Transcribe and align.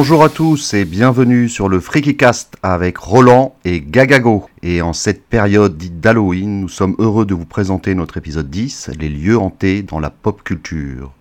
Bonjour 0.00 0.24
à 0.24 0.30
tous 0.30 0.72
et 0.72 0.86
bienvenue 0.86 1.50
sur 1.50 1.68
le 1.68 1.78
FreakyCast 1.78 2.56
avec 2.62 2.96
Roland 2.96 3.54
et 3.66 3.82
Gagago. 3.82 4.48
Et 4.62 4.80
en 4.80 4.94
cette 4.94 5.26
période 5.26 5.76
dite 5.76 6.00
d'Halloween, 6.00 6.58
nous 6.58 6.70
sommes 6.70 6.96
heureux 6.98 7.26
de 7.26 7.34
vous 7.34 7.44
présenter 7.44 7.94
notre 7.94 8.16
épisode 8.16 8.48
10, 8.48 8.92
les 8.98 9.10
lieux 9.10 9.36
hantés 9.36 9.82
dans 9.82 10.00
la 10.00 10.08
pop 10.08 10.42
culture. 10.42 11.12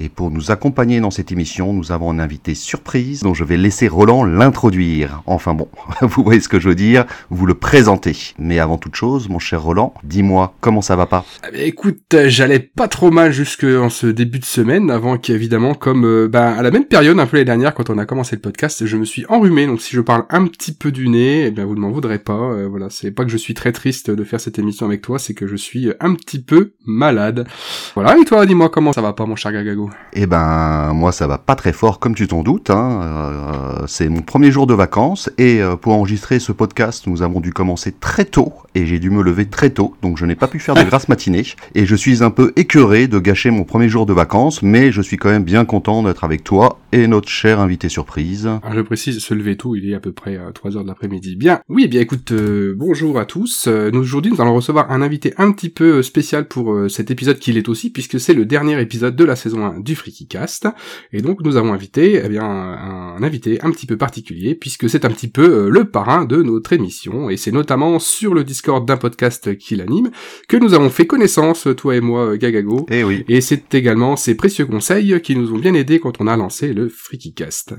Et 0.00 0.08
pour 0.08 0.30
nous 0.30 0.52
accompagner 0.52 1.00
dans 1.00 1.10
cette 1.10 1.32
émission, 1.32 1.72
nous 1.72 1.90
avons 1.90 2.12
un 2.12 2.20
invité 2.20 2.54
surprise 2.54 3.24
dont 3.24 3.34
je 3.34 3.42
vais 3.42 3.56
laisser 3.56 3.88
Roland 3.88 4.22
l'introduire. 4.22 5.22
Enfin 5.26 5.54
bon, 5.54 5.66
vous 6.02 6.22
voyez 6.22 6.40
ce 6.40 6.48
que 6.48 6.60
je 6.60 6.68
veux 6.68 6.76
dire, 6.76 7.04
vous 7.30 7.46
le 7.46 7.54
présentez. 7.54 8.16
Mais 8.38 8.60
avant 8.60 8.78
toute 8.78 8.94
chose, 8.94 9.28
mon 9.28 9.40
cher 9.40 9.60
Roland, 9.60 9.92
dis-moi 10.04 10.54
comment 10.60 10.82
ça 10.82 10.94
va 10.94 11.06
pas? 11.06 11.24
Eh 11.48 11.50
bien, 11.50 11.64
Écoute, 11.64 11.98
euh, 12.14 12.28
j'allais 12.28 12.60
pas 12.60 12.86
trop 12.86 13.10
mal 13.10 13.32
jusqu'en 13.32 13.90
ce 13.90 14.06
début 14.06 14.38
de 14.38 14.44
semaine, 14.44 14.88
avant 14.92 15.18
qu'évidemment, 15.18 15.74
comme 15.74 16.04
euh, 16.04 16.28
bah, 16.28 16.56
à 16.56 16.62
la 16.62 16.70
même 16.70 16.84
période, 16.84 17.18
un 17.18 17.26
peu 17.26 17.36
l'année 17.36 17.46
dernière, 17.46 17.74
quand 17.74 17.90
on 17.90 17.98
a 17.98 18.06
commencé 18.06 18.36
le 18.36 18.40
podcast, 18.40 18.86
je 18.86 18.96
me 18.96 19.04
suis 19.04 19.26
enrhumé. 19.28 19.66
Donc 19.66 19.80
si 19.80 19.96
je 19.96 20.00
parle 20.00 20.26
un 20.30 20.46
petit 20.46 20.72
peu 20.72 20.92
du 20.92 21.08
nez, 21.08 21.46
eh 21.46 21.50
bien 21.50 21.64
vous 21.64 21.74
ne 21.74 21.80
m'en 21.80 21.90
voudrez 21.90 22.20
pas. 22.20 22.52
Euh, 22.52 22.68
voilà, 22.70 22.88
c'est 22.88 23.10
pas 23.10 23.24
que 23.24 23.30
je 23.30 23.36
suis 23.36 23.54
très 23.54 23.72
triste 23.72 24.12
de 24.12 24.22
faire 24.22 24.40
cette 24.40 24.60
émission 24.60 24.86
avec 24.86 25.02
toi, 25.02 25.18
c'est 25.18 25.34
que 25.34 25.48
je 25.48 25.56
suis 25.56 25.90
un 25.98 26.14
petit 26.14 26.40
peu 26.40 26.74
malade. 26.86 27.48
Voilà, 27.94 28.16
et 28.16 28.24
toi, 28.24 28.46
dis-moi 28.46 28.68
comment 28.68 28.92
ça 28.92 29.02
va 29.02 29.12
pas, 29.12 29.26
mon 29.26 29.34
cher 29.34 29.52
Gagago? 29.52 29.87
Eh 30.12 30.26
ben, 30.26 30.92
moi, 30.94 31.12
ça 31.12 31.26
va 31.26 31.38
pas 31.38 31.54
très 31.54 31.72
fort, 31.72 31.98
comme 32.00 32.14
tu 32.14 32.26
t'en 32.26 32.42
doutes. 32.42 32.70
Hein. 32.70 33.02
Euh, 33.02 33.86
c'est 33.86 34.08
mon 34.08 34.22
premier 34.22 34.50
jour 34.50 34.66
de 34.66 34.74
vacances 34.74 35.30
et 35.38 35.62
euh, 35.62 35.76
pour 35.76 35.92
enregistrer 35.92 36.38
ce 36.38 36.52
podcast, 36.52 37.06
nous 37.06 37.22
avons 37.22 37.40
dû 37.40 37.52
commencer 37.52 37.92
très 37.92 38.24
tôt 38.24 38.52
et 38.74 38.86
j'ai 38.86 38.98
dû 38.98 39.10
me 39.10 39.22
lever 39.22 39.46
très 39.46 39.70
tôt, 39.70 39.94
donc 40.02 40.18
je 40.18 40.26
n'ai 40.26 40.34
pas 40.34 40.48
pu 40.48 40.58
faire 40.58 40.74
de 40.74 40.82
grasse 40.88 41.08
matinée 41.08 41.44
et 41.74 41.86
je 41.86 41.94
suis 41.94 42.22
un 42.22 42.30
peu 42.30 42.52
écœuré 42.56 43.06
de 43.06 43.18
gâcher 43.18 43.50
mon 43.50 43.64
premier 43.64 43.88
jour 43.88 44.06
de 44.06 44.12
vacances, 44.12 44.62
mais 44.62 44.92
je 44.92 45.02
suis 45.02 45.16
quand 45.16 45.28
même 45.28 45.44
bien 45.44 45.64
content 45.64 46.02
d'être 46.02 46.24
avec 46.24 46.44
toi 46.44 46.78
et 46.92 47.06
notre 47.06 47.28
cher 47.28 47.60
invité 47.60 47.88
surprise. 47.88 48.46
Alors, 48.46 48.74
je 48.74 48.80
précise, 48.80 49.18
se 49.18 49.34
lever 49.34 49.56
tôt, 49.56 49.76
il 49.76 49.88
est 49.90 49.94
à 49.94 50.00
peu 50.00 50.12
près 50.12 50.38
3 50.54 50.70
euh, 50.70 50.76
heures 50.76 50.82
de 50.82 50.88
l'après-midi. 50.88 51.36
Bien, 51.36 51.60
oui, 51.68 51.82
eh 51.84 51.88
bien 51.88 52.00
écoute, 52.00 52.32
bonjour 52.76 53.18
à 53.18 53.24
tous. 53.24 53.68
nous 53.68 54.00
aujourd'hui, 54.00 54.32
nous 54.32 54.40
allons 54.40 54.54
recevoir 54.54 54.90
un 54.90 55.02
invité 55.02 55.34
un 55.36 55.52
petit 55.52 55.68
peu 55.68 56.02
spécial 56.02 56.48
pour 56.48 56.90
cet 56.90 57.10
épisode 57.10 57.38
qu'il 57.38 57.56
est 57.56 57.68
aussi, 57.68 57.90
puisque 57.90 58.18
c'est 58.18 58.34
le 58.34 58.46
dernier 58.46 58.80
épisode 58.80 59.16
de 59.16 59.24
la 59.24 59.36
saison 59.36 59.64
1 59.64 59.77
du 59.78 59.96
Cast. 60.28 60.68
Et 61.12 61.22
donc 61.22 61.42
nous 61.42 61.56
avons 61.56 61.72
invité 61.72 62.20
eh 62.24 62.28
bien 62.28 62.44
un, 62.44 63.22
invité 63.22 63.58
un 63.62 63.70
petit 63.70 63.86
peu 63.86 63.96
particulier 63.96 64.54
puisque 64.54 64.88
c'est 64.88 65.04
un 65.04 65.10
petit 65.10 65.28
peu 65.28 65.66
euh, 65.66 65.68
le 65.68 65.84
parrain 65.84 66.24
de 66.24 66.42
notre 66.42 66.72
émission 66.72 67.30
et 67.30 67.36
c'est 67.36 67.52
notamment 67.52 67.98
sur 67.98 68.34
le 68.34 68.44
Discord 68.44 68.86
d'un 68.86 68.96
podcast 68.96 69.56
qu'il 69.56 69.80
anime 69.80 70.10
que 70.48 70.56
nous 70.56 70.74
avons 70.74 70.90
fait 70.90 71.06
connaissance 71.06 71.68
toi 71.76 71.96
et 71.96 72.00
moi 72.00 72.36
Gagago. 72.36 72.86
Et 72.90 73.00
eh 73.00 73.04
oui. 73.04 73.24
Et 73.28 73.40
c'est 73.40 73.74
également 73.74 74.16
ces 74.16 74.34
précieux 74.34 74.66
conseils 74.66 75.20
qui 75.22 75.36
nous 75.36 75.52
ont 75.52 75.58
bien 75.58 75.74
aidés 75.74 76.00
quand 76.00 76.20
on 76.20 76.26
a 76.26 76.36
lancé 76.36 76.72
le 76.72 76.90
Cast. 77.34 77.74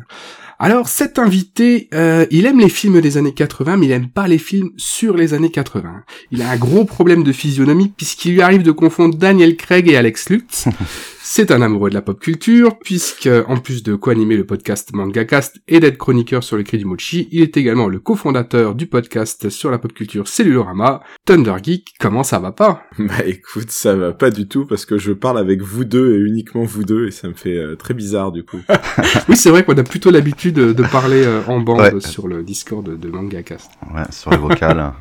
Alors 0.61 0.89
cet 0.89 1.19
invité, 1.19 1.88
euh, 1.94 2.25
il 2.31 2.45
aime 2.45 2.59
les 2.59 2.69
films 2.69 3.00
des 3.00 3.17
années 3.17 3.34
80, 3.34 3.78
mais 3.78 3.86
il 3.86 3.91
aime 3.91 4.09
pas 4.09 4.28
les 4.28 4.38
films 4.38 4.72
sur 4.75 5.16
les 5.16 5.34
années 5.34 5.52
80. 5.52 6.03
Il 6.31 6.41
a 6.41 6.50
un 6.50 6.58
gros 6.58 6.84
problème 6.84 7.23
de 7.23 7.31
physionomie 7.31 7.94
puisqu'il 7.95 8.34
lui 8.34 8.41
arrive 8.41 8.63
de 8.63 8.72
confondre 8.72 9.17
Daniel 9.17 9.56
Craig 9.56 9.88
et 9.88 9.95
Alex 9.95 10.30
Lutz. 10.30 10.66
C'est 11.22 11.52
un 11.52 11.62
amoureux 11.62 11.89
de 11.89 11.95
la 11.95 12.02
pop 12.02 12.17
culture, 12.17 12.80
puisque, 12.80 13.30
en 13.48 13.58
plus 13.58 13.84
de 13.84 13.94
co-animer 13.94 14.38
le 14.38 14.45
podcast 14.45 14.94
MangaCast 14.94 15.59
et 15.67 15.81
d'être 15.81 15.98
chroniqueur 15.98 16.45
sur 16.45 16.56
le 16.56 16.64
mochi, 16.86 17.28
il 17.34 17.42
est 17.42 17.58
également 17.58 17.89
le 17.89 18.00
cofondateur 18.00 18.73
du 18.73 18.88
podcast 18.88 19.50
sur 19.50 19.70
la 19.70 19.80
pop 19.80 19.92
culture 19.92 20.30
Cellulorama. 20.30 21.02
Thunder 21.25 21.56
Geek, 21.62 21.94
comment 22.00 22.23
ça 22.23 22.40
va 22.40 22.53
pas? 22.53 22.84
Bah 22.97 23.25
écoute, 23.25 23.70
ça 23.70 23.95
va 23.95 24.14
pas 24.14 24.30
du 24.30 24.47
tout, 24.47 24.66
parce 24.66 24.86
que 24.86 24.97
je 24.97 25.12
parle 25.12 25.38
avec 25.38 25.62
vous 25.62 25.84
deux 25.84 26.16
et 26.16 26.19
uniquement 26.19 26.63
vous 26.63 26.85
deux, 26.85 27.07
et 27.07 27.12
ça 27.12 27.28
me 27.28 27.34
fait 27.34 27.57
euh, 27.57 27.75
très 27.75 27.94
bizarre 27.94 28.31
du 28.31 28.44
coup. 28.44 28.62
oui, 29.30 29.36
c'est 29.36 29.50
vrai 29.50 29.66
qu'on 29.66 29.78
a 29.78 29.84
plutôt 29.84 30.12
l'habitude 30.12 30.56
de 30.56 30.84
parler 30.84 31.24
euh, 31.25 31.41
en 31.47 31.59
bande 31.59 32.00
sur 32.00 32.30
le 32.30 32.44
Discord 32.44 32.97
de, 32.97 33.09
MangaCast. 33.09 33.69
Ouais, 33.94 34.03
sur 34.09 34.31
le 34.31 34.38
vocal. 34.38 34.69
Hein. 34.80 34.94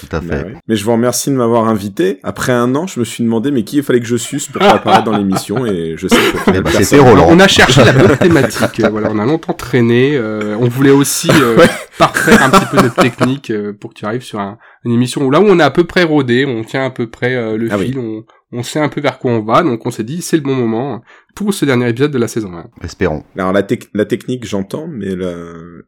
tout 0.00 0.16
à 0.16 0.20
fait. 0.20 0.42
Bah 0.42 0.58
mais 0.66 0.76
je 0.76 0.84
vous 0.84 0.92
remercie 0.92 1.30
de 1.30 1.36
m'avoir 1.36 1.68
invité. 1.68 2.18
Après 2.22 2.52
un 2.52 2.74
an, 2.74 2.86
je 2.86 2.98
me 2.98 3.04
suis 3.04 3.22
demandé, 3.22 3.50
mais 3.50 3.62
qui 3.62 3.76
il 3.76 3.82
fallait 3.82 4.00
que 4.00 4.06
je 4.06 4.16
suce 4.16 4.48
pour 4.48 4.62
apparaître 4.62 5.04
dans 5.04 5.16
l'émission? 5.16 5.35
Et 5.66 5.94
je 5.96 6.08
sais 6.08 6.16
que 6.16 6.50
eh 6.54 6.60
ben, 6.60 7.24
On 7.28 7.40
a 7.40 7.48
cherché 7.48 7.84
la 7.84 7.92
bonne 7.92 8.16
thématique. 8.16 8.82
voilà, 8.90 9.08
on 9.10 9.18
a 9.18 9.26
longtemps 9.26 9.52
traîné. 9.52 10.16
Euh, 10.16 10.56
on 10.58 10.68
voulait 10.68 10.90
aussi 10.90 11.30
euh, 11.30 11.56
parfaire 11.98 12.42
un 12.42 12.50
petit 12.50 12.66
peu 12.70 12.76
notre 12.76 12.96
technique 12.96 13.50
euh, 13.50 13.72
pour 13.72 13.90
que 13.90 13.98
tu 13.98 14.06
arrives 14.06 14.22
sur 14.22 14.40
une 14.84 14.92
émission 14.92 15.22
où 15.22 15.30
là 15.30 15.40
où 15.40 15.44
on 15.44 15.58
est 15.58 15.64
à 15.64 15.70
peu 15.70 15.84
près 15.84 16.04
rodé, 16.04 16.46
on 16.46 16.64
tient 16.64 16.84
à 16.84 16.90
peu 16.90 17.08
près 17.08 17.34
euh, 17.34 17.56
le 17.56 17.68
ah 17.70 17.78
fil, 17.78 17.98
on, 17.98 18.24
on 18.52 18.62
sait 18.62 18.78
un 18.78 18.88
peu 18.88 19.00
vers 19.00 19.18
quoi 19.18 19.32
on 19.32 19.42
va, 19.42 19.62
donc 19.62 19.84
on 19.86 19.90
s'est 19.90 20.04
dit 20.04 20.22
c'est 20.22 20.36
le 20.36 20.42
bon 20.42 20.54
moment 20.54 21.02
pour 21.34 21.52
ce 21.52 21.66
dernier 21.66 21.90
épisode 21.90 22.12
de 22.12 22.18
la 22.18 22.28
saison 22.28 22.50
1. 22.54 22.64
Espérons. 22.82 23.22
Alors 23.36 23.52
la, 23.52 23.62
la 23.92 24.04
technique 24.06 24.46
j'entends, 24.46 24.86
mais 24.90 25.14
la, 25.14 25.34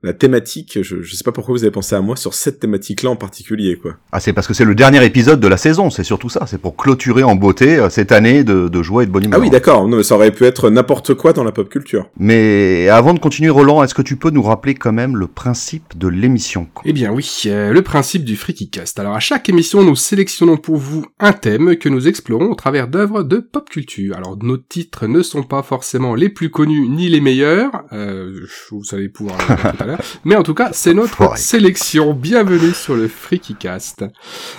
la 0.03 0.13
thématique, 0.13 0.81
je, 0.83 1.01
je 1.01 1.15
sais 1.15 1.25
pas 1.25 1.33
pourquoi 1.33 1.55
vous 1.55 1.65
avez 1.65 1.71
pensé 1.71 1.95
à 1.95 2.03
moi 2.03 2.17
sur 2.17 2.35
cette 2.35 2.61
thématique-là 2.61 3.09
en 3.11 3.17
particulier, 3.17 3.77
quoi. 3.77 3.95
Ah 4.13 4.21
c'est 4.21 4.35
parce 4.35 4.47
que 4.47 4.53
c'est 4.53 4.67
le 4.67 4.75
dernier 4.75 5.03
épisode 5.07 5.41
de 5.41 5.49
la 5.49 5.57
saison, 5.57 5.89
c'est 5.89 6.05
surtout 6.05 6.29
ça, 6.29 6.47
c'est 6.47 6.61
pour 6.61 6.77
clôturer 6.77 7.23
en 7.23 7.35
beauté 7.35 7.79
euh, 7.79 7.89
cette 7.89 8.13
année 8.13 8.45
de, 8.45 8.69
de 8.69 8.83
joie 8.83 9.05
et 9.05 9.07
de 9.07 9.11
bonne 9.11 9.25
humeur. 9.25 9.39
Ah 9.39 9.43
oui 9.43 9.49
d'accord, 9.51 9.89
ça 10.05 10.17
aurait 10.17 10.33
pu 10.33 10.45
être 10.45 10.69
n'importe 10.69 11.15
quoi 11.15 11.33
dans 11.33 11.45
la 11.45 11.53
pop 11.53 11.69
culture. 11.71 12.11
Mais 12.19 12.89
avant 12.91 13.15
de 13.15 13.19
continuer 13.19 13.51
Roland, 13.51 13.83
est-ce 13.83 13.95
que 13.95 14.03
tu 14.03 14.17
peux 14.17 14.31
nous 14.31 14.43
rappeler 14.43 14.75
quand 14.75 14.93
même 14.93 15.17
le 15.17 15.29
principe 15.29 15.97
de 15.97 16.09
l'émission 16.09 16.69
Eh 16.85 16.93
bien 16.93 17.11
oui, 17.13 17.43
euh, 17.47 17.73
le 17.73 17.83
principe 17.83 18.25
du 18.25 18.37
Freaky 18.37 18.69
Cast. 18.69 18.99
Alors 18.99 19.15
à 19.15 19.21
chaque 19.21 19.49
émission, 19.49 19.83
nous 19.83 19.97
sélectionnons 19.97 20.59
pour 20.59 20.77
vous 20.77 21.07
un 21.21 21.33
thème 21.33 21.77
que 21.77 21.89
nous 21.89 22.07
explorons 22.07 22.48
au 22.49 22.55
travers 22.55 22.89
d'œuvres 22.89 23.23
de 23.23 23.39
pop 23.39 23.69
culture. 23.69 24.17
Alors 24.17 24.37
nos 24.43 24.57
titres 24.57 25.07
ne 25.07 25.23
sont 25.23 25.43
pas 25.43 25.63
forcément 25.63 26.15
les 26.15 26.29
plus 26.29 26.51
connus 26.51 26.89
ni 26.89 27.09
les 27.09 27.21
meilleurs, 27.21 27.85
euh, 27.93 28.47
vous 28.71 28.83
allez 28.93 29.09
pouvoir 29.09 29.39
le 29.39 29.45
voir 29.55 29.77
tout 29.77 29.83
à 29.83 29.87
l'heure, 29.87 30.03
mais 30.25 30.37
en 30.37 30.43
tout 30.43 30.55
cas 30.55 30.71
c'est 30.73 30.95
notre 30.95 31.37
sélection. 31.39 32.15
Bienvenue 32.15 32.73
sur 32.73 32.95
le 32.95 33.09
Freaky 33.09 33.55
Cast. 33.55 34.05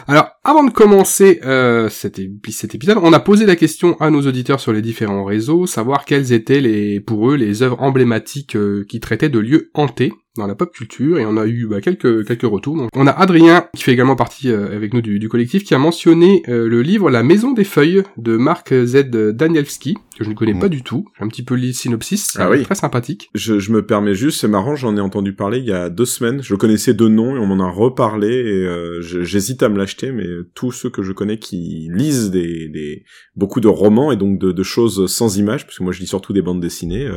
Alors 0.07 0.29
avant 0.43 0.63
de 0.63 0.71
commencer 0.71 1.39
euh, 1.43 1.89
cet, 1.89 2.21
cet, 2.49 2.75
épisode, 2.75 2.99
on 3.01 3.13
a 3.13 3.19
posé 3.19 3.45
la 3.45 3.55
question 3.55 3.99
à 3.99 4.09
nos 4.09 4.21
auditeurs 4.21 4.59
sur 4.59 4.73
les 4.73 4.81
différents 4.81 5.25
réseaux, 5.25 5.67
savoir 5.67 6.05
quelles 6.05 6.33
étaient 6.33 6.61
les, 6.61 6.99
pour 6.99 7.31
eux 7.31 7.35
les 7.35 7.63
œuvres 7.63 7.81
emblématiques 7.81 8.55
euh, 8.55 8.85
qui 8.87 8.99
traitaient 8.99 9.29
de 9.29 9.39
lieux 9.39 9.69
hantés 9.73 10.13
dans 10.39 10.47
la 10.47 10.55
pop 10.55 10.71
culture 10.73 11.19
et 11.19 11.25
on 11.25 11.37
a 11.37 11.45
eu 11.45 11.67
bah, 11.67 11.81
quelques 11.81 12.25
quelques 12.25 12.49
retours. 12.49 12.75
Donc, 12.75 12.89
on 12.95 13.05
a 13.05 13.11
Adrien 13.11 13.67
qui 13.75 13.83
fait 13.83 13.93
également 13.93 14.15
partie 14.15 14.49
euh, 14.49 14.75
avec 14.75 14.93
nous 14.93 15.01
du, 15.01 15.29
collectif 15.29 15.63
qui 15.63 15.75
a 15.75 15.77
mentionné 15.77 16.41
euh, 16.49 16.67
le 16.67 16.81
livre 16.81 17.11
La 17.11 17.21
Maison 17.21 17.51
des 17.51 17.63
Feuilles 17.63 18.03
de 18.17 18.37
Marc 18.37 18.73
Z 18.73 19.09
Danielski 19.11 19.97
que 20.17 20.25
je 20.25 20.29
ne 20.29 20.35
connais 20.35 20.53
mm. 20.53 20.59
pas 20.59 20.67
du 20.67 20.83
tout. 20.83 21.05
J'ai 21.17 21.23
un 21.23 21.29
petit 21.29 21.43
peu 21.43 21.55
le 21.55 21.71
synopsis, 21.71 22.35
ah 22.37 22.49
très 22.63 22.75
sympathique. 22.75 23.29
Je, 23.35 23.59
je, 23.59 23.71
me 23.71 23.85
permets 23.85 24.15
juste, 24.15 24.41
c'est 24.41 24.49
marrant, 24.49 24.75
j'en 24.75 24.97
ai 24.97 24.99
entendu 24.99 25.33
parler 25.33 25.59
il 25.59 25.65
y 25.65 25.71
a 25.71 25.89
deux 25.89 26.05
semaines. 26.05 26.43
Je 26.43 26.55
connaissais 26.55 26.93
deux 26.93 27.07
noms 27.07 27.37
et 27.37 27.39
on 27.39 27.45
m'en 27.45 27.63
a 27.63 27.69
reparlé 27.69 28.27
et 28.27 28.67
euh, 28.67 29.01
j'hésite 29.01 29.63
à 29.63 29.69
me 29.69 29.77
l'acheter, 29.77 30.11
mais 30.11 30.25
tous 30.55 30.71
ceux 30.71 30.89
que 30.89 31.03
je 31.03 31.13
connais 31.13 31.39
qui 31.39 31.87
lisent 31.93 32.31
des, 32.31 32.67
des 32.67 33.05
beaucoup 33.35 33.61
de 33.61 33.69
romans 33.69 34.11
et 34.11 34.17
donc 34.17 34.39
de, 34.39 34.51
de 34.51 34.63
choses 34.63 35.09
sans 35.09 35.37
images, 35.37 35.65
parce 35.65 35.77
que 35.77 35.83
moi 35.83 35.93
je 35.93 36.01
lis 36.01 36.07
surtout 36.07 36.33
des 36.33 36.41
bandes 36.41 36.59
dessinées, 36.59 37.09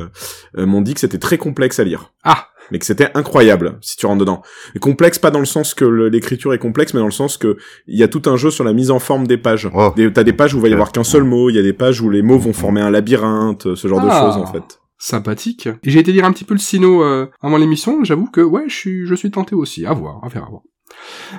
m'ont 0.56 0.80
dit 0.80 0.94
que 0.94 1.00
c'était 1.00 1.18
très 1.18 1.38
complexe 1.38 1.80
à 1.80 1.84
lire. 1.84 2.12
Ah 2.22 2.51
mais 2.70 2.78
que 2.78 2.86
c'était 2.86 3.10
incroyable 3.14 3.78
si 3.80 3.96
tu 3.96 4.06
rentres 4.06 4.20
dedans. 4.20 4.42
Et 4.74 4.78
complexe 4.78 5.18
pas 5.18 5.30
dans 5.30 5.38
le 5.38 5.44
sens 5.44 5.74
que 5.74 5.84
l'écriture 5.84 6.54
est 6.54 6.58
complexe, 6.58 6.94
mais 6.94 7.00
dans 7.00 7.06
le 7.06 7.12
sens 7.12 7.36
que 7.36 7.56
il 7.86 7.98
y 7.98 8.02
a 8.02 8.08
tout 8.08 8.22
un 8.26 8.36
jeu 8.36 8.50
sur 8.50 8.64
la 8.64 8.72
mise 8.72 8.90
en 8.90 8.98
forme 8.98 9.26
des 9.26 9.38
pages. 9.38 9.68
Oh. 9.74 9.94
T'as 10.14 10.24
des 10.24 10.32
pages 10.32 10.54
où 10.54 10.58
il 10.58 10.62
va 10.62 10.68
y 10.68 10.72
avoir 10.72 10.92
qu'un 10.92 11.04
seul 11.04 11.24
mot, 11.24 11.50
il 11.50 11.56
y 11.56 11.58
a 11.58 11.62
des 11.62 11.72
pages 11.72 12.00
où 12.00 12.10
les 12.10 12.22
mots 12.22 12.38
vont 12.38 12.52
former 12.52 12.80
un 12.80 12.90
labyrinthe, 12.90 13.74
ce 13.74 13.88
genre 13.88 14.00
de 14.00 14.08
ah. 14.10 14.20
choses 14.20 14.42
en 14.42 14.46
fait. 14.46 14.80
Sympathique. 14.98 15.68
Et 15.82 15.90
j'ai 15.90 15.98
été 15.98 16.12
lire 16.12 16.24
un 16.24 16.32
petit 16.32 16.44
peu 16.44 16.54
le 16.54 16.60
sino 16.60 17.02
euh, 17.02 17.26
avant 17.40 17.56
l'émission, 17.56 18.04
j'avoue 18.04 18.30
que 18.30 18.40
ouais, 18.40 18.64
je 18.68 18.74
suis 18.74 19.06
je 19.06 19.14
suis 19.14 19.30
tenté 19.30 19.54
aussi. 19.54 19.84
À 19.84 19.92
voir, 19.92 20.20
à 20.24 20.30
faire 20.30 20.44
à 20.44 20.50
voir. 20.50 20.62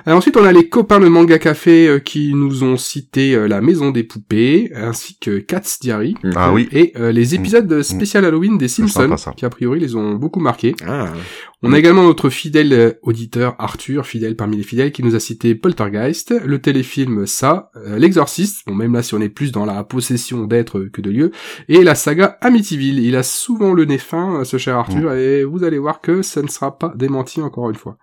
Euh, 0.06 0.12
ensuite, 0.12 0.36
on 0.36 0.44
a 0.44 0.52
les 0.52 0.68
copains 0.68 1.00
de 1.00 1.08
Manga 1.08 1.38
Café 1.38 1.88
euh, 1.88 1.98
qui 1.98 2.34
nous 2.34 2.64
ont 2.64 2.76
cité 2.76 3.34
euh, 3.34 3.46
La 3.46 3.60
Maison 3.60 3.90
des 3.90 4.04
Poupées, 4.04 4.70
ainsi 4.74 5.18
que 5.18 5.38
Cat's 5.38 5.78
Diary. 5.80 6.14
Ah 6.34 6.52
oui. 6.52 6.68
Et 6.72 6.92
les 6.96 7.34
épisodes 7.34 7.72
mm. 7.72 7.82
spécial 7.82 8.24
Halloween 8.24 8.58
des 8.58 8.68
Simpsons, 8.68 9.14
qui 9.36 9.44
a 9.44 9.50
priori 9.50 9.80
les 9.80 9.94
ont 9.94 10.14
beaucoup 10.14 10.40
marqués. 10.40 10.74
Ah. 10.86 11.08
On 11.64 11.72
a 11.72 11.78
également 11.78 12.04
notre 12.04 12.28
fidèle 12.30 12.98
auditeur 13.02 13.56
Arthur, 13.58 14.06
fidèle 14.06 14.36
parmi 14.36 14.56
les 14.56 14.62
fidèles, 14.62 14.92
qui 14.92 15.02
nous 15.02 15.14
a 15.14 15.20
cité 15.20 15.54
Poltergeist, 15.54 16.34
le 16.44 16.58
téléfilm 16.60 17.26
Ça, 17.26 17.70
L'Exorciste, 17.96 18.62
bon 18.66 18.74
même 18.74 18.92
là 18.92 19.02
si 19.02 19.14
on 19.14 19.20
est 19.20 19.28
plus 19.28 19.50
dans 19.50 19.64
la 19.64 19.82
possession 19.84 20.46
d'être 20.46 20.80
que 20.80 21.00
de 21.00 21.10
lieu, 21.10 21.30
et 21.68 21.82
la 21.82 21.94
saga 21.94 22.36
Amityville. 22.40 23.00
Il 23.00 23.16
a 23.16 23.22
souvent 23.22 23.72
le 23.72 23.84
nez 23.84 23.98
fin, 23.98 24.44
ce 24.44 24.58
cher 24.58 24.76
Arthur, 24.76 25.10
mm. 25.10 25.16
et 25.16 25.44
vous 25.44 25.64
allez 25.64 25.78
voir 25.78 26.00
que 26.00 26.22
ça 26.22 26.42
ne 26.42 26.48
sera 26.48 26.78
pas 26.78 26.92
démenti 26.96 27.40
encore 27.40 27.70
une 27.70 27.76
fois. 27.76 27.96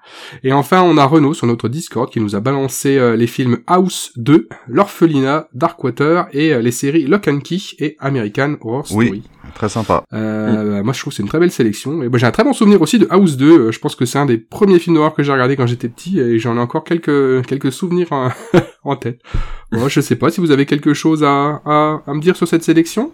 Et 0.44 0.54
enfin, 0.54 0.82
on 0.82 0.98
a 0.98 1.06
Renault 1.06 1.34
sur 1.34 1.48
notre 1.48 1.70
Discord 1.70 2.10
qui 2.10 2.20
nous 2.20 2.36
a 2.36 2.40
balancé 2.40 2.98
euh, 2.98 3.16
les 3.16 3.28
films 3.28 3.60
House 3.68 4.12
2, 4.18 4.48
L'Orphelinat, 4.68 5.48
Darkwater 5.54 6.28
et 6.34 6.54
euh, 6.54 6.62
les 6.62 6.72
séries 6.72 7.06
Lock 7.06 7.28
and 7.28 7.40
Key 7.40 7.60
et 7.80 7.96
American 8.00 8.58
Horror 8.62 8.88
Story. 8.88 9.10
Oui, 9.10 9.24
très 9.54 9.70
sympa. 9.70 10.04
Euh, 10.14 10.84
Moi 10.84 10.94
je 10.94 11.00
trouve 11.00 11.12
que 11.12 11.18
c'est 11.18 11.24
une 11.24 11.30
très 11.30 11.40
belle 11.40 11.52
sélection. 11.52 12.04
Et 12.04 12.10
moi 12.10 12.18
j'ai 12.18 12.26
un 12.26 12.32
très 12.32 12.44
bon 12.44 12.54
souvenir 12.54 12.82
aussi 12.82 13.00
de 13.00 13.08
House 13.10 13.38
2. 13.38 13.46
Euh, 13.46 13.72
je 13.72 13.80
pense 13.80 13.96
que 13.96 14.06
c'est 14.06 14.20
un 14.20 14.26
des 14.26 14.38
premiers 14.38 14.80
films 14.80 14.96
d'horreur 14.96 15.14
que 15.14 15.24
j'ai 15.24 15.32
regardé 15.32 15.56
quand 15.56 15.68
j'étais 15.68 15.90
petit 15.90 16.20
et 16.20 16.40
j'en 16.40 16.56
ai 16.58 16.60
encore 16.60 16.84
quelques 16.84 17.46
quelques 17.46 17.72
souvenirs 17.72 18.08
en, 18.84 18.96
tête. 18.96 19.20
Moi 19.72 19.90
je 19.90 20.02
sais 20.02 20.16
pas 20.16 20.30
si 20.32 20.42
vous 20.42 20.52
avez 20.52 20.66
quelque 20.66 20.94
chose 20.94 21.24
à, 21.24 21.62
à, 21.66 22.02
à 22.06 22.14
me 22.14 22.22
dire 22.22 22.36
sur 22.36 22.48
cette 22.48 22.64
sélection. 22.64 23.12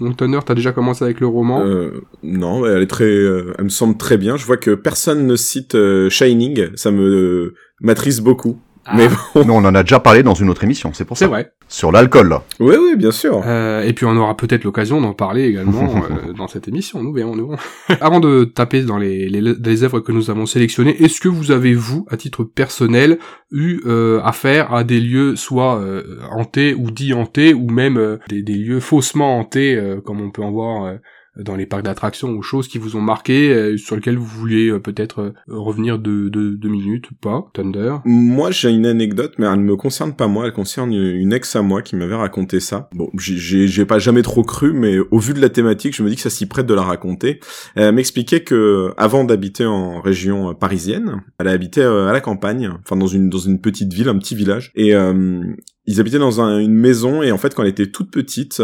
Donc 0.00 0.16
Thunder, 0.16 0.40
t'as 0.44 0.54
déjà 0.54 0.72
commencé 0.72 1.04
avec 1.04 1.20
le 1.20 1.26
roman 1.26 1.60
euh, 1.64 2.02
Non, 2.22 2.64
elle 2.64 2.82
est 2.82 2.86
très, 2.86 3.04
euh, 3.04 3.54
elle 3.58 3.64
me 3.64 3.68
semble 3.68 3.96
très 3.96 4.16
bien. 4.16 4.36
Je 4.36 4.46
vois 4.46 4.56
que 4.56 4.74
personne 4.74 5.26
ne 5.26 5.36
cite 5.36 5.74
euh, 5.74 6.08
Shining, 6.08 6.68
ça 6.76 6.90
me 6.90 7.02
euh, 7.02 7.54
m'attriste 7.80 8.20
beaucoup. 8.20 8.60
Ah. 8.90 8.94
Mais 8.96 9.08
bon. 9.08 9.44
Non, 9.44 9.56
on 9.56 9.64
en 9.64 9.74
a 9.74 9.82
déjà 9.82 10.00
parlé 10.00 10.22
dans 10.22 10.34
une 10.34 10.48
autre 10.50 10.64
émission, 10.64 10.92
c'est 10.94 11.04
pour 11.04 11.16
C'est 11.18 11.24
ça. 11.26 11.28
vrai. 11.30 11.52
Sur 11.68 11.92
l'alcool, 11.92 12.28
là. 12.30 12.42
Oui, 12.60 12.74
oui, 12.80 12.96
bien 12.96 13.10
sûr. 13.10 13.42
Euh, 13.46 13.82
et 13.82 13.92
puis 13.92 14.06
on 14.06 14.16
aura 14.16 14.34
peut-être 14.36 14.64
l'occasion 14.64 15.00
d'en 15.02 15.12
parler 15.12 15.44
également 15.44 15.94
euh, 16.28 16.32
dans 16.32 16.48
cette 16.48 16.66
émission. 16.68 17.02
Nous 17.02 17.12
verrons, 17.12 17.36
nous 17.36 17.48
verrons. 17.48 17.60
Avant 18.00 18.20
de 18.20 18.44
taper 18.44 18.82
dans 18.82 18.96
les, 18.96 19.28
les, 19.28 19.40
les 19.40 19.84
œuvres 19.84 20.00
que 20.00 20.10
nous 20.12 20.30
avons 20.30 20.46
sélectionnées, 20.46 21.02
est-ce 21.02 21.20
que 21.20 21.28
vous 21.28 21.50
avez 21.50 21.74
vous, 21.74 22.06
à 22.10 22.16
titre 22.16 22.44
personnel, 22.44 23.18
eu 23.50 23.80
euh, 23.86 24.20
affaire 24.24 24.72
à 24.72 24.84
des 24.84 25.00
lieux 25.00 25.36
soit 25.36 25.78
euh, 25.80 26.18
hantés 26.30 26.74
ou 26.74 26.90
dits 26.90 27.12
hantés, 27.12 27.52
ou 27.52 27.68
même 27.70 27.98
euh, 27.98 28.16
des, 28.28 28.42
des 28.42 28.54
lieux 28.54 28.80
faussement 28.80 29.38
hantés, 29.38 29.76
euh, 29.76 30.00
comme 30.00 30.20
on 30.22 30.30
peut 30.30 30.42
en 30.42 30.50
voir 30.50 30.84
euh, 30.84 30.94
dans 31.38 31.56
les 31.56 31.66
parcs 31.66 31.84
d'attractions 31.84 32.30
ou 32.32 32.42
choses 32.42 32.68
qui 32.68 32.78
vous 32.78 32.96
ont 32.96 33.00
marqué, 33.00 33.52
euh, 33.52 33.76
sur 33.76 33.96
lesquelles 33.96 34.16
vous 34.18 34.24
vouliez 34.26 34.68
euh, 34.70 34.80
peut-être 34.80 35.20
euh, 35.20 35.32
revenir 35.48 35.98
de 35.98 36.28
deux 36.28 36.56
de 36.56 36.68
minutes 36.68 37.10
ou 37.10 37.14
pas, 37.14 37.46
Thunder? 37.54 37.96
Moi, 38.04 38.50
j'ai 38.50 38.70
une 38.70 38.86
anecdote, 38.86 39.34
mais 39.38 39.46
elle 39.46 39.60
ne 39.60 39.64
me 39.64 39.76
concerne 39.76 40.14
pas 40.14 40.26
moi, 40.26 40.46
elle 40.46 40.52
concerne 40.52 40.92
une 40.92 41.32
ex 41.32 41.54
à 41.56 41.62
moi 41.62 41.82
qui 41.82 41.96
m'avait 41.96 42.14
raconté 42.16 42.60
ça. 42.60 42.88
Bon, 42.94 43.10
j'ai- 43.16 43.84
pas 43.86 43.98
jamais 43.98 44.22
trop 44.22 44.42
cru, 44.42 44.72
mais 44.72 44.98
au 44.98 45.18
vu 45.18 45.32
de 45.32 45.40
la 45.40 45.48
thématique, 45.48 45.94
je 45.96 46.02
me 46.02 46.08
dis 46.10 46.16
que 46.16 46.20
ça 46.22 46.30
s'y 46.30 46.46
prête 46.46 46.66
de 46.66 46.74
la 46.74 46.82
raconter. 46.82 47.40
Elle 47.74 47.94
m'expliquait 47.94 48.40
que 48.40 48.92
avant 48.96 49.24
d'habiter 49.24 49.64
en 49.64 50.00
région 50.00 50.50
euh, 50.50 50.52
parisienne, 50.54 51.22
elle 51.38 51.48
habitait 51.48 51.80
euh, 51.80 52.06
à 52.08 52.12
la 52.12 52.20
campagne, 52.20 52.70
enfin 52.84 52.96
dans 52.96 53.06
une 53.06 53.30
dans 53.30 53.38
une 53.38 53.60
petite 53.60 53.92
ville, 53.94 54.08
un 54.08 54.18
petit 54.18 54.34
village, 54.34 54.72
et 54.74 54.94
euh, 54.94 55.40
ils 55.86 56.00
habitaient 56.00 56.18
dans 56.18 56.40
un- 56.40 56.58
une 56.58 56.74
maison, 56.74 57.22
et 57.22 57.32
en 57.32 57.38
fait, 57.38 57.54
quand 57.54 57.62
elle 57.62 57.68
était 57.70 57.86
toute 57.90 58.10
petite, 58.10 58.62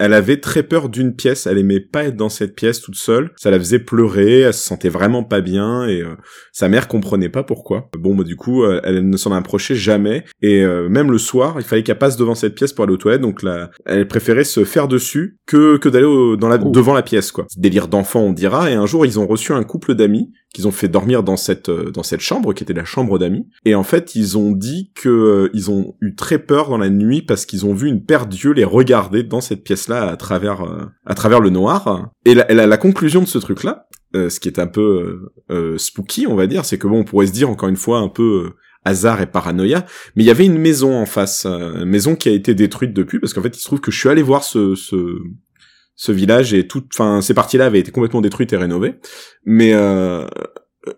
elle 0.00 0.14
avait 0.14 0.38
très 0.38 0.62
peur 0.62 0.88
d'une 0.88 1.14
pièce, 1.14 1.46
elle 1.46 1.58
aimait 1.58 1.78
pas 1.78 2.04
être 2.04 2.16
dans 2.16 2.30
cette 2.30 2.54
pièce 2.54 2.80
toute 2.80 2.96
seule, 2.96 3.32
ça 3.36 3.50
la 3.50 3.58
faisait 3.58 3.78
pleurer, 3.78 4.40
elle 4.40 4.54
se 4.54 4.64
sentait 4.64 4.88
vraiment 4.88 5.22
pas 5.22 5.42
bien, 5.42 5.86
et 5.86 6.00
euh, 6.00 6.16
sa 6.52 6.68
mère 6.68 6.88
comprenait 6.88 7.28
pas 7.28 7.42
pourquoi. 7.42 7.90
Bon, 7.98 8.14
bah, 8.14 8.24
du 8.24 8.34
coup, 8.34 8.64
euh, 8.64 8.80
elle 8.82 9.06
ne 9.08 9.16
s'en 9.18 9.30
approchait 9.32 9.74
jamais. 9.74 10.24
Et 10.40 10.64
euh, 10.64 10.88
même 10.88 11.12
le 11.12 11.18
soir, 11.18 11.56
il 11.58 11.64
fallait 11.64 11.82
qu'elle 11.82 11.98
passe 11.98 12.16
devant 12.16 12.34
cette 12.34 12.54
pièce 12.54 12.72
pour 12.72 12.84
aller 12.84 12.94
aux 12.94 12.96
toilettes. 12.96 13.20
Donc 13.20 13.42
là, 13.42 13.70
elle 13.84 14.08
préférait 14.08 14.44
se 14.44 14.64
faire 14.64 14.88
dessus 14.88 15.38
que 15.46 15.76
que 15.76 15.90
d'aller 15.90 16.06
dans 16.38 16.48
la 16.48 16.58
Oh. 16.62 16.70
devant 16.70 16.94
la 16.94 17.02
pièce, 17.02 17.30
quoi. 17.30 17.46
Délire 17.56 17.88
d'enfant, 17.88 18.20
on 18.20 18.32
dira. 18.32 18.70
Et 18.70 18.74
un 18.74 18.86
jour, 18.86 19.04
ils 19.04 19.18
ont 19.18 19.26
reçu 19.26 19.52
un 19.52 19.62
couple 19.64 19.94
d'amis 19.94 20.32
qu'ils 20.52 20.66
ont 20.66 20.72
fait 20.72 20.88
dormir 20.88 21.22
dans 21.22 21.36
cette 21.36 21.68
euh, 21.68 21.90
dans 21.90 22.02
cette 22.02 22.20
chambre 22.20 22.52
qui 22.52 22.64
était 22.64 22.72
la 22.72 22.84
chambre 22.84 23.18
d'amis. 23.18 23.46
Et 23.64 23.74
en 23.74 23.84
fait, 23.84 24.14
ils 24.14 24.36
ont 24.36 24.52
dit 24.52 24.90
que 24.94 25.08
euh, 25.08 25.50
ils 25.54 25.70
ont 25.70 25.94
eu 26.00 26.14
très 26.14 26.38
peur 26.38 26.68
dans 26.68 26.78
la 26.78 26.90
nuit 26.90 27.22
parce 27.22 27.46
qu'ils 27.46 27.66
ont 27.66 27.74
vu 27.74 27.88
une 27.88 28.04
paire 28.04 28.26
d'yeux 28.26 28.52
les 28.52 28.64
regarder 28.64 29.22
dans 29.22 29.40
cette 29.40 29.62
pièce-là 29.62 30.08
à 30.08 30.16
travers 30.16 30.62
euh, 30.62 30.86
à 31.06 31.14
travers 31.14 31.40
le 31.40 31.50
noir. 31.50 32.10
Et 32.24 32.34
la, 32.34 32.46
la, 32.48 32.76
conclusion 32.76 33.20
de 33.20 33.26
ce 33.26 33.38
truc-là, 33.38 33.88
euh, 34.16 34.28
ce 34.28 34.40
qui 34.40 34.48
est 34.48 34.58
un 34.58 34.66
peu 34.66 35.30
euh, 35.50 35.78
spooky, 35.78 36.26
on 36.26 36.34
va 36.34 36.46
dire, 36.46 36.64
c'est 36.64 36.78
que 36.78 36.88
bon, 36.88 37.00
on 37.00 37.04
pourrait 37.04 37.26
se 37.26 37.32
dire 37.32 37.48
encore 37.48 37.68
une 37.68 37.76
fois 37.76 37.98
un 37.98 38.08
peu 38.08 38.50
hasard 38.84 39.20
et 39.20 39.26
paranoïa, 39.26 39.84
mais 40.16 40.24
il 40.24 40.26
y 40.26 40.30
avait 40.30 40.46
une 40.46 40.58
maison 40.58 40.96
en 40.96 41.06
face, 41.06 41.44
une 41.46 41.84
maison 41.84 42.16
qui 42.16 42.28
a 42.28 42.32
été 42.32 42.54
détruite 42.54 42.94
depuis, 42.94 43.20
parce 43.20 43.34
qu'en 43.34 43.42
fait, 43.42 43.54
il 43.54 43.60
se 43.60 43.66
trouve 43.66 43.80
que 43.80 43.90
je 43.90 43.98
suis 43.98 44.08
allé 44.08 44.22
voir 44.22 44.42
ce, 44.42 44.74
ce 46.02 46.12
village 46.12 46.54
et 46.54 46.66
tout, 46.66 46.82
enfin, 46.94 47.20
ces 47.20 47.34
parties-là 47.34 47.66
avaient 47.66 47.78
été 47.80 47.90
complètement 47.90 48.22
détruites 48.22 48.54
et 48.54 48.56
rénovées, 48.56 48.94
mais 49.44 49.74
euh, 49.74 50.24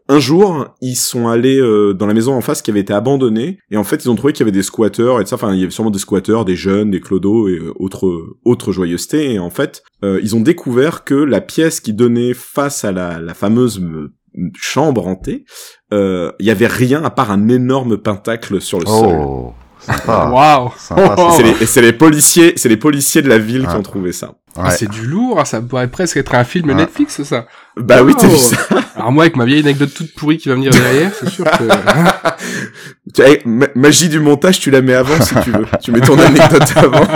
un 0.09 0.21
jour, 0.21 0.67
ils 0.81 0.95
sont 0.95 1.27
allés 1.27 1.59
euh, 1.59 1.93
dans 1.93 2.07
la 2.07 2.15
maison 2.15 2.35
en 2.35 2.41
face 2.41 2.63
qui 2.63 2.71
avait 2.71 2.79
été 2.87 2.93
abandonnée, 2.93 3.59
et 3.73 3.77
en 3.77 3.83
fait, 3.83 4.05
ils 4.05 4.09
ont 4.11 4.15
trouvé 4.15 4.33
qu'il 4.33 4.43
y 4.43 4.49
avait 4.49 4.53
des 4.57 4.63
squatteurs 4.63 5.19
et 5.21 5.25
tout 5.25 5.31
ça. 5.31 5.35
Enfin, 5.35 5.53
il 5.55 5.59
y 5.59 5.63
avait 5.65 5.73
sûrement 5.73 5.91
des 5.91 5.99
squatteurs, 5.99 6.45
des 6.45 6.55
jeunes, 6.55 6.93
des 6.93 7.01
clodos 7.01 7.49
et 7.49 7.59
euh, 7.59 7.73
autres 7.81 8.09
autres 8.45 8.71
joyeusetés. 8.71 9.33
Et 9.33 9.39
en 9.41 9.51
fait, 9.51 9.83
euh, 10.05 10.21
ils 10.23 10.37
ont 10.37 10.41
découvert 10.41 11.03
que 11.03 11.15
la 11.17 11.41
pièce 11.41 11.81
qui 11.81 11.95
donnait 11.95 12.33
face 12.33 12.85
à 12.85 12.93
la, 12.93 13.21
la 13.21 13.35
fameuse 13.35 13.81
euh, 13.81 14.13
chambre 14.55 15.09
hantée, 15.09 15.45
euh, 15.93 16.31
il 16.39 16.47
y 16.47 16.51
avait 16.53 16.69
rien 16.69 17.03
à 17.03 17.11
part 17.11 17.33
un 17.33 17.49
énorme 17.49 17.97
pentacle 17.99 18.61
sur 18.61 18.79
le 18.79 18.87
sol. 18.87 19.17
Oh, 19.21 19.53
sympa. 19.81 20.31
Waouh 20.33 20.71
Sympa. 20.79 21.31
C'est 21.37 21.43
les, 21.43 21.55
et 21.61 21.67
c'est 21.67 21.83
les 21.83 21.93
policiers, 21.93 22.53
c'est 22.55 22.69
les 22.69 22.77
policiers 22.77 23.21
de 23.23 23.29
la 23.29 23.39
ville 23.39 23.63
qui 23.63 23.67
Ah. 23.75 23.79
ont 23.79 23.83
trouvé 23.83 24.13
ça. 24.13 24.37
Ah, 24.57 24.71
c'est 24.71 24.91
du 24.91 25.07
lourd, 25.07 25.39
ah, 25.41 25.45
ça 25.47 25.63
pourrait 25.63 25.89
presque 25.91 26.17
être 26.19 26.35
un 26.35 26.45
film 26.45 26.69
Ouais. 26.69 26.75
Netflix, 26.75 27.23
ça? 27.23 27.47
Bah 27.77 28.03
oui, 28.03 28.13
t'as 28.19 28.27
vu 28.27 28.35
Oh. 28.35 28.39
ça. 28.39 28.57
Alors 28.97 29.11
moi, 29.11 29.25
avec 29.25 29.37
ma 29.37 29.47
vieille 29.47 29.61
anecdote 29.61 29.95
toute 29.95 30.13
pourrie 30.15 30.37
qui 30.37 30.51
va 30.51 30.55
venir 30.57 30.71
derrière, 30.73 31.11
c'est 31.15 31.31
sûr 31.31 31.45
que... 31.47 31.65
Tu- 33.15 33.23
eh, 33.27 33.41
ma- 33.47 33.69
magie 33.75 34.09
du 34.09 34.21
montage, 34.21 34.61
tu 34.61 34.71
la 34.71 34.83
mets 34.83 34.95
avant 34.95 35.21
si 35.21 35.35
tu 35.43 35.51
veux. 35.51 35.65
Tu 35.83 35.91
mets 35.93 36.01
ton 36.01 36.19
anecdote 36.19 36.73
avant. 36.77 37.07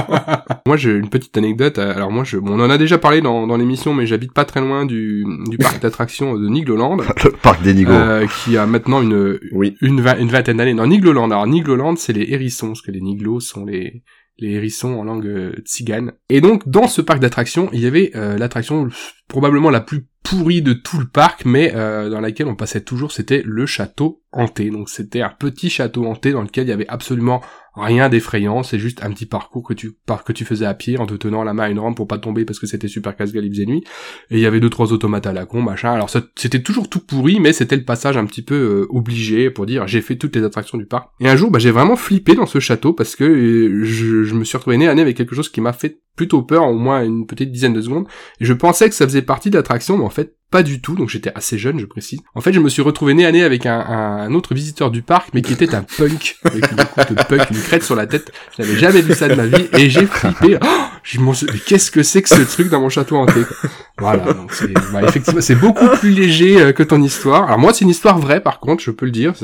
moi, 0.66 0.76
j'ai 0.76 0.90
une 0.92 1.08
petite 1.08 1.36
anecdote. 1.36 1.78
euh, 1.78 1.94
Alors 1.94 2.10
moi, 2.10 2.24
je... 2.24 2.38
bon, 2.38 2.58
on 2.58 2.64
en 2.64 2.70
a 2.70 2.78
déjà 2.78 2.98
parlé 2.98 3.20
dans, 3.20 3.46
dans 3.46 3.56
l'émission, 3.56 3.92
mais 3.94 4.06
j'habite 4.06 4.32
pas 4.32 4.44
très 4.44 4.60
loin 4.60 4.84
du, 4.86 5.24
du 5.48 5.58
parc 5.58 5.80
d'attractions 5.80 6.34
de 6.38 6.48
Nigloland, 6.48 6.96
Le 6.96 7.30
parc 7.32 7.62
des 7.62 7.74
Nigauds. 7.74 7.92
euh, 7.92 8.26
qui 8.44 8.56
a 8.56 8.66
maintenant 8.66 9.02
une, 9.02 9.38
Oui. 9.52 9.76
une, 9.80 9.98
une 10.18 10.28
vingtaine 10.30 10.56
d'années. 10.56 10.74
Non, 10.74 10.86
Nigloland. 10.86 11.30
Alors 11.30 11.46
Nigloland, 11.46 11.96
c'est 11.96 12.12
les 12.12 12.26
hérissons, 12.32 12.68
parce 12.68 12.82
que 12.82 12.90
les 12.90 13.00
Niglos 13.00 13.40
sont 13.40 13.64
les 13.64 14.02
les 14.38 14.52
hérissons 14.52 14.94
en 14.94 15.04
langue 15.04 15.26
euh, 15.26 15.52
tzigane. 15.64 16.12
Et 16.28 16.40
donc, 16.40 16.68
dans 16.68 16.88
ce 16.88 17.00
parc 17.00 17.20
d'attractions, 17.20 17.68
il 17.72 17.80
y 17.80 17.86
avait 17.86 18.12
euh, 18.14 18.36
l'attraction 18.36 18.88
probablement 19.28 19.70
la 19.70 19.80
plus 19.80 20.06
pourrie 20.22 20.62
de 20.62 20.72
tout 20.72 20.98
le 20.98 21.06
parc, 21.06 21.44
mais 21.44 21.72
euh, 21.74 22.10
dans 22.10 22.20
laquelle 22.20 22.48
on 22.48 22.56
passait 22.56 22.80
toujours, 22.80 23.12
c'était 23.12 23.42
le 23.44 23.64
château 23.64 24.22
hanté. 24.32 24.70
Donc 24.70 24.88
c'était 24.88 25.22
un 25.22 25.30
petit 25.30 25.70
château 25.70 26.04
hanté 26.04 26.32
dans 26.32 26.42
lequel 26.42 26.66
il 26.66 26.70
y 26.70 26.72
avait 26.72 26.88
absolument 26.88 27.42
rien 27.76 28.08
d'effrayant, 28.08 28.62
c'est 28.62 28.78
juste 28.78 29.02
un 29.02 29.10
petit 29.10 29.26
parcours 29.26 29.62
que 29.62 29.74
tu 29.74 29.92
par 30.06 30.24
que 30.24 30.32
tu 30.32 30.44
faisais 30.44 30.66
à 30.66 30.74
pied 30.74 30.98
en 30.98 31.06
te 31.06 31.14
tenant 31.14 31.44
la 31.44 31.54
main 31.54 31.64
à 31.64 31.68
une 31.68 31.78
rampe 31.78 31.96
pour 31.96 32.08
pas 32.08 32.18
tomber 32.18 32.44
parce 32.44 32.58
que 32.58 32.66
c'était 32.66 32.88
super 32.88 33.16
casse-gueule, 33.16 33.44
il 33.44 33.52
faisait 33.52 33.66
nuit. 33.66 33.84
Et 34.30 34.36
il 34.36 34.40
y 34.40 34.46
avait 34.46 34.60
deux 34.60 34.70
trois 34.70 34.92
automates 34.92 35.26
à 35.26 35.32
la 35.32 35.46
con, 35.46 35.62
machin. 35.62 35.92
Alors 35.92 36.10
c'était 36.36 36.62
toujours 36.62 36.88
tout 36.88 37.00
pourri, 37.00 37.40
mais 37.40 37.52
c'était 37.52 37.76
le 37.76 37.84
passage 37.84 38.16
un 38.16 38.26
petit 38.26 38.42
peu 38.42 38.54
euh, 38.54 38.86
obligé 38.90 39.50
pour 39.50 39.66
dire 39.66 39.86
j'ai 39.86 40.00
fait 40.00 40.16
toutes 40.16 40.34
les 40.34 40.42
attractions 40.42 40.78
du 40.78 40.86
parc. 40.86 41.10
Et 41.20 41.28
un 41.28 41.36
jour, 41.36 41.50
bah, 41.50 41.58
j'ai 41.58 41.70
vraiment 41.70 41.96
flippé 41.96 42.34
dans 42.34 42.46
ce 42.46 42.58
château 42.58 42.92
parce 42.92 43.14
que 43.14 43.24
euh, 43.24 43.84
je, 43.84 44.24
je 44.24 44.34
me 44.34 44.44
suis 44.44 44.56
retrouvé 44.56 44.76
nez 44.78 44.88
à 44.88 44.96
avec 44.96 45.16
quelque 45.16 45.34
chose 45.34 45.50
qui 45.50 45.60
m'a 45.60 45.74
fait 45.74 46.00
plutôt 46.16 46.42
peur, 46.42 46.66
au 46.66 46.74
moins 46.74 47.04
une 47.04 47.26
petite 47.26 47.52
dizaine 47.52 47.74
de 47.74 47.82
secondes. 47.82 48.06
Et 48.40 48.44
je 48.44 48.52
pensais 48.54 48.88
que 48.88 48.94
ça 48.94 49.06
faisait 49.06 49.22
partie 49.22 49.50
de 49.50 49.56
l'attraction, 49.56 49.98
mais 49.98 50.04
en 50.04 50.10
fait 50.10 50.34
pas 50.50 50.62
du 50.62 50.80
tout. 50.80 50.94
Donc 50.94 51.08
j'étais 51.08 51.32
assez 51.34 51.58
jeune, 51.58 51.78
je 51.78 51.86
précise. 51.86 52.20
En 52.34 52.40
fait, 52.40 52.52
je 52.52 52.60
me 52.60 52.68
suis 52.68 52.82
retrouvé 52.82 53.14
nez 53.14 53.26
à 53.26 53.32
nez 53.32 53.42
avec 53.42 53.66
un, 53.66 54.32
autre 54.34 54.54
visiteur 54.54 54.90
du 54.90 55.02
parc, 55.02 55.30
mais 55.34 55.42
qui 55.42 55.52
était 55.52 55.74
un 55.74 55.82
punk 55.82 56.36
avec 56.44 56.70
une 56.70 56.76
coupe 56.78 57.14
de 57.14 57.22
punk, 57.24 57.50
une 57.50 57.60
crête 57.60 57.82
sur 57.82 57.96
la 57.96 58.06
tête. 58.06 58.32
Je 58.56 58.62
n'avais 58.62 58.78
jamais 58.78 59.02
vu 59.02 59.14
ça 59.14 59.28
de 59.28 59.34
ma 59.34 59.46
vie 59.46 59.68
et 59.72 59.90
j'ai 59.90 60.06
flippé. 60.06 60.58
Oh 60.62 60.66
je 61.02 61.20
m'en 61.20 61.32
mais 61.52 61.58
qu'est-ce 61.60 61.90
que 61.92 62.02
c'est 62.02 62.20
que 62.20 62.28
ce 62.28 62.42
truc 62.42 62.68
dans 62.68 62.80
mon 62.80 62.88
château 62.88 63.16
hanté 63.16 63.40
quoi. 63.44 63.70
Voilà, 63.98 64.32
donc 64.32 64.52
c'est 64.52 64.72
bah, 64.92 65.02
effectivement 65.04 65.40
c'est 65.40 65.54
beaucoup 65.54 65.86
plus 66.00 66.10
léger 66.10 66.60
euh, 66.60 66.72
que 66.72 66.82
ton 66.82 67.00
histoire. 67.00 67.44
Alors 67.44 67.58
moi 67.58 67.72
c'est 67.72 67.84
une 67.84 67.90
histoire 67.90 68.18
vraie 68.18 68.40
par 68.40 68.58
contre, 68.58 68.82
je 68.82 68.90
peux 68.90 69.06
le 69.06 69.12
dire. 69.12 69.34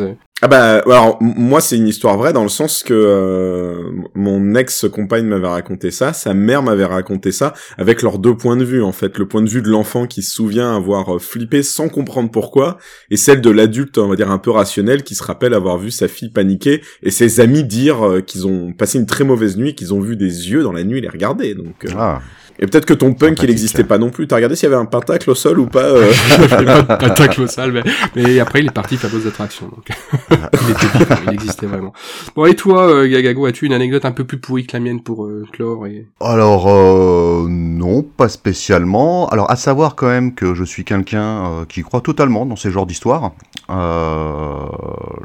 Ah 0.44 0.48
bah 0.48 0.82
alors 0.86 1.18
moi 1.20 1.60
c'est 1.60 1.76
une 1.76 1.86
histoire 1.86 2.18
vraie 2.18 2.32
dans 2.32 2.42
le 2.42 2.48
sens 2.48 2.82
que 2.82 2.92
euh, 2.92 3.92
mon 4.16 4.56
ex 4.56 4.86
compagne 4.92 5.24
m'avait 5.24 5.46
raconté 5.46 5.92
ça, 5.92 6.12
sa 6.12 6.34
mère 6.34 6.64
m'avait 6.64 6.84
raconté 6.84 7.30
ça 7.30 7.54
avec 7.78 8.02
leurs 8.02 8.18
deux 8.18 8.36
points 8.36 8.56
de 8.56 8.64
vue 8.64 8.82
en 8.82 8.90
fait, 8.90 9.18
le 9.18 9.28
point 9.28 9.40
de 9.42 9.48
vue 9.48 9.62
de 9.62 9.68
l'enfant 9.68 10.08
qui 10.08 10.20
se 10.20 10.34
souvient 10.34 10.74
avoir 10.74 11.14
euh, 11.14 11.18
flippé 11.20 11.62
sans 11.62 11.88
comprendre 11.88 12.28
pourquoi 12.32 12.78
et 13.12 13.16
celle 13.16 13.40
de 13.40 13.50
l'adulte 13.50 13.98
on 13.98 14.08
va 14.08 14.16
dire 14.16 14.32
un 14.32 14.38
peu 14.38 14.50
rationnel 14.50 15.04
qui 15.04 15.14
se 15.14 15.22
rappelle 15.22 15.54
avoir 15.54 15.78
vu 15.78 15.92
sa 15.92 16.08
fille 16.08 16.30
paniquer 16.30 16.82
et 17.04 17.12
ses 17.12 17.38
amis 17.38 17.62
dire 17.62 18.04
euh, 18.04 18.20
qu'ils 18.20 18.44
ont 18.48 18.72
passé 18.72 18.98
une 18.98 19.06
très 19.06 19.22
mauvaise 19.22 19.56
nuit, 19.56 19.76
qu'ils 19.76 19.94
ont 19.94 20.00
vu 20.00 20.16
des 20.16 20.50
yeux 20.50 20.64
dans 20.64 20.72
la 20.72 20.82
nuit 20.82 21.00
les 21.00 21.08
regarder. 21.08 21.54
Donc 21.54 21.86
Ah, 21.96 22.20
et 22.58 22.66
peut-être 22.66 22.86
que 22.86 22.94
ton 22.94 23.12
punk 23.14 23.18
il 23.20 23.36
Sympathique. 23.36 23.50
existait 23.50 23.84
pas 23.84 23.98
non 23.98 24.10
plus, 24.10 24.26
t'as 24.26 24.36
regardé 24.36 24.56
s'il 24.56 24.68
y 24.68 24.72
avait 24.72 24.80
un 24.80 24.84
pentacle 24.86 25.30
au 25.30 25.34
sol 25.34 25.58
ou 25.58 25.66
pas 25.66 25.84
euh 25.84 26.10
pas 26.48 26.56
de 26.62 26.82
patacle 26.86 27.42
au 27.42 27.46
sale, 27.46 27.72
mais, 27.72 27.82
mais 28.14 28.38
après 28.40 28.60
il 28.60 28.66
est 28.66 28.70
parti 28.72 28.96
faire 28.96 29.10
d'autres 29.10 29.28
attractions. 29.28 29.66
Donc. 29.66 29.88
il 30.30 30.70
était 30.70 31.14
il 31.26 31.32
existait 31.34 31.66
vraiment. 31.66 31.92
Bon 32.36 32.46
et 32.46 32.54
toi, 32.54 32.86
euh, 32.88 33.08
Gagago, 33.08 33.46
as-tu 33.46 33.66
une 33.66 33.72
anecdote 33.72 34.04
un 34.04 34.12
peu 34.12 34.24
plus 34.24 34.38
pourrie 34.38 34.66
que 34.66 34.76
la 34.76 34.80
mienne 34.80 35.02
pour 35.02 35.24
euh, 35.24 35.44
clore 35.52 35.86
et... 35.86 36.06
Alors 36.20 36.68
euh, 36.68 37.46
non, 37.48 38.02
pas 38.02 38.28
spécialement. 38.28 39.28
Alors 39.28 39.50
à 39.50 39.56
savoir 39.56 39.94
quand 39.94 40.08
même 40.08 40.34
que 40.34 40.54
je 40.54 40.64
suis 40.64 40.84
quelqu'un 40.84 41.46
euh, 41.46 41.64
qui 41.68 41.82
croit 41.82 42.00
totalement 42.00 42.46
dans 42.46 42.56
ces 42.56 42.70
genres 42.70 42.86
d'histoires. 42.86 43.32
Euh, 43.70 44.64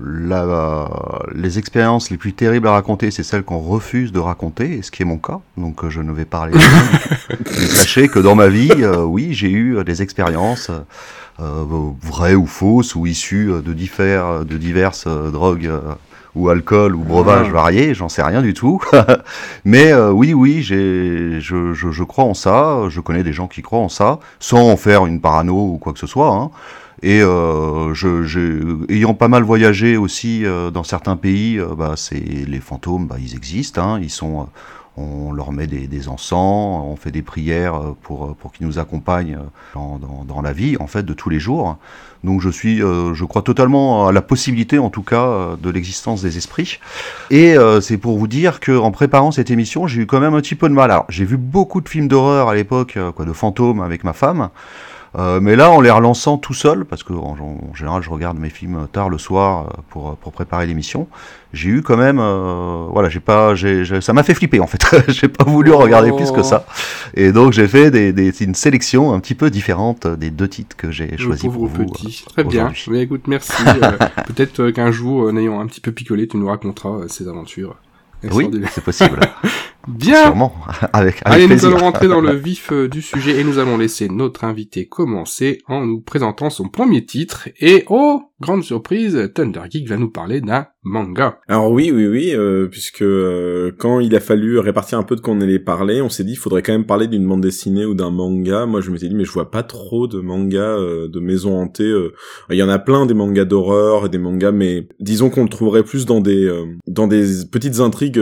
la- 0.02 0.90
les 1.36 1.58
expériences 1.60 2.10
les 2.12 2.18
plus 2.18 2.34
terribles 2.34 2.68
à 2.68 2.72
raconter, 2.72 3.12
c'est 3.12 3.24
celles 3.24 3.44
qu'on 3.44 3.60
refuse 3.60 4.12
de 4.12 4.20
raconter, 4.20 4.78
et 4.78 4.82
ce 4.82 4.92
qui 4.92 5.02
est 5.02 5.06
mon 5.06 5.18
cas. 5.18 5.40
Donc 5.58 5.84
euh, 5.84 5.90
je 5.90 6.02
ne 6.02 6.12
vais 6.12 6.26
parler. 6.26 6.54
sachez 7.68 8.08
que 8.08 8.20
dans 8.20 8.36
ma 8.36 8.48
vie, 8.48 8.72
euh, 8.80 9.04
oui, 9.04 9.30
j'ai 9.34 9.50
eu 9.50 9.78
euh, 9.78 9.84
des 9.84 10.02
expériences. 10.02 10.70
euh, 11.40 11.64
vraies 12.02 12.34
ou 12.34 12.48
fausses 12.48 12.96
ou 12.96 13.06
issues 13.06 13.52
de, 13.64 13.72
diffère- 13.74 14.44
de 14.44 14.58
diverses 14.58 15.08
drogues 15.08 15.70
ou 16.34 16.50
alcool 16.50 16.96
ou 16.96 17.04
breuvages 17.04 17.48
Ah. 17.50 17.54
variés, 17.54 17.94
j'en 17.94 18.10
sais 18.10 18.24
rien 18.24 18.42
du 18.42 18.56
tout. 18.56 18.82
Mais 19.66 19.92
euh, 19.92 20.12
oui, 20.12 20.34
oui, 20.34 20.64
je, 20.64 21.38
je, 21.40 21.74
je 21.92 22.04
crois 22.04 22.24
en 22.24 22.34
ça. 22.34 22.90
Je 22.90 23.00
connais 23.02 23.22
des 23.24 23.34
gens 23.34 23.48
qui 23.48 23.62
croient 23.62 23.80
en 23.82 23.90
ça, 23.90 24.20
sans 24.40 24.68
en 24.68 24.78
faire 24.78 25.06
une 25.06 25.22
parano 25.22 25.74
ou 25.74 25.78
quoi 25.78 25.94
que 25.94 26.00
ce 26.00 26.08
soit. 26.08 26.34
Hein. 26.34 26.50
Et 27.04 27.22
euh, 27.22 27.94
je, 27.94 28.92
ayant 28.92 29.14
pas 29.14 29.28
mal 29.28 29.44
voyagé 29.44 29.96
aussi 29.98 30.44
euh, 30.44 30.72
dans 30.72 30.84
certains 30.84 31.18
pays, 31.18 31.60
bah, 31.78 31.94
c'est 31.96 32.16
les 32.16 32.60
fantômes, 32.60 33.06
bah, 33.06 33.18
ils 33.20 33.36
existent. 33.36 33.82
Hein, 33.84 34.00
ils 34.02 34.10
sont, 34.10 34.48
on 34.98 35.32
leur 35.32 35.51
met 35.51 35.68
des, 35.68 35.88
des 35.88 36.10
encens, 36.10 36.84
on 36.84 36.96
fait 36.96 37.12
des 37.12 37.22
prières 37.22 37.75
euh, 37.75 37.96
pour 38.01 38.36
pour 38.36 38.51
qu'ils 38.51 38.68
nous 38.68 38.80
accompagnent 38.80 39.36
euh, 39.36 39.75
dans, 39.75 40.00
dans, 40.00 40.25
dans 40.25 40.42
la 40.42 40.54
vie, 40.54 40.75
en 40.80 40.88
fait, 40.88 41.04
de 41.04 41.13
tous 41.13 41.30
les 41.30 41.39
jours. 41.39 41.77
Donc 42.24 42.42
je 42.42 42.50
suis, 42.50 42.82
euh, 42.82 43.13
je 43.13 43.25
crois 43.25 43.44
totalement 43.44 44.08
à 44.08 44.12
la 44.12 44.22
possibilité, 44.22 44.80
en 44.80 44.89
tout 44.89 45.04
cas, 45.04 45.27
euh, 45.27 45.56
de 45.56 45.70
l'existence 45.70 46.24
des 46.24 46.38
esprits. 46.38 46.80
Et 47.30 47.56
euh, 47.56 47.80
c'est 47.80 47.98
pour 47.98 48.18
vous 48.18 48.27
dire 48.27 48.60
que 48.60 48.75
en 48.77 48.92
préparant 48.92 49.32
cette 49.32 49.51
émission, 49.51 49.88
j'ai 49.88 50.01
eu 50.01 50.06
quand 50.08 50.20
même 50.20 50.34
un 50.34 50.42
petit 50.42 50.56
peu 50.56 50.68
de 50.68 50.74
mal. 50.74 50.89
Alors, 50.92 51.06
j'ai 51.10 51.25
vu 51.25 51.38
beaucoup 51.38 51.80
de 51.80 51.88
films 51.88 52.08
d'horreur 52.08 52.50
à 52.50 52.56
l'époque, 52.56 52.98
euh, 52.98 53.12
quoi, 53.12 53.25
de 53.25 53.34
fantômes 53.34 53.82
avec 53.82 54.04
ma 54.04 54.13
femme. 54.13 54.50
Euh, 55.18 55.40
mais 55.42 55.56
là, 55.56 55.72
en 55.72 55.82
les 55.82 55.90
relançant 55.90 56.38
tout 56.38 56.54
seul, 56.54 56.86
parce 56.86 57.02
que 57.02 57.12
en, 57.14 57.36
en 57.40 57.74
général, 57.74 58.04
je 58.04 58.10
regarde 58.12 58.38
mes 58.38 58.50
films 58.52 58.88
tard 58.92 59.10
le 59.10 59.18
soir 59.18 59.66
euh, 59.66 59.82
pour 59.90 60.16
pour 60.18 60.32
préparer 60.32 60.68
l'émission, 60.68 61.08
j'ai 61.54 61.70
eu 61.70 61.82
quand 61.82 61.98
même, 61.98 62.20
euh, 62.20 62.86
voilà, 62.92 63.10
j'ai 63.10 63.20
pas, 63.20 63.56
j'ai, 63.56 63.84
j'ai- 63.84 64.00
ça 64.02 64.14
m'a 64.14 64.22
fait 64.22 64.36
flipper 64.36 64.60
en 64.60 64.68
fait. 64.68 64.84
j'ai 65.08 65.28
pas 65.28 65.44
voulu 65.44 65.74
en 65.74 65.80
regarder 65.80 66.12
plus 66.12 66.32
que 66.32 66.44
ça, 66.44 66.66
et 67.16 67.32
donc 67.32 67.52
j'ai 67.54 67.68
fait 67.68 67.90
des, 67.90 68.14
des, 68.14 68.30
une 68.44 68.54
sélection 68.54 69.12
un 69.14 69.20
petit 69.20 69.34
peu 69.34 69.50
différente 69.50 70.06
des 70.06 70.30
deux 70.30 70.48
titres 70.48 70.76
que 70.76 70.92
j'ai 70.92 71.18
choisis 71.18 71.50
pour 71.52 71.66
vous. 71.68 71.86
petit. 71.86 72.24
Très 72.30 72.44
bien. 72.44 72.72
Mais 72.90 73.02
écoute, 73.02 73.28
merci. 73.28 73.54
Euh, 73.68 73.92
Peut-être 74.28 74.60
euh, 74.62 74.72
qu'un 74.72 74.92
jour, 74.92 75.28
euh, 75.28 75.32
n'ayant 75.32 75.60
un 75.60 75.66
petit 75.68 75.82
peu 75.82 75.92
picolé, 75.92 76.28
tu 76.28 76.38
nous 76.38 76.48
raconteras 76.48 76.90
euh, 76.90 77.08
ces 77.08 77.28
aventures. 77.28 77.76
Oui, 78.32 78.50
c'est 78.72 78.84
possible. 78.84 79.20
Bien. 79.88 80.25
Sûrement, 80.25 80.53
avec, 80.94 81.22
avec 81.24 81.25
Allez, 81.25 81.48
nous 81.48 81.65
allons 81.65 81.77
rentrer 81.77 82.08
dans 82.08 82.22
le 82.22 82.34
vif 82.36 82.72
euh, 82.72 82.88
du 82.88 83.01
sujet 83.01 83.39
et 83.39 83.44
nous 83.44 83.60
allons 83.60 83.77
laisser 83.77 84.10
notre 84.10 84.44
invité 84.44 84.88
commencer 84.88 85.62
en 85.67 85.86
nous 85.86 86.01
présentant 86.01 86.50
son 86.50 86.67
premier 86.67 87.06
titre. 87.06 87.50
Et 87.60 87.86
oh, 87.89 88.22
grande 88.41 88.63
surprise, 88.63 89.32
Thunder 89.34 89.62
Geek 89.70 89.88
va 89.88 89.98
nous 89.98 90.10
parler 90.10 90.41
d'un 90.41 90.67
manga. 90.84 91.39
Alors 91.48 91.72
oui, 91.72 91.91
oui, 91.94 92.08
oui, 92.08 92.32
euh, 92.34 92.67
puisque 92.67 93.01
euh, 93.01 93.72
quand 93.77 94.00
il 94.00 94.15
a 94.15 94.20
fallu 94.20 94.60
répartir 94.60 94.98
un 94.98 95.03
peu 95.03 95.15
de 95.15 95.22
quoi 95.22 95.34
on 95.34 95.41
allait 95.41 95.60
parler, 95.60 96.01
on 96.01 96.10
s'est 96.10 96.24
dit 96.24 96.34
il 96.34 96.38
faudrait 96.38 96.62
quand 96.62 96.72
même 96.72 96.86
parler 96.86 97.08
d'une 97.08 97.27
bande 97.27 97.41
dessinée 97.41 97.86
ou 97.86 97.94
d'un 97.94 98.12
manga. 98.12 98.65
Moi, 98.65 98.82
je 98.82 98.91
m'étais 98.91 99.08
dit 99.08 99.15
mais 99.15 99.25
je 99.25 99.32
vois 99.32 99.51
pas 99.51 99.63
trop 99.63 100.08
de 100.08 100.20
mangas 100.20 100.77
euh, 100.77 101.08
de 101.08 101.20
maisons 101.20 101.60
hantées. 101.60 101.84
euh. 101.84 102.13
Il 102.50 102.58
y 102.58 102.63
en 102.63 102.70
a 102.70 102.79
plein 102.79 103.06
des 103.06 103.13
mangas 103.13 103.46
d'horreur 103.46 104.06
et 104.06 104.10
des 104.10 104.17
mangas, 104.17 104.51
mais 104.51 104.88
disons 105.00 105.29
qu'on 105.29 105.44
le 105.44 105.50
trouverait 105.50 105.84
plus 105.84 106.06
dans 106.06 106.22
des 106.22 106.46
euh, 106.46 106.65
dans 106.88 107.08
des 107.08 107.25
petites 107.51 107.79
intrigues 107.79 108.20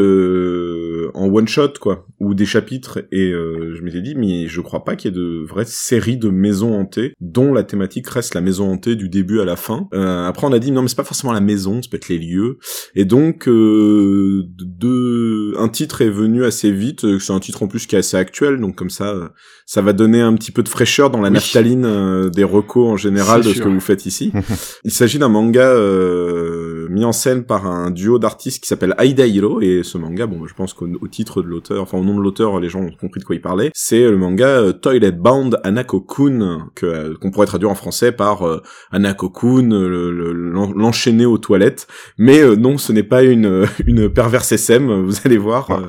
euh, 1.06 1.12
en 1.14 1.28
one 1.28 1.48
shot 1.48 1.74
quoi, 1.80 2.06
ou 2.20 2.34
des 2.34 2.46
chapitres. 2.46 3.00
Et 3.12 3.32
euh, 3.32 3.76
je 3.76 3.82
m'étais 3.84 4.02
dit 4.02 4.16
mais 4.16 4.48
je 4.48 4.62
crois 4.62 4.84
pas 4.84 4.96
qu'il 4.96 5.12
y 5.12 5.14
ait 5.14 5.18
de 5.18 5.44
vraies 5.48 5.66
séries 5.66 6.18
de 6.18 6.30
maisons 6.30 6.74
hantées 6.80 7.14
dont 7.22 7.54
la 7.54 7.64
thématique 7.64 8.08
reste 8.10 8.34
la 8.36 8.42
maison 8.42 8.72
hantée 8.72 8.96
du 8.96 9.10
début 9.10 9.40
à 9.40 9.46
la 9.46 9.56
fin. 9.56 9.88
Euh, 9.94 10.26
après, 10.28 10.48
on 10.48 10.52
a 10.54 10.60
dit 10.60 10.72
non 10.72 10.82
mais 10.82 10.88
c'est 10.88 10.96
pas 10.98 11.04
forcément 11.04 11.34
la 11.34 11.42
maison, 11.42 11.82
ça 11.82 11.90
peut 11.90 11.98
être 11.98 12.10
les 12.10 12.20
lieux. 12.20 12.58
Et 12.96 13.06
donc, 13.06 13.48
euh, 13.48 14.44
de, 14.60 15.54
un 15.58 15.70
titre 15.70 16.02
est 16.02 16.10
venu 16.10 16.44
assez 16.44 16.72
vite. 16.72 17.06
euh, 17.06 17.20
C'est 17.20 17.34
un 17.34 17.40
titre 17.40 17.64
en 17.64 17.68
plus 17.68 17.86
qui 17.88 17.96
est 17.96 18.00
assez 18.00 18.18
actuel, 18.18 18.60
donc 18.60 18.76
comme 18.76 18.90
ça, 18.90 19.32
ça 19.66 19.82
va 19.82 19.94
donner 19.94 20.22
un 20.22 20.34
petit 20.36 20.52
peu 20.52 20.64
de 20.64 20.70
fraîcheur 20.70 21.10
dans 21.10 21.22
la 21.22 21.30
Oui. 21.30 21.34
naphtaline 21.36 22.30
des 22.30 22.44
recos 22.44 22.88
en 22.90 22.98
général 22.98 23.42
de 23.42 23.52
ce 23.54 23.60
que 23.62 23.68
vous 23.70 23.80
faites 23.80 24.06
ici. 24.06 24.32
Il 24.84 24.92
s'agit 24.92 25.18
d'un 25.20 25.30
manga 25.30 25.68
euh, 25.68 26.75
mis 26.90 27.06
en 27.06 27.12
scène 27.12 27.44
par 27.46 27.66
un 27.68 27.92
duo 27.92 28.20
d'artistes 28.20 28.62
qui 28.64 28.68
s'appelle 28.68 28.96
Aida 29.00 29.26
Hiro, 29.26 29.62
et 29.62 29.82
ce 29.84 29.98
manga, 29.98 30.26
bon, 30.28 30.46
je 30.48 30.54
pense 30.54 30.74
qu'au 30.74 30.88
au 31.02 31.08
titre 31.08 31.42
de 31.42 31.48
l'auteur, 31.48 31.82
enfin 31.84 31.98
au 31.98 32.04
nom 32.04 32.16
de 32.18 32.22
l'auteur, 32.22 32.60
les 32.60 32.70
gens 32.70 32.82
ont 32.82 32.92
compris 33.00 33.20
de 33.20 33.26
quoi 33.26 33.36
il 33.36 33.42
parlait. 33.42 33.72
C'est 33.74 34.02
le 34.10 34.18
manga 34.18 34.48
euh, 34.48 34.72
Toilet 34.74 35.12
Bound 35.12 35.60
Anako-kun, 35.64 36.68
que 36.76 36.86
euh, 36.86 37.14
qu'on 37.20 37.32
pourrait 37.32 37.46
traduire 37.48 37.70
en 37.70 37.76
français 37.76 38.12
par 38.12 38.48
euh, 38.48 38.62
Anako-kun, 38.92 39.70
le- 39.70 40.12
le- 40.12 40.34
l'en- 40.34 40.72
l'enchaîner 40.74 41.26
aux 41.26 41.38
toilettes. 41.38 41.88
Mais 42.18 42.40
euh, 42.40 42.56
non, 42.56 42.78
ce 42.78 42.92
n'est 42.92 43.04
pas 43.04 43.24
une 43.24 43.66
une 43.86 44.10
perverse 44.10 44.52
SM, 44.52 45.04
vous 45.04 45.16
allez 45.26 45.38
voir. 45.38 45.70
euh, 45.72 45.82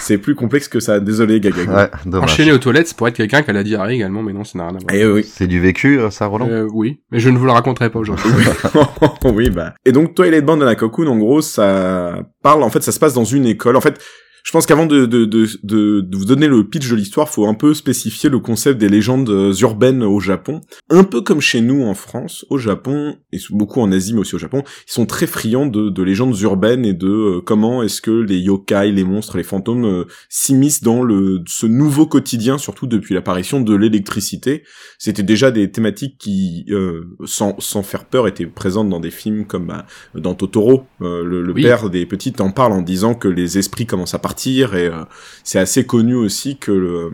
c'est 0.00 0.18
plus 0.18 0.34
complexe 0.34 0.68
que 0.68 0.80
ça. 0.80 1.00
Désolé, 1.00 1.40
Gaga. 1.40 1.90
Ouais. 2.06 2.18
Enchaîné 2.18 2.52
aux 2.52 2.58
toilettes, 2.58 2.88
c'est 2.88 2.96
pour 2.96 3.08
être 3.08 3.16
quelqu'un 3.16 3.42
qui 3.42 3.50
a 3.50 3.52
la 3.52 3.62
diarrhée 3.62 3.94
également, 3.94 4.22
mais 4.22 4.32
non, 4.32 4.44
ça 4.44 4.58
n'a 4.58 4.68
rien 4.68 4.76
à 4.76 4.78
voir. 4.80 4.94
Et 4.94 5.06
oui. 5.06 5.24
C'est 5.24 5.46
du 5.46 5.60
vécu, 5.60 5.98
euh, 6.00 6.10
ça, 6.10 6.26
Roland? 6.26 6.48
Euh, 6.48 6.66
oui, 6.72 7.00
mais 7.10 7.18
je 7.20 7.28
ne 7.30 7.38
vous 7.38 7.44
le 7.46 7.52
raconterai 7.52 7.90
pas 7.90 7.98
aujourd'hui. 7.98 8.30
oui, 9.24 9.50
bah. 9.50 9.74
Et 9.84 9.92
donc, 9.92 10.14
Twilight 10.36 10.44
Band 10.44 10.56
de 10.58 10.64
la 10.64 10.74
Cocoon, 10.74 11.06
en 11.06 11.16
gros, 11.16 11.40
ça 11.40 12.18
parle, 12.42 12.62
en 12.62 12.70
fait, 12.70 12.82
ça 12.82 12.92
se 12.92 12.98
passe 12.98 13.14
dans 13.14 13.24
une 13.24 13.46
école. 13.46 13.76
En 13.76 13.80
fait, 13.80 14.00
je 14.46 14.52
pense 14.52 14.64
qu'avant 14.64 14.86
de, 14.86 15.06
de, 15.06 15.24
de, 15.24 15.48
de, 15.64 16.00
de 16.02 16.16
vous 16.16 16.24
donner 16.24 16.46
le 16.46 16.62
pitch 16.62 16.88
de 16.88 16.94
l'histoire, 16.94 17.28
faut 17.28 17.48
un 17.48 17.54
peu 17.54 17.74
spécifier 17.74 18.30
le 18.30 18.38
concept 18.38 18.78
des 18.80 18.88
légendes 18.88 19.28
euh, 19.28 19.52
urbaines 19.54 20.04
au 20.04 20.20
Japon. 20.20 20.60
Un 20.88 21.02
peu 21.02 21.20
comme 21.20 21.40
chez 21.40 21.60
nous 21.60 21.82
en 21.82 21.94
France, 21.94 22.46
au 22.48 22.56
Japon, 22.56 23.16
et 23.32 23.38
beaucoup 23.50 23.80
en 23.80 23.90
Asie, 23.90 24.14
mais 24.14 24.20
aussi 24.20 24.36
au 24.36 24.38
Japon, 24.38 24.62
ils 24.86 24.92
sont 24.92 25.04
très 25.04 25.26
friands 25.26 25.66
de, 25.66 25.88
de 25.90 26.02
légendes 26.04 26.38
urbaines 26.42 26.84
et 26.86 26.92
de 26.94 27.08
euh, 27.08 27.40
comment 27.44 27.82
est-ce 27.82 28.00
que 28.00 28.12
les 28.12 28.38
yokai, 28.38 28.92
les 28.92 29.02
monstres, 29.02 29.36
les 29.36 29.42
fantômes 29.42 29.84
euh, 29.84 30.04
s'immiscent 30.28 30.84
dans 30.84 31.02
le, 31.02 31.42
ce 31.48 31.66
nouveau 31.66 32.06
quotidien, 32.06 32.56
surtout 32.56 32.86
depuis 32.86 33.14
l'apparition 33.14 33.60
de 33.60 33.74
l'électricité. 33.74 34.62
C'était 35.00 35.24
déjà 35.24 35.50
des 35.50 35.72
thématiques 35.72 36.18
qui, 36.18 36.66
euh, 36.70 37.02
sans, 37.24 37.56
sans 37.58 37.82
faire 37.82 38.04
peur, 38.04 38.28
étaient 38.28 38.46
présentes 38.46 38.90
dans 38.90 39.00
des 39.00 39.10
films 39.10 39.44
comme 39.44 39.66
bah, 39.66 39.86
dans 40.14 40.34
Totoro. 40.36 40.84
Le 41.00 41.42
le 41.42 41.52
Oui. 41.52 41.62
père 41.62 41.90
des 41.90 42.06
petites 42.06 42.40
en 42.40 42.52
parle 42.52 42.74
en 42.74 42.82
disant 42.82 43.14
que 43.16 43.26
les 43.26 43.58
esprits 43.58 43.86
commencent 43.86 44.14
à 44.14 44.20
partir 44.20 44.35
et 44.46 44.64
euh, 44.64 45.04
c'est 45.44 45.58
assez 45.58 45.86
connu 45.86 46.14
aussi 46.14 46.58
que 46.58 46.72
le 46.72 46.88
euh, 46.88 47.10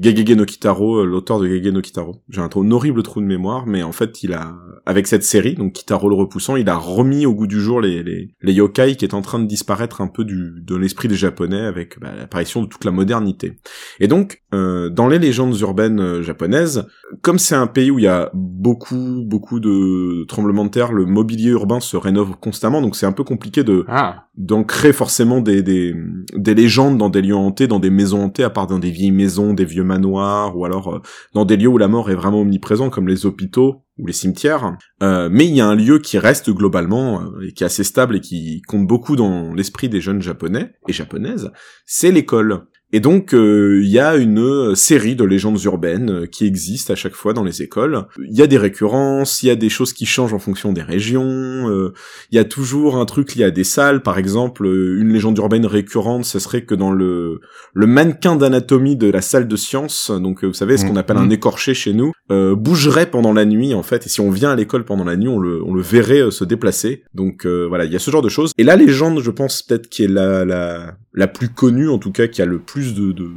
Gegege 0.00 0.36
no 0.36 0.44
Kitaro, 0.44 0.98
euh, 0.98 1.04
l'auteur 1.04 1.40
de 1.40 1.48
Gegege 1.48 1.72
no 1.72 1.80
Kitaro, 1.80 2.22
j'ai 2.28 2.40
un, 2.40 2.48
un 2.54 2.70
horrible 2.70 3.02
trou 3.02 3.20
de 3.20 3.26
mémoire, 3.26 3.66
mais 3.66 3.82
en 3.82 3.92
fait 3.92 4.22
il 4.22 4.32
a, 4.32 4.54
avec 4.86 5.06
cette 5.06 5.24
série, 5.24 5.54
donc 5.54 5.72
Kitaro 5.72 6.08
le 6.08 6.14
repoussant, 6.14 6.56
il 6.56 6.68
a 6.68 6.76
remis 6.76 7.26
au 7.26 7.34
goût 7.34 7.46
du 7.46 7.60
jour 7.60 7.80
les, 7.80 8.02
les, 8.02 8.30
les 8.42 8.52
yokai 8.52 8.96
qui 8.96 9.04
est 9.04 9.14
en 9.14 9.22
train 9.22 9.38
de 9.38 9.46
disparaître 9.46 10.00
un 10.00 10.06
peu 10.08 10.24
du, 10.24 10.52
de 10.62 10.76
l'esprit 10.76 11.08
des 11.08 11.16
japonais 11.16 11.60
avec 11.60 11.98
bah, 12.00 12.12
l'apparition 12.16 12.62
de 12.62 12.66
toute 12.66 12.84
la 12.84 12.90
modernité. 12.90 13.58
Et 14.00 14.08
donc, 14.08 14.42
euh, 14.54 14.88
dans 14.90 15.08
les 15.08 15.18
légendes 15.18 15.58
urbaines 15.60 16.00
euh, 16.00 16.22
japonaises, 16.22 16.86
comme 17.22 17.38
c'est 17.38 17.54
un 17.54 17.66
pays 17.66 17.90
où 17.90 17.98
il 17.98 18.04
y 18.04 18.08
a 18.08 18.30
beaucoup, 18.34 19.22
beaucoup 19.24 19.60
de 19.60 20.24
tremblements 20.26 20.64
de 20.64 20.70
terre, 20.70 20.92
le 20.92 21.06
mobilier 21.06 21.50
urbain 21.50 21.80
se 21.80 21.96
rénove 21.96 22.36
constamment, 22.40 22.80
donc 22.80 22.96
c'est 22.96 23.06
un 23.06 23.12
peu 23.12 23.24
compliqué 23.24 23.64
de 23.64 23.84
Ah, 23.88 24.26
d'ancrer 24.36 24.92
forcément 24.92 25.40
des, 25.40 25.62
des, 25.62 25.94
des 26.44 26.54
légendes 26.54 26.98
dans 26.98 27.10
des 27.10 27.22
lieux 27.22 27.34
hantés, 27.34 27.66
dans 27.66 27.80
des 27.80 27.90
maisons 27.90 28.22
hantées, 28.22 28.44
à 28.44 28.50
part 28.50 28.68
dans 28.68 28.78
des 28.78 28.90
vieilles 28.90 29.10
maisons, 29.10 29.54
des 29.54 29.64
vieux 29.64 29.82
manoirs, 29.82 30.56
ou 30.56 30.64
alors 30.64 30.94
euh, 30.94 31.02
dans 31.32 31.44
des 31.44 31.56
lieux 31.56 31.68
où 31.68 31.78
la 31.78 31.88
mort 31.88 32.10
est 32.10 32.14
vraiment 32.14 32.42
omniprésente, 32.42 32.92
comme 32.92 33.08
les 33.08 33.26
hôpitaux 33.26 33.82
ou 33.98 34.06
les 34.06 34.12
cimetières. 34.12 34.76
Euh, 35.02 35.28
mais 35.32 35.46
il 35.46 35.56
y 35.56 35.60
a 35.60 35.66
un 35.66 35.74
lieu 35.74 35.98
qui 35.98 36.18
reste 36.18 36.50
globalement, 36.50 37.22
euh, 37.22 37.48
et 37.48 37.52
qui 37.52 37.64
est 37.64 37.66
assez 37.66 37.82
stable 37.82 38.16
et 38.16 38.20
qui 38.20 38.62
compte 38.62 38.86
beaucoup 38.86 39.16
dans 39.16 39.52
l'esprit 39.54 39.88
des 39.88 40.00
jeunes 40.00 40.22
japonais 40.22 40.74
et 40.86 40.92
japonaises, 40.92 41.50
c'est 41.86 42.12
l'école. 42.12 42.66
Et 42.96 43.00
donc, 43.00 43.34
euh, 43.34 43.80
il 43.82 43.90
y 43.90 43.98
a 43.98 44.14
une 44.14 44.38
euh, 44.38 44.76
série 44.76 45.16
de 45.16 45.24
légendes 45.24 45.60
urbaines 45.64 46.10
euh, 46.10 46.26
qui 46.26 46.46
existent 46.46 46.92
à 46.92 46.96
chaque 46.96 47.14
fois 47.16 47.32
dans 47.32 47.42
les 47.42 47.60
écoles. 47.60 48.06
Il 48.30 48.36
y 48.38 48.40
a 48.40 48.46
des 48.46 48.56
récurrences, 48.56 49.42
il 49.42 49.48
y 49.48 49.50
a 49.50 49.56
des 49.56 49.68
choses 49.68 49.92
qui 49.92 50.06
changent 50.06 50.32
en 50.32 50.38
fonction 50.38 50.72
des 50.72 50.80
régions, 50.82 51.24
euh, 51.68 51.92
il 52.30 52.36
y 52.36 52.38
a 52.38 52.44
toujours 52.44 52.96
un 52.96 53.04
truc 53.04 53.34
lié 53.34 53.42
à 53.42 53.50
des 53.50 53.64
salles. 53.64 54.00
Par 54.02 54.16
exemple, 54.16 54.64
euh, 54.64 55.00
une 55.00 55.12
légende 55.12 55.36
urbaine 55.38 55.66
récurrente, 55.66 56.24
ce 56.24 56.38
serait 56.38 56.62
que 56.64 56.76
dans 56.76 56.92
le, 56.92 57.40
le 57.72 57.86
mannequin 57.88 58.36
d'anatomie 58.36 58.94
de 58.96 59.10
la 59.10 59.22
salle 59.22 59.48
de 59.48 59.56
sciences, 59.56 60.12
donc 60.12 60.44
euh, 60.44 60.46
vous 60.46 60.54
savez, 60.54 60.76
ce 60.76 60.84
qu'on 60.84 60.92
Mhm. 60.92 60.98
appelle 60.98 61.16
un 61.16 61.30
écorché 61.30 61.74
chez 61.74 61.94
nous, 61.94 62.12
euh, 62.30 62.54
bougerait 62.54 63.10
pendant 63.10 63.32
la 63.32 63.44
nuit, 63.44 63.74
en 63.74 63.82
fait. 63.82 64.06
Et 64.06 64.08
si 64.08 64.20
on 64.20 64.30
vient 64.30 64.52
à 64.52 64.56
l'école 64.56 64.84
pendant 64.84 65.04
la 65.04 65.16
nuit, 65.16 65.26
on 65.28 65.40
le, 65.40 65.60
on 65.64 65.74
le 65.74 65.82
verrait 65.82 66.20
euh, 66.22 66.30
se 66.30 66.44
déplacer. 66.44 67.02
Donc 67.12 67.44
euh, 67.44 67.66
voilà, 67.68 67.86
il 67.86 67.92
y 67.92 67.96
a 67.96 67.98
ce 67.98 68.12
genre 68.12 68.22
de 68.22 68.28
choses. 68.28 68.52
Et 68.56 68.62
la 68.62 68.76
légende, 68.76 69.20
je 69.20 69.30
pense 69.32 69.62
peut-être 69.64 69.88
qui 69.88 70.04
est 70.04 70.08
la, 70.08 70.44
la, 70.44 70.96
la 71.14 71.28
plus 71.28 71.48
connue, 71.48 71.88
en 71.88 71.98
tout 71.98 72.12
cas, 72.12 72.26
qui 72.26 72.42
a 72.42 72.46
le 72.46 72.58
plus 72.58 72.94
de, 72.94 73.12
de 73.12 73.30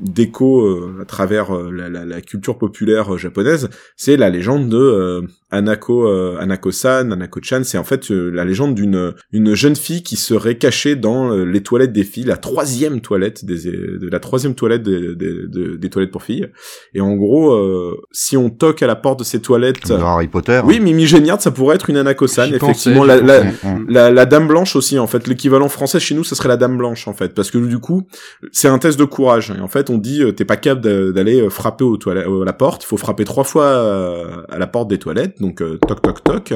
d'écho 0.00 0.62
euh, 0.62 0.98
à 1.02 1.04
travers 1.04 1.54
euh, 1.54 1.70
la, 1.70 1.88
la, 1.88 2.20
culture 2.22 2.56
populaire 2.58 3.14
euh, 3.14 3.18
japonaise, 3.18 3.68
c'est 3.96 4.16
la 4.16 4.30
légende 4.30 4.68
de 4.68 5.24
Anako 5.50 6.06
euh, 6.08 6.36
Anako-san, 6.38 7.12
Anako-chan, 7.12 7.62
c'est 7.64 7.78
en 7.78 7.84
fait 7.84 8.10
euh, 8.10 8.30
la 8.30 8.44
légende 8.44 8.74
d'une 8.74 9.12
une 9.32 9.54
jeune 9.54 9.76
fille 9.76 10.02
qui 10.02 10.16
serait 10.16 10.56
cachée 10.58 10.96
dans 10.96 11.32
euh, 11.32 11.44
les 11.44 11.62
toilettes 11.62 11.92
des 11.92 12.04
filles, 12.04 12.24
la 12.24 12.36
troisième 12.36 13.00
toilette 13.00 13.44
des 13.44 13.64
de 13.64 14.08
la 14.10 14.20
troisième 14.20 14.54
toilette 14.54 14.82
des, 14.82 15.14
des, 15.14 15.46
des- 15.48 15.76
des 15.78 15.90
toilettes 15.90 16.10
pour 16.12 16.22
filles. 16.22 16.48
Et 16.94 17.00
en 17.00 17.14
gros, 17.16 17.52
euh, 17.52 17.96
si 18.12 18.36
on 18.36 18.50
toque 18.50 18.82
à 18.82 18.86
la 18.86 18.96
porte 18.96 19.18
de 19.20 19.24
ces 19.24 19.40
toilettes, 19.40 19.88
Dans 19.88 20.06
Harry 20.06 20.28
Potter. 20.28 20.60
oui, 20.64 20.80
Mimi 20.80 21.06
Géniard, 21.06 21.40
ça 21.40 21.50
pourrait 21.50 21.76
être 21.76 21.90
une 21.90 21.96
Anako-san, 21.96 22.48
effectivement. 22.54 23.00
pensais, 23.00 23.22
la. 23.22 23.44
Mm, 23.44 23.52
mm. 23.62 23.86
la, 23.88 24.10
la 24.10 24.26
dame 24.26 24.46
blanche 24.48 24.76
aussi, 24.76 24.98
en 24.98 25.06
fait, 25.06 25.26
l'équivalent 25.26 25.68
français 25.68 26.00
chez 26.00 26.14
nous, 26.14 26.24
ce 26.24 26.34
serait 26.34 26.48
la 26.48 26.56
dame 26.56 26.76
blanche, 26.76 27.08
en 27.08 27.12
fait, 27.12 27.34
parce 27.34 27.50
que 27.50 27.58
du 27.58 27.78
coup, 27.78 28.06
c'est 28.52 28.68
un 28.68 28.78
test 28.78 28.98
de 28.98 29.04
courage. 29.04 29.52
Et 29.56 29.60
en 29.60 29.68
fait, 29.68 29.90
on 29.90 29.98
dit, 29.98 30.22
euh, 30.22 30.32
t'es 30.32 30.44
pas 30.44 30.56
capable 30.56 30.80
d'a- 30.82 31.12
d'aller 31.12 31.48
frapper 31.50 31.84
aux 31.84 31.96
toilettes, 31.96 32.26
à 32.26 32.44
la 32.44 32.52
porte, 32.52 32.84
il 32.84 32.86
faut 32.86 32.96
frapper 32.96 33.24
trois 33.24 33.44
fois 33.44 33.64
euh, 33.64 34.42
à 34.48 34.58
la 34.58 34.66
porte 34.66 34.88
des 34.88 34.98
toilettes, 34.98 35.39
donc 35.40 35.62
euh, 35.62 35.78
toc 35.86 36.02
toc 36.02 36.22
toc, 36.24 36.54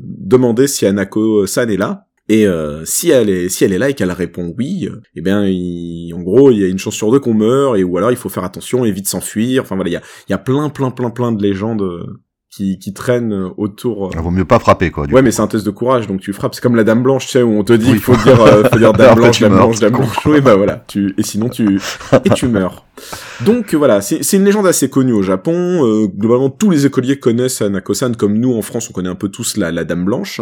demander 0.00 0.66
si 0.66 0.86
Anako-san 0.86 1.70
est 1.70 1.76
là. 1.76 2.02
Et 2.28 2.44
euh, 2.48 2.84
si 2.84 3.10
elle 3.10 3.30
est 3.30 3.48
si 3.48 3.62
elle 3.64 3.72
est 3.72 3.78
là 3.78 3.88
et 3.88 3.94
qu'elle 3.94 4.10
répond 4.10 4.52
oui, 4.58 4.88
euh, 4.90 5.00
eh 5.14 5.20
bien 5.20 5.46
il- 5.46 6.12
en 6.12 6.20
gros 6.22 6.50
il 6.50 6.58
y 6.58 6.64
a 6.64 6.66
une 6.66 6.78
chance 6.78 6.96
sur 6.96 7.12
deux 7.12 7.20
qu'on 7.20 7.34
meurt 7.34 7.78
et 7.78 7.84
ou 7.84 7.96
alors 7.98 8.10
il 8.10 8.16
faut 8.16 8.28
faire 8.28 8.42
attention 8.42 8.84
et 8.84 8.90
vite 8.90 9.06
s'enfuir. 9.06 9.62
Enfin 9.62 9.76
voilà 9.76 9.90
il 9.90 9.92
y 9.92 9.96
a 9.96 10.02
y 10.30 10.32
a 10.32 10.38
plein 10.38 10.68
plein 10.68 10.90
plein 10.90 11.10
plein 11.10 11.30
de 11.30 11.40
légendes 11.40 11.82
euh, 11.82 12.04
qui, 12.50 12.78
qui 12.78 12.92
traîne 12.94 13.32
autour. 13.56 14.10
Il 14.14 14.20
vaut 14.20 14.30
mieux 14.30 14.44
pas 14.44 14.58
frapper 14.58 14.90
quoi. 14.90 15.06
Du 15.06 15.14
ouais, 15.14 15.20
coup. 15.20 15.24
mais 15.24 15.30
c'est 15.30 15.42
un 15.42 15.46
test 15.46 15.64
de 15.66 15.70
courage, 15.70 16.06
donc 16.06 16.20
tu 16.20 16.32
frappes. 16.32 16.54
C'est 16.54 16.60
comme 16.60 16.76
la 16.76 16.84
dame 16.84 17.02
blanche, 17.02 17.26
tu 17.26 17.32
sais, 17.32 17.42
où 17.42 17.58
on 17.58 17.64
te 17.64 17.72
dit 17.72 17.86
qu'il 17.86 18.00
faut 18.00 18.16
dire, 18.16 18.40
euh, 18.40 18.64
faut 18.64 18.78
dire 18.78 18.92
dame 18.94 19.14
blanche, 19.16 19.40
dame 19.40 19.54
blanche, 19.54 19.78
dame 19.80 19.92
blanche. 19.92 20.26
Oui, 20.26 20.40
bah 20.40 20.56
voilà. 20.56 20.84
Tu 20.88 21.14
et 21.18 21.22
sinon 21.22 21.48
tu 21.48 21.80
et 22.24 22.30
tu 22.30 22.48
meurs. 22.48 22.84
Donc 23.44 23.74
euh, 23.74 23.76
voilà, 23.76 24.00
c'est 24.00 24.22
c'est 24.22 24.36
une 24.38 24.44
légende 24.44 24.66
assez 24.66 24.88
connue 24.88 25.12
au 25.12 25.22
Japon. 25.22 25.84
Euh, 25.84 26.06
globalement, 26.06 26.48
tous 26.50 26.70
les 26.70 26.86
écoliers 26.86 27.18
connaissent 27.18 27.60
Hanako-san, 27.62 28.16
comme 28.16 28.38
nous 28.38 28.54
en 28.54 28.62
France, 28.62 28.88
on 28.90 28.92
connaît 28.92 29.08
un 29.08 29.14
peu 29.16 29.28
tous 29.28 29.56
la, 29.56 29.70
la 29.70 29.84
Dame 29.84 30.04
Blanche. 30.04 30.40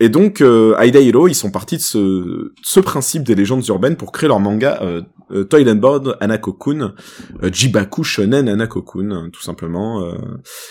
Et 0.00 0.08
donc, 0.08 0.40
euh, 0.40 0.76
Aida 0.78 1.00
Hiro, 1.00 1.28
ils 1.28 1.34
sont 1.34 1.50
partis 1.50 1.76
de 1.76 1.82
ce, 1.82 2.52
ce 2.62 2.80
principe 2.80 3.22
des 3.22 3.34
légendes 3.34 3.66
urbaines 3.68 3.96
pour 3.96 4.10
créer 4.12 4.28
leur 4.28 4.40
manga 4.40 4.80
euh, 4.82 5.02
euh, 5.30 5.74
Board 5.74 6.16
Hanako-kun, 6.20 6.94
euh, 7.42 7.50
Jibaku 7.52 8.02
Shonen 8.04 8.48
Hanako-kun, 8.48 9.30
tout 9.32 9.42
simplement. 9.42 10.02
euh. 10.04 10.12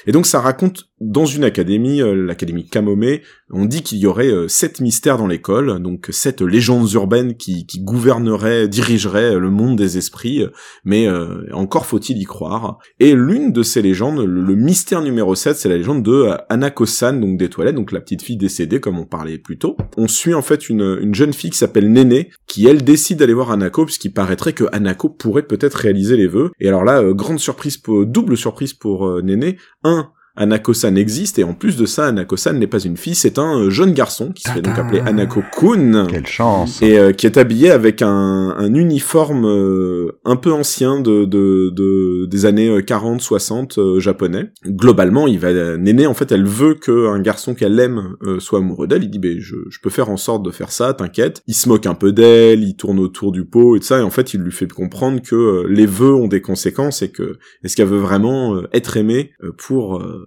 Et 0.05 0.11
donc, 0.11 0.25
ça 0.25 0.39
raconte 0.41 0.62
dans 0.99 1.25
une 1.25 1.43
académie, 1.43 2.01
euh, 2.01 2.13
l'académie 2.13 2.67
Kamome, 2.67 3.19
on 3.49 3.65
dit 3.65 3.83
qu'il 3.83 3.97
y 3.97 4.07
aurait 4.07 4.31
euh, 4.31 4.47
sept 4.47 4.79
mystères 4.79 5.17
dans 5.17 5.27
l'école, 5.27 5.81
donc 5.81 6.07
sept 6.11 6.41
légendes 6.41 6.91
urbaines 6.93 7.35
qui, 7.35 7.65
qui 7.65 7.79
gouverneraient, 7.81 8.67
dirigeraient 8.67 9.37
le 9.37 9.49
monde 9.49 9.77
des 9.77 9.97
esprits, 9.97 10.45
mais 10.85 11.07
euh, 11.07 11.45
encore 11.53 11.85
faut-il 11.85 12.17
y 12.17 12.23
croire. 12.23 12.79
Et 12.99 13.13
l'une 13.13 13.51
de 13.51 13.63
ces 13.63 13.81
légendes, 13.81 14.19
le, 14.19 14.55
mystère 14.55 15.01
numéro 15.01 15.35
7, 15.35 15.55
c'est 15.55 15.69
la 15.69 15.77
légende 15.77 16.03
de 16.03 16.11
euh, 16.11 16.37
Hanako-san, 16.49 17.19
donc 17.19 17.37
des 17.37 17.49
toilettes, 17.49 17.75
donc 17.75 17.91
la 17.91 18.01
petite 18.01 18.21
fille 18.21 18.37
décédée, 18.37 18.79
comme 18.79 18.97
on 18.97 19.05
parlait 19.05 19.37
plus 19.37 19.57
tôt. 19.57 19.77
On 19.97 20.07
suit 20.07 20.33
en 20.33 20.41
fait 20.41 20.69
une, 20.69 20.99
une 21.01 21.15
jeune 21.15 21.33
fille 21.33 21.49
qui 21.49 21.57
s'appelle 21.57 21.91
Néné, 21.91 22.29
qui 22.47 22.67
elle 22.67 22.83
décide 22.83 23.19
d'aller 23.19 23.33
voir 23.33 23.51
Hanako, 23.51 23.85
puisqu'il 23.85 24.13
paraîtrait 24.13 24.53
que 24.53 24.65
Hanako 24.71 25.09
pourrait 25.09 25.43
peut-être 25.43 25.75
réaliser 25.75 26.17
les 26.17 26.27
vœux. 26.27 26.51
Et 26.59 26.67
alors 26.67 26.83
là, 26.83 27.01
euh, 27.01 27.13
grande 27.13 27.39
surprise, 27.39 27.81
double 27.87 28.37
surprise 28.37 28.73
pour 28.73 29.07
euh, 29.07 29.21
Néné. 29.21 29.57
Un, 29.83 30.09
Hanako-san 30.35 30.97
existe, 30.97 31.37
et 31.39 31.43
en 31.43 31.53
plus 31.53 31.77
de 31.77 31.85
ça, 31.85 32.07
Hanako-san 32.07 32.57
n'est 32.57 32.67
pas 32.67 32.79
une 32.79 32.97
fille, 32.97 33.15
c'est 33.15 33.37
un 33.37 33.59
euh, 33.59 33.69
jeune 33.69 33.93
garçon, 33.93 34.31
qui 34.31 34.43
se 34.43 34.49
fait 34.51 34.61
donc 34.61 34.77
appeler 34.77 34.99
Hanako-kun 34.99 36.07
Quelle 36.09 36.25
chance. 36.27 36.81
et 36.81 36.97
euh, 36.97 37.11
qui 37.11 37.25
est 37.25 37.37
habillé 37.37 37.69
avec 37.71 38.01
un, 38.01 38.53
un 38.57 38.73
uniforme 38.73 39.45
euh, 39.45 40.11
un 40.25 40.35
peu 40.35 40.51
ancien 40.51 40.99
de, 40.99 41.25
de, 41.25 41.69
de 41.69 42.25
des 42.25 42.45
années 42.45 42.79
40-60 42.79 43.79
euh, 43.79 43.99
japonais. 43.99 44.51
Globalement, 44.65 45.27
il 45.27 45.39
va 45.39 45.77
Néné 45.77 46.07
en 46.07 46.13
fait, 46.13 46.31
elle 46.31 46.45
veut 46.45 46.73
que 46.75 47.07
un 47.07 47.19
garçon 47.19 47.53
qu'elle 47.53 47.79
aime 47.79 48.15
euh, 48.23 48.39
soit 48.39 48.59
amoureux 48.59 48.87
d'elle. 48.87 49.03
Il 49.03 49.09
dit 49.09 49.19
ben 49.19 49.39
je, 49.39 49.55
je 49.69 49.79
peux 49.81 49.89
faire 49.89 50.09
en 50.09 50.17
sorte 50.17 50.43
de 50.43 50.51
faire 50.51 50.71
ça, 50.71 50.93
t'inquiète. 50.93 51.41
Il 51.47 51.53
se 51.53 51.69
moque 51.69 51.85
un 51.85 51.93
peu 51.93 52.11
d'elle, 52.11 52.63
il 52.63 52.75
tourne 52.75 52.99
autour 52.99 53.31
du 53.31 53.45
pot 53.45 53.75
et 53.75 53.79
tout 53.79 53.85
ça 53.85 53.99
et 53.99 54.03
en 54.03 54.09
fait, 54.09 54.33
il 54.33 54.41
lui 54.41 54.51
fait 54.51 54.67
comprendre 54.71 55.21
que 55.21 55.35
euh, 55.35 55.67
les 55.69 55.85
vœux 55.85 56.15
ont 56.15 56.27
des 56.27 56.41
conséquences 56.41 57.01
et 57.01 57.11
que 57.11 57.37
est-ce 57.63 57.75
qu'elle 57.75 57.87
veut 57.87 57.99
vraiment 57.99 58.55
euh, 58.55 58.67
être 58.73 58.97
aimée 58.97 59.31
euh, 59.43 59.51
pour 59.57 59.97
euh, 59.97 60.22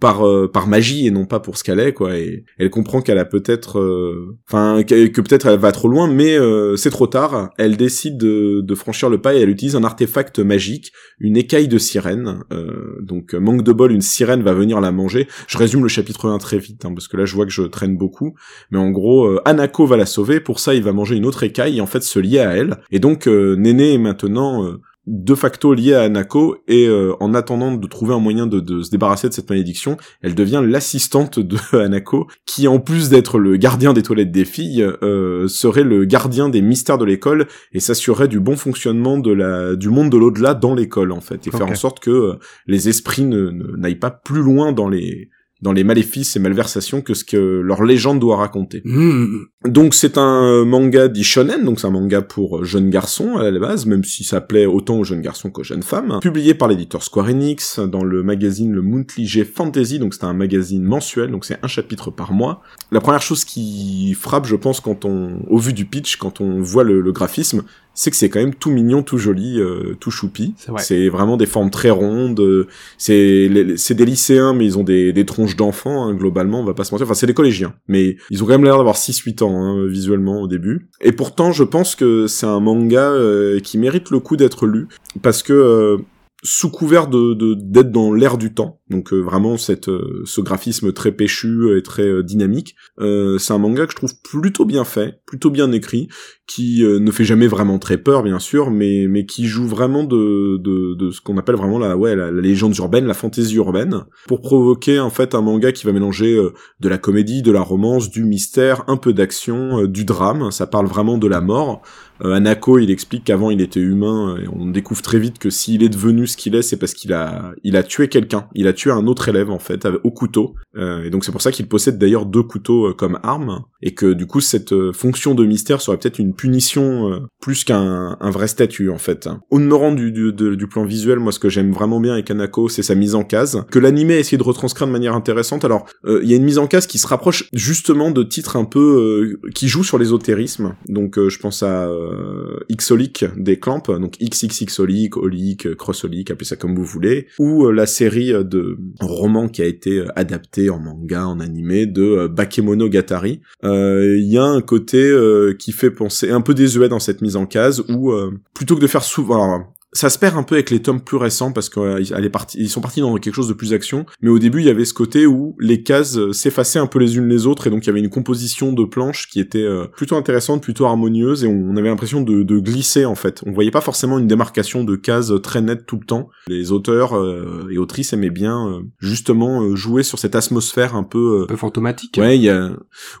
par 0.00 0.26
euh, 0.26 0.50
par 0.50 0.66
magie 0.66 1.06
et 1.06 1.10
non 1.10 1.26
pas 1.26 1.40
pour 1.40 1.56
ce 1.56 1.64
qu'elle 1.64 1.80
est 1.80 1.92
quoi. 1.92 2.16
Et 2.16 2.44
elle 2.58 2.70
comprend 2.70 3.00
qu'elle 3.00 3.18
a 3.18 3.24
peut-être 3.24 3.78
euh, 3.78 4.36
enfin 4.48 4.82
que, 4.82 5.20
peut-être 5.20 5.46
elle 5.46 5.58
va 5.58 5.72
trop 5.72 5.88
loin 5.88 6.08
mais 6.08 6.38
euh, 6.38 6.76
c'est 6.76 6.90
trop 6.90 7.06
tard. 7.06 7.50
Elle 7.58 7.76
décide 7.76 8.18
de, 8.18 8.74
franchir 8.74 9.08
le 9.08 9.20
pas 9.20 9.34
et 9.34 9.40
elle 9.40 9.50
utilise 9.50 9.76
un 9.76 9.84
artefact 9.84 10.40
magique 10.40 10.92
une 11.20 11.36
écaille 11.36 11.68
de 11.68 11.78
sirène. 11.78 12.40
Euh, 12.52 13.00
donc 13.00 13.34
manque 13.34 13.62
de 13.62 13.72
bol 13.72 13.92
une 13.92 14.00
sirène 14.00 14.42
va 14.42 14.52
venir 14.52 14.80
la 14.80 14.92
manger. 14.92 15.28
Je 15.46 15.58
résume 15.58 15.82
le 15.82 15.88
chapitre 15.88 16.28
1 16.28 16.38
très 16.38 16.58
vite 16.58 16.84
hein, 16.84 16.92
parce 16.94 17.08
que 17.08 17.16
là 17.16 17.24
je 17.24 17.34
vois 17.34 17.46
que 17.46 17.52
je 17.52 17.62
traîne 17.62 17.96
beaucoup. 17.96 18.34
Mais 18.70 18.78
en 18.78 18.90
gros 18.90 19.26
euh, 19.26 19.40
Anako 19.44 19.86
va 19.86 19.96
la 19.96 20.06
sauver. 20.06 20.40
Pour 20.40 20.58
ça 20.58 20.74
il 20.74 20.82
va 20.82 20.92
manger 20.92 21.16
une 21.16 21.26
autre 21.26 21.42
écaille 21.42 21.78
et 21.78 21.80
en 21.80 21.86
fait 21.86 22.02
se 22.02 22.18
lier 22.18 22.40
à 22.40 22.56
elle. 22.56 22.76
Et 22.90 22.98
donc 22.98 23.28
euh, 23.28 23.56
Néné 23.56 23.94
est 23.94 23.98
maintenant 23.98 24.64
euh, 24.64 24.80
de 25.06 25.34
facto 25.34 25.74
liée 25.74 25.92
à 25.94 26.02
Anako 26.02 26.56
et 26.66 26.86
euh, 26.88 27.12
en 27.20 27.34
attendant 27.34 27.74
de 27.76 27.86
trouver 27.86 28.14
un 28.14 28.18
moyen 28.20 28.46
de, 28.46 28.58
de 28.60 28.82
se 28.82 28.90
débarrasser 28.90 29.28
de 29.28 29.34
cette 29.34 29.50
malédiction, 29.50 29.98
elle 30.22 30.34
devient 30.34 30.62
l'assistante 30.66 31.38
de 31.38 31.58
Anako 31.76 32.26
qui 32.46 32.68
en 32.68 32.78
plus 32.80 33.10
d'être 33.10 33.38
le 33.38 33.56
gardien 33.56 33.92
des 33.92 34.02
toilettes 34.02 34.32
des 34.32 34.44
filles 34.46 34.82
euh, 35.02 35.46
serait 35.48 35.84
le 35.84 36.04
gardien 36.06 36.48
des 36.48 36.62
mystères 36.62 36.96
de 36.98 37.04
l'école 37.04 37.46
et 37.72 37.80
s'assurerait 37.80 38.28
du 38.28 38.40
bon 38.40 38.56
fonctionnement 38.56 39.18
de 39.18 39.32
la 39.32 39.76
du 39.76 39.90
monde 39.90 40.10
de 40.10 40.16
l'au-delà 40.16 40.54
dans 40.54 40.74
l'école 40.74 41.12
en 41.12 41.20
fait 41.20 41.46
et 41.46 41.50
faire 41.50 41.66
en 41.66 41.74
sorte 41.76 42.00
que 42.00 42.10
euh, 42.10 42.34
les 42.66 42.88
esprits 42.88 43.24
ne 43.24 43.50
ne- 43.50 43.76
n'aillent 43.76 43.94
pas 43.96 44.10
plus 44.10 44.42
loin 44.42 44.72
dans 44.72 44.88
les 44.88 45.28
dans 45.64 45.72
les 45.72 45.82
maléfices 45.82 46.36
et 46.36 46.38
malversations 46.38 47.00
que 47.00 47.14
ce 47.14 47.24
que 47.24 47.36
leur 47.38 47.82
légende 47.82 48.20
doit 48.20 48.36
raconter. 48.36 48.82
Hmm. 48.84 49.46
Donc 49.66 49.94
c'est 49.94 50.18
un 50.18 50.64
manga 50.66 51.08
dit 51.08 51.24
shonen, 51.24 51.64
donc 51.64 51.80
c'est 51.80 51.86
un 51.86 51.90
manga 51.90 52.20
pour 52.20 52.66
jeunes 52.66 52.90
garçons 52.90 53.38
à 53.38 53.50
la 53.50 53.58
base, 53.58 53.86
même 53.86 54.04
si 54.04 54.24
ça 54.24 54.42
plaît 54.42 54.66
autant 54.66 54.98
aux 54.98 55.04
jeunes 55.04 55.22
garçons 55.22 55.50
qu'aux 55.50 55.64
jeunes 55.64 55.82
femmes. 55.82 56.18
Publié 56.20 56.52
par 56.52 56.68
l'éditeur 56.68 57.02
Square 57.02 57.30
Enix 57.30 57.80
dans 57.80 58.04
le 58.04 58.22
magazine 58.22 58.72
le 58.72 58.82
Monthly 58.82 59.26
G 59.26 59.44
Fantasy, 59.46 59.98
donc 59.98 60.12
c'est 60.12 60.24
un 60.24 60.34
magazine 60.34 60.84
mensuel, 60.84 61.30
donc 61.30 61.46
c'est 61.46 61.58
un 61.62 61.66
chapitre 61.66 62.10
par 62.10 62.34
mois. 62.34 62.60
La 62.92 63.00
première 63.00 63.22
chose 63.22 63.46
qui 63.46 64.12
frappe, 64.12 64.46
je 64.46 64.56
pense, 64.56 64.80
quand 64.80 65.06
on, 65.06 65.40
au 65.48 65.56
vu 65.56 65.72
du 65.72 65.86
pitch, 65.86 66.16
quand 66.16 66.42
on 66.42 66.60
voit 66.60 66.84
le, 66.84 67.00
le 67.00 67.12
graphisme, 67.12 67.62
c'est 67.94 68.10
que 68.10 68.16
c'est 68.16 68.28
quand 68.28 68.40
même 68.40 68.54
tout 68.54 68.70
mignon, 68.70 69.02
tout 69.02 69.18
joli, 69.18 69.60
euh, 69.60 69.94
tout 70.00 70.10
choupi. 70.10 70.54
C'est 70.56 70.70
vrai. 70.72 71.08
Vraiment 71.08 71.36
des 71.36 71.46
formes 71.46 71.70
très 71.70 71.90
rondes. 71.90 72.40
euh, 72.40 72.66
C'est 72.98 73.48
des 73.48 74.04
lycéens, 74.04 74.52
mais 74.54 74.64
ils 74.64 74.78
ont 74.78 74.82
des, 74.84 75.12
des 75.12 75.24
tronches 75.24 75.56
d'enfants, 75.56 76.04
hein, 76.04 76.14
globalement, 76.14 76.60
on 76.60 76.64
va 76.64 76.74
pas 76.74 76.84
se 76.84 76.92
mentir. 76.92 77.06
Enfin, 77.06 77.14
c'est 77.14 77.26
des 77.26 77.34
collégiens. 77.34 77.74
Mais 77.88 78.16
ils 78.30 78.42
ont 78.42 78.46
quand 78.46 78.52
même 78.52 78.64
l'air 78.64 78.76
d'avoir 78.76 78.96
6-8 78.96 79.42
ans, 79.44 79.56
hein, 79.62 79.86
visuellement, 79.86 80.40
au 80.40 80.48
début. 80.48 80.88
Et 81.00 81.12
pourtant, 81.12 81.52
je 81.52 81.64
pense 81.64 81.94
que 81.94 82.26
c'est 82.26 82.46
un 82.46 82.60
manga 82.60 83.10
euh, 83.12 83.60
qui 83.60 83.78
mérite 83.78 84.10
le 84.10 84.18
coup 84.20 84.36
d'être 84.36 84.66
lu. 84.66 84.88
Parce 85.22 85.42
que... 85.42 85.98
sous 86.46 86.70
couvert 86.70 87.08
de 87.08 87.54
d'être 87.54 87.90
dans 87.90 88.12
l'air 88.12 88.36
du 88.36 88.52
temps, 88.52 88.80
donc 88.90 89.12
euh, 89.14 89.20
vraiment 89.20 89.56
cette 89.56 89.88
euh, 89.88 90.22
ce 90.26 90.42
graphisme 90.42 90.92
très 90.92 91.10
péchu 91.10 91.76
et 91.76 91.82
très 91.82 92.06
euh, 92.06 92.22
dynamique, 92.22 92.76
euh, 93.00 93.38
c'est 93.38 93.54
un 93.54 93.58
manga 93.58 93.86
que 93.86 93.92
je 93.92 93.96
trouve 93.96 94.12
plutôt 94.22 94.66
bien 94.66 94.84
fait, 94.84 95.22
plutôt 95.26 95.50
bien 95.50 95.72
écrit, 95.72 96.08
qui 96.46 96.84
euh, 96.84 96.98
ne 97.00 97.10
fait 97.10 97.24
jamais 97.24 97.46
vraiment 97.46 97.78
très 97.78 97.96
peur 97.96 98.22
bien 98.22 98.38
sûr, 98.38 98.70
mais 98.70 99.06
mais 99.08 99.24
qui 99.24 99.46
joue 99.46 99.66
vraiment 99.66 100.04
de 100.04 100.58
de, 100.58 100.94
de 100.94 101.10
ce 101.10 101.22
qu'on 101.22 101.38
appelle 101.38 101.56
vraiment 101.56 101.78
la 101.78 101.96
ouais 101.96 102.14
la, 102.14 102.30
la 102.30 102.40
légende 102.42 102.76
urbaine, 102.76 103.06
la 103.06 103.14
fantaisie 103.14 103.56
urbaine, 103.56 104.04
pour 104.28 104.42
provoquer 104.42 105.00
en 105.00 105.10
fait 105.10 105.34
un 105.34 105.40
manga 105.40 105.72
qui 105.72 105.86
va 105.86 105.92
mélanger 105.92 106.36
euh, 106.36 106.52
de 106.80 106.88
la 106.90 106.98
comédie, 106.98 107.40
de 107.40 107.52
la 107.52 107.62
romance, 107.62 108.10
du 108.10 108.22
mystère, 108.22 108.84
un 108.86 108.98
peu 108.98 109.14
d'action, 109.14 109.86
du 109.86 110.04
drame. 110.04 110.50
Ça 110.50 110.66
parle 110.66 110.86
vraiment 110.86 111.16
de 111.16 111.26
la 111.26 111.40
mort. 111.40 111.80
Euh, 112.24 112.32
Anako, 112.32 112.78
il 112.78 112.90
explique 112.90 113.24
qu'avant 113.24 113.50
il 113.50 113.60
était 113.60 113.80
humain, 113.80 114.36
et 114.42 114.48
on 114.48 114.66
découvre 114.66 115.02
très 115.02 115.18
vite 115.18 115.38
que 115.38 115.50
s'il 115.50 115.82
est 115.82 115.88
devenu 115.88 116.26
ce 116.26 116.36
qu'il 116.36 116.54
est, 116.54 116.62
c'est 116.62 116.76
parce 116.76 116.94
qu'il 116.94 117.12
a, 117.12 117.52
il 117.62 117.76
a 117.76 117.82
tué 117.82 118.08
quelqu'un. 118.08 118.48
Il 118.54 118.66
a 118.66 118.72
tué 118.72 118.90
un 118.90 119.06
autre 119.06 119.28
élève 119.28 119.50
en 119.50 119.58
fait 119.58 119.86
au 120.02 120.10
couteau. 120.10 120.54
Euh, 120.76 121.04
et 121.04 121.10
donc 121.10 121.24
c'est 121.24 121.32
pour 121.32 121.42
ça 121.42 121.52
qu'il 121.52 121.68
possède 121.68 121.98
d'ailleurs 121.98 122.26
deux 122.26 122.42
couteaux 122.42 122.88
euh, 122.88 122.92
comme 122.94 123.18
arme, 123.22 123.64
et 123.82 123.94
que 123.94 124.12
du 124.12 124.26
coup 124.26 124.40
cette 124.40 124.74
fonction 124.92 125.34
de 125.34 125.44
mystère 125.44 125.80
serait 125.80 125.98
peut-être 125.98 126.18
une 126.18 126.34
punition 126.34 127.20
plus 127.40 127.64
qu'un 127.64 128.16
un 128.18 128.30
vrai 128.30 128.48
statut 128.48 128.90
en 128.90 128.98
fait. 128.98 129.28
Au 129.50 129.58
demeurant 129.58 129.92
du, 129.92 130.10
du, 130.10 130.32
du 130.32 130.66
plan 130.66 130.84
visuel, 130.84 131.18
moi 131.18 131.32
ce 131.32 131.38
que 131.38 131.48
j'aime 131.48 131.72
vraiment 131.72 132.00
bien 132.00 132.14
avec 132.14 132.30
Anako, 132.30 132.68
c'est 132.68 132.82
sa 132.82 132.94
mise 132.94 133.14
en 133.14 133.24
case, 133.24 133.64
que 133.70 133.78
l'animé 133.78 134.14
a 134.14 134.18
essayé 134.18 134.38
de 134.38 134.42
retranscrire 134.42 134.86
de 134.86 134.92
manière 134.92 135.14
intéressante. 135.14 135.64
Alors 135.64 135.86
il 136.06 136.28
y 136.28 136.32
a 136.32 136.36
une 136.36 136.44
mise 136.44 136.58
en 136.58 136.66
case 136.66 136.86
qui 136.86 136.98
se 136.98 137.06
rapproche 137.06 137.48
justement 137.52 138.10
de 138.10 138.22
titres 138.22 138.56
un 138.56 138.64
peu 138.64 139.38
qui 139.54 139.68
jouent 139.68 139.84
sur 139.84 139.98
l'ésotérisme. 139.98 140.74
Donc 140.88 141.18
je 141.18 141.38
pense 141.38 141.62
à 141.62 141.88
euh, 142.14 142.60
Xolic 142.70 143.24
des 143.36 143.58
Clamps, 143.58 143.82
donc 143.88 144.16
XXXolic, 144.20 145.16
Olic, 145.16 145.74
Crossolic, 145.76 146.30
appelez 146.30 146.46
ça 146.46 146.56
comme 146.56 146.74
vous 146.74 146.84
voulez, 146.84 147.26
ou 147.38 147.66
euh, 147.66 147.72
la 147.72 147.86
série 147.86 148.32
euh, 148.32 148.42
de 148.44 148.78
romans 149.00 149.48
qui 149.48 149.62
a 149.62 149.66
été 149.66 149.98
euh, 149.98 150.06
adaptée 150.16 150.70
en 150.70 150.78
manga, 150.78 151.26
en 151.26 151.40
animé 151.40 151.86
de 151.86 152.26
Bakemonogatari. 152.28 153.40
Euh, 153.64 154.16
Il 154.18 154.30
y 154.30 154.38
a 154.38 154.44
un 154.44 154.60
côté 154.60 155.12
qui 155.58 155.72
fait 155.72 155.90
penser 155.90 156.30
un 156.30 156.40
peu 156.40 156.54
désuet 156.54 156.88
dans 156.88 156.98
cette 156.98 157.20
mise 157.20 157.36
en 157.36 157.46
case 157.46 157.84
où 157.88 158.12
plutôt 158.54 158.76
que 158.76 158.80
de 158.80 158.86
faire 158.86 159.02
souvent 159.02 159.73
ça 159.94 160.10
se 160.10 160.18
perd 160.18 160.36
un 160.36 160.42
peu 160.42 160.56
avec 160.56 160.70
les 160.70 160.82
tomes 160.82 161.00
plus 161.00 161.16
récents 161.16 161.52
parce 161.52 161.70
qu'ils 161.70 162.12
ils 162.56 162.68
sont 162.68 162.80
partis 162.80 163.00
dans 163.00 163.14
quelque 163.16 163.34
chose 163.34 163.48
de 163.48 163.52
plus 163.54 163.72
action. 163.72 164.04
Mais 164.20 164.28
au 164.28 164.38
début, 164.38 164.58
il 164.60 164.66
y 164.66 164.70
avait 164.70 164.84
ce 164.84 164.92
côté 164.92 165.26
où 165.26 165.56
les 165.60 165.82
cases 165.82 166.16
euh, 166.18 166.32
s'effaçaient 166.32 166.78
un 166.80 166.86
peu 166.86 166.98
les 166.98 167.16
unes 167.16 167.28
les 167.28 167.46
autres 167.46 167.66
et 167.66 167.70
donc 167.70 167.84
il 167.84 167.86
y 167.86 167.90
avait 167.90 168.00
une 168.00 168.10
composition 168.10 168.72
de 168.72 168.84
planches 168.84 169.28
qui 169.28 169.40
était 169.40 169.62
euh, 169.62 169.86
plutôt 169.86 170.16
intéressante, 170.16 170.62
plutôt 170.62 170.84
harmonieuse 170.86 171.44
et 171.44 171.46
on, 171.46 171.76
avait 171.76 171.88
l'impression 171.88 172.20
de, 172.20 172.42
de 172.42 172.58
glisser 172.58 173.04
en 173.04 173.14
fait. 173.14 173.42
On 173.46 173.52
voyait 173.52 173.70
pas 173.70 173.80
forcément 173.80 174.18
une 174.18 174.26
démarcation 174.26 174.84
de 174.84 174.96
cases 174.96 175.32
très 175.42 175.60
nette 175.62 175.86
tout 175.86 175.98
le 175.98 176.04
temps. 176.06 176.28
Les 176.48 176.72
auteurs 176.72 177.16
euh, 177.16 177.68
et 177.70 177.78
autrices 177.78 178.12
aimaient 178.12 178.30
bien 178.30 178.68
euh, 178.68 178.80
justement 178.98 179.62
euh, 179.62 179.74
jouer 179.76 180.02
sur 180.02 180.18
cette 180.18 180.34
atmosphère 180.34 180.96
un 180.96 181.04
peu 181.04 181.40
euh, 181.40 181.44
Un 181.44 181.46
peu 181.46 181.56
fantomatique. 181.56 182.16
Ouais, 182.18 182.36
il 182.36 182.42
y 182.42 182.48
a, 182.50 182.70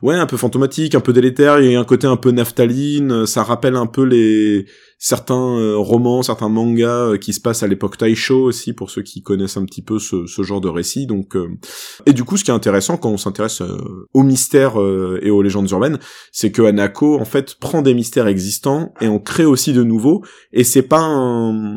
ouais, 0.02 0.16
un 0.16 0.26
peu 0.26 0.36
fantomatique, 0.36 0.94
un 0.94 1.00
peu 1.00 1.12
délétère. 1.12 1.60
Il 1.60 1.70
y 1.70 1.76
a 1.76 1.80
un 1.80 1.84
côté 1.84 2.06
un 2.06 2.16
peu 2.16 2.30
naphtaline. 2.30 3.12
euh, 3.12 3.26
Ça 3.26 3.42
rappelle 3.42 3.76
un 3.76 3.86
peu 3.86 4.02
les 4.04 4.66
certains 5.04 5.58
euh, 5.58 5.76
romans, 5.76 6.22
certains 6.22 6.48
mangas 6.48 7.10
euh, 7.10 7.18
qui 7.18 7.34
se 7.34 7.40
passent 7.40 7.62
à 7.62 7.66
l'époque 7.66 7.98
Taisho 7.98 8.42
aussi 8.42 8.72
pour 8.72 8.90
ceux 8.90 9.02
qui 9.02 9.22
connaissent 9.22 9.58
un 9.58 9.66
petit 9.66 9.82
peu 9.82 9.98
ce, 9.98 10.24
genre 10.42 10.62
de 10.62 10.68
récit. 10.68 11.06
Donc, 11.06 11.36
euh, 11.36 11.58
et 12.06 12.14
du 12.14 12.24
coup, 12.24 12.38
ce 12.38 12.44
qui 12.44 12.50
est 12.50 12.54
intéressant 12.54 12.96
quand 12.96 13.10
on 13.10 13.18
s'intéresse 13.18 13.60
aux 14.14 14.22
mystères 14.22 14.76
et 15.20 15.30
aux 15.30 15.42
légendes 15.42 15.70
urbaines, 15.70 15.98
c'est 16.32 16.50
que 16.50 16.62
Hanako 16.62 17.20
en 17.20 17.26
fait 17.26 17.56
prend 17.56 17.82
des 17.82 17.92
mystères 17.92 18.28
existants 18.28 18.94
et 19.02 19.06
en 19.06 19.18
crée 19.18 19.44
aussi 19.44 19.74
de 19.74 19.82
nouveaux. 19.82 20.24
Et 20.54 20.64
c'est 20.64 20.82
pas 20.82 21.02
un 21.02 21.76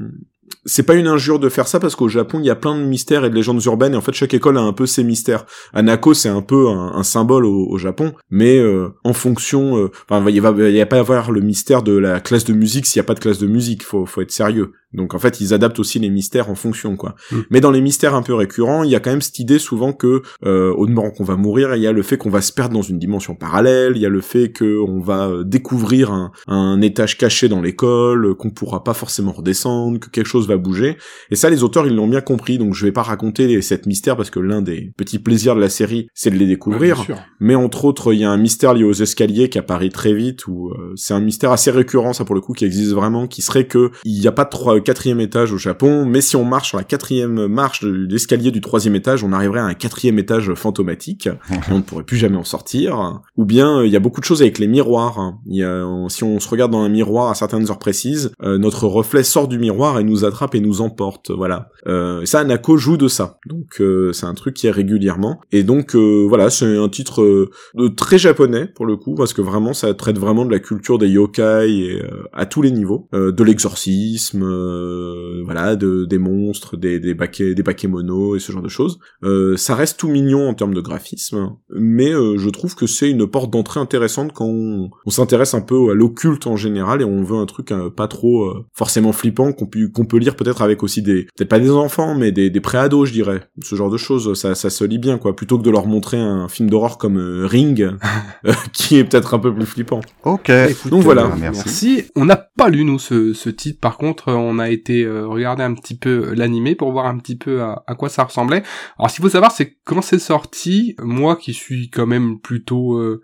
c'est 0.68 0.84
pas 0.84 0.96
une 0.96 1.08
injure 1.08 1.40
de 1.40 1.50
faire 1.50 1.68
ça 1.68 1.80
parce 1.80 1.96
qu'au 1.96 2.10
Japon, 2.10 2.40
il 2.40 2.46
y 2.46 2.50
a 2.50 2.56
plein 2.56 2.78
de 2.78 2.84
mystères 2.84 3.26
et 3.26 3.30
de 3.30 3.36
légendes 3.36 3.64
urbaines 3.66 3.94
et 3.94 3.98
en 3.98 4.02
fait 4.02 4.14
chaque 4.14 4.34
école 4.34 4.58
a 4.58 4.62
un 4.62 4.74
peu 4.74 4.86
ses 4.86 5.04
mystères. 5.04 5.46
Anako, 5.74 6.14
c'est 6.14 6.30
un 6.30 6.42
peu 6.42 6.68
un, 6.70 7.04
symbole 7.04 7.46
au, 7.46 7.78
Japon, 7.78 8.14
mais 8.30 8.58
euh, 8.58 8.90
en 9.04 9.14
fonction, 9.14 9.78
euh, 9.78 9.92
enfin, 10.10 10.30
il 10.30 10.42
va, 10.42 10.54
il 10.58 10.78
va 10.78 10.86
pas 10.86 10.98
y 10.98 11.00
avoir 11.00 11.32
le 11.32 11.42
mystère 11.42 11.84
de 11.84 11.98
la 11.98 12.20
classe 12.20 12.44
de 12.44 12.54
musique 12.54 12.86
s'il 12.86 13.00
y 13.00 13.00
a 13.00 13.04
pas 13.04 13.14
de 13.14 13.20
classe 13.20 13.40
de 13.40 13.48
musique. 13.48 13.84
Faut, 13.84 14.06
faut 14.06 14.22
être 14.22 14.32
sérieux. 14.32 14.74
Donc 14.94 15.14
en 15.14 15.20
fait, 15.20 15.42
ils 15.42 15.54
adaptent 15.54 15.80
aussi 15.80 16.00
les 16.00 16.10
mystères 16.10 16.50
en 16.50 16.56
fonction, 16.56 16.96
quoi. 16.96 17.16
Mm. 17.32 17.38
Mais 17.50 17.62
dans 17.62 17.72
les 17.72 17.82
mystères 17.82 18.16
un 18.16 18.22
peu 18.22 18.34
récurrents, 18.34 18.84
il 18.84 18.90
y 18.90 18.96
a 18.96 19.00
quand 19.00 19.10
même 19.10 19.22
cette 19.22 19.40
idée 19.40 19.60
souvent 19.60 19.92
que 19.92 20.22
euh, 20.46 20.74
au 20.74 20.88
demeurant 20.88 21.12
qu'on 21.12 21.26
va 21.26 21.36
mourir, 21.36 21.76
il 21.76 21.82
y 21.82 21.88
a 21.88 21.92
le 21.92 22.04
fait 22.04 22.18
qu'on 22.18 22.30
va 22.30 22.42
se 22.42 22.54
perdre 22.54 22.74
dans 22.74 22.82
une 22.82 22.98
dimension 22.98 23.36
parallèle, 23.36 23.94
il 23.96 24.02
y 24.02 24.06
a 24.06 24.10
le 24.10 24.22
fait 24.22 24.52
qu'on 24.52 25.00
va 25.00 25.28
euh, 25.28 25.44
découvrir 25.44 26.12
un, 26.12 26.32
un, 26.48 26.82
étage 26.82 27.18
caché 27.18 27.50
dans 27.50 27.62
l'école, 27.62 28.36
qu'on 28.36 28.50
pourra 28.50 28.84
pas 28.84 28.94
forcément 28.94 29.34
redescendre, 29.34 30.00
que 30.00 30.10
quelque 30.10 30.28
chose 30.28 30.48
va 30.48 30.57
bouger. 30.58 30.98
Et 31.32 31.36
ça, 31.36 31.50
les 31.50 31.64
auteurs, 31.64 31.86
ils 31.88 31.96
l'ont 31.96 32.08
bien 32.08 32.22
compris. 32.22 32.58
Donc 32.58 32.74
je 32.74 32.86
vais 32.86 32.92
pas 32.92 33.04
raconter 33.04 33.62
cette 33.62 33.86
mystère 33.86 34.16
parce 34.16 34.30
que 34.30 34.40
l'un 34.40 34.62
des 34.62 34.92
petits 34.98 35.20
plaisirs 35.20 35.56
de 35.56 35.62
la 35.62 35.70
série, 35.70 36.08
c'est 36.14 36.30
de 36.30 36.36
les 36.36 36.48
découvrir. 36.48 37.06
Mais 37.40 37.56
entre 37.56 37.86
autres, 37.86 38.14
il 38.14 38.20
y 38.20 38.24
a 38.24 38.32
un 38.32 38.38
mystère 38.38 38.74
lié 38.74 38.84
aux 38.84 38.94
escaliers 38.94 39.50
qui 39.50 39.60
apparaît 39.60 39.90
très 39.90 40.14
vite, 40.14 40.48
où 40.48 40.70
euh, 40.70 40.94
c'est 40.96 41.14
un 41.14 41.20
mystère 41.20 41.52
assez 41.52 41.72
récurrent, 41.72 42.14
ça 42.14 42.26
pour 42.26 42.36
le 42.36 42.42
coup, 42.42 42.54
qui 42.54 42.66
existe 42.66 42.94
vraiment, 42.94 43.28
qui 43.28 43.42
serait 43.42 43.68
que 43.68 43.92
il 44.04 44.20
n'y 44.20 44.28
a 44.28 44.32
pas 44.32 44.46
de 44.46 44.50
trois 44.50 44.80
quatrième 44.80 45.20
étage 45.20 45.52
au 45.52 45.58
Japon, 45.58 46.06
mais 46.06 46.22
si 46.22 46.36
on 46.36 46.46
marche 46.46 46.70
sur 46.70 46.78
la 46.78 46.84
quatrième 46.84 47.48
marche 47.48 47.84
de 47.84 48.08
l'escalier 48.10 48.52
du 48.52 48.62
troisième 48.62 48.96
étage, 48.96 49.24
on 49.24 49.34
arriverait 49.34 49.60
à 49.60 49.66
un 49.66 49.74
quatrième 49.74 50.20
étage 50.20 50.54
fantomatique, 50.54 51.28
et 51.28 51.56
on 51.72 51.78
ne 51.78 51.82
pourrait 51.82 52.04
plus 52.04 52.18
jamais 52.18 52.38
en 52.38 52.44
sortir. 52.44 53.22
Ou 53.36 53.46
bien, 53.46 53.84
il 53.84 53.92
y 53.92 53.96
a 53.96 54.00
beaucoup 54.00 54.20
de 54.20 54.26
choses 54.26 54.42
avec 54.42 54.60
les 54.60 54.68
miroirs. 54.68 55.34
Il 55.46 55.58
y 55.58 55.64
a, 55.64 55.86
si 56.10 56.24
on 56.24 56.40
se 56.40 56.50
regarde 56.50 56.72
dans 56.72 56.82
un 56.82 56.90
miroir 56.90 57.30
à 57.30 57.36
certaines 57.36 57.70
heures 57.70 57.80
précises, 57.80 58.32
euh, 58.44 58.58
notre 58.58 58.88
reflet 58.88 59.24
sort 59.24 59.48
du 59.48 59.60
miroir 59.60 60.00
et 60.00 60.04
nous 60.04 60.26
attrape 60.26 60.37
et 60.56 60.60
nous 60.60 60.82
emporte. 60.82 61.32
Voilà. 61.32 61.70
Euh, 61.88 62.26
ça, 62.26 62.44
Nako 62.44 62.78
joue 62.78 62.98
de 62.98 63.08
ça. 63.08 63.40
Donc, 63.46 63.82
euh, 63.82 64.12
c'est 64.14 64.26
un 64.26 64.34
truc 64.34 64.56
qui 64.56 64.68
est 64.68 64.72
régulièrement. 64.72 65.40
Et 65.52 65.64
donc, 65.64 65.96
voilà, 65.96 66.50
c'est 66.50 66.78
un 66.78 66.90
titre 66.90 67.50
très 67.96 68.18
japonais, 68.18 68.68
pour 68.68 68.86
le 68.86 68.98
coup, 68.98 69.16
parce 69.16 69.34
que 69.34 69.42
vraiment, 69.42 69.74
ça 69.74 69.94
traite 69.94 70.18
vraiment 70.18 70.46
de 70.46 70.52
la 70.52 70.60
culture 70.60 70.98
des 70.98 71.10
yokai 71.10 71.70
et, 71.70 72.02
à 72.34 72.46
tous 72.46 72.62
les 72.62 72.72
niveaux. 72.72 73.08
de 73.14 73.44
l'exorcisme, 73.44 74.44
euh, 74.44 75.42
voilà, 75.44 75.76
de, 75.76 76.06
des 76.06 76.18
monstres, 76.18 76.78
des 76.78 77.00
des 77.00 77.14
baquets, 77.14 77.56
des 77.56 77.64
bakémonos 77.64 78.36
et 78.36 78.40
ce 78.40 78.52
genre 78.52 78.62
de 78.62 78.70
choses. 78.70 79.00
Euh, 79.24 79.58
ça 79.58 79.76
reste 79.76 80.00
tout 80.00 80.08
mignon 80.08 80.48
en 80.48 80.54
termes 80.54 80.74
de 80.74 80.82
graphisme, 80.82 81.56
mais 81.70 82.12
euh, 82.12 82.38
je 82.38 82.50
trouve 82.50 82.76
que 82.76 82.88
c'est 82.88 83.10
une 83.10 83.28
porte 83.28 83.52
d'entrée 83.52 83.80
intéressante 83.80 84.34
quand 84.34 84.46
on, 84.46 84.90
s'intéresse 85.10 85.54
un 85.54 85.62
peu 85.62 85.92
à 85.92 85.94
l'occulte 85.94 86.46
en 86.46 86.56
général 86.56 87.02
et 87.02 87.06
on 87.06 87.24
veut 87.24 87.38
un 87.38 87.46
truc 87.48 87.74
pas 87.96 88.08
trop 88.08 88.54
forcément 88.74 89.12
flippant 89.12 89.52
qu'on 89.52 89.66
peut 89.66 89.88
qu'on 89.88 90.06
peut 90.06 90.18
lire 90.18 90.27
peut-être 90.36 90.62
avec 90.62 90.84
aussi 90.84 91.02
des 91.02 91.24
peut-être 91.36 91.50
pas 91.50 91.60
des 91.60 91.72
enfants 91.72 92.16
mais 92.16 92.32
des 92.32 92.50
des 92.50 92.62
préados 92.62 93.06
je 93.06 93.14
dirais. 93.14 93.42
Ce 93.62 93.76
genre 93.76 93.90
de 93.90 93.98
choses, 93.98 94.40
ça 94.40 94.56
ça 94.56 94.70
se 94.70 94.84
lit 94.84 95.00
bien 95.00 95.18
quoi, 95.18 95.36
plutôt 95.36 95.58
que 95.58 95.64
de 95.64 95.70
leur 95.72 95.88
montrer 95.88 96.18
un 96.18 96.48
film 96.48 96.70
d'horreur 96.70 96.98
comme 96.98 97.46
Ring 97.46 97.92
qui 98.74 98.98
est 98.98 99.04
peut-être 99.04 99.34
un 99.34 99.40
peu 99.40 99.54
plus 99.54 99.66
flippant. 99.66 100.02
Ok. 100.24 100.52
Donc 100.90 101.04
voilà. 101.04 101.32
Merci. 101.40 102.06
On 102.16 102.26
n'a 102.26 102.36
pas 102.36 102.70
lu 102.70 102.84
nous 102.84 103.00
ce, 103.00 103.34
ce 103.34 103.50
titre. 103.50 103.80
Par 103.80 103.98
contre, 103.98 104.34
on 104.34 104.60
a 104.60 104.70
été 104.70 105.04
euh, 105.04 105.28
regarder 105.28 105.64
un 105.64 105.74
petit 105.74 105.96
peu 105.96 106.34
l'animé 106.34 106.76
pour 106.76 106.92
voir 106.92 107.06
un 107.06 107.18
petit 107.18 107.36
peu 107.36 107.62
à, 107.62 107.96
quoi 107.98 108.10
ça 108.10 108.24
ressemblait. 108.24 108.64
Alors, 108.98 109.10
ce 109.10 109.16
qu'il 109.16 109.24
faut 109.24 109.30
savoir, 109.30 109.52
c'est 109.52 109.78
comment 109.84 110.02
c'est 110.02 110.20
sorti, 110.20 110.96
moi 111.00 111.36
qui 111.36 111.54
suis 111.54 111.90
quand 111.90 112.08
même 112.08 112.40
plutôt 112.40 112.98
euh, 112.98 113.08
euh, 113.08 113.22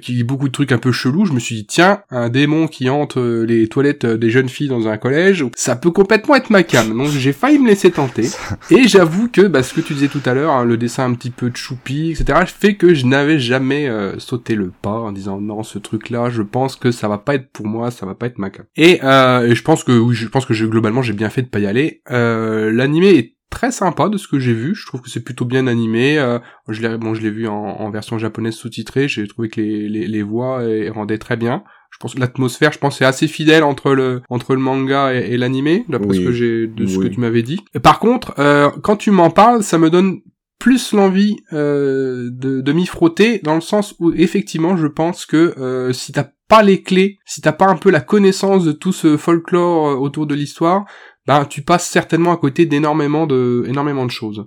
qui 0.00 0.14
dit 0.14 0.24
beaucoup 0.24 0.46
de 0.46 0.52
trucs 0.52 0.72
un 0.72 0.78
peu 0.78 0.92
chelous, 0.92 1.26
je 1.26 1.32
me 1.32 1.40
suis 1.40 1.56
dit 1.56 1.66
tiens, 1.66 2.02
un 2.10 2.28
démon 2.28 2.68
qui 2.68 2.88
hante 2.88 3.16
euh, 3.16 3.44
les 3.44 3.68
toilettes 3.68 4.04
euh, 4.04 4.16
des 4.16 4.30
jeunes 4.30 4.48
filles 4.48 4.68
dans 4.68 4.86
un 4.86 4.96
collège, 4.96 5.44
ça 5.56 5.74
peut 5.74 5.90
complètement 5.90 6.36
être 6.36 6.50
ma 6.50 6.62
cam. 6.62 6.96
Donc 6.96 7.08
j'ai 7.08 7.32
failli 7.32 7.58
me 7.58 7.68
laisser 7.68 7.90
tenter. 7.90 8.28
Et 8.70 8.86
j'avoue 8.86 9.28
que 9.28 9.42
bah, 9.42 9.62
ce 9.62 9.74
que 9.74 9.80
tu 9.80 9.94
disais 9.94 10.08
tout 10.08 10.22
à 10.24 10.34
l'heure, 10.34 10.52
hein, 10.52 10.64
le 10.64 10.76
dessin 10.76 11.04
un 11.04 11.14
petit 11.14 11.30
peu 11.30 11.50
de 11.50 11.56
choupi, 11.56 12.10
etc., 12.12 12.38
fait 12.46 12.74
que 12.74 12.94
je 12.94 13.06
n'avais 13.06 13.38
jamais 13.38 13.90
sauté 14.18 14.54
le 14.54 14.70
pas 14.82 14.90
en 14.90 15.12
disant 15.12 15.40
non, 15.40 15.62
ce 15.62 15.78
truc-là, 15.78 16.30
je 16.30 16.42
pense 16.42 16.76
que 16.76 16.90
ça 16.90 17.08
va 17.08 17.18
pas 17.18 17.34
être 17.34 17.50
pour 17.50 17.66
moi, 17.66 17.90
ça 17.90 18.06
va 18.06 18.14
pas 18.14 18.26
être 18.26 18.38
ma 18.38 18.50
cam. 18.50 18.64
Et, 18.76 19.00
et 19.00 19.54
je 19.54 19.62
pense 19.62 19.84
que 19.84 19.92
oui, 19.92 20.14
je 20.14 20.28
pense 20.28 20.46
que 20.46 20.52
globalement 20.64 21.02
j'ai 21.02 21.12
bien 21.12 21.30
fait 21.30 21.42
de 21.42 21.48
pas 21.48 21.58
y 21.58 21.66
aller. 21.66 22.02
L'animé 22.08 23.08
est 23.10 23.34
très 23.52 23.70
sympa 23.70 24.08
de 24.08 24.18
ce 24.18 24.26
que 24.26 24.40
j'ai 24.40 24.54
vu. 24.54 24.74
Je 24.74 24.86
trouve 24.86 25.00
que 25.00 25.10
c'est 25.10 25.22
plutôt 25.22 25.44
bien 25.44 25.68
animé. 25.68 26.18
Euh, 26.18 26.40
je 26.68 26.82
l'ai 26.82 26.98
bon, 26.98 27.14
je 27.14 27.22
l'ai 27.22 27.30
vu 27.30 27.46
en, 27.46 27.90
version 27.90 28.18
japonaise 28.18 28.54
sous-titrée. 28.54 29.06
J'ai 29.06 29.28
trouvé 29.28 29.48
que 29.48 29.60
les, 29.60 29.88
les, 29.88 30.06
les 30.08 30.22
voix 30.22 30.62
rendaient 30.90 31.18
très 31.18 31.36
bien. 31.36 31.62
Je 31.92 31.98
pense 31.98 32.14
que 32.14 32.20
l'atmosphère, 32.20 32.72
je 32.72 32.78
pense, 32.78 33.00
est 33.00 33.04
assez 33.04 33.28
fidèle 33.28 33.62
entre 33.62 33.92
le 33.92 34.22
entre 34.30 34.54
le 34.54 34.60
manga 34.60 35.12
et, 35.12 35.36
l'animé, 35.36 35.84
d'après 35.88 36.14
ce 36.14 36.20
que 36.20 36.32
j'ai 36.32 36.66
de 36.66 36.86
ce 36.86 36.98
que 36.98 37.06
tu 37.06 37.20
m'avais 37.20 37.42
dit. 37.42 37.60
par 37.82 38.00
contre, 38.00 38.34
euh, 38.38 38.70
quand 38.82 38.96
tu 38.96 39.10
m'en 39.10 39.30
parles, 39.30 39.62
ça 39.62 39.78
me 39.78 39.90
donne 39.90 40.20
plus 40.58 40.92
l'envie 40.94 41.36
euh, 41.52 42.30
de, 42.32 42.60
de 42.60 42.72
m'y 42.72 42.86
frotter 42.86 43.40
dans 43.42 43.56
le 43.56 43.60
sens 43.60 43.94
où 43.98 44.12
effectivement 44.12 44.76
je 44.76 44.86
pense 44.86 45.26
que 45.26 45.54
euh, 45.58 45.92
si 45.92 46.12
t'as 46.12 46.28
pas 46.48 46.62
les 46.62 46.82
clés, 46.82 47.18
si 47.26 47.40
t'as 47.40 47.52
pas 47.52 47.66
un 47.66 47.76
peu 47.76 47.90
la 47.90 48.00
connaissance 48.00 48.64
de 48.64 48.72
tout 48.72 48.92
ce 48.92 49.16
folklore 49.16 50.00
autour 50.00 50.26
de 50.26 50.34
l'histoire, 50.34 50.84
ben 51.26 51.44
tu 51.44 51.62
passes 51.62 51.88
certainement 51.88 52.32
à 52.32 52.36
côté 52.36 52.66
d'énormément 52.66 53.26
de 53.26 53.64
énormément 53.68 54.06
de 54.06 54.10
choses. 54.10 54.44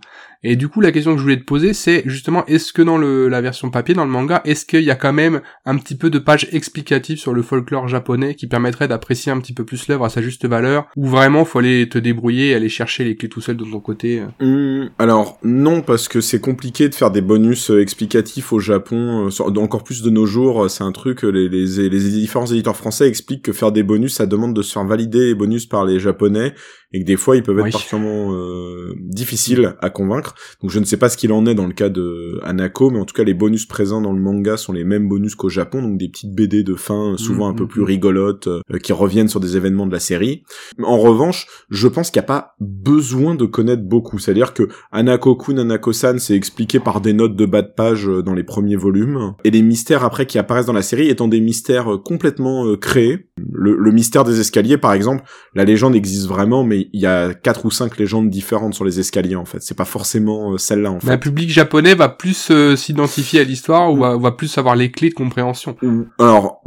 Et 0.47 0.55
du 0.55 0.67
coup, 0.67 0.79
la 0.79 0.91
question 0.91 1.13
que 1.13 1.17
je 1.17 1.23
voulais 1.23 1.39
te 1.39 1.43
poser, 1.43 1.73
c'est 1.73 2.03
justement, 2.05 2.45
est-ce 2.45 2.71
que 2.71 2.83
dans 2.83 2.99
le, 2.99 3.29
la 3.29 3.41
version 3.41 3.71
papier, 3.71 3.95
dans 3.95 4.05
le 4.05 4.11
manga, 4.11 4.43
est-ce 4.45 4.63
qu'il 4.63 4.83
y 4.83 4.91
a 4.91 4.95
quand 4.95 5.11
même 5.11 5.41
un 5.65 5.75
petit 5.75 5.95
peu 5.95 6.11
de 6.11 6.19
pages 6.19 6.47
explicatives 6.51 7.17
sur 7.17 7.33
le 7.33 7.41
folklore 7.41 7.87
japonais 7.87 8.35
qui 8.35 8.45
permettrait 8.45 8.87
d'apprécier 8.87 9.31
un 9.31 9.39
petit 9.39 9.53
peu 9.53 9.65
plus 9.65 9.87
l'œuvre 9.87 10.05
à 10.05 10.09
sa 10.09 10.21
juste 10.21 10.45
valeur, 10.45 10.87
ou 10.95 11.07
vraiment 11.07 11.45
faut 11.45 11.57
aller 11.57 11.89
te 11.89 11.97
débrouiller 11.97 12.49
et 12.49 12.53
aller 12.53 12.69
chercher 12.69 13.03
les 13.03 13.15
clés 13.15 13.27
tout 13.27 13.41
seul 13.41 13.57
de 13.57 13.65
ton 13.65 13.79
côté 13.79 14.21
mmh, 14.39 14.91
Alors 14.99 15.39
non, 15.43 15.81
parce 15.81 16.07
que 16.07 16.21
c'est 16.21 16.41
compliqué 16.41 16.89
de 16.89 16.93
faire 16.93 17.09
des 17.09 17.21
bonus 17.21 17.71
euh, 17.71 17.81
explicatifs 17.81 18.53
au 18.53 18.59
Japon, 18.59 19.27
euh, 19.27 19.57
encore 19.57 19.83
plus 19.83 20.03
de 20.03 20.11
nos 20.11 20.27
jours. 20.27 20.69
C'est 20.69 20.83
un 20.83 20.91
truc, 20.91 21.23
les, 21.23 21.49
les, 21.49 21.89
les 21.89 21.99
différents 21.99 22.45
éditeurs 22.45 22.77
français 22.77 23.07
expliquent 23.07 23.41
que 23.45 23.51
faire 23.51 23.71
des 23.71 23.81
bonus, 23.81 24.13
ça 24.13 24.27
demande 24.27 24.53
de 24.53 24.61
se 24.61 24.73
faire 24.73 24.85
valider 24.85 25.25
les 25.25 25.35
bonus 25.35 25.65
par 25.65 25.85
les 25.85 25.99
japonais 25.99 26.53
et 26.95 26.99
que 26.99 27.05
des 27.05 27.17
fois 27.17 27.35
ils 27.35 27.43
peuvent 27.43 27.59
être 27.59 27.71
particulièrement 27.71 28.33
euh, 28.33 28.93
difficiles 28.99 29.75
à 29.81 29.89
convaincre. 29.89 30.34
Donc 30.61 30.71
je 30.71 30.79
ne 30.79 30.85
sais 30.85 30.97
pas 30.97 31.09
ce 31.09 31.17
qu'il 31.17 31.31
en 31.31 31.45
est 31.45 31.55
dans 31.55 31.67
le 31.67 31.73
cas 31.73 31.89
de 31.89 32.39
Anako, 32.43 32.89
mais 32.91 32.99
en 32.99 33.05
tout 33.05 33.13
cas 33.13 33.23
les 33.23 33.33
bonus 33.33 33.65
présents 33.65 34.01
dans 34.01 34.13
le 34.13 34.19
manga 34.19 34.57
sont 34.57 34.73
les 34.73 34.83
mêmes 34.83 35.07
bonus 35.07 35.35
qu'au 35.35 35.49
Japon, 35.49 35.81
donc 35.81 35.97
des 35.97 36.09
petites 36.09 36.33
BD 36.33 36.63
de 36.63 36.75
fin, 36.75 37.15
souvent 37.17 37.47
un 37.47 37.53
peu 37.53 37.65
mm, 37.65 37.67
plus 37.67 37.81
mm, 37.81 37.83
mm. 37.83 37.87
rigolotes, 37.87 38.47
euh, 38.47 38.61
qui 38.81 38.93
reviennent 38.93 39.27
sur 39.27 39.39
des 39.39 39.57
événements 39.57 39.87
de 39.87 39.91
la 39.91 39.99
série. 39.99 40.43
En 40.81 40.97
revanche, 40.97 41.47
je 41.69 41.87
pense 41.87 42.11
qu'il 42.11 42.19
n'y 42.19 42.25
a 42.25 42.27
pas 42.27 42.55
besoin 42.59 43.35
de 43.35 43.45
connaître 43.45 43.83
beaucoup. 43.83 44.19
C'est-à-dire 44.19 44.53
que 44.53 44.69
Anako-kun, 44.91 45.57
Anako-san, 45.57 46.19
c'est 46.19 46.35
expliqué 46.35 46.79
par 46.79 47.01
des 47.01 47.13
notes 47.13 47.35
de 47.35 47.45
bas 47.45 47.61
de 47.61 47.71
page 47.75 48.07
euh, 48.07 48.21
dans 48.21 48.33
les 48.33 48.43
premiers 48.43 48.75
volumes, 48.75 49.33
et 49.43 49.51
les 49.51 49.61
mystères 49.61 50.03
après 50.03 50.25
qui 50.25 50.37
apparaissent 50.37 50.65
dans 50.65 50.73
la 50.73 50.81
série 50.81 51.09
étant 51.09 51.27
des 51.27 51.41
mystères 51.41 51.93
euh, 51.93 51.97
complètement 51.97 52.75
créés. 52.75 53.29
Le, 53.37 53.75
le 53.77 53.91
mystère 53.91 54.23
des 54.23 54.39
escaliers, 54.39 54.77
par 54.77 54.93
exemple, 54.93 55.23
la 55.53 55.65
légende 55.65 55.95
existe 55.95 56.27
vraiment, 56.27 56.63
mais 56.63 56.87
il 56.93 56.99
y 56.99 57.05
a 57.05 57.33
quatre 57.33 57.65
ou 57.65 57.71
cinq 57.71 57.97
légendes 57.97 58.29
différentes 58.29 58.73
sur 58.73 58.85
les 58.85 58.99
escaliers 58.99 59.35
en 59.35 59.45
fait. 59.45 59.61
C'est 59.61 59.77
pas 59.77 59.85
forcément 59.85 60.14
euh, 60.19 60.57
celle-là 60.57 60.91
en 60.91 60.99
fait. 60.99 61.11
Le 61.11 61.19
public 61.19 61.49
japonais 61.49 61.95
va 61.95 62.09
plus 62.09 62.49
euh, 62.51 62.75
s'identifier 62.75 63.41
à 63.41 63.43
l'histoire 63.43 63.91
ou 63.91 63.97
va, 63.97 64.31
plus 64.31 64.57
avoir 64.57 64.75
les 64.75 64.91
clés 64.91 65.09
de 65.09 65.13
compréhension. 65.13 65.75
Alors 66.19 66.61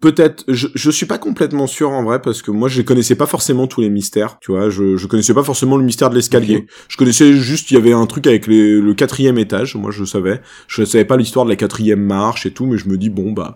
peut-être, 0.00 0.44
je, 0.48 0.68
je 0.74 0.90
suis 0.90 1.06
pas 1.06 1.18
complètement 1.18 1.66
sûr 1.66 1.90
en 1.90 2.02
vrai 2.02 2.20
parce 2.20 2.42
que 2.42 2.50
moi 2.50 2.68
je 2.68 2.82
connaissais 2.82 3.16
pas 3.16 3.26
forcément 3.26 3.66
tous 3.66 3.80
les 3.80 3.90
mystères. 3.90 4.38
Tu 4.40 4.52
vois, 4.52 4.70
je, 4.70 4.96
je 4.96 5.06
connaissais 5.06 5.34
pas 5.34 5.44
forcément 5.44 5.76
le 5.76 5.84
mystère 5.84 6.10
de 6.10 6.14
l'escalier. 6.14 6.66
Je 6.88 6.96
connaissais 6.96 7.34
juste 7.34 7.70
il 7.70 7.74
y 7.74 7.76
avait 7.76 7.92
un 7.92 8.06
truc 8.06 8.26
avec 8.26 8.46
le 8.46 8.92
quatrième 8.94 9.38
étage. 9.38 9.76
Moi 9.76 9.90
je 9.90 10.04
savais. 10.04 10.40
Je 10.68 10.84
savais 10.84 11.04
pas 11.04 11.16
l'histoire 11.16 11.44
de 11.44 11.50
la 11.50 11.56
quatrième 11.56 12.02
marche 12.02 12.46
et 12.46 12.52
tout, 12.52 12.66
mais 12.66 12.78
je 12.78 12.88
me 12.88 12.96
dis 12.96 13.10
bon 13.10 13.32
bah. 13.32 13.54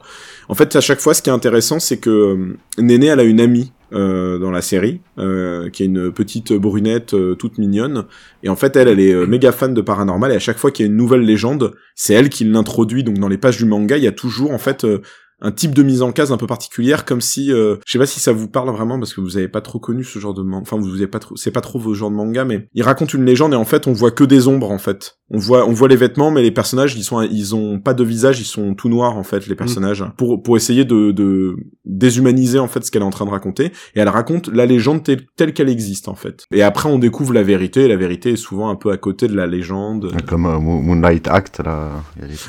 En 0.48 0.54
fait 0.54 0.74
à 0.76 0.80
chaque 0.80 1.00
fois 1.00 1.14
ce 1.14 1.22
qui 1.22 1.30
est 1.30 1.32
intéressant 1.32 1.78
c'est 1.78 1.98
que 1.98 2.11
euh, 2.11 2.56
Néné 2.78 3.06
elle 3.06 3.20
a 3.20 3.24
une 3.24 3.40
amie 3.40 3.72
euh, 3.92 4.38
dans 4.38 4.50
la 4.50 4.61
série, 4.61 5.00
euh, 5.18 5.70
qui 5.70 5.82
est 5.82 5.87
une 5.87 6.12
petite 6.12 6.52
brunette 6.52 7.16
toute 7.38 7.56
mignonne. 7.56 8.04
Et 8.42 8.50
en 8.50 8.56
fait, 8.56 8.76
elle, 8.76 8.87
elle 8.87 9.00
est 9.00 9.26
méga 9.26 9.50
fan 9.50 9.72
de 9.72 9.80
paranormal. 9.80 10.30
Et 10.30 10.34
à 10.34 10.38
chaque 10.38 10.58
fois 10.58 10.70
qu'il 10.70 10.84
y 10.84 10.88
a 10.88 10.90
une 10.90 10.96
nouvelle 10.98 11.22
légende, 11.22 11.74
c'est 11.94 12.12
elle 12.12 12.28
qui 12.28 12.44
l'introduit. 12.44 13.02
Donc 13.02 13.16
dans 13.16 13.28
les 13.28 13.38
pages 13.38 13.56
du 13.56 13.64
manga, 13.64 13.96
il 13.96 14.04
y 14.04 14.06
a 14.06 14.12
toujours 14.12 14.52
en 14.52 14.58
fait 14.58 14.87
un 15.40 15.53
type 15.53 15.72
de 15.72 15.83
mise 15.83 16.03
en 16.03 16.11
case 16.11 16.33
un 16.33 16.37
peu 16.37 16.46
particulière, 16.46 17.05
comme 17.05 17.20
si, 17.20 17.53
euh, 17.53 17.77
je 17.87 17.92
sais 17.92 17.98
pas 17.98 18.07
si 18.07 18.18
ça 18.18 18.33
vous 18.33 18.48
parle 18.48 18.70
vraiment 18.70 18.98
parce 18.98 19.14
que 19.14 19.20
vous 19.20 19.37
avez 19.37 19.46
pas 19.46 19.61
trop 19.61 19.79
connu 19.79 20.03
ce 20.03 20.18
genre 20.18 20.35
de 20.35 20.42
manga, 20.42 20.62
enfin 20.62 20.77
vous 20.77 20.94
avez 20.94 21.07
pas 21.07 21.20
trop, 21.20 21.37
c'est 21.37 21.53
pas 21.53 21.61
trop 21.61 21.79
vos 21.79 21.94
genres 21.94 22.11
de 22.11 22.16
manga, 22.16 22.44
mais 22.44 22.68
il 22.74 22.83
raconte 22.83 23.14
une 23.14 23.24
légende 23.24 23.53
et 23.53 23.57
en 23.57 23.64
fait 23.64 23.87
on 23.87 23.92
voit 23.92 24.11
que 24.11 24.24
des 24.24 24.48
ombres 24.48 24.70
en 24.70 24.79
fait. 24.79 25.18
On 25.31 25.38
voit, 25.38 25.66
on 25.66 25.72
voit 25.72 25.88
les 25.88 25.96
vêtements, 25.96 26.31
mais 26.31 26.42
les 26.42 26.51
personnages 26.51 26.96
ils 26.96 27.05
sont, 27.05 27.22
ils 27.22 27.55
ont 27.55 27.79
pas 27.79 27.94
de 27.94 28.03
visage, 28.03 28.40
ils 28.40 28.44
sont 28.44 28.74
tout 28.74 28.88
noirs 28.88 29.16
en 29.16 29.22
fait 29.22 29.46
les 29.46 29.55
mm. 29.55 29.59
personnages 29.59 30.05
pour 30.16 30.42
pour 30.42 30.57
essayer 30.57 30.85
de, 30.85 31.12
de 31.12 31.55
déshumaniser 31.85 32.59
en 32.59 32.68
fait 32.68 32.85
ce 32.85 32.90
qu'elle 32.90 33.03
est 33.03 33.07
en 33.07 33.11
train 33.11 33.27
de 33.27 33.31
raconter 33.31 33.66
et 33.66 34.01
elle 34.01 34.09
raconte 34.09 34.48
la 34.48 34.66
légende 34.66 35.03
telle, 35.05 35.53
qu'elle 35.53 35.68
existe 35.68 36.09
en 36.09 36.14
fait. 36.16 36.46
Et 36.53 36.62
après 36.62 36.88
on 36.88 36.98
découvre 36.98 37.33
la 37.33 37.44
vérité 37.44 37.85
et 37.85 37.88
la 37.88 37.96
vérité 37.96 38.33
est 38.33 38.37
souvent 38.37 38.70
un 38.70 38.77
peu 38.77 38.90
à 38.90 38.96
côté 38.96 39.29
de 39.29 39.37
la 39.37 39.46
légende. 39.46 40.11
Comme 40.27 40.46
euh, 40.46 40.59
Moonlight 40.59 41.29
Act 41.29 41.61
là. 41.64 41.90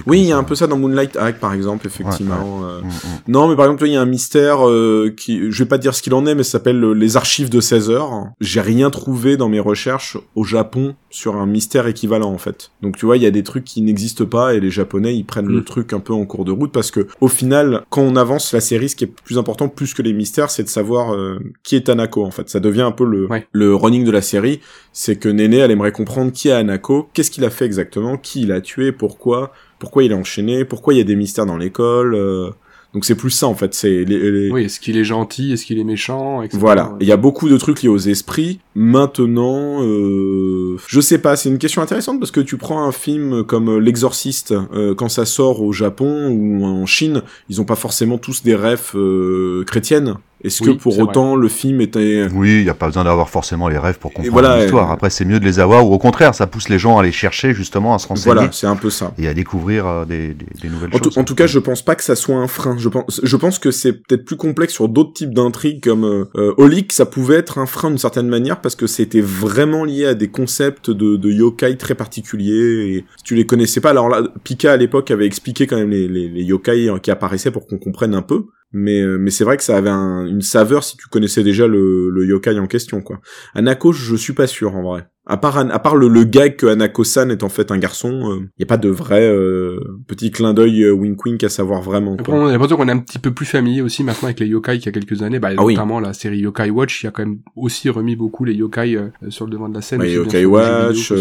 oui, 0.08 0.21
il 0.21 0.28
y 0.28 0.32
a 0.32 0.38
un 0.38 0.43
peu 0.43 0.56
ça 0.56 0.65
dans 0.65 0.78
Moonlight 0.78 1.17
Act 1.17 1.39
par 1.39 1.54
exemple 1.54 1.86
effectivement. 1.86 2.63
Euh, 2.63 2.78
Mm, 2.81 2.87
mm. 2.87 2.91
Non, 3.27 3.47
mais 3.47 3.55
par 3.55 3.65
exemple, 3.65 3.85
il 3.87 3.93
y 3.93 3.95
a 3.95 4.01
un 4.01 4.05
mystère 4.05 4.67
euh, 4.67 5.13
qui, 5.15 5.51
je 5.51 5.63
vais 5.63 5.67
pas 5.67 5.77
dire 5.77 5.93
ce 5.93 6.01
qu'il 6.01 6.13
en 6.13 6.25
est, 6.25 6.35
mais 6.35 6.43
ça 6.43 6.53
s'appelle 6.53 6.83
euh, 6.83 6.93
les 6.93 7.17
archives 7.17 7.49
de 7.49 7.59
16 7.59 7.89
heures. 7.89 8.29
J'ai 8.41 8.61
rien 8.61 8.89
trouvé 8.89 9.37
dans 9.37 9.49
mes 9.49 9.59
recherches 9.59 10.17
au 10.35 10.43
Japon 10.43 10.95
sur 11.09 11.37
un 11.37 11.45
mystère 11.45 11.87
équivalent 11.87 12.31
en 12.31 12.37
fait. 12.37 12.71
Donc 12.81 12.97
tu 12.97 13.05
vois, 13.05 13.17
il 13.17 13.23
y 13.23 13.25
a 13.25 13.31
des 13.31 13.43
trucs 13.43 13.63
qui 13.63 13.81
n'existent 13.81 14.25
pas 14.25 14.53
et 14.53 14.59
les 14.59 14.69
Japonais 14.69 15.15
ils 15.15 15.25
prennent 15.25 15.47
le 15.47 15.63
truc 15.63 15.93
un 15.93 15.99
peu 15.99 16.13
en 16.13 16.25
cours 16.25 16.45
de 16.45 16.51
route 16.51 16.71
parce 16.71 16.91
que 16.91 17.07
au 17.19 17.27
final, 17.27 17.83
quand 17.89 18.01
on 18.01 18.15
avance 18.15 18.53
la 18.53 18.61
série, 18.61 18.89
ce 18.89 18.95
qui 18.95 19.05
est 19.05 19.13
plus 19.23 19.39
important 19.39 19.69
plus 19.69 19.95
que 19.95 20.03
les 20.03 20.13
mystères, 20.13 20.51
c'est 20.51 20.63
de 20.63 20.69
savoir 20.69 21.15
qui 21.63 21.75
est 21.75 21.89
Anako 21.89 22.23
en 22.23 22.31
fait. 22.31 22.49
Ça 22.49 22.59
devient 22.59 22.83
un 22.83 22.91
peu 22.91 23.05
le 23.05 23.27
le 23.51 23.75
running 23.75 24.05
de 24.05 24.11
la 24.11 24.21
série, 24.21 24.59
c'est 24.93 25.15
que 25.15 25.29
Néné 25.29 25.57
elle 25.57 25.71
aimerait 25.71 25.91
comprendre 25.91 26.31
qui 26.31 26.49
est 26.49 26.53
Anako, 26.53 27.09
qu'est-ce 27.13 27.31
qu'il 27.31 27.45
a 27.45 27.49
fait 27.49 27.65
exactement, 27.65 28.17
qui 28.17 28.41
il 28.41 28.51
a 28.51 28.61
tué, 28.61 28.91
pourquoi, 28.91 29.51
pourquoi 29.79 30.03
il 30.03 30.13
a 30.13 30.15
enchaîné, 30.15 30.65
pourquoi 30.65 30.93
il 30.93 30.97
y 30.97 31.01
a 31.01 31.05
des 31.05 31.15
mystères 31.15 31.45
dans 31.45 31.57
l'école. 31.57 32.15
Euh. 32.15 32.51
Donc 32.93 33.06
c'est 33.06 33.15
plus 33.15 33.30
ça 33.30 33.47
en 33.47 33.54
fait. 33.54 33.73
C'est 33.73 34.04
les, 34.04 34.49
oui. 34.49 34.65
Est-ce 34.65 34.80
qu'il 34.80 34.97
est 34.97 35.04
gentil, 35.04 35.54
est-ce 35.54 35.65
qu'il 35.65 35.78
est 35.78 35.84
méchant, 35.84 36.41
etc. 36.41 36.58
Voilà. 36.60 36.95
Il 36.99 37.08
y 37.08 37.12
a 37.12 37.17
beaucoup 37.17 37.47
de 37.47 37.58
trucs 37.58 37.84
liés 37.84 37.89
aux 37.89 37.97
esprits. 37.97 38.60
Maintenant, 38.73 39.84
euh... 39.84 40.78
je 40.88 40.99
sais 40.99 41.19
pas. 41.19 41.36
C'est 41.36 41.49
une 41.49 41.60
question 41.60 41.82
intéressante 41.82 42.19
parce 42.19 42.32
que 42.32 42.39
tu 42.39 42.58
prends 42.58 42.84
un 42.84 42.91
film 42.91 43.43
comme 43.43 43.78
L'Exorciste 43.78 44.54
euh, 44.73 44.95
quand 44.95 45.10
ça 45.10 45.25
sort 45.25 45.62
au 45.62 45.71
Japon 45.71 46.30
ou 46.30 46.65
en 46.65 46.86
Chine, 46.86 47.21
ils 47.49 47.62
ont 47.62 47.65
pas 47.65 47.75
forcément 47.75 48.17
tous 48.17 48.41
des 48.43 48.56
rêves 48.56 48.91
euh, 48.95 49.63
chrétiennes. 49.65 50.15
Est-ce 50.43 50.62
que 50.62 50.71
pour 50.71 50.97
autant 50.99 51.36
le 51.36 51.49
film 51.49 51.82
était... 51.82 52.28
Oui, 52.34 52.60
il 52.60 52.63
n'y 52.63 52.69
a 52.69 52.73
pas 52.73 52.88
besoin 52.88 53.04
d'avoir 53.04 53.30
forcément 53.30 53.67
les 53.67 53.78
rêves 53.78 53.99
pour 53.99 54.13
comprendre 54.13 54.58
l'histoire. 54.58 54.91
Après, 54.91 55.10
c'est 55.10 55.25
mieux 55.25 55.39
de 55.39 55.45
les 55.45 55.60
avoir, 55.60 55.86
ou 55.86 55.93
au 55.93 55.97
contraire, 55.97 56.34
ça 56.34 56.47
pousse 56.47 56.69
les 56.69 56.80
gens 56.80 56.97
à 56.97 57.04
les 57.04 57.12
chercher 57.12 57.54
justement, 57.54 57.93
à 57.93 57.99
se 57.99 58.08
renseigner. 58.08 58.34
Voilà, 58.36 58.52
c'est 58.52 58.67
un 58.67 58.75
peu 58.75 58.89
ça. 58.89 59.13
Et 59.17 59.28
à 59.28 59.34
découvrir 59.34 59.86
euh, 59.86 60.06
des, 60.06 60.34
des, 60.34 60.69
nouvelles 60.69 60.89
en 60.93 60.97
choses. 60.97 61.17
en 61.17 61.23
tout 61.23 61.36
cas, 61.36 61.47
je 61.47 61.60
pense 61.60 61.82
pas 61.82 61.95
que 61.95 62.04
ça 62.04 62.15
soit 62.15 62.36
un 62.36 62.47
frein. 62.47 62.78
Je 62.78 62.88
pense, 62.88 63.21
je 63.21 63.36
pense 63.36 63.60
que 63.60 63.71
c'est 63.71 63.93
peut-être 63.93 64.25
plus 64.25 64.38
complexe 64.38 64.73
sur 64.73 64.88
d'autres 64.88 65.13
types 65.13 65.34
d'intrigues 65.34 65.84
comme 65.84 66.06
euh, 66.06 66.25
euh 66.38 66.80
ça 66.91 67.06
pouvait 67.06 67.36
être 67.36 67.58
un 67.58 67.65
frein 67.65 67.89
d'une 67.89 67.97
certaine 67.97 68.28
manière 68.28 68.62
parce 68.62 68.75
que 68.75 68.88
c'était 68.88 69.21
vraiment 69.21 69.84
lié 69.84 70.06
à 70.06 70.13
des 70.13 70.30
concepts 70.30 70.89
de, 70.89 71.17
de 71.17 71.32
yokai 71.32 71.78
très 71.78 71.95
particuliers. 71.95 72.95
Et 72.95 73.06
si 73.17 73.23
tu 73.23 73.36
les 73.36 73.45
connaissais 73.45 73.82
pas, 73.82 73.89
alors 73.89 74.08
là, 74.08 74.23
Pika 74.43 74.71
à 74.71 74.78
l'époque 74.78 75.12
avait 75.12 75.25
expliqué 75.25 75.67
quand 75.67 75.78
même 75.78 75.89
les, 75.89 76.08
les, 76.08 76.30
les 76.30 76.43
yokai 76.43 76.89
qui 77.04 77.12
apparaissaient 77.12 77.52
pour 77.52 77.67
qu'on 77.67 77.78
comprenne 77.78 78.13
un 78.13 78.21
peu 78.21 78.45
mais 78.71 79.01
euh, 79.01 79.17
mais 79.17 79.32
c'est 79.32 79.43
vrai 79.43 79.58
que 79.58 79.63
ça 79.63 79.77
avait 79.77 79.89
une 79.89 80.41
saveur 80.41 80.84
si 80.84 80.97
tu 80.97 81.08
connaissais 81.08 81.43
déjà 81.43 81.67
le, 81.67 82.10
le 82.10 82.25
yokai 82.25 82.58
en 82.60 82.67
question 82.67 83.01
quoi. 83.01 83.19
Anako, 83.53 83.91
je 83.91 84.15
suis 84.15 84.34
pas 84.34 84.47
sûr 84.47 84.75
en 84.75 84.84
vrai. 84.84 85.08
À 85.25 85.38
part, 85.38 85.60
à 85.60 85.79
part 85.79 85.95
le, 85.95 86.08
le 86.08 86.23
gag 86.23 86.55
que 86.55 86.65
Anako-san 86.65 87.29
est 87.29 87.43
en 87.43 87.49
fait 87.49 87.71
un 87.71 87.77
garçon, 87.77 88.10
il 88.10 88.32
euh, 88.32 88.49
n'y 88.58 88.63
a 88.63 88.65
pas 88.65 88.77
de 88.77 88.89
vrai 88.89 89.21
euh, 89.29 89.79
petit 90.08 90.32
clin 90.32 90.55
d'œil 90.55 90.82
euh, 90.84 90.91
wink 90.91 91.23
wink 91.23 91.43
à 91.43 91.49
savoir 91.49 91.84
vraiment. 91.84 92.15
Après, 92.17 92.34
on 92.34 92.47
a 92.47 92.51
l'impression 92.51 92.77
qu'on 92.77 92.88
est 92.88 92.93
un 92.93 92.97
petit 92.97 93.19
peu 93.19 93.32
plus 93.32 93.45
familier 93.45 93.84
aussi 93.84 94.03
maintenant 94.03 94.29
avec 94.29 94.39
les 94.39 94.47
yokai 94.47 94.77
qu'il 94.79 94.88
y 94.88 94.89
a 94.89 94.91
quelques 94.91 95.21
années. 95.21 95.38
Bah, 95.38 95.49
ah 95.55 95.62
notamment 95.62 95.99
la 95.99 96.13
série 96.13 96.39
Yokai 96.39 96.71
Watch, 96.71 97.03
il 97.03 97.05
y 97.05 97.10
a 97.10 97.12
quand 97.12 97.23
même 97.23 97.39
aussi 97.55 97.91
remis 97.91 98.15
beaucoup 98.15 98.43
les 98.43 98.55
yokai 98.55 98.97
sur 99.27 99.45
le 99.45 99.51
devant 99.51 99.69
de 99.69 99.75
la 99.75 99.82
scène. 99.82 99.99
Ouais, 100.01 100.12
yokai 100.12 100.45
Watch, 100.45 101.12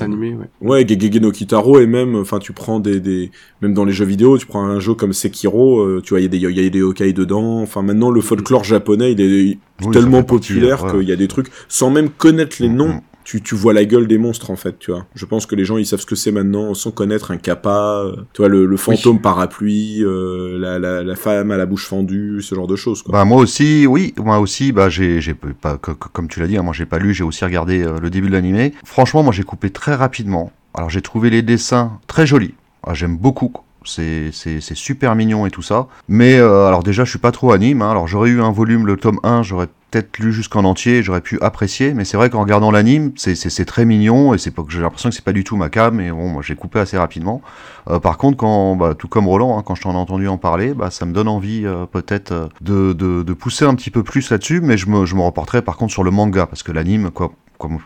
animé, 0.00 0.34
ouais. 0.34 0.48
ouais 0.62 0.88
Gegege 0.88 1.20
no 1.20 1.30
Kitaro 1.30 1.78
et 1.78 1.86
même, 1.86 2.14
enfin 2.14 2.38
tu 2.38 2.54
prends 2.54 2.80
des, 2.80 3.00
des, 3.00 3.30
même 3.60 3.74
dans 3.74 3.84
les 3.84 3.92
jeux 3.92 4.06
vidéo, 4.06 4.38
tu 4.38 4.46
prends 4.46 4.64
un 4.64 4.80
jeu 4.80 4.94
comme 4.94 5.12
Sekiro, 5.12 6.00
tu 6.00 6.14
vois 6.14 6.20
il 6.20 6.22
y 6.22 6.26
a 6.26 6.28
des 6.28 6.38
y 6.38 6.66
a 6.66 6.70
des 6.70 6.78
yokai 6.78 7.12
dedans. 7.12 7.60
Enfin 7.60 7.82
maintenant 7.82 8.10
le 8.10 8.22
folklore 8.22 8.64
japonais 8.64 9.12
il 9.12 9.20
est 9.20 9.58
tellement 9.92 10.22
populaire 10.22 10.86
qu'il 10.86 11.06
y 11.06 11.12
a 11.12 11.16
des 11.16 11.28
trucs 11.28 11.48
sans 11.68 11.90
même 11.90 12.08
connaître 12.08 12.56
les 12.60 12.70
noms. 12.70 12.94
Mm 12.94 13.00
tu, 13.28 13.42
tu 13.42 13.54
vois 13.54 13.74
la 13.74 13.84
gueule 13.84 14.06
des 14.06 14.16
monstres 14.16 14.50
en 14.50 14.56
fait, 14.56 14.78
tu 14.78 14.90
vois. 14.90 15.04
Je 15.14 15.26
pense 15.26 15.44
que 15.44 15.54
les 15.54 15.66
gens 15.66 15.76
ils 15.76 15.84
savent 15.84 16.00
ce 16.00 16.06
que 16.06 16.14
c'est 16.14 16.32
maintenant 16.32 16.72
sans 16.72 16.92
connaître 16.92 17.30
un 17.30 17.36
kappa, 17.36 18.00
euh, 18.02 18.16
tu 18.32 18.40
vois 18.40 18.48
le, 18.48 18.64
le 18.64 18.76
fantôme 18.78 19.20
parapluie, 19.20 20.02
euh, 20.02 20.58
la, 20.58 20.78
la, 20.78 21.02
la, 21.02 21.14
femme 21.14 21.50
à 21.50 21.58
la 21.58 21.66
bouche 21.66 21.86
fendue, 21.86 22.40
ce 22.40 22.54
genre 22.54 22.66
de 22.66 22.74
choses. 22.74 23.02
Quoi. 23.02 23.12
Bah 23.12 23.26
moi 23.26 23.36
aussi, 23.36 23.86
oui, 23.86 24.14
moi 24.16 24.38
aussi, 24.38 24.72
bah 24.72 24.88
j'ai 24.88 25.20
j'ai 25.20 25.34
pas 25.34 25.76
comme 25.76 26.28
tu 26.28 26.40
l'as 26.40 26.46
dit, 26.46 26.56
hein, 26.56 26.62
moi 26.62 26.72
j'ai 26.72 26.86
pas 26.86 26.98
lu, 26.98 27.12
j'ai 27.12 27.22
aussi 27.22 27.44
regardé 27.44 27.82
euh, 27.82 28.00
le 28.00 28.08
début 28.08 28.28
de 28.28 28.32
l'animé. 28.32 28.72
Franchement, 28.82 29.22
moi 29.22 29.34
j'ai 29.34 29.42
coupé 29.42 29.68
très 29.68 29.94
rapidement. 29.94 30.50
Alors 30.72 30.88
j'ai 30.88 31.02
trouvé 31.02 31.28
les 31.28 31.42
dessins 31.42 32.00
très 32.06 32.26
jolis. 32.26 32.54
Ah, 32.82 32.94
J'aime 32.94 33.18
beaucoup 33.18 33.52
c'est 33.88 34.74
super 34.74 35.14
mignon 35.14 35.46
et 35.46 35.50
tout 35.50 35.62
ça. 35.62 35.86
Mais 36.08 36.36
alors 36.38 36.82
déjà, 36.82 37.04
je 37.04 37.10
suis 37.10 37.18
pas 37.18 37.32
trop 37.32 37.52
anime. 37.52 37.82
Hein. 37.82 37.90
Alors 37.90 38.06
j'aurais 38.06 38.30
eu 38.30 38.40
un 38.40 38.52
volume, 38.52 38.86
le 38.86 38.96
tome 38.96 39.20
1, 39.22 39.42
j'aurais 39.42 39.68
peut-être 39.90 40.18
lu 40.18 40.32
jusqu'en 40.32 40.64
entier, 40.64 41.02
j'aurais 41.02 41.20
pu 41.20 41.38
apprécier, 41.40 41.94
mais 41.94 42.04
c'est 42.04 42.16
vrai 42.16 42.28
qu'en 42.30 42.40
regardant 42.40 42.70
l'anime, 42.70 43.12
c'est 43.16 43.64
très 43.64 43.84
mignon 43.84 44.34
et 44.34 44.38
j'ai 44.38 44.80
l'impression 44.80 45.08
que 45.08 45.14
c'est 45.14 45.24
pas 45.24 45.32
du 45.32 45.44
tout 45.44 45.56
ma 45.56 45.68
cam 45.70 46.00
et 46.00 46.10
bon, 46.10 46.28
moi 46.28 46.42
j'ai 46.44 46.56
coupé 46.56 46.78
assez 46.78 46.98
rapidement. 46.98 47.42
Euh, 47.88 47.98
par 47.98 48.18
contre, 48.18 48.36
quand, 48.36 48.76
bah, 48.76 48.94
tout 48.94 49.08
comme 49.08 49.26
Roland, 49.26 49.58
hein, 49.58 49.62
quand 49.64 49.74
je 49.74 49.82
t'en 49.82 49.92
ai 49.92 49.96
entendu 49.96 50.28
en 50.28 50.36
parler, 50.36 50.74
bah, 50.74 50.90
ça 50.90 51.06
me 51.06 51.12
donne 51.12 51.28
envie 51.28 51.62
euh, 51.64 51.86
peut-être 51.86 52.32
euh, 52.32 52.48
de, 52.60 52.92
de, 52.92 53.22
de, 53.22 53.32
pousser 53.32 53.64
un 53.64 53.74
petit 53.74 53.90
peu 53.90 54.02
plus 54.02 54.30
là-dessus, 54.30 54.60
mais 54.60 54.76
je 54.76 54.88
me, 54.88 55.06
je 55.06 55.14
me 55.14 55.22
reporterai 55.22 55.62
par 55.62 55.76
contre 55.76 55.92
sur 55.92 56.04
le 56.04 56.10
manga 56.10 56.46
parce 56.46 56.62
que 56.62 56.72
l'anime, 56.72 57.10
quoi, 57.10 57.32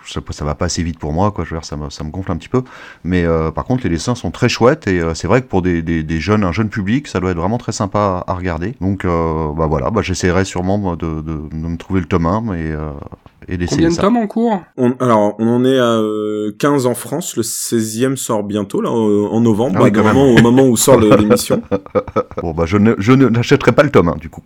ça, 0.07 0.21
ça, 0.31 0.45
va 0.45 0.55
pas 0.55 0.67
assez 0.67 0.83
vite 0.83 0.99
pour 0.99 1.13
moi, 1.13 1.31
quoi. 1.31 1.45
Je 1.45 1.51
veux 1.51 1.57
dire, 1.57 1.65
ça 1.65 1.77
me, 1.77 1.91
ça 1.91 2.05
me 2.05 2.11
gonfle 2.11 2.33
un 2.33 2.37
petit 2.37 2.49
peu. 2.49 2.63
Mais 3.05 3.25
euh, 3.25 3.51
par 3.51 3.65
contre, 3.65 3.85
les 3.85 3.91
dessins 3.91 4.15
sont 4.15 4.31
très 4.31 4.49
chouettes 4.49 4.87
et 4.87 5.01
euh, 5.01 5.15
c'est 5.15 5.27
vrai 5.27 5.43
que 5.43 5.47
pour 5.47 5.63
des, 5.63 5.83
des, 5.83 6.21
jeunes, 6.21 6.45
un 6.45 6.53
jeune 6.53 6.69
public, 6.69 7.09
ça 7.09 7.21
doit 7.21 7.31
être 7.31 7.39
vraiment 7.39 7.59
très 7.59 7.73
sympa 7.73 8.25
à, 8.27 8.35
regarder. 8.35 8.75
Donc, 8.81 9.05
euh, 9.05 9.53
bah 9.55 9.67
voilà, 9.67 9.91
bah, 9.91 10.03
j'essaierai 10.03 10.45
sûrement 10.45 10.97
de, 10.97 11.21
de, 11.21 11.23
de, 11.23 11.57
me 11.57 11.77
trouver 11.77 12.01
le 12.01 12.07
tome 12.07 12.27
1 12.27 12.55
et, 12.55 12.75
et 13.49 13.57
d'essayer 13.57 13.83
Combien 13.83 13.97
de 13.97 14.01
tomes 14.01 14.17
en 14.17 14.27
cours? 14.27 14.63
On, 14.77 14.93
Alors, 15.01 15.35
on 15.39 15.49
en 15.49 15.65
est 15.65 15.79
à 15.79 16.01
15 16.59 16.87
en 16.87 16.95
France. 16.95 17.37
Le 17.37 17.43
16e 17.43 18.17
sort 18.17 18.43
bientôt, 18.43 18.81
là, 18.81 18.91
en 18.91 19.41
novembre, 19.41 19.81
ah 19.85 19.91
bah, 19.91 20.15
au 20.15 20.41
moment 20.41 20.65
où 20.65 20.77
sort 20.77 21.01
l'émission. 21.01 21.63
bon, 22.43 22.53
bah, 22.53 22.65
je 22.67 22.77
ne, 22.77 22.95
je 22.99 23.13
n'achèterai 23.13 23.73
pas 23.73 23.83
le 23.83 23.91
tome 23.91 24.09
1, 24.09 24.17
du 24.17 24.29
coup. 24.29 24.43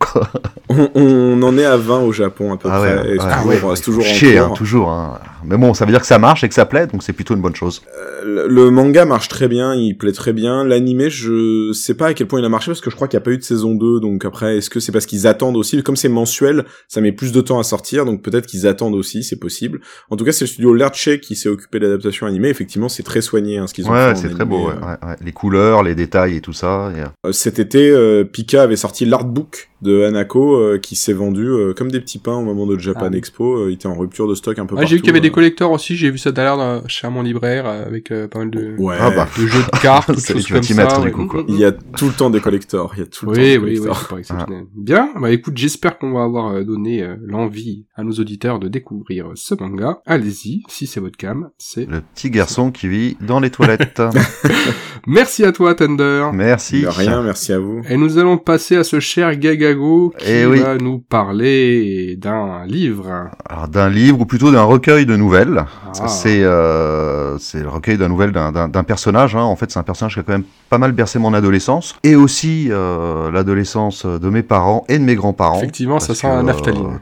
on, 0.68 0.88
on, 0.94 1.42
en 1.42 1.58
est 1.58 1.64
à 1.64 1.76
20 1.76 2.00
au 2.00 2.12
Japon, 2.12 2.52
à 2.52 2.56
peu 2.56 2.68
ah 2.70 2.78
près. 2.78 3.18
Ouais, 3.44 3.62
ouais, 3.62 3.76
c'est 3.76 3.82
toujours, 3.82 4.04
ouais, 4.04 4.12
toujours, 4.12 4.40
en 4.40 4.52
hein, 4.52 4.54
toujours. 4.54 4.90
Hein. 4.90 5.18
Mais 5.44 5.56
bon, 5.56 5.74
ça 5.74 5.84
veut 5.84 5.92
dire 5.92 6.00
que 6.00 6.06
ça 6.06 6.18
marche 6.18 6.42
et 6.44 6.48
que 6.48 6.54
ça 6.54 6.66
plaît, 6.66 6.86
donc 6.86 7.02
c'est 7.02 7.12
plutôt 7.12 7.34
une 7.34 7.40
bonne 7.40 7.54
chose. 7.54 7.82
Euh, 7.96 8.46
le 8.48 8.70
manga 8.70 9.04
marche 9.04 9.28
très 9.28 9.48
bien, 9.48 9.74
il 9.74 9.96
plaît 9.96 10.12
très 10.12 10.32
bien. 10.32 10.64
L'animé, 10.64 11.08
je 11.08 11.72
sais 11.72 11.94
pas 11.94 12.08
à 12.08 12.14
quel 12.14 12.26
point 12.26 12.40
il 12.40 12.44
a 12.44 12.48
marché 12.48 12.70
parce 12.70 12.80
que 12.80 12.90
je 12.90 12.96
crois 12.96 13.06
qu'il 13.08 13.16
n'y 13.16 13.22
a 13.22 13.24
pas 13.24 13.30
eu 13.30 13.38
de 13.38 13.42
saison 13.42 13.74
2, 13.74 14.00
donc 14.00 14.24
après, 14.24 14.58
est-ce 14.58 14.70
que 14.70 14.80
c'est 14.80 14.92
parce 14.92 15.06
qu'ils 15.06 15.26
attendent 15.26 15.56
aussi? 15.56 15.82
Comme 15.82 15.96
c'est 15.96 16.08
mensuel, 16.08 16.64
ça 16.88 17.00
met 17.00 17.12
plus 17.12 17.32
de 17.32 17.40
temps 17.40 17.58
à 17.58 17.62
sortir, 17.62 18.04
donc 18.04 18.22
peut-être 18.22 18.46
qu'ils 18.46 18.66
attendent 18.66 18.85
aussi, 18.94 19.22
c'est 19.22 19.38
possible. 19.38 19.80
En 20.10 20.16
tout 20.16 20.24
cas, 20.24 20.32
c'est 20.32 20.44
le 20.44 20.48
studio 20.48 20.74
Lerche 20.74 21.20
qui 21.20 21.36
s'est 21.36 21.48
occupé 21.48 21.78
de 21.78 21.86
l'adaptation 21.86 22.26
animée. 22.26 22.48
Effectivement, 22.48 22.88
c'est 22.88 23.02
très 23.02 23.20
soigné 23.20 23.58
hein, 23.58 23.66
ce 23.66 23.74
qu'ils 23.74 23.86
ont 23.86 23.92
fait. 23.92 24.08
Ouais, 24.08 24.14
c'est 24.14 24.28
très 24.28 24.44
beau. 24.44 24.68
Euh. 24.68 24.74
Ouais, 24.74 25.16
Les 25.20 25.32
couleurs, 25.32 25.82
les 25.82 25.94
détails 25.94 26.36
et 26.36 26.40
tout 26.40 26.52
ça. 26.52 26.92
Euh, 27.24 27.32
cet 27.32 27.58
été, 27.58 27.92
Pika 28.32 28.62
avait 28.62 28.76
sorti 28.76 29.04
l'artbook 29.04 29.68
de 29.82 30.04
Hanako 30.04 30.56
euh, 30.56 30.78
qui 30.78 30.96
s'est 30.96 31.12
vendu 31.12 31.46
euh, 31.46 31.74
comme 31.74 31.90
des 31.90 32.00
petits 32.00 32.18
pains 32.18 32.36
au 32.36 32.42
moment 32.42 32.66
de 32.66 32.78
Japan 32.78 33.10
ah 33.12 33.16
Expo. 33.16 33.56
Euh, 33.56 33.70
il 33.70 33.74
était 33.74 33.86
en 33.86 33.94
rupture 33.94 34.26
de 34.26 34.34
stock 34.34 34.58
un 34.58 34.64
peu 34.64 34.74
partout. 34.74 34.88
J'ai 34.88 34.96
vu 34.96 35.02
qu'il 35.02 35.08
y 35.08 35.10
avait 35.10 35.20
des 35.20 35.30
collecteurs 35.30 35.70
aussi. 35.70 35.96
J'ai 35.96 36.10
vu 36.10 36.18
ça 36.18 36.32
d'ailleurs 36.32 36.82
chez 36.88 37.08
mon 37.08 37.22
libraire 37.22 37.66
avec 37.66 38.08
pas 38.08 38.38
mal 38.38 38.50
de, 38.50 38.74
ouais. 38.78 38.96
ah 38.98 39.10
bah. 39.10 39.28
de 39.38 39.46
jeux 39.46 39.62
de 39.62 39.78
cartes, 39.80 40.10
des. 40.28 41.02
Du 41.02 41.12
coup, 41.12 41.26
quoi. 41.26 41.44
Il 41.48 41.56
y 41.56 41.64
a 41.64 41.72
tout 41.72 42.06
le 42.06 42.12
temps 42.12 42.30
des 42.30 42.40
collecteurs. 42.40 42.92
Il 42.96 43.00
y 43.00 43.02
a 43.02 43.06
tout 43.06 43.26
le 43.26 43.32
oui, 43.32 43.56
temps 43.56 43.62
oui, 43.64 43.78
oui, 43.78 43.90
oui, 44.12 44.22
ah. 44.30 44.46
Bien. 44.74 45.10
Bah 45.20 45.30
écoute, 45.30 45.56
j'espère 45.56 45.98
qu'on 45.98 46.12
va 46.12 46.22
avoir 46.22 46.64
donné 46.64 47.06
l'envie 47.22 47.86
à 47.94 48.02
nos 48.02 48.12
auditeurs 48.12 48.58
de 48.58 48.68
découvrir 48.76 49.28
ce 49.36 49.54
manga. 49.54 50.00
Allez-y, 50.04 50.62
si 50.68 50.86
c'est 50.86 51.00
votre 51.00 51.16
cam, 51.16 51.48
c'est 51.56 51.88
le 51.88 52.02
petit 52.02 52.30
garçon 52.30 52.70
qui 52.70 52.88
vit 52.88 53.16
dans 53.22 53.40
les 53.40 53.48
toilettes. 53.48 54.02
merci 55.06 55.44
à 55.44 55.52
toi, 55.52 55.74
Thunder. 55.74 56.28
Merci. 56.34 56.82
De 56.82 56.88
rien, 56.88 57.22
merci 57.22 57.54
à 57.54 57.58
vous. 57.58 57.80
Et 57.88 57.96
nous 57.96 58.18
allons 58.18 58.36
passer 58.36 58.76
à 58.76 58.84
ce 58.84 59.00
cher 59.00 59.34
Gagago 59.36 60.12
qui 60.18 60.30
eh 60.30 60.44
va 60.44 60.76
nous 60.76 60.98
parler 60.98 62.16
d'un 62.16 62.66
livre. 62.66 63.30
Alors 63.48 63.68
d'un 63.68 63.88
livre 63.88 64.20
ou 64.20 64.26
plutôt 64.26 64.52
d'un 64.52 64.64
recueil 64.64 65.06
de 65.06 65.16
nouvelles. 65.16 65.64
Ah. 65.98 66.08
C'est 66.08 66.42
euh, 66.42 67.38
c'est 67.38 67.62
le 67.62 67.68
recueil 67.68 67.96
de 67.96 68.06
nouvelles 68.06 68.32
d'un 68.32 68.84
personnage. 68.84 69.34
Hein. 69.36 69.42
En 69.42 69.56
fait, 69.56 69.70
c'est 69.70 69.78
un 69.78 69.84
personnage 69.84 70.14
qui 70.14 70.20
a 70.20 70.22
quand 70.22 70.32
même 70.32 70.44
pas 70.68 70.78
mal 70.78 70.92
bercé 70.92 71.18
mon 71.18 71.32
adolescence 71.32 71.94
et 72.02 72.14
aussi 72.14 72.68
euh, 72.70 73.30
l'adolescence 73.30 74.04
de 74.04 74.28
mes 74.28 74.42
parents 74.42 74.84
et 74.88 74.98
de 74.98 75.04
mes 75.04 75.14
grands-parents. 75.14 75.58
Effectivement, 75.58 76.00
ça 76.00 76.14
sent 76.14 76.26
un 76.26 76.46
euh, 76.46 76.52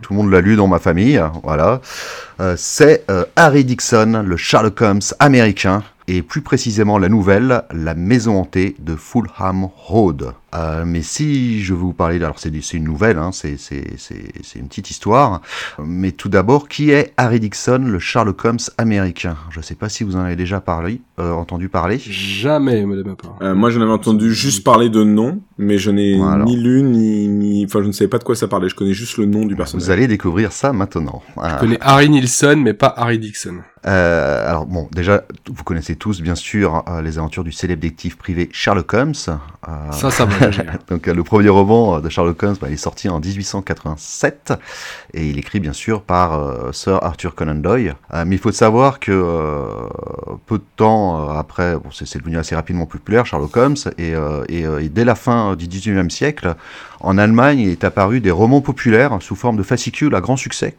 tout 0.02 0.12
le 0.12 0.16
monde 0.16 0.30
l'a 0.30 0.40
lu 0.40 0.56
dans 0.56 0.68
ma 0.68 0.78
famille. 0.78 1.20
Voilà. 1.42 1.63
Euh, 2.40 2.54
c'est 2.56 3.04
euh, 3.10 3.24
Harry 3.36 3.64
Dixon, 3.64 4.24
le 4.26 4.36
Sherlock 4.36 4.80
Holmes 4.80 5.00
américain 5.18 5.82
et 6.06 6.22
plus 6.22 6.42
précisément 6.42 6.98
la 6.98 7.08
nouvelle 7.08 7.62
La 7.72 7.94
Maison 7.94 8.36
hantée 8.40 8.76
de 8.78 8.94
Fulham 8.96 9.68
Road. 9.74 10.34
Euh, 10.54 10.84
mais 10.86 11.02
si 11.02 11.62
je 11.62 11.74
veux 11.74 11.80
vous 11.80 11.92
parler, 11.92 12.16
alors 12.16 12.38
c'est 12.38 12.50
une 12.74 12.84
nouvelle, 12.84 13.18
hein, 13.18 13.30
c'est 13.32 13.56
une 14.54 14.68
petite 14.68 14.90
histoire, 14.90 15.40
mais 15.82 16.12
tout 16.12 16.28
d'abord, 16.28 16.68
qui 16.68 16.90
est 16.90 17.12
Harry 17.16 17.40
Dixon, 17.40 17.84
le 17.86 17.98
Sherlock 17.98 18.44
Holmes 18.44 18.58
américain? 18.78 19.36
Je 19.50 19.58
ne 19.58 19.64
sais 19.64 19.74
pas 19.74 19.88
si 19.88 20.04
vous 20.04 20.14
en 20.14 20.20
avez 20.20 20.36
déjà 20.36 20.60
parlé, 20.60 21.00
euh, 21.18 21.32
entendu 21.32 21.68
parler. 21.68 21.98
Jamais, 21.98 22.86
madame 22.86 23.16
euh, 23.42 23.54
moi, 23.54 23.70
j'en 23.70 23.80
avais 23.80 23.90
entendu 23.90 24.32
juste 24.32 24.62
parler 24.62 24.90
de 24.90 25.02
nom, 25.02 25.40
mais 25.58 25.78
je 25.78 25.90
n'ai 25.90 26.16
ni 26.44 26.56
lu 26.56 26.82
ni, 26.82 27.28
ni, 27.28 27.64
enfin, 27.64 27.82
je 27.82 27.86
ne 27.86 27.92
savais 27.92 28.08
pas 28.08 28.18
de 28.18 28.24
quoi 28.24 28.34
ça 28.34 28.48
parlait. 28.48 28.68
Je 28.68 28.74
connais 28.74 28.92
juste 28.92 29.18
le 29.18 29.26
nom 29.26 29.44
du 29.44 29.54
personnage. 29.54 29.84
Vous 29.84 29.90
allez 29.90 30.06
découvrir 30.06 30.52
ça 30.52 30.72
maintenant. 30.72 31.22
Je 31.36 31.60
connais 31.60 31.78
Harry 31.80 32.08
Nilsson, 32.08 32.56
mais 32.56 32.74
pas 32.74 32.92
Harry 32.96 33.18
Dixon. 33.18 33.60
Euh, 33.86 34.48
alors 34.48 34.66
bon, 34.66 34.88
déjà, 34.92 35.24
vous 35.50 35.62
connaissez 35.62 35.94
tous 35.96 36.22
bien 36.22 36.34
sûr 36.34 36.84
euh, 36.88 37.02
les 37.02 37.18
aventures 37.18 37.44
du 37.44 37.52
célèbre 37.52 37.82
détective 37.82 38.16
privé 38.16 38.48
Sherlock 38.52 38.92
Holmes. 38.94 39.12
Euh, 39.28 39.92
ça, 39.92 40.10
ça 40.10 40.24
va. 40.24 40.48
donc 40.88 41.06
le 41.06 41.22
premier 41.22 41.50
roman 41.50 42.00
de 42.00 42.08
Sherlock 42.08 42.42
Holmes, 42.42 42.56
bah, 42.60 42.68
il 42.70 42.74
est 42.74 42.78
sorti 42.78 43.08
en 43.08 43.20
1887 43.20 44.54
et 45.12 45.28
il 45.28 45.36
est 45.36 45.40
écrit 45.40 45.60
bien 45.60 45.74
sûr 45.74 46.02
par 46.02 46.72
Sir 46.72 47.02
Arthur 47.02 47.34
Conan 47.34 47.56
Doyle. 47.56 47.96
mais 48.26 48.36
il 48.36 48.38
faut 48.38 48.52
savoir 48.52 49.00
que 49.00 49.12
peu 50.46 50.58
de 50.58 50.64
temps 50.76 51.28
après, 51.28 51.74
bon, 51.76 51.90
c'est 51.92 52.18
devenu 52.18 52.38
assez 52.38 52.54
rapidement 52.54 52.86
populaire 52.86 53.26
Sherlock 53.26 53.56
Holmes 53.56 53.76
et, 53.98 54.14
et, 54.48 54.60
et 54.62 54.88
dès 54.88 55.04
la 55.04 55.14
fin 55.14 55.43
du 55.56 55.66
19e 55.66 56.10
siècle, 56.10 56.54
en 57.00 57.18
Allemagne, 57.18 57.60
est 57.60 57.84
apparu 57.84 58.20
des 58.20 58.30
romans 58.30 58.60
populaires 58.60 59.18
sous 59.20 59.36
forme 59.36 59.56
de 59.56 59.62
fascicules 59.62 60.14
à 60.14 60.20
grand 60.20 60.36
succès 60.36 60.74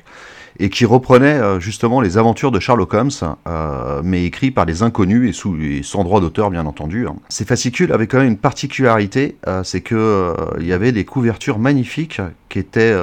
et 0.59 0.69
qui 0.69 0.85
reprenait 0.85 1.39
euh, 1.39 1.59
justement 1.59 2.01
les 2.01 2.17
aventures 2.17 2.51
de 2.51 2.59
Sherlock 2.59 2.93
Holmes, 2.93 3.09
euh, 3.47 4.01
mais 4.03 4.25
écrits 4.25 4.51
par 4.51 4.65
des 4.65 4.83
inconnus 4.83 5.43
et, 5.59 5.83
sans 5.83 6.03
droit 6.03 6.21
d'auteur 6.21 6.49
bien 6.49 6.65
entendu. 6.65 7.07
Hein. 7.07 7.15
Ces 7.29 7.45
fascicules 7.45 7.91
avaient 7.91 8.07
quand 8.07 8.19
même 8.19 8.27
une 8.27 8.37
particularité, 8.37 9.37
euh, 9.47 9.63
c'est 9.63 9.81
que 9.81 10.33
il 10.59 10.65
y 10.65 10.73
avait 10.73 10.91
des 10.91 11.05
couvertures 11.05 11.59
magnifiques 11.59 12.21
qui 12.49 12.59
étaient 12.59 12.95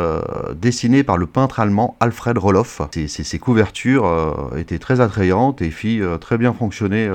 dessinées 0.54 1.02
par 1.02 1.18
le 1.18 1.26
peintre 1.26 1.60
allemand 1.60 1.96
Alfred 2.00 2.38
Roloff. 2.38 2.80
Ces, 3.06 3.38
couvertures 3.38 4.50
étaient 4.56 4.78
très 4.78 5.00
attrayantes 5.00 5.60
et 5.60 5.70
fit 5.70 6.00
très 6.20 6.38
bien 6.38 6.52
fonctionner 6.52 7.10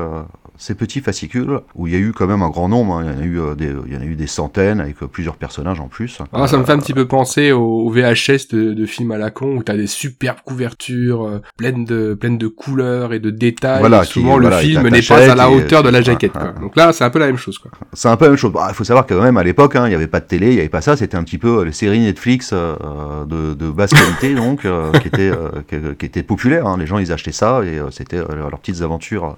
ces 0.57 0.75
petits 0.75 1.01
fascicules 1.01 1.59
où 1.75 1.87
il 1.87 1.93
y 1.93 1.95
a 1.95 1.99
eu 1.99 2.11
quand 2.11 2.27
même 2.27 2.41
un 2.41 2.49
grand 2.49 2.67
nombre. 2.67 2.95
Hein. 2.95 3.15
Il, 3.19 3.35
y 3.35 3.39
en 3.39 4.01
a 4.01 4.05
eu, 4.05 4.15
des, 4.15 4.27
centaines 4.27 4.79
avec 4.79 4.97
plusieurs 4.97 5.35
personnages 5.35 5.79
en 5.79 5.87
plus. 5.87 6.19
Ah, 6.33 6.47
ça 6.47 6.57
me 6.57 6.63
fait 6.63 6.73
un 6.73 6.79
petit 6.79 6.93
peu 6.93 7.07
penser 7.07 7.51
au, 7.51 7.89
VHS 7.89 8.49
de, 8.51 8.73
de 8.73 8.85
films 8.85 9.11
à 9.11 9.17
la 9.17 9.31
con 9.31 9.57
où 9.57 9.63
t'as 9.63 9.77
des 9.77 9.87
super 9.87 10.26
couverture 10.35 11.25
euh, 11.25 11.41
pleine 11.57 11.85
de 11.85 12.13
pleine 12.13 12.37
de 12.37 12.47
couleurs 12.47 13.13
et 13.13 13.19
de 13.19 13.29
détails. 13.29 13.79
Voilà, 13.79 14.03
souvent 14.03 14.37
le 14.37 14.49
film 14.51 14.87
n'est 14.87 15.01
pas 15.01 15.31
à 15.31 15.35
la 15.35 15.49
hauteur 15.49 15.83
de 15.83 15.89
la 15.89 16.01
jaquette. 16.01 16.33
Donc 16.59 16.75
là, 16.75 16.93
c'est 16.93 17.03
un 17.03 17.09
peu 17.09 17.19
la 17.19 17.27
même 17.27 17.37
chose. 17.37 17.59
C'est 17.93 18.09
un 18.09 18.17
peu 18.17 18.25
la 18.25 18.31
même 18.31 18.37
chose. 18.37 18.51
Il 18.69 18.73
faut 18.73 18.83
savoir 18.83 19.05
que 19.05 19.13
quand 19.13 19.23
même 19.23 19.37
à 19.37 19.43
l'époque, 19.43 19.75
hein, 19.75 19.85
il 19.85 19.89
n'y 19.89 19.95
avait 19.95 20.07
pas 20.07 20.19
de 20.19 20.25
télé, 20.25 20.47
il 20.47 20.53
n'y 20.53 20.59
avait 20.59 20.69
pas 20.69 20.81
ça. 20.81 20.97
C'était 20.97 21.17
un 21.17 21.23
petit 21.23 21.37
peu 21.37 21.59
euh, 21.59 21.65
les 21.65 21.71
séries 21.71 21.99
Netflix 21.99 22.51
euh, 22.53 22.75
de, 23.25 23.53
de, 23.53 23.69
basse 23.69 23.91
qualité, 23.91 24.35
donc 24.35 24.61
qui 25.01 25.07
étaient 25.07 25.31
qui, 25.97 26.05
étaient 26.05 26.23
populaires. 26.23 26.67
Hein. 26.67 26.77
Les 26.77 26.87
gens 26.87 26.97
ils 26.97 27.11
achetaient 27.11 27.31
ça 27.31 27.61
et 27.63 27.79
c'était 27.91 28.17
leurs 28.17 28.59
petites 28.59 28.81
aventures. 28.81 29.37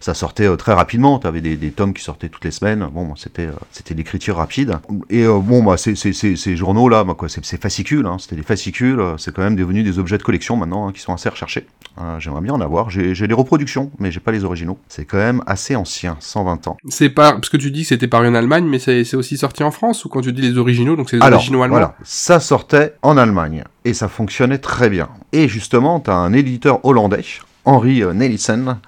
Ça 0.00 0.14
sortait 0.14 0.54
très 0.56 0.72
rapidement. 0.72 1.18
Tu 1.18 1.26
avais 1.26 1.40
des, 1.40 1.56
des, 1.56 1.70
tomes 1.70 1.94
qui 1.94 2.02
sortaient 2.02 2.28
toutes 2.28 2.44
les 2.44 2.50
semaines. 2.50 2.86
Bon, 2.92 3.14
c'était 3.16 3.48
c'était 3.72 3.94
l'écriture 3.94 4.36
rapide. 4.36 4.78
Et 5.10 5.24
bon, 5.26 5.62
bah, 5.62 5.76
ces, 5.76 5.94
ces, 5.94 6.12
ces, 6.12 6.56
journaux 6.56 6.88
là, 6.88 7.04
bah, 7.04 7.14
quoi, 7.16 7.28
c'est 7.28 7.60
fascicules. 7.60 8.06
Hein. 8.06 8.16
C'était 8.18 8.36
des 8.36 8.42
fascicules. 8.42 9.00
C'est 9.18 9.34
quand 9.34 9.42
même 9.42 9.56
devenu 9.56 9.82
des 9.82 9.98
objets 9.98 10.18
de 10.18 10.22
collection 10.26 10.56
maintenant 10.56 10.88
hein, 10.88 10.92
qui 10.92 11.00
sont 11.00 11.14
assez 11.14 11.28
recherchés. 11.28 11.66
Euh, 11.98 12.18
j'aimerais 12.18 12.40
bien 12.40 12.52
en 12.52 12.60
avoir. 12.60 12.90
J'ai 12.90 13.14
les 13.14 13.34
reproductions, 13.34 13.92
mais 14.00 14.10
j'ai 14.10 14.18
pas 14.20 14.32
les 14.32 14.44
originaux. 14.44 14.76
C'est 14.88 15.04
quand 15.04 15.18
même 15.18 15.40
assez 15.46 15.76
ancien, 15.76 16.16
120 16.18 16.66
ans. 16.66 16.76
C'est 16.88 17.10
pas 17.10 17.32
parce 17.32 17.48
que 17.48 17.56
tu 17.56 17.70
dis 17.70 17.82
que 17.82 17.88
c'était 17.88 18.08
paru 18.08 18.26
en 18.26 18.34
Allemagne, 18.34 18.66
mais 18.66 18.80
c'est 18.80 19.14
aussi 19.14 19.38
sorti 19.38 19.62
en 19.62 19.70
France 19.70 20.04
ou 20.04 20.08
quand 20.08 20.20
tu 20.20 20.32
dis 20.32 20.42
les 20.42 20.58
originaux, 20.58 20.96
donc 20.96 21.08
c'est 21.08 21.16
les 21.16 21.22
originaux 21.22 21.62
allemands. 21.62 21.76
Voilà, 21.76 21.94
ça 22.02 22.40
sortait 22.40 22.94
en 23.02 23.16
Allemagne 23.16 23.62
et 23.84 23.94
ça 23.94 24.08
fonctionnait 24.08 24.58
très 24.58 24.90
bien. 24.90 25.08
Et 25.32 25.46
justement, 25.46 26.00
tu 26.00 26.10
as 26.10 26.16
un 26.16 26.32
éditeur 26.32 26.84
hollandais, 26.84 27.24
Henri 27.64 28.02
Nelissen, 28.02 28.78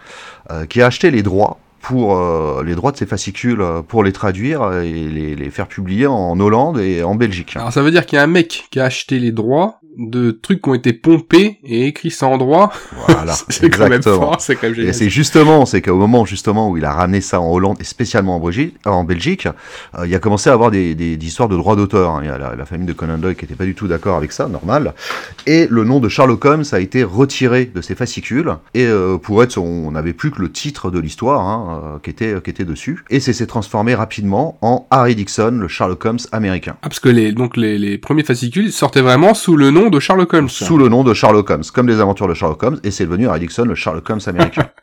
euh, 0.51 0.67
qui 0.67 0.83
a 0.83 0.87
acheté 0.87 1.13
les 1.13 1.23
droits 1.23 1.61
pour 1.81 2.17
euh, 2.17 2.65
les 2.65 2.75
droits 2.75 2.91
de 2.91 2.97
ces 2.97 3.07
fascicules 3.07 3.65
pour 3.87 4.03
les 4.03 4.13
traduire 4.13 4.73
et 4.83 4.93
les, 4.93 5.37
les, 5.37 5.51
faire 5.51 5.69
publier 5.69 6.09
en 6.09 6.39
Hollande 6.41 6.81
et 6.81 7.05
en 7.05 7.15
Belgique. 7.15 7.57
Alors 7.57 7.73
ça 7.73 7.83
veut 7.83 7.93
dire 7.93 8.05
qu'il 8.05 8.17
y 8.17 8.21
a 8.21 8.25
un 8.25 8.27
mec 8.27 8.67
qui 8.71 8.81
a 8.81 8.85
acheté 8.85 9.21
les 9.21 9.31
droits 9.31 9.81
de 9.99 10.31
trucs 10.31 10.63
qui 10.63 10.69
ont 10.69 10.75
été 10.75 10.93
pompés 10.93 11.59
et 11.65 11.87
écrits 11.87 12.11
sans 12.11 12.39
droit. 12.39 12.73
Voilà, 13.09 13.35
c'est 13.49 13.69
quand 13.69 13.89
même 13.89 14.03
fort, 14.03 14.41
c'est 14.41 14.55
quand 14.55 14.69
même 14.69 14.75
génial. 14.75 14.91
Et 14.91 14.93
c'est 14.93 15.11
justement, 15.11 15.67
c'est 15.67 15.83
qu'au 15.83 15.97
moment 15.97 16.25
justement 16.25 16.71
où 16.71 16.77
il 16.77 16.85
a 16.85 16.93
ramené 16.93 17.21
ça 17.21 17.41
en 17.41 17.51
Hollande 17.51 17.79
et 17.81 17.85
spécialement 17.85 18.37
en 18.37 18.41
Belgique, 18.41 18.77
en 18.85 19.05
Belgique 19.05 19.49
euh, 19.99 20.07
il 20.07 20.15
a 20.15 20.19
commencé 20.19 20.51
à 20.51 20.53
avoir 20.53 20.71
des, 20.71 20.95
des, 20.95 21.17
des 21.17 21.27
histoires 21.27 21.49
de 21.49 21.57
droits 21.57 21.77
d'auteur. 21.77 22.11
Hein. 22.11 22.21
Il 22.23 22.27
y 22.27 22.31
a 22.31 22.39
la, 22.39 22.65
famille 22.65 22.87
de 22.87 22.93
Conan 22.93 23.19
Doyle 23.19 23.35
qui 23.35 23.45
était 23.45 23.55
pas 23.55 23.65
du 23.65 23.75
tout 23.75 23.89
d'accord 23.89 24.17
avec 24.17 24.33
ça, 24.33 24.47
normal. 24.47 24.95
Et 25.47 25.67
le 25.69 25.85
nom 25.85 26.01
de 26.01 26.09
Sherlock 26.09 26.45
Holmes 26.45 26.65
a 26.73 26.81
été 26.81 27.03
retiré 27.03 27.67
de 27.67 27.81
ses 27.81 27.95
fascicules 27.95 28.53
et 28.75 28.87
euh, 28.87 29.17
pour 29.19 29.43
être, 29.43 29.59
on 29.59 29.91
n'avait 29.91 30.13
plus 30.13 30.31
que 30.31 30.41
le 30.41 30.53
titre 30.53 30.91
de 30.91 30.99
l'histoire 30.99 31.41
hein, 31.41 31.83
euh, 31.83 31.99
qui 32.03 32.11
était 32.11 32.41
qui 32.43 32.51
était 32.51 32.65
dessus. 32.65 33.05
Et 33.11 33.21
c'est 33.21 33.33
s'est 33.33 33.47
transformé 33.47 33.95
rapidement 33.95 34.59
en 34.61 34.87
Harry 34.91 35.15
Dixon, 35.15 35.59
le 35.61 35.69
Sherlock 35.69 36.05
Holmes 36.05 36.19
américain. 36.33 36.77
Ah 36.83 36.89
parce 36.89 37.01
que 37.01 37.09
les 37.09 37.33
donc 37.33 37.57
les, 37.57 37.79
les 37.79 37.99
premiers 37.99 38.25
fascicules 38.25 38.73
sortaient 38.73 39.01
vraiment 39.01 39.35
sous 39.35 39.57
le 39.57 39.71
nom 39.71 39.88
de 39.91 40.01
Sherlock 40.01 40.33
Holmes. 40.33 40.49
Sous 40.49 40.79
le 40.79 40.89
nom 40.89 41.05
de 41.05 41.15
Sherlock 41.15 41.51
Holmes, 41.51 41.65
comme 41.73 41.89
les 41.89 42.01
aventures 42.01 42.29
de 42.29 42.35
Sherlock 42.35 42.63
Holmes, 42.63 42.81
et 42.85 42.91
c'est 42.91 43.05
devenu 43.05 43.29
Harry 43.29 43.41
Dixon, 43.41 43.65
le 43.65 43.75
Sherlock 43.75 44.09
Holmes 44.09 44.21
américain. 44.27 44.69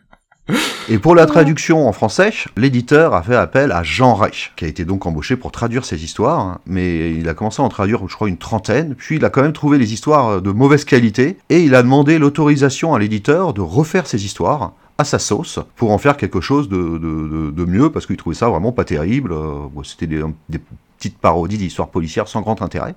Et 0.88 1.00
pour 1.00 1.16
la 1.16 1.26
traduction 1.26 1.88
en 1.88 1.92
français, 1.92 2.32
l'éditeur 2.56 3.16
a 3.16 3.24
fait 3.24 3.36
appel 3.36 3.72
à 3.72 3.82
Jean 3.82 4.14
Ray, 4.14 4.32
qui 4.56 4.66
a 4.66 4.68
été 4.68 4.86
donc 4.86 5.08
embauché 5.08 5.36
pour 5.36 5.52
traduire 5.52 5.84
ces 5.84 6.04
histoires, 6.04 6.40
hein. 6.40 6.60
mais 6.68 7.12
il 7.12 7.28
a 7.28 7.34
commencé 7.34 7.64
à 7.64 7.66
en 7.66 7.70
traduire, 7.70 8.08
je 8.08 8.14
crois, 8.14 8.30
une 8.30 8.38
trentaine, 8.38 8.94
puis 8.94 9.16
il 9.16 9.26
a 9.26 9.32
quand 9.32 9.42
même 9.42 9.54
trouvé 9.54 9.80
les 9.80 9.94
histoires 9.94 10.44
de 10.44 10.52
mauvaise 10.52 10.86
qualité, 10.86 11.38
et 11.50 11.64
il 11.64 11.74
a 11.74 11.82
demandé 11.82 12.20
l'autorisation 12.20 12.94
à 12.94 13.00
l'éditeur 13.00 13.56
de 13.56 13.62
refaire 13.62 14.06
ces 14.06 14.26
histoires 14.26 14.74
à 14.98 15.04
sa 15.04 15.20
sauce 15.20 15.60
pour 15.76 15.92
en 15.92 15.98
faire 15.98 16.18
quelque 16.18 16.40
chose 16.40 16.70
de, 16.70 16.78
de, 16.78 17.52
de, 17.52 17.66
mieux 17.66 17.92
parce 17.92 18.06
qu'il 18.06 18.16
trouvait 18.16 18.36
ça 18.36 18.48
vraiment 18.48 18.72
pas 18.72 18.86
terrible. 18.86 19.34
Euh, 19.34 19.68
c'était 19.84 20.08
des, 20.08 20.24
des, 20.50 20.62
petite 21.06 21.20
parodie 21.20 21.58
d'histoire 21.58 21.90
policière 21.90 22.28
sans 22.28 22.42
grand 22.42 22.62
intérêt. 22.64 22.96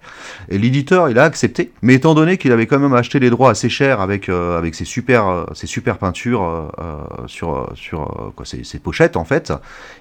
Et 0.48 0.56
l'éditeur, 0.56 1.10
il 1.10 1.18
a 1.18 1.24
accepté. 1.24 1.72
Mais 1.82 1.94
étant 1.94 2.14
donné 2.14 2.38
qu'il 2.38 2.52
avait 2.52 2.66
quand 2.66 2.78
même 2.78 2.94
acheté 2.94 3.18
les 3.18 3.28
droits 3.28 3.50
assez 3.50 3.68
chers 3.68 4.00
avec, 4.00 4.28
euh, 4.28 4.56
avec 4.56 4.74
ses, 4.74 4.86
super, 4.86 5.26
euh, 5.26 5.44
ses 5.52 5.66
super 5.66 5.98
peintures 5.98 6.42
euh, 6.42 6.96
sur, 7.26 7.70
sur 7.74 8.32
quoi, 8.34 8.46
ses, 8.46 8.64
ses, 8.64 8.78
pochettes, 8.78 9.16
en 9.16 9.24
fait, 9.24 9.52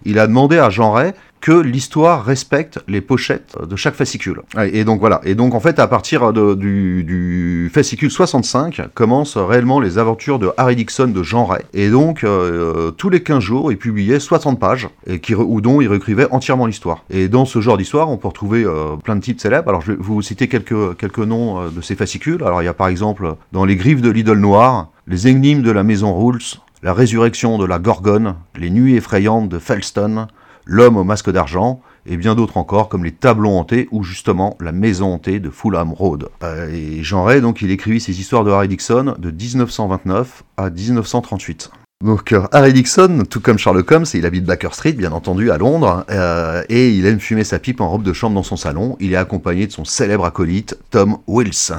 il 0.05 0.19
a 0.19 0.27
demandé 0.27 0.57
à 0.57 0.69
Jean 0.69 0.91
Ray 0.93 1.13
que 1.41 1.51
l'histoire 1.51 2.25
respecte 2.25 2.79
les 2.87 3.01
pochettes 3.01 3.55
de 3.61 3.75
chaque 3.75 3.95
fascicule. 3.95 4.41
Et 4.71 4.83
donc 4.83 4.99
voilà. 4.99 5.21
Et 5.23 5.35
donc 5.35 5.53
en 5.53 5.59
fait, 5.59 5.79
à 5.79 5.87
partir 5.87 6.33
du, 6.33 7.03
du, 7.03 7.71
fascicule 7.73 8.11
65, 8.11 8.93
commencent 8.93 9.37
réellement 9.37 9.79
les 9.79 9.97
aventures 9.97 10.39
de 10.39 10.51
Harry 10.57 10.75
Dixon 10.75 11.07
de 11.07 11.23
Jean 11.23 11.45
Ray. 11.45 11.61
Et 11.73 11.89
donc 11.89 12.23
euh, 12.23 12.91
tous 12.91 13.09
les 13.09 13.21
15 13.21 13.39
jours, 13.39 13.71
il 13.71 13.77
publiait 13.77 14.19
60 14.19 14.59
pages 14.59 14.89
et 15.05 15.19
qui, 15.19 15.35
où 15.35 15.61
dont 15.61 15.81
il 15.81 15.87
réécrivait 15.87 16.27
entièrement 16.31 16.65
l'histoire. 16.65 17.03
Et 17.09 17.27
dans 17.27 17.45
ce 17.45 17.61
genre 17.61 17.77
d'histoire, 17.77 18.09
on 18.09 18.17
peut 18.17 18.27
retrouver 18.27 18.63
euh, 18.63 18.95
plein 18.95 19.15
de 19.15 19.21
titres 19.21 19.41
célèbres. 19.41 19.69
Alors 19.69 19.81
je 19.81 19.91
vais 19.91 19.97
vous 19.99 20.21
citer 20.21 20.47
quelques, 20.47 20.97
quelques 20.97 21.19
noms 21.19 21.61
euh, 21.61 21.69
de 21.69 21.81
ces 21.81 21.95
fascicules. 21.95 22.43
Alors 22.43 22.61
il 22.61 22.65
y 22.65 22.69
a 22.69 22.73
par 22.73 22.87
exemple 22.87 23.35
dans 23.51 23.65
Les 23.65 23.75
Griffes 23.75 24.01
de 24.01 24.09
l'Idole 24.09 24.39
Noire, 24.39 24.89
Les 25.07 25.27
Énigmes 25.27 25.61
de 25.61 25.71
la 25.71 25.83
Maison 25.83 26.17
Rules, 26.17 26.59
La 26.83 26.93
Résurrection 26.93 27.57
de 27.57 27.65
la 27.65 27.79
Gorgone, 27.79 28.35
Les 28.55 28.69
Nuits 28.69 28.95
effrayantes 28.95 29.49
de 29.49 29.59
Felston, 29.59 30.27
L'homme 30.69 30.97
au 30.97 31.05
masque 31.05 31.31
d'argent, 31.31 31.81
et 32.05 32.17
bien 32.17 32.35
d'autres 32.35 32.57
encore, 32.57 32.89
comme 32.89 33.05
les 33.05 33.13
tableaux 33.13 33.51
hantés 33.51 33.87
ou 33.91 34.03
justement 34.03 34.57
la 34.59 34.73
maison 34.73 35.13
hantée 35.13 35.39
de 35.39 35.49
Fulham 35.49 35.93
Road. 35.93 36.27
Euh, 36.43 36.69
et 36.69 37.03
Jean 37.03 37.23
Ray, 37.23 37.41
donc, 37.41 37.61
il 37.61 37.71
écrivit 37.71 38.01
ses 38.01 38.19
histoires 38.19 38.43
de 38.43 38.51
Harry 38.51 38.67
Dixon 38.67 39.15
de 39.17 39.31
1929 39.31 40.43
à 40.57 40.69
1938. 40.69 41.71
Donc 42.03 42.31
euh, 42.31 42.43
Harry 42.51 42.73
Dixon, 42.73 43.23
tout 43.27 43.39
comme 43.39 43.57
Sherlock 43.57 43.91
Holmes, 43.91 44.05
il 44.13 44.27
habite 44.27 44.45
Baker 44.45 44.69
Street, 44.71 44.91
bien 44.91 45.11
entendu, 45.11 45.49
à 45.49 45.57
Londres, 45.57 46.05
euh, 46.11 46.61
et 46.69 46.91
il 46.91 47.07
aime 47.07 47.19
fumer 47.19 47.43
sa 47.43 47.57
pipe 47.57 47.81
en 47.81 47.89
robe 47.89 48.03
de 48.03 48.13
chambre 48.13 48.35
dans 48.35 48.43
son 48.43 48.55
salon. 48.55 48.97
Il 48.99 49.13
est 49.13 49.17
accompagné 49.17 49.65
de 49.65 49.71
son 49.71 49.83
célèbre 49.83 50.25
acolyte, 50.25 50.77
Tom 50.91 51.17
Wills. 51.27 51.73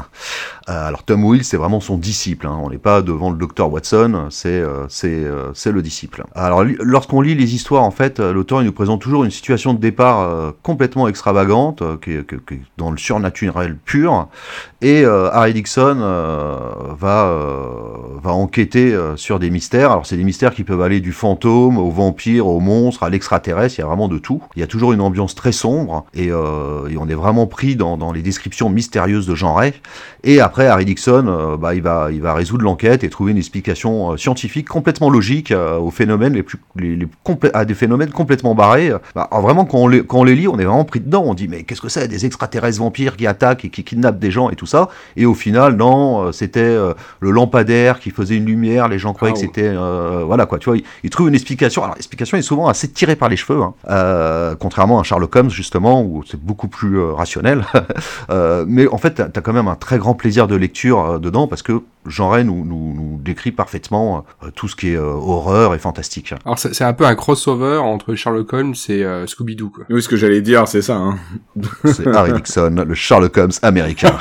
Euh, 0.68 0.88
alors 0.88 1.02
Tom 1.02 1.24
Wills, 1.24 1.44
c'est 1.44 1.56
vraiment 1.56 1.80
son 1.80 1.96
disciple. 1.96 2.46
Hein. 2.46 2.58
On 2.62 2.70
n'est 2.70 2.78
pas 2.78 3.02
devant 3.02 3.30
le 3.30 3.36
docteur 3.36 3.72
Watson, 3.72 4.26
c'est 4.30 4.48
euh, 4.48 4.86
euh, 5.04 5.52
le 5.66 5.82
disciple. 5.82 6.24
Alors 6.34 6.64
lorsqu'on 6.80 7.20
lit 7.20 7.34
les 7.34 7.54
histoires, 7.54 7.84
en 7.84 7.90
fait, 7.90 8.20
l'auteur 8.20 8.62
il 8.62 8.66
nous 8.66 8.72
présente 8.72 9.00
toujours 9.00 9.24
une 9.24 9.30
situation 9.30 9.74
de 9.74 9.78
départ 9.78 10.52
complètement 10.62 11.08
extravagante, 11.08 11.82
qui 12.00 12.12
est, 12.12 12.26
qui, 12.26 12.60
dans 12.76 12.90
le 12.90 12.96
surnaturel 12.96 13.76
pur, 13.76 14.28
et 14.80 15.04
Harry 15.04 15.54
Dixon 15.54 15.96
va 16.98 17.34
va 18.22 18.32
enquêter 18.32 18.96
sur 19.16 19.38
des 19.38 19.50
mystères. 19.50 19.92
Alors 19.92 20.06
c'est 20.06 20.16
des 20.16 20.24
mystères 20.24 20.54
qui 20.54 20.64
peuvent 20.64 20.82
aller 20.82 21.00
du 21.00 21.12
fantôme 21.12 21.78
au 21.78 21.90
vampire, 21.90 22.46
au 22.46 22.60
monstre, 22.60 23.02
à 23.02 23.10
l'extraterrestre. 23.10 23.78
Il 23.78 23.82
y 23.82 23.84
a 23.84 23.86
vraiment 23.86 24.08
de 24.08 24.18
tout. 24.18 24.42
Il 24.56 24.60
y 24.60 24.62
a 24.62 24.66
toujours 24.66 24.92
une 24.92 25.00
ambiance 25.00 25.34
très 25.34 25.52
sombre 25.52 26.04
et, 26.14 26.26
et 26.26 26.32
on 26.32 27.08
est 27.08 27.14
vraiment 27.14 27.46
pris 27.46 27.76
dans, 27.76 27.96
dans 27.96 28.12
les 28.12 28.22
descriptions 28.22 28.70
mystérieuses 28.70 29.26
de 29.26 29.34
Jean 29.34 29.54
Ray. 29.54 29.72
Et 30.24 30.40
après 30.40 30.66
Harry 30.66 30.84
Dixon, 30.84 31.56
bah, 31.60 31.74
il 31.74 31.82
va, 31.82 32.08
il 32.10 32.20
va 32.20 32.34
résoudre 32.34 32.64
l'enquête 32.64 33.04
et 33.04 33.08
trouver 33.08 33.32
une 33.32 33.38
explication 33.38 34.16
scientifique 34.16 34.68
complètement 34.68 35.10
logique 35.10 35.52
aux 35.52 35.90
phénomènes 35.90 36.34
les 36.34 36.42
plus, 36.42 36.58
les, 36.76 36.98
à 37.54 37.64
des 37.64 37.74
phénomènes 37.74 38.10
complètement 38.10 38.54
barrés. 38.54 38.92
Bah, 39.14 39.28
vraiment, 39.32 39.64
quand 39.64 39.78
on, 39.78 39.88
les, 39.88 40.04
quand 40.04 40.20
on 40.20 40.24
les 40.24 40.34
lit, 40.34 40.48
on 40.48 40.58
est 40.58 40.64
vraiment 40.64 40.84
pris 40.84 41.00
dedans. 41.00 41.22
On 41.26 41.34
dit 41.34 41.48
mais 41.48 41.62
qu'est-ce 41.62 41.80
que 41.80 41.88
c'est 41.88 42.08
Des 42.08 42.26
extraterrestres 42.26 42.78
vampires 42.78 43.16
qui 43.16 43.26
attaquent 43.26 43.64
et 43.64 43.70
qui 43.70 43.84
kidnappent 43.84 44.18
des 44.18 44.30
gens 44.30 44.50
et 44.50 44.56
tout 44.56 44.66
ça. 44.66 44.88
Et 45.16 45.24
au 45.24 45.34
final, 45.34 45.76
non, 45.76 46.32
c'était 46.32 46.76
le 47.20 47.30
lampadaire 47.30 48.00
qui 48.00 48.10
faisait 48.10 48.36
une 48.36 48.46
lumière. 48.46 48.88
Les 48.88 48.98
gens 48.98 49.14
croyaient 49.14 49.34
que 49.34 49.40
c'était, 49.40 49.72
voilà 50.26 50.46
quoi. 50.46 50.58
Tu 50.58 50.68
vois, 50.70 50.78
il, 51.04 51.10
trouve 51.10 51.28
une 51.28 51.34
explication. 51.34 51.82
Alors 51.84 51.94
l'explication 51.94 52.36
est 52.36 52.42
souvent 52.42 52.68
assez 52.68 52.88
tirée 52.88 53.16
par 53.16 53.28
les 53.28 53.36
cheveux, 53.36 53.62
hein. 53.62 54.56
contrairement 54.58 55.00
à 55.00 55.02
Sherlock 55.04 55.34
Holmes 55.36 55.50
justement 55.50 56.02
où 56.02 56.24
c'est 56.28 56.40
beaucoup 56.40 56.68
plus 56.68 57.00
rationnel. 57.00 57.64
mais 58.66 58.88
en 58.88 58.98
fait, 58.98 59.14
tu 59.14 59.22
as 59.22 59.42
quand 59.42 59.52
même 59.52 59.68
un 59.68 59.76
très 59.76 59.98
grand 59.98 60.07
plaisir 60.14 60.46
de 60.46 60.56
lecture 60.56 61.20
dedans 61.20 61.46
parce 61.46 61.62
que 61.62 61.82
Jean 62.08 62.30
Ray 62.30 62.44
nous, 62.44 62.64
nous, 62.64 63.20
décrit 63.22 63.52
parfaitement 63.52 64.24
euh, 64.42 64.50
tout 64.54 64.68
ce 64.68 64.76
qui 64.76 64.90
est 64.90 64.96
euh, 64.96 65.02
horreur 65.02 65.74
et 65.74 65.78
fantastique. 65.78 66.32
Alors 66.44 66.58
c'est 66.58 66.84
un 66.84 66.92
peu 66.92 67.04
un 67.04 67.14
crossover 67.14 67.78
entre 67.78 68.14
Sherlock 68.14 68.52
Holmes 68.52 68.74
et 68.88 69.04
euh, 69.04 69.26
Scooby-Doo. 69.26 69.72
Oui, 69.90 70.02
ce 70.02 70.08
que 70.08 70.16
j'allais 70.16 70.40
dire, 70.40 70.66
c'est 70.66 70.82
ça. 70.82 70.96
Hein. 70.96 71.18
c'est 71.84 72.06
Harry 72.06 72.32
Dixon, 72.32 72.84
le 72.86 72.94
Sherlock 72.94 73.36
Holmes 73.36 73.52
américain. 73.62 74.16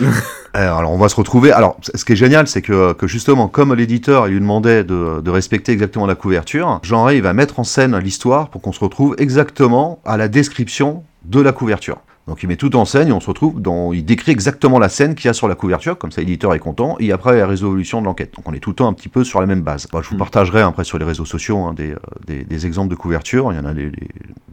Alors 0.54 0.92
on 0.92 0.98
va 0.98 1.08
se 1.08 1.16
retrouver. 1.16 1.50
Alors 1.50 1.76
ce 1.82 2.04
qui 2.04 2.12
est 2.12 2.16
génial, 2.16 2.46
c'est 2.46 2.62
que, 2.62 2.92
que 2.92 3.08
justement, 3.08 3.48
comme 3.48 3.74
l'éditeur 3.74 4.28
lui 4.28 4.38
demandait 4.38 4.84
de, 4.84 5.20
de, 5.20 5.30
respecter 5.30 5.72
exactement 5.72 6.06
la 6.06 6.14
couverture, 6.14 6.78
Jean 6.84 7.02
Ray 7.02 7.20
va 7.20 7.32
mettre 7.32 7.58
en 7.58 7.64
scène 7.64 7.98
l'histoire 7.98 8.50
pour 8.50 8.60
qu'on 8.60 8.72
se 8.72 8.78
retrouve 8.78 9.16
exactement 9.18 10.00
à 10.04 10.16
la 10.16 10.28
description 10.28 11.02
de 11.24 11.40
la 11.40 11.50
couverture. 11.50 11.98
Donc 12.26 12.42
il 12.42 12.48
met 12.48 12.56
tout 12.56 12.74
en 12.76 12.84
scène 12.84 13.08
et 13.08 13.12
on 13.12 13.20
se 13.20 13.26
retrouve 13.26 13.60
dans, 13.60 13.92
il 13.92 14.04
décrit 14.04 14.32
exactement 14.32 14.78
la 14.78 14.88
scène 14.88 15.14
qu'il 15.14 15.26
y 15.26 15.28
a 15.28 15.34
sur 15.34 15.46
la 15.46 15.54
couverture, 15.54 15.98
comme 15.98 16.10
ça 16.10 16.22
l'éditeur 16.22 16.54
est 16.54 16.58
content, 16.58 16.96
et 16.98 17.12
après 17.12 17.36
la 17.36 17.46
résolution 17.46 18.00
de 18.00 18.06
l'enquête. 18.06 18.34
Donc 18.34 18.48
on 18.48 18.54
est 18.54 18.60
tout 18.60 18.70
le 18.70 18.76
temps 18.76 18.88
un 18.88 18.94
petit 18.94 19.10
peu 19.10 19.24
sur 19.24 19.40
la 19.40 19.46
même 19.46 19.60
base. 19.60 19.86
je 19.92 20.08
vous 20.08 20.14
mm. 20.14 20.18
partagerai 20.18 20.62
après 20.62 20.84
sur 20.84 20.98
les 20.98 21.04
réseaux 21.04 21.26
sociaux 21.26 21.58
hein, 21.58 21.74
euh, 21.80 21.96
des, 22.26 22.44
des, 22.44 22.66
exemples 22.66 22.90
de 22.90 22.94
couverture, 22.94 23.52
il 23.52 23.56
y 23.56 23.58
en 23.58 23.66
a 23.66 23.74
des, 23.74 23.92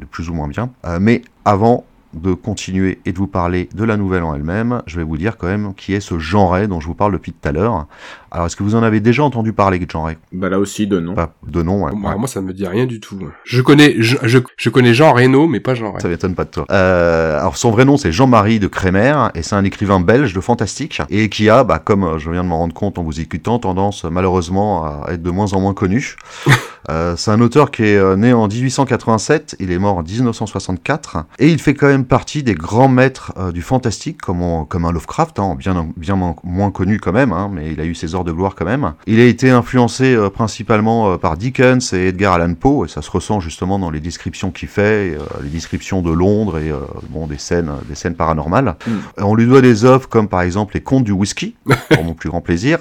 plus 0.09 0.29
ou 0.29 0.33
moins 0.33 0.49
bien. 0.49 0.69
Euh, 0.85 0.99
mais 0.99 1.21
avant, 1.45 1.85
de 2.13 2.33
continuer 2.33 2.99
et 3.05 3.13
de 3.13 3.17
vous 3.17 3.27
parler 3.27 3.69
de 3.73 3.83
la 3.83 3.97
nouvelle 3.97 4.23
en 4.23 4.35
elle-même, 4.35 4.81
je 4.85 4.97
vais 4.97 5.03
vous 5.03 5.17
dire 5.17 5.37
quand 5.37 5.47
même 5.47 5.73
qui 5.75 5.93
est 5.93 5.99
ce 5.99 6.19
genre 6.19 6.57
dont 6.67 6.79
je 6.79 6.87
vous 6.87 6.95
parle 6.95 7.13
depuis 7.13 7.31
tout 7.31 7.47
à 7.47 7.51
l'heure. 7.51 7.87
Alors, 8.31 8.45
est-ce 8.45 8.55
que 8.55 8.63
vous 8.63 8.75
en 8.75 8.83
avez 8.83 9.01
déjà 9.01 9.23
entendu 9.23 9.51
parler 9.51 9.77
de 9.77 9.89
genre 9.89 10.09
Bah 10.31 10.47
là 10.47 10.57
aussi, 10.57 10.87
de 10.87 10.99
nom. 10.99 11.15
de 11.45 11.63
nom, 11.63 11.83
ouais. 11.83 11.91
Moi, 11.93 12.15
moi, 12.15 12.27
ça 12.27 12.39
me 12.41 12.53
dit 12.53 12.65
rien 12.65 12.85
du 12.85 13.01
tout. 13.01 13.19
Je 13.43 13.61
connais, 13.61 13.95
je, 13.99 14.15
je, 14.57 14.69
connais 14.69 14.93
Jean 14.93 15.13
Reno, 15.13 15.47
mais 15.47 15.59
pas 15.59 15.75
Jean 15.75 15.99
Ça 15.99 16.07
m'étonne 16.07 16.35
pas 16.35 16.45
de 16.45 16.49
toi. 16.49 16.65
Euh, 16.71 17.39
alors, 17.39 17.57
son 17.57 17.71
vrai 17.71 17.83
nom, 17.83 17.97
c'est 17.97 18.11
Jean-Marie 18.11 18.59
de 18.59 18.67
Crémer, 18.67 19.27
et 19.35 19.43
c'est 19.43 19.55
un 19.55 19.65
écrivain 19.65 19.99
belge 19.99 20.33
de 20.33 20.39
fantastique, 20.39 21.01
et 21.09 21.27
qui 21.27 21.49
a, 21.49 21.65
bah, 21.65 21.79
comme 21.79 22.17
je 22.19 22.29
viens 22.29 22.43
de 22.43 22.49
m'en 22.49 22.59
rendre 22.59 22.73
compte 22.73 22.97
en 22.97 23.03
vous 23.03 23.19
écoutant, 23.19 23.59
tendance 23.59 24.05
malheureusement 24.05 24.85
à 24.85 25.11
être 25.11 25.21
de 25.21 25.31
moins 25.31 25.51
en 25.53 25.59
moins 25.59 25.73
connu. 25.73 26.15
Euh, 26.89 27.15
c'est 27.17 27.31
un 27.31 27.41
auteur 27.41 27.71
qui 27.71 27.83
est 27.83 27.97
euh, 27.97 28.15
né 28.15 28.33
en 28.33 28.47
1887, 28.47 29.55
il 29.59 29.71
est 29.71 29.79
mort 29.79 29.97
en 29.97 30.03
1964, 30.03 31.25
et 31.39 31.49
il 31.49 31.59
fait 31.59 31.73
quand 31.73 31.87
même 31.87 32.05
partie 32.05 32.43
des 32.43 32.55
grands 32.55 32.87
maîtres 32.87 33.33
euh, 33.37 33.51
du 33.51 33.61
fantastique, 33.61 34.21
comme, 34.21 34.65
comme 34.67 34.85
un 34.85 34.91
Lovecraft, 34.91 35.39
hein, 35.39 35.55
bien, 35.57 35.89
bien 35.95 36.15
moins 36.15 36.71
connu 36.71 36.99
quand 36.99 37.11
même, 37.11 37.33
hein, 37.33 37.49
mais 37.53 37.71
il 37.71 37.79
a 37.79 37.85
eu 37.85 37.95
ses 37.95 38.15
heures 38.15 38.23
de 38.23 38.31
gloire 38.31 38.55
quand 38.55 38.65
même. 38.65 38.93
Il 39.05 39.19
a 39.19 39.25
été 39.25 39.49
influencé 39.49 40.17
principalement 40.33 41.17
par 41.17 41.37
Dickens 41.37 41.93
et 41.93 42.07
Edgar 42.07 42.33
Allan 42.33 42.53
Poe, 42.53 42.85
et 42.85 42.87
ça 42.87 43.01
se 43.01 43.11
ressent 43.11 43.39
justement 43.39 43.79
dans 43.79 43.91
les 43.91 43.99
descriptions 43.99 44.51
qu'il 44.51 44.67
fait, 44.67 45.17
les 45.43 45.49
descriptions 45.49 46.01
de 46.01 46.11
Londres 46.11 46.57
et 46.57 46.71
bon, 47.09 47.27
des, 47.27 47.37
scènes, 47.37 47.71
des 47.87 47.95
scènes 47.95 48.15
paranormales. 48.15 48.75
Mm. 48.85 48.91
On 49.19 49.35
lui 49.35 49.45
doit 49.45 49.61
des 49.61 49.85
œuvres 49.85 50.07
comme 50.09 50.27
par 50.27 50.41
exemple 50.41 50.73
Les 50.75 50.81
Contes 50.81 51.03
du 51.03 51.11
Whisky, 51.11 51.55
pour 51.89 52.03
mon 52.03 52.13
plus 52.13 52.29
grand 52.29 52.41
plaisir. 52.41 52.79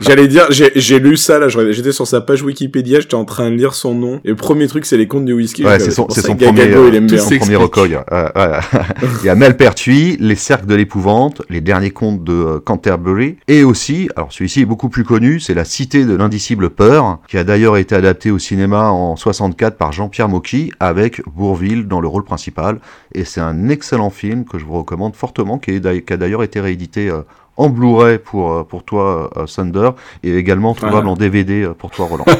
J'allais 0.00 0.28
dire, 0.28 0.46
j'ai 0.50 0.98
lu 0.98 1.16
ça, 1.16 1.38
là, 1.38 1.48
j'étais 1.48 1.92
sur 1.92 2.06
sa 2.06 2.20
page 2.20 2.42
Wikipédia, 2.50 3.00
j'étais 3.00 3.14
en 3.14 3.24
train 3.24 3.50
de 3.50 3.56
lire 3.56 3.74
son 3.74 3.94
nom. 3.94 4.20
Et 4.24 4.28
le 4.28 4.36
premier 4.36 4.66
truc, 4.66 4.84
c'est 4.84 4.96
les 4.96 5.06
contes 5.06 5.24
du 5.24 5.32
whisky. 5.32 5.64
Ouais, 5.64 5.78
c'est 5.78 5.90
son, 5.90 6.08
c'est 6.10 6.20
son 6.20 6.36
premier, 6.36 6.62
euh, 6.62 7.18
son 7.18 7.36
premier 7.38 7.56
recueil. 7.56 7.98
il 9.20 9.26
y 9.26 9.28
a 9.28 9.34
Malpertuis, 9.34 10.16
Les 10.20 10.34
Cercles 10.34 10.66
de 10.66 10.74
l'épouvante, 10.74 11.42
les 11.48 11.60
derniers 11.60 11.90
contes 11.90 12.24
de 12.24 12.32
euh, 12.32 12.60
Canterbury, 12.60 13.36
et 13.48 13.64
aussi, 13.64 14.08
alors 14.16 14.32
celui-ci 14.32 14.62
est 14.62 14.66
beaucoup 14.66 14.88
plus 14.88 15.04
connu, 15.04 15.40
c'est 15.40 15.54
La 15.54 15.64
Cité 15.64 16.04
de 16.04 16.14
l'indicible 16.14 16.70
peur, 16.70 17.18
qui 17.28 17.38
a 17.38 17.44
d'ailleurs 17.44 17.76
été 17.76 17.94
adapté 17.94 18.30
au 18.30 18.38
cinéma 18.38 18.90
en 18.90 19.16
64 19.16 19.76
par 19.76 19.92
Jean-Pierre 19.92 20.28
Mocky, 20.28 20.72
avec 20.80 21.22
Bourville 21.34 21.86
dans 21.86 22.00
le 22.00 22.08
rôle 22.08 22.24
principal. 22.24 22.80
Et 23.14 23.24
c'est 23.24 23.40
un 23.40 23.68
excellent 23.68 24.10
film 24.10 24.44
que 24.44 24.58
je 24.58 24.64
vous 24.64 24.78
recommande 24.78 25.14
fortement, 25.14 25.58
qui, 25.58 25.72
est, 25.72 26.04
qui 26.04 26.12
a 26.12 26.16
d'ailleurs 26.16 26.42
été 26.42 26.60
réédité 26.60 27.08
euh, 27.08 27.22
en 27.60 27.68
Blu-ray 27.68 28.18
pour, 28.18 28.52
euh, 28.52 28.64
pour 28.64 28.84
toi, 28.84 29.30
euh, 29.36 29.46
Thunder, 29.46 29.90
et 30.22 30.34
également 30.36 30.74
trouvable 30.74 31.08
en 31.08 31.14
DVD 31.14 31.62
euh, 31.62 31.74
pour 31.74 31.90
toi, 31.90 32.06
Roland. 32.06 32.24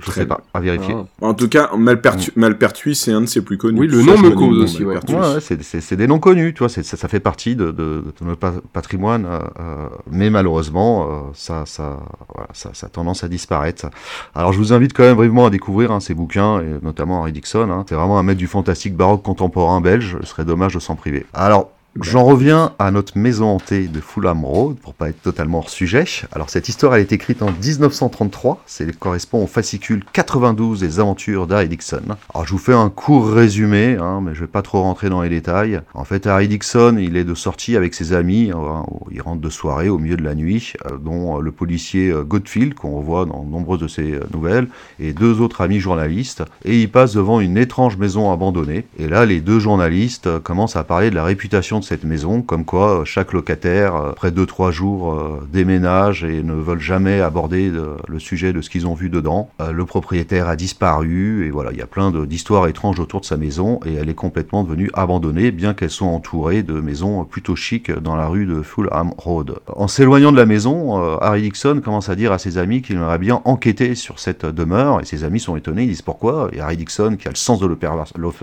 Je 0.00 0.10
sais 0.10 0.26
pas, 0.26 0.40
à 0.54 0.60
vérifier. 0.60 0.94
Ah. 0.96 1.26
En 1.26 1.34
tout 1.34 1.48
cas, 1.48 1.70
Malpertu. 1.76 2.32
Malpertuis, 2.36 2.94
c'est 2.94 3.12
un 3.12 3.20
de 3.20 3.26
ses 3.26 3.42
plus 3.42 3.58
connus. 3.58 3.80
Oui, 3.80 3.86
le 3.86 4.02
nom 4.02 4.18
me 4.18 4.30
cause 4.30 4.58
aussi. 4.58 4.84
Ouais. 4.84 4.96
ouais 4.96 5.40
c'est 5.40 5.96
des 5.96 6.06
noms 6.06 6.18
connus, 6.18 6.54
tu 6.54 6.60
vois, 6.60 6.68
ça, 6.68 6.82
ça 6.82 7.08
fait 7.08 7.20
partie 7.20 7.54
de, 7.56 7.66
de, 7.66 8.04
de 8.20 8.26
notre 8.26 8.62
patrimoine, 8.72 9.26
euh, 9.26 9.88
mais 10.10 10.30
malheureusement, 10.30 11.02
euh, 11.02 11.20
ça, 11.34 11.64
ça, 11.66 12.00
voilà, 12.34 12.48
ça, 12.52 12.70
ça, 12.72 12.86
a 12.86 12.90
tendance 12.90 13.24
à 13.24 13.28
disparaître. 13.28 13.86
Alors, 14.34 14.52
je 14.52 14.58
vous 14.58 14.72
invite 14.72 14.92
quand 14.94 15.02
même 15.02 15.16
vraiment 15.16 15.46
à 15.46 15.50
découvrir 15.50 15.92
hein, 15.92 16.00
ces 16.00 16.14
bouquins, 16.14 16.60
et 16.60 16.82
notamment 16.82 17.20
Henry 17.20 17.32
Dixon. 17.32 17.70
Hein. 17.70 17.84
C'est 17.88 17.94
vraiment 17.94 18.18
un 18.18 18.22
maître 18.22 18.38
du 18.38 18.46
fantastique 18.46 18.96
baroque 18.96 19.22
contemporain 19.22 19.80
belge. 19.80 20.16
Ce 20.22 20.28
serait 20.28 20.44
dommage 20.44 20.74
de 20.74 20.80
s'en 20.80 20.96
priver. 20.96 21.26
Alors, 21.34 21.70
J'en 21.98 22.24
reviens 22.24 22.72
à 22.78 22.92
notre 22.92 23.18
maison 23.18 23.48
hantée 23.48 23.88
de 23.88 24.00
Fulham 24.00 24.44
Road, 24.44 24.76
pour 24.76 24.94
pas 24.94 25.08
être 25.08 25.20
totalement 25.22 25.58
hors 25.58 25.70
sujet. 25.70 26.04
Alors 26.30 26.48
cette 26.48 26.68
histoire, 26.68 26.94
elle 26.94 27.00
est 27.00 27.12
écrite 27.12 27.42
en 27.42 27.50
1933, 27.50 28.62
c'est 28.64 28.96
correspond 28.96 29.42
au 29.42 29.48
fascicule 29.48 30.04
92 30.12 30.78
des 30.78 31.00
aventures 31.00 31.48
d'Harry 31.48 31.68
Dixon. 31.68 32.02
Alors 32.32 32.46
je 32.46 32.52
vous 32.52 32.58
fais 32.58 32.74
un 32.74 32.90
court 32.90 33.28
résumé, 33.28 33.96
hein, 34.00 34.20
mais 34.22 34.36
je 34.36 34.40
vais 34.42 34.46
pas 34.46 34.62
trop 34.62 34.80
rentrer 34.82 35.08
dans 35.08 35.20
les 35.20 35.28
détails. 35.28 35.80
En 35.92 36.04
fait, 36.04 36.28
Harry 36.28 36.46
Dixon, 36.46 36.96
il 36.96 37.16
est 37.16 37.24
de 37.24 37.34
sortie 37.34 37.76
avec 37.76 37.92
ses 37.92 38.12
amis, 38.12 38.52
hein, 38.54 38.84
il 39.10 39.20
rentre 39.20 39.40
de 39.40 39.50
soirée 39.50 39.88
au 39.88 39.98
milieu 39.98 40.16
de 40.16 40.22
la 40.22 40.36
nuit, 40.36 40.74
euh, 40.86 40.96
dont 40.96 41.38
euh, 41.38 41.40
le 41.40 41.50
policier 41.50 42.10
euh, 42.10 42.22
Godfield, 42.22 42.74
qu'on 42.74 42.98
revoit 42.98 43.24
dans 43.24 43.42
nombreuses 43.42 43.80
de 43.80 43.88
ses 43.88 44.20
nouvelles, 44.32 44.68
et 45.00 45.12
deux 45.12 45.40
autres 45.40 45.60
amis 45.60 45.80
journalistes, 45.80 46.44
et 46.64 46.80
il 46.80 46.88
passe 46.88 47.14
devant 47.14 47.40
une 47.40 47.58
étrange 47.58 47.96
maison 47.96 48.30
abandonnée. 48.30 48.86
Et 48.96 49.08
là, 49.08 49.26
les 49.26 49.40
deux 49.40 49.58
journalistes 49.58 50.38
commencent 50.38 50.76
à 50.76 50.84
parler 50.84 51.10
de 51.10 51.16
la 51.16 51.24
réputation 51.24 51.79
cette 51.82 52.04
maison, 52.04 52.42
comme 52.42 52.64
quoi 52.64 53.00
euh, 53.00 53.04
chaque 53.04 53.32
locataire, 53.32 53.94
euh, 53.94 54.10
après 54.10 54.30
2-3 54.30 54.70
jours, 54.70 55.12
euh, 55.12 55.48
déménage 55.52 56.24
et 56.24 56.42
ne 56.42 56.54
veulent 56.54 56.80
jamais 56.80 57.20
aborder 57.20 57.70
le 57.70 58.18
sujet 58.18 58.52
de 58.52 58.60
ce 58.60 58.70
qu'ils 58.70 58.86
ont 58.86 58.94
vu 58.94 59.08
dedans. 59.08 59.50
le 59.72 59.84
propriétaire 59.84 60.48
a 60.48 60.56
disparu, 60.56 61.46
et 61.46 61.50
voilà, 61.50 61.72
il 61.72 61.78
y 61.78 61.82
a 61.82 61.86
plein 61.86 62.10
d'histoires 62.10 62.66
étranges 62.68 62.98
autour 63.00 63.20
de 63.20 63.24
sa 63.24 63.36
maison, 63.36 63.80
et 63.84 63.94
elle 63.94 64.08
est 64.08 64.14
complètement 64.14 64.64
devenue 64.64 64.90
abandonnée, 64.94 65.50
bien 65.50 65.74
qu'elle 65.74 65.90
soit 65.90 66.08
entourée 66.08 66.62
de 66.62 66.80
maisons 66.80 67.24
plutôt 67.24 67.56
chics 67.56 67.90
dans 67.90 68.16
la 68.16 68.26
rue 68.26 68.46
de 68.46 68.62
Fulham 68.62 69.12
Road. 69.16 69.56
En 69.74 69.88
s'éloignant 69.88 70.32
de 70.32 70.36
la 70.36 70.46
maison, 70.46 71.18
Harry 71.20 71.42
Dixon 71.42 71.80
commence 71.82 72.08
à 72.08 72.14
dire 72.14 72.32
à 72.32 72.38
ses 72.38 72.58
amis 72.58 72.82
qu'il 72.82 72.96
aimerait 72.96 73.18
bien 73.18 73.40
enquêter 73.44 73.94
sur 73.94 74.18
cette 74.18 74.46
demeure, 74.46 75.00
et 75.00 75.04
ses 75.04 75.24
amis 75.24 75.40
sont 75.40 75.56
étonnés, 75.56 75.84
ils 75.84 75.88
disent 75.88 76.02
pourquoi, 76.02 76.48
et 76.52 76.60
Harry 76.60 76.76
Dixon, 76.76 77.16
qui 77.18 77.28
a 77.28 77.30
le 77.30 77.36
sens 77.36 77.60
de 77.60 77.68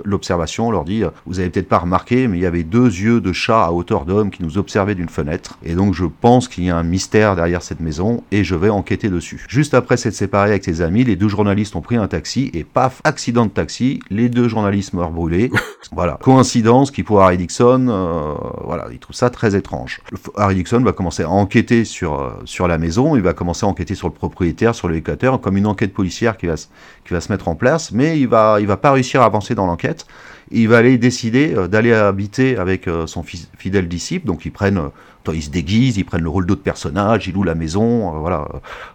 l'observation, 0.05 0.71
leur 0.71 0.85
dit, 0.85 1.03
vous 1.25 1.39
avez 1.39 1.49
peut-être 1.49 1.69
pas 1.69 1.79
remarqué, 1.79 2.27
mais 2.27 2.37
il 2.37 2.41
y 2.41 2.45
avait 2.45 2.63
deux 2.63 2.87
yeux 2.87 3.21
de 3.21 3.26
de 3.27 3.33
chat 3.33 3.65
à 3.65 3.71
hauteur 3.71 4.05
d'homme 4.05 4.31
qui 4.31 4.41
nous 4.41 4.57
observait 4.57 4.95
d'une 4.95 5.09
fenêtre. 5.09 5.57
Et 5.63 5.75
donc 5.75 5.93
je 5.93 6.05
pense 6.05 6.47
qu'il 6.47 6.63
y 6.63 6.69
a 6.69 6.77
un 6.77 6.83
mystère 6.83 7.35
derrière 7.35 7.61
cette 7.61 7.81
maison 7.81 8.23
et 8.31 8.43
je 8.43 8.55
vais 8.55 8.69
enquêter 8.69 9.09
dessus. 9.09 9.45
Juste 9.49 9.73
après 9.73 9.97
s'être 9.97 10.13
séparé 10.13 10.51
avec 10.51 10.63
ses 10.63 10.81
amis, 10.81 11.03
les 11.03 11.15
deux 11.15 11.27
journalistes 11.27 11.75
ont 11.75 11.81
pris 11.81 11.97
un 11.97 12.07
taxi 12.07 12.49
et 12.53 12.63
paf, 12.63 13.01
accident 13.03 13.45
de 13.45 13.51
taxi, 13.51 13.99
les 14.09 14.29
deux 14.29 14.47
journalistes 14.47 14.93
meurent 14.93 15.11
brûlés. 15.11 15.51
voilà, 15.91 16.17
coïncidence 16.21 16.91
qui 16.91 17.03
pour 17.03 17.21
Harry 17.21 17.37
Dixon, 17.37 17.87
euh, 17.89 18.33
voilà, 18.63 18.87
il 18.91 18.99
trouve 18.99 19.15
ça 19.15 19.29
très 19.29 19.55
étrange. 19.55 20.01
Harry 20.35 20.55
Dixon 20.55 20.81
va 20.81 20.93
commencer 20.93 21.23
à 21.23 21.29
enquêter 21.29 21.83
sur, 21.83 22.21
euh, 22.21 22.29
sur 22.45 22.67
la 22.67 22.77
maison, 22.77 23.15
il 23.15 23.21
va 23.21 23.33
commencer 23.33 23.65
à 23.65 23.69
enquêter 23.69 23.95
sur 23.95 24.07
le 24.07 24.13
propriétaire, 24.13 24.73
sur 24.73 24.87
le 24.87 24.95
locataire, 24.95 25.39
comme 25.39 25.57
une 25.57 25.67
enquête 25.67 25.93
policière 25.93 26.37
qui 26.37 26.47
va, 26.47 26.55
qui 26.55 27.13
va 27.13 27.21
se 27.21 27.31
mettre 27.31 27.47
en 27.47 27.55
place, 27.55 27.91
mais 27.91 28.19
il 28.19 28.27
va, 28.27 28.59
il 28.61 28.67
va 28.67 28.77
pas 28.77 28.91
réussir 28.91 29.21
à 29.21 29.25
avancer 29.25 29.53
dans 29.53 29.65
l'enquête 29.65 30.05
il 30.51 30.67
va 30.67 30.77
aller 30.77 30.97
décider 30.97 31.53
euh, 31.55 31.67
d'aller 31.67 31.93
habiter 31.93 32.57
avec 32.57 32.87
euh, 32.87 33.07
son 33.07 33.23
fidèle 33.23 33.87
disciple. 33.87 34.25
Donc 34.25 34.45
ils 34.45 34.51
prennent, 34.51 34.77
euh, 34.77 35.33
ils 35.33 35.43
se 35.43 35.49
déguisent, 35.49 35.97
ils 35.97 36.05
prennent 36.05 36.23
le 36.23 36.29
rôle 36.29 36.45
d'autres 36.45 36.63
personnages, 36.63 37.27
ils 37.27 37.33
louent 37.33 37.43
la 37.43 37.55
maison, 37.55 38.11
voilà, 38.19 38.47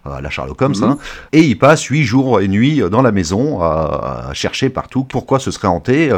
à 0.05 0.20
la 0.20 0.30
Sherlock 0.30 0.61
Holmes. 0.62 0.74
Mhm. 0.76 0.84
Hein. 0.84 0.98
et 1.32 1.42
ils 1.42 1.59
passent 1.59 1.84
huit 1.84 2.05
jours 2.05 2.40
et 2.40 2.48
nuits 2.48 2.82
dans 2.90 3.03
la 3.03 3.12
maison 3.12 3.61
à, 3.61 4.30
chercher 4.32 4.70
partout 4.70 5.05
pourquoi 5.05 5.38
ce 5.38 5.50
serait 5.50 5.68
hanté, 5.68 6.11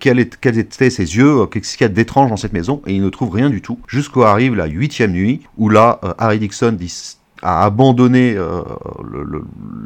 quels 0.00 0.18
étaient 0.18 0.90
ses 0.90 1.16
yeux, 1.16 1.46
qu'est-ce 1.46 1.76
qu'il 1.76 1.84
y 1.84 1.90
a 1.90 1.92
d'étrange 1.92 2.30
dans 2.30 2.36
cette 2.36 2.52
maison. 2.52 2.82
Et 2.88 2.94
ils 2.94 3.02
ne 3.02 3.10
trouvent 3.10 3.30
rien 3.30 3.48
du 3.48 3.62
tout. 3.62 3.78
Jusqu'où 3.86 4.24
arrive 4.24 4.56
la 4.56 4.66
huitième 4.66 5.12
nuit 5.12 5.42
où 5.56 5.68
là, 5.68 6.00
Harry 6.18 6.40
Dixon 6.40 6.72
dit 6.72 7.16
a 7.44 7.64
abandonné 7.64 8.34
euh, 8.36 8.62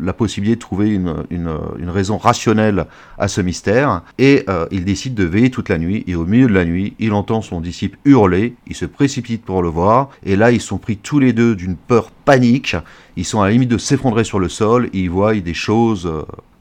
la 0.01 0.13
possibilité 0.13 0.55
de 0.55 0.61
trouver 0.61 0.89
une, 0.91 1.91
raison 1.91 2.17
rationnelle 2.17 2.87
à 3.19 3.27
ce 3.27 3.41
mystère, 3.41 4.03
et 4.17 4.45
euh, 4.49 4.67
il 4.71 4.85
décide 4.85 5.15
de 5.15 5.25
veiller 5.25 5.51
toute 5.51 5.69
la 5.69 5.77
nuit, 5.77 6.05
et 6.07 6.15
au 6.15 6.25
milieu 6.25 6.47
de 6.47 6.55
la 6.55 6.65
nuit, 6.65 6.95
il 7.01 7.13
entend 7.13 7.43
son 7.43 7.61
disciple 7.61 7.99
hurler, 8.05 8.55
il 8.69 8.77
se 8.77 8.85
précipite 8.85 9.45
pour 9.45 9.63
le 9.63 9.69
voir, 9.69 10.11
et 10.25 10.37
là 10.37 10.53
ils 10.53 10.61
sont 10.61 10.79
pris 10.79 10.97
tous 10.97 11.19
les 11.19 11.33
deux 11.33 11.57
d'une 11.57 11.75
peur 11.75 12.11
panique, 12.11 12.77
ils 13.17 13.25
sont 13.25 13.43
à 13.43 13.47
la 13.47 13.53
limite 13.53 13.71
de 13.71 13.79
s'effondrer 13.79 14.23
sur 14.23 14.39
le 14.39 14.49
sol, 14.49 14.89
ils 14.95 15.11
voient 15.11 15.35
des 15.35 15.55
choses... 15.55 16.07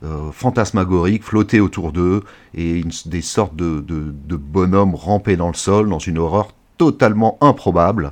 Euh, 0.04 0.30
fantasmagoriques 0.32 1.24
flotter 1.24 1.60
autour 1.60 1.92
d'eux. 1.92 2.22
Et 2.54 2.84
des 3.08 3.24
sortes 3.24 3.56
de, 3.56 3.82
bonhommes 4.38 4.94
rampés 4.94 5.38
dans 5.38 5.48
le 5.48 5.56
sol 5.56 5.90
dans 5.90 5.98
une 5.98 6.20
horreur 6.20 6.54
totalement 6.78 7.40
improbable 7.42 8.12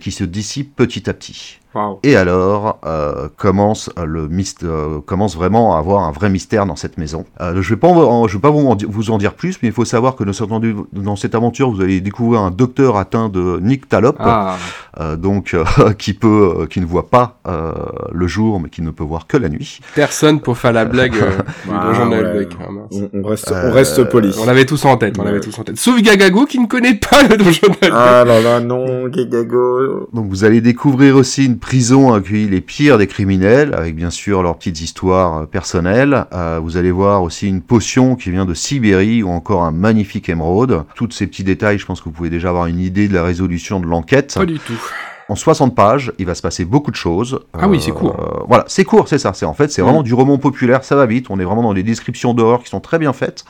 qui 0.00 0.12
se 0.12 0.22
dissipe 0.22 0.76
petit 0.76 1.10
à 1.10 1.14
petit. 1.14 1.58
Wow. 1.76 2.00
Et 2.04 2.16
alors 2.16 2.78
euh, 2.86 3.28
commence 3.36 3.90
le 4.02 4.28
myst 4.28 4.62
euh, 4.64 5.00
commence 5.04 5.36
vraiment 5.36 5.76
à 5.76 5.78
avoir 5.78 6.04
un 6.04 6.10
vrai 6.12 6.30
mystère 6.30 6.64
dans 6.64 6.76
cette 6.76 6.96
maison. 6.96 7.26
Euh, 7.42 7.60
je 7.60 7.68
vais 7.74 7.78
pas 7.78 7.88
en, 7.88 8.26
je 8.26 8.36
vais 8.36 8.40
pas 8.40 8.50
vous 8.50 8.66
en, 8.66 8.76
vous 8.88 9.10
en 9.10 9.18
dire 9.18 9.34
plus, 9.34 9.58
mais 9.62 9.68
il 9.68 9.74
faut 9.74 9.84
savoir 9.84 10.16
que 10.16 10.24
dans 10.24 11.16
cette 11.16 11.34
aventure 11.34 11.70
vous 11.70 11.82
allez 11.82 12.00
découvrir 12.00 12.40
un 12.40 12.50
docteur 12.50 12.96
atteint 12.96 13.28
de 13.28 13.58
nyctalope, 13.60 14.16
Ah, 14.20 14.56
euh, 15.00 15.16
donc 15.16 15.52
euh, 15.54 15.64
qui 15.98 16.14
peut 16.14 16.54
euh, 16.60 16.66
qui 16.66 16.80
ne 16.80 16.86
voit 16.86 17.10
pas 17.10 17.38
euh, 17.46 17.72
le 18.12 18.26
jour, 18.26 18.58
mais 18.58 18.70
qui 18.70 18.80
ne 18.80 18.90
peut 18.90 19.04
voir 19.04 19.26
que 19.26 19.36
la 19.36 19.48
nuit. 19.50 19.80
personne 19.94 20.40
pour 20.40 20.56
faire 20.56 20.72
la 20.72 20.86
blague 20.86 21.14
euh, 21.16 21.30
du 21.66 21.72
Ah, 21.74 21.84
donjon 21.92 22.10
ouais. 22.10 22.48
Ah, 22.58 22.72
mince. 22.72 23.02
On, 23.12 23.20
on 23.22 23.28
reste, 23.28 23.52
Euh, 23.52 23.70
on 23.70 23.74
reste 23.74 24.04
poli. 24.04 24.34
On 24.40 24.46
l'avait 24.46 24.64
tous 24.64 24.82
en 24.86 24.96
tête, 24.96 25.18
on 25.18 25.24
l'avait 25.24 25.40
tous 25.40 25.58
en 25.58 25.62
tête. 25.64 25.76
Sauf 25.78 26.00
Gagago 26.00 26.46
qui 26.46 26.58
ne 26.58 26.66
connaît 26.66 26.94
pas 26.94 27.22
le 27.28 27.36
donjon. 27.36 27.68
Ah 27.92 28.24
là 28.26 28.40
là, 28.40 28.60
non, 28.60 29.12
Gegago. 29.12 30.08
Donc 30.12 30.26
vous 30.30 30.44
allez 30.44 30.60
découvrir 30.60 31.16
aussi 31.16 31.44
une 31.44 31.58
prison 31.66 32.12
accueillie 32.12 32.48
les 32.48 32.60
pires 32.60 32.96
des 32.96 33.08
criminels, 33.08 33.74
avec 33.74 33.96
bien 33.96 34.10
sûr 34.10 34.40
leurs 34.40 34.56
petites 34.56 34.80
histoires 34.80 35.38
euh, 35.38 35.46
personnelles. 35.46 36.26
Euh, 36.32 36.60
vous 36.62 36.76
allez 36.76 36.92
voir 36.92 37.24
aussi 37.24 37.48
une 37.48 37.60
potion 37.60 38.14
qui 38.14 38.30
vient 38.30 38.44
de 38.44 38.54
Sibérie 38.54 39.24
ou 39.24 39.30
encore 39.30 39.64
un 39.64 39.72
magnifique 39.72 40.28
émeraude. 40.28 40.84
Tous 40.94 41.10
ces 41.10 41.26
petits 41.26 41.42
détails, 41.42 41.80
je 41.80 41.84
pense 41.84 41.98
que 41.98 42.04
vous 42.04 42.12
pouvez 42.12 42.30
déjà 42.30 42.50
avoir 42.50 42.66
une 42.66 42.78
idée 42.78 43.08
de 43.08 43.14
la 43.14 43.24
résolution 43.24 43.80
de 43.80 43.86
l'enquête. 43.86 44.34
Pas 44.36 44.46
du 44.46 44.60
tout. 44.60 44.80
En 45.28 45.34
60 45.34 45.74
pages, 45.74 46.12
il 46.18 46.26
va 46.26 46.36
se 46.36 46.42
passer 46.42 46.64
beaucoup 46.64 46.92
de 46.92 46.96
choses. 46.96 47.40
Ah 47.52 47.66
oui, 47.66 47.80
c'est 47.80 47.90
court. 47.90 48.16
Euh, 48.18 48.44
voilà, 48.46 48.64
c'est 48.68 48.84
court, 48.84 49.08
c'est 49.08 49.18
ça. 49.18 49.32
C'est 49.34 49.44
en 49.44 49.54
fait, 49.54 49.72
c'est 49.72 49.82
vraiment 49.82 50.04
du 50.04 50.14
roman 50.14 50.38
populaire, 50.38 50.84
ça 50.84 50.94
va 50.94 51.04
vite. 51.06 51.26
On 51.30 51.40
est 51.40 51.44
vraiment 51.44 51.62
dans 51.62 51.74
des 51.74 51.82
descriptions 51.82 52.32
d'horreur 52.32 52.62
qui 52.62 52.68
sont 52.68 52.78
très 52.78 53.00
bien 53.00 53.12
faites. 53.12 53.44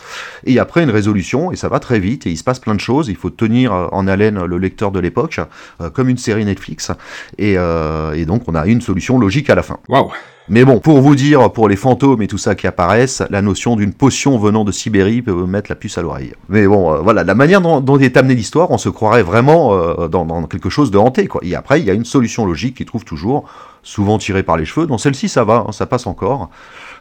Et 0.46 0.58
après 0.58 0.82
une 0.82 0.90
résolution, 0.90 1.52
et 1.52 1.56
ça 1.56 1.68
va 1.68 1.78
très 1.78 1.98
vite. 1.98 2.26
Et 2.26 2.30
il 2.30 2.38
se 2.38 2.44
passe 2.44 2.60
plein 2.60 2.74
de 2.74 2.80
choses. 2.80 3.08
Il 3.08 3.16
faut 3.16 3.28
tenir 3.28 3.74
euh, 3.74 3.88
en 3.92 4.08
haleine 4.08 4.42
le 4.42 4.56
lecteur 4.56 4.90
de 4.90 5.00
l'époque, 5.00 5.38
euh, 5.82 5.90
comme 5.90 6.08
une 6.08 6.16
série 6.16 6.46
Netflix. 6.46 6.90
Et, 7.36 7.58
euh, 7.58 8.14
et 8.14 8.24
donc, 8.24 8.44
on 8.46 8.54
a 8.54 8.66
une 8.66 8.80
solution 8.80 9.18
logique 9.18 9.50
à 9.50 9.54
la 9.54 9.62
fin. 9.62 9.78
Waouh. 9.88 10.12
Mais 10.48 10.64
bon, 10.64 10.78
pour 10.78 11.00
vous 11.00 11.16
dire, 11.16 11.50
pour 11.50 11.68
les 11.68 11.74
fantômes 11.74 12.22
et 12.22 12.28
tout 12.28 12.38
ça 12.38 12.54
qui 12.54 12.68
apparaissent, 12.68 13.24
la 13.30 13.42
notion 13.42 13.74
d'une 13.74 13.92
potion 13.92 14.38
venant 14.38 14.64
de 14.64 14.70
Sibérie 14.70 15.20
peut 15.20 15.32
vous 15.32 15.48
mettre 15.48 15.68
la 15.70 15.74
puce 15.74 15.98
à 15.98 16.02
l'oreille. 16.02 16.34
Mais 16.48 16.68
bon, 16.68 16.92
euh, 16.92 16.98
voilà, 16.98 17.24
la 17.24 17.34
manière 17.34 17.60
dont, 17.60 17.80
dont 17.80 17.98
est 17.98 18.16
amenée 18.16 18.36
l'histoire, 18.36 18.70
on 18.70 18.78
se 18.78 18.88
croirait 18.88 19.24
vraiment 19.24 19.74
euh, 19.74 20.06
dans, 20.06 20.44
quelque 20.44 20.70
chose 20.70 20.92
de 20.92 20.98
hanté, 20.98 21.26
quoi. 21.26 21.40
Et 21.44 21.56
après, 21.56 21.80
il 21.80 21.86
y 21.86 21.90
a 21.90 21.94
une 21.94 22.04
solution 22.04 22.46
logique 22.46 22.76
qui 22.76 22.84
trouve 22.84 23.04
toujours, 23.04 23.48
souvent 23.82 24.18
tirée 24.18 24.44
par 24.44 24.56
les 24.56 24.64
cheveux. 24.64 24.86
Dans 24.86 24.98
celle-ci, 24.98 25.28
ça 25.28 25.42
va, 25.42 25.64
hein, 25.66 25.72
ça 25.72 25.86
passe 25.86 26.06
encore. 26.06 26.48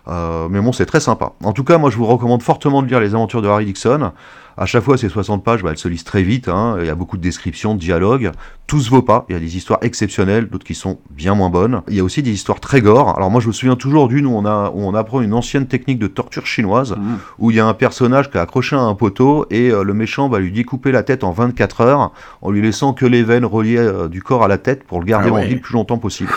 Euh, 0.07 0.47
mais 0.49 0.59
bon, 0.59 0.71
c'est 0.71 0.87
très 0.87 0.99
sympa. 0.99 1.33
En 1.43 1.53
tout 1.53 1.63
cas, 1.63 1.77
moi, 1.77 1.91
je 1.91 1.97
vous 1.97 2.05
recommande 2.07 2.41
fortement 2.41 2.81
de 2.81 2.87
lire 2.87 2.99
les 2.99 3.13
aventures 3.13 3.43
de 3.43 3.47
Harry 3.47 3.65
Dixon. 3.65 4.11
À 4.57 4.65
chaque 4.65 4.83
fois, 4.83 4.97
ces 4.97 5.09
60 5.09 5.43
pages, 5.43 5.63
bah, 5.63 5.69
elles 5.71 5.77
se 5.77 5.87
lisent 5.87 6.03
très 6.03 6.23
vite. 6.23 6.47
Hein. 6.47 6.77
Il 6.79 6.85
y 6.85 6.89
a 6.89 6.95
beaucoup 6.95 7.17
de 7.17 7.21
descriptions, 7.21 7.73
de 7.75 7.79
dialogues. 7.79 8.31
Tout 8.67 8.79
se 8.79 8.89
vaut 8.89 9.01
pas. 9.01 9.25
Il 9.29 9.33
y 9.33 9.35
a 9.35 9.39
des 9.39 9.57
histoires 9.57 9.79
exceptionnelles, 9.83 10.47
d'autres 10.49 10.65
qui 10.65 10.73
sont 10.75 10.97
bien 11.11 11.35
moins 11.35 11.49
bonnes. 11.49 11.81
Il 11.89 11.95
y 11.95 11.99
a 11.99 12.03
aussi 12.03 12.23
des 12.23 12.31
histoires 12.31 12.59
très 12.59 12.81
gore. 12.81 13.15
Alors 13.17 13.29
moi, 13.29 13.41
je 13.41 13.47
me 13.47 13.53
souviens 13.53 13.75
toujours 13.75 14.07
d'une 14.07 14.25
où 14.25 14.35
on, 14.35 14.45
a, 14.45 14.71
où 14.73 14.81
on 14.81 14.93
apprend 14.95 15.21
une 15.21 15.33
ancienne 15.33 15.67
technique 15.67 15.99
de 15.99 16.07
torture 16.07 16.45
chinoise, 16.45 16.95
Mmh. 16.97 17.15
où 17.39 17.51
il 17.51 17.57
y 17.57 17.59
a 17.59 17.65
un 17.67 17.73
personnage 17.73 18.31
qui 18.31 18.37
est 18.37 18.39
accroché 18.39 18.75
à 18.75 18.79
un 18.79 18.95
poteau 18.95 19.45
et 19.49 19.69
euh, 19.71 19.83
le 19.83 19.93
méchant 19.93 20.29
va 20.29 20.39
lui 20.39 20.51
découper 20.51 20.91
la 20.91 21.03
tête 21.03 21.23
en 21.23 21.31
24 21.31 21.81
heures 21.81 22.11
en 22.41 22.49
lui 22.51 22.61
laissant 22.61 22.93
que 22.93 23.05
les 23.05 23.21
veines 23.23 23.45
reliées 23.45 23.77
euh, 23.77 24.07
du 24.07 24.21
corps 24.23 24.43
à 24.43 24.47
la 24.47 24.57
tête 24.57 24.83
pour 24.85 24.99
le 24.99 25.05
garder 25.05 25.29
Ah 25.31 25.35
en 25.35 25.41
vie 25.41 25.55
le 25.55 25.59
plus 25.61 25.73
longtemps 25.73 25.97
possible. 25.97 26.31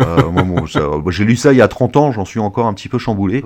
Euh, 0.00 0.28
moi, 0.30 0.42
bon, 0.42 0.66
ça- 0.66 0.80
moi, 0.80 1.10
J'ai 1.12 1.24
lu 1.24 1.36
ça 1.36 1.52
il 1.52 1.58
y 1.58 1.62
a 1.62 1.68
30 1.68 1.96
ans, 1.96 2.12
j'en 2.12 2.24
suis 2.24 2.40
encore 2.40 2.66
un 2.66 2.74
petit 2.74 2.88
peu 2.88 2.98
chamboulé. 2.98 3.42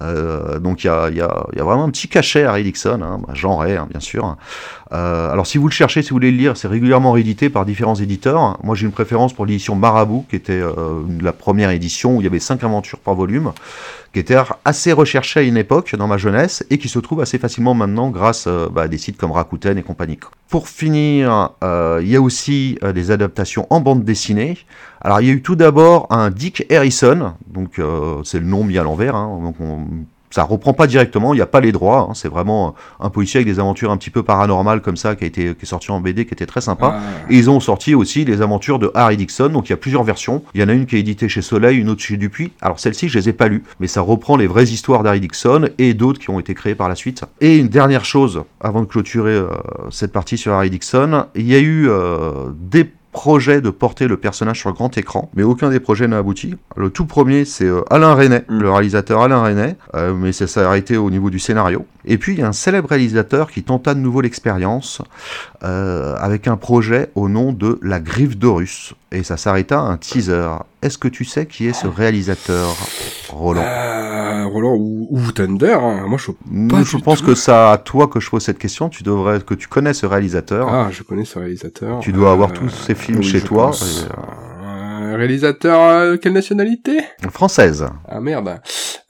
Ouais. 0.00 0.60
Donc 0.60 0.84
il 0.84 0.86
y 0.86 0.90
a, 0.90 1.08
il 1.10 1.16
y, 1.16 1.20
a, 1.20 1.46
il 1.52 1.58
y 1.58 1.60
a 1.60 1.64
vraiment 1.64 1.84
un 1.84 1.90
petit 1.90 2.08
cachet 2.08 2.44
à 2.44 2.50
Harry 2.50 2.64
Dixon, 2.64 3.00
hein, 3.02 3.20
bah, 3.26 3.34
hein, 3.66 3.86
bien 3.90 4.00
sûr. 4.00 4.36
Euh, 4.92 5.30
alors 5.30 5.46
si 5.46 5.58
vous 5.58 5.68
le 5.68 5.72
cherchez, 5.72 6.02
si 6.02 6.10
vous 6.10 6.16
voulez 6.16 6.30
le 6.30 6.36
lire, 6.36 6.56
c'est 6.56 6.68
régulièrement 6.68 7.12
réédité 7.12 7.50
par 7.50 7.64
différents 7.64 7.94
éditeurs. 7.94 8.58
Moi 8.62 8.74
j'ai 8.74 8.86
une 8.86 8.92
préférence 8.92 9.32
pour 9.32 9.46
l'édition 9.46 9.74
Marabout, 9.74 10.24
qui 10.28 10.36
était 10.36 10.52
euh, 10.52 11.02
la 11.20 11.32
première 11.32 11.70
édition 11.70 12.16
où 12.16 12.20
il 12.20 12.24
y 12.24 12.26
avait 12.26 12.38
cinq 12.38 12.64
aventures 12.64 12.98
par 12.98 13.14
volume, 13.14 13.52
qui 14.12 14.20
était 14.20 14.36
assez 14.64 14.92
recherché 14.92 15.40
à 15.40 15.42
une 15.42 15.56
époque 15.56 15.94
dans 15.94 16.06
ma 16.06 16.16
jeunesse 16.16 16.64
et 16.70 16.78
qui 16.78 16.88
se 16.88 16.98
trouve 16.98 17.20
assez 17.20 17.38
facilement 17.38 17.74
maintenant 17.74 18.10
grâce 18.10 18.46
euh, 18.46 18.68
bah, 18.70 18.82
à 18.82 18.88
des 18.88 18.98
sites 18.98 19.18
comme 19.18 19.32
Rakuten 19.32 19.76
et 19.76 19.82
compagnie. 19.82 20.18
Pour 20.48 20.68
finir, 20.68 21.50
il 21.62 22.08
y 22.08 22.16
a 22.16 22.20
aussi 22.22 22.78
des 22.94 23.10
adaptations 23.10 23.66
en 23.68 23.80
bande 23.80 24.04
dessinée. 24.04 24.56
Alors 25.02 25.20
il 25.20 25.26
y 25.26 25.30
a 25.30 25.34
eu 25.34 25.42
tout 25.42 25.56
d'abord 25.56 26.06
un 26.08 26.30
Dick 26.30 26.64
Harrison, 26.72 27.34
donc 27.46 27.78
c'est 28.24 28.38
le 28.38 28.46
nom 28.46 28.64
mis 28.64 28.78
à 28.78 28.82
l'envers, 28.82 29.14
hein, 29.14 29.38
donc 29.42 29.56
on, 29.60 29.84
ça 30.30 30.44
reprend 30.44 30.72
pas 30.72 30.86
directement, 30.86 31.32
il 31.34 31.36
n'y 31.36 31.42
a 31.42 31.46
pas 31.46 31.60
les 31.60 31.72
droits, 31.72 32.08
hein, 32.10 32.14
c'est 32.14 32.28
vraiment 32.28 32.74
un 33.00 33.10
policier 33.10 33.38
avec 33.38 33.52
des 33.52 33.60
aventures 33.60 33.90
un 33.90 33.96
petit 33.96 34.10
peu 34.10 34.22
paranormales 34.22 34.80
comme 34.82 34.96
ça 34.96 35.16
qui 35.16 35.24
a 35.24 35.26
été 35.26 35.54
qui 35.54 35.62
est 35.62 35.66
sorti 35.66 35.90
en 35.90 36.00
BD 36.00 36.26
qui 36.26 36.34
était 36.34 36.46
très 36.46 36.60
sympa. 36.60 36.98
Ah. 36.98 37.30
Et 37.30 37.36
ils 37.36 37.50
ont 37.50 37.60
sorti 37.60 37.94
aussi 37.94 38.24
les 38.24 38.42
aventures 38.42 38.78
de 38.78 38.90
Harry 38.94 39.16
Dixon, 39.16 39.48
donc 39.48 39.68
il 39.68 39.70
y 39.70 39.74
a 39.74 39.76
plusieurs 39.76 40.04
versions. 40.04 40.42
Il 40.54 40.60
y 40.60 40.64
en 40.64 40.68
a 40.68 40.72
une 40.72 40.86
qui 40.86 40.96
est 40.96 41.00
éditée 41.00 41.28
chez 41.28 41.42
Soleil, 41.42 41.78
une 41.78 41.88
autre 41.88 42.02
chez 42.02 42.16
Dupuis. 42.16 42.52
Alors 42.60 42.80
celle-ci, 42.80 43.08
je 43.08 43.18
les 43.18 43.28
ai 43.28 43.32
pas 43.32 43.48
lues, 43.48 43.64
mais 43.80 43.86
ça 43.86 44.00
reprend 44.00 44.36
les 44.36 44.46
vraies 44.46 44.64
histoires 44.64 45.02
d'Harry 45.02 45.20
Dixon 45.20 45.68
et 45.78 45.94
d'autres 45.94 46.18
qui 46.18 46.30
ont 46.30 46.40
été 46.40 46.54
créées 46.54 46.74
par 46.74 46.88
la 46.88 46.94
suite. 46.94 47.24
Et 47.40 47.56
une 47.56 47.68
dernière 47.68 48.04
chose, 48.04 48.42
avant 48.60 48.82
de 48.82 48.86
clôturer 48.86 49.32
euh, 49.32 49.48
cette 49.90 50.12
partie 50.12 50.38
sur 50.38 50.52
Harry 50.52 50.70
Dixon, 50.70 51.26
il 51.34 51.46
y 51.46 51.54
a 51.54 51.58
eu 51.58 51.88
euh, 51.88 52.50
des 52.54 52.90
projets 53.18 53.60
de 53.60 53.70
porter 53.70 54.06
le 54.06 54.16
personnage 54.16 54.60
sur 54.60 54.72
grand 54.72 54.96
écran, 54.96 55.28
mais 55.34 55.42
aucun 55.42 55.70
des 55.70 55.80
projets 55.80 56.06
n'a 56.06 56.18
abouti. 56.18 56.54
Le 56.76 56.88
tout 56.88 57.04
premier, 57.04 57.44
c'est 57.44 57.64
euh, 57.64 57.82
Alain 57.90 58.14
Resnais, 58.14 58.44
Mm. 58.48 58.60
le 58.60 58.70
réalisateur 58.70 59.22
Alain 59.22 59.42
Resnais, 59.42 59.76
euh, 59.96 60.14
mais 60.14 60.30
ça 60.30 60.46
s'est 60.46 60.60
arrêté 60.60 60.96
au 60.96 61.10
niveau 61.10 61.28
du 61.28 61.40
scénario. 61.40 61.84
Et 62.04 62.16
puis, 62.16 62.34
il 62.34 62.38
y 62.38 62.42
a 62.42 62.46
un 62.46 62.52
célèbre 62.52 62.88
réalisateur 62.88 63.50
qui 63.50 63.64
tenta 63.64 63.94
de 63.94 63.98
nouveau 63.98 64.20
l'expérience, 64.20 65.02
euh, 65.64 66.14
avec 66.20 66.46
un 66.46 66.56
projet 66.56 67.10
au 67.16 67.28
nom 67.28 67.52
de 67.52 67.80
La 67.82 67.98
Griffe 67.98 68.36
d'Horus. 68.38 68.94
Et 69.10 69.22
ça 69.22 69.36
s'arrêta 69.38 69.78
un 69.80 69.96
teaser. 69.96 70.50
Est-ce 70.82 70.98
que 70.98 71.08
tu 71.08 71.24
sais 71.24 71.46
qui 71.46 71.66
est 71.66 71.72
ce 71.72 71.86
réalisateur, 71.86 72.76
Roland 73.30 73.62
Euh, 73.64 74.44
Roland 74.46 74.74
ou, 74.76 75.08
ou 75.10 75.32
Thunder, 75.32 75.78
hein. 75.80 76.04
moi 76.06 76.18
je 76.18 76.30
Nous, 76.50 76.68
pas 76.68 76.82
Je 76.84 76.96
pense 76.98 77.20
tout. 77.20 77.26
que 77.26 77.34
ça 77.34 77.72
à 77.72 77.78
toi 77.78 78.06
que 78.08 78.20
je 78.20 78.28
pose 78.28 78.42
cette 78.44 78.58
question. 78.58 78.90
Tu 78.90 79.02
devrais 79.02 79.40
que 79.40 79.54
tu 79.54 79.66
connais 79.66 79.94
ce 79.94 80.04
réalisateur. 80.04 80.68
Ah, 80.68 80.88
je 80.90 81.02
connais 81.02 81.24
ce 81.24 81.38
réalisateur. 81.38 82.00
tu 82.00 82.12
dois 82.12 82.32
avoir 82.32 82.50
Euh, 82.50 82.54
tous 82.54 82.68
ses 82.68 82.94
films 82.94 83.18
oui, 83.20 83.24
chez 83.24 83.40
toi. 83.40 83.70
et, 83.74 84.12
Euh, 85.10 85.16
réalisateur, 85.16 85.80
euh, 85.80 86.16
quelle 86.18 86.34
nationalité? 86.34 86.98
Euh, 87.24 87.30
française. 87.30 87.88
Ah 88.06 88.20
merde. 88.20 88.60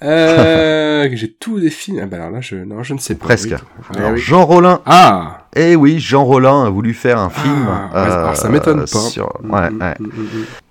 Euh, 0.02 1.08
j'ai 1.12 1.32
tous 1.32 1.58
des 1.60 1.70
films. 1.70 2.00
Ah 2.02 2.06
bah 2.06 2.18
alors 2.18 2.30
là, 2.30 2.40
je, 2.40 2.54
non, 2.56 2.82
je 2.84 2.94
ne 2.94 2.98
sais 2.98 3.14
pas. 3.16 3.24
Presque. 3.26 3.50
Oui. 3.50 3.96
Alors, 3.96 4.12
oui. 4.12 4.18
Jean 4.20 4.44
Rollin. 4.46 4.80
Ah, 4.86 5.47
Eh 5.56 5.76
oui, 5.76 5.98
Jean 5.98 6.24
Rollin 6.24 6.64
a 6.66 6.70
voulu 6.70 6.94
faire 6.94 7.18
un 7.18 7.30
film. 7.30 7.66
Ah, 7.92 8.02
alors 8.20 8.36
ça 8.36 8.48
m'étonne 8.48 8.80
pas. 8.80 8.86
sur- 8.86 9.32
ouais, 9.44 9.70
ouais. 9.80 9.94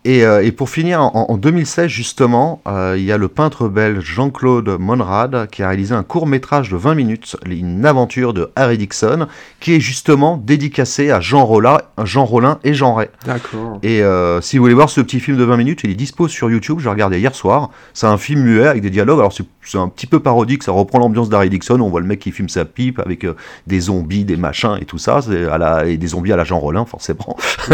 Et, 0.05 0.23
euh, 0.25 0.41
et 0.41 0.53
pour 0.53 0.69
finir, 0.69 1.01
en, 1.01 1.25
en 1.29 1.35
2016 1.35 1.89
justement, 1.89 2.61
euh, 2.67 2.95
il 2.97 3.03
y 3.03 3.11
a 3.11 3.17
le 3.17 3.27
peintre 3.27 3.67
belge 3.67 4.05
Jean-Claude 4.05 4.77
Monrad 4.79 5.49
qui 5.51 5.63
a 5.63 5.67
réalisé 5.67 5.93
un 5.93 6.03
court 6.03 6.27
métrage 6.27 6.69
de 6.71 6.77
20 6.77 6.95
minutes, 6.95 7.35
une 7.45 7.85
aventure 7.85 8.33
de 8.33 8.49
Harry 8.55 8.77
Dixon, 8.77 9.27
qui 9.59 9.73
est 9.73 9.81
justement 9.81 10.37
dédicacé 10.41 11.11
à 11.11 11.19
Jean 11.19 11.43
Rollin, 11.43 11.79
Jean 12.05 12.23
Rollin 12.23 12.59
et 12.63 12.73
Jean 12.73 12.93
Ray. 12.93 13.09
D'accord. 13.25 13.79
Et 13.83 14.01
euh, 14.01 14.39
si 14.39 14.57
vous 14.57 14.63
voulez 14.63 14.75
voir 14.75 14.89
ce 14.89 15.01
petit 15.01 15.19
film 15.19 15.35
de 15.35 15.43
20 15.43 15.57
minutes, 15.57 15.81
il 15.83 15.89
est 15.89 15.95
dispo 15.95 16.29
sur 16.29 16.49
YouTube, 16.49 16.77
je 16.79 16.85
l'ai 16.85 16.91
regardé 16.91 17.19
hier 17.19 17.35
soir. 17.35 17.71
C'est 17.93 18.07
un 18.07 18.17
film 18.17 18.43
muet 18.43 18.67
avec 18.67 18.81
des 18.83 18.91
dialogues, 18.91 19.19
alors 19.19 19.33
c'est 19.33 19.77
un 19.77 19.89
petit 19.89 20.07
peu 20.07 20.21
parodique, 20.21 20.63
ça 20.63 20.71
reprend 20.71 20.99
l'ambiance 20.99 21.27
d'Harry 21.27 21.49
Dixon, 21.49 21.81
on 21.81 21.89
voit 21.89 21.99
le 21.99 22.07
mec 22.07 22.19
qui 22.19 22.31
fume 22.31 22.47
sa 22.47 22.63
pipe 22.63 22.99
avec 22.99 23.25
euh, 23.25 23.35
des 23.65 23.81
zombies, 23.81 24.23
des 24.23 24.37
machins 24.37 24.66
et 24.75 24.85
tout 24.85 24.97
ça, 24.97 25.19
à 25.51 25.57
la, 25.57 25.85
et 25.85 25.97
des 25.97 26.07
zombies 26.07 26.33
à 26.33 26.35
la 26.35 26.43
Jean 26.43 26.59
Rollin 26.59 26.85
forcément. 26.85 27.37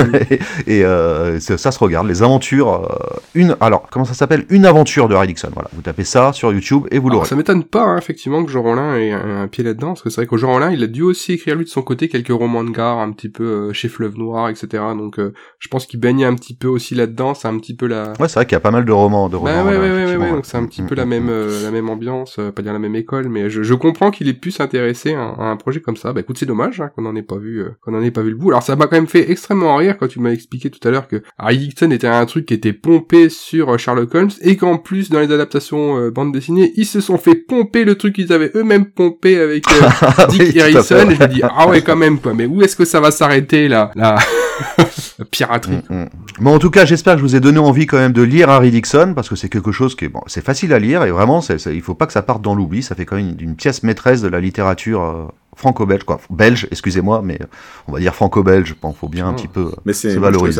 et 0.67 0.85
euh, 0.85 1.39
ça, 1.39 1.57
ça 1.57 1.71
se 1.71 1.79
regarde, 1.79 2.07
les 2.07 2.21
aventures, 2.23 2.73
euh, 2.73 3.17
une, 3.33 3.55
alors 3.59 3.87
comment 3.89 4.05
ça 4.05 4.13
s'appelle? 4.13 4.45
Une 4.49 4.65
aventure 4.65 5.07
de 5.07 5.25
Dixon, 5.25 5.49
voilà, 5.53 5.69
vous 5.73 5.81
tapez 5.81 6.03
ça 6.03 6.33
sur 6.33 6.51
YouTube 6.53 6.83
et 6.91 6.99
vous 6.99 7.09
l'aurez. 7.09 7.25
ça 7.27 7.35
m'étonne 7.35 7.63
pas, 7.63 7.83
hein, 7.83 7.97
effectivement, 7.97 8.43
que 8.43 8.51
Jean 8.51 8.61
Rollin 8.61 8.95
ait 8.97 9.11
un, 9.11 9.41
un 9.43 9.47
pied 9.47 9.63
là-dedans, 9.63 9.87
parce 9.89 10.01
que 10.01 10.09
c'est 10.09 10.21
vrai 10.21 10.27
que 10.27 10.37
Jean 10.37 10.51
Rollin, 10.51 10.71
il 10.71 10.83
a 10.83 10.87
dû 10.87 11.01
aussi 11.01 11.33
écrire 11.33 11.55
lui 11.55 11.65
de 11.65 11.69
son 11.69 11.81
côté 11.81 12.07
quelques 12.09 12.29
romans 12.29 12.63
de 12.63 12.69
gare, 12.71 12.99
un 12.99 13.11
petit 13.11 13.29
peu 13.29 13.43
euh, 13.43 13.73
chez 13.73 13.87
Fleuve 13.89 14.17
Noir, 14.17 14.49
etc. 14.49 14.83
Donc, 14.97 15.19
je 15.59 15.67
pense 15.69 15.85
qu'il 15.85 15.99
baignait 15.99 16.25
un 16.25 16.35
petit 16.35 16.55
peu 16.55 16.67
aussi 16.67 16.93
là-dedans. 16.95 17.33
C'est 17.33 17.47
un 17.47 17.57
petit 17.57 17.75
peu 17.75 17.87
la. 17.87 18.13
Ouais, 18.19 18.27
c'est 18.27 18.35
vrai 18.35 18.45
qu'il 18.45 18.53
y 18.53 18.57
a 18.57 18.59
pas 18.59 18.71
mal 18.71 18.85
de 18.85 18.91
romans. 18.91 19.29
De 19.29 19.37
Bah 19.37 19.39
romans 19.39 19.65
ouais, 19.65 19.73
là, 19.73 19.79
ouais, 19.79 19.91
ouais, 19.91 20.05
ouais, 20.05 20.17
ouais, 20.17 20.31
donc 20.31 20.45
c'est 20.45 20.57
un 20.57 20.65
petit 20.65 20.81
Mm, 20.83 20.87
peu 20.87 20.95
mm, 20.95 20.97
la 20.97 21.05
mm. 21.05 21.09
même, 21.09 21.31
la 21.63 21.71
même 21.71 21.89
ambiance, 21.89 22.39
pas 22.55 22.61
dire 22.61 22.73
la 22.73 22.79
même 22.79 22.95
école, 22.95 23.29
mais 23.29 23.49
je, 23.49 23.63
je 23.63 23.73
comprends 23.73 24.11
qu'il 24.11 24.27
ait 24.27 24.33
pu 24.33 24.51
s'intéresser 24.51 25.13
à, 25.13 25.29
à 25.29 25.43
un 25.45 25.55
projet 25.55 25.79
comme 25.81 25.97
ça. 25.97 26.13
Bah 26.13 26.19
écoute, 26.21 26.37
c'est 26.37 26.45
dommage. 26.45 26.82
Hein, 26.83 26.91
qu'on 26.95 27.01
n'en 27.01 27.15
ait 27.15 27.23
pas 27.23 27.37
vu, 27.37 27.59
euh, 27.59 27.69
qu'on 27.81 27.91
n'en 27.91 28.01
ait 28.01 28.11
pas 28.11 28.21
vu 28.21 28.29
le 28.29 28.35
bout. 28.35 28.49
Alors 28.49 28.63
ça 28.63 28.75
m'a 28.75 28.85
quand 28.85 28.95
même 28.95 29.07
fait 29.07 29.31
extrêmement 29.31 29.75
rire 29.75 29.97
quand 29.97 30.07
tu 30.07 30.19
m'as 30.19 30.31
expliqué 30.31 30.69
tout 30.69 30.85
à 30.87 30.91
l'heure 30.91 31.07
que 31.07 31.23
Harry 31.37 31.57
Dixon 31.57 31.91
était 31.91 32.07
un 32.07 32.25
truc 32.25 32.45
qui 32.45 32.53
était 32.53 32.73
pompé 32.73 33.29
sur 33.29 33.73
euh, 33.73 33.77
Sherlock 33.77 34.13
Holmes 34.13 34.31
et 34.41 34.57
qu'en 34.57 34.77
plus 34.77 35.09
dans 35.09 35.19
les 35.19 35.31
adaptations 35.31 35.97
euh, 35.97 36.11
bande 36.11 36.31
dessinée, 36.31 36.73
ils 36.75 36.85
se 36.85 37.01
sont 37.01 37.17
fait 37.17 37.35
pomper 37.35 37.85
le 37.85 37.95
truc 37.95 38.15
qu'ils 38.15 38.31
avaient 38.31 38.51
eux-mêmes 38.55 38.85
pompé 38.85 39.39
avec 39.39 39.63
Ah 40.01 40.27
Dick 40.29 40.41
oui, 40.53 40.61
Harrison. 40.61 41.09
Et 41.09 41.15
je 41.15 41.21
me 41.23 41.27
dis 41.27 41.41
ah 41.43 41.67
ouais 41.67 41.81
quand 41.81 41.95
même 41.95 42.19
quoi. 42.19 42.33
Mais 42.33 42.45
où 42.45 42.61
est-ce 42.61 42.75
que 42.75 42.85
ça 42.85 42.99
va 42.99 43.11
s'arrêter 43.11 43.67
là, 43.67 43.91
la, 43.95 44.17
la 44.77 45.25
piraterie 45.25 45.63
Mm, 45.73 45.81
mm. 45.89 46.09
Bon, 46.39 46.55
en 46.55 46.59
tout 46.59 46.69
cas, 46.69 46.85
j'espère 46.85 47.13
que 47.13 47.19
je 47.19 47.23
vous 47.23 47.35
ai 47.35 47.39
donné 47.39 47.59
envie 47.59 47.85
quand 47.85 47.97
même 47.97 48.13
de 48.13 48.21
lire 48.21 48.49
Harry 48.49 48.71
Dixon 48.71 49.13
parce 49.15 49.29
que 49.29 49.35
c'est 49.35 49.49
quelque 49.49 49.71
chose 49.71 49.95
qui 49.95 50.05
est 50.05 50.09
bon, 50.09 50.21
c'est 50.27 50.43
facile 50.43 50.73
à 50.73 50.79
lire 50.79 51.03
et 51.03 51.11
vraiment, 51.11 51.41
c'est, 51.41 51.63
il 51.65 51.81
faut 51.81 51.95
pas 51.95 52.05
que 52.05 52.13
ça 52.13 52.21
parte 52.21 52.41
dans 52.41 52.55
l'oubli. 52.55 52.83
Ça 52.83 52.95
fait 52.95 53.05
quand 53.05 53.15
même 53.15 53.29
une, 53.29 53.49
une 53.49 53.55
pièce 53.55 53.83
maîtresse 53.83 54.21
de 54.21 54.27
la 54.27 54.39
littérature 54.39 55.01
euh, 55.01 55.27
franco-belge, 55.55 56.03
quoi, 56.03 56.19
belge, 56.29 56.67
excusez-moi, 56.71 57.21
mais 57.23 57.37
euh, 57.41 57.45
on 57.87 57.91
va 57.93 57.99
dire 57.99 58.13
franco-belge. 58.15 58.75
Bon, 58.81 58.91
faut 58.93 59.07
bien 59.09 59.27
un 59.27 59.31
Oh. 59.31 59.35
petit 59.35 59.47
peu. 59.47 59.61
euh, 59.61 59.71
Mais 59.85 59.93
c'est 59.93 60.15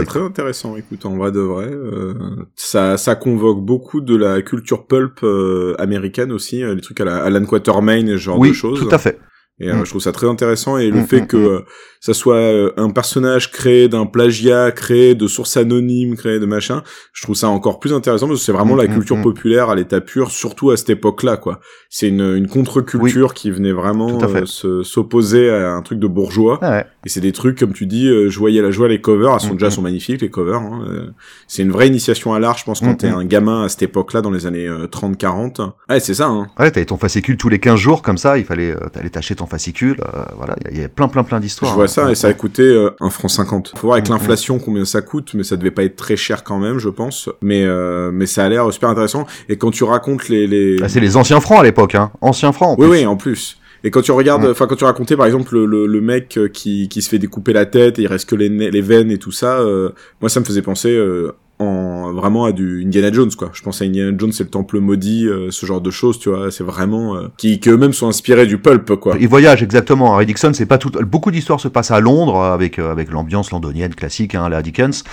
très 0.05 0.19
intéressant. 0.21 0.75
Écoute, 0.77 1.05
en 1.05 1.15
vrai 1.17 1.31
de 1.31 1.39
vrai, 1.39 1.65
euh, 1.67 2.13
ça 2.55 2.97
ça 2.97 3.15
convoque 3.15 3.61
beaucoup 3.63 4.01
de 4.01 4.15
la 4.15 4.41
culture 4.41 4.85
pulp 4.85 5.19
euh, 5.23 5.75
américaine 5.79 6.31
aussi, 6.31 6.63
euh, 6.63 6.75
les 6.75 6.81
trucs 6.81 6.99
à 7.01 7.05
la 7.05 7.23
Alan 7.23 7.43
Quatermain 7.45 8.05
et 8.07 8.11
ce 8.11 8.17
genre 8.17 8.39
oui, 8.39 8.49
de 8.49 8.53
choses. 8.53 8.79
tout 8.79 8.89
à 8.93 8.97
fait. 8.97 9.19
Et 9.59 9.69
euh, 9.69 9.75
Mm. 9.75 9.85
je 9.85 9.89
trouve 9.91 10.01
ça 10.01 10.11
très 10.11 10.27
intéressant 10.27 10.79
et 10.79 10.89
le 10.89 11.01
Mm, 11.01 11.05
fait 11.05 11.21
mm, 11.21 11.27
que 11.27 11.37
mm. 11.37 11.45
euh, 11.45 11.59
ça 12.01 12.13
soit 12.15 12.35
euh, 12.37 12.71
un 12.75 12.89
personnage 12.89 13.51
créé 13.51 13.87
d'un 13.87 14.07
plagiat, 14.07 14.71
créé 14.71 15.13
de 15.13 15.27
sources 15.27 15.57
anonymes, 15.57 16.15
créé 16.15 16.39
de 16.39 16.47
machin, 16.47 16.81
je 17.13 17.21
trouve 17.21 17.35
ça 17.35 17.49
encore 17.49 17.79
plus 17.79 17.93
intéressant 17.93 18.27
parce 18.27 18.39
que 18.39 18.45
c'est 18.45 18.51
vraiment 18.51 18.75
la 18.75 18.87
culture 18.87 19.21
populaire 19.21 19.69
à 19.69 19.75
l'état 19.75 20.01
pur, 20.01 20.31
surtout 20.31 20.71
à 20.71 20.77
cette 20.77 20.89
époque-là, 20.89 21.37
quoi. 21.37 21.59
C'est 21.95 22.07
une, 22.07 22.21
une 22.35 22.47
contre-culture 22.47 23.35
qui 23.35 23.51
venait 23.51 23.71
vraiment 23.71 24.19
euh, 24.23 24.45
se- 24.47 24.81
s'opposer 24.81 25.51
à 25.51 25.73
un 25.73 25.81
truc 25.83 25.99
de 25.99 26.07
bourgeois. 26.07 26.57
Ah 26.63 26.71
ouais. 26.71 26.85
Et 27.05 27.09
c'est 27.09 27.19
des 27.21 27.31
trucs, 27.33 27.59
comme 27.59 27.71
tu 27.73 27.85
dis, 27.85 28.07
euh, 28.07 28.31
je 28.31 28.39
voyais 28.39 28.63
la 28.63 28.71
joie 28.71 28.87
les 28.87 28.99
covers, 28.99 29.31
elles 29.35 29.39
sont 29.41 29.49
Mm, 29.49 29.57
déjà 29.57 29.67
mm. 29.67 29.71
sont 29.71 29.81
magnifiques 29.83 30.21
les 30.21 30.31
covers. 30.31 30.59
hein, 30.59 30.83
euh, 30.89 31.05
c'est 31.47 31.61
une 31.61 31.69
vraie 31.71 31.87
initiation 31.87 32.33
à 32.33 32.39
l'art, 32.39 32.57
je 32.57 32.63
pense, 32.63 32.79
quand 32.79 32.93
Mm, 32.93 32.97
t'es 32.97 33.11
mm. 33.11 33.15
un 33.15 33.25
gamin 33.25 33.63
à 33.65 33.69
cette 33.69 33.83
époque-là, 33.83 34.21
dans 34.21 34.31
les 34.31 34.47
années 34.47 34.67
euh, 34.67 34.87
30-40. 34.87 35.71
Ouais, 35.87 35.99
c'est 35.99 36.15
ça. 36.15 36.25
Hein. 36.29 36.47
Ouais, 36.57 36.71
t'avais 36.71 36.87
ton 36.87 36.97
fascicule 36.97 37.37
tous 37.37 37.49
les 37.49 37.59
15 37.59 37.79
jours 37.79 38.01
comme 38.01 38.17
ça. 38.17 38.39
Il 38.39 38.45
fallait, 38.45 38.71
euh, 38.71 38.87
t'allais 38.91 39.11
tâcher 39.11 39.35
ton 39.35 39.45
fascicule. 39.45 39.97
euh, 40.01 40.23
voilà, 40.35 40.55
il 40.61 40.65
y, 40.65 40.69
a- 40.69 40.71
il 40.73 40.81
y 40.81 40.83
a 40.85 40.89
plein, 40.89 41.07
plein, 41.07 41.23
plein 41.23 41.39
d'histoires. 41.39 41.73
Je 41.73 41.75
vois 41.75 41.83
hein. 41.83 41.87
ça 41.87 42.11
et 42.11 42.15
ça 42.15 42.27
a 42.29 42.33
coûté 42.33 42.63
euh, 42.63 42.89
un 43.01 43.11
franc 43.11 43.27
50. 43.27 43.73
Faut 43.77 43.85
voir 43.85 43.97
avec 43.97 44.09
Mm, 44.09 44.13
l'inflation 44.13 44.57
combien 44.57 44.85
ça 44.85 45.03
coûte, 45.03 45.35
mais 45.35 45.43
ça 45.43 45.57
devait 45.57 45.69
pas 45.69 45.83
être 45.83 45.95
très 45.95 46.15
cher 46.15 46.43
quand 46.43 46.57
même, 46.57 46.79
je 46.79 46.89
pense. 46.89 47.29
Mais 47.43 47.63
euh, 47.65 48.09
mais 48.11 48.25
ça 48.25 48.45
a 48.45 48.49
l'air 48.49 48.73
super 48.73 48.89
intéressant. 48.89 49.27
Et 49.47 49.57
quand 49.57 49.69
tu 49.69 49.83
racontes 49.83 50.27
les 50.29 50.47
les 50.47 50.77
Ah, 50.81 50.89
c'est 50.89 50.99
les 50.99 51.17
anciens 51.17 51.39
francs 51.39 51.59
à 51.59 51.63
l'époque, 51.63 51.82
hein. 51.95 52.11
Anciens 52.21 52.51
francs. 52.51 52.77
en 52.77 52.81
oui 52.81 52.87
plus. 52.87 52.99
oui 52.99 53.05
en 53.05 53.15
plus. 53.17 53.57
Et 53.85 53.91
quand 53.91 54.01
tu 54.01 54.13
regardes, 54.13 54.43
Mm. 54.43 54.51
enfin 54.51 54.65
quand 54.67 54.77
tu 54.77 54.85
racontais 54.85 55.17
par 55.17 55.25
exemple 55.25 55.53
le, 55.55 55.65
le, 55.65 55.85
le 55.87 56.01
mec 56.01 56.37
euh, 56.37 56.47
qui 56.47 56.87
qui 56.87 57.01
se 57.01 57.09
fait 57.09 57.19
découper 57.19 57.51
la 57.51 57.65
tête 57.65 57.99
et 57.99 58.03
il 58.03 58.07
reste 58.07 58.29
que 58.29 58.35
les 58.35 58.81
veines 58.81 59.11
et 59.11 59.17
tout 59.17 59.31
ça, 59.33 59.59
euh, 59.59 59.89
moi 60.21 60.29
ça 60.29 60.39
me 60.39 60.45
faisait 60.45 60.61
penser 60.61 60.89
euh, 60.95 61.33
en 61.63 62.13
vraiment 62.13 62.45
à 62.45 62.51
du 62.51 62.83
Indiana 62.85 63.11
Jones 63.11 63.31
quoi. 63.37 63.49
Je 63.53 63.61
pense 63.61 63.81
à 63.81 63.85
Indiana 63.85 64.15
Jones, 64.17 64.31
c'est 64.31 64.43
le 64.43 64.49
temple 64.49 64.79
maudit, 64.79 65.27
euh, 65.27 65.47
ce 65.51 65.65
genre 65.65 65.81
de 65.81 65.91
choses, 65.91 66.19
tu 66.19 66.29
vois. 66.29 66.51
C'est 66.51 66.63
vraiment 66.63 67.15
euh, 67.15 67.27
qui 67.37 67.59
qui 67.59 67.69
eux-mêmes 67.69 67.93
sont 67.93 68.07
inspirés 68.07 68.45
du 68.45 68.57
pulp 68.57 68.95
quoi. 68.95 69.15
Il 69.19 69.27
voyage 69.27 69.63
exactement. 69.63 70.13
Harry 70.15 70.25
Dixon, 70.25 70.51
c'est 70.53 70.65
pas 70.65 70.77
tout. 70.77 70.91
Beaucoup 71.05 71.31
d'histoires 71.31 71.59
se 71.59 71.67
passent 71.67 71.91
à 71.91 71.99
Londres 71.99 72.35
euh, 72.37 72.53
avec 72.53 72.79
euh, 72.79 72.91
avec 72.91 73.11
l'ambiance 73.11 73.51
londonienne 73.51 73.95
classique, 73.95 74.35
hein, 74.35 74.49
la 74.49 74.61
Dickens. 74.61 75.03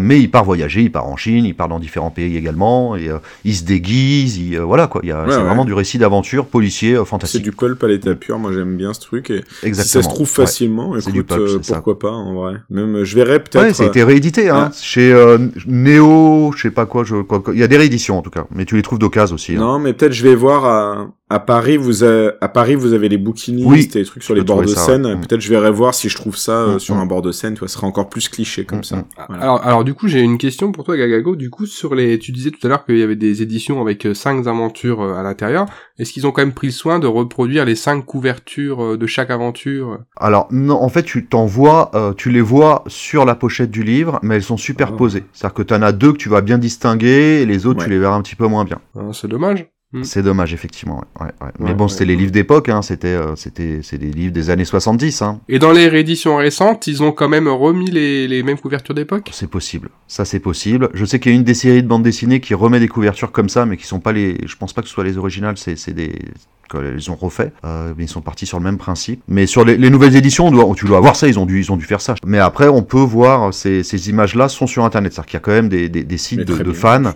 Mais 0.00 0.20
il 0.20 0.30
part 0.30 0.44
voyager, 0.44 0.82
il 0.82 0.92
part 0.92 1.06
en 1.06 1.16
Chine, 1.16 1.44
il 1.44 1.54
part 1.54 1.68
dans 1.68 1.78
différents 1.78 2.10
pays 2.10 2.36
également, 2.36 2.96
et 2.96 3.08
il 3.44 3.54
se 3.54 3.64
déguise. 3.64 4.38
Il, 4.38 4.58
voilà 4.58 4.86
quoi. 4.86 5.00
Il 5.04 5.08
y 5.08 5.12
a, 5.12 5.22
Ouais, 5.22 5.30
c'est 5.30 5.36
ouais. 5.36 5.42
vraiment 5.44 5.64
du 5.64 5.72
récit 5.74 5.98
d'aventure 5.98 6.46
policier 6.46 6.94
euh, 6.94 7.00
C'est 7.04 7.10
fantastique. 7.10 7.42
du 7.42 7.52
pulp 7.52 7.82
à 7.84 7.86
l'état 7.88 8.14
pur. 8.14 8.38
Moi 8.38 8.52
j'aime 8.52 8.76
bien 8.76 8.92
ce 8.92 9.00
truc 9.00 9.30
et 9.30 9.42
Exactement. 9.62 9.82
Si 9.82 9.88
ça 9.88 10.02
se 10.02 10.08
trouve 10.08 10.22
Ouais. 10.28 10.44
facilement, 10.46 10.96
écoute, 10.96 11.26
pulp, 11.26 11.62
ça. 11.64 11.74
pourquoi 11.74 11.98
pas 11.98 12.10
en 12.10 12.34
vrai. 12.34 12.54
Même 12.70 13.04
je 13.04 13.14
verrais 13.14 13.38
peut-être. 13.38 13.62
Ouais, 13.62 13.72
ça 13.74 13.84
a 13.84 13.86
été 13.86 14.02
réédité, 14.02 14.48
hein, 14.48 14.70
chez 14.80 15.12
euh, 15.88 15.98
Neo, 15.98 16.52
je 16.56 16.62
sais 16.62 16.70
pas 16.70 16.86
quoi, 16.86 17.04
je, 17.04 17.16
quoi, 17.22 17.40
quoi. 17.40 17.54
il 17.54 17.60
y 17.60 17.62
a 17.62 17.68
des 17.68 17.76
rééditions 17.76 18.18
en 18.18 18.22
tout 18.22 18.30
cas, 18.30 18.46
mais 18.54 18.64
tu 18.64 18.76
les 18.76 18.82
trouves 18.82 18.98
d'occasion 18.98 19.34
aussi. 19.34 19.56
hein. 19.56 19.60
Non, 19.60 19.78
mais 19.78 19.92
peut-être 19.92 20.12
je 20.12 20.22
vais 20.22 20.34
voir 20.34 21.08
à, 21.32 21.38
Paris. 21.40 21.76
Vous 21.76 22.04
a- 22.04 22.32
à 22.40 22.48
Paris, 22.48 22.74
vous 22.74 22.92
avez 22.92 23.08
les 23.08 23.18
bouquinistes 23.18 23.66
Oui, 23.68 23.88
et 23.94 23.98
les 23.98 24.04
trucs 24.04 24.22
sur 24.22 24.34
les 24.34 24.42
bords 24.42 24.62
de 24.62 24.66
ça, 24.68 24.80
scène. 24.86 25.06
ouais. 25.06 25.16
Peut-être 25.16 25.40
je 25.40 25.48
verrai 25.48 25.70
voir 25.70 25.94
si 25.94 26.08
je 26.08 26.16
trouve 26.16 26.36
ça 26.36 26.52
euh, 26.62 26.74
Mm, 26.76 26.78
sur 26.78 26.94
mm. 26.94 26.98
un 27.00 27.06
bord 27.06 27.22
de 27.22 27.32
scène. 27.32 27.54
Tu 27.54 27.60
vois, 27.60 27.68
ce 27.68 27.74
serait 27.74 27.86
encore 27.86 28.08
plus 28.08 28.28
cliché 28.28 28.64
comme 28.64 28.78
Mm, 28.80 28.84
ça. 28.84 28.96
mm. 28.96 29.04
Voilà. 29.28 29.42
Alors, 29.42 29.64
alors 29.66 29.84
du 29.84 29.94
coup, 29.94 30.08
j'ai 30.08 30.20
une 30.20 30.38
question 30.38 30.72
pour 30.72 30.84
toi, 30.84 30.96
Gagago. 30.96 31.36
Du 31.36 31.50
coup, 31.50 31.66
sur 31.66 31.94
les, 31.94 32.18
tu 32.18 32.32
disais 32.32 32.50
tout 32.50 32.64
à 32.66 32.68
l'heure 32.68 32.84
qu'il 32.84 32.98
y 32.98 33.02
avait 33.02 33.16
des 33.16 33.42
éditions 33.42 33.80
avec 33.80 34.06
euh, 34.06 34.14
cinq 34.14 34.46
aventures 34.46 35.00
euh, 35.02 35.14
à 35.14 35.22
l'intérieur. 35.22 35.66
Est-ce 35.98 36.12
qu'ils 36.12 36.26
ont 36.26 36.32
quand 36.32 36.42
même 36.42 36.52
pris 36.54 36.68
le 36.68 36.72
soin 36.72 36.98
de 36.98 37.06
reproduire 37.06 37.64
les 37.64 37.74
cinq 37.76 38.04
couvertures 38.04 38.96
de 38.98 39.06
chaque 39.06 39.30
aventure? 39.30 39.98
Alors 40.16 40.48
non, 40.50 40.74
en 40.82 40.88
fait, 40.88 41.02
tu 41.02 41.26
t'en 41.26 41.46
vois, 41.46 41.90
euh, 41.94 42.12
tu 42.14 42.30
les 42.30 42.40
vois 42.40 42.82
sur 42.86 43.24
la 43.24 43.34
pochette 43.34 43.70
du 43.70 43.82
livre, 43.82 44.18
mais 44.22 44.36
elles 44.36 44.42
sont 44.42 44.56
superposées. 44.56 45.24
C'est-à-dire 45.32 45.54
que 45.54 45.62
tu 45.62 45.74
en 45.74 45.82
as 45.82 45.92
deux 45.92 46.12
que 46.12 46.18
tu 46.18 46.28
vas 46.28 46.40
bien 46.40 46.58
distinguer, 46.58 47.42
et 47.42 47.46
les 47.46 47.66
autres 47.66 47.80
Ouais. 47.80 47.84
tu 47.84 47.90
les 47.90 47.98
verras 47.98 48.16
un 48.16 48.22
petit 48.22 48.36
peu 48.36 48.46
moins 48.46 48.64
bien. 48.64 48.80
Hein, 48.96 49.10
C'est 49.12 49.28
dommage. 49.28 49.66
Mm. 49.92 50.04
C'est 50.04 50.22
dommage, 50.22 50.54
effectivement. 50.54 51.04
ouais, 51.20 51.26
ouais, 51.26 51.32
ouais. 51.42 51.52
Mais 51.58 51.74
bon, 51.74 51.86
c'était 51.88 52.06
les 52.06 52.16
livres 52.16 52.32
d'époque, 52.32 52.68
hein, 52.68 52.80
c'était, 52.82 53.08
euh, 53.08 53.36
c'était, 53.36 53.80
c'est 53.82 53.98
des 53.98 54.10
livres 54.10 54.32
des 54.32 54.48
années 54.50 54.64
70. 54.64 55.22
Hein. 55.22 55.40
Et 55.48 55.58
dans 55.58 55.72
les 55.72 55.88
rééditions 55.88 56.36
récentes, 56.36 56.86
ils 56.86 57.02
ont 57.02 57.12
quand 57.12 57.28
même 57.28 57.48
remis 57.48 57.90
les, 57.90 58.26
les 58.26 58.42
mêmes 58.42 58.58
couvertures 58.58 58.94
d'époque? 58.94 59.28
C'est 59.32 59.50
possible. 59.50 59.90
Ça, 60.08 60.24
c'est 60.24 60.40
possible. 60.40 60.88
Je 60.94 61.04
sais 61.04 61.20
qu'il 61.20 61.32
y 61.32 61.34
a 61.34 61.38
une 61.38 61.44
des 61.44 61.54
séries 61.54 61.82
de 61.82 61.88
bandes 61.88 62.02
dessinées 62.02 62.40
qui 62.40 62.54
remet 62.54 62.80
des 62.80 62.88
couvertures 62.88 63.32
comme 63.32 63.48
ça, 63.48 63.66
mais 63.66 63.76
qui 63.76 63.86
sont 63.86 64.00
pas 64.00 64.12
les. 64.12 64.38
Je 64.46 64.56
pense 64.56 64.72
pas 64.72 64.82
que 64.82 64.88
ce 64.88 64.94
soit 64.94 65.04
les 65.04 65.18
originales. 65.18 65.58
C'est, 65.58 65.76
c'est 65.76 65.92
des. 65.92 66.12
Ils 66.74 67.10
ont 67.10 67.16
refait, 67.16 67.52
euh, 67.66 67.92
mais 67.98 68.04
ils 68.04 68.08
sont 68.08 68.22
partis 68.22 68.46
sur 68.46 68.56
le 68.58 68.64
même 68.64 68.78
principe. 68.78 69.20
Mais 69.28 69.44
sur 69.44 69.62
les, 69.62 69.76
les 69.76 69.90
nouvelles 69.90 70.16
éditions, 70.16 70.46
on 70.46 70.50
doit, 70.50 70.74
tu 70.74 70.86
dois 70.86 71.00
voir 71.00 71.16
ça. 71.16 71.28
Ils 71.28 71.38
ont 71.38 71.44
dû, 71.44 71.60
ils 71.60 71.70
ont 71.70 71.76
dû 71.76 71.84
faire 71.84 72.00
ça. 72.00 72.14
Mais 72.24 72.38
après, 72.38 72.66
on 72.68 72.82
peut 72.82 72.96
voir 72.96 73.52
ces, 73.52 73.82
ces 73.82 74.08
images-là 74.08 74.48
sont 74.48 74.66
sur 74.66 74.82
Internet. 74.82 75.12
C'est-à-dire 75.12 75.26
qu'il 75.26 75.36
y 75.36 75.36
a 75.36 75.40
quand 75.40 75.52
même 75.52 75.68
des, 75.68 75.90
des, 75.90 76.02
des 76.02 76.16
sites 76.16 76.40
de, 76.46 76.62
de 76.62 76.72
fans 76.72 77.12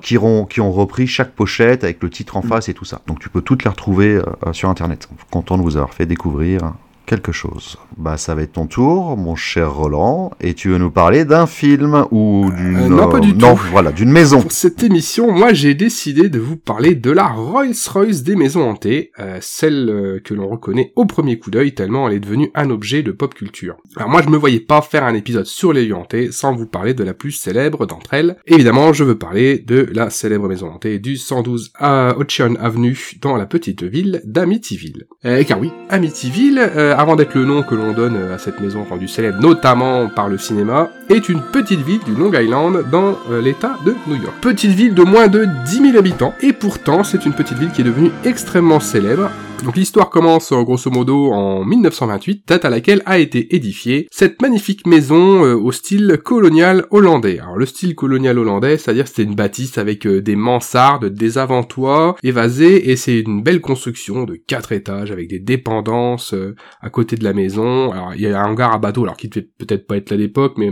qui 0.00 0.16
ont, 0.16 0.44
qui 0.44 0.60
ont 0.60 0.70
repris 0.70 1.08
chaque 1.08 1.32
pochette 1.32 1.82
avec 1.82 2.00
le 2.04 2.08
titre 2.08 2.19
en 2.36 2.42
face 2.42 2.68
et 2.68 2.74
tout 2.74 2.84
ça. 2.84 3.00
Donc 3.06 3.20
tu 3.20 3.28
peux 3.28 3.42
toutes 3.42 3.64
les 3.64 3.70
retrouver 3.70 4.16
euh, 4.16 4.52
sur 4.52 4.68
Internet. 4.68 5.08
Content 5.30 5.58
de 5.58 5.62
vous 5.62 5.76
avoir 5.76 5.94
fait 5.94 6.06
découvrir 6.06 6.74
quelque 7.06 7.32
chose. 7.32 7.76
Bah 7.96 8.16
ça 8.16 8.34
va 8.34 8.42
être 8.42 8.52
ton 8.52 8.66
tour, 8.66 9.16
mon 9.16 9.36
cher 9.36 9.74
Roland, 9.74 10.30
et 10.40 10.54
tu 10.54 10.70
veux 10.70 10.78
nous 10.78 10.90
parler 10.90 11.24
d'un 11.24 11.46
film 11.46 12.06
ou 12.10 12.50
d'une... 12.56 12.76
Euh, 12.76 12.88
non, 12.88 13.08
pas 13.08 13.20
du 13.20 13.34
non, 13.34 13.54
tout. 13.54 13.62
voilà, 13.70 13.92
d'une 13.92 14.10
maison. 14.10 14.40
Pour 14.42 14.52
cette 14.52 14.82
émission, 14.82 15.32
moi 15.32 15.52
j'ai 15.52 15.74
décidé 15.74 16.28
de 16.28 16.38
vous 16.38 16.56
parler 16.56 16.94
de 16.94 17.10
la 17.10 17.26
Rolls-Royce 17.26 18.22
des 18.22 18.36
maisons 18.36 18.68
hantées, 18.68 19.10
euh, 19.18 19.38
celle 19.40 19.88
euh, 19.90 20.20
que 20.22 20.34
l'on 20.34 20.48
reconnaît 20.48 20.92
au 20.96 21.04
premier 21.04 21.38
coup 21.38 21.50
d'œil 21.50 21.74
tellement 21.74 22.08
elle 22.08 22.16
est 22.16 22.20
devenue 22.20 22.50
un 22.54 22.70
objet 22.70 23.02
de 23.02 23.12
pop 23.12 23.34
culture. 23.34 23.76
Alors 23.96 24.08
moi 24.08 24.22
je 24.22 24.28
me 24.28 24.36
voyais 24.36 24.60
pas 24.60 24.80
faire 24.82 25.04
un 25.04 25.14
épisode 25.14 25.46
sur 25.46 25.72
les 25.72 25.86
lieux 25.86 25.94
hantés 25.94 26.32
sans 26.32 26.54
vous 26.54 26.66
parler 26.66 26.94
de 26.94 27.04
la 27.04 27.14
plus 27.14 27.32
célèbre 27.32 27.86
d'entre 27.86 28.14
elles. 28.14 28.36
Évidemment, 28.46 28.92
je 28.92 29.04
veux 29.04 29.18
parler 29.18 29.58
de 29.58 29.88
la 29.92 30.10
célèbre 30.10 30.48
maison 30.48 30.68
hantée 30.68 30.98
du 30.98 31.16
112 31.16 31.72
à 31.76 32.16
Ocean 32.18 32.54
Avenue 32.60 32.96
dans 33.20 33.36
la 33.36 33.46
petite 33.46 33.82
ville 33.82 34.20
d'Amityville. 34.24 35.06
Euh, 35.24 35.42
car 35.44 35.60
oui, 35.60 35.70
Amityville, 35.88 36.58
euh, 36.58 36.94
avant 37.00 37.16
d'être 37.16 37.34
le 37.34 37.46
nom 37.46 37.62
que 37.62 37.74
l'on 37.74 37.92
donne 37.92 38.30
à 38.30 38.36
cette 38.36 38.60
maison 38.60 38.84
rendue 38.84 39.08
célèbre 39.08 39.40
notamment 39.40 40.08
par 40.08 40.28
le 40.28 40.36
cinéma, 40.36 40.90
est 41.08 41.30
une 41.30 41.40
petite 41.40 41.80
ville 41.80 42.00
du 42.04 42.14
Long 42.14 42.30
Island 42.32 42.84
dans 42.90 43.18
euh, 43.30 43.40
l'état 43.40 43.76
de 43.86 43.94
New 44.06 44.16
York. 44.16 44.34
Petite 44.42 44.72
ville 44.72 44.92
de 44.92 45.02
moins 45.02 45.28
de 45.28 45.46
10 45.64 45.92
000 45.92 45.96
habitants, 45.96 46.34
et 46.42 46.52
pourtant 46.52 47.02
c'est 47.02 47.24
une 47.24 47.32
petite 47.32 47.56
ville 47.56 47.70
qui 47.70 47.80
est 47.80 47.84
devenue 47.84 48.10
extrêmement 48.24 48.80
célèbre. 48.80 49.30
Donc 49.64 49.76
l'histoire 49.76 50.08
commence 50.08 50.52
euh, 50.52 50.62
grosso 50.62 50.90
modo 50.90 51.32
en 51.32 51.64
1928, 51.64 52.48
date 52.48 52.64
à 52.64 52.70
laquelle 52.70 53.02
a 53.04 53.18
été 53.18 53.54
édifiée 53.54 54.08
cette 54.10 54.40
magnifique 54.40 54.86
maison 54.86 55.44
euh, 55.44 55.54
au 55.54 55.70
style 55.70 56.18
colonial 56.24 56.86
hollandais. 56.90 57.40
Alors 57.40 57.58
le 57.58 57.66
style 57.66 57.94
colonial 57.94 58.38
hollandais, 58.38 58.78
c'est-à-dire 58.78 59.06
c'était 59.06 59.24
une 59.24 59.34
bâtisse 59.34 59.76
avec 59.76 60.06
euh, 60.06 60.22
des 60.22 60.34
mansardes, 60.34 61.06
des 61.06 61.36
avant-toits 61.36 62.16
évasés, 62.22 62.90
et 62.90 62.96
c'est 62.96 63.20
une 63.20 63.42
belle 63.42 63.60
construction 63.60 64.24
de 64.24 64.34
quatre 64.34 64.72
étages 64.72 65.10
avec 65.10 65.28
des 65.28 65.40
dépendances 65.40 66.34
à 66.80 66.88
côté 66.88 67.16
de 67.16 67.24
la 67.24 67.34
maison. 67.34 67.92
Alors 67.92 68.14
il 68.14 68.22
y 68.22 68.26
a 68.26 68.40
un 68.40 68.50
hangar 68.50 68.72
à 68.72 68.78
bateau, 68.78 69.02
alors 69.02 69.16
qui 69.16 69.28
devait 69.28 69.48
peut-être 69.58 69.86
pas 69.86 69.96
être 69.96 70.10
là 70.10 70.14
à 70.14 70.18
l'époque, 70.18 70.54
mais 70.56 70.70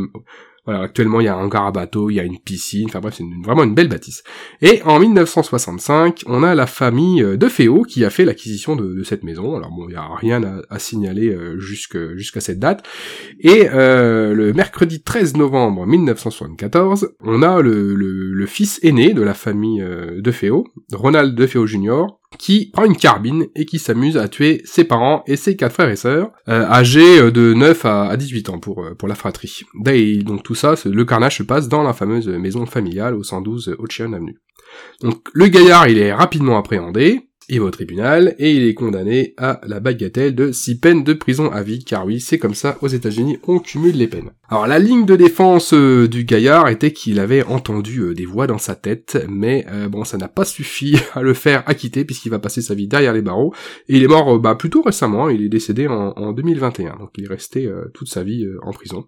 voilà, 0.69 0.83
actuellement 0.83 1.23
il 1.23 1.25
y 1.25 1.29
a 1.29 1.35
un 1.35 1.49
à 1.49 1.71
bateau, 1.71 2.11
il 2.11 2.17
y 2.17 2.21
a 2.21 2.25
une 2.25 2.39
piscine, 2.39 2.89
enfin 2.91 3.01
bref, 3.01 3.15
c'est 3.17 3.25
vraiment 3.43 3.65
une 3.65 3.75
belle 3.75 3.89
bâtisse. 3.89 4.23
Et 4.61 4.83
en 4.83 5.01
1965, 5.01 6.25
on 6.27 6.43
a 6.43 6.55
la 6.55 6.67
famille 6.67 7.23
euh, 7.23 7.39
de 7.39 7.49
Féo 7.49 7.85
qui 7.85 8.05
a 8.05 8.11
fait 8.11 8.27
l'acquisition 8.27 8.77
de, 8.77 9.03
cette 9.03 9.25
maison. 9.25 9.57
Alors 9.57 9.71
bon, 9.71 9.87
il 9.89 9.93
n'y 9.93 9.97
a 9.97 10.07
rien 10.15 10.43
à, 10.69 10.79
signaler 10.79 11.31
euh, 11.31 11.59
jusqu'à 11.59 12.41
cette 12.41 12.59
date. 12.59 12.85
Et 13.41 13.71
euh, 13.73 14.35
le 14.35 14.53
mercredi 14.53 15.03
13 15.03 15.39
novembre 15.39 15.87
1974, 15.87 17.15
on 17.21 17.43
a 17.43 17.63
le, 17.63 17.95
le- 17.95 18.47
fils 18.47 18.79
aîné 18.83 19.15
de 19.15 19.23
la 19.23 19.35
famille 19.35 19.83
de 19.83 20.31
Féo, 20.31 20.67
Ronald 20.93 21.35
de 21.35 21.47
Féo 21.47 21.67
Jr., 21.67 22.05
qui 22.37 22.71
prend 22.73 22.85
une 22.85 22.97
carbine 22.97 23.47
et 23.55 23.65
qui 23.65 23.79
s'amuse 23.79 24.17
à 24.17 24.29
tuer 24.29 24.61
ses 24.65 24.85
parents 24.85 25.23
et 25.27 25.37
ses 25.37 25.57
quatre 25.57 25.73
frères 25.73 25.89
et 25.89 25.97
sœurs, 25.97 26.31
euh, 26.49 26.65
âgés 26.67 27.21
euh, 27.21 27.31
de 27.31 27.55
9 27.55 27.85
à, 27.87 28.09
à 28.09 28.17
18 28.17 28.51
ans 28.51 28.59
pour, 28.59 28.85
euh, 28.85 28.95
pour 28.95 29.09
la 29.09 29.15
fratrie. 29.15 29.61
Et 29.87 30.19
donc 30.19 30.43
tout 30.43 30.55
ça, 30.55 30.75
le 30.85 31.05
carnage 31.05 31.39
se 31.39 31.43
passe 31.43 31.69
dans 31.69 31.83
la 31.83 31.95
fameuse 31.95 32.29
maison 32.29 32.67
familiale 32.67 33.15
au 33.15 33.23
112 33.23 33.77
Ocean 33.79 34.13
Avenue. 34.13 34.39
Donc 35.01 35.29
le 35.33 35.47
gaillard, 35.47 35.89
il 35.89 35.99
est 35.99 36.13
rapidement 36.13 36.59
appréhendé, 36.59 37.28
va 37.57 37.65
au 37.65 37.71
tribunal 37.71 38.35
et 38.39 38.53
il 38.53 38.65
est 38.65 38.75
condamné 38.75 39.33
à 39.39 39.61
la 39.67 39.81
bagatelle 39.81 40.35
de 40.35 40.53
six 40.53 40.79
peines 40.79 41.05
de 41.05 41.15
prison 41.15 41.51
à 41.51 41.63
vie, 41.63 41.83
car 41.83 42.05
oui, 42.05 42.21
c'est 42.21 42.39
comme 42.39 42.55
ça 42.55 42.77
aux 42.83 42.89
États-Unis, 42.89 43.39
on 43.47 43.59
cumule 43.59 43.97
les 43.97 44.09
peines. 44.09 44.31
Alors 44.51 44.67
la 44.67 44.79
ligne 44.79 45.07
de 45.07 45.17
défense 45.17 45.73
euh, 45.73 46.09
du 46.09 46.25
gaillard 46.25 46.69
était 46.69 46.93
qu'il 46.93 47.21
avait 47.21 47.45
entendu 47.45 48.01
euh, 48.01 48.15
des 48.15 48.27
voix 48.27 48.47
dans 48.47 48.59
sa 48.59 48.75
tête, 48.75 49.25
mais 49.29 49.65
euh, 49.71 49.89
bon, 49.89 50.05
ça 50.05 50.19
n'a 50.19 50.29
pas 50.29 50.45
suffi 50.45 50.97
à 51.15 51.23
le 51.23 51.33
faire 51.33 51.63
acquitter 51.67 52.05
puisqu'il 52.05 52.31
va 52.31 52.39
passer 52.39 52.61
sa 52.61 52.75
vie 52.75 52.89
derrière 52.89 53.15
les 53.15 53.23
barreaux 53.23 53.55
et 53.89 53.97
il 53.97 54.03
est 54.03 54.09
mort 54.09 54.39
bah, 54.39 54.55
plutôt 54.55 54.83
récemment, 54.83 55.27
hein. 55.27 55.33
il 55.33 55.43
est 55.43 55.49
décédé 55.49 55.87
en 55.87 56.33
2021, 56.33 56.97
donc 56.97 57.11
il 57.17 57.25
est 57.25 57.29
resté 57.29 57.71
toute 57.95 58.09
sa 58.09 58.23
vie 58.23 58.47
en 58.63 58.73
prison. 58.73 59.07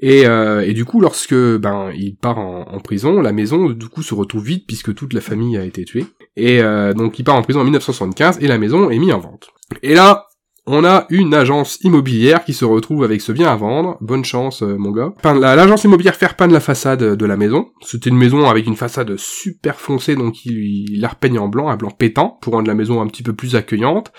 Et, 0.00 0.26
euh, 0.26 0.62
et, 0.66 0.72
du 0.72 0.84
coup, 0.84 1.00
lorsque 1.00 1.34
ben 1.34 1.90
il 1.94 2.16
part 2.16 2.38
en, 2.38 2.78
prison, 2.80 3.20
la 3.20 3.32
maison 3.32 3.68
du 3.68 3.88
coup 3.88 4.02
se 4.02 4.14
retrouve 4.14 4.44
vide 4.44 4.64
puisque 4.66 4.94
toute 4.94 5.12
la 5.12 5.20
famille 5.20 5.58
a 5.58 5.64
été 5.64 5.84
tuée. 5.84 6.06
Et 6.36 6.62
euh, 6.62 6.94
donc 6.94 7.18
il 7.18 7.24
part 7.24 7.36
en 7.36 7.42
prison 7.42 7.60
en 7.60 7.64
1975 7.64 8.38
et 8.40 8.46
la 8.46 8.58
maison 8.58 8.90
est 8.90 8.98
mise 8.98 9.12
en 9.12 9.18
vente. 9.18 9.50
Et 9.82 9.94
là, 9.94 10.29
on 10.72 10.84
a 10.84 11.06
une 11.10 11.34
agence 11.34 11.78
immobilière 11.82 12.44
qui 12.44 12.52
se 12.52 12.64
retrouve 12.64 13.04
avec 13.04 13.20
ce 13.20 13.32
bien 13.32 13.50
à 13.50 13.56
vendre. 13.56 13.96
Bonne 14.00 14.24
chance, 14.24 14.62
euh, 14.62 14.76
mon 14.76 14.90
gars. 14.90 15.12
L'agence 15.24 15.84
immobilière 15.84 16.14
faire 16.14 16.36
peindre 16.36 16.52
la 16.52 16.60
façade 16.60 17.02
de 17.02 17.26
la 17.26 17.36
maison. 17.36 17.68
C'était 17.82 18.10
une 18.10 18.16
maison 18.16 18.48
avec 18.48 18.66
une 18.66 18.76
façade 18.76 19.16
super 19.16 19.80
foncée, 19.80 20.16
donc 20.16 20.44
il, 20.46 21.00
la 21.00 21.08
repeigne 21.08 21.38
en 21.38 21.48
blanc, 21.48 21.68
un 21.68 21.76
blanc 21.76 21.90
pétant, 21.90 22.38
pour 22.40 22.54
rendre 22.54 22.68
la 22.68 22.74
maison 22.74 23.00
un 23.00 23.06
petit 23.06 23.22
peu 23.22 23.32
plus 23.32 23.56
accueillante. 23.56 24.12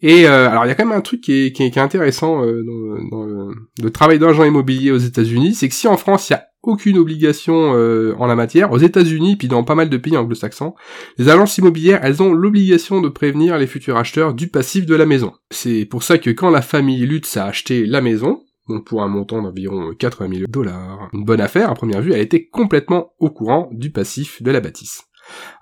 Et 0.00 0.26
euh, 0.26 0.48
alors 0.48 0.64
il 0.64 0.68
y 0.68 0.70
a 0.70 0.74
quand 0.74 0.86
même 0.86 0.96
un 0.96 1.02
truc 1.02 1.20
qui 1.20 1.46
est, 1.46 1.52
qui 1.52 1.62
est, 1.62 1.78
intéressant 1.78 2.44
euh, 2.44 2.64
dans, 3.10 3.24
le, 3.24 3.54
le, 3.80 3.90
travail 3.90 4.18
d'agent 4.18 4.44
immobilier 4.44 4.90
aux 4.90 4.98
États-Unis, 4.98 5.54
c'est 5.54 5.68
que 5.68 5.74
si 5.74 5.86
en 5.86 5.96
France 5.96 6.28
il 6.28 6.32
y 6.32 6.36
a 6.36 6.48
aucune 6.62 6.98
obligation 6.98 7.74
euh, 7.74 8.14
en 8.18 8.26
la 8.26 8.34
matière. 8.34 8.72
Aux 8.72 8.78
États-Unis, 8.78 9.36
puis 9.36 9.48
dans 9.48 9.64
pas 9.64 9.74
mal 9.74 9.88
de 9.88 9.96
pays 9.96 10.16
anglo-saxons, 10.16 10.74
les 11.16 11.28
agences 11.28 11.58
immobilières, 11.58 12.00
elles 12.02 12.22
ont 12.22 12.32
l'obligation 12.32 13.00
de 13.00 13.08
prévenir 13.08 13.58
les 13.58 13.66
futurs 13.66 13.96
acheteurs 13.96 14.34
du 14.34 14.48
passif 14.48 14.86
de 14.86 14.94
la 14.94 15.06
maison. 15.06 15.32
C'est 15.50 15.84
pour 15.84 16.02
ça 16.02 16.18
que 16.18 16.30
quand 16.30 16.50
la 16.50 16.62
famille 16.62 17.06
Lutz 17.06 17.36
a 17.36 17.46
acheté 17.46 17.86
la 17.86 18.00
maison, 18.00 18.42
donc 18.68 18.84
pour 18.84 19.02
un 19.02 19.08
montant 19.08 19.42
d'environ 19.42 19.94
80 19.98 20.28
000 20.34 20.42
dollars, 20.48 21.08
une 21.12 21.24
bonne 21.24 21.40
affaire 21.40 21.70
à 21.70 21.74
première 21.74 22.02
vue, 22.02 22.12
elle 22.12 22.20
était 22.20 22.46
complètement 22.46 23.12
au 23.18 23.30
courant 23.30 23.68
du 23.72 23.90
passif 23.90 24.42
de 24.42 24.50
la 24.50 24.60
bâtisse. 24.60 25.04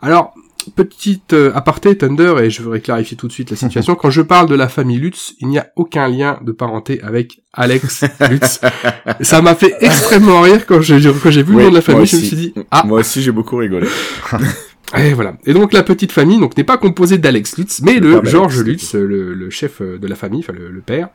Alors, 0.00 0.34
petite 0.74 1.32
euh, 1.32 1.52
aparté 1.54 1.96
Thunder, 1.96 2.36
et 2.42 2.50
je 2.50 2.62
voudrais 2.62 2.80
clarifier 2.80 3.16
tout 3.16 3.28
de 3.28 3.32
suite 3.32 3.50
la 3.50 3.56
situation. 3.56 3.94
Quand 4.00 4.10
je 4.10 4.22
parle 4.22 4.48
de 4.48 4.54
la 4.54 4.68
famille 4.68 4.98
Lutz, 4.98 5.34
il 5.40 5.48
n'y 5.48 5.58
a 5.58 5.68
aucun 5.76 6.08
lien 6.08 6.38
de 6.42 6.52
parenté 6.52 7.00
avec 7.02 7.42
Alex 7.52 8.04
Lutz. 8.30 8.60
Ça 9.20 9.42
m'a 9.42 9.54
fait 9.54 9.74
extrêmement 9.80 10.42
rire 10.42 10.66
quand 10.66 10.80
j'ai 10.80 11.00
quand 11.22 11.30
j'ai 11.30 11.42
vu 11.42 11.54
le 11.54 11.64
nom 11.64 11.70
de 11.70 11.74
la 11.74 11.80
famille. 11.80 12.06
Je 12.06 12.16
me 12.16 12.22
suis 12.22 12.36
dit 12.36 12.54
ah 12.70 12.84
moi 12.86 13.00
aussi 13.00 13.22
j'ai 13.22 13.32
beaucoup 13.32 13.56
rigolé. 13.56 13.86
Et 14.96 15.14
voilà. 15.14 15.36
Et 15.44 15.52
donc 15.52 15.72
la 15.72 15.82
petite 15.82 16.12
famille 16.12 16.38
donc 16.38 16.56
n'est 16.56 16.64
pas 16.64 16.76
composée 16.78 17.18
d'Alex 17.18 17.58
Lutz, 17.58 17.80
mais 17.82 17.98
de 17.98 18.20
George 18.24 18.62
Lutz, 18.62 18.94
le, 18.94 19.34
le, 19.34 19.50
chef 19.50 19.82
de 19.82 20.06
la 20.06 20.14
famille, 20.14 20.40
enfin 20.40 20.52
le, 20.52 20.70
le 20.70 20.80
père, 20.80 21.08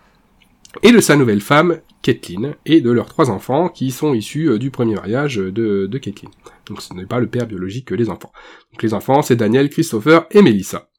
et 0.84 0.91
de 0.91 0.99
sa 0.99 1.16
nouvelle 1.16 1.41
femme, 1.41 1.78
Kathleen, 2.02 2.56
et 2.66 2.82
de 2.82 2.91
leurs 2.91 3.08
trois 3.08 3.30
enfants 3.30 3.70
qui 3.70 3.91
sont 3.91 4.14
issus 4.14 4.49
euh, 4.49 4.58
du 4.58 4.72
premier 4.72 4.95
mariage 4.95 5.38
de, 5.38 5.86
de 5.86 5.97
Kathleen. 5.97 6.32
Donc 6.66 6.82
ce 6.82 6.93
n'est 6.93 7.05
pas 7.05 7.20
le 7.20 7.28
père 7.28 7.47
biologique 7.47 7.88
que 7.88 7.95
les 7.95 8.09
enfants. 8.09 8.32
Donc 8.72 8.84
les 8.84 8.93
enfants, 8.93 9.22
c'est 9.22 9.36
Daniel, 9.36 9.70
Christopher 9.70 10.26
et 10.32 10.41
Melissa. 10.41 10.89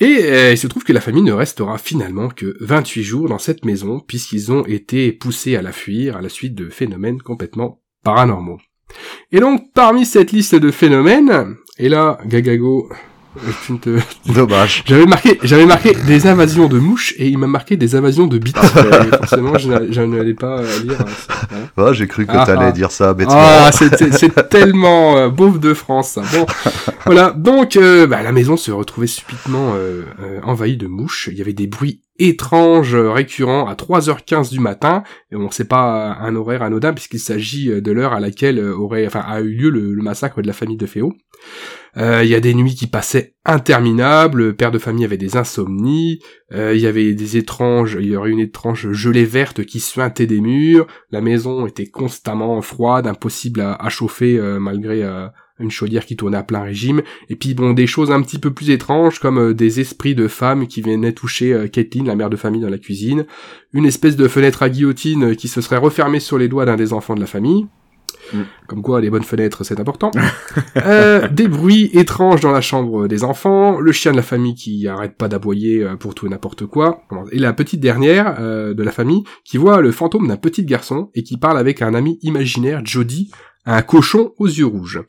Et 0.00 0.24
euh, 0.24 0.52
il 0.52 0.58
se 0.58 0.66
trouve 0.66 0.84
que 0.84 0.92
la 0.92 1.00
famille 1.00 1.22
ne 1.22 1.32
restera 1.32 1.78
finalement 1.78 2.28
que 2.28 2.56
28 2.60 3.02
jours 3.02 3.28
dans 3.28 3.38
cette 3.38 3.64
maison, 3.64 4.00
puisqu'ils 4.00 4.50
ont 4.50 4.64
été 4.64 5.12
poussés 5.12 5.56
à 5.56 5.62
la 5.62 5.72
fuir 5.72 6.16
à 6.16 6.22
la 6.22 6.28
suite 6.28 6.54
de 6.54 6.68
phénomènes 6.68 7.22
complètement 7.22 7.80
paranormaux. 8.02 8.58
Et 9.32 9.40
donc, 9.40 9.72
parmi 9.72 10.06
cette 10.06 10.32
liste 10.32 10.54
de 10.54 10.70
phénomènes, 10.70 11.56
et 11.78 11.88
là, 11.88 12.18
Gagago, 12.26 12.88
Dommage. 14.32 14.84
J'avais 14.86 15.06
marqué, 15.06 15.38
j'avais 15.42 15.66
marqué 15.66 15.94
des 15.94 16.26
invasions 16.26 16.68
de 16.68 16.78
mouches 16.78 17.14
et 17.18 17.28
il 17.28 17.38
m'a 17.38 17.46
marqué 17.46 17.76
des 17.76 17.96
invasions 17.96 18.26
de 18.26 18.38
bites. 18.38 18.56
forcément, 18.56 19.58
je 19.58 20.02
n'allais 20.02 20.34
pas 20.34 20.62
lire. 20.82 20.98
Voilà. 21.76 21.92
j'ai 21.92 22.06
cru 22.06 22.26
que 22.26 22.32
t'allais 22.32 22.66
ah, 22.66 22.68
ah. 22.68 22.72
dire 22.72 22.90
ça 22.90 23.14
bêtement. 23.14 23.34
Ah, 23.36 23.70
c'est 23.72 24.48
tellement 24.48 25.16
euh, 25.16 25.28
beauf 25.28 25.58
de 25.58 25.74
France. 25.74 26.12
Ça. 26.12 26.22
Bon, 26.32 26.46
voilà. 27.06 27.30
Donc, 27.30 27.76
euh, 27.76 28.06
bah, 28.06 28.22
la 28.22 28.32
maison 28.32 28.56
se 28.56 28.70
retrouvait 28.70 29.06
subitement 29.06 29.74
euh, 29.76 30.04
envahie 30.42 30.76
de 30.76 30.86
mouches. 30.86 31.28
Il 31.32 31.38
y 31.38 31.40
avait 31.40 31.52
des 31.52 31.66
bruits 31.66 32.02
étranges 32.18 32.94
récurrents 32.94 33.66
à 33.66 33.74
3h15 33.74 34.50
du 34.50 34.60
matin. 34.60 35.02
Et 35.32 35.36
bon, 35.36 35.48
c'est 35.50 35.68
pas 35.68 36.16
un 36.20 36.36
horaire 36.36 36.62
anodin 36.62 36.92
puisqu'il 36.92 37.18
s'agit 37.18 37.80
de 37.80 37.92
l'heure 37.92 38.12
à 38.12 38.20
laquelle 38.20 38.60
aurait, 38.60 39.06
enfin, 39.06 39.24
a 39.26 39.40
eu 39.40 39.54
lieu 39.54 39.70
le, 39.70 39.94
le 39.94 40.02
massacre 40.02 40.40
de 40.40 40.46
la 40.46 40.52
famille 40.52 40.76
de 40.76 40.86
Féo. 40.86 41.14
Euh, 41.96 42.22
il 42.24 42.28
y 42.28 42.34
a 42.34 42.40
des 42.40 42.54
nuits 42.54 42.74
qui 42.74 42.86
passaient 42.86 43.34
interminables, 43.44 44.42
le 44.42 44.52
père 44.54 44.72
de 44.72 44.78
famille 44.78 45.04
avait 45.04 45.16
des 45.16 45.36
insomnies, 45.36 46.18
euh, 46.52 46.74
il 46.74 46.80
y 46.80 46.86
avait 46.86 47.14
des 47.14 47.36
étranges, 47.36 47.96
il 48.00 48.08
y 48.08 48.16
aurait 48.16 48.30
une 48.30 48.40
étrange 48.40 48.90
gelée 48.92 49.24
verte 49.24 49.64
qui 49.64 49.80
suintait 49.80 50.26
des 50.26 50.40
murs, 50.40 50.86
la 51.10 51.20
maison 51.20 51.66
était 51.66 51.86
constamment 51.86 52.60
froide, 52.62 53.06
impossible 53.06 53.60
à, 53.60 53.88
chauffer 53.90 54.38
euh, 54.38 54.58
malgré 54.58 55.04
une 55.60 55.70
chaudière 55.70 56.04
qui 56.04 56.16
tournait 56.16 56.36
à 56.36 56.42
plein 56.42 56.62
régime, 56.62 57.02
et 57.28 57.36
puis 57.36 57.54
bon 57.54 57.74
des 57.74 57.86
choses 57.86 58.10
un 58.10 58.22
petit 58.22 58.40
peu 58.40 58.52
plus 58.52 58.70
étranges 58.70 59.20
comme 59.20 59.54
des 59.54 59.78
esprits 59.78 60.16
de 60.16 60.26
femmes 60.26 60.66
qui 60.66 60.82
venaient 60.82 61.12
toucher 61.12 61.68
Kathleen, 61.72 62.06
la 62.06 62.16
mère 62.16 62.30
de 62.30 62.36
famille 62.36 62.60
dans 62.60 62.70
la 62.70 62.78
cuisine, 62.78 63.24
une 63.72 63.86
espèce 63.86 64.16
de 64.16 64.26
fenêtre 64.26 64.64
à 64.64 64.68
guillotine 64.68 65.36
qui 65.36 65.46
se 65.46 65.60
serait 65.60 65.76
refermée 65.76 66.20
sur 66.20 66.38
les 66.38 66.48
doigts 66.48 66.64
d'un 66.64 66.76
des 66.76 66.92
enfants 66.92 67.14
de 67.14 67.20
la 67.20 67.26
famille, 67.26 67.66
Mm. 68.32 68.42
Comme 68.66 68.82
quoi, 68.82 69.00
les 69.00 69.10
bonnes 69.10 69.24
fenêtres, 69.24 69.64
c'est 69.64 69.80
important. 69.80 70.10
euh, 70.76 71.28
des 71.28 71.48
bruits 71.48 71.90
étranges 71.92 72.40
dans 72.40 72.50
la 72.50 72.60
chambre 72.60 73.06
des 73.08 73.24
enfants, 73.24 73.80
le 73.80 73.92
chien 73.92 74.12
de 74.12 74.16
la 74.16 74.22
famille 74.22 74.54
qui 74.54 74.86
arrête 74.88 75.16
pas 75.16 75.28
d'aboyer 75.28 75.82
euh, 75.82 75.96
pour 75.96 76.14
tout 76.14 76.26
et 76.26 76.30
n'importe 76.30 76.66
quoi, 76.66 77.02
et 77.32 77.38
la 77.38 77.52
petite 77.52 77.80
dernière 77.80 78.36
euh, 78.38 78.74
de 78.74 78.82
la 78.82 78.92
famille 78.92 79.24
qui 79.44 79.56
voit 79.56 79.80
le 79.80 79.92
fantôme 79.92 80.28
d'un 80.28 80.36
petit 80.36 80.64
garçon 80.64 81.10
et 81.14 81.22
qui 81.22 81.36
parle 81.36 81.58
avec 81.58 81.82
un 81.82 81.94
ami 81.94 82.18
imaginaire, 82.22 82.80
Jody, 82.84 83.30
un 83.66 83.82
cochon 83.82 84.32
aux 84.38 84.46
yeux 84.46 84.66
rouges. 84.66 85.00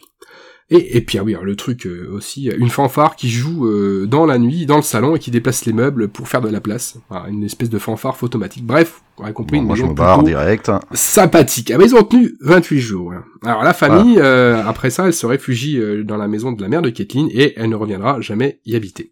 Et, 0.72 0.98
et 0.98 1.02
puis 1.02 1.20
ah 1.20 1.24
oui, 1.24 1.36
le 1.40 1.56
truc 1.56 1.86
euh, 1.86 2.10
aussi, 2.12 2.48
une 2.48 2.70
fanfare 2.70 3.16
qui 3.16 3.30
joue 3.30 3.68
euh, 3.68 4.08
dans 4.08 4.26
la 4.26 4.40
nuit, 4.40 4.66
dans 4.66 4.78
le 4.78 4.82
salon 4.82 5.16
et 5.16 5.20
qui 5.20 5.30
déplace 5.30 5.66
les 5.66 5.74
meubles 5.74 6.08
pour 6.08 6.28
faire 6.28 6.42
de 6.42 6.50
la 6.50 6.60
place. 6.60 6.98
une 7.30 7.44
espèce 7.44 7.70
de 7.70 7.78
fanfare 7.78 8.18
automatique. 8.24 8.66
Bref, 8.66 9.02
vous 9.18 9.24
aurez 9.24 9.34
compris, 9.34 9.58
une 9.58 9.68
maison 9.68 9.92
barre 9.92 10.24
direct. 10.24 10.72
sympathique. 10.92 11.70
Ah, 11.72 11.78
mais 11.78 11.86
ils 11.86 11.96
ont 11.96 12.04
tenu 12.04 12.36
28 12.42 12.80
jours. 12.80 13.14
Alors 13.44 13.64
la 13.64 13.74
famille, 13.74 14.18
euh, 14.20 14.64
après 14.66 14.90
ça, 14.90 15.06
elle 15.06 15.14
se 15.14 15.28
réfugie 15.28 15.80
dans 16.04 16.18
la 16.18 16.28
maison 16.28 16.52
de 16.52 16.62
la 16.62 16.68
mère 16.68 16.82
de 16.82 16.90
Kathleen 16.90 17.30
et 17.32 17.54
elle 17.58 17.70
ne 17.70 17.76
reviendra 17.76 18.20
jamais 18.22 18.60
y 18.66 18.76
habiter. 18.76 19.12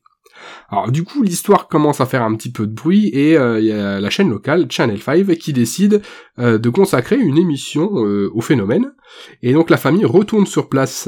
Alors 0.73 0.89
du 0.89 1.03
coup, 1.03 1.21
l'histoire 1.21 1.67
commence 1.67 2.01
à 2.01 2.07
faire 2.07 2.23
un 2.23 2.33
petit 2.33 2.51
peu 2.51 2.65
de 2.65 2.73
bruit 2.73 3.11
et 3.13 3.37
euh, 3.37 3.59
il 3.59 3.67
y 3.67 3.71
a 3.71 3.99
la 3.99 4.09
chaîne 4.09 4.31
locale 4.31 4.65
Channel 4.71 4.99
5 4.99 5.27
qui 5.37 5.53
décide 5.53 6.01
euh, 6.39 6.57
de 6.57 6.67
consacrer 6.69 7.15
une 7.15 7.37
émission 7.37 7.91
euh, 7.93 8.31
au 8.33 8.41
phénomène. 8.41 8.91
Et 9.43 9.53
donc 9.53 9.69
la 9.69 9.77
famille 9.77 10.03
retourne 10.03 10.47
sur 10.47 10.69
place 10.69 11.07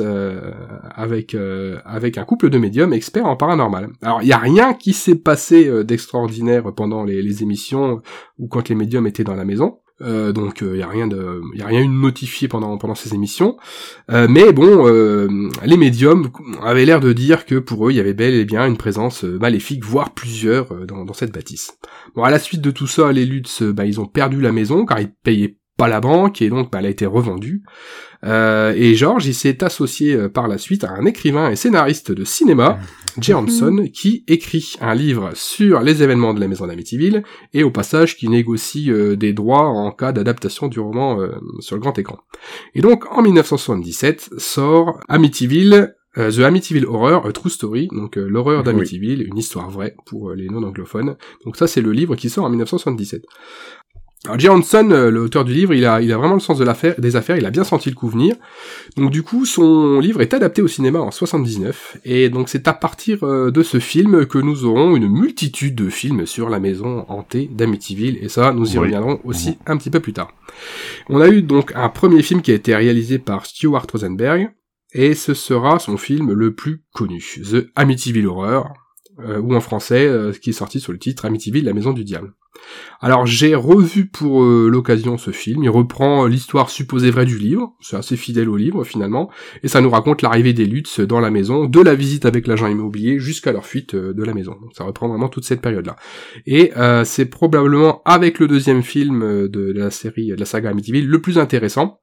avec 0.95 1.33
un 1.33 2.23
couple 2.25 2.51
de 2.51 2.59
médiums 2.59 2.93
experts 2.93 3.25
en 3.25 3.35
paranormal. 3.35 3.89
Alors 4.03 4.21
il 4.21 4.27
y 4.27 4.33
a 4.33 4.37
rien 4.37 4.75
qui 4.75 4.93
s'est 4.93 5.15
passé 5.15 5.83
d'extraordinaire 5.83 6.71
pendant 6.75 7.03
les 7.03 7.41
émissions 7.41 8.03
ou 8.37 8.47
quand 8.47 8.69
les 8.69 8.75
médiums 8.75 9.07
étaient 9.07 9.23
dans 9.23 9.33
la 9.33 9.45
maison. 9.45 9.79
Euh, 10.01 10.33
donc 10.33 10.59
il 10.59 10.67
euh, 10.67 10.77
y 10.77 10.81
a 10.81 10.87
rien 10.87 11.07
de 11.07 11.41
y 11.53 11.61
a 11.61 11.67
rien 11.67 11.79
eu 11.79 11.87
de 11.87 11.91
notifié 11.91 12.47
pendant 12.47 12.77
pendant 12.77 12.95
ces 12.95 13.13
émissions. 13.13 13.57
Euh, 14.11 14.27
mais 14.29 14.51
bon 14.51 14.85
les 15.63 15.77
médiums 15.77 16.29
avaient 16.61 16.85
l'air 16.85 16.99
de 16.99 17.13
dire 17.13 17.45
que 17.45 17.55
pour 17.55 17.87
eux 17.87 17.91
il 17.91 17.97
y 17.97 17.99
avait 17.99 18.13
bel 18.13 18.33
et 18.33 18.45
bien 18.45 18.65
une 18.65 18.77
présence 18.77 19.23
maléfique 19.23 19.85
voire 19.85 20.13
plusieurs 20.13 20.85
dans, 20.85 21.05
dans 21.05 21.13
cette 21.13 21.33
bâtisse. 21.33 21.77
Bon 22.15 22.23
à 22.23 22.29
la 22.29 22.39
suite 22.39 22.61
de 22.61 22.71
tout 22.71 22.87
ça 22.87 23.11
les 23.11 23.25
Lutz 23.25 23.63
bah, 23.63 23.85
ils 23.85 24.01
ont 24.01 24.05
perdu 24.05 24.41
la 24.41 24.51
maison 24.51 24.85
car 24.85 24.99
ils 24.99 25.11
payaient 25.11 25.57
pas 25.77 25.87
la 25.87 25.99
banque 25.99 26.41
et 26.41 26.49
donc 26.49 26.71
bah, 26.71 26.79
elle 26.79 26.85
a 26.85 26.89
été 26.89 27.05
revendue. 27.05 27.63
Euh, 28.23 28.73
et 28.75 28.95
George, 28.95 29.25
il 29.25 29.35
s'est 29.35 29.63
associé 29.63 30.15
euh, 30.15 30.29
par 30.29 30.47
la 30.47 30.57
suite 30.57 30.83
à 30.83 30.91
un 30.91 31.05
écrivain 31.05 31.49
et 31.49 31.55
scénariste 31.55 32.11
de 32.11 32.23
cinéma, 32.23 32.79
Jay 33.19 33.33
Hanson, 33.33 33.87
qui 33.93 34.23
écrit 34.27 34.75
un 34.81 34.95
livre 34.95 35.31
sur 35.33 35.81
les 35.81 36.03
événements 36.03 36.33
de 36.33 36.39
la 36.39 36.47
maison 36.47 36.67
d'Amityville 36.67 37.23
et 37.53 37.63
au 37.63 37.71
passage 37.71 38.17
qui 38.17 38.29
négocie 38.29 38.91
euh, 38.91 39.15
des 39.15 39.33
droits 39.33 39.67
en 39.67 39.91
cas 39.91 40.11
d'adaptation 40.11 40.67
du 40.67 40.79
roman 40.79 41.19
sur 41.59 41.75
le 41.75 41.81
grand 41.81 41.97
écran. 41.97 42.19
Et 42.73 42.81
donc 42.81 43.05
en 43.11 43.21
1977 43.21 44.31
sort 44.37 44.99
Amityville 45.07 45.95
The 46.15 46.39
Amityville 46.39 46.85
Horror, 46.85 47.27
a 47.27 47.31
True 47.33 47.49
Story, 47.49 47.89
donc 47.91 48.15
l'horreur 48.15 48.63
d'Amityville, 48.63 49.21
une 49.23 49.37
histoire 49.37 49.69
vraie 49.69 49.95
pour 50.05 50.31
les 50.31 50.47
non-anglophones. 50.47 51.17
Donc 51.43 51.57
ça 51.57 51.67
c'est 51.67 51.81
le 51.81 51.91
livre 51.91 52.15
qui 52.15 52.29
sort 52.29 52.45
en 52.45 52.49
1977. 52.49 53.25
Alors 54.23 54.39
Jay 54.39 54.49
Hanson, 54.49 54.89
euh, 54.89 55.11
l'auteur 55.11 55.45
du 55.45 55.53
livre, 55.53 55.73
il 55.75 55.85
a, 55.85 56.01
il 56.01 56.11
a 56.11 56.17
vraiment 56.17 56.33
le 56.33 56.39
sens 56.39 56.57
de 56.57 56.63
l'affaire, 56.63 56.95
des 56.97 57.15
affaires, 57.15 57.37
il 57.37 57.45
a 57.45 57.51
bien 57.51 57.63
senti 57.63 57.89
le 57.89 57.95
coup 57.95 58.07
venir. 58.07 58.35
Donc 58.97 59.11
du 59.11 59.21
coup, 59.21 59.45
son 59.45 59.99
livre 59.99 60.21
est 60.21 60.33
adapté 60.33 60.63
au 60.63 60.67
cinéma 60.67 60.99
en 60.99 61.11
79, 61.11 61.97
et 62.05 62.29
donc 62.29 62.49
c'est 62.49 62.67
à 62.67 62.73
partir 62.73 63.23
euh, 63.23 63.51
de 63.51 63.61
ce 63.61 63.79
film 63.79 64.25
que 64.25 64.39
nous 64.39 64.65
aurons 64.65 64.95
une 64.95 65.07
multitude 65.07 65.75
de 65.75 65.89
films 65.89 66.25
sur 66.25 66.49
la 66.49 66.59
maison 66.59 67.05
hantée 67.07 67.49
d'Amityville, 67.53 68.17
et 68.19 68.29
ça, 68.29 68.51
nous 68.51 68.73
y 68.73 68.79
reviendrons 68.79 69.19
aussi 69.25 69.59
un 69.67 69.77
petit 69.77 69.91
peu 69.91 69.99
plus 69.99 70.13
tard. 70.13 70.31
On 71.07 71.21
a 71.21 71.27
eu 71.27 71.43
donc 71.43 71.73
un 71.75 71.89
premier 71.89 72.23
film 72.23 72.41
qui 72.41 72.51
a 72.51 72.55
été 72.55 72.75
réalisé 72.75 73.19
par 73.19 73.45
Stuart 73.45 73.85
Rosenberg, 73.91 74.49
et 74.93 75.13
ce 75.13 75.35
sera 75.35 75.77
son 75.77 75.97
film 75.97 76.31
le 76.31 76.55
plus 76.55 76.83
connu, 76.93 77.23
The 77.43 77.67
Amityville 77.75 78.27
Horror, 78.27 78.73
euh, 79.23 79.39
ou 79.39 79.55
en 79.55 79.61
français, 79.61 80.05
euh, 80.05 80.33
qui 80.33 80.49
est 80.49 80.53
sorti 80.53 80.79
sur 80.79 80.91
le 80.91 80.97
titre 80.97 81.25
Amityville, 81.25 81.63
la 81.63 81.73
maison 81.73 81.93
du 81.93 82.03
diable. 82.03 82.33
Alors 82.99 83.25
j'ai 83.25 83.55
revu 83.55 84.07
pour 84.07 84.43
euh, 84.43 84.69
l'occasion 84.69 85.17
ce 85.17 85.31
film, 85.31 85.63
il 85.63 85.69
reprend 85.69 86.25
l'histoire 86.25 86.69
supposée 86.69 87.11
vraie 87.11 87.25
du 87.25 87.37
livre, 87.37 87.73
c'est 87.79 87.95
assez 87.95 88.17
fidèle 88.17 88.49
au 88.49 88.57
livre 88.57 88.83
finalement, 88.83 89.29
et 89.63 89.67
ça 89.67 89.81
nous 89.81 89.89
raconte 89.89 90.21
l'arrivée 90.21 90.53
des 90.53 90.65
Lutz 90.65 90.99
dans 90.99 91.19
la 91.19 91.31
maison, 91.31 91.65
de 91.65 91.79
la 91.79 91.95
visite 91.95 92.25
avec 92.25 92.47
l'agent 92.47 92.67
immobilier 92.67 93.19
jusqu'à 93.19 93.51
leur 93.51 93.65
fuite 93.65 93.95
de 93.95 94.23
la 94.23 94.33
maison. 94.33 94.57
Donc 94.61 94.71
ça 94.73 94.83
reprend 94.83 95.07
vraiment 95.07 95.29
toute 95.29 95.45
cette 95.45 95.61
période-là. 95.61 95.95
Et 96.45 96.71
c'est 97.03 97.25
probablement 97.25 98.01
avec 98.05 98.39
le 98.39 98.47
deuxième 98.47 98.83
film 98.83 99.47
de 99.47 99.71
la 99.73 99.91
série, 99.91 100.29
de 100.29 100.39
la 100.39 100.45
saga 100.45 100.69
Amityville, 100.69 101.07
le 101.07 101.21
plus 101.21 101.37
intéressant, 101.37 101.99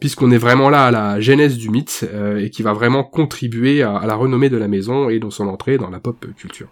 puisqu'on 0.00 0.30
est 0.30 0.38
vraiment 0.38 0.70
là 0.70 0.86
à 0.86 0.90
la 0.90 1.20
genèse 1.20 1.56
du 1.56 1.70
mythe 1.70 2.08
euh, 2.12 2.38
et 2.38 2.50
qui 2.50 2.62
va 2.62 2.72
vraiment 2.72 3.04
contribuer 3.04 3.82
à, 3.82 4.02
la 4.06 4.14
renommée 4.14 4.50
de 4.50 4.56
la 4.56 4.68
maison 4.68 5.08
et 5.08 5.18
dans 5.18 5.30
son 5.30 5.48
entrée 5.48 5.78
dans 5.78 5.90
la 5.90 6.00
pop 6.00 6.26
culture 6.36 6.68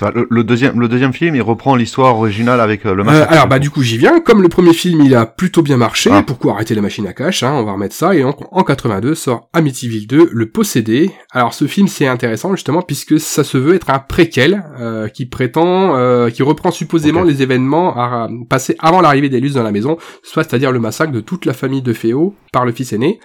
le, 0.00 0.44
deuxième, 0.44 0.80
le 0.80 0.88
deuxième 0.88 1.12
film, 1.12 1.34
il 1.34 1.42
reprend 1.42 1.76
l'histoire 1.76 2.16
originale 2.16 2.60
avec 2.60 2.86
euh, 2.86 2.94
le 2.94 3.04
massacre. 3.04 3.30
Euh, 3.30 3.34
alors 3.34 3.46
bah 3.46 3.58
du 3.58 3.70
coup 3.70 3.82
j'y 3.82 3.98
viens. 3.98 4.20
Comme 4.20 4.42
le 4.42 4.48
premier 4.48 4.72
film, 4.72 5.02
il 5.02 5.14
a 5.14 5.26
plutôt 5.26 5.62
bien 5.62 5.76
marché. 5.76 6.10
Ah. 6.12 6.22
Pourquoi 6.26 6.54
arrêter 6.54 6.74
la 6.74 6.82
machine 6.82 7.06
à 7.06 7.12
cash 7.12 7.42
hein, 7.42 7.52
On 7.54 7.64
va 7.64 7.72
remettre 7.72 7.94
ça. 7.94 8.14
Et 8.14 8.24
en, 8.24 8.34
en 8.50 8.64
82 8.64 9.14
sort 9.14 9.48
Amityville 9.52 10.06
2, 10.06 10.30
Le 10.32 10.46
Possédé. 10.50 11.10
Alors 11.30 11.54
ce 11.54 11.66
film 11.66 11.88
c'est 11.88 12.06
intéressant 12.06 12.54
justement 12.54 12.82
puisque 12.82 13.20
ça 13.20 13.44
se 13.44 13.58
veut 13.58 13.74
être 13.74 13.90
un 13.90 13.98
préquel 13.98 14.64
euh, 14.80 15.08
qui 15.08 15.26
prétend, 15.26 15.96
euh, 15.96 16.30
qui 16.30 16.42
reprend 16.42 16.70
supposément 16.70 17.22
les 17.22 17.42
événements 17.42 17.96
à, 17.96 18.28
passés 18.48 18.76
avant 18.78 19.00
l'arrivée 19.00 19.28
des 19.28 19.40
Lutz 19.40 19.54
dans 19.54 19.62
la 19.62 19.72
maison, 19.72 19.98
soit 20.22 20.44
c'est-à-dire 20.44 20.72
le 20.72 20.80
massacre 20.80 21.12
de 21.12 21.20
toute 21.20 21.44
la 21.44 21.52
famille 21.52 21.82
de 21.82 21.92
Féo 21.92 22.34
par 22.52 22.64
le 22.64 22.72
fils 22.72 22.92
aîné. 22.92 23.20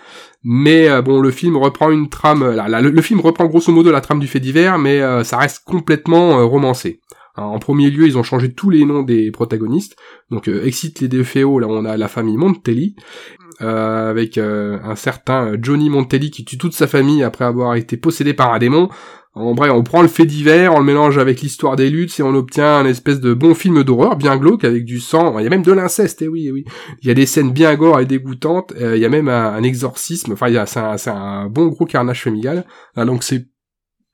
Mais 0.50 0.88
euh, 0.88 1.02
bon, 1.02 1.20
le 1.20 1.30
film 1.30 1.58
reprend 1.58 1.92
une 1.92 2.08
trame. 2.08 2.42
le, 2.56 3.02
film 3.02 3.20
reprend 3.20 3.48
grosso 3.48 3.70
modo 3.74 3.92
la 3.92 4.00
trame 4.00 4.20
du 4.20 4.28
fait 4.28 4.40
divers, 4.40 4.78
mais 4.78 5.02
euh, 5.02 5.26
ça 5.26 5.38
reste 5.38 5.66
complètement 5.66 6.40
euh, 6.40 6.46
romancé. 6.46 7.02
en 7.36 7.60
premier 7.60 7.90
lieu, 7.90 8.08
ils 8.08 8.18
ont 8.18 8.24
changé 8.24 8.54
tous 8.54 8.70
les 8.70 8.86
noms 8.86 9.04
des 9.04 9.30
protagonistes. 9.30 9.98
Donc, 10.32 10.48
excite 10.48 11.02
les 11.02 11.10
déféos, 11.10 11.60
là 11.60 11.68
on 11.70 11.84
a 11.84 11.98
la 11.98 12.08
famille 12.08 12.38
Montelli, 12.38 12.96
avec 13.60 14.38
un 14.38 14.96
certain 14.96 15.58
Johnny 15.62 15.90
Montelli 15.90 16.32
qui 16.32 16.46
tue 16.46 16.58
toute 16.58 16.74
sa 16.74 16.88
famille 16.88 17.24
après 17.24 17.44
avoir 17.44 17.76
été 17.76 17.98
possédé 17.98 18.34
par 18.34 18.54
un 18.54 18.60
démon. 18.60 18.88
En 19.40 19.54
bref, 19.54 19.72
on 19.72 19.84
prend 19.84 20.02
le 20.02 20.08
fait 20.08 20.26
divers, 20.26 20.74
on 20.74 20.80
le 20.80 20.86
mélange 20.86 21.18
avec 21.18 21.42
l'histoire 21.42 21.76
des 21.76 21.90
luttes 21.90 22.20
et 22.20 22.24
on 22.24 22.34
obtient 22.34 22.78
un 22.78 22.86
espèce 22.86 23.20
de 23.20 23.34
bon 23.34 23.54
film 23.54 23.84
d'horreur 23.84 24.16
bien 24.16 24.36
glauque 24.36 24.64
avec 24.64 24.84
du 24.84 25.00
sang. 25.00 25.38
Il 25.38 25.44
y 25.44 25.48
a 25.48 25.50
même 25.50 25.62
de 25.62 25.72
l'inceste, 25.72 26.22
et 26.22 26.26
eh 26.26 26.28
oui, 26.28 26.46
eh 26.48 26.52
oui. 26.52 26.66
Il 27.02 27.08
y 27.08 27.12
a 27.12 27.14
des 27.14 27.26
scènes 27.26 27.52
bien 27.52 27.76
gore 27.76 28.00
et 28.00 28.06
dégoûtantes. 28.06 28.74
Euh, 28.82 28.96
il 28.98 29.02
y 29.02 29.06
a 29.06 29.10
même 29.10 29.30
un, 29.30 29.62
exorcisme. 29.62 30.34
Enfin, 30.34 30.48
c'est 30.66 31.10
un, 31.10 31.48
bon 31.48 31.68
gros 31.68 31.86
carnage 31.86 32.24
familial. 32.24 32.66
Ah, 32.96 33.06
donc 33.06 33.24
c'est 33.24 33.48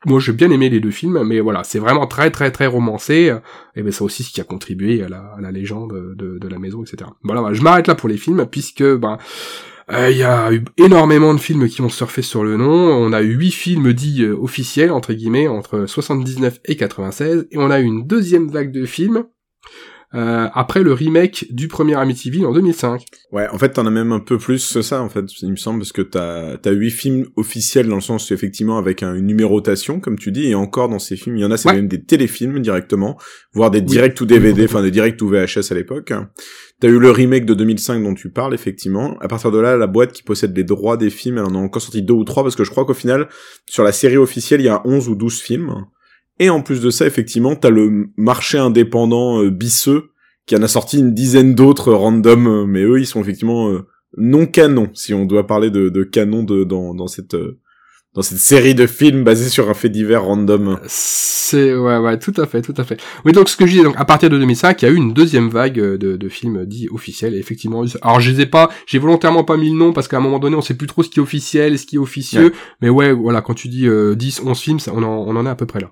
moi 0.06 0.20
j'ai 0.20 0.34
bien 0.34 0.52
aimé 0.52 0.70
les 0.70 0.82
deux 0.82 0.92
films, 0.92 1.24
mais 1.24 1.40
voilà, 1.40 1.64
c'est 1.64 1.80
vraiment 1.80 2.08
très 2.08 2.30
très 2.30 2.52
très 2.52 2.68
romancé, 2.68 3.34
et 3.76 3.84
ben 3.84 3.92
c'est 3.94 4.02
aussi 4.02 4.24
ce 4.24 4.34
qui 4.34 4.42
a 4.42 4.44
contribué 4.44 5.02
à 5.02 5.08
la, 5.08 5.52
légende 5.52 5.94
de, 6.18 6.38
de, 6.40 6.48
la 6.50 6.60
maison, 6.60 6.84
etc. 6.84 7.10
Voilà, 7.24 7.54
je 7.54 7.62
m'arrête 7.62 7.88
là 7.88 7.96
pour 7.96 8.10
les 8.10 8.18
films, 8.18 8.46
puisque 8.52 8.84
ben 8.84 9.18
il 9.92 10.18
y 10.18 10.24
a 10.24 10.52
eu 10.54 10.64
énormément 10.78 11.34
de 11.34 11.40
films 11.40 11.68
qui 11.68 11.82
ont 11.82 11.90
surfé 11.90 12.22
sur 12.22 12.44
le 12.44 12.58
nom. 12.58 12.66
On 12.66 13.14
a 13.14 13.22
eu 13.22 13.34
huit 13.34 13.52
films 13.52 13.94
dits 13.94 14.24
euh, 14.24 14.36
officiels, 14.36 14.92
entre 14.92 15.14
guillemets, 15.14 15.48
entre 15.48 15.86
79 15.86 16.60
et 16.66 16.76
96. 16.76 17.48
Et 17.52 17.58
on 17.58 17.70
a 17.70 17.80
eu 17.80 17.84
une 17.84 18.08
deuxième 18.08 18.50
vague 18.50 18.72
de 18.72 18.86
films 18.86 19.26
euh, 20.16 20.48
après 20.54 20.84
le 20.84 20.94
remake 20.94 21.48
du 21.50 21.68
premier 21.68 21.96
Amityville 21.96 22.46
en 22.46 22.54
2005. 22.54 23.04
Ouais, 23.32 23.48
en 23.50 23.58
fait, 23.58 23.70
t'en 23.70 23.86
as 23.86 23.92
même 23.92 24.12
un 24.12 24.20
peu 24.20 24.38
plus 24.38 24.74
que 24.74 24.82
ça, 24.82 25.02
en 25.02 25.10
fait, 25.10 25.26
il 25.42 25.52
me 25.52 25.56
semble, 25.56 25.80
parce 25.80 25.92
que 25.92 26.04
t'as 26.04 26.56
as 26.64 26.72
huit 26.72 26.92
films 26.92 27.26
officiels 27.36 27.88
dans 27.88 27.96
le 27.96 28.02
sens 28.02 28.32
effectivement 28.32 28.78
avec 28.78 29.02
une 29.02 29.26
numérotation, 29.26 30.00
comme 30.00 30.20
tu 30.20 30.32
dis, 30.32 30.50
et 30.50 30.56
encore 30.56 30.90
dans 30.90 31.00
ces 31.00 31.16
films, 31.16 31.38
il 31.38 31.42
y 31.42 31.46
en 31.46 31.52
a, 31.52 31.58
c'est 31.58 31.74
même 31.74 31.88
des 31.88 32.04
téléfilms 32.04 32.60
directement, 32.60 33.18
voire 33.54 33.72
des 33.72 33.82
directs 33.82 34.22
ou 34.22 34.26
DVD, 34.26 34.66
enfin 34.66 34.82
des 34.82 34.92
directs 34.92 35.22
ou 35.22 35.28
VHS 35.28 35.72
à 35.72 35.76
l'époque. 35.76 36.14
T'as 36.80 36.90
eu 36.90 37.00
le 37.00 37.12
remake 37.12 37.46
de 37.46 37.54
2005 37.54 38.04
dont 38.04 38.14
tu 38.14 38.30
parles, 38.30 38.54
effectivement. 38.54 39.18
À 39.22 39.28
partir 39.28 39.52
de 39.52 39.58
là, 39.58 39.78
la 39.78 39.88
boîte 39.88 40.12
qui 40.12 40.22
possède 40.22 40.56
les 40.56 40.64
droits 40.64 40.98
des 40.98 41.10
films, 41.10 41.38
elle 41.38 41.46
en 41.46 41.56
a 41.56 41.58
encore 41.58 41.82
sorti 41.82 42.02
deux 42.02 42.14
ou 42.14 42.24
trois, 42.24 42.44
parce 42.44 42.56
que 42.56 42.64
je 42.64 42.72
crois 42.72 42.86
qu'au 42.86 42.94
final, 42.94 43.30
sur 43.68 43.84
la 43.84 43.92
série 43.92 44.18
officielle, 44.18 44.62
il 44.62 44.66
y 44.66 44.70
a 44.70 44.82
11 44.86 45.10
ou 45.10 45.16
12 45.16 45.42
films. 45.42 45.86
Et 46.40 46.50
en 46.50 46.62
plus 46.62 46.82
de 46.82 46.90
ça, 46.90 47.06
effectivement, 47.06 47.56
t'as 47.56 47.70
le 47.70 48.08
marché 48.18 48.58
indépendant 48.58 49.42
euh, 49.44 49.50
bisseux 49.50 50.10
qui 50.46 50.56
en 50.56 50.64
a 50.64 50.68
sorti 50.68 51.00
une 51.00 51.14
dizaine 51.14 51.56
d'autres 51.56 51.94
random, 51.94 52.48
euh, 52.48 52.66
mais 52.66 52.84
eux, 52.84 53.00
ils 53.00 53.06
sont 53.06 53.22
effectivement 53.22 53.70
euh, 53.70 53.88
non 54.18 54.46
canon, 54.46 54.90
si 54.94 55.14
on 55.14 55.26
doit 55.26 55.48
parler 55.48 55.70
de, 55.70 55.90
de 55.90 56.04
canon 56.04 56.44
de, 56.44 56.64
dans, 56.64 56.94
dans 56.94 57.08
cette 57.08 57.36
dans 58.14 58.22
cette 58.22 58.38
série 58.38 58.76
de 58.76 58.86
films 58.86 59.24
basés 59.24 59.50
sur 59.50 59.70
un 59.70 59.74
fait 59.74 59.90
divers 59.90 60.24
random. 60.24 60.80
C'est 60.86 61.76
ouais 61.76 61.98
ouais 61.98 62.20
tout 62.20 62.34
à 62.38 62.46
fait 62.46 62.62
tout 62.62 62.74
à 62.78 62.84
fait. 62.84 63.02
Oui 63.26 63.32
donc 63.32 63.50
ce 63.50 63.58
que 63.58 63.66
je 63.66 63.72
disais 63.72 63.84
donc 63.84 63.96
à 63.98 64.06
partir 64.06 64.30
de 64.30 64.38
2005 64.38 64.82
il 64.82 64.86
y 64.86 64.88
a 64.88 64.92
eu 64.92 64.96
une 64.98 65.14
deuxième 65.14 65.50
vague 65.50 65.76
de, 65.80 65.98
de 65.98 66.30
films 66.30 66.66
dits 66.66 66.88
officiels 66.92 67.34
et 67.34 67.40
effectivement 67.40 67.84
alors 68.02 68.20
je 68.20 68.30
les 68.32 68.42
ai 68.42 68.46
pas 68.46 68.70
j'ai 68.86 69.00
volontairement 69.00 69.44
pas 69.44 69.58
mis 69.58 69.70
le 69.72 69.76
nom 69.76 69.94
parce 69.94 70.08
qu'à 70.08 70.18
un 70.18 70.20
moment 70.20 70.38
donné 70.38 70.56
on 70.56 70.62
sait 70.62 70.76
plus 70.76 70.86
trop 70.86 71.02
ce 71.02 71.10
qui 71.10 71.20
est 71.20 71.24
officiel 71.24 71.74
et 71.74 71.78
ce 71.78 71.88
qui 71.88 71.96
est 71.96 72.00
officieux 72.00 72.54
mais 72.82 72.90
ouais 72.90 73.12
voilà 73.14 73.42
quand 73.42 73.56
tu 73.56 73.68
dis 73.68 73.88
10 74.16 74.42
11 74.46 74.60
films 74.60 74.80
on 74.92 75.02
en, 75.02 75.08
on 75.08 75.36
en 75.36 75.46
est 75.48 75.50
à 75.50 75.56
peu 75.56 75.66
près 75.66 75.80
là. 75.80 75.92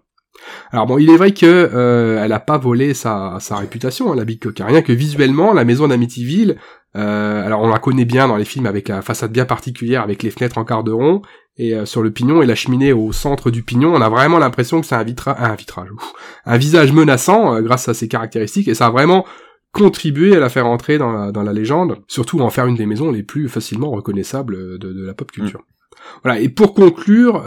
Alors 0.72 0.86
bon, 0.86 0.98
il 0.98 1.10
est 1.10 1.18
vrai 1.18 1.34
que 1.34 1.46
euh, 1.46 2.24
elle 2.24 2.32
a 2.32 2.40
pas 2.40 2.58
volé 2.58 2.94
sa, 2.94 3.38
sa 3.40 3.58
réputation, 3.58 4.12
hein, 4.12 4.16
la 4.16 4.26
Big 4.26 4.42
Coca. 4.42 4.66
Rien 4.66 4.82
que 4.82 4.94
visuellement, 4.94 5.54
la 5.54 5.66
maison 5.66 5.88
d'Amityville, 5.88 6.58
euh, 6.96 7.46
alors 7.46 7.62
on 7.62 7.70
la 7.70 7.80
connaît 7.80 8.06
bien 8.06 8.28
dans 8.28 8.38
les 8.38 8.46
films 8.46 8.66
avec 8.66 8.90
la 8.90 9.02
façade 9.02 9.32
bien 9.32 9.46
particulière, 9.46 10.02
avec 10.02 10.24
les 10.24 10.30
fenêtres 10.30 10.58
en 10.58 10.66
quart 10.66 10.84
de 10.84 10.92
rond, 10.92 11.22
et 11.58 11.76
euh, 11.76 11.86
sur 11.86 12.02
le 12.02 12.12
pignon 12.12 12.42
et 12.42 12.46
la 12.46 12.56
cheminée 12.56 12.94
au 12.94 13.12
centre 13.12 13.52
du 13.52 13.64
pignon, 13.64 13.94
on 13.94 14.02
a 14.02 14.10
vraiment 14.10 14.40
l'impression 14.40 14.82
que 14.82 14.88
c'est 14.88 14.96
un, 14.96 15.04
vitra 15.04 15.36
un 15.40 15.56
vitrage, 15.56 15.90
un 16.46 16.58
visage 16.58 16.92
menaçant 16.92 17.56
euh, 17.56 17.62
grâce 17.62 17.88
à 17.88 17.94
ses 17.94 18.08
caractéristiques, 18.08 18.68
et 18.68 18.76
ça 18.76 18.88
a 18.88 18.90
vraiment 18.90 19.26
contribué 19.74 20.36
à 20.36 20.40
la 20.40 20.50
faire 20.50 20.68
entrer 20.68 20.98
dans 20.98 21.12
la, 21.12 21.32
dans 21.32 21.44
la 21.44 21.54
légende, 21.54 21.98
surtout 22.08 22.42
en 22.42 22.50
faire 22.50 22.66
une 22.66 22.76
des 22.76 22.86
maisons 22.86 23.12
les 23.12 23.24
plus 23.24 23.48
facilement 23.48 23.92
reconnaissables 23.92 24.78
de, 24.80 24.92
de 24.92 25.06
la 25.06 25.14
pop 25.14 25.32
culture. 25.32 25.60
Mm. 25.60 25.64
Voilà, 26.24 26.40
et 26.40 26.50
pour 26.50 26.74
conclure, 26.74 27.44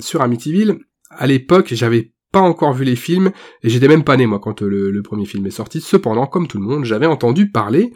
sur 0.00 0.22
Amityville, 0.22 0.78
à 1.16 1.26
l'époque, 1.26 1.72
j'avais 1.72 2.12
pas 2.34 2.40
encore 2.40 2.72
vu 2.72 2.84
les 2.84 2.96
films, 2.96 3.30
et 3.62 3.68
j'étais 3.68 3.86
même 3.86 4.02
pas 4.02 4.16
né 4.16 4.26
moi 4.26 4.40
quand 4.40 4.62
euh, 4.62 4.90
le, 4.90 5.02
premier 5.02 5.24
film 5.24 5.46
est 5.46 5.50
sorti. 5.50 5.80
Cependant, 5.80 6.26
comme 6.26 6.48
tout 6.48 6.58
le 6.58 6.64
monde, 6.64 6.84
j'avais 6.84 7.06
entendu 7.06 7.48
parler 7.48 7.92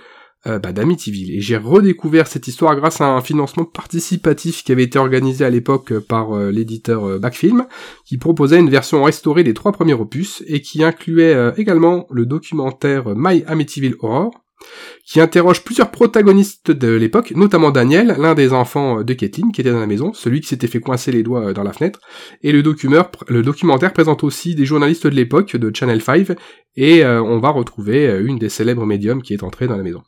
euh, 0.47 0.61
bah, 0.61 0.71
d'Amityville, 0.73 1.35
et 1.35 1.41
j'ai 1.41 1.57
redécouvert 1.57 2.29
cette 2.29 2.47
histoire 2.47 2.77
grâce 2.77 3.01
à 3.01 3.09
un 3.09 3.21
financement 3.21 3.65
participatif 3.65 4.63
qui 4.63 4.71
avait 4.71 4.85
été 4.85 4.97
organisé 4.97 5.45
à 5.45 5.51
l'époque 5.51 5.91
euh, 5.91 6.01
par 6.01 6.37
l'éditeur 6.37 7.19
Backfilm, 7.19 7.67
qui 8.05 8.17
proposait 8.17 8.61
une 8.61 8.71
version 8.71 9.03
restaurée 9.03 9.43
des 9.43 9.55
trois 9.55 9.73
premiers 9.73 9.95
opus, 9.95 10.45
et 10.47 10.61
qui 10.61 10.85
incluait 10.85 11.53
également 11.57 12.07
le 12.11 12.25
documentaire 12.25 13.17
My 13.17 13.43
Amityville 13.49 13.97
Horror, 13.99 14.31
qui 15.05 15.21
interroge 15.21 15.65
plusieurs 15.65 15.91
protagonistes 15.91 16.71
de 16.71 16.89
l'époque, 16.89 17.33
notamment 17.35 17.71
Daniel, 17.71 18.17
l'un 18.19 18.35
des 18.35 18.53
enfants 18.53 19.03
de 19.03 19.15
Kathleen, 19.15 19.53
qui 19.53 19.61
était 19.61 19.71
dans 19.71 19.81
la 19.81 19.87
maison, 19.87 20.13
celui 20.13 20.41
qui 20.41 20.49
s'était 20.49 20.67
fait 20.67 20.81
coincer 20.81 21.13
les 21.13 21.23
doigts 21.23 21.49
euh, 21.49 21.53
dans 21.53 21.63
la 21.63 21.73
fenêtre, 21.73 22.01
et 22.43 22.53
le, 22.53 22.63
documentaire 22.63 23.93
présente 23.93 24.25
aussi 24.25 24.55
des 24.55 24.67
journalistes 24.67 25.07
de 25.07 25.15
l'époque 25.15 25.57
de 25.57 25.75
Channel 25.75 26.03
5, 26.03 26.37
et 26.77 27.05
euh, 27.05 27.23
on 27.23 27.39
va 27.39 27.51
retrouver 27.51 28.07
euh, 28.07 28.25
une 28.25 28.39
des 28.39 28.49
célèbres 28.49 28.87
médiums 28.87 29.23
qui 29.23 29.33
est 29.33 29.43
entrée 29.43 29.67
dans 29.67 29.77
la 29.77 29.83
maison. 29.83 30.03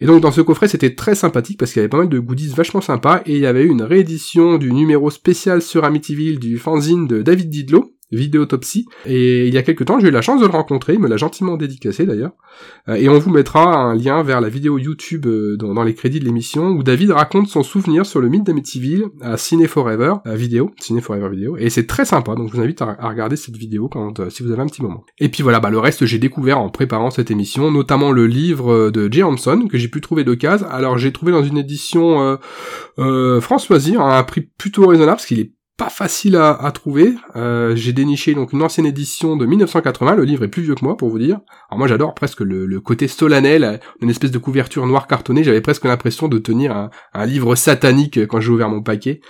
Et 0.00 0.06
donc 0.06 0.20
dans 0.20 0.30
ce 0.30 0.40
coffret 0.40 0.68
c'était 0.68 0.94
très 0.94 1.16
sympathique 1.16 1.58
parce 1.58 1.72
qu'il 1.72 1.80
y 1.80 1.82
avait 1.82 1.88
pas 1.88 1.98
mal 1.98 2.08
de 2.08 2.20
goodies 2.20 2.54
vachement 2.54 2.80
sympas 2.80 3.22
et 3.26 3.34
il 3.34 3.40
y 3.40 3.46
avait 3.46 3.64
une 3.64 3.82
réédition 3.82 4.56
du 4.56 4.72
numéro 4.72 5.10
spécial 5.10 5.62
sur 5.62 5.84
Amityville 5.84 6.38
du 6.38 6.58
fanzine 6.58 7.08
de 7.08 7.22
David 7.22 7.50
Didlow 7.50 7.97
Vidéotopsie. 8.10 8.86
Et 9.06 9.46
il 9.46 9.54
y 9.54 9.58
a 9.58 9.62
quelques 9.62 9.84
temps, 9.84 9.98
j'ai 9.98 10.08
eu 10.08 10.12
la 10.12 10.22
chance 10.22 10.40
de 10.40 10.46
le 10.46 10.52
rencontrer, 10.52 10.94
il 10.94 11.00
me 11.00 11.08
l'a 11.08 11.16
gentiment 11.16 11.56
dédicacé 11.56 12.06
d'ailleurs. 12.06 12.32
Euh, 12.88 12.94
et 12.94 13.08
on 13.08 13.18
vous 13.18 13.30
mettra 13.30 13.76
un 13.76 13.94
lien 13.94 14.22
vers 14.22 14.40
la 14.40 14.48
vidéo 14.48 14.78
YouTube 14.78 15.26
euh, 15.26 15.56
dans, 15.56 15.82
les 15.82 15.94
crédits 15.94 16.20
de 16.20 16.24
l'émission 16.24 16.68
où 16.68 16.82
David 16.82 17.10
raconte 17.10 17.48
son 17.48 17.62
souvenir 17.62 18.06
sur 18.06 18.20
le 18.20 18.28
mythe 18.28 18.44
d'Amityville 18.44 19.06
à 19.20 19.36
Ciné 19.36 19.66
Forever 19.66 20.14
à 20.24 20.34
vidéo, 20.36 20.70
Ciné 20.80 21.00
Forever 21.00 21.28
vidéo. 21.28 21.56
Et 21.58 21.70
c'est 21.70 21.86
très 21.86 22.04
sympa, 22.04 22.34
donc 22.34 22.48
je 22.48 22.56
vous 22.56 22.62
invite 22.62 22.82
à, 22.82 22.96
regarder 23.00 23.36
cette 23.36 23.56
vidéo 23.56 23.88
quand 23.88 24.20
euh, 24.20 24.30
si 24.30 24.42
vous 24.42 24.52
avez 24.52 24.62
un 24.62 24.66
petit 24.66 24.82
moment. 24.82 25.04
Et 25.18 25.28
puis 25.28 25.42
voilà, 25.42 25.60
bah 25.60 25.70
le 25.70 25.78
reste 25.78 26.04
j'ai 26.06 26.18
découvert 26.18 26.58
en 26.58 26.70
préparant 26.70 27.10
cette 27.10 27.30
émission, 27.30 27.70
notamment 27.70 28.12
le 28.12 28.26
livre 28.26 28.90
de 28.90 29.12
Jay 29.12 29.22
Hanson 29.22 29.66
que 29.68 29.78
j'ai 29.78 29.88
pu 29.88 30.00
trouver 30.00 30.24
case. 30.36 30.66
Alors 30.70 30.98
j'ai 30.98 31.12
trouvé 31.12 31.32
dans 31.32 31.42
une 31.42 31.58
édition 31.58 32.38
euh, 32.98 33.40
françoisie 33.40 33.96
à 33.96 34.18
un 34.18 34.22
prix 34.24 34.40
plutôt 34.40 34.86
raisonnable 34.86 35.16
parce 35.16 35.26
qu'il 35.26 35.40
est 35.40 35.52
pas 35.78 35.90
facile 35.90 36.34
à, 36.34 36.70
trouver. 36.74 37.14
Euh, 37.36 37.76
j'ai 37.76 37.92
déniché 37.92 38.34
donc 38.34 38.52
une 38.52 38.62
ancienne 38.62 38.84
édition 38.84 39.36
de 39.36 39.46
1980. 39.46 40.16
Le 40.16 40.24
livre 40.24 40.42
est 40.42 40.48
plus 40.48 40.62
vieux 40.62 40.74
que 40.74 40.84
moi 40.84 40.96
pour 40.96 41.08
vous 41.08 41.20
dire. 41.20 41.38
Alors 41.70 41.78
moi 41.78 41.86
j'adore 41.86 42.14
presque 42.14 42.40
le, 42.40 42.80
côté 42.80 43.06
solennel, 43.06 43.78
une 44.02 44.10
espèce 44.10 44.32
de 44.32 44.38
couverture 44.38 44.84
noire 44.86 45.06
cartonnée. 45.06 45.44
J'avais 45.44 45.60
presque 45.60 45.84
l'impression 45.84 46.26
de 46.26 46.36
tenir 46.38 46.90
un, 47.14 47.26
livre 47.26 47.54
satanique 47.54 48.26
quand 48.26 48.40
j'ai 48.40 48.50
ouvert 48.50 48.68
mon 48.68 48.82
paquet. 48.82 49.20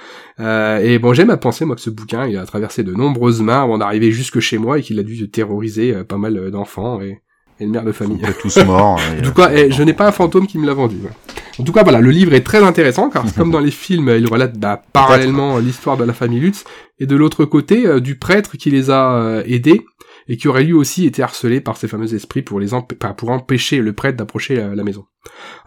Euh, 0.41 0.79
et 0.79 0.99
bon 0.99 1.13
j'aime 1.13 1.29
à 1.29 1.37
penser 1.37 1.67
moi 1.67 1.77
que 1.77 1.83
ce 1.83 1.91
bouquin 1.91 2.27
il 2.27 2.39
a 2.39 2.47
traversé 2.47 2.83
de 2.83 2.95
nombreuses 2.95 3.43
mains 3.43 3.63
avant 3.63 3.77
d'arriver 3.77 4.11
jusque 4.11 4.41
chez 4.41 4.57
moi 4.57 4.79
et 4.79 4.83
qu'il 4.83 4.99
a 4.99 5.03
dû 5.03 5.31
terroriser 5.31 5.95
euh, 5.95 6.05
pas 6.05 6.17
mal 6.17 6.51
d'enfants 6.51 7.03
et, 7.03 7.21
et 7.61 7.67
de 7.67 7.71
mères 7.71 7.85
de 7.85 7.93
famille. 7.93 8.23
Ils 8.23 8.35
tous 8.41 8.65
morts. 8.65 8.99
en 9.19 9.23
tout 9.23 9.35
cas, 9.35 9.51
eh, 9.53 9.71
je 9.71 9.83
n'ai 9.83 9.93
pas 9.93 10.09
un 10.09 10.13
fantôme 10.13 10.47
qui 10.47 10.59
me 10.59 10.67
l'a 10.67 10.73
vendu. 10.73 10.97
En 11.59 11.65
tout 11.65 11.73
cas, 11.73 11.83
voilà, 11.83 12.01
le 12.01 12.11
livre 12.11 12.35
est 12.35 12.45
très 12.45 12.63
intéressant 12.63 13.11
car 13.11 13.25
comme 13.37 13.51
dans 13.51 13.61
les 13.61 13.71
films, 13.71 14.15
il 14.17 14.27
relate 14.27 14.59
bah, 14.59 14.83
parallèlement 14.93 15.59
l'histoire 15.59 15.97
de 15.97 16.05
la 16.05 16.13
famille 16.13 16.41
Lutz 16.41 16.65
et 17.01 17.07
de 17.07 17.17
l'autre 17.17 17.45
côté 17.45 17.87
euh, 17.87 18.01
du 18.01 18.17
prêtre 18.17 18.57
qui 18.57 18.71
les 18.71 18.91
a 18.91 19.13
euh, 19.13 19.43
aidés 19.47 19.85
et 20.29 20.37
qui 20.37 20.49
aurait 20.49 20.65
lui 20.65 20.73
aussi 20.73 21.07
été 21.07 21.23
harcelé 21.23 21.61
par 21.61 21.77
ces 21.77 21.89
fameux 21.89 22.15
esprits 22.15 22.43
pour 22.43 22.61
les 22.61 22.69
pour 23.17 23.31
empêcher 23.31 23.79
le 23.79 23.93
prêtre 23.93 24.19
d'approcher 24.19 24.57
la, 24.57 24.85
maison. 24.85 25.07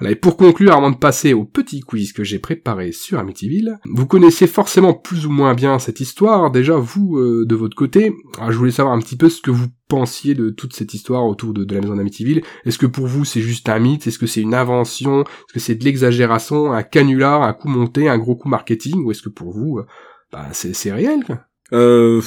et 0.06 0.16
pour 0.16 0.38
conclure, 0.38 0.74
avant 0.74 0.92
de 0.92 0.98
passer 0.98 1.34
au 1.34 1.46
petit 1.46 1.82
quiz 1.82 2.14
que 2.14 2.24
j'ai 2.24 2.40
préparé 2.40 2.92
sur 2.92 3.20
Amityville, 3.20 3.80
vous 3.86 4.06
connaissez 4.06 4.48
forcément 4.48 4.94
plus 4.94 5.26
ou 5.26 5.32
moins 5.32 5.54
bien 5.54 5.80
cette 5.80 6.00
histoire, 6.00 6.52
déjà 6.52 6.76
vous 6.76 7.18
euh, 7.18 7.46
de 7.46 7.56
votre 7.56 7.76
côté. 7.76 8.14
je 8.50 8.56
voulais 8.56 8.72
savoir 8.72 8.96
un 8.96 9.00
petit 9.00 9.18
peu 9.18 9.30
ce 9.30 9.42
que 9.42 9.52
vous 9.52 9.68
pensiez 9.88 10.36
de 10.36 10.50
toute 10.50 10.74
cette 10.74 10.94
histoire 10.94 11.26
autour 11.26 11.54
de, 11.54 11.74
la 11.74 11.82
maison 11.82 11.96
d'Amityville. 11.96 12.44
Est-ce 12.66 12.78
que 12.78 12.86
pour 12.86 13.08
vous 13.08 13.26
c'est 13.26 13.42
juste 13.42 13.68
un 13.68 13.80
mythe? 13.80 14.08
Est-ce 14.08 14.20
que 14.20 14.28
c'est 14.28 14.42
une 14.42 14.56
invention? 14.56 15.24
Est-ce 15.24 15.54
que 15.54 15.60
c'est 15.60 15.76
de 15.76 15.84
l'exagération, 15.84 16.72
un 16.72 16.84
canular, 16.84 17.42
un 17.42 17.54
coup 17.54 17.68
monté, 17.68 18.08
un 18.08 18.18
gros 18.18 18.36
coup 18.36 18.48
marketing? 18.48 19.04
Ou 19.04 19.12
est-ce 19.12 19.22
que 19.22 19.30
pour 19.30 19.52
vous, 19.52 19.80
euh, 19.80 19.86
bah, 20.32 20.48
c'est 20.54 20.94
réel 20.94 21.24
euh, 21.74 22.22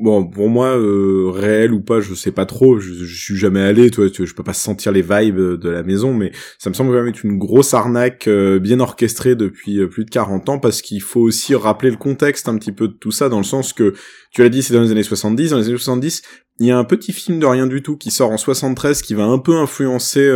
bon, 0.00 0.24
pour 0.24 0.48
moi, 0.48 0.78
euh, 0.78 1.28
réel 1.30 1.72
ou 1.72 1.80
pas, 1.80 2.00
je 2.00 2.14
sais 2.14 2.30
pas 2.30 2.46
trop. 2.46 2.78
Je, 2.78 3.04
suis 3.04 3.36
jamais 3.36 3.60
allé, 3.60 3.90
toi, 3.90 4.08
tu, 4.08 4.24
je 4.24 4.34
peux 4.34 4.44
pas 4.44 4.52
sentir 4.52 4.92
les 4.92 5.02
vibes 5.02 5.40
de 5.40 5.68
la 5.68 5.82
maison, 5.82 6.14
mais 6.14 6.30
ça 6.58 6.70
me 6.70 6.74
semble 6.74 6.90
quand 6.90 6.98
même 6.98 7.08
être 7.08 7.24
une 7.24 7.38
grosse 7.38 7.74
arnaque 7.74 8.28
euh, 8.28 8.60
bien 8.60 8.78
orchestrée 8.78 9.34
depuis 9.34 9.80
euh, 9.80 9.88
plus 9.88 10.04
de 10.04 10.10
40 10.10 10.48
ans, 10.48 10.58
parce 10.60 10.80
qu'il 10.80 11.02
faut 11.02 11.20
aussi 11.20 11.56
rappeler 11.56 11.90
le 11.90 11.96
contexte 11.96 12.48
un 12.48 12.56
petit 12.56 12.72
peu 12.72 12.86
de 12.86 12.92
tout 12.92 13.10
ça, 13.10 13.28
dans 13.28 13.38
le 13.38 13.44
sens 13.44 13.72
que, 13.72 13.94
tu 14.30 14.42
l'as 14.42 14.48
dit, 14.48 14.62
c'est 14.62 14.74
dans 14.74 14.82
les 14.82 14.90
années 14.90 15.02
70. 15.02 15.50
Dans 15.50 15.58
les 15.58 15.68
années 15.68 15.76
70, 15.76 16.22
il 16.60 16.66
y 16.66 16.70
a 16.70 16.78
un 16.78 16.84
petit 16.84 17.12
film 17.12 17.40
de 17.40 17.46
rien 17.46 17.66
du 17.66 17.82
tout 17.82 17.96
qui 17.96 18.10
sort 18.10 18.30
en 18.30 18.36
73 18.36 19.02
qui 19.02 19.14
va 19.14 19.24
un 19.24 19.38
peu 19.38 19.56
influencer 19.56 20.28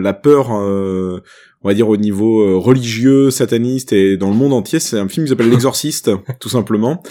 la 0.00 0.12
peur 0.12 0.50
on 1.62 1.68
va 1.68 1.74
dire 1.74 1.88
au 1.88 1.96
niveau 1.96 2.42
euh, 2.42 2.56
religieux, 2.56 3.30
sataniste 3.30 3.92
et 3.92 4.16
dans 4.16 4.30
le 4.30 4.36
monde 4.36 4.52
entier. 4.52 4.80
C'est 4.80 4.98
un 4.98 5.08
film 5.08 5.26
qui 5.26 5.30
s'appelle 5.30 5.50
L'Exorciste, 5.50 6.10
tout 6.38 6.48
simplement, 6.48 7.02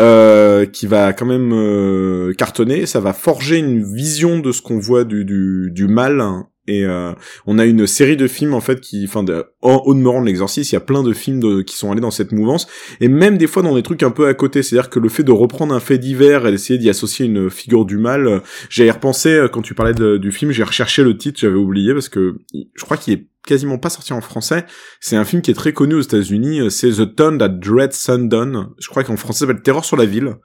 euh, 0.00 0.66
qui 0.66 0.86
va 0.86 1.12
quand 1.12 1.26
même 1.26 1.52
euh, 1.52 2.32
cartonner. 2.34 2.86
Ça 2.86 3.00
va 3.00 3.12
forger 3.12 3.58
une 3.58 3.82
vision 3.82 4.38
de 4.38 4.52
ce 4.52 4.62
qu'on 4.62 4.78
voit 4.78 5.04
du, 5.04 5.24
du, 5.24 5.70
du 5.72 5.86
mal 5.86 6.44
et 6.66 6.84
euh, 6.84 7.12
on 7.46 7.58
a 7.58 7.66
une 7.66 7.86
série 7.86 8.16
de 8.16 8.26
films 8.26 8.54
en 8.54 8.60
fait 8.60 8.80
qui, 8.80 9.04
enfin, 9.04 9.24
en 9.60 9.82
haut 9.84 9.94
de 9.94 10.24
l'exorcisme, 10.24 10.70
il 10.72 10.74
y 10.74 10.76
a 10.76 10.80
plein 10.80 11.02
de 11.02 11.12
films 11.12 11.40
de, 11.40 11.60
qui 11.60 11.76
sont 11.76 11.92
allés 11.92 12.00
dans 12.00 12.10
cette 12.10 12.32
mouvance, 12.32 12.66
et 13.00 13.08
même 13.08 13.36
des 13.36 13.46
fois 13.46 13.62
dans 13.62 13.74
des 13.74 13.82
trucs 13.82 14.02
un 14.02 14.10
peu 14.10 14.26
à 14.26 14.34
côté. 14.34 14.62
C'est-à-dire 14.62 14.88
que 14.88 14.98
le 14.98 15.10
fait 15.10 15.24
de 15.24 15.32
reprendre 15.32 15.74
un 15.74 15.80
fait 15.80 15.98
divers 15.98 16.46
et 16.46 16.50
d'essayer 16.50 16.78
d'y 16.78 16.88
associer 16.88 17.26
une 17.26 17.50
figure 17.50 17.84
du 17.84 17.98
mal, 17.98 18.26
euh, 18.26 18.38
j'ai 18.70 18.90
repensé 18.90 19.30
euh, 19.30 19.48
quand 19.48 19.60
tu 19.60 19.74
parlais 19.74 19.94
du 19.94 20.32
film, 20.32 20.52
j'ai 20.52 20.62
recherché 20.62 21.02
le 21.02 21.16
titre, 21.18 21.38
j'avais 21.38 21.54
oublié 21.54 21.92
parce 21.92 22.08
que 22.08 22.36
je 22.52 22.84
crois 22.84 22.96
qu'il 22.96 23.14
est 23.14 23.26
quasiment 23.46 23.78
pas 23.78 23.90
sorti 23.90 24.12
en 24.12 24.20
français. 24.20 24.66
C'est 25.00 25.16
un 25.16 25.24
film 25.24 25.42
qui 25.42 25.50
est 25.50 25.54
très 25.54 25.72
connu 25.72 25.94
aux 25.94 26.00
États-Unis. 26.00 26.70
C'est 26.70 26.90
The 26.90 27.14
Town 27.14 27.38
That 27.38 27.48
Dread 27.48 27.92
Sundown. 27.92 28.70
Je 28.78 28.88
crois 28.88 29.04
qu'en 29.04 29.16
français, 29.16 29.40
ça 29.40 29.46
s'appelle 29.46 29.62
Terreur 29.62 29.84
sur 29.84 29.96
la 29.96 30.06
ville. 30.06 30.36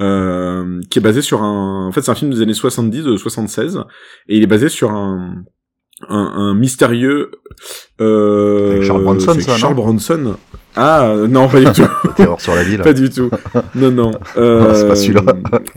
Euh, 0.00 0.80
qui 0.90 0.98
est 0.98 1.02
basé 1.02 1.22
sur 1.22 1.42
un... 1.42 1.86
En 1.88 1.92
fait, 1.92 2.02
c'est 2.02 2.10
un 2.10 2.14
film 2.14 2.30
des 2.30 2.42
années 2.42 2.54
70, 2.54 3.02
de 3.04 3.16
76, 3.16 3.78
et 4.28 4.36
il 4.36 4.42
est 4.42 4.46
basé 4.46 4.68
sur 4.68 4.90
un 4.90 5.44
un, 6.06 6.32
un 6.36 6.54
mystérieux 6.54 7.30
euh, 8.00 8.82
Charles 8.82 9.02
Bronson, 9.02 9.40
ça, 9.40 9.56
Charles 9.56 9.74
Bronson. 9.74 10.36
Ah 10.76 11.14
non, 11.28 11.48
pas 11.48 11.58
du 11.60 11.72
tout. 11.72 11.88
Terreur 12.16 12.40
sur 12.40 12.54
la 12.54 12.62
ville. 12.62 12.80
pas 12.80 12.92
du 12.92 13.10
tout. 13.10 13.30
Non, 13.74 13.90
non. 13.90 14.12
Euh, 14.36 14.74
c'est 14.74 14.86
pas 14.86 14.94
celui-là. 14.94 15.22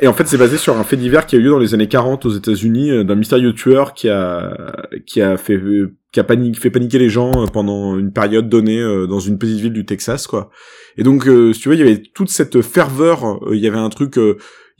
et 0.02 0.08
en 0.08 0.14
fait, 0.14 0.28
c'est 0.28 0.38
basé 0.38 0.58
sur 0.58 0.78
un 0.78 0.84
fait 0.84 0.98
divers 0.98 1.26
qui 1.26 1.36
a 1.36 1.40
eu 1.40 1.42
lieu 1.42 1.50
dans 1.50 1.58
les 1.58 1.74
années 1.74 1.88
40 1.88 2.26
aux 2.26 2.30
États-Unis 2.30 2.92
euh, 2.92 3.04
d'un 3.04 3.16
mystérieux 3.16 3.54
tueur 3.54 3.94
qui 3.94 4.10
a 4.10 4.54
qui 5.08 5.22
a 5.22 5.38
fait 5.38 5.60
qui 6.12 6.20
a 6.20 6.24
paniqué, 6.24 6.60
fait 6.60 6.70
paniquer 6.70 7.00
les 7.00 7.10
gens 7.10 7.32
euh, 7.36 7.46
pendant 7.48 7.98
une 7.98 8.12
période 8.12 8.50
donnée 8.50 8.80
euh, 8.80 9.08
dans 9.08 9.20
une 9.20 9.38
petite 9.38 9.60
ville 9.60 9.74
du 9.74 9.86
Texas, 9.86 10.28
quoi. 10.28 10.50
Et 10.98 11.04
donc, 11.04 11.24
si 11.24 11.60
tu 11.60 11.70
veux, 11.70 11.76
il 11.76 11.80
y 11.80 11.84
avait 11.84 12.02
toute 12.14 12.30
cette 12.30 12.62
ferveur. 12.62 13.40
Il 13.52 13.60
y 13.60 13.68
avait 13.68 13.78
un 13.78 13.90
truc 13.90 14.18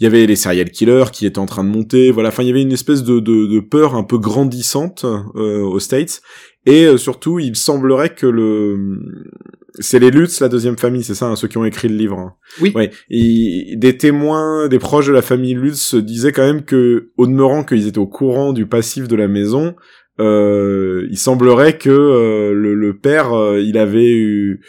il 0.02 0.06
y 0.06 0.08
avait 0.08 0.26
les 0.26 0.36
serial 0.36 0.72
killers 0.72 1.12
qui 1.14 1.28
étaient 1.28 1.38
en 1.38 1.46
train 1.46 1.64
de 1.64 1.70
monter, 1.70 2.10
voilà, 2.10 2.30
enfin 2.30 2.42
il 2.42 2.48
y 2.48 2.50
avait 2.50 2.64
une 2.64 2.72
espèce 2.72 3.04
de, 3.04 3.20
de, 3.20 3.46
de 3.46 3.60
peur 3.60 3.94
un 3.94 4.04
peu 4.04 4.18
grandissante 4.18 5.06
euh, 5.06 5.62
aux 5.62 5.80
States, 5.80 6.24
et 6.66 6.86
euh, 6.86 6.98
surtout 6.98 7.38
il 7.38 7.56
semblerait 7.56 8.16
que 8.16 8.26
le 8.26 9.00
c'est 9.76 10.00
les 10.00 10.10
Lutz, 10.10 10.42
la 10.42 10.50
deuxième 10.50 10.78
famille, 10.78 11.04
c'est 11.04 11.14
ça, 11.14 11.28
hein, 11.28 11.36
ceux 11.36 11.48
qui 11.48 11.58
ont 11.58 11.66
écrit 11.66 11.88
le 11.88 11.96
livre. 11.96 12.18
Hein. 12.18 12.34
Oui. 12.60 12.74
Ouais. 12.76 12.90
Et 13.10 13.76
des 13.78 13.96
témoins, 13.96 14.68
des 14.68 14.80
proches 14.80 15.08
de 15.08 15.14
la 15.14 15.22
famille 15.22 15.54
Lutz 15.54 15.96
disaient 15.96 16.34
quand 16.34 16.46
même 16.46 16.66
que, 16.66 17.12
au 17.16 17.26
demeurant 17.26 17.64
qu'ils 17.64 17.88
étaient 17.88 17.98
au 17.98 18.08
courant 18.08 18.52
du 18.52 18.66
passif 18.66 19.08
de 19.08 19.16
la 19.16 19.30
maison, 19.30 19.68
euh, 19.68 19.72
il 20.20 21.18
semblerait 21.18 21.78
que 21.78 21.90
euh, 21.90 22.54
le, 22.54 22.76
le, 22.76 22.98
père, 22.98 23.32
il 23.58 23.78
avait 23.78 24.12
eu 24.12 24.62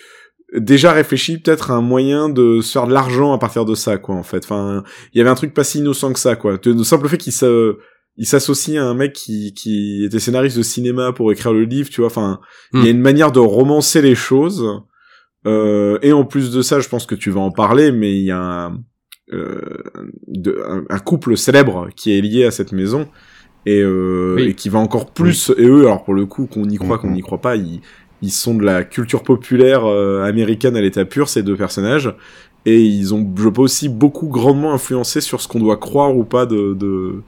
déjà 0.55 0.93
réfléchi 0.93 1.39
peut-être 1.39 1.71
à 1.71 1.75
un 1.75 1.81
moyen 1.81 2.29
de 2.29 2.61
se 2.61 2.73
faire 2.73 2.87
de 2.87 2.93
l'argent 2.93 3.33
à 3.33 3.39
partir 3.39 3.65
de 3.65 3.75
ça, 3.75 3.99
quoi, 3.99 4.15
en 4.15 4.23
fait. 4.23 4.45
Enfin, 4.45 4.85
il 5.13 5.19
y 5.19 5.21
avait 5.21 5.31
un 5.31 5.35
truc 5.35 5.55
pas 5.55 5.65
si 5.65 5.79
innocent 5.79 6.13
que 6.13 6.19
ça, 6.19 6.37
quoi. 6.37 6.59
Le 6.65 6.85
simple 6.85 7.09
fait 7.09 7.19
qu'il 7.19 7.33
il 8.19 8.27
s'associe 8.27 8.79
à 8.79 8.85
un 8.85 8.95
mec 8.95 9.15
qui, 9.15 9.55
qui 9.55 10.05
était 10.05 10.21
scénariste 10.21 10.59
de 10.59 10.63
cinéma 10.63 11.13
pour 11.13 11.33
écrire 11.33 11.53
le 11.53 11.65
livre, 11.65 11.89
tu 11.89 12.03
vois. 12.03 12.09
Enfin, 12.09 12.41
il 12.75 12.81
y 12.81 12.89
a 12.89 12.93
hmm. 12.93 12.97
une 12.97 13.01
manière 13.01 13.33
de 13.33 13.41
romancer 13.41 14.03
les 14.03 14.15
choses. 14.15 14.65
Euh, 15.47 15.99
et 16.03 16.13
en 16.13 16.25
plus 16.25 16.53
de 16.53 16.63
ça, 16.63 16.81
je 16.81 16.89
pense 16.89 17.07
que 17.07 17.15
tu 17.15 17.31
vas 17.31 17.41
en 17.41 17.51
parler, 17.51 17.91
mais 17.91 18.13
il 18.13 18.25
y 18.25 18.31
a 18.31 18.39
un, 18.39 18.79
euh, 19.33 19.83
un, 20.89 20.99
couple 20.99 21.37
célèbre 21.37 21.89
qui 21.97 22.17
est 22.17 22.21
lié 22.21 22.45
à 22.45 22.51
cette 22.51 22.73
maison 22.73 23.09
et, 23.67 23.81
euh, 23.81 24.37
et 24.39 24.55
qui 24.55 24.69
va 24.69 24.79
encore 24.79 25.11
plus. 25.13 25.53
Et 25.59 25.65
eux, 25.67 25.83
alors 25.87 26.05
pour 26.05 26.15
le 26.15 26.27
coup, 26.27 26.47
qu'on 26.47 26.65
y 26.69 26.77
croit, 26.77 26.99
qu'on 26.99 27.11
n'y 27.11 27.23
croit 27.23 27.41
pas, 27.41 27.57
ils, 27.57 27.81
ils 28.23 28.31
sont 28.33 28.55
de 28.55 28.65
la 28.65 28.85
culture 28.85 29.23
populaire 29.23 29.85
euh, 29.87 30.25
américaine 30.25 30.77
à 30.77 30.81
l'état 30.81 31.05
pur, 31.05 31.29
ces 31.29 31.43
deux 31.43 31.57
personnages, 31.57 32.15
et 32.67 32.81
ils 32.83 33.15
ont, 33.15 33.29
je 33.37 33.49
pense 33.49 33.65
aussi, 33.65 33.89
beaucoup 33.89 34.29
grandement 34.29 34.73
influencé 34.73 35.21
sur 35.21 35.41
ce 35.41 35.49
qu'on 35.49 35.59
doit 35.61 35.77
croire 35.77 36.17
ou 36.17 36.25
pas 36.25 36.47
de, 36.47 36.75
de, 36.75 37.23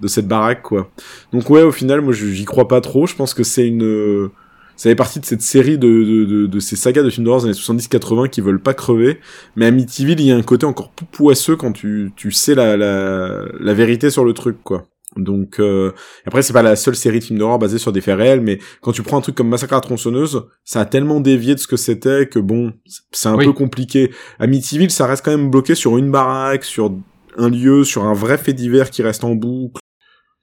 de 0.00 0.08
cette 0.08 0.28
baraque, 0.28 0.62
quoi. 0.62 0.90
Donc 1.32 1.48
ouais, 1.50 1.62
au 1.62 1.72
final, 1.72 2.00
moi, 2.02 2.12
j'y 2.12 2.44
crois 2.44 2.68
pas 2.68 2.80
trop. 2.80 3.06
Je 3.06 3.14
pense 3.14 3.32
que 3.34 3.42
c'est 3.44 3.66
une, 3.66 4.28
ça 4.76 4.90
fait 4.90 4.94
partie 4.96 5.20
de 5.20 5.24
cette 5.24 5.40
série 5.42 5.78
de, 5.78 5.88
de, 5.88 6.24
de, 6.24 6.46
de 6.46 6.60
ces 6.60 6.76
sagas 6.76 7.02
de 7.02 7.10
films 7.10 7.24
d'horreur 7.24 7.42
des 7.42 7.46
années 7.48 7.54
70-80 7.54 8.28
qui 8.28 8.40
veulent 8.40 8.60
pas 8.60 8.74
crever. 8.74 9.20
Mais 9.56 9.66
à 9.66 9.68
Amityville, 9.68 10.20
il 10.20 10.26
y 10.26 10.32
a 10.32 10.36
un 10.36 10.42
côté 10.42 10.66
encore 10.66 10.90
plus 10.90 11.06
poisseux 11.06 11.56
quand 11.56 11.72
tu, 11.72 12.12
tu 12.16 12.32
sais 12.32 12.54
la, 12.54 12.76
la, 12.76 13.44
la 13.60 13.74
vérité 13.74 14.10
sur 14.10 14.24
le 14.24 14.32
truc, 14.34 14.58
quoi. 14.64 14.86
Donc 15.16 15.60
euh, 15.60 15.92
après 16.26 16.42
c'est 16.42 16.52
pas 16.52 16.62
la 16.62 16.76
seule 16.76 16.96
série 16.96 17.18
de 17.18 17.24
films 17.24 17.38
d'horreur 17.38 17.58
basée 17.58 17.78
sur 17.78 17.92
des 17.92 18.00
faits 18.00 18.16
réels, 18.16 18.40
mais 18.40 18.58
quand 18.80 18.92
tu 18.92 19.02
prends 19.02 19.18
un 19.18 19.20
truc 19.20 19.34
comme 19.34 19.48
Massacre 19.48 19.74
à 19.74 19.76
la 19.76 19.80
tronçonneuse, 19.80 20.44
ça 20.64 20.80
a 20.80 20.84
tellement 20.84 21.20
dévié 21.20 21.54
de 21.54 21.60
ce 21.60 21.66
que 21.66 21.76
c'était 21.76 22.26
que 22.26 22.38
bon, 22.38 22.72
c'est 23.12 23.28
un 23.28 23.36
peu 23.36 23.52
compliqué. 23.52 24.10
Amityville, 24.38 24.90
ça 24.90 25.06
reste 25.06 25.24
quand 25.24 25.30
même 25.30 25.50
bloqué 25.50 25.74
sur 25.74 25.98
une 25.98 26.10
baraque, 26.10 26.64
sur 26.64 26.94
un 27.36 27.48
lieu, 27.48 27.84
sur 27.84 28.04
un 28.04 28.14
vrai 28.14 28.38
fait 28.38 28.52
divers 28.52 28.90
qui 28.90 29.02
reste 29.02 29.24
en 29.24 29.34
boucle. 29.34 29.80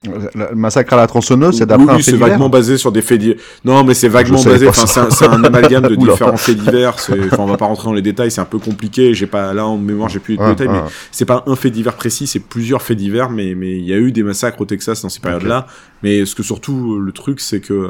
Le 0.04 0.54
massacre 0.56 0.94
à 0.94 0.96
la 0.96 1.06
tronçonneuse, 1.06 1.58
c'est 1.58 1.66
d'après 1.66 1.86
oui, 1.86 1.92
un 1.92 1.96
fait 1.98 2.02
c'est 2.02 2.16
vaguement 2.16 2.48
basé 2.48 2.76
sur 2.76 2.90
des 2.90 3.02
faits 3.02 3.20
divers. 3.20 3.36
Non, 3.64 3.84
mais 3.84 3.94
c'est 3.94 4.08
vaguement 4.08 4.42
basé. 4.42 4.66
Enfin, 4.66 4.86
c'est 4.86 5.26
un, 5.26 5.44
amalgame 5.44 5.86
de 5.86 5.94
différents 5.96 6.36
faits 6.36 6.56
divers. 6.56 6.96
Enfin, 6.96 7.36
on 7.38 7.46
va 7.46 7.56
pas 7.56 7.66
rentrer 7.66 7.84
dans 7.84 7.92
les 7.92 8.02
détails, 8.02 8.30
c'est 8.30 8.40
un 8.40 8.46
peu 8.46 8.58
compliqué. 8.58 9.14
J'ai 9.14 9.26
pas 9.26 9.54
là 9.54 9.66
en 9.66 9.78
mémoire, 9.78 10.08
j'ai 10.08 10.18
plus 10.18 10.36
les 10.36 10.44
détails, 10.44 10.68
mais 10.68 10.80
c'est 11.12 11.24
pas 11.24 11.44
un 11.46 11.54
fait 11.54 11.70
divers 11.70 11.94
précis, 11.94 12.26
c'est 12.26 12.40
plusieurs 12.40 12.82
faits 12.82 12.98
divers. 12.98 13.30
Mais 13.30 13.54
mais 13.54 13.78
il 13.78 13.84
y 13.84 13.94
a 13.94 13.98
eu 13.98 14.10
des 14.10 14.22
massacres 14.22 14.60
au 14.60 14.64
Texas 14.64 15.02
dans 15.02 15.08
ces 15.08 15.20
périodes-là. 15.20 15.66
Mais 16.02 16.24
ce 16.26 16.34
que 16.34 16.42
surtout 16.42 16.98
le 16.98 17.12
truc, 17.12 17.40
c'est 17.40 17.60
que 17.60 17.72
euh, 17.72 17.88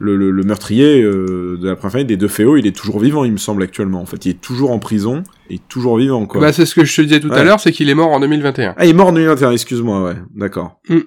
le, 0.00 0.16
le, 0.16 0.42
meurtrier 0.42 1.02
euh, 1.02 1.58
de 1.60 1.68
la 1.68 1.76
première 1.76 1.92
famille 1.92 2.06
des 2.06 2.16
deux 2.16 2.28
féos, 2.28 2.56
il 2.56 2.66
est 2.66 2.74
toujours 2.74 2.98
vivant, 3.00 3.24
il 3.24 3.32
me 3.32 3.36
semble 3.36 3.62
actuellement. 3.62 4.00
En 4.00 4.06
fait, 4.06 4.24
il 4.24 4.30
est 4.30 4.40
toujours 4.40 4.70
en 4.72 4.78
prison 4.78 5.22
et 5.50 5.58
toujours 5.58 5.98
vivant 5.98 6.26
quoi. 6.26 6.40
Bah 6.40 6.52
c'est 6.52 6.64
ce 6.64 6.74
que 6.74 6.84
je 6.84 6.96
te 6.96 7.02
disais 7.02 7.20
tout 7.20 7.32
à 7.32 7.44
l'heure, 7.44 7.60
c'est 7.60 7.70
qu'il 7.70 7.88
est 7.88 7.94
mort 7.94 8.10
en 8.10 8.18
2021. 8.18 8.74
Ah, 8.76 8.86
il 8.86 8.90
est 8.90 8.94
mort 8.94 9.08
en 9.08 9.12
2021, 9.12 9.52
excuse-moi, 9.52 10.02
ouais, 10.02 10.16
d'accord. 10.34 10.80
Mm. 10.88 11.00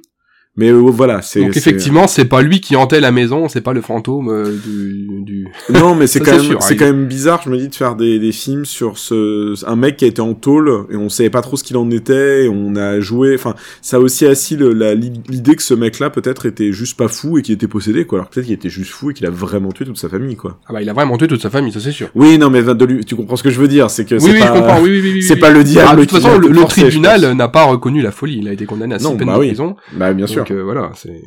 Mais 0.55 0.69
euh, 0.69 0.77
voilà, 0.77 1.23
c'est. 1.23 1.41
Donc 1.41 1.57
effectivement, 1.57 2.05
c'est 2.05 2.25
pas 2.25 2.43
lui 2.43 2.61
qui 2.61 2.75
hantait 2.75 2.99
la 2.99 3.11
maison, 3.11 3.47
c'est 3.49 3.61
pas 3.61 3.73
le 3.73 3.81
fantôme 3.81 4.29
euh, 4.29 4.55
du, 4.63 5.07
du. 5.23 5.47
Non, 5.73 5.95
mais 5.95 6.05
c'est 6.05 6.19
quand 6.19 6.37
même, 6.37 6.57
c'est 6.59 6.75
quand 6.75 6.85
même 6.85 7.07
bizarre. 7.07 7.41
Je 7.43 7.49
me 7.49 7.57
dis 7.57 7.69
de 7.69 7.75
faire 7.75 7.95
des, 7.95 8.19
des 8.19 8.31
films 8.31 8.65
sur 8.65 8.99
ce 8.99 9.53
un 9.67 9.75
mec 9.75 9.97
qui 9.97 10.05
a 10.05 10.07
été 10.07 10.21
en 10.21 10.35
tôle 10.35 10.85
et 10.91 10.95
on 10.95 11.09
savait 11.09 11.31
pas 11.31 11.41
trop 11.41 11.57
ce 11.57 11.63
qu'il 11.63 11.75
en 11.75 11.89
était. 11.89 12.45
Et 12.45 12.49
on 12.49 12.75
a 12.75 12.99
joué. 12.99 13.33
Enfin, 13.33 13.55
ça 13.81 13.97
a 13.97 13.99
aussi 13.99 14.27
assis 14.27 14.55
l'idée 14.55 15.55
que 15.55 15.63
ce 15.63 15.73
mec-là 15.73 16.11
peut-être 16.11 16.45
était 16.45 16.71
juste 16.71 16.97
pas 16.97 17.07
fou 17.07 17.39
et 17.39 17.41
qu'il 17.41 17.55
était 17.55 17.67
possédé 17.67 18.05
quoi. 18.05 18.19
Alors 18.19 18.29
peut-être 18.29 18.45
qu'il 18.45 18.53
était 18.53 18.69
juste 18.69 18.91
fou 18.91 19.09
et 19.09 19.15
qu'il 19.15 19.25
a 19.25 19.31
vraiment 19.31 19.71
tué 19.71 19.85
toute 19.85 19.97
sa 19.97 20.07
famille 20.07 20.35
quoi. 20.35 20.59
Ah 20.67 20.73
bah 20.73 20.83
il 20.83 20.89
a 20.89 20.93
vraiment 20.93 21.17
tué 21.17 21.27
toute 21.27 21.41
sa 21.41 21.49
famille, 21.49 21.71
ça 21.71 21.79
c'est 21.79 21.91
sûr. 21.91 22.09
Oui, 22.13 22.37
non 22.37 22.51
mais 22.51 22.61
de 22.61 23.01
tu 23.01 23.15
comprends 23.15 23.37
ce 23.37 23.43
que 23.43 23.49
je 23.49 23.59
veux 23.59 23.67
dire, 23.67 23.89
c'est 23.89 24.05
que 24.05 24.15
oui, 24.15 24.21
c'est 24.21 24.33
oui, 24.33 24.39
pas. 24.39 24.47
Je 24.47 24.59
comprends. 24.59 24.81
Oui, 24.81 25.01
oui, 25.01 25.11
oui, 25.15 25.23
c'est 25.23 25.37
pas 25.37 25.49
le 25.49 25.63
diable. 25.63 25.89
Ah, 25.91 25.95
de 25.95 26.01
toute 26.01 26.11
façon, 26.11 26.37
le, 26.37 26.65
tribunal 26.65 27.33
n'a 27.33 27.47
pas 27.47 27.63
reconnu 27.63 28.03
la 28.03 28.11
folie. 28.11 28.37
Il 28.39 28.47
a 28.47 28.53
été 28.53 28.65
condamné 28.65 28.93
à 28.95 28.99
six 28.99 29.07
peines 29.15 29.25
bah 29.25 29.33
de 29.33 29.39
prison. 29.39 29.75
Bah 29.93 30.13
bien 30.13 30.27
sûr. 30.27 30.42
Donc 30.49 30.51
voilà, 30.51 30.91
c'est 30.95 31.21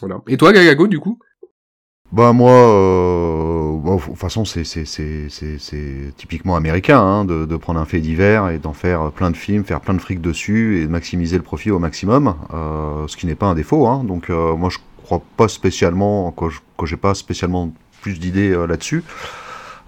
voilà. 0.00 0.20
Et 0.28 0.36
toi, 0.36 0.52
Gagago, 0.52 0.86
du 0.86 1.00
coup? 1.00 1.18
Bah 2.12 2.32
moi, 2.32 2.52
euh, 2.52 3.96
de 3.96 4.04
toute 4.04 4.16
façon, 4.16 4.44
c'est 4.44 4.62
typiquement 6.16 6.54
américain 6.54 7.00
hein, 7.00 7.24
de, 7.24 7.44
de, 7.44 7.56
prendre 7.56 7.80
un 7.80 7.86
fait 7.86 8.00
divers 8.00 8.50
et 8.50 8.58
d'en 8.58 8.72
faire 8.72 9.10
plein 9.10 9.30
de 9.30 9.36
films, 9.36 9.64
faire 9.64 9.80
plein 9.80 9.94
de 9.94 10.00
fric 10.00 10.20
dessus 10.20 10.78
et 10.78 10.86
de 10.86 10.90
maximiser 10.90 11.36
le 11.36 11.42
profit 11.42 11.70
au 11.70 11.78
maximum, 11.78 12.36
euh, 12.52 13.08
ce 13.08 13.16
qui 13.16 13.26
n'est 13.26 13.34
pas 13.34 13.46
un 13.46 13.54
défaut. 13.54 13.86
Hein. 13.88 14.04
Donc 14.04 14.30
euh, 14.30 14.54
moi, 14.54 14.68
je 14.70 14.78
crois 15.02 15.22
pas 15.36 15.48
spécialement, 15.48 16.30
que, 16.30 16.46
j'ai 16.86 16.96
pas 16.96 17.14
spécialement 17.14 17.72
plus 18.00 18.20
d'idées 18.20 18.54
là-dessus. 18.68 19.02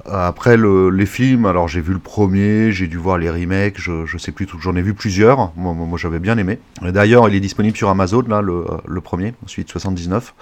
Après 0.05 0.57
le, 0.57 0.91
les 0.91 1.07
films, 1.07 1.47
alors 1.47 1.67
j'ai 1.67 1.81
vu 1.81 1.93
le 1.93 1.99
premier, 1.99 2.71
j'ai 2.71 2.87
dû 2.87 2.97
voir 2.97 3.19
les 3.19 3.31
remakes, 3.31 3.81
je, 3.81 4.19
sais 4.19 4.31
plus 4.31 4.47
tout, 4.47 4.59
j'en 4.61 4.77
ai 4.77 4.83
vu 4.83 4.95
plusieurs. 4.95 5.53
Moi, 5.57 5.99
j'avais 5.99 6.21
bien 6.21 6.39
aimé. 6.39 6.59
D'ailleurs, 6.83 7.29
il 7.29 7.35
est 7.35 7.41
disponible 7.41 7.77
sur 7.77 7.89
Amazon 7.89 8.23
là, 8.29 8.41
le, 8.41 8.65
le 8.87 9.01
premier, 9.01 9.35
ensuite 9.45 9.69
79. 9.69 10.35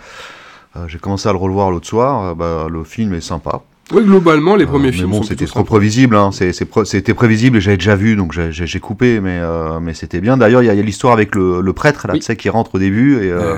Euh, 0.77 0.89
j'ai 0.89 0.99
commencé 0.99 1.29
à 1.29 1.33
le 1.33 1.39
revoir 1.39 1.71
l'autre 1.71 1.87
soir. 1.87 2.23
Euh, 2.23 2.35
bah, 2.35 2.67
le 2.71 2.85
film 2.85 3.15
est 3.15 3.21
sympa. 3.21 3.63
Oui, 3.93 4.03
globalement, 4.03 4.57
les 4.57 4.65
premiers 4.65 4.89
euh, 4.89 4.93
films. 4.93 5.11
Mais 5.11 5.19
bon, 5.19 5.23
c'était 5.23 5.45
trop 5.45 5.63
prévisible. 5.63 6.17
Hein. 6.17 6.31
C'était 6.33 7.15
prévisible 7.15 7.59
et 7.59 7.61
j'avais 7.61 7.77
déjà 7.77 7.97
vu, 7.97 8.17
donc 8.17 8.33
j'ai 8.33 8.81
coupé, 8.81 9.21
mais 9.21 9.39
euh, 9.41 9.79
mais 9.79 9.93
c'était 9.93 10.21
bien. 10.21 10.39
D'ailleurs, 10.39 10.63
il 10.63 10.67
y 10.67 10.71
a, 10.71 10.75
l'histoire 10.75 11.13
avec 11.13 11.35
le, 11.35 11.61
le, 11.61 11.73
prêtre 11.75 12.07
là, 12.07 12.15
tu 12.15 12.23
sais, 12.23 12.37
qui 12.37 12.49
rentre 12.49 12.75
au 12.75 12.79
début, 12.79 13.23
et 13.23 13.31
euh, 13.31 13.57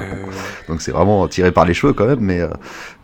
donc 0.68 0.82
c'est 0.82 0.90
vraiment 0.90 1.28
tiré 1.28 1.52
par 1.52 1.64
les 1.64 1.74
cheveux 1.74 1.92
quand 1.92 2.06
même, 2.06 2.20
mais 2.20 2.40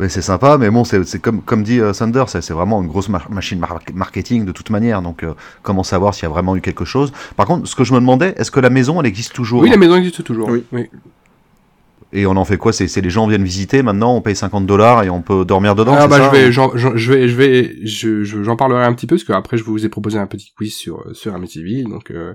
mais 0.01 0.09
c'est 0.09 0.23
sympa. 0.23 0.59
Mais 0.59 0.69
bon, 0.71 0.83
c'est 0.85 1.21
comme 1.21 1.43
comme 1.43 1.63
dit 1.63 1.81
Sander, 1.93 2.25
c'est 2.27 2.51
vraiment 2.51 2.83
une 2.83 2.89
grosse 2.89 3.09
machine 3.09 3.65
marketing 3.95 4.45
de 4.45 4.53
toute 4.53 4.71
manière. 4.71 5.01
Donc 5.01 5.25
comment 5.63 5.85
savoir 5.85 6.15
s'il 6.15 6.25
y 6.25 6.27
a 6.27 6.31
vraiment 6.31 6.57
eu 6.57 6.61
quelque 6.61 6.85
chose 6.85 7.13
Par 7.37 7.47
contre, 7.47 7.69
ce 7.69 7.77
que 7.77 7.85
je 7.85 7.95
me 7.95 8.01
demandais, 8.01 8.35
est-ce 8.37 8.51
que 8.51 8.61
la 8.61 8.71
maison, 8.71 9.01
elle 9.01 9.07
existe 9.07 9.33
toujours? 9.33 9.63
Oui, 9.63 9.71
la 9.71 9.77
maison 9.77 9.95
existe 9.97 10.25
toujours. 10.25 10.49
Oui. 10.49 10.65
oui. 10.73 10.89
Et 12.15 12.27
on 12.27 12.37
en 12.37 12.45
fait 12.45 12.59
quoi? 12.59 12.73
C'est 12.73 13.01
les 13.01 13.11
gens 13.11 13.27
viennent 13.27 13.45
visiter 13.45 13.83
maintenant, 13.83 14.15
on 14.15 14.21
paye 14.21 14.37
50 14.37 14.67
dollars 14.67 15.03
et 15.03 15.09
on 15.11 15.23
peut 15.23 15.47
dormir 15.47 15.75
dedans. 15.75 15.95
Ah 15.97 16.09
bah 16.09 16.31
je 16.31 16.37
vais, 16.37 16.53
je 16.53 17.11
vais, 17.11 17.29
je 17.29 17.37
vais, 17.37 17.77
je, 17.85 18.23
j'en 18.23 18.57
parlerai 18.57 18.85
un 18.85 18.93
petit 18.93 19.07
peu 19.07 19.17
parce 19.17 19.25
que 19.25 19.33
après 19.33 19.57
je 19.57 19.65
vous 19.65 19.87
ai 19.87 19.89
proposé 19.89 20.19
un 20.19 20.27
petit 20.27 20.53
quiz 20.55 20.75
sur 20.75 21.05
sur 21.13 21.35
Amityville, 21.35 21.89
donc 21.89 22.11
euh, 22.11 22.35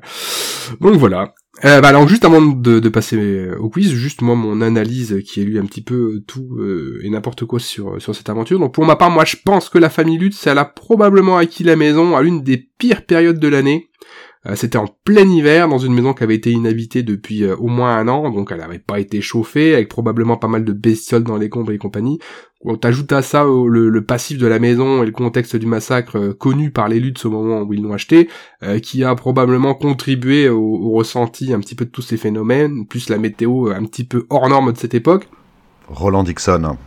donc 0.82 0.95
voilà. 0.95 1.36
Euh, 1.65 1.82
bah 1.82 1.88
alors 1.89 2.07
juste 2.07 2.23
avant 2.23 2.41
de, 2.41 2.80
de, 2.80 2.89
passer 2.89 3.49
au 3.59 3.69
quiz, 3.69 3.91
juste 3.91 4.21
moi 4.21 4.36
mon 4.36 4.61
analyse 4.61 5.21
qui 5.25 5.41
est 5.41 5.43
lu 5.43 5.59
un 5.59 5.65
petit 5.65 5.82
peu 5.82 6.23
tout 6.28 6.57
euh, 6.59 6.99
et 7.03 7.09
n'importe 7.09 7.45
quoi 7.45 7.59
sur 7.59 8.01
sur 8.01 8.15
cette 8.15 8.30
aventure. 8.30 8.59
Donc 8.59 8.73
pour 8.73 8.86
ma 8.86 8.95
part, 8.95 9.11
moi 9.11 9.25
je 9.25 9.36
pense 9.43 9.69
que 9.69 9.78
la 9.78 9.89
famille 9.89 10.17
Lutz, 10.17 10.47
elle 10.47 10.57
a 10.57 10.65
probablement 10.65 11.38
acquis 11.38 11.63
la 11.63 11.75
maison 11.75 12.15
à 12.15 12.23
l'une 12.23 12.41
des 12.41 12.57
pires 12.57 13.05
périodes 13.05 13.39
de 13.39 13.47
l'année. 13.47 13.86
Euh, 14.48 14.56
c'était 14.56 14.78
en 14.78 14.88
plein 15.04 15.28
hiver 15.28 15.68
dans 15.68 15.78
une 15.78 15.93
maison 15.93 16.14
qui 16.14 16.24
avait 16.24 16.36
été 16.36 16.52
inhabitée 16.52 17.04
depuis 17.04 17.43
euh, 17.43 17.56
au 17.58 17.68
moins 17.68 17.98
un 17.98 18.08
an, 18.08 18.30
donc 18.30 18.50
elle 18.52 18.60
n'avait 18.60 18.80
pas 18.80 19.00
été 19.00 19.20
chauffée, 19.20 19.74
avec 19.74 19.89
probablement 19.89 20.38
pas 20.38 20.48
mal 20.48 20.64
de 20.64 20.72
bestioles 20.72 21.24
dans 21.24 21.38
les 21.38 21.50
combres 21.50 21.72
et 21.72 21.78
compagnie. 21.78 22.20
On 22.62 22.76
t'ajoute 22.76 23.12
à 23.12 23.22
ça 23.22 23.43
le, 23.43 24.02
passif 24.04 24.38
de 24.38 24.48
la 24.48 24.60
maison 24.60 25.04
et 25.04 25.06
le 25.06 25.12
contexte 25.12 25.56
du 25.56 25.66
massacre 25.66 26.18
euh, 26.18 26.34
connu 26.34 26.72
par 26.72 26.88
les 26.88 27.00
Lutz 27.00 27.26
au 27.26 27.30
moment 27.30 27.62
où 27.62 27.74
ils 27.74 27.82
l'ont 27.82 27.93
acheté, 27.93 28.30
qui 28.82 29.04
a 29.04 29.14
probablement 29.16 29.76
contribué 29.76 30.50
au, 30.50 30.91
ressenti 30.91 31.54
un 31.54 31.60
petit 31.60 31.76
peu 31.76 31.86
de 31.86 31.91
tous 31.91 32.02
ces 32.02 32.18
phénomènes, 32.18 32.88
plus 32.88 33.10
la 33.10 33.18
météo 33.18 33.70
un 33.70 33.86
petit 33.86 34.04
peu 34.04 34.26
hors 34.30 34.50
norme 34.50 34.74
de 34.74 34.78
cette 34.78 34.95
époque. 34.95 35.28
Roland 35.88 36.24
Dixon. 36.24 36.78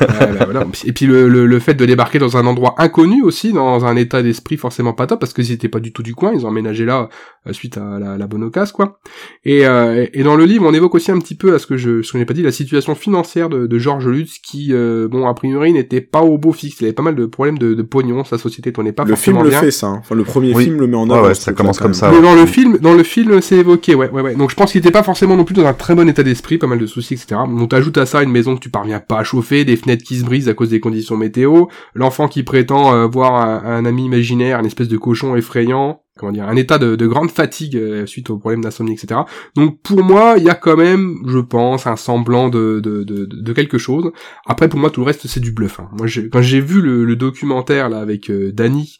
Bah, 0.00 0.64
et 0.84 0.92
puis 0.92 1.06
le, 1.06 1.28
le, 1.28 1.58
fait 1.58 1.74
de 1.74 1.84
débarquer 1.84 2.18
dans 2.18 2.36
un 2.36 2.46
endroit 2.46 2.74
inconnu 2.78 3.22
aussi, 3.22 3.52
dans 3.52 3.84
un 3.84 3.96
état 3.96 4.22
d'esprit 4.22 4.56
forcément 4.56 4.92
pas 4.92 5.06
top, 5.06 5.20
parce 5.20 5.32
qu'ils 5.32 5.50
étaient 5.52 5.68
pas 5.68 5.80
du 5.80 5.92
tout 5.92 6.02
du 6.02 6.14
coin, 6.14 6.32
ils 6.32 6.46
ont 6.46 6.48
emménagé 6.48 6.84
là 6.84 7.08
suite 7.52 7.78
à 7.78 7.98
la, 7.98 8.16
la 8.16 8.26
bonne 8.26 8.44
occasion, 8.44 8.74
quoi. 8.74 9.00
Et, 9.44 9.66
euh, 9.66 10.06
et 10.12 10.22
dans 10.22 10.36
le 10.36 10.44
livre, 10.44 10.64
on 10.66 10.74
évoque 10.74 10.94
aussi 10.94 11.10
un 11.10 11.18
petit 11.18 11.34
peu, 11.34 11.54
à 11.54 11.58
ce 11.58 11.66
que 11.66 11.76
je 11.76 12.02
ce 12.02 12.16
n'ai 12.16 12.24
pas 12.24 12.34
dit, 12.34 12.42
la 12.42 12.52
situation 12.52 12.94
financière 12.94 13.48
de, 13.48 13.66
de 13.66 13.78
Georges 13.78 14.08
Lutz, 14.08 14.38
qui, 14.38 14.68
euh, 14.72 15.08
bon, 15.08 15.26
a 15.26 15.34
priori, 15.34 15.72
n'était 15.72 16.00
pas 16.00 16.22
au 16.22 16.38
beau 16.38 16.52
fixe. 16.52 16.80
Il 16.80 16.84
avait 16.84 16.92
pas 16.92 17.02
mal 17.02 17.14
de 17.14 17.26
problèmes 17.26 17.58
de, 17.58 17.74
de 17.74 17.82
pognon, 17.82 18.24
sa 18.24 18.38
société 18.38 18.72
tournait 18.72 18.92
pas 18.92 19.04
le 19.04 19.14
forcément 19.14 19.42
bien. 19.42 19.44
Le 19.44 19.50
film 19.50 19.60
le 19.60 19.66
fait, 19.66 19.70
ça. 19.70 19.86
Hein. 19.88 19.96
Enfin, 20.00 20.14
le 20.14 20.24
premier 20.24 20.54
film 20.54 20.80
le 20.80 20.86
met 20.86 20.96
en 20.96 21.08
avant. 21.10 21.28
Ouais, 21.28 21.34
ça 21.34 21.52
commence 21.52 21.78
comme 21.78 21.94
ça. 21.94 22.10
dans 22.10 22.34
le 22.34 22.46
film, 22.46 22.78
dans 22.78 22.94
le 22.94 23.02
film, 23.02 23.40
c'est 23.40 23.56
évoqué, 23.56 23.94
ouais, 23.94 24.10
ouais, 24.10 24.22
ouais. 24.22 24.34
Donc 24.34 24.50
je 24.50 24.56
pense 24.56 24.72
qu'il 24.72 24.80
était 24.80 24.90
pas 24.90 25.02
forcément 25.02 25.36
non 25.36 25.44
plus 25.44 25.54
dans 25.54 25.66
un 25.66 25.74
très 25.74 25.94
bon 25.94 26.08
état 26.08 26.22
d'esprit, 26.22 26.58
pas 26.58 26.66
mal 26.66 26.78
de 26.78 26.86
soucis, 26.86 27.14
etc. 27.14 27.40
Donc 27.48 27.70
t'ajoutes 27.70 27.98
à 27.98 28.06
ça 28.06 28.22
une 28.22 28.30
maison 28.30 28.54
que 28.54 28.60
tu 28.60 28.70
parviens 28.70 29.00
pas 29.00 29.18
à 29.18 29.24
chauffer, 29.24 29.64
des 29.64 29.76
fenêtres 29.76 30.04
qui 30.04 30.16
se 30.18 30.24
brisent 30.24 30.48
à 30.48 30.54
cause 30.54 30.70
des 30.70 30.80
conditions 30.80 31.16
météo, 31.16 31.66
l'enfant 31.94 32.28
qui 32.28 32.42
prétend 32.42 32.94
euh, 32.94 33.06
voir 33.06 33.34
un, 33.64 33.84
ami 33.84 34.04
imaginaire, 34.04 34.60
une 34.60 34.66
espèce 34.66 34.88
de 34.88 34.96
cochon 34.96 35.36
effrayant, 35.36 36.02
comment 36.18 36.32
dire, 36.32 36.48
un 36.48 36.56
état 36.56 36.78
de, 36.78 37.06
grande 37.06 37.30
fatigue 37.30 37.76
euh, 37.76 38.06
suite 38.06 38.28
aux 38.30 38.38
problèmes 38.38 38.62
d'insomnie, 38.62 38.92
etc. 38.92 39.20
Donc 39.56 39.80
pour 39.82 40.02
moi, 40.02 40.34
il 40.36 40.44
y 40.44 40.50
a 40.50 40.54
quand 40.54 40.76
même, 40.76 41.16
je 41.26 41.38
pense, 41.38 41.86
un 41.86 41.96
semblant 41.96 42.48
de, 42.48 42.80
de, 42.80 43.52
quelque 43.52 43.78
chose. 43.78 44.12
Après, 44.46 44.68
pour 44.68 44.78
moi, 44.78 44.90
tout 44.90 45.00
le 45.00 45.06
reste, 45.06 45.26
c'est 45.26 45.40
du 45.40 45.52
bluff. 45.52 45.80
Hein. 45.80 45.88
Moi, 45.92 46.06
quand 46.30 46.42
j'ai 46.42 46.60
vu 46.60 46.80
le, 46.82 47.16
documentaire 47.16 47.88
là 47.88 47.98
avec 47.98 48.30
euh, 48.30 48.52
Danny, 48.52 48.96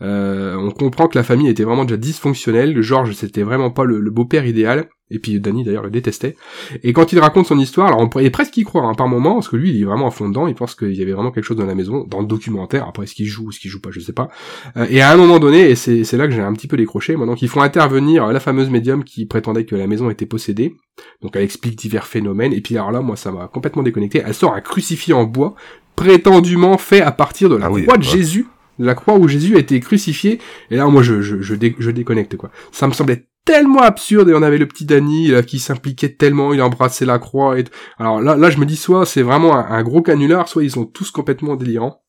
on 0.00 0.70
comprend 0.70 1.08
que 1.08 1.18
la 1.18 1.24
famille 1.24 1.48
était 1.48 1.64
vraiment 1.64 1.84
déjà 1.84 1.96
dysfonctionnelle. 1.96 2.80
Georges, 2.82 3.12
c'était 3.12 3.42
vraiment 3.42 3.70
pas 3.70 3.84
le 3.84 4.10
beau-père 4.10 4.46
idéal. 4.46 4.88
Et 5.10 5.18
puis 5.18 5.38
Danny 5.38 5.64
d'ailleurs 5.64 5.82
le 5.82 5.90
détestait. 5.90 6.34
Et 6.82 6.92
quand 6.92 7.12
il 7.12 7.18
raconte 7.18 7.46
son 7.46 7.58
histoire, 7.58 7.88
alors 7.88 8.00
on 8.00 8.08
pourrait 8.08 8.30
presque 8.30 8.56
y 8.56 8.64
croire 8.64 8.86
hein, 8.86 8.94
par 8.94 9.06
moment, 9.06 9.34
parce 9.34 9.48
que 9.48 9.56
lui 9.56 9.70
il 9.70 9.82
est 9.82 9.84
vraiment 9.84 10.08
à 10.08 10.10
fond 10.10 10.28
dedans, 10.28 10.46
il 10.46 10.54
pense 10.54 10.74
qu'il 10.74 10.94
y 10.94 11.02
avait 11.02 11.12
vraiment 11.12 11.30
quelque 11.30 11.44
chose 11.44 11.58
dans 11.58 11.66
la 11.66 11.74
maison, 11.74 12.04
dans 12.08 12.20
le 12.20 12.26
documentaire, 12.26 12.88
après 12.88 13.04
est-ce 13.04 13.14
qu'il 13.14 13.26
joue 13.26 13.46
ou 13.46 13.50
est-ce 13.50 13.60
qu'il 13.60 13.70
joue 13.70 13.80
pas, 13.80 13.90
je 13.92 14.00
sais 14.00 14.14
pas. 14.14 14.28
Euh, 14.76 14.86
et 14.88 15.02
à 15.02 15.10
un 15.12 15.16
moment 15.16 15.38
donné, 15.38 15.70
et 15.70 15.74
c'est 15.74 16.16
là 16.16 16.26
que 16.26 16.32
j'ai 16.32 16.40
un 16.40 16.54
petit 16.54 16.68
peu 16.68 16.78
décroché, 16.78 17.16
moi, 17.16 17.26
donc 17.26 17.42
ils 17.42 17.48
font 17.48 17.60
intervenir 17.60 18.26
la 18.28 18.40
fameuse 18.40 18.70
médium 18.70 19.04
qui 19.04 19.26
prétendait 19.26 19.66
que 19.66 19.76
la 19.76 19.86
maison 19.86 20.08
était 20.08 20.26
possédée, 20.26 20.74
donc 21.20 21.36
elle 21.36 21.42
explique 21.42 21.76
divers 21.76 22.06
phénomènes, 22.06 22.54
et 22.54 22.62
puis 22.62 22.76
alors 22.76 22.90
là 22.90 23.02
moi 23.02 23.16
ça 23.16 23.30
m'a 23.30 23.46
complètement 23.48 23.82
déconnecté, 23.82 24.22
elle 24.24 24.34
sort 24.34 24.54
un 24.54 24.62
crucifix 24.62 25.12
en 25.12 25.24
bois, 25.24 25.54
prétendument 25.96 26.78
fait 26.78 27.02
à 27.02 27.12
partir 27.12 27.50
de 27.50 27.56
la 27.56 27.66
ah 27.66 27.82
croix 27.82 27.98
de 27.98 28.02
Jésus, 28.02 28.46
la 28.78 28.94
croix 28.94 29.14
où 29.14 29.28
Jésus 29.28 29.56
a 29.56 29.58
été 29.58 29.78
crucifié, 29.80 30.40
et 30.70 30.76
là 30.76 30.86
moi 30.86 31.02
je, 31.02 31.20
je, 31.20 31.40
je, 31.40 31.90
déconnecte 31.90 32.36
quoi. 32.36 32.50
Ça 32.72 32.86
me 32.86 32.92
semblait 32.92 33.28
tellement 33.44 33.82
absurde 33.82 34.30
et 34.30 34.34
on 34.34 34.42
avait 34.42 34.58
le 34.58 34.66
petit 34.66 34.86
Danny 34.86 35.30
qui 35.46 35.58
s'impliquait 35.58 36.14
tellement, 36.14 36.54
il 36.54 36.62
embrassait 36.62 37.04
la 37.04 37.18
croix 37.18 37.58
et 37.58 37.64
alors 37.98 38.20
là 38.20 38.36
là 38.36 38.48
je 38.48 38.58
me 38.58 38.64
dis 38.64 38.76
soit 38.76 39.04
c'est 39.04 39.22
vraiment 39.22 39.54
un, 39.54 39.82
gros 39.82 40.00
canular, 40.00 40.48
soit 40.48 40.64
ils 40.64 40.70
sont 40.70 40.86
tous 40.86 41.10
complètement 41.10 41.56
délirants. 41.56 42.02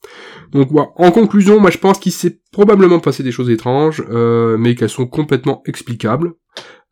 Donc 0.51 0.71
ouais, 0.71 0.85
en 0.95 1.11
conclusion, 1.11 1.59
moi 1.59 1.71
je 1.71 1.77
pense 1.77 1.99
qu'il 1.99 2.13
s'est 2.13 2.39
probablement 2.51 2.99
passé 2.99 3.21
des 3.21 3.31
choses 3.31 3.49
étranges, 3.49 4.03
euh, 4.09 4.57
mais 4.57 4.75
qu'elles 4.75 4.89
sont 4.89 5.07
complètement 5.07 5.61
explicables. 5.65 6.33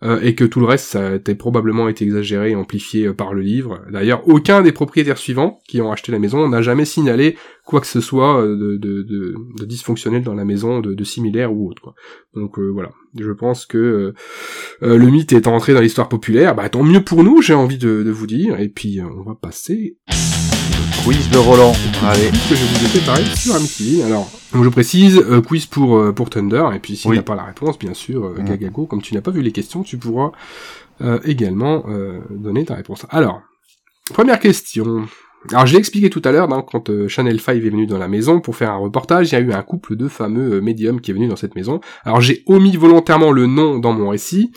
Euh, 0.03 0.19
et 0.21 0.35
que 0.35 0.43
tout 0.43 0.59
le 0.59 0.65
reste, 0.65 0.85
ça 0.85 1.11
a 1.13 1.35
probablement 1.35 1.87
été 1.87 2.03
exagéré 2.03 2.51
et 2.51 2.55
amplifié 2.55 3.07
euh, 3.07 3.13
par 3.13 3.33
le 3.33 3.41
livre. 3.41 3.81
D'ailleurs, 3.89 4.27
aucun 4.27 4.61
des 4.61 4.73
propriétaires 4.73 5.17
suivants 5.17 5.61
qui 5.67 5.81
ont 5.81 5.91
acheté 5.91 6.11
la 6.11 6.19
maison 6.19 6.47
n'a 6.49 6.61
jamais 6.61 6.85
signalé 6.85 7.37
quoi 7.65 7.79
que 7.79 7.87
ce 7.87 8.01
soit 8.01 8.43
euh, 8.43 8.77
de, 8.77 9.65
dysfonctionnel 9.65 10.21
dans 10.23 10.33
la 10.33 10.43
maison, 10.43 10.81
de, 10.81 11.03
similaire 11.03 11.53
ou 11.53 11.69
autre. 11.69 11.93
Donc 12.35 12.59
voilà, 12.59 12.91
je 13.17 13.31
pense 13.31 13.65
que 13.65 14.13
le 14.81 15.05
mythe 15.07 15.33
est 15.33 15.47
entré 15.47 15.73
dans 15.73 15.81
l'histoire 15.81 16.09
populaire. 16.09 16.55
Bah 16.55 16.69
tant 16.69 16.83
mieux 16.83 17.03
pour 17.03 17.23
nous, 17.23 17.41
j'ai 17.41 17.53
envie 17.53 17.77
de 17.77 18.09
vous 18.09 18.27
dire. 18.27 18.59
Et 18.59 18.69
puis 18.69 18.99
on 19.01 19.23
va 19.23 19.35
passer 19.35 19.97
quiz 21.03 21.29
de 21.29 21.37
Roland. 21.37 21.73
Allez. 22.05 22.29
Que 22.49 22.55
je 22.55 22.63
vous 22.63 22.85
ai 22.85 22.87
fait 22.87 23.05
pareil 23.05 23.25
sur 23.35 23.53
Amityville. 23.55 24.03
Alors, 24.03 24.29
je 24.53 24.69
précise, 24.69 25.17
euh, 25.17 25.41
quiz 25.41 25.65
pour 25.65 25.97
euh, 25.97 26.13
pour 26.13 26.29
Thunder. 26.29 26.63
Et 26.73 26.79
puis 26.79 26.95
s'il 26.95 27.11
n'y 27.11 27.17
a 27.17 27.23
pas 27.23 27.35
la 27.35 27.43
réponse, 27.43 27.77
bien 27.77 27.93
sûr, 27.93 28.25
euh, 28.25 28.35
mm. 28.39 28.45
Gagago, 28.45 28.85
comme 28.85 29.01
tu 29.01 29.13
n'as 29.13 29.21
pas 29.21 29.31
vu 29.31 29.41
les 29.41 29.51
questions, 29.51 29.83
tu 29.83 29.97
pourras 29.97 30.31
également 31.25 31.83
donner 32.29 32.63
ta 32.63 32.75
réponse. 32.75 33.05
Alors, 33.09 33.41
première 34.13 34.39
question. 34.39 35.05
Alors 35.51 35.65
j'ai 35.65 35.77
expliqué 35.77 36.09
tout 36.09 36.21
à 36.23 36.31
l'heure, 36.31 36.53
hein, 36.53 36.63
quand 36.65 36.89
Chanel 37.09 37.41
5 37.41 37.57
est 37.57 37.59
venu 37.59 37.85
dans 37.85 37.97
la 37.97 38.07
maison 38.07 38.39
pour 38.39 38.55
faire 38.55 38.71
un 38.71 38.77
reportage, 38.77 39.31
il 39.31 39.33
y 39.33 39.37
a 39.37 39.41
eu 39.41 39.51
un 39.51 39.63
couple 39.63 39.97
de 39.97 40.07
fameux 40.07 40.61
médiums 40.61 41.01
qui 41.01 41.11
est 41.11 41.13
venu 41.13 41.27
dans 41.27 41.35
cette 41.35 41.55
maison. 41.55 41.81
Alors 42.05 42.21
j'ai 42.21 42.43
omis 42.45 42.77
volontairement 42.77 43.31
le 43.31 43.47
nom 43.47 43.79
dans 43.79 43.91
mon 43.91 44.09
récit, 44.09 44.53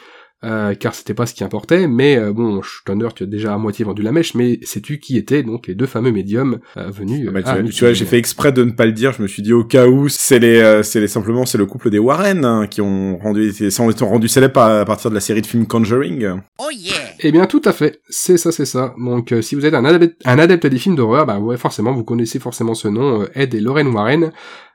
euh, 0.47 0.75
car 0.75 0.95
c'était 0.95 1.15
pas 1.15 1.27
ce 1.27 1.35
qui 1.35 1.43
importait, 1.43 1.89
mais 1.89 2.17
euh, 2.17 2.33
bon, 2.33 2.61
Thunder, 2.85 3.09
tu 3.15 3.25
as 3.25 3.27
déjà 3.27 3.53
à 3.53 3.59
moitié 3.59 3.85
vendu 3.85 4.03
la 4.03 4.13
mèche, 4.13 4.35
mais 4.35 4.61
sais-tu 4.63 5.01
qui 5.01 5.17
étaient 5.17 5.43
donc 5.43 5.67
les 5.67 5.75
deux 5.75 5.87
fameux 5.87 6.13
médiums 6.13 6.61
euh, 6.77 6.89
venus 6.89 7.27
ah 7.29 7.33
bah, 7.33 7.43
tu, 7.43 7.85
vois, 7.85 7.93
j'ai 7.93 8.05
fait 8.05 8.19
exprès 8.19 8.53
de 8.53 8.63
ne 8.63 8.71
pas 8.71 8.87
le 8.87 8.93
dire, 8.93 9.13
je 9.13 9.23
me 9.23 9.27
suis 9.27 9.43
dit 9.43 9.53
au 9.53 9.65
cas 9.65 9.89
où, 9.89 10.09
c'est 10.09 10.39
les, 10.39 10.83
c'est 10.85 11.01
les 11.01 11.09
simplement, 11.09 11.47
c'est 11.47 11.59
le 11.59 11.67
couple 11.67 11.91
des 11.91 11.99
Warren 11.99 12.45
hein, 12.45 12.67
qui 12.69 12.81
ont 12.81 13.19
rendu, 13.19 13.53
sont 13.71 13.91
rendu 14.03 14.29
célèbres 14.29 14.61
à, 14.61 14.85
partir 14.85 15.11
de 15.11 15.17
la 15.17 15.21
série 15.21 15.43
de 15.43 15.47
films 15.47 15.67
Conjuring. 15.67 16.29
Oh 16.59 16.69
yeah 16.73 16.95
Eh 17.21 17.33
bien, 17.33 17.47
tout 17.47 17.63
à 17.65 17.73
fait, 17.73 18.01
c'est 18.09 18.37
ça, 18.37 18.53
c'est 18.53 18.67
ça. 18.67 18.95
Donc, 18.99 19.35
si 19.43 19.57
vous 19.57 19.67
êtes 19.67 19.75
un 19.75 19.85
adepte, 19.85 20.21
un 20.25 20.39
adepte 20.39 20.67
des 20.67 20.79
films 20.79 20.95
d'horreur, 20.95 21.27
bah 21.27 21.41
ouais, 21.41 21.57
forcément, 21.57 21.93
vous 21.93 22.05
connaissez 22.05 22.39
forcément 22.39 22.75
ce 22.75 22.87
nom, 22.87 23.27
Ed 23.35 23.53
et 23.55 23.61
Lorraine 23.61 23.89
Warren. 23.89 24.31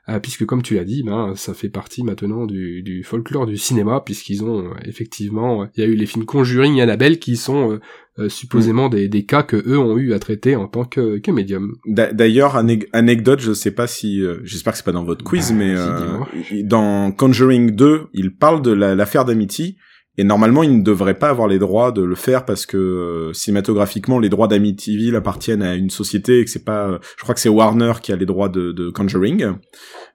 Euh, 0.08 0.18
puisque 0.18 0.44
comme 0.44 0.62
tu 0.62 0.74
l'as 0.74 0.84
dit, 0.84 1.04
ben, 1.04 1.34
ça 1.36 1.54
fait 1.54 1.68
partie 1.68 2.02
maintenant 2.02 2.44
du, 2.44 2.82
du 2.82 3.04
folklore 3.04 3.46
du 3.46 3.56
cinéma, 3.56 4.02
puisqu'ils 4.04 4.42
ont 4.42 4.58
euh, 4.58 4.70
effectivement, 4.84 5.68
il 5.76 5.80
y 5.80 5.86
a 5.86 5.88
eu 5.88 5.94
les 5.94 6.06
films 6.06 6.24
Conjuring 6.24 6.74
et 6.76 6.82
Annabelle 6.82 7.20
qui 7.20 7.36
sont 7.36 7.78
euh, 8.18 8.28
supposément 8.28 8.88
des, 8.88 9.06
des, 9.08 9.24
cas 9.24 9.44
que 9.44 9.56
eux 9.56 9.78
ont 9.78 9.96
eu 9.98 10.12
à 10.12 10.18
traiter 10.18 10.56
en 10.56 10.66
tant 10.66 10.84
que, 10.84 11.18
que 11.18 11.30
médium. 11.30 11.76
D'ailleurs, 11.86 12.56
anecdote, 12.92 13.38
je 13.38 13.52
sais 13.52 13.70
pas 13.70 13.86
si, 13.86 14.24
j'espère 14.42 14.72
que 14.72 14.78
c'est 14.78 14.84
pas 14.84 14.90
dans 14.90 15.04
votre 15.04 15.24
quiz, 15.24 15.52
bah, 15.52 15.56
mais 15.58 16.62
dans 16.64 17.12
Conjuring 17.12 17.70
2, 17.70 18.08
il 18.12 18.34
parle 18.34 18.60
de 18.60 18.72
l'affaire 18.72 19.24
d'Amity, 19.24 19.76
et 20.18 20.24
normalement, 20.24 20.62
il 20.62 20.78
ne 20.78 20.82
devrait 20.82 21.18
pas 21.18 21.30
avoir 21.30 21.48
les 21.48 21.58
droits 21.58 21.90
de 21.90 22.02
le 22.02 22.14
faire 22.14 22.44
parce 22.44 22.66
que 22.66 22.76
euh, 22.76 23.32
cinématographiquement, 23.32 24.18
les 24.18 24.28
droits 24.28 24.48
d'Amityville 24.48 25.16
appartiennent 25.16 25.62
à 25.62 25.74
une 25.74 25.88
société 25.88 26.40
et 26.40 26.44
que 26.44 26.50
c'est 26.50 26.64
pas, 26.64 27.00
je 27.16 27.22
crois 27.22 27.34
que 27.34 27.40
c'est 27.40 27.48
Warner 27.48 27.94
qui 28.02 28.12
a 28.12 28.16
les 28.16 28.26
droits 28.26 28.50
de, 28.50 28.72
de 28.72 28.90
Conjuring. 28.90 29.52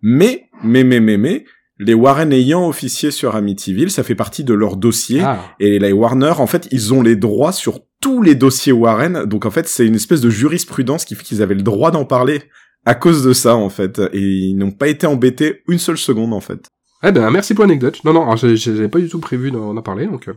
Mais, 0.03 0.49
mais, 0.64 0.84
mais, 0.84 0.99
mais, 0.99 1.18
mais, 1.18 1.45
les 1.80 1.95
Warren 1.95 2.32
ayant 2.32 2.68
officié 2.68 3.10
sur 3.10 3.36
Amityville, 3.36 3.90
ça 3.90 4.03
fait 4.03 4.15
partie 4.15 4.44
de 4.44 4.53
leur 4.53 4.78
dossier. 4.78 5.22
Ah. 5.24 5.44
Et 5.60 5.80
les 5.80 5.91
Warner, 5.91 6.34
en 6.38 6.48
fait, 6.48 6.68
ils 6.72 6.94
ont 6.94 7.02
les 7.02 7.15
droits 7.15 7.52
sur 7.52 7.80
tous 7.99 8.22
les 8.22 8.36
dossiers 8.36 8.72
Warren. 8.72 9.26
Donc, 9.26 9.45
en 9.45 9.52
fait, 9.52 9.68
c'est 9.68 9.86
une 9.86 9.95
espèce 9.95 10.22
de 10.22 10.30
jurisprudence 10.30 11.06
qui 11.06 11.15
fait 11.15 11.24
qu'ils 11.24 11.41
avaient 11.41 11.56
le 11.56 11.64
droit 11.64 11.90
d'en 11.91 12.06
parler 12.06 12.44
à 12.86 12.95
cause 12.95 13.24
de 13.24 13.34
ça, 13.34 13.56
en 13.56 13.69
fait. 13.69 13.99
Et 14.14 14.22
ils 14.22 14.56
n'ont 14.56 14.72
pas 14.72 14.88
été 14.88 15.07
embêtés 15.07 15.61
une 15.68 15.80
seule 15.80 15.98
seconde, 15.98 16.34
en 16.34 16.40
fait. 16.40 16.68
Eh 17.03 17.11
ben, 17.11 17.30
merci 17.32 17.53
pour 17.53 17.64
l'anecdote. 17.65 18.03
Non, 18.03 18.14
non, 18.14 18.36
j'ai- 18.36 18.56
j'avais 18.57 18.90
pas 18.90 18.99
du 18.99 19.10
tout 19.10 19.19
prévu 19.19 19.52
d'en 19.52 19.82
parler, 19.82 20.07
donc 20.07 20.28
euh, 20.28 20.34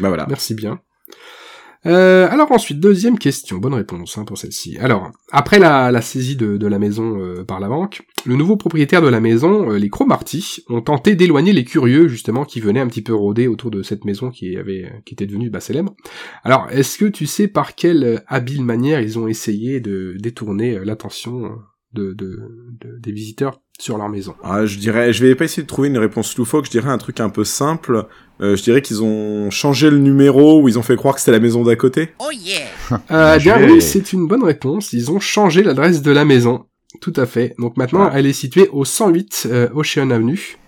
Bah 0.00 0.08
voilà. 0.08 0.26
merci 0.28 0.54
bien. 0.54 0.80
Euh, 1.86 2.26
alors 2.30 2.50
ensuite, 2.50 2.80
deuxième 2.80 3.18
question, 3.18 3.58
bonne 3.58 3.74
réponse 3.74 4.16
hein, 4.16 4.24
pour 4.24 4.38
celle-ci. 4.38 4.78
Alors, 4.78 5.12
après 5.30 5.58
la, 5.58 5.90
la 5.92 6.00
saisie 6.00 6.34
de, 6.34 6.56
de 6.56 6.66
la 6.66 6.78
maison 6.78 7.20
euh, 7.20 7.44
par 7.44 7.60
la 7.60 7.68
banque, 7.68 8.00
le 8.24 8.36
nouveau 8.36 8.56
propriétaire 8.56 9.02
de 9.02 9.08
la 9.08 9.20
maison, 9.20 9.70
euh, 9.70 9.76
les 9.76 9.90
Cromarty, 9.90 10.64
ont 10.70 10.80
tenté 10.80 11.14
d'éloigner 11.14 11.52
les 11.52 11.64
curieux 11.64 12.08
justement 12.08 12.46
qui 12.46 12.60
venaient 12.60 12.80
un 12.80 12.86
petit 12.88 13.02
peu 13.02 13.14
rôder 13.14 13.48
autour 13.48 13.70
de 13.70 13.82
cette 13.82 14.06
maison 14.06 14.30
qui 14.30 14.56
avait 14.56 14.90
qui 15.04 15.12
était 15.12 15.26
devenue 15.26 15.50
bah, 15.50 15.60
célèbre. 15.60 15.94
Alors, 16.42 16.68
est-ce 16.70 16.96
que 16.96 17.04
tu 17.04 17.26
sais 17.26 17.48
par 17.48 17.74
quelle 17.74 18.02
euh, 18.04 18.18
habile 18.28 18.64
manière 18.64 19.02
ils 19.02 19.18
ont 19.18 19.28
essayé 19.28 19.80
de 19.80 20.16
détourner 20.18 20.82
l'attention 20.86 21.50
de, 21.92 22.14
de, 22.14 22.38
de- 22.80 22.98
des 22.98 23.12
visiteurs 23.12 23.60
sur 23.78 23.98
leur 23.98 24.08
maison 24.08 24.34
Ah, 24.44 24.66
je 24.66 24.78
dirais, 24.78 25.12
je 25.12 25.24
vais 25.24 25.34
pas 25.34 25.44
essayer 25.44 25.62
de 25.62 25.68
trouver 25.68 25.88
une 25.88 25.98
réponse 25.98 26.36
loufoque, 26.36 26.66
je 26.66 26.70
dirais 26.70 26.90
un 26.90 26.98
truc 26.98 27.20
un 27.20 27.28
peu 27.28 27.44
simple. 27.44 28.06
Euh, 28.40 28.56
je 28.56 28.62
dirais 28.62 28.82
qu'ils 28.82 29.02
ont 29.02 29.50
changé 29.50 29.90
le 29.90 29.98
numéro 29.98 30.60
ou 30.60 30.68
ils 30.68 30.78
ont 30.78 30.82
fait 30.82 30.96
croire 30.96 31.14
que 31.14 31.20
c'était 31.20 31.32
la 31.32 31.40
maison 31.40 31.62
d'à 31.64 31.76
côté. 31.76 32.14
Oh 32.18 32.30
yeah! 32.32 32.60
Euh, 33.10 33.38
Bien 33.38 33.56
bien 33.56 33.66
joué. 33.68 33.76
oui, 33.76 33.82
c'est 33.82 34.12
une 34.12 34.26
bonne 34.28 34.44
réponse. 34.44 34.92
Ils 34.92 35.10
ont 35.10 35.20
changé 35.20 35.62
l'adresse 35.62 36.02
de 36.02 36.10
la 36.12 36.24
maison. 36.24 36.66
Tout 37.00 37.12
à 37.16 37.26
fait. 37.26 37.54
Donc 37.58 37.76
maintenant, 37.76 38.04
Ah. 38.10 38.12
elle 38.14 38.26
est 38.26 38.32
située 38.32 38.68
au 38.72 38.84
108 38.84 39.48
euh, 39.50 39.68
Ocean 39.74 40.10
Avenue. 40.10 40.58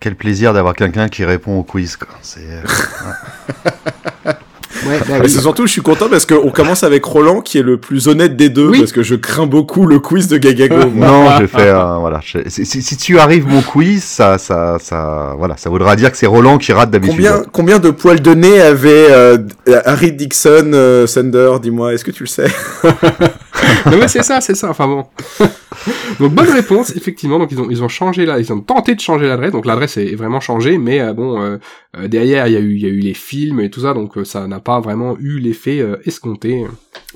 Quel 0.00 0.16
plaisir 0.16 0.52
d'avoir 0.52 0.74
quelqu'un 0.74 1.08
qui 1.08 1.24
répond 1.24 1.58
au 1.58 1.62
quiz. 1.62 1.96
Quoi. 1.96 2.08
C'est, 2.22 2.40
euh, 2.40 2.62
Ouais, 4.86 4.98
bah 5.00 5.04
Mais 5.10 5.20
oui. 5.20 5.30
c'est 5.30 5.40
surtout, 5.40 5.66
je 5.66 5.72
suis 5.72 5.82
content 5.82 6.08
parce 6.08 6.26
qu'on 6.26 6.50
commence 6.50 6.82
avec 6.82 7.04
Roland 7.04 7.40
qui 7.40 7.58
est 7.58 7.62
le 7.62 7.76
plus 7.78 8.08
honnête 8.08 8.36
des 8.36 8.48
deux 8.48 8.68
Oui. 8.68 8.78
parce 8.80 8.92
que 8.92 9.02
je 9.02 9.14
crains 9.14 9.46
beaucoup 9.46 9.86
le 9.86 9.98
quiz 10.00 10.28
de 10.28 10.38
Gagago. 10.38 10.88
non, 10.94 11.28
j'ai 11.38 11.46
fait 11.46 11.68
un- 11.70 11.98
voilà. 11.98 12.20
je- 12.24 12.38
si, 12.48 12.66
si- 12.66 12.82
si 12.82 12.96
tu 12.96 13.18
arrives 13.18 13.46
mon 13.46 13.62
quiz, 13.62 14.02
ça, 14.02 14.38
ça, 14.38 14.78
ça, 14.80 15.34
voilà, 15.38 15.56
ça 15.56 15.70
voudra 15.70 15.94
dire 15.96 16.10
que 16.10 16.16
c'est 16.16 16.26
Roland 16.26 16.58
qui 16.58 16.72
rate 16.72 16.90
d'habitude. 16.90 17.16
Combien, 17.16 17.42
combien 17.52 17.78
de 17.78 17.90
poils 17.90 18.20
de 18.20 18.34
nez 18.34 18.60
avait 18.60 19.06
euh, 19.10 19.38
Harry 19.84 20.12
Dixon 20.12 20.72
euh, 20.74 21.06
Thunder 21.06 21.52
Dis-moi, 21.62 21.94
est-ce 21.94 22.04
que 22.04 22.10
tu 22.10 22.24
le 22.24 22.28
sais? 22.28 22.46
non 23.86 23.96
mais 24.00 24.08
c'est 24.08 24.22
ça, 24.22 24.40
c'est 24.40 24.54
ça. 24.54 24.70
Enfin 24.70 24.86
bon. 24.86 25.04
donc 26.20 26.34
bonne 26.34 26.50
réponse, 26.50 26.94
effectivement. 26.96 27.38
Donc 27.38 27.52
ils 27.52 27.60
ont 27.60 27.68
ils 27.70 27.82
ont 27.82 27.88
changé 27.88 28.26
là, 28.26 28.38
ils 28.38 28.52
ont 28.52 28.60
tenté 28.60 28.94
de 28.94 29.00
changer 29.00 29.26
l'adresse. 29.26 29.52
Donc 29.52 29.66
l'adresse 29.66 29.96
est, 29.96 30.14
vraiment 30.14 30.40
changée, 30.40 30.78
mais 30.78 31.00
euh, 31.00 31.12
bon 31.12 31.40
euh, 31.40 31.58
euh, 31.96 32.08
derrière 32.08 32.46
il 32.46 32.54
y 32.54 32.56
a 32.56 32.60
eu 32.60 32.74
il 32.74 32.82
y 32.82 32.86
a 32.86 32.88
eu 32.88 33.00
les 33.00 33.14
films 33.14 33.60
et 33.60 33.70
tout 33.70 33.80
ça, 33.80 33.94
donc 33.94 34.14
ça 34.24 34.46
n'a 34.46 34.60
pas 34.60 34.80
vraiment 34.80 35.16
eu 35.18 35.38
l'effet 35.38 35.84
escompté 36.04 36.64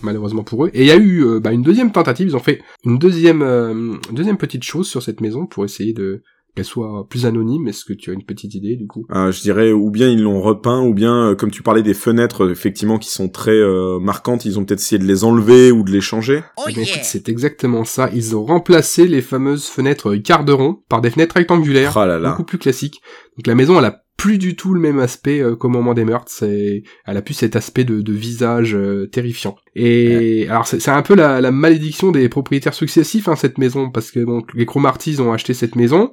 malheureusement 0.02 0.42
pour 0.42 0.66
eux. 0.66 0.70
Et 0.74 0.82
il 0.82 0.86
y 0.86 0.92
a 0.92 0.96
eu 0.96 1.40
bah, 1.40 1.52
une 1.52 1.62
deuxième 1.62 1.92
tentative. 1.92 2.28
Ils 2.28 2.36
ont 2.36 2.40
fait 2.40 2.62
une 2.84 2.98
deuxième 2.98 3.98
deuxième 4.10 4.36
petite 4.36 4.62
chose 4.62 4.88
sur 4.88 5.02
cette 5.02 5.20
maison 5.20 5.46
pour 5.46 5.64
essayer 5.64 5.92
de 5.92 6.22
qu'elle 6.56 6.64
soit 6.64 7.06
plus 7.08 7.26
anonyme. 7.26 7.68
Est-ce 7.68 7.84
que 7.84 7.92
tu 7.92 8.10
as 8.10 8.14
une 8.14 8.24
petite 8.24 8.54
idée 8.54 8.74
du 8.76 8.86
coup? 8.88 9.06
Euh, 9.14 9.30
Je 9.30 9.40
dirais, 9.42 9.70
ou 9.72 9.90
bien 9.90 10.08
ils 10.08 10.22
l'ont 10.22 10.40
repeint, 10.40 10.80
ou 10.82 10.94
bien, 10.94 11.28
euh, 11.30 11.34
comme 11.36 11.50
tu 11.50 11.62
parlais 11.62 11.82
des 11.82 11.94
fenêtres, 11.94 12.46
euh, 12.46 12.50
effectivement, 12.50 12.98
qui 12.98 13.10
sont 13.10 13.28
très 13.28 13.52
euh, 13.52 14.00
marquantes, 14.00 14.44
ils 14.44 14.58
ont 14.58 14.64
peut-être 14.64 14.80
essayé 14.80 14.98
de 14.98 15.04
les 15.06 15.22
enlever 15.22 15.70
ou 15.70 15.84
de 15.84 15.92
les 15.92 16.00
changer. 16.00 16.42
Oh 16.56 16.62
Eh 16.68 16.72
yeah! 16.72 17.02
c'est 17.02 17.28
exactement 17.28 17.84
ça. 17.84 18.10
Ils 18.12 18.34
ont 18.34 18.44
remplacé 18.44 19.06
les 19.06 19.20
fameuses 19.22 19.66
fenêtres 19.66 20.14
garde-rond 20.16 20.80
par 20.88 21.00
des 21.00 21.10
fenêtres 21.10 21.36
rectangulaires. 21.36 21.92
Oh 21.96 22.06
là 22.06 22.18
là. 22.18 22.30
beaucoup 22.30 22.44
plus 22.44 22.58
classique. 22.58 23.00
Donc 23.36 23.46
la 23.46 23.54
maison, 23.54 23.78
elle 23.78 23.84
a 23.84 24.02
plus 24.16 24.38
du 24.38 24.56
tout 24.56 24.72
le 24.72 24.80
même 24.80 24.98
aspect 24.98 25.40
euh, 25.42 25.56
qu'au 25.56 25.68
moment 25.68 25.92
des 25.92 26.06
meurtres. 26.06 26.32
C'est, 26.34 26.84
elle 27.04 27.16
a 27.18 27.22
plus 27.22 27.34
cet 27.34 27.54
aspect 27.54 27.84
de, 27.84 28.00
de 28.00 28.12
visage 28.14 28.74
euh, 28.74 29.06
terrifiant. 29.12 29.56
Et 29.74 30.46
alors 30.48 30.66
c'est 30.66 30.80
c'est 30.80 30.90
un 30.90 31.02
peu 31.02 31.14
la, 31.14 31.42
la 31.42 31.50
malédiction 31.50 32.12
des 32.12 32.28
propriétaires 32.30 32.72
successifs 32.72 33.28
hein, 33.28 33.36
cette 33.36 33.58
maison, 33.58 33.90
parce 33.90 34.10
que 34.10 34.20
donc 34.20 34.54
les 34.54 34.64
Cromartys 34.64 35.20
ont 35.20 35.32
acheté 35.34 35.52
cette 35.52 35.76
maison. 35.76 36.12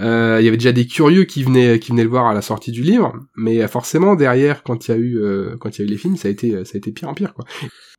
Euh, 0.00 0.38
Il 0.40 0.44
y 0.44 0.48
avait 0.48 0.56
déjà 0.56 0.72
des 0.72 0.86
curieux 0.86 1.24
qui 1.24 1.42
venaient 1.44 1.78
qui 1.78 1.90
venaient 1.92 2.04
le 2.04 2.08
voir 2.10 2.26
à 2.26 2.34
la 2.34 2.42
sortie 2.42 2.72
du 2.72 2.82
livre, 2.82 3.12
mais 3.36 3.66
forcément 3.68 4.14
derrière 4.16 4.62
quand 4.62 4.88
il 4.88 4.90
y 4.90 4.94
a 4.94 4.96
eu 4.98 5.18
euh, 5.18 5.56
quand 5.60 5.76
il 5.78 5.82
y 5.82 5.84
a 5.84 5.88
eu 5.88 5.90
les 5.90 5.98
films, 5.98 6.16
ça 6.16 6.28
a 6.28 6.30
été 6.30 6.64
ça 6.64 6.72
a 6.74 6.78
été 6.78 6.90
pire 6.92 7.08
en 7.08 7.14
pire 7.14 7.34
quoi. 7.34 7.44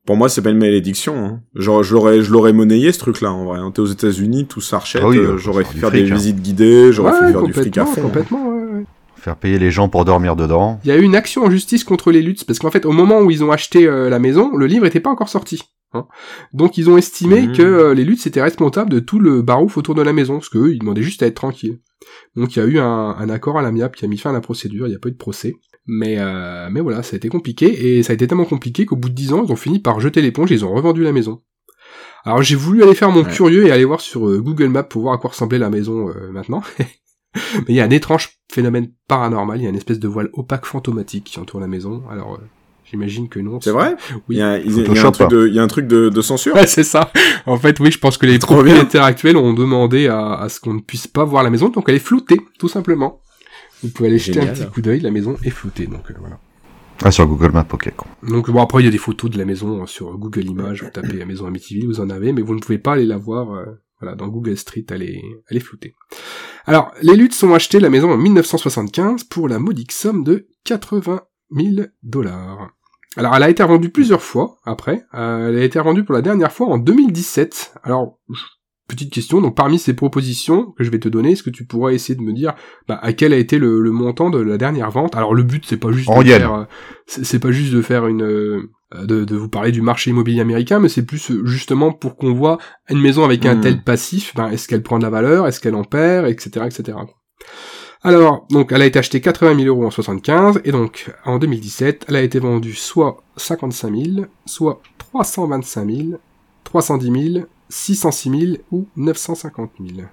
Pour 0.04 0.18
moi, 0.18 0.30
c'est 0.30 0.42
pas 0.42 0.50
une 0.50 0.58
malédiction. 0.58 1.16
Hein. 1.26 1.42
Genre, 1.54 1.84
je 1.84 1.94
l'aurais, 1.94 2.22
je 2.24 2.32
l'aurais 2.32 2.54
monnayé 2.54 2.92
ce 2.92 2.98
truc-là 2.98 3.32
en 3.32 3.46
vrai. 3.46 3.60
hein. 3.60 3.70
T'es 3.70 3.82
aux 3.82 3.86
États-Unis, 3.86 4.48
tout 4.48 4.60
s'archette. 4.60 5.04
Ah 5.06 5.08
oui, 5.08 5.18
euh, 5.20 5.34
euh, 5.34 5.38
j'aurais 5.38 5.64
fait 5.64 5.78
faire 5.78 5.92
des 5.92 6.10
hein. 6.12 6.16
visites 6.16 6.42
guidées, 6.42 6.92
j'aurais 6.92 7.12
fait 7.12 7.26
Ouais, 7.26 7.32
faire 7.34 7.44
du 7.44 7.54
fric 7.54 7.78
à 7.78 7.86
complètement, 7.86 7.94
fond. 7.94 8.02
complètement. 8.10 8.48
ouais, 8.50 8.64
ouais. 8.80 8.86
Faire 9.22 9.36
payer 9.36 9.60
les 9.60 9.70
gens 9.70 9.88
pour 9.88 10.04
dormir 10.04 10.36
dedans. 10.36 10.80
Il 10.84 10.88
y 10.88 10.92
a 10.92 10.98
eu 10.98 11.04
une 11.04 11.16
action 11.16 11.44
en 11.46 11.52
justice 11.52 11.84
contre 11.84 12.12
les 12.12 12.22
Lutz, 12.24 12.44
parce 12.44 12.58
qu'en 12.60 12.72
fait, 12.72 12.86
au 12.88 12.92
moment 12.92 13.20
où 13.22 13.30
ils 13.30 13.44
ont 13.44 13.52
acheté 13.52 13.86
euh, 13.86 14.10
la 14.10 14.18
maison, 14.18 14.56
le 14.58 14.66
livre 14.66 14.86
était 14.88 15.00
pas 15.00 15.12
encore 15.12 15.30
sorti. 15.30 15.62
hein. 15.94 16.08
Donc 16.54 16.78
ils 16.80 16.90
ont 16.90 16.98
estimé 16.98 17.48
Mhm. 17.48 17.56
que 17.56 17.62
euh, 17.62 17.94
les 17.94 18.04
Lutz 18.04 18.26
étaient 18.26 18.42
responsables 18.42 18.90
de 18.90 19.00
tout 19.00 19.20
le 19.20 19.42
barouf 19.44 19.78
autour 19.78 19.94
de 19.94 20.02
la 20.02 20.12
maison, 20.12 20.36
parce 20.36 20.50
qu'eux, 20.50 20.72
ils 20.74 20.80
demandaient 20.80 21.04
juste 21.04 21.22
à 21.22 21.28
être 21.28 21.36
tranquilles. 21.36 21.80
Donc 22.36 22.56
il 22.56 22.60
y 22.60 22.62
a 22.64 22.66
eu 22.66 22.80
un, 22.80 22.86
un 23.18 23.30
accord 23.30 23.60
à 23.60 23.62
l'amiable 23.62 23.96
qui 23.96 24.06
a 24.06 24.08
mis 24.08 24.18
fin 24.18 24.32
à 24.32 24.34
la 24.34 24.42
procédure, 24.42 24.88
il 24.88 24.90
n'y 24.90 24.96
a 24.96 25.00
pas 25.00 25.10
eu 25.10 25.14
de 25.14 25.18
procès. 25.18 25.54
Mais, 25.86 26.16
euh, 26.20 26.70
mais 26.72 26.80
voilà, 26.82 27.04
ça 27.04 27.16
a 27.16 27.18
été 27.18 27.30
compliqué, 27.30 27.98
et 27.98 28.04
ça 28.04 28.12
a 28.12 28.16
été 28.16 28.26
tellement 28.26 28.46
compliqué 28.46 28.86
qu'au 28.88 28.96
bout 28.96 29.10
de 29.10 29.14
dix 29.16 29.34
ans, 29.34 29.44
ils 29.46 29.52
ont 29.52 29.56
fini 29.56 29.80
par 29.80 30.00
jeter 30.00 30.22
l'éponge 30.22 30.52
et 30.52 30.56
ils 30.56 30.66
ont 30.66 30.74
revendu 30.74 31.04
la 31.04 31.12
maison. 31.12 31.42
Alors 32.24 32.42
j'ai 32.44 32.56
voulu 32.56 32.84
aller 32.84 32.94
faire 32.96 33.12
mon 33.12 33.24
Ouais. 33.24 33.32
curieux 33.32 33.66
et 33.68 33.72
aller 33.72 33.84
voir 33.86 34.00
sur 34.00 34.28
euh, 34.30 34.40
Google 34.40 34.68
Maps 34.70 34.84
pour 34.84 35.02
voir 35.04 35.16
à 35.16 35.18
quoi 35.18 35.32
ressemblait 35.32 35.58
la 35.60 35.70
maison 35.72 36.10
euh, 36.10 36.32
maintenant. 36.32 36.62
Mais 37.60 37.64
il 37.70 37.76
y 37.76 37.80
a 37.80 37.86
un 37.86 37.90
étrange 37.90 38.30
phénomène 38.52 38.90
paranormal, 39.08 39.60
il 39.60 39.64
y 39.64 39.66
a 39.68 39.70
une 39.70 39.76
espèce 39.76 40.00
de 40.00 40.08
voile 40.08 40.30
opaque 40.34 40.66
fantomatique 40.66 41.24
qui 41.26 41.40
entoure 41.40 41.60
la 41.62 41.68
maison. 41.68 42.04
Alors, 42.10 42.34
euh, 42.36 42.38
j'imagine 42.90 43.30
que 43.30 43.40
non. 43.40 43.60
C'est 43.62 43.72
vrai 43.72 43.96
Oui. 44.28 44.36
Il 44.36 44.38
y 44.38 44.42
a, 44.42 44.58
il 44.58 44.66
y 44.72 44.80
a- 44.82 44.84
il 44.84 44.94
y 44.96 45.00
a 45.00 45.06
un 45.08 45.12
truc 45.12 45.30
de, 45.30 45.48
il 45.48 45.54
y 45.56 45.60
a 45.60 45.64
un 45.64 45.68
truc 45.68 45.88
de, 45.88 46.10
de 46.10 46.22
censure. 46.22 46.56
Ouais, 46.56 46.68
c'est 46.68 46.84
ça. 46.84 47.12
En 47.46 47.58
fait, 47.58 47.80
oui, 47.80 47.92
je 47.92 48.00
pense 48.00 48.18
que 48.18 48.26
les 48.26 48.38
propriétaires 48.40 49.04
actuels 49.04 49.38
ont 49.38 49.54
demandé 49.54 50.08
à, 50.08 50.34
à 50.34 50.50
ce 50.50 50.60
qu'on 50.60 50.74
ne 50.74 50.82
puisse 50.82 51.08
pas 51.08 51.24
voir 51.24 51.44
la 51.44 51.50
maison, 51.50 51.70
donc 51.70 51.86
elle 51.88 51.96
est 51.96 52.00
floutée, 52.00 52.42
tout 52.60 52.68
simplement. 52.68 53.22
Vous 53.84 53.90
pouvez 53.90 54.10
aller 54.10 54.18
jeter 54.20 54.42
un 54.42 54.48
petit 54.48 54.68
coup 54.68 54.82
d'œil, 54.82 55.00
la 55.00 55.10
maison 55.12 55.38
est 55.44 55.50
floutée, 55.50 55.88
donc 55.88 56.12
euh, 56.12 56.16
voilà. 56.20 56.38
Ah, 57.04 57.10
sur 57.10 57.26
Google 57.26 57.52
Maps, 57.52 57.66
ok. 57.74 57.92
con. 57.98 58.06
Donc 58.28 58.52
bon, 58.52 58.62
après 58.62 58.84
il 58.84 58.86
y 58.86 58.88
a 58.88 58.92
des 58.92 59.00
photos 59.00 59.32
de 59.32 59.38
la 59.40 59.46
maison 59.46 59.82
euh, 59.82 59.86
sur 59.88 60.16
Google 60.20 60.46
Images, 60.46 60.84
vous 60.84 60.90
tapez 60.92 61.14
la 61.14 61.26
maison 61.26 61.48
Amityville, 61.48 61.88
vous 61.88 62.00
en 62.00 62.12
avez, 62.12 62.32
mais 62.32 62.44
vous 62.44 62.54
ne 62.54 62.60
pouvez 62.60 62.78
pas 62.78 62.94
aller 62.94 63.08
la 63.08 63.18
voir, 63.18 63.54
euh, 63.56 63.66
voilà, 64.02 64.16
dans 64.16 64.28
Google 64.28 64.58
Street, 64.58 64.86
elle 64.90 65.04
est, 65.04 65.22
elle 65.50 65.58
est 65.58 65.62
floutée. 65.62 65.94
Alors, 66.66 66.92
les 67.02 67.16
Lutz 67.16 67.42
ont 67.44 67.54
acheté 67.54 67.80
la 67.80 67.90
maison 67.90 68.12
en 68.12 68.18
1975 68.18 69.24
pour 69.26 69.48
la 69.48 69.60
modique 69.60 69.92
somme 69.92 70.24
de 70.24 70.48
80 70.66 71.22
000 71.52 71.88
dollars. 72.04 72.70
Alors, 73.18 73.36
elle 73.36 73.44
a 73.44 73.50
été 73.50 73.62
revendue 73.62 73.90
plusieurs 73.90 74.22
fois 74.22 74.58
après. 74.66 75.06
Euh, 75.14 75.50
elle 75.50 75.58
a 75.58 75.64
été 75.64 75.80
revendue 75.80 76.04
pour 76.04 76.16
la 76.16 76.22
dernière 76.22 76.52
fois 76.52 76.68
en 76.68 76.78
2017. 76.78 77.74
Alors, 77.84 78.20
petite 78.88 79.12
question. 79.12 79.42
Donc, 79.42 79.56
parmi 79.56 79.80
ces 79.80 79.94
propositions 79.94 80.72
que 80.78 80.84
je 80.84 80.92
vais 80.92 81.00
te 81.00 81.10
donner, 81.10 81.32
est-ce 81.34 81.44
que 81.44 81.50
tu 81.50 81.66
pourrais 81.66 81.94
essayer 81.94 82.16
de 82.16 82.22
me 82.22 82.34
dire 82.34 82.54
bah, 82.88 83.00
à 83.02 83.12
quel 83.14 83.34
a 83.34 83.38
été 83.38 83.58
le, 83.58 83.82
le 83.82 83.92
montant 83.92 84.30
de 84.30 84.40
la 84.40 84.58
dernière 84.58 84.92
vente? 84.92 85.16
Alors, 85.16 85.34
le 85.34 85.44
but 85.44 85.66
c'est 85.66 85.78
pas 85.78 85.92
juste 85.92 86.10
En 86.10 86.24
de 86.24 86.28
faire, 86.28 86.54
euh, 86.54 86.64
c'est 87.06 87.26
c'est 87.26 87.40
pas 87.40 87.52
juste 87.52 87.74
de 87.74 87.82
faire 87.82 88.08
une 88.08 88.24
euh, 88.24 88.70
de, 88.96 89.24
de 89.26 89.36
vous 89.36 89.50
parler 89.50 89.72
du 89.72 89.82
marché 89.82 90.10
immobilier 90.10 90.42
américain, 90.42 90.80
mais 90.80 90.90
c'est 90.90 91.06
plus 91.06 91.32
euh, 91.32 91.46
justement 91.46 91.92
pour 91.92 92.16
qu'on 92.16 92.34
voit 92.34 92.58
une 92.90 93.00
maison 93.00 93.24
avec 93.24 93.46
un 93.46 93.56
Hmm. 93.56 93.62
tel 93.62 93.84
passif, 93.84 94.34
ben, 94.36 94.50
est-ce 94.50 94.68
qu'elle 94.68 94.84
prend 94.84 94.98
de 94.98 95.04
la 95.04 95.10
valeur, 95.10 95.48
est-ce 95.48 95.60
qu'elle 95.60 95.76
en 95.76 95.84
perd, 95.84 96.28
etc., 96.28 96.66
etc. 96.66 96.98
Alors, 98.04 98.48
donc, 98.50 98.72
elle 98.72 98.82
a 98.82 98.86
été 98.86 98.98
achetée 98.98 99.22
80 99.22 99.56
000 99.64 99.68
euros 99.68 99.86
en 99.86 99.92
75, 99.92 100.62
et 100.64 100.72
donc, 100.72 101.12
en 101.24 101.38
2017, 101.38 102.06
elle 102.08 102.16
a 102.16 102.22
été 102.22 102.40
vendue 102.40 102.74
soit 102.74 103.22
55 103.38 103.96
000, 103.96 104.26
soit 104.46 104.82
325 104.98 105.90
000, 105.90 106.20
310 106.64 107.34
000, 107.34 107.46
606 107.70 108.30
000 108.30 108.42
ou 108.72 108.88
950 108.96 109.72
000. 109.80 110.08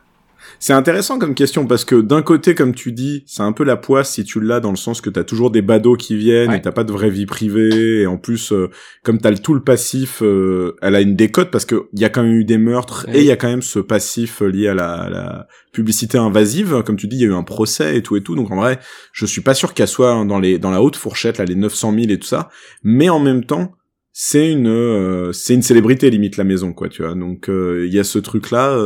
C'est 0.59 0.73
intéressant 0.73 1.19
comme 1.19 1.35
question 1.35 1.67
parce 1.67 1.85
que 1.85 1.97
d'un 2.01 2.23
côté, 2.23 2.55
comme 2.55 2.75
tu 2.75 2.93
dis, 2.93 3.23
c'est 3.27 3.43
un 3.43 3.53
peu 3.53 3.65
la 3.65 3.77
poisse 3.77 4.13
si 4.15 4.25
tu 4.25 4.41
l'as 4.41 4.61
dans 4.61 4.71
le 4.71 4.77
sens 4.77 5.01
que 5.01 5.11
t'as 5.11 5.25
toujours 5.25 5.51
des 5.51 5.63
badauds 5.63 5.97
qui 5.97 6.17
viennent 6.17 6.51
Ouais. 6.51 6.59
et 6.59 6.63
t'as 6.63 6.73
pas 6.73 6.85
de 6.85 6.93
vraie 6.93 7.11
vie 7.11 7.27
privée 7.27 8.01
et 8.03 8.07
en 8.07 8.17
plus, 8.17 8.53
euh, 8.53 8.69
comme 9.05 9.19
t'as 9.19 9.31
le 9.31 9.39
tout 9.39 9.55
le 9.55 9.63
passif, 9.63 10.23
euh, 10.23 10.77
elle 10.83 10.95
a 10.95 11.01
une 11.01 11.15
décote 11.17 11.51
parce 11.51 11.65
que 11.65 11.87
il 11.93 12.01
y 12.01 12.05
a 12.05 12.09
quand 12.09 12.23
même 12.23 12.35
eu 12.35 12.45
des 12.45 12.59
meurtres 12.59 13.07
Ouais. 13.09 13.19
et 13.19 13.21
il 13.21 13.27
y 13.27 13.31
a 13.31 13.37
quand 13.37 13.49
même 13.49 13.63
ce 13.63 13.79
passif 13.79 14.43
euh, 14.43 14.47
lié 14.47 14.69
à 14.69 14.75
la, 14.75 14.93
à 14.93 15.11
la 15.11 15.49
publicité 15.73 16.19
invasive. 16.19 16.83
Comme 16.85 16.97
tu 16.97 17.07
dis, 17.09 17.17
il 17.17 17.23
y 17.23 17.25
a 17.25 17.29
eu 17.29 17.35
un 17.35 17.43
procès 17.45 17.97
et 17.97 18.03
tout 18.03 18.17
et 18.17 18.23
tout. 18.23 18.35
Donc 18.35 18.51
en 18.51 18.57
vrai, 18.57 18.79
je 19.13 19.27
suis 19.27 19.41
pas 19.43 19.55
sûr 19.55 19.75
qu'elle 19.75 19.89
soit 19.89 20.25
dans 20.25 20.39
les 20.41 20.59
dans 20.59 20.71
la 20.71 20.83
haute 20.83 20.97
fourchette 20.97 21.39
là, 21.39 21.45
les 21.45 21.55
900 21.55 21.93
000 21.93 22.07
et 22.11 22.19
tout 22.19 22.27
ça. 22.27 22.49
Mais 22.83 23.09
en 23.09 23.21
même 23.21 23.45
temps, 23.45 23.73
c'est 24.13 24.51
une 24.51 24.67
euh, 24.67 25.33
c'est 25.33 25.55
une 25.55 25.63
célébrité 25.63 26.11
limite 26.11 26.37
la 26.37 26.45
maison 26.45 26.73
quoi, 26.73 26.89
tu 26.89 27.03
vois. 27.03 27.15
Donc 27.15 27.49
il 27.49 27.93
y 27.93 27.99
a 27.99 28.05
ce 28.05 28.19
truc 28.19 28.51
là. 28.51 28.77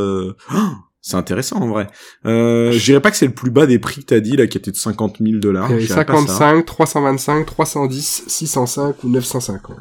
C'est 1.03 1.17
intéressant 1.17 1.57
en 1.57 1.69
vrai. 1.69 1.89
Euh, 2.27 2.71
je 2.71 2.83
dirais 2.85 3.01
pas 3.01 3.11
que 3.11 3.17
c'est 3.17 3.27
le 3.27 3.35
plus 3.35 3.51
bas 3.51 3.67
des 3.67 3.81
prix 3.81 4.03
que 4.03 4.07
t'as 4.07 4.21
dit 4.21 4.37
là, 4.37 4.47
qui 4.47 4.57
était 4.57 4.71
de 4.71 4.77
50 4.77 5.17
000 5.21 5.39
dollars. 5.39 5.67
Il 5.69 5.73
y 5.73 5.75
avait 5.75 5.83
Je 5.83 5.87
dirais 5.89 6.07
pas 6.07 6.15
ça. 6.15 6.27
55, 6.27 6.65
325, 6.65 7.47
310, 7.47 8.25
605 8.29 9.03
ou 9.03 9.09
950. 9.09 9.77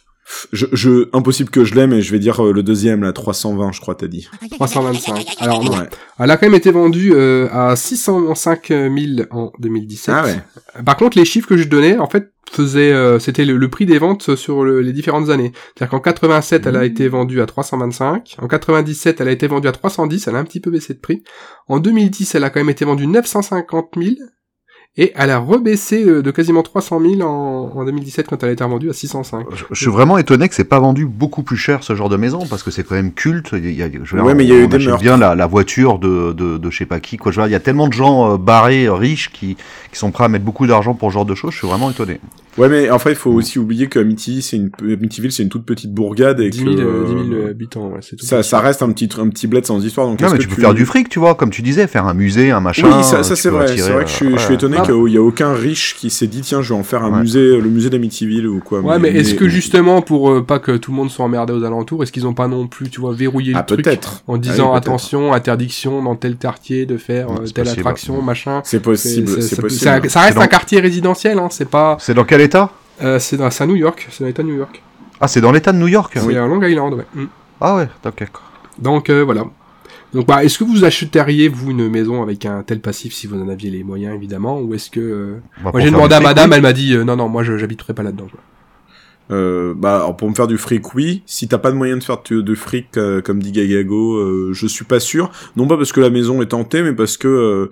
Je, 0.52 0.66
je, 0.72 1.10
impossible 1.14 1.50
que 1.50 1.64
je 1.64 1.76
l'aime, 1.76 1.94
et 1.94 2.02
je 2.02 2.12
vais 2.12 2.20
dire 2.20 2.44
euh, 2.46 2.52
le 2.54 2.64
deuxième, 2.64 3.04
la 3.04 3.14
320, 3.14 3.72
je 3.72 3.82
crois, 3.82 3.96
t'as 3.96 4.08
dit. 4.08 4.28
325. 4.52 5.36
Alors 5.40 5.64
non. 5.64 5.72
Ouais. 5.72 5.90
Elle 6.20 6.32
a 6.32 6.38
quand 6.38 6.46
même 6.48 6.56
été 6.56 6.72
vendue 6.72 7.12
euh, 7.14 7.48
à 7.52 7.76
605 7.76 8.68
000 8.70 8.92
en 9.32 9.52
2017. 9.60 10.16
Ah 10.18 10.24
ouais. 10.26 10.84
Par 10.86 10.98
contre, 10.98 11.18
les 11.18 11.26
chiffres 11.26 11.48
que 11.48 11.58
je 11.58 11.68
donnais, 11.68 11.98
en 11.98 12.08
fait, 12.08 12.32
faisaient, 12.52 12.92
euh, 12.92 13.18
c'était 13.20 13.46
le, 13.46 13.56
le 13.58 13.70
prix 13.70 13.86
des 13.86 13.98
ventes 13.98 14.36
sur 14.36 14.64
le- 14.64 14.82
les 14.82 14.92
différentes 14.94 15.30
années. 15.30 15.52
C'est-à-dire 15.76 15.92
qu'en 15.92 16.00
87, 16.02 16.66
elle 16.66 16.76
a 16.76 16.82
Mmh. 16.82 16.84
été 16.84 17.08
vendue 17.08 17.42
à 17.42 17.46
325. 17.46 18.36
En 18.42 18.48
97, 18.48 19.22
elle 19.22 19.28
a 19.28 19.32
été 19.32 19.48
vendue 19.48 19.68
à 19.68 19.72
310. 19.72 20.28
Elle 20.28 20.36
a 20.36 20.40
un 20.40 20.44
petit 20.44 20.60
peu 20.60 20.70
baissé 20.72 20.94
de 20.94 21.00
prix. 21.00 21.24
En 21.68 21.80
2010, 21.80 22.36
elle 22.36 22.44
a 22.44 22.50
quand 22.50 22.60
même 22.60 22.70
été 22.70 22.84
vendue 22.86 23.08
950 23.08 23.90
000. 23.98 24.16
Et 24.98 25.14
elle 25.16 25.30
a 25.30 25.38
rebaissé 25.40 26.04
euh, 26.04 26.22
de 26.22 26.32
quasiment 26.32 26.64
300 26.64 27.00
000 27.00 27.22
en, 27.22 27.72
en 27.74 27.86
2017 27.86 28.28
quand 28.28 28.44
elle 28.44 28.50
a 28.50 28.52
été 28.52 28.64
revendue 28.64 28.90
à 28.90 28.94
605. 28.94 29.46
Je, 29.56 29.64
je 29.72 29.82
suis 29.82 29.90
vraiment 29.90 30.18
étonné 30.18 30.50
que 30.50 30.54
c'est 30.56 30.66
pas 30.66 30.80
vendu 30.82 31.06
beaucoup 31.06 31.44
plus 31.44 31.56
cher 31.56 31.82
ce 31.82 31.96
genre 31.96 32.10
de 32.10 32.18
maison 32.18 32.46
parce 32.50 32.62
que 32.62 32.72
c'est 32.72 32.84
quand 32.84 32.96
même 32.96 33.14
culte. 33.14 33.52
Il 33.54 33.72
y 33.72 33.84
a, 33.84 33.88
je 34.04 34.16
Ouais, 34.18 34.22
dire, 34.24 34.36
mais 34.36 34.44
il 34.44 34.50
y 34.50 34.54
a 34.54 34.58
eu 34.58 34.68
des 34.68 34.76
achète 34.76 34.88
meurtres. 34.90 35.02
bien 35.04 35.16
la, 35.16 35.34
la 35.34 35.48
voiture 35.48 35.98
de, 35.98 36.34
de, 36.34 36.58
de 36.58 36.70
je 36.70 36.78
sais 36.78 36.86
pas 36.86 37.00
qui. 37.00 37.16
Quoi. 37.16 37.32
Je 37.32 37.40
veux 37.40 37.44
dire, 37.46 37.50
il 37.52 37.54
y 37.54 37.56
a 37.56 37.62
tellement 37.62 37.88
de 37.88 37.94
gens 37.94 38.34
euh, 38.34 38.38
barrés, 38.38 38.90
riches 38.90 39.30
qui, 39.32 39.56
qui 39.56 39.98
sont 39.98 40.12
prêts 40.12 40.26
à 40.26 40.28
mettre 40.28 40.44
beaucoup 40.44 40.68
d'argent 40.68 40.94
pour 40.94 41.10
ce 41.10 41.14
genre 41.14 41.26
de 41.26 41.36
choses. 41.36 41.54
Je 41.54 41.60
suis 41.60 41.68
vraiment 41.68 41.90
étonné. 41.90 42.20
Ouais, 42.58 42.68
mais 42.68 42.90
en 42.90 43.00
fait, 43.00 43.12
il 43.12 43.16
faut 43.16 43.32
aussi 43.32 43.60
oublier 43.60 43.88
que 43.88 43.98
Amityville, 44.00 44.44
c'est 44.44 44.58
une, 44.58 44.72
Amityville, 44.82 45.32
c'est 45.32 45.44
une 45.44 45.50
toute 45.50 45.66
petite 45.66 45.94
bourgade 45.94 46.40
et 46.42 46.50
10 46.50 46.64
que 46.66 46.70
000, 46.76 46.82
euh, 46.82 47.06
10 47.06 47.30
000 47.30 47.42
euh, 47.42 47.50
habitants, 47.52 47.88
ouais, 47.92 48.00
c'est 48.02 48.18
tout. 48.18 48.26
ça, 48.26 48.44
ça 48.44 48.60
reste 48.60 48.82
un 48.84 48.92
petit, 48.92 49.08
un 49.18 49.30
petit 49.30 49.48
bled 49.48 49.66
sans 49.66 49.84
histoire. 49.86 50.06
Donc, 50.08 50.20
Non, 50.22 50.28
mais 50.32 50.38
que 50.38 50.44
tu 50.44 50.50
peux 50.50 50.60
faire 50.62 50.74
du 50.74 50.86
fric, 50.86 51.08
tu 51.08 51.20
vois, 51.20 51.36
comme 51.36 51.50
tu 51.50 51.62
disais, 51.62 51.88
faire 51.88 52.06
un 52.08 52.14
musée, 52.14 52.52
un 52.52 52.60
machin. 52.60 52.90
Oui, 52.98 53.04
ça, 53.06 53.24
ça 53.24 53.36
c'est 53.38 53.50
vrai. 53.50 53.68
C'est 53.78 53.92
vrai 53.92 54.04
que 54.04 54.10
je 54.10 54.16
suis, 54.16 54.26
euh, 54.28 54.38
je 54.38 54.44
suis 54.44 54.54
étonné 54.56 54.78
Ah. 54.80 54.86
qu'il 54.86 54.96
n'y 55.06 55.18
a 55.18 55.22
aucun 55.22 55.54
riche 55.54 55.96
qui 55.98 56.10
s'est 56.10 56.28
dit 56.28 56.42
tiens, 56.42 56.62
je 56.62 56.74
vais 56.74 56.80
en 56.80 56.84
faire 56.84 57.04
un 57.06 57.12
Ouais. 57.14 57.22
musée, 57.22 57.58
le 57.58 57.70
musée 57.70 57.90
d'Amityville 57.90 58.48
ou 58.48 58.60
quoi. 58.60 58.82
Ouais, 58.82 59.00
mais, 59.00 59.10
est-ce 59.10 59.34
que 59.36 59.48
justement, 59.48 60.02
pour 60.02 60.30
euh, 60.32 60.42
pas 60.46 60.60
que 60.60 60.76
tout 60.76 60.92
le 60.92 60.98
monde 60.98 61.10
soit 61.10 61.24
emmerdé 61.24 61.54
aux 61.54 61.64
alentours, 61.64 62.04
est-ce 62.04 62.12
qu'ils 62.12 62.28
ont 62.28 62.34
pas 62.34 62.50
non 62.50 62.68
plus, 62.68 62.90
tu 62.90 63.00
vois, 63.00 63.14
verrouillé 63.14 63.54
ah 63.56 63.60
le 63.60 63.66
truc 63.66 63.86
peut-être 63.86 64.24
en 64.28 64.36
Ah 64.36 64.40
disant 64.40 64.74
attention, 64.74 65.34
interdiction 65.34 66.04
dans 66.04 66.16
tel 66.18 66.36
quartier 66.36 66.86
de 66.86 66.98
faire 66.98 67.30
euh, 67.32 67.46
telle 67.54 67.70
attraction, 67.70 68.22
machin. 68.22 68.62
C'est 68.66 68.82
possible, 68.82 69.42
C'est- 69.42 69.56
possible. 69.62 70.10
ça- 70.10 70.22
reste 70.22 70.38
un 70.38 70.48
quartier 70.48 70.80
résidentiel, 70.82 71.40
hein, 71.40 71.48
c'est 71.50 71.70
pas. 71.70 71.96
C'est 72.02 72.14
dans 72.14 72.26
quel 72.26 72.41
état? 72.42 72.72
Euh, 73.02 73.20
c'est 73.20 73.38
dans- 73.38 73.48
à 73.48 73.66
New 73.66 73.76
York, 73.76 74.08
c'est 74.12 74.24
dans 74.24 74.28
l'État 74.28 74.44
de 74.44 74.48
New 74.48 74.58
York. 74.58 74.82
Ah, 75.20 75.28
c'est 75.28 75.42
dans 75.42 75.52
l'état 75.52 75.72
de 75.72 75.78
New 75.78 75.88
York? 75.88 76.12
C'est 76.16 76.36
à 76.38 76.48
Long 76.48 76.62
Island, 76.62 76.94
ouais. 76.96 77.06
Mm. 77.16 77.26
Ah 77.60 77.76
ouais, 77.78 77.88
d'accord. 78.04 78.44
Donc 78.80 79.10
euh, 79.10 79.24
voilà. 79.24 79.46
Donc 80.14 80.28
bah, 80.28 80.44
est-ce 80.44 80.58
que 80.60 80.64
vous 80.64 80.84
achèteriez 80.84 81.48
vous 81.48 81.72
une 81.72 81.88
maison 81.88 82.22
avec 82.22 82.46
un 82.46 82.64
tel 82.64 82.80
passif 82.82 83.14
si 83.14 83.28
vous 83.28 83.40
en 83.42 83.48
aviez 83.48 83.70
les 83.70 83.84
moyens 83.84 84.14
évidemment, 84.16 84.60
ou 84.60 84.74
est-ce 84.74 84.90
que 84.90 85.00
euh, 85.00 85.38
Bah, 85.64 85.70
moi 85.74 85.82
j'ai 85.82 85.90
demandé 85.92 86.16
à 86.16 86.20
madame, 86.20 86.52
elle 86.54 86.62
m'a 86.62 86.74
dit 86.74 86.94
euh, 86.96 87.04
non 87.04 87.16
non 87.16 87.30
moi 87.30 87.44
je 87.44 87.58
j'habiterai 87.58 87.94
pas 87.94 88.04
là-dedans. 88.04 88.28
quoi. 88.30 88.40
Euh, 89.32 89.74
bah, 89.78 89.96
alors, 89.98 90.18
pour 90.18 90.30
me 90.30 90.36
faire 90.36 90.48
du 90.48 90.58
fric, 90.58 90.94
oui. 90.94 91.24
Si 91.26 91.48
t'as 91.48 91.58
pas 91.60 91.72
de 91.72 91.78
moyen 91.78 91.96
de 91.96 92.04
faire 92.04 92.18
de, 92.30 92.42
de 92.42 92.56
fric, 92.56 92.98
euh, 92.98 93.22
comme 93.22 93.42
dit 93.42 93.54
Gagago, 93.54 94.16
euh, 94.16 94.50
je 94.52 94.68
suis 94.68 94.84
pas 94.84 95.00
sûr. 95.00 95.32
Non 95.56 95.68
pas 95.68 95.78
parce 95.78 95.94
que 95.94 96.02
la 96.02 96.10
maison 96.10 96.42
est 96.42 96.48
tentée, 96.48 96.82
mais 96.82 96.92
parce 96.94 97.16
que 97.16 97.72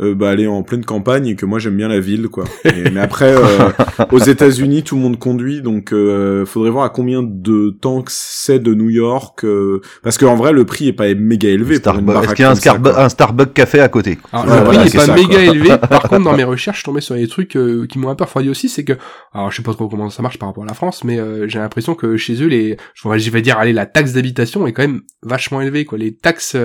euh, 0.00 0.14
bah, 0.14 0.34
est 0.34 0.46
en 0.46 0.62
pleine 0.62 0.84
campagne 0.84 1.26
et 1.26 1.34
que 1.36 1.44
moi 1.46 1.58
j'aime 1.58 1.76
bien 1.76 1.88
la 1.88 2.00
ville, 2.00 2.28
quoi. 2.28 2.44
Et- 2.64 2.90
mais 2.90 3.00
après, 3.00 3.34
euh, 3.34 3.70
aux 4.12 4.18
États-Unis, 4.18 4.82
tout 4.84 4.94
le 4.96 5.02
monde 5.02 5.18
conduit, 5.18 5.60
donc 5.62 5.92
euh, 5.92 6.44
faudrait 6.46 6.70
voir 6.70 6.84
à 6.84 6.90
combien 6.90 7.22
de 7.22 7.70
temps 7.70 8.02
que 8.02 8.10
c'est 8.12 8.58
de 8.60 8.74
New 8.74 8.90
York, 8.90 9.44
euh, 9.44 9.80
parce 10.02 10.18
qu'en 10.18 10.36
vrai, 10.36 10.52
le 10.52 10.64
prix 10.64 10.88
est 10.88 10.92
pas 10.92 11.12
méga 11.14 11.48
élevé 11.48 11.78
Starbucks- 11.78 12.34
qu'il 12.34 12.42
y 12.44 12.46
a 12.46 12.50
un, 12.50 12.54
ça, 12.54 12.76
un 12.96 13.08
Starbucks 13.08 13.52
café 13.54 13.80
à 13.80 13.88
côté 13.88 14.18
Alors 14.32 14.46
Ouais, 14.46 14.58
le 14.58 14.64
voilà, 14.64 14.78
prix 14.80 14.86
est 14.88 14.90
c'est 14.90 14.98
pas 14.98 15.06
ça, 15.06 15.14
méga 15.14 15.28
quoi. 15.28 15.42
élevé. 15.54 15.68
Par 15.90 16.02
contre, 16.02 16.24
dans 16.24 16.36
mes 16.36 16.44
recherches, 16.44 16.76
je 16.78 16.80
suis 16.82 16.86
tombé 16.86 17.00
sur 17.00 17.14
des 17.14 17.26
trucs 17.28 17.56
euh, 17.56 17.86
qui 17.88 17.98
m'ont 17.98 18.08
un 18.10 18.14
peu 18.14 18.24
refroidi 18.24 18.48
aussi, 18.48 18.68
c'est 18.68 18.84
que, 18.84 18.92
alors 19.32 19.50
je 19.50 19.56
sais 19.56 19.62
pas 19.62 19.72
trop 19.74 19.88
comment 19.88 20.10
ça 20.10 20.22
marche 20.22 20.38
par 20.38 20.48
rapport 20.48 20.64
à 20.64 20.66
la 20.66 20.74
France, 20.74 21.02
mais 21.04 21.18
euh, 21.18 21.48
j'ai 21.48 21.58
l'impression 21.58 21.94
que 21.94 22.16
chez 22.16 22.42
eux, 22.42 22.46
les, 22.46 22.76
je 22.94 23.30
vais 23.30 23.42
dire, 23.42 23.58
allez, 23.58 23.72
la 23.72 23.86
taxe 23.86 24.12
d'habitation 24.12 24.66
est 24.66 24.72
quand 24.72 24.82
même 24.82 25.00
vachement 25.22 25.60
élevée, 25.60 25.84
quoi. 25.84 25.98
Les 25.98 26.14
taxes 26.14 26.56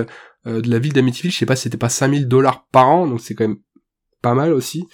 euh, 0.46 0.60
de 0.60 0.70
la 0.70 0.78
ville 0.78 0.92
d'Amityville, 0.92 1.30
je 1.32 1.38
sais 1.38 1.46
pas, 1.46 1.56
c'était 1.56 1.76
pas 1.76 1.88
5000 1.88 2.28
dollars 2.28 2.66
par 2.70 2.88
an, 2.88 3.06
donc 3.06 3.20
c'est 3.20 3.34
quand 3.34 3.46
même 3.48 3.58
pas 4.22 4.34
mal 4.34 4.52
aussi. 4.52 4.84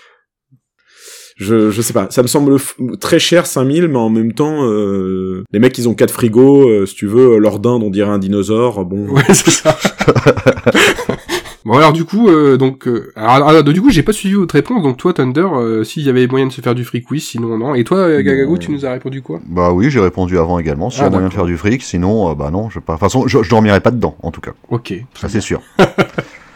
Je, 1.37 1.71
je 1.71 1.81
sais 1.81 1.95
pas, 1.95 2.09
ça 2.11 2.23
me 2.23 2.29
semble 2.29 2.59
très 3.01 3.19
cher 3.19 3.47
5000 3.47 3.89
mais 3.89 3.97
en 3.97 4.11
même 4.11 4.35
temps 4.35 4.63
euh, 4.67 5.43
les 5.53 5.59
mecs 5.59 5.79
ils 5.79 5.89
ont 5.89 5.95
quatre 5.95 6.13
frigos, 6.13 6.69
euh, 6.69 6.85
si 6.85 6.95
tu 6.95 7.07
veux, 7.07 7.39
leur 7.39 7.61
dinde 7.61 7.83
on 7.83 7.89
dirait 7.91 8.11
un 8.11 8.19
dinosaure, 8.19 8.85
bon. 8.85 9.09
Ouais, 9.09 9.23
c'est 9.29 9.51
ça. 9.51 9.79
bon 11.65 11.77
alors 11.77 11.93
du 11.93 12.05
coup, 12.05 12.29
euh, 12.29 12.57
donc, 12.57 12.87
euh, 12.89 13.13
alors, 13.17 13.49
alors, 13.49 13.65
du 13.65 13.81
coup, 13.81 13.91
j'ai 13.91 14.03
pas 14.03 14.13
suivi 14.13 14.35
votre 14.35 14.55
réponse. 14.55 14.83
Donc 14.83 14.97
toi, 14.97 15.13
Thunder, 15.13 15.47
euh, 15.53 15.85
s'il 15.85 16.03
y 16.05 16.09
avait 16.09 16.27
moyen 16.27 16.47
de 16.47 16.53
se 16.53 16.61
faire 16.61 16.75
du 16.75 16.85
fric, 16.85 17.11
oui. 17.11 17.21
Sinon, 17.21 17.59
non. 17.59 17.75
Et 17.75 17.85
toi, 17.85 17.99
euh, 17.99 18.23
Gagago, 18.23 18.59
tu 18.59 18.71
nous 18.71 18.87
as 18.87 18.93
répondu 18.93 19.23
quoi? 19.23 19.41
Bah 19.47 19.73
oui, 19.73 19.91
j'ai 19.91 20.01
répondu 20.01 20.39
avant 20.39 20.59
également. 20.59 20.91
S'il 20.91 21.01
y 21.01 21.05
Ah, 21.05 21.07
a 21.09 21.11
moyen 21.11 21.29
de 21.29 21.33
faire 21.33 21.47
du 21.47 21.57
fric, 21.57 21.83
sinon, 21.83 22.31
euh, 22.31 22.35
bah 22.35 22.51
non, 22.51 22.71
je 22.71 22.79
pas. 22.79 22.95
De 22.95 22.99
toute 22.99 23.01
façon, 23.01 23.27
je, 23.29 23.43
je 23.43 23.51
dormirai 23.51 23.81
pas 23.81 23.91
dedans, 23.91 24.17
en 24.23 24.31
tout 24.31 24.41
cas. 24.41 24.53
Ok. 24.71 24.95
Ça, 25.15 25.29
c'est 25.29 25.41
sûr. 25.41 25.61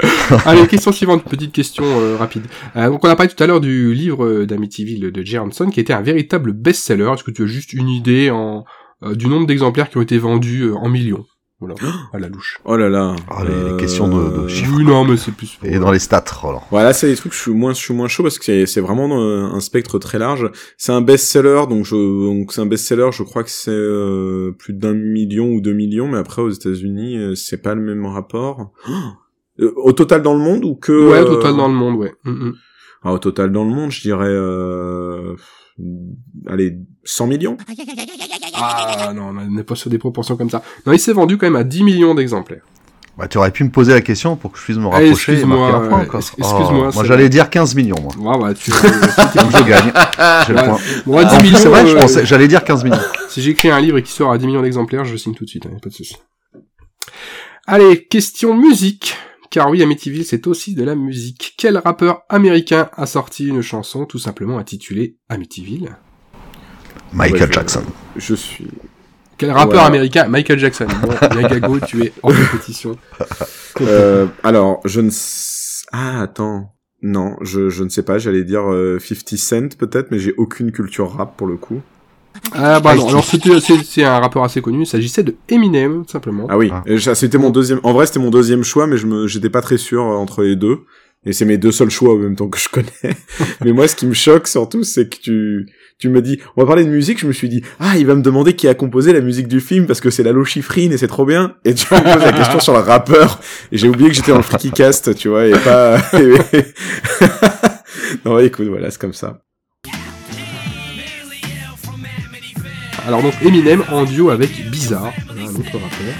Allez, 0.45 0.67
question 0.67 0.93
suivante, 0.93 1.25
petite 1.25 1.53
question 1.53 1.85
euh, 1.85 2.17
rapide. 2.17 2.45
Euh, 2.77 2.89
donc 2.91 3.05
on 3.05 3.09
a 3.09 3.17
parlé 3.17 3.33
tout 3.33 3.43
à 3.43 3.47
l'heure 3.47 3.61
du 3.61 3.95
livre 3.95 4.45
d'Amityville 4.45 5.13
de 5.13 5.39
Hanson 5.39 5.71
qui 5.71 5.81
était 5.81 5.93
un 5.93 6.03
véritable 6.03 6.53
best-seller. 6.53 7.11
Est-ce 7.15 7.25
que 7.25 7.31
tu 7.31 7.45
as 7.45 7.47
juste 7.47 7.73
une 7.73 7.89
idée 7.89 8.31
en, 8.31 8.65
euh, 9.03 9.15
du 9.15 9.29
nombre 9.29 9.47
d'exemplaires 9.47 9.91
qui 9.91 9.97
ont 9.99 10.03
été 10.03 10.19
vendus 10.19 10.63
euh, 10.63 10.75
en 10.77 10.89
millions? 10.89 11.25
Voilà, 11.67 11.95
à 12.13 12.19
la 12.19 12.29
louche. 12.29 12.59
Oh 12.65 12.77
là 12.77 12.89
là. 12.89 13.15
Ah, 13.31 13.45
les- 13.45 13.71
les 13.73 13.77
questions 13.77 14.09
de- 14.09 14.43
de 14.43 14.49
chiffres. 14.49 14.73
Oui, 14.77 14.85
non, 14.85 15.05
mais 15.05 15.17
c'est 15.17 15.33
plus... 15.33 15.59
Et 15.63 15.79
dans 15.79 15.91
les 15.91 15.99
stats, 15.99 16.25
Roland. 16.41 16.63
Voilà, 16.71 16.93
c'est 16.93 17.07
des 17.09 17.17
trucs 17.17 17.33
je 17.33 17.39
suis 17.39 17.53
moins 17.53 17.73
je 17.73 17.79
suis 17.79 17.95
moins 17.95 18.09
chaud 18.09 18.23
parce 18.23 18.39
que 18.39 18.45
c'est 18.45 18.67
c'est 18.67 18.81
vraiment 18.81 19.21
euh, 19.21 19.45
un 19.45 19.61
spectre 19.61 19.99
très 19.99 20.19
large. 20.19 20.51
C'est 20.77 20.93
un 20.93 21.01
best-seller 21.01 21.63
donc 21.69 21.85
je 21.85 21.95
donc 21.95 22.53
c'est 22.53 22.61
un 22.61 22.67
best-seller, 22.67 23.11
je 23.13 23.23
crois 23.23 23.43
que 23.45 23.51
c'est 23.51 23.71
euh, 23.71 24.53
plus 24.59 24.73
d'un 24.75 24.95
million 24.95 25.49
ou 25.53 25.61
deux 25.61 25.73
millions 25.75 26.09
mais 26.09 26.19
après 26.19 26.43
aux 26.43 26.51
États-Unis, 26.51 27.17
euh, 27.19 27.35
c'est 27.35 27.63
pas 27.63 27.75
le 27.75 27.81
même 27.83 28.07
rapport. 28.07 28.73
Euh, 29.61 29.71
au 29.77 29.93
total 29.93 30.21
dans 30.23 30.35
le 30.35 30.41
monde 30.41 30.65
ou 30.65 30.75
que 30.75 30.91
Ouais, 31.13 31.19
euh, 31.21 31.25
total 31.27 31.57
dans 31.57 31.69
le 31.69 31.75
monde, 31.75 31.95
ouais. 31.97 32.13
Mm, 32.25 32.31
mm. 32.49 32.55
ah, 33.05 33.13
au 33.13 33.19
total 33.21 33.53
dans 33.53 33.63
le 33.63 33.71
monde, 33.71 33.93
je 33.93 34.01
dirais 34.01 34.27
euh, 34.29 35.37
allez 36.49 36.77
100 37.05 37.27
millions? 37.27 37.57
Ah 38.55 39.13
non, 39.15 39.29
on 39.37 39.51
n'est 39.51 39.63
pas 39.65 39.75
sur 39.75 39.91
des 39.91 39.99
proportions 39.99 40.37
comme 40.37 40.51
ça. 40.51 40.63
Non, 40.87 40.93
il 40.93 40.99
s'est 40.99 41.13
vendu 41.13 41.37
quand 41.39 41.47
même 41.47 41.57
à 41.57 41.65
10 41.65 41.83
millions 41.83 42.15
d'exemplaires. 42.15 42.63
Bah, 43.17 43.29
tu 43.29 43.39
aurais 43.39 43.53
pu 43.53 43.63
me 43.63 43.71
poser 43.71 43.93
la 43.93 44.01
question 44.01 44.35
pour 44.35 44.51
que 44.51 44.59
je 44.59 44.65
puisse 44.65 44.77
me 44.77 44.87
Ah, 44.87 44.91
rapprocher 44.91 45.09
et 45.09 45.11
excuse-moi, 45.13 45.71
marquer 45.71 45.87
un 45.87 45.89
point, 45.89 46.05
quoi. 46.05 46.19
excuse-moi, 46.19 46.89
Oh, 46.91 46.95
moi, 46.95 47.05
j'allais 47.05 47.29
dire 47.29 47.49
15 47.49 47.77
millions, 47.77 47.95
moi. 48.03 48.37
Ouais, 48.39 48.45
ouais, 48.45 48.55
tu... 48.55 48.71
Donc, 48.73 48.81
je 48.83 49.63
gagne. 49.69 49.93
J'ai 50.49 50.55
Ouais. 50.55 50.79
Bon, 51.07 51.19
à 51.19 51.25
10 51.25 51.35
En 51.35 51.39
plus, 51.39 51.45
millions, 51.47 51.59
c'est 51.59 51.69
vrai, 51.69 51.87
je 51.87 51.95
euh, 51.97 52.01
pensais, 52.01 52.27
j'allais 52.27 52.49
dire 52.49 52.65
15 52.65 52.83
millions. 52.85 52.99
Si 53.29 53.41
j'écris 53.43 53.71
un 53.71 53.81
livre 53.81 53.99
et 53.99 54.03
qui 54.03 54.13
sort 54.13 54.33
à 54.33 54.39
10 54.39 54.47
millions 54.47 54.63
d'exemplaires, 54.63 55.05
je 55.05 55.17
signe 55.17 55.35
tout 55.35 55.45
de 55.45 55.49
suite, 55.51 55.67
hein, 55.67 55.77
pas 55.83 55.89
de 55.91 55.95
souci. 55.95 56.17
Allez, 57.67 58.05
question 58.07 58.55
musique. 58.57 59.17
Car 59.55 59.71
oui, 59.71 59.85
Amityville, 59.85 60.25
c'est 60.25 60.49
aussi 60.49 60.75
de 60.75 60.83
la 60.83 60.97
musique. 60.97 61.55
Quel 61.57 61.79
rappeur 61.79 62.23
américain 62.29 62.91
a 62.97 63.07
sorti 63.07 63.47
une 63.47 63.63
chanson 63.63 64.05
tout 64.05 64.19
simplement 64.19 64.59
intitulée 64.59 65.17
Amityville? 65.29 65.97
Michael 67.13 67.41
Ouais, 67.43 67.47
je- 67.47 67.53
Jackson. 67.53 67.83
Je 68.17 68.35
suis 68.35 68.67
Quel 69.39 69.53
rappeur 69.53 69.83
Ouais. 69.83 69.87
américain? 69.87 70.27
Michael 70.27 70.59
Jackson. 70.59 70.89
Bon, 71.03 71.13
Yagago, 71.41 71.79
tu 71.87 72.03
es 72.03 72.13
en 72.25 72.33
compétition. 72.33 72.99
Euh, 73.81 74.27
alors, 74.43 74.81
je 74.85 75.01
ne 75.01 75.11
Ah, 75.93 76.23
attends. 76.23 76.75
Non, 77.01 77.37
je, 77.41 77.69
je 77.71 77.85
ne 77.85 77.91
sais 77.91 78.03
pas, 78.03 78.19
j'allais 78.19 78.43
dire 78.43 78.69
euh, 78.73 78.99
50 78.99 79.37
Cent 79.39 79.77
peut-être, 79.79 80.11
mais 80.11 80.19
j'ai 80.19 80.35
aucune 80.37 80.73
culture 80.73 81.13
rap 81.13 81.37
pour 81.37 81.47
le 81.47 81.57
coup. 81.57 81.81
Ah 82.53 82.81
bah 82.81 82.95
non, 82.95 83.09
alors 83.09 83.25
c'était, 83.25 83.61
c'est, 83.61 83.83
c'est 83.85 84.05
un 84.05 84.19
rappeur 84.19 84.45
assez 84.45 84.61
connu, 84.61 84.83
il 84.83 84.87
s'agissait 84.87 85.23
de 85.23 85.37
Eminem, 85.49 86.05
simplement. 86.07 86.47
Ah 86.49 86.59
oui, 86.59 86.71
Ah. 86.73 86.83
Et 86.87 86.99
ça, 86.99 87.15
c'était 87.15 87.39
mon 87.39 87.51
deuxième... 87.51 87.81
En 87.83 87.93
vrai, 87.93 88.07
c'était 88.07 88.21
mon 88.21 88.31
deuxième 88.31 88.65
choix, 88.65 88.87
mais 88.87 88.97
je 88.97 89.07
me, 89.07 89.27
j'étais 89.27 89.51
pas 89.51 89.61
très 89.61 89.79
sûr 89.79 90.03
euh, 90.03 90.17
entre 90.17 90.43
les 90.43 90.57
deux. 90.57 90.81
Et 91.27 91.33
c'est 91.33 91.47
mes 91.47 91.57
deux 91.57 91.73
seuls 91.73 91.91
choix 91.91 92.15
en 92.15 92.19
même 92.19 92.37
temps 92.37 92.49
que 92.49 92.59
je 92.59 92.69
connais. 92.69 92.91
mais 93.65 93.73
moi, 93.73 93.89
ce 93.89 93.97
qui 93.97 94.07
me 94.07 94.13
choque 94.13 94.47
surtout, 94.47 94.85
c'est 94.85 95.09
que 95.09 95.17
tu, 95.17 95.67
tu 95.99 96.11
me 96.11 96.21
dis, 96.21 96.39
on 96.57 96.63
va 96.63 96.67
parler 96.67 96.85
de 96.85 96.91
musique, 96.91 97.19
je 97.19 97.27
me 97.27 97.33
suis 97.33 97.49
dit, 97.49 97.63
ah, 97.81 97.97
il 97.97 98.07
va 98.07 98.15
me 98.15 98.23
demander 98.23 98.55
qui 98.55 98.69
a 98.69 98.75
composé 98.75 99.13
la 99.13 99.21
musique 99.21 99.49
du 99.49 99.61
film 99.61 99.87
parce 99.87 100.01
que 100.01 100.11
c'est 100.11 100.23
la 100.23 100.33
Chiffrine 100.45 100.93
et 100.93 100.99
c'est 100.99 101.09
trop 101.09 101.25
bien. 101.25 101.55
Et 101.65 101.75
tu 101.75 101.93
me 101.95 102.01
poses 102.01 102.25
la 102.25 102.33
question 102.33 102.61
sur 102.61 102.75
le 102.75 102.81
rappeur. 102.81 103.41
Et 103.73 103.79
j'ai 103.79 103.89
oublié 103.89 104.11
que 104.11 104.15
j'étais 104.15 104.33
dans 104.33 104.39
le 104.39 104.43
Freaky 104.43 104.71
Cast, 104.71 105.15
tu 105.15 105.29
vois, 105.29 105.47
et 105.47 105.53
pas... 105.53 105.99
non, 108.27 108.39
écoute, 108.39 108.67
voilà, 108.67 108.91
c'est 108.91 109.01
comme 109.01 109.15
ça. 109.15 109.44
Alors 113.07 113.23
donc 113.23 113.35
Eminem 113.43 113.83
en 113.91 114.05
duo 114.05 114.31
avec 114.31 114.71
Bizarre, 114.71 115.13
un 115.31 115.47
autre 115.55 115.73
rappeur. 115.73 116.15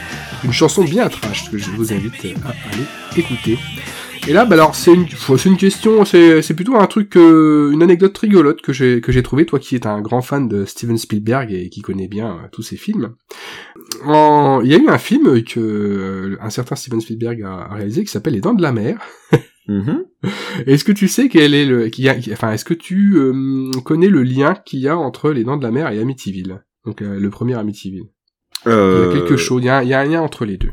Une 0.45 0.53
chanson 0.53 0.85
bien 0.85 1.09
trash 1.09 1.51
que 1.51 1.57
je 1.57 1.71
vous 1.71 1.93
invite 1.93 2.13
à 2.45 2.51
aller 2.73 2.85
écouter. 3.17 3.59
Et 4.27 4.33
là, 4.33 4.45
bah 4.47 4.55
alors 4.55 4.75
c'est 4.75 4.93
une, 4.95 5.07
une 5.47 5.57
question, 5.57 6.05
c'est, 6.07 6.55
plutôt 6.55 6.77
un 6.77 6.87
truc, 6.87 7.17
euh, 7.17 7.71
une 7.73 7.83
anecdote 7.83 8.17
rigolote 8.17 8.63
que 8.63 8.73
j'ai 8.73 9.01
que 9.03 9.13
j'ai 9.13 9.23
trouvé, 9.23 9.45
toi 9.45 9.59
qui 9.59 9.77
es 9.77 9.87
un 9.87 10.01
grand 10.01 10.23
fan 10.23 10.49
de 10.49 10.65
Steven 10.65 10.97
Spielberg 10.97 11.53
et 11.53 11.69
qui 11.69 11.83
connais 11.83 12.09
bien 12.09 12.29
euh, 12.33 12.49
tous 12.53 12.63
ses 12.63 12.77
films. 12.77 13.15
En- 14.05 14.61
il 14.63 14.71
y 14.71 14.75
a 14.75 14.79
eu 14.79 14.89
un 14.89 14.99
film 14.99 15.43
que 15.43 15.61
euh, 15.61 16.37
un 16.41 16.51
certain 16.51 16.75
Steven 16.75 17.01
Spielberg 17.01 17.43
a, 17.43 17.65
a 17.71 17.75
réalisé 17.75 18.03
qui 18.05 18.11
s'appelle 18.11 18.33
Les 18.35 18.41
Dents 18.41 18.55
de 18.55 18.63
la 18.63 18.73
Mer. 18.73 18.99
Mhm. 19.69 20.05
Est-ce 20.67 20.85
que 20.85 20.93
tu 20.93 21.07
sais 21.09 21.29
quel 21.29 21.55
est 21.55 21.67
le, 21.67 21.89
y 21.99 22.09
a, 22.09 22.17
enfin, 22.33 22.53
est-ce 22.53 22.65
que 22.67 22.75
tu 22.75 23.15
euh, 23.17 23.71
connais 23.85 24.09
le 24.09 24.23
lien 24.23 24.55
qu'il 24.67 24.81
y 24.81 24.89
a 24.89 24.97
entre 24.97 25.31
Les 25.33 25.45
Dents 25.45 25.57
de 25.59 25.63
la 25.65 25.71
Mer 25.71 25.91
et 25.91 26.01
Amityville? 26.01 26.63
Donc 26.85 27.03
euh, 27.03 27.19
le 27.19 27.31
premier 27.31 27.55
Amityville. 27.55 28.05
Euh... 28.67 29.11
Il 29.13 29.17
y 29.17 29.17
a 29.19 29.21
quelque 29.21 29.37
chose, 29.37 29.63
il 29.63 29.67
y 29.67 29.69
a, 29.69 29.83
il 29.83 29.89
y 29.89 29.95
a 29.95 30.01
un 30.01 30.05
lien 30.05 30.21
entre 30.23 30.45
les 30.45 30.57
deux. 30.57 30.71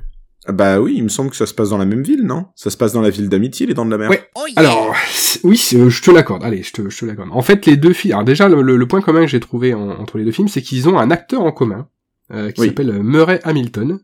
Bah 0.47 0.79
oui, 0.81 0.95
il 0.97 1.03
me 1.03 1.09
semble 1.09 1.29
que 1.29 1.35
ça 1.35 1.45
se 1.45 1.53
passe 1.53 1.69
dans 1.69 1.77
la 1.77 1.85
même 1.85 2.01
ville, 2.01 2.23
non? 2.23 2.47
Ça 2.55 2.71
se 2.71 2.77
passe 2.77 2.93
dans 2.93 3.01
la 3.01 3.11
ville 3.11 3.29
d'Amity, 3.29 3.67
les 3.67 3.75
Dents 3.75 3.85
de 3.85 3.91
la 3.91 3.97
Mer. 3.99 4.09
Ouais. 4.09 4.23
Alors, 4.55 4.95
c'est- 5.11 5.39
oui, 5.43 5.55
c'est- 5.55 5.87
je 5.89 6.01
te 6.01 6.09
l'accorde. 6.09 6.43
Allez, 6.43 6.63
je 6.63 6.73
te, 6.73 6.89
je 6.89 6.97
te 6.97 7.05
l'accorde. 7.05 7.29
En 7.31 7.43
fait, 7.43 7.65
les 7.67 7.77
deux 7.77 7.93
films. 7.93 8.13
Alors 8.13 8.23
déjà, 8.25 8.49
le, 8.49 8.61
le- 8.63 8.75
le 8.75 8.87
point 8.87 9.01
commun 9.01 9.21
que 9.21 9.27
j'ai 9.27 9.39
trouvé 9.39 9.73
en- 9.75 9.89
entre 9.91 10.17
les 10.17 10.25
deux 10.25 10.31
films, 10.31 10.47
c'est 10.47 10.63
qu'ils 10.63 10.89
ont 10.89 10.97
un 10.97 11.11
acteur 11.11 11.41
en 11.41 11.51
commun 11.51 11.87
euh, 12.33 12.49
qui 12.51 12.61
Oui. 12.61 12.67
s'appelle 12.67 13.03
Murray 13.03 13.39
Hamilton. 13.43 13.99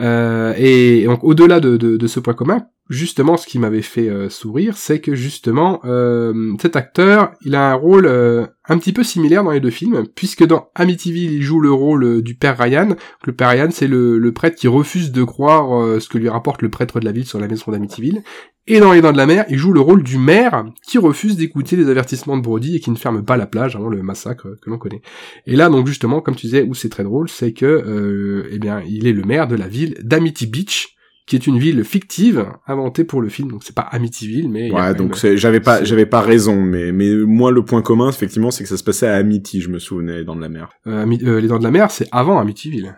Euh, 0.00 0.54
et 0.56 1.04
donc, 1.04 1.24
au-delà 1.24 1.60
de, 1.60 2.06
ce 2.06 2.20
point 2.20 2.34
commun, 2.34 2.66
justement, 2.88 3.36
ce 3.36 3.46
qui 3.46 3.58
m'avait 3.58 3.82
fait 3.82 4.08
euh, 4.08 4.28
sourire, 4.28 4.76
c'est 4.76 5.00
que 5.00 5.14
justement, 5.14 5.80
euh, 5.84 6.54
cet 6.60 6.76
acteur, 6.76 7.32
il 7.44 7.54
a 7.54 7.70
un 7.70 7.74
rôle 7.74 8.06
un 8.06 8.78
petit 8.78 8.92
peu 8.92 9.02
similaire 9.02 9.44
dans 9.44 9.50
les 9.50 9.60
deux 9.60 9.70
films, 9.70 10.04
puisque 10.14 10.44
dans 10.44 10.68
Amityville, 10.74 11.32
il 11.32 11.42
joue 11.42 11.60
le 11.60 11.72
rôle 11.72 12.22
du 12.22 12.34
père 12.34 12.58
Ryan. 12.58 12.96
Le 13.24 13.32
père 13.32 13.50
Ryan, 13.50 13.68
c'est 13.70 13.88
le, 13.88 14.18
le 14.18 14.32
prêtre 14.32 14.56
qui 14.56 14.68
refuse 14.68 15.12
de 15.12 15.24
croire 15.24 16.00
ce 16.00 16.08
que 16.08 16.18
lui 16.18 16.28
rapporte 16.28 16.62
le 16.62 16.70
prêtre 16.70 17.00
de 17.00 17.04
la 17.04 17.12
ville 17.12 17.26
sur 17.26 17.40
la 17.40 17.48
maison 17.48 17.72
d'Amityville. 17.72 18.22
Et 18.68 18.78
dans 18.78 18.92
Les 18.92 19.00
Dents 19.00 19.10
de 19.12 19.16
la 19.16 19.26
Mer, 19.26 19.44
il 19.48 19.58
joue 19.58 19.72
le 19.72 19.80
rôle 19.80 20.04
du 20.04 20.18
maire 20.18 20.64
qui 20.86 20.96
refuse 20.98 21.36
d'écouter 21.36 21.74
les 21.76 21.88
avertissements 21.88 22.36
de 22.36 22.42
Brody 22.42 22.76
et 22.76 22.80
qui 22.80 22.90
ne 22.92 22.96
ferme 22.96 23.24
pas 23.24 23.36
la 23.36 23.46
plage 23.46 23.74
avant 23.74 23.88
le 23.88 24.02
massacre 24.02 24.56
que 24.62 24.70
l'on 24.70 24.78
connaît. 24.78 25.02
Et 25.46 25.56
là, 25.56 25.68
donc 25.68 25.88
justement, 25.88 26.20
comme 26.20 26.36
tu 26.36 26.46
disais, 26.46 26.62
où 26.62 26.72
c'est 26.74 26.88
très 26.88 27.02
drôle, 27.02 27.28
c'est 27.28 27.52
que, 27.52 27.66
euh, 27.66 28.48
eh 28.52 28.58
bien, 28.60 28.80
il 28.86 29.06
est 29.08 29.12
le 29.12 29.24
maire 29.24 29.48
de 29.48 29.56
la 29.56 29.66
ville 29.66 29.96
d'Amity 30.04 30.46
Beach, 30.46 30.94
qui 31.26 31.34
est 31.34 31.46
une 31.48 31.58
ville 31.58 31.82
fictive 31.82 32.46
inventée 32.68 33.02
pour 33.02 33.20
le 33.20 33.28
film. 33.28 33.50
Donc 33.50 33.64
c'est 33.64 33.74
pas 33.74 33.82
Amityville, 33.82 34.48
mais 34.48 34.70
Ouais, 34.70 34.94
donc 34.94 35.20
même- 35.24 35.36
j'avais 35.36 35.60
pas, 35.60 35.82
j'avais 35.82 36.06
pas 36.06 36.20
raison, 36.20 36.60
mais 36.62 36.92
mais 36.92 37.14
moi 37.16 37.50
le 37.50 37.64
point 37.64 37.82
commun, 37.82 38.10
effectivement, 38.10 38.50
c'est 38.52 38.62
que 38.62 38.68
ça 38.68 38.76
se 38.76 38.84
passait 38.84 39.06
à 39.08 39.16
Amity, 39.16 39.60
je 39.60 39.70
me 39.70 39.78
souvenais, 39.80 40.18
les 40.18 40.24
Dents 40.24 40.36
de 40.36 40.40
la 40.40 40.48
Mer. 40.48 40.70
euh, 40.86 41.02
Ami- 41.02 41.20
euh, 41.24 41.40
les 41.40 41.48
Dents 41.48 41.58
de 41.58 41.64
la 41.64 41.70
Mer, 41.72 41.90
c'est 41.90 42.08
avant 42.12 42.38
Amityville. 42.38 42.96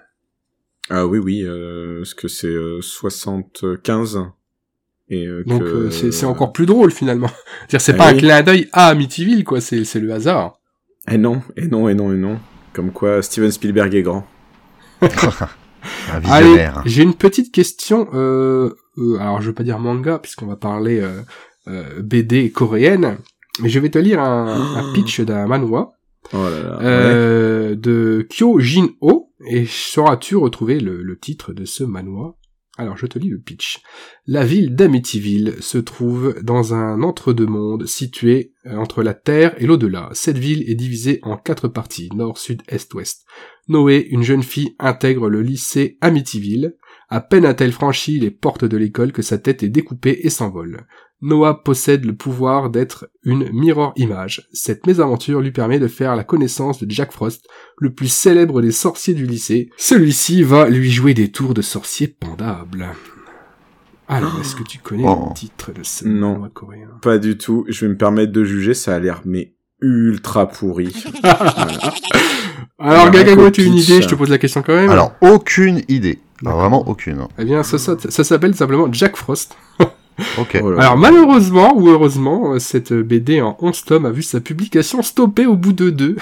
Ah 0.90 1.06
oui, 1.06 1.18
oui, 1.18 1.42
euh, 1.44 2.00
parce 2.00 2.12
que 2.14 2.28
c'est 2.28 2.48
euh, 2.48 2.80
75 2.82 4.20
et 5.08 5.26
euh, 5.26 5.44
Donc 5.46 5.60
que- 5.60 5.64
euh, 5.64 5.90
c'est 5.90 6.12
c'est 6.12 6.26
encore 6.26 6.52
plus 6.52 6.66
drôle 6.66 6.90
finalement. 6.90 7.28
C'est-à-dire 7.68 7.80
c'est 7.80 7.92
Ah 7.94 7.98
pas 7.98 8.08
un 8.10 8.14
clin 8.16 8.42
d'œil 8.42 8.68
à 8.72 8.88
Amityville, 8.88 9.44
quoi. 9.44 9.60
C'est 9.60 9.84
c'est 9.84 10.00
le 10.00 10.12
hasard. 10.12 10.58
Et 11.10 11.18
non, 11.18 11.42
et 11.56 11.66
non, 11.68 11.88
et 11.88 11.94
non, 11.94 12.12
et 12.12 12.16
non. 12.16 12.38
Comme 12.72 12.90
quoi 12.90 13.22
Steven 13.22 13.50
Spielberg 13.50 13.94
est 13.94 14.02
grand. 14.02 14.26
Un 15.02 16.22
Allez, 16.30 16.46
visionnaire. 16.46 16.82
j'ai 16.86 17.02
une 17.02 17.14
petite 17.14 17.52
question. 17.52 18.08
Euh, 18.14 18.70
euh, 18.98 19.18
alors, 19.20 19.42
je 19.42 19.48
veux 19.48 19.52
pas 19.54 19.62
dire 19.64 19.78
manga 19.78 20.18
puisqu'on 20.18 20.46
va 20.46 20.56
parler 20.56 21.00
euh, 21.00 21.20
euh, 21.68 22.00
BD 22.02 22.50
coréenne, 22.50 23.18
mais 23.60 23.68
je 23.68 23.78
vais 23.80 23.90
te 23.90 23.98
lire 23.98 24.20
un, 24.20 24.76
un 24.76 24.92
pitch 24.94 25.20
d'un 25.20 25.46
manhwa 25.46 25.92
Oh 26.32 26.38
là 26.38 26.50
là. 26.62 26.78
ouais. 26.78 26.84
euh, 26.84 27.74
de 27.74 28.26
Kyo 28.30 28.58
Jin 28.60 28.88
Ho 29.02 29.30
et 29.46 29.66
sauras-tu 29.66 30.36
retrouver 30.36 30.80
le, 30.80 31.02
le 31.02 31.18
titre 31.18 31.52
de 31.52 31.66
ce 31.66 31.84
manhwa 31.84 32.34
Alors, 32.76 32.96
je 32.96 33.06
te 33.06 33.20
lis 33.20 33.28
le 33.28 33.38
pitch. 33.38 33.82
La 34.26 34.44
ville 34.44 34.74
d'Amityville 34.74 35.54
se 35.60 35.78
trouve 35.78 36.34
dans 36.42 36.74
un 36.74 37.02
entre-deux-mondes 37.02 37.86
situé 37.86 38.52
euh, 38.66 38.76
entre 38.76 39.04
la 39.04 39.14
Terre 39.14 39.54
et 39.58 39.66
l'au-delà. 39.66 40.08
Cette 40.12 40.38
ville 40.38 40.68
est 40.68 40.74
divisée 40.74 41.20
en 41.22 41.36
quatre 41.36 41.68
parties, 41.68 42.08
nord, 42.14 42.38
sud, 42.38 42.62
est, 42.66 42.92
ouest. 42.94 43.26
Noé, 43.68 44.08
une 44.10 44.24
jeune 44.24 44.42
fille, 44.42 44.74
intègre 44.80 45.28
le 45.28 45.40
lycée 45.40 45.98
Amityville. 46.00 46.76
À 47.08 47.20
peine 47.20 47.44
a-t-elle 47.44 47.70
franchi 47.70 48.18
les 48.18 48.32
portes 48.32 48.64
de 48.64 48.76
l'école 48.76 49.12
que 49.12 49.22
sa 49.22 49.38
tête 49.38 49.62
est 49.62 49.68
découpée 49.68 50.20
et 50.24 50.30
s'envole. 50.30 50.86
Noah 51.22 51.62
possède 51.64 52.04
le 52.04 52.14
pouvoir 52.14 52.68
d'être 52.70 53.08
une 53.22 53.48
mirror 53.52 53.92
image. 53.96 54.48
Cette 54.52 54.86
mésaventure 54.86 55.40
lui 55.40 55.52
permet 55.52 55.78
de 55.78 55.88
faire 55.88 56.16
la 56.16 56.24
connaissance 56.24 56.82
de 56.82 56.90
Jack 56.90 57.12
Frost, 57.12 57.46
le 57.78 57.94
plus 57.94 58.08
célèbre 58.12 58.60
des 58.60 58.72
sorciers 58.72 59.14
du 59.14 59.24
lycée. 59.26 59.70
Celui-ci 59.78 60.42
va 60.42 60.68
lui 60.68 60.90
jouer 60.90 61.14
des 61.14 61.30
tours 61.30 61.54
de 61.54 61.62
sorcier 61.62 62.08
pendables. 62.08 62.88
Alors, 64.06 64.38
est-ce 64.40 64.54
que 64.54 64.62
tu 64.64 64.78
connais 64.78 65.04
Oh. 65.06 65.28
le 65.30 65.34
titre 65.34 65.72
de 65.72 65.82
ce 65.82 66.06
Non. 66.06 66.46
coréen? 66.52 66.88
Pas 67.00 67.16
du 67.16 67.38
tout. 67.38 67.64
Je 67.68 67.86
vais 67.86 67.92
me 67.92 67.96
permettre 67.96 68.32
de 68.32 68.44
juger, 68.44 68.74
ça 68.74 68.94
a 68.94 68.98
l'air 68.98 69.22
mais 69.24 69.54
ultra 69.80 70.46
pourri. 70.46 70.92
Alors, 71.24 73.00
Alors, 73.02 73.10
Gagago, 73.10 73.50
tu 73.50 73.62
as 73.62 73.64
une 73.64 73.74
pitch. 73.76 73.88
idée 73.88 74.02
Je 74.02 74.08
te 74.08 74.14
pose 74.14 74.28
la 74.28 74.36
question 74.38 74.62
quand 74.62 74.74
même. 74.74 74.90
Alors, 74.90 75.12
aucune 75.22 75.82
idée. 75.88 76.18
Alors, 76.44 76.58
vraiment 76.58 76.86
aucune. 76.86 77.26
Eh 77.38 77.44
bien, 77.46 77.62
ça, 77.62 77.78
ça, 77.78 77.96
ça 77.98 78.24
s'appelle 78.24 78.54
simplement 78.54 78.92
Jack 78.92 79.16
Frost. 79.16 79.56
Ok. 80.38 80.60
Oh 80.62 80.70
là 80.70 80.76
là. 80.76 80.82
Alors 80.84 80.96
malheureusement 80.98 81.76
ou 81.76 81.88
heureusement, 81.88 82.52
euh, 82.54 82.58
cette 82.58 82.92
BD 82.92 83.40
en 83.40 83.56
11 83.60 83.84
tomes 83.84 84.06
a 84.06 84.10
vu 84.10 84.22
sa 84.22 84.40
publication 84.40 85.02
stoppée 85.02 85.46
au 85.46 85.56
bout 85.56 85.72
de 85.72 85.90
deux, 85.90 86.16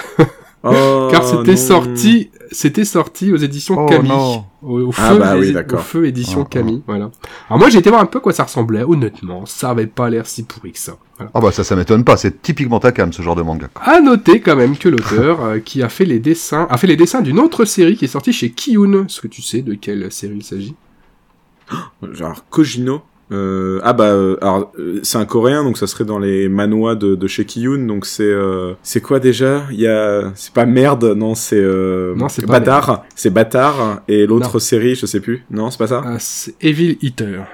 Oh, 0.65 1.09
car 1.11 1.25
c'était 1.25 1.57
sorti, 1.57 2.31
c'était 2.53 2.85
sorti 2.85 3.33
aux 3.33 3.37
éditions 3.37 3.75
Oh 3.85 3.87
Camille, 3.89 4.11
non. 4.13 4.45
au, 4.63 4.81
au 4.81 4.93
Ah 4.97 5.11
feu, 5.13 5.19
bah 5.19 5.35
oui, 5.37 5.55
au 5.57 5.77
feu 5.79 6.07
édition 6.07 6.43
Ah, 6.45 6.49
Camille, 6.49 6.83
voilà. 6.87 7.11
Alors 7.49 7.59
moi 7.59 7.69
j'ai 7.69 7.79
été 7.81 7.91
voir 7.91 8.01
un 8.01 8.07
peu 8.07 8.19
à 8.19 8.21
quoi 8.23 8.33
ça 8.33 8.45
ressemblait, 8.45 8.83
honnêtement, 8.85 9.45
ça 9.45 9.71
avait 9.71 9.89
pas 9.89 10.09
l'air 10.09 10.25
si 10.27 10.45
pourri 10.45 10.71
que 10.73 10.79
ça. 10.79 10.93
Ah 11.35 11.41
bah 11.41 11.53
ça, 11.53 11.63
ça 11.65 11.77
m'étonne 11.77 12.05
pas. 12.05 12.17
C'est 12.17 12.43
typiquement 12.43 12.81
Takam, 12.81 13.13
ce 13.13 13.23
genre 13.23 13.37
de 13.37 13.43
manga. 13.43 13.69
À 13.81 14.01
noter 14.01 14.41
quand 14.41 14.57
même 14.57 14.77
que 14.77 14.89
l'auteur 14.89 15.45
euh, 15.45 15.59
qui 15.59 15.83
a 15.83 15.89
fait 15.89 16.05
les 16.05 16.19
dessins, 16.19 16.67
a 16.71 16.77
fait 16.79 16.87
les 16.89 16.97
dessins 16.97 17.21
d'une 17.21 17.39
autre 17.41 17.65
série 17.65 17.97
qui 17.97 18.07
est 18.07 18.09
sortie 18.09 18.33
chez 18.33 18.51
Kiyun. 18.51 19.05
Est-ce 19.07 19.21
que 19.21 19.29
tu 19.29 19.43
sais 19.43 19.63
de 19.63 19.75
quelle 19.75 20.11
série 20.11 20.37
il 20.37 20.45
s'agit? 20.45 20.75
Genre 22.13 22.45
Kojino? 22.51 23.03
Euh, 23.31 23.81
ah 23.83 23.95
bah 23.95 24.11
euh, 24.13 24.37
alors 24.43 24.73
euh, 24.79 25.01
c'est 25.03 25.17
un 25.17 25.25
coréen 25.25 25.65
donc 25.65 25.79
ça 25.79 25.87
serait 25.87 26.05
dans 26.05 26.19
les 26.19 26.51
manois 26.51 26.97
de, 26.97 27.15
de 27.15 27.27
chez 27.29 27.47
Kiyun 27.47 27.87
donc 27.87 28.05
c'est 28.05 28.25
euh, 28.25 28.75
c'est 28.83 29.01
quoi 29.01 29.21
déjà? 29.21 29.65
Il 29.71 29.81
y 29.81 29.87
a 29.87 30.33
c'est 30.35 30.53
pas 30.53 30.67
merde 30.67 31.05
non 31.17 31.35
c'est 31.35 31.57
euh, 31.57 32.15
Non, 32.15 32.29
c'est 32.29 32.45
bâtard 32.45 33.05
c'est 33.15 33.31
bâtard 33.31 34.03
et 34.09 34.27
l'autre 34.27 34.59
série 34.59 34.97
je 34.97 35.07
sais 35.07 35.21
plus 35.21 35.47
non 35.51 35.71
c'est 35.71 35.79
pas 35.79 35.87
ça? 35.87 36.03
Ah, 36.05 36.17
C'est 36.19 36.55
Evil 36.61 36.99
Eater. 37.01 37.45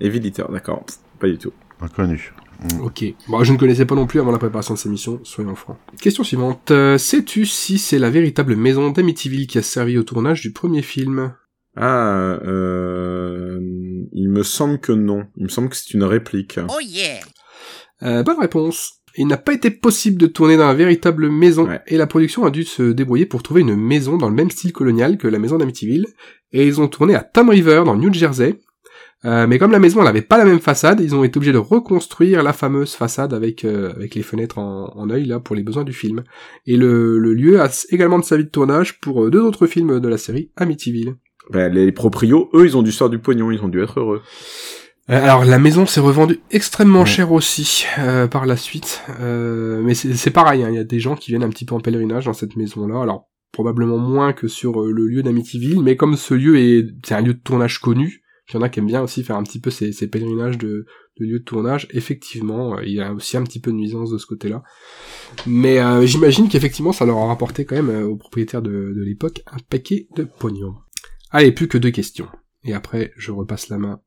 Evil 0.00 0.24
Eater 0.24 0.48
d'accord 0.52 0.84
pas 1.18 1.26
du 1.26 1.38
tout 1.38 1.52
Inconnu. 1.80 2.32
Ok. 2.82 3.04
Bon, 3.26 3.42
je 3.42 3.54
ne 3.54 3.58
connaissais 3.58 3.86
pas 3.86 3.94
non 3.94 4.06
plus 4.06 4.20
avant 4.20 4.32
la 4.32 4.38
préparation 4.38 4.74
de 4.74 4.78
cette 4.78 4.88
émission, 4.88 5.18
soyons 5.22 5.54
francs. 5.54 5.78
Question 5.98 6.24
suivante. 6.24 6.70
Euh, 6.72 6.98
Sais-tu 6.98 7.46
si 7.46 7.78
c'est 7.78 7.98
la 7.98 8.10
véritable 8.10 8.54
maison 8.54 8.90
d'Amityville 8.90 9.46
qui 9.46 9.56
a 9.56 9.62
servi 9.62 9.96
au 9.96 10.02
tournage 10.02 10.42
du 10.42 10.52
premier 10.52 10.82
film? 10.82 11.32
Ah 11.76 12.38
euh, 12.44 13.58
il 14.12 14.28
me 14.28 14.42
semble 14.42 14.78
que 14.80 14.92
non 14.92 15.24
il 15.36 15.44
me 15.44 15.48
semble 15.48 15.68
que 15.68 15.76
c'est 15.76 15.94
une 15.94 16.04
réplique 16.04 16.58
Oh 16.68 16.80
yeah! 16.80 17.20
euh, 18.02 18.22
Bonne 18.22 18.40
réponse. 18.40 18.94
Il 19.16 19.26
n'a 19.26 19.36
pas 19.36 19.52
été 19.52 19.70
possible 19.72 20.18
de 20.20 20.28
tourner 20.28 20.56
dans 20.56 20.68
la 20.68 20.74
véritable 20.74 21.28
maison, 21.30 21.66
Ouais. 21.66 21.80
et 21.88 21.96
la 21.96 22.06
production 22.06 22.44
a 22.44 22.50
dû 22.52 22.62
se 22.62 22.92
débrouiller 22.92 23.26
pour 23.26 23.42
trouver 23.42 23.62
une 23.62 23.74
maison 23.74 24.16
dans 24.16 24.28
le 24.28 24.34
même 24.36 24.50
style 24.52 24.72
colonial 24.72 25.18
que 25.18 25.26
la 25.26 25.40
maison 25.40 25.58
d'Amityville, 25.58 26.06
et 26.52 26.64
ils 26.64 26.80
ont 26.80 26.86
tourné 26.86 27.16
à 27.16 27.24
Tom 27.24 27.48
River, 27.50 27.82
dans 27.84 27.94
le 27.94 28.00
New 28.00 28.12
Jersey. 28.12 28.60
Euh, 29.24 29.48
mais 29.48 29.58
comme 29.58 29.72
la 29.72 29.80
maison 29.80 30.00
n'avait 30.04 30.22
pas 30.22 30.38
la 30.38 30.44
même 30.44 30.60
façade, 30.60 31.00
ils 31.00 31.14
ont 31.16 31.24
été 31.24 31.36
obligés 31.38 31.52
de 31.52 31.58
reconstruire 31.58 32.44
la 32.44 32.52
fameuse 32.52 32.94
façade 32.94 33.34
avec 33.34 33.64
euh, 33.64 33.90
avec 33.96 34.14
les 34.14 34.22
fenêtres 34.22 34.58
en, 34.58 34.92
en 34.96 35.10
œil 35.10 35.24
là 35.26 35.40
pour 35.40 35.56
les 35.56 35.62
besoins 35.64 35.84
du 35.84 35.92
film. 35.92 36.22
Et 36.66 36.76
le, 36.76 37.18
le 37.18 37.34
lieu 37.34 37.60
a 37.60 37.68
également 37.90 38.22
servi 38.22 38.44
de 38.44 38.48
tournage 38.48 39.00
pour 39.00 39.24
euh, 39.24 39.30
deux 39.30 39.40
autres 39.42 39.66
films 39.66 39.98
de 40.00 40.08
la 40.08 40.16
série 40.18 40.52
Amityville. 40.56 41.16
Les 41.54 41.92
proprios 41.92 42.48
eux 42.54 42.64
ils 42.66 42.76
ont 42.76 42.82
dû 42.82 42.92
sortir 42.92 43.10
du 43.10 43.18
pognon 43.18 43.50
ils 43.50 43.60
ont 43.62 43.68
dû 43.68 43.82
être 43.82 43.98
heureux 44.00 44.22
Euh, 45.08 45.22
alors 45.24 45.44
la 45.44 45.58
maison 45.58 45.86
s'est 45.86 46.00
revendue 46.00 46.40
extrêmement 46.50 47.00
Ouais. 47.00 47.06
cher 47.06 47.32
aussi 47.32 47.84
euh, 47.98 48.28
par 48.28 48.46
la 48.46 48.56
suite, 48.56 49.02
Euh, 49.20 49.80
mais 49.82 49.94
c'est 49.94 50.30
pareil, 50.30 50.62
hein, 50.62 50.68
il 50.70 50.76
y 50.76 50.78
a 50.78 50.84
des 50.84 51.00
gens 51.00 51.16
qui 51.16 51.30
viennent 51.30 51.42
un 51.42 51.48
petit 51.50 51.64
peu 51.64 51.74
en 51.74 51.80
pèlerinage 51.80 52.26
dans 52.26 52.32
cette 52.34 52.54
maison-là. 52.56 53.00
Alors 53.02 53.28
probablement 53.52 53.98
moins 53.98 54.32
que 54.32 54.46
sur 54.46 54.80
euh, 54.82 54.92
le 54.92 55.06
lieu 55.08 55.22
d'Amityville, 55.24 55.82
mais 55.82 55.96
comme 55.96 56.14
ce 56.16 56.34
lieu 56.34 56.56
est 56.58 56.86
c'est 57.04 57.14
un 57.16 57.22
lieu 57.22 57.34
de 57.34 57.40
tournage 57.40 57.80
connu, 57.80 58.22
il 58.48 58.54
y 58.54 58.56
en 58.58 58.62
a 58.62 58.68
qui 58.68 58.78
aiment 58.78 58.86
bien 58.86 59.02
aussi 59.02 59.24
faire 59.24 59.36
un 59.36 59.42
petit 59.42 59.58
peu 59.60 59.70
ces, 59.70 59.92
ces 59.92 60.06
pèlerinages 60.08 60.58
de, 60.58 60.86
de 61.18 61.24
lieux 61.24 61.40
de 61.40 61.44
tournage. 61.44 61.88
Effectivement, 61.92 62.76
euh, 62.76 62.82
il 62.84 62.92
y 62.94 63.00
a 63.00 63.12
aussi 63.12 63.36
un 63.36 63.42
petit 63.42 63.58
peu 63.60 63.70
de 63.72 63.76
nuisance 63.76 64.10
de 64.10 64.18
ce 64.18 64.26
côté-là, 64.26 64.62
mais 65.46 65.80
euh, 65.80 66.06
j'imagine 66.06 66.48
qu'effectivement 66.48 66.92
ça 66.92 67.04
leur 67.04 67.18
a 67.18 67.26
rapporté 67.26 67.64
quand 67.64 67.74
même 67.76 67.90
euh, 67.90 68.06
aux 68.06 68.16
propriétaires 68.16 68.62
de, 68.62 68.70
de 68.96 69.02
l'époque 69.02 69.42
un 69.52 69.58
paquet 69.68 70.06
de 70.16 70.22
pognon. 70.24 70.74
Allez, 71.30 71.52
plus 71.52 71.68
que 71.68 71.78
deux 71.78 71.90
questions, 71.90 72.28
et 72.64 72.74
après 72.74 73.12
je 73.16 73.30
repasse 73.30 73.68
la 73.68 73.78
main 73.78 74.00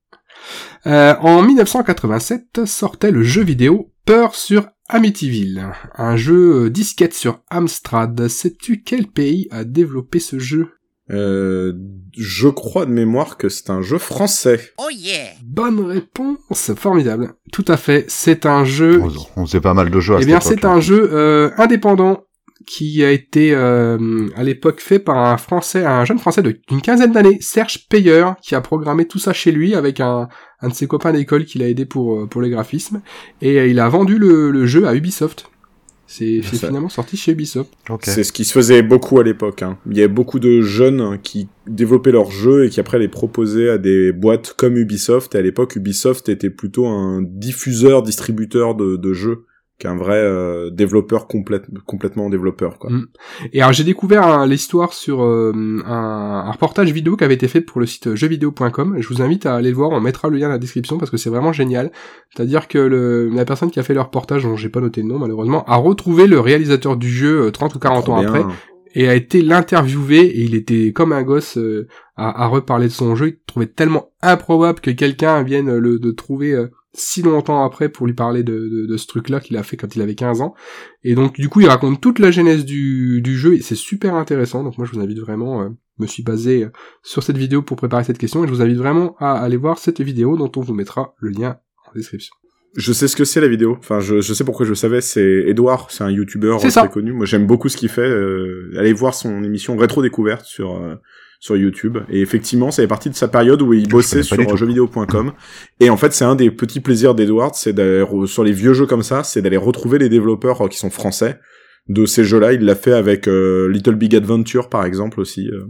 euh, 0.85 1.15
en 1.21 1.41
1987 1.43 2.65
sortait 2.65 3.11
le 3.11 3.23
jeu 3.23 3.43
vidéo 3.43 3.91
Peur 4.05 4.35
sur 4.35 4.67
Amityville, 4.89 5.71
un 5.95 6.17
jeu 6.17 6.65
euh, 6.65 6.69
disquette 6.69 7.13
sur 7.13 7.39
Amstrad. 7.49 8.27
Sais-tu 8.27 8.83
quel 8.83 9.07
pays 9.07 9.47
a 9.51 9.63
développé 9.63 10.19
ce 10.19 10.39
jeu? 10.39 10.71
Euh, 11.09 11.73
je 12.17 12.47
crois 12.47 12.85
de 12.85 12.91
mémoire 12.91 13.37
que 13.37 13.49
c'est 13.49 13.69
un 13.69 13.81
jeu 13.81 13.97
français 13.97 14.71
Oh 14.77 14.89
yeah! 14.91 15.31
Bonne 15.43 15.79
réponse, 15.79 16.71
formidable. 16.75 17.33
Tout 17.51 17.65
à 17.67 17.77
fait, 17.77 18.05
c'est 18.07 18.45
un 18.45 18.65
jeu. 18.65 19.01
On, 19.01 19.41
on 19.41 19.45
faisait 19.45 19.61
pas 19.61 19.73
mal 19.73 19.89
de 19.89 19.99
jeux 19.99 20.15
à 20.15 20.17
Eh 20.17 20.21
cette 20.21 20.27
bien, 20.27 20.39
c'est 20.39 20.65
un 20.65 20.79
jeu 20.79 21.09
euh, 21.13 21.51
indépendant 21.57 22.23
qui 22.65 23.03
a 23.03 23.11
été 23.11 23.53
euh, 23.53 24.27
à 24.35 24.43
l'époque 24.43 24.81
fait 24.81 24.99
par 24.99 25.17
un 25.17 25.37
français, 25.37 25.85
un 25.85 26.05
jeune 26.05 26.19
français 26.19 26.41
d'une 26.41 26.81
quinzaine 26.81 27.11
d'années, 27.11 27.37
Serge 27.41 27.87
Payer, 27.87 28.25
qui 28.41 28.55
a 28.55 28.61
programmé 28.61 29.05
tout 29.05 29.19
ça 29.19 29.33
chez 29.33 29.51
lui 29.51 29.75
avec 29.75 29.99
un, 29.99 30.27
un 30.61 30.69
de 30.69 30.73
ses 30.73 30.87
copains 30.87 31.13
d'école 31.13 31.45
qui 31.45 31.59
l'a 31.59 31.69
aidé 31.69 31.85
pour 31.85 32.19
euh, 32.19 32.25
pour 32.25 32.41
les 32.41 32.49
graphismes, 32.49 33.01
et 33.41 33.59
euh, 33.59 33.67
il 33.67 33.79
a 33.79 33.89
vendu 33.89 34.17
le, 34.17 34.51
le 34.51 34.65
jeu 34.65 34.87
à 34.87 34.95
Ubisoft. 34.95 35.49
C'est 36.05 36.43
finalement 36.43 36.89
sorti 36.89 37.17
chez 37.17 37.31
Ubisoft. 37.31 37.73
Ok. 37.89 38.01
C'est 38.03 38.23
ce 38.23 38.31
qui 38.31 38.45
se 38.45 38.53
faisait 38.53 38.83
beaucoup 38.83 39.19
à 39.19 39.23
l'époque. 39.23 39.63
Hein. 39.63 39.79
Il 39.89 39.97
y 39.97 40.01
avait 40.01 40.13
beaucoup 40.13 40.37
de 40.37 40.61
jeunes 40.61 41.17
qui 41.23 41.47
développaient 41.65 42.11
leurs 42.11 42.29
jeux 42.29 42.65
et 42.65 42.69
qui 42.69 42.79
après 42.79 42.99
les 42.99 43.07
proposaient 43.07 43.69
à 43.69 43.79
des 43.79 44.11
boîtes 44.11 44.53
comme 44.53 44.77
Ubisoft. 44.77 45.33
Et 45.33 45.39
à 45.39 45.41
l'époque, 45.41 45.75
Ubisoft 45.75 46.29
était 46.29 46.51
plutôt 46.51 46.85
un 46.85 47.23
diffuseur, 47.23 48.03
distributeur 48.03 48.75
de, 48.75 48.95
de 48.95 49.13
jeux 49.13 49.45
qu'un 49.79 49.95
vrai 49.95 50.17
euh, 50.17 50.69
développeur 50.69 51.27
complète, 51.27 51.65
complètement 51.85 52.29
développeur. 52.29 52.77
Quoi. 52.77 52.91
Mm. 52.91 53.07
Et 53.53 53.61
alors 53.61 53.73
j'ai 53.73 53.83
découvert 53.83 54.25
hein, 54.25 54.45
l'histoire 54.45 54.93
sur 54.93 55.23
euh, 55.23 55.51
un, 55.85 56.43
un 56.47 56.51
reportage 56.51 56.91
vidéo 56.91 57.17
qui 57.17 57.23
avait 57.23 57.33
été 57.33 57.47
fait 57.47 57.61
pour 57.61 57.79
le 57.79 57.85
site 57.85 58.15
jeuxvideo.com. 58.15 58.97
Je 58.99 59.07
vous 59.07 59.21
invite 59.21 59.45
à 59.45 59.55
aller 59.55 59.69
le 59.69 59.75
voir, 59.75 59.91
on 59.91 59.99
mettra 59.99 60.29
le 60.29 60.37
lien 60.37 60.47
dans 60.47 60.53
la 60.53 60.59
description 60.59 60.97
parce 60.97 61.11
que 61.11 61.17
c'est 61.17 61.29
vraiment 61.29 61.53
génial. 61.53 61.91
C'est-à-dire 62.33 62.67
que 62.67 62.77
le, 62.77 63.29
la 63.29 63.45
personne 63.45 63.71
qui 63.71 63.79
a 63.79 63.83
fait 63.83 63.93
le 63.93 64.01
reportage, 64.01 64.43
dont 64.43 64.55
j'ai 64.55 64.69
pas 64.69 64.81
noté 64.81 65.01
le 65.01 65.07
nom 65.07 65.19
malheureusement, 65.19 65.63
a 65.65 65.75
retrouvé 65.75 66.27
le 66.27 66.39
réalisateur 66.39 66.95
du 66.95 67.09
jeu 67.09 67.47
euh, 67.47 67.51
30 67.51 67.75
ou 67.75 67.79
40 67.79 68.09
ans 68.09 68.19
bien. 68.19 68.27
après 68.27 68.45
et 68.95 69.09
a 69.09 69.15
été 69.15 69.41
l'interviewer 69.41 70.21
et 70.21 70.41
il 70.43 70.55
était 70.55 70.91
comme 70.93 71.13
un 71.13 71.23
gosse 71.23 71.57
euh, 71.57 71.87
à, 72.15 72.43
à 72.43 72.47
reparler 72.47 72.87
de 72.87 72.91
son 72.91 73.15
jeu. 73.15 73.29
Il 73.29 73.39
trouvait 73.45 73.67
tellement 73.67 74.11
improbable 74.21 74.79
que 74.79 74.91
quelqu'un 74.91 75.41
vienne 75.43 75.75
le 75.75 75.99
de 75.99 76.11
trouver 76.11 76.53
euh, 76.53 76.67
si 76.93 77.21
longtemps 77.21 77.63
après 77.65 77.89
pour 77.89 78.05
lui 78.05 78.13
parler 78.13 78.43
de, 78.43 78.53
de, 78.53 78.85
de 78.85 78.97
ce 78.97 79.07
truc-là 79.07 79.39
qu'il 79.39 79.57
a 79.57 79.63
fait 79.63 79.77
quand 79.77 79.95
il 79.95 80.01
avait 80.01 80.15
15 80.15 80.41
ans. 80.41 80.53
Et 81.03 81.15
donc 81.15 81.39
du 81.39 81.49
coup 81.49 81.61
il 81.61 81.67
raconte 81.67 82.01
toute 82.01 82.19
la 82.19 82.31
genèse 82.31 82.65
du, 82.65 83.21
du 83.21 83.37
jeu 83.37 83.55
et 83.55 83.61
c'est 83.61 83.75
super 83.75 84.15
intéressant. 84.15 84.63
Donc 84.63 84.77
moi 84.77 84.85
je 84.85 84.93
vous 84.93 85.01
invite 85.01 85.19
vraiment, 85.19 85.63
euh, 85.63 85.69
me 85.97 86.07
suis 86.07 86.23
basé 86.23 86.65
euh, 86.65 86.69
sur 87.01 87.23
cette 87.23 87.37
vidéo 87.37 87.61
pour 87.61 87.77
préparer 87.77 88.03
cette 88.03 88.17
question 88.17 88.43
et 88.43 88.47
je 88.47 88.53
vous 88.53 88.61
invite 88.61 88.77
vraiment 88.77 89.15
à 89.19 89.33
aller 89.33 89.57
voir 89.57 89.77
cette 89.77 90.01
vidéo 90.01 90.37
dont 90.37 90.51
on 90.55 90.61
vous 90.61 90.73
mettra 90.73 91.15
le 91.19 91.29
lien 91.29 91.57
en 91.87 91.95
description. 91.95 92.35
Je 92.75 92.91
sais 92.91 93.07
ce 93.07 93.15
que 93.15 93.23
c'est 93.23 93.39
la 93.39 93.47
vidéo. 93.47 93.75
Enfin, 93.77 93.99
je, 93.99 94.21
je 94.21 94.33
sais 94.33 94.43
pourquoi 94.43 94.65
je 94.65 94.71
le 94.71 94.75
savais. 94.75 94.99
C'est 94.99 95.43
Edouard, 95.47 95.91
c'est 95.91 96.03
un 96.03 96.09
youtubeur 96.09 96.59
ça. 96.59 96.81
très 96.81 96.89
connu. 96.89 97.13
Moi, 97.13 97.27
j'aime 97.27 97.45
beaucoup 97.45 97.69
ce 97.69 97.77
qu'il 97.77 97.89
fait. 97.89 98.01
Euh, 98.01 98.71
allez 98.77 98.93
voir 98.93 99.13
son 99.13 99.43
émission 99.43 99.77
Rétro 99.77 100.01
Découverte 100.01 100.45
sur 100.45 100.75
euh, 100.75 100.95
sur 101.43 101.57
YouTube. 101.57 101.97
Et 102.09 102.21
effectivement, 102.21 102.71
ça 102.71 102.81
fait 102.83 102.87
partie 102.87 103.09
de 103.09 103.15
sa 103.15 103.27
période 103.27 103.61
où 103.61 103.73
il 103.73 103.89
bossait 103.89 104.23
sur 104.23 104.37
jeuxvideo.com. 104.57 105.33
Et 105.81 105.89
en 105.89 105.97
fait, 105.97 106.13
c'est 106.13 106.23
un 106.23 106.35
des 106.35 106.49
petits 106.51 106.79
plaisirs 106.79 107.15
d'Edouard, 107.15 107.53
c'est 107.53 107.73
d'aller 107.73 108.05
sur 108.27 108.45
les 108.45 108.53
vieux 108.53 108.73
jeux 108.73 108.85
comme 108.85 109.03
ça, 109.03 109.25
c'est 109.25 109.41
d'aller 109.41 109.57
retrouver 109.57 109.99
les 109.99 110.07
développeurs 110.07 110.61
euh, 110.63 110.67
qui 110.69 110.77
sont 110.77 110.89
français 110.89 111.39
de 111.89 112.05
ces 112.05 112.23
jeux-là. 112.23 112.53
Il 112.53 112.61
l'a 112.61 112.75
fait 112.75 112.93
avec 112.93 113.27
euh, 113.27 113.67
Little 113.69 113.95
Big 113.95 114.15
Adventure, 114.15 114.69
par 114.69 114.85
exemple 114.85 115.19
aussi. 115.19 115.49
euh. 115.49 115.65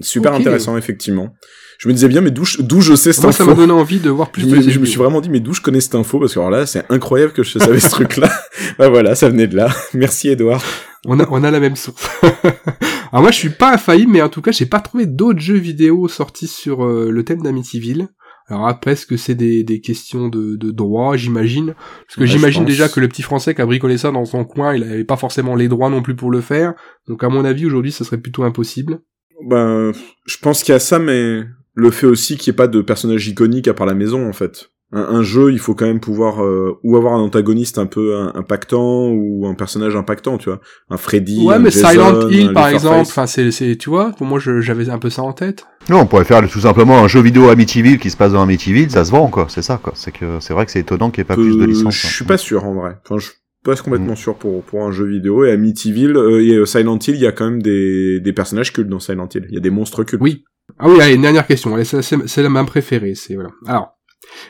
Super 0.00 0.32
intéressant, 0.32 0.78
effectivement. 0.78 1.34
Je 1.78 1.88
me 1.88 1.92
disais 1.92 2.08
bien, 2.08 2.22
mais 2.22 2.30
d'où 2.30 2.46
je- 2.46 2.62
d'où 2.62 2.80
je 2.80 2.94
sais 2.94 3.12
cette 3.12 3.24
Moi 3.24 3.32
ça 3.32 3.42
info 3.42 3.50
m'a 3.50 3.56
donné 3.58 3.72
envie 3.74 3.98
de 3.98 4.08
voir 4.08 4.30
plus 4.30 4.42
je 4.42 4.46
de 4.46 4.56
me, 4.56 4.62
je 4.62 4.78
me 4.78 4.86
suis 4.86 4.96
vraiment 4.96 5.20
dit, 5.20 5.28
mais 5.28 5.40
d'où 5.40 5.52
je 5.52 5.60
connais 5.60 5.82
cette 5.82 5.94
info? 5.94 6.18
Parce 6.18 6.32
que 6.32 6.38
alors 6.38 6.50
là, 6.50 6.64
c'est 6.64 6.84
incroyable 6.90 7.34
que 7.34 7.42
je 7.42 7.58
savais 7.58 7.80
ce 7.86 7.90
truc-là. 7.90 8.30
Bah 8.78 8.88
voilà, 8.88 9.14
ça 9.14 9.28
venait 9.28 9.46
de 9.46 9.56
là. 9.56 9.68
Merci 9.92 10.30
Edouard. 10.30 10.64
On 11.04 11.20
a, 11.20 11.26
on 11.30 11.44
a 11.44 11.50
la 11.50 11.60
même 11.60 11.76
source. 11.76 12.08
Alors 13.12 13.22
moi, 13.22 13.30
je 13.30 13.38
suis 13.38 13.50
pas 13.50 13.74
infaillible, 13.74 14.12
mais 14.12 14.22
en 14.22 14.28
tout 14.28 14.42
cas, 14.42 14.52
j'ai 14.52 14.66
pas 14.66 14.80
trouvé 14.80 15.06
d'autres 15.06 15.40
jeux 15.40 15.56
vidéo 15.58 16.08
sortis 16.08 16.48
sur 16.48 16.84
euh, 16.84 17.10
le 17.10 17.24
thème 17.24 17.42
d'Amityville. 17.42 18.08
Alors 18.48 18.68
après, 18.68 18.92
est-ce 18.92 19.06
que 19.06 19.16
c'est 19.16 19.34
des, 19.34 19.64
des 19.64 19.80
questions 19.80 20.28
de, 20.28 20.54
de 20.56 20.70
droit, 20.70 21.16
j'imagine? 21.16 21.74
Parce 22.06 22.14
que 22.14 22.20
Ouais, 22.20 22.26
j'imagine 22.26 22.64
déjà 22.64 22.88
que 22.88 23.00
le 23.00 23.08
petit 23.08 23.22
français 23.22 23.54
qui 23.54 23.60
a 23.60 23.66
bricolé 23.66 23.98
ça 23.98 24.12
dans 24.12 24.24
son 24.24 24.44
coin, 24.44 24.74
il 24.74 24.84
avait 24.84 25.04
pas 25.04 25.16
forcément 25.16 25.56
les 25.56 25.66
droits 25.66 25.90
non 25.90 26.00
plus 26.00 26.14
pour 26.14 26.30
le 26.30 26.40
faire. 26.40 26.74
Donc 27.08 27.24
à 27.24 27.28
mon 27.28 27.44
avis, 27.44 27.66
aujourd'hui, 27.66 27.90
ça 27.90 28.04
serait 28.04 28.18
plutôt 28.18 28.44
impossible. 28.44 29.00
Ben, 29.48 29.92
je 30.26 30.38
pense 30.38 30.62
qu'il 30.62 30.72
y 30.72 30.76
a 30.76 30.78
ça, 30.78 30.98
mais 31.00 31.42
le 31.74 31.90
fait 31.90 32.06
aussi 32.06 32.36
qu'il 32.36 32.52
n'y 32.52 32.54
ait 32.54 32.56
pas 32.56 32.68
de 32.68 32.80
personnage 32.80 33.26
iconique 33.26 33.68
à 33.68 33.74
part 33.74 33.86
la 33.86 33.94
maison, 33.94 34.28
en 34.28 34.32
fait. 34.32 34.70
Un, 34.92 35.00
un 35.02 35.22
jeu, 35.22 35.50
il 35.52 35.58
faut 35.58 35.74
quand 35.74 35.86
même 35.86 35.98
pouvoir 35.98 36.44
euh, 36.44 36.78
ou 36.84 36.96
avoir 36.96 37.14
un 37.14 37.20
antagoniste 37.20 37.76
un 37.78 37.86
peu 37.86 38.16
un- 38.16 38.32
impactant 38.36 39.08
ou 39.08 39.44
un 39.46 39.54
personnage 39.54 39.96
impactant, 39.96 40.38
tu 40.38 40.48
vois. 40.48 40.60
Un 40.90 40.96
Freddy, 40.96 41.44
ouais, 41.44 41.54
un 41.54 41.58
mais 41.58 41.70
Jason, 41.72 41.88
Silent 41.90 42.28
Hill, 42.30 42.48
un 42.50 42.52
par 42.52 42.68
exemple, 42.68 43.00
enfin, 43.00 43.26
c'est, 43.26 43.50
c'est, 43.50 43.76
tu 43.76 43.90
vois, 43.90 44.12
pour 44.16 44.26
moi, 44.26 44.38
je- 44.38 44.60
j'avais 44.60 44.88
un 44.88 44.98
peu 45.00 45.10
ça 45.10 45.22
en 45.22 45.32
tête. 45.32 45.66
Non, 45.88 46.00
on 46.00 46.06
pourrait 46.06 46.24
faire 46.24 46.48
tout 46.48 46.60
simplement 46.60 47.02
un 47.02 47.08
jeu 47.08 47.20
vidéo 47.20 47.48
Amityville 47.48 47.98
qui 47.98 48.10
se 48.10 48.16
passe 48.16 48.32
dans 48.32 48.42
Amityville, 48.42 48.90
ça 48.90 49.04
se 49.04 49.10
vend 49.10 49.26
quoi, 49.28 49.46
c'est 49.48 49.62
ça 49.62 49.80
quoi. 49.82 49.92
C'est 49.96 50.12
que 50.12 50.38
c'est 50.40 50.52
vrai 50.54 50.66
que 50.66 50.70
c'est 50.72 50.80
étonnant 50.80 51.10
qu'il 51.10 51.20
n'y 51.22 51.26
ait 51.26 51.28
pas 51.28 51.34
plus 51.34 51.56
de 51.56 51.62
Euh, 51.62 51.66
licences. 51.66 51.94
Je 51.96 52.06
hein. 52.06 52.10
suis 52.10 52.24
pas 52.24 52.38
sûr 52.38 52.64
en 52.64 52.74
vrai. 52.74 52.96
Enfin, 53.04 53.18
je 53.18 53.24
suis 53.26 53.34
pas 53.64 53.74
complètement 53.76 54.12
Mm. 54.12 54.16
sûr 54.16 54.36
pour 54.36 54.62
pour 54.62 54.84
un 54.84 54.92
jeu 54.92 55.06
vidéo. 55.06 55.44
Et 55.44 55.50
Amityville 55.50 56.16
euh, 56.16 56.40
et 56.44 56.54
euh, 56.54 56.64
Silent 56.64 56.98
Hill, 57.04 57.16
il 57.16 57.20
y 57.20 57.26
a 57.26 57.32
quand 57.32 57.46
même 57.50 57.60
des 57.60 58.20
des 58.20 58.32
personnages 58.32 58.72
cultes 58.72 58.88
dans 58.88 59.00
Silent 59.00 59.28
Hill. 59.34 59.46
Il 59.48 59.54
y 59.54 59.58
a 59.58 59.60
des 59.60 59.70
monstres 59.70 60.04
cultes. 60.04 60.22
Oui. 60.22 60.44
Ah 60.78 60.88
oui, 60.88 61.00
allez, 61.00 61.14
une 61.14 61.22
dernière 61.22 61.46
question. 61.46 61.76
C'est, 61.84 62.02
c'est, 62.02 62.16
c'est 62.28 62.42
la 62.42 62.48
ma 62.48 62.62
préférée. 62.64 63.14
C'est 63.16 63.34
voilà. 63.34 63.50
Alors, 63.66 63.95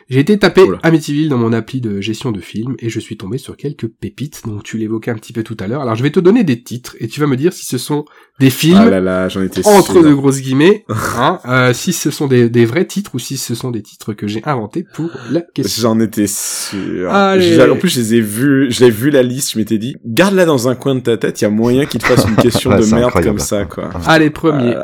j'ai 0.08 0.20
été 0.20 0.38
taper 0.38 0.62
Oula. 0.62 0.78
Amityville 0.82 1.28
dans 1.28 1.38
mon 1.38 1.52
appli 1.52 1.80
de 1.80 2.00
gestion 2.00 2.32
de 2.32 2.40
films 2.40 2.76
et 2.78 2.88
je 2.90 3.00
suis 3.00 3.16
tombé 3.16 3.38
sur 3.38 3.56
quelques 3.56 3.88
pépites. 3.88 4.42
Donc 4.46 4.62
tu 4.62 4.78
l'évoquais 4.78 5.10
un 5.10 5.14
petit 5.16 5.32
peu 5.32 5.42
tout 5.42 5.56
à 5.60 5.66
l'heure. 5.66 5.82
Alors 5.82 5.94
je 5.96 6.02
vais 6.02 6.10
te 6.10 6.20
donner 6.20 6.44
des 6.44 6.62
titres 6.62 6.96
et 7.00 7.08
tu 7.08 7.20
vas 7.20 7.26
me 7.26 7.36
dire 7.36 7.52
si 7.52 7.64
ce 7.66 7.78
sont 7.78 8.04
des 8.38 8.50
films 8.50 8.76
Ah 8.78 8.90
là 8.90 9.00
là, 9.00 9.28
j'en 9.28 9.42
étais 9.42 9.66
entre 9.66 9.92
sûr. 9.92 10.02
de 10.04 10.12
grosses 10.12 10.40
guillemets, 10.40 10.84
hein, 11.16 11.38
euh, 11.46 11.72
si 11.72 11.92
ce 11.92 12.10
sont 12.10 12.26
des, 12.26 12.48
des 12.50 12.66
vrais 12.66 12.84
titres 12.84 13.14
ou 13.14 13.18
si 13.18 13.36
ce 13.36 13.54
sont 13.54 13.70
des 13.70 13.82
titres 13.82 14.12
que 14.12 14.26
j'ai 14.26 14.42
inventés 14.44 14.84
pour 14.94 15.10
la 15.30 15.40
question. 15.40 15.82
J'en 15.82 16.00
étais 16.00 16.26
sûr. 16.26 17.10
Allez. 17.12 17.54
J'ai- 17.54 17.70
En 17.70 17.76
plus, 17.76 17.88
je 17.88 18.00
les 18.00 18.14
ai 18.16 18.20
vus, 18.20 18.66
je 18.70 18.84
l'ai 18.84 18.90
vu 18.90 19.10
la 19.10 19.22
liste, 19.22 19.52
je 19.52 19.58
m'étais 19.58 19.78
dit, 19.78 19.96
garde-la 20.04 20.44
dans 20.44 20.68
un 20.68 20.74
coin 20.74 20.94
de 20.94 21.00
ta 21.00 21.16
tête, 21.16 21.40
il 21.40 21.44
y 21.44 21.46
a 21.46 21.50
moyen 21.50 21.86
qu'il 21.86 22.00
te 22.00 22.06
fasse 22.06 22.26
une 22.28 22.36
question 22.42 22.70
Ouais, 22.70 22.80
de 22.80 22.84
merde 22.86 23.04
incroyable. 23.04 23.38
comme 23.38 23.46
ça, 23.46 23.64
quoi. 23.64 23.90
Allez, 24.06 24.30
premier. 24.30 24.74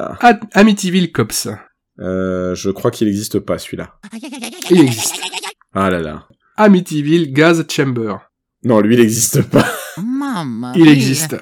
Amityville 0.55 1.13
Cops. 1.13 1.49
Euh, 2.03 2.55
je 2.55 2.71
crois 2.71 2.91
qu'il 2.91 3.09
existe 3.09 3.39
pas, 3.39 3.59
celui-là. 3.59 3.95
Il 4.71 4.81
existe. 4.81 5.15
Ah 5.75 5.89
là 5.91 6.01
là. 6.01 6.27
Amityville 6.57 7.33
Gas 7.33 7.63
Chamber. 7.71 8.17
Non, 8.65 8.81
lui, 8.81 8.95
il 8.95 9.01
existe 9.01 9.43
pas. 9.43 9.67
Mamma 10.03 10.73
Il 10.77 10.89
existe. 10.89 11.37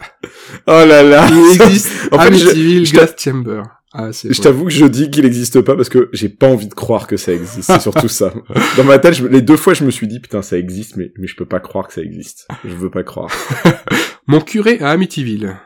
Oh 0.67 0.85
là 0.87 1.03
là. 1.03 1.29
Il 1.31 1.61
existe. 1.63 1.91
En 2.13 2.19
fait, 2.19 2.35
je- 2.35 2.45
Amityville 2.49 2.87
je 2.87 2.95
Gas 2.95 3.15
Chamber. 3.19 3.63
Ah, 3.93 4.13
c'est 4.13 4.33
Je 4.33 4.41
t'avoue 4.41 4.65
que 4.67 4.71
je 4.71 4.85
dis 4.87 5.11
qu'il 5.11 5.25
existe 5.25 5.61
pas 5.63 5.75
parce 5.75 5.89
que 5.89 6.09
j'ai 6.13 6.29
pas 6.29 6.47
envie 6.49 6.69
de 6.69 6.75
croire 6.75 7.07
que 7.09 7.17
ça 7.17 7.33
existe. 7.33 7.65
C'est 7.73 7.81
surtout 7.81 8.09
ça. 8.09 8.33
Dans 8.77 8.85
ma 8.85 8.99
tête, 9.01 9.15
je- 9.15 9.27
les 9.27 9.43
deux 9.43 9.57
fois, 9.57 9.75
je 9.75 9.85
me 9.85 9.91
suis 9.91 10.07
dit, 10.07 10.21
putain, 10.21 10.43
ça 10.43 10.57
existe, 10.59 10.97
mais, 10.97 11.11
mais 11.19 11.27
je 11.27 11.35
peux 11.37 11.45
pas 11.47 11.59
croire 11.61 11.89
que 11.89 11.95
ça 11.95 12.01
existe. 12.03 12.47
Je 12.65 12.75
veux 12.75 12.91
pas 12.91 13.03
croire. 13.03 13.31
Mon 14.29 14.41
curé 14.41 14.79
à 14.81 14.91
Amityville. 14.91 15.57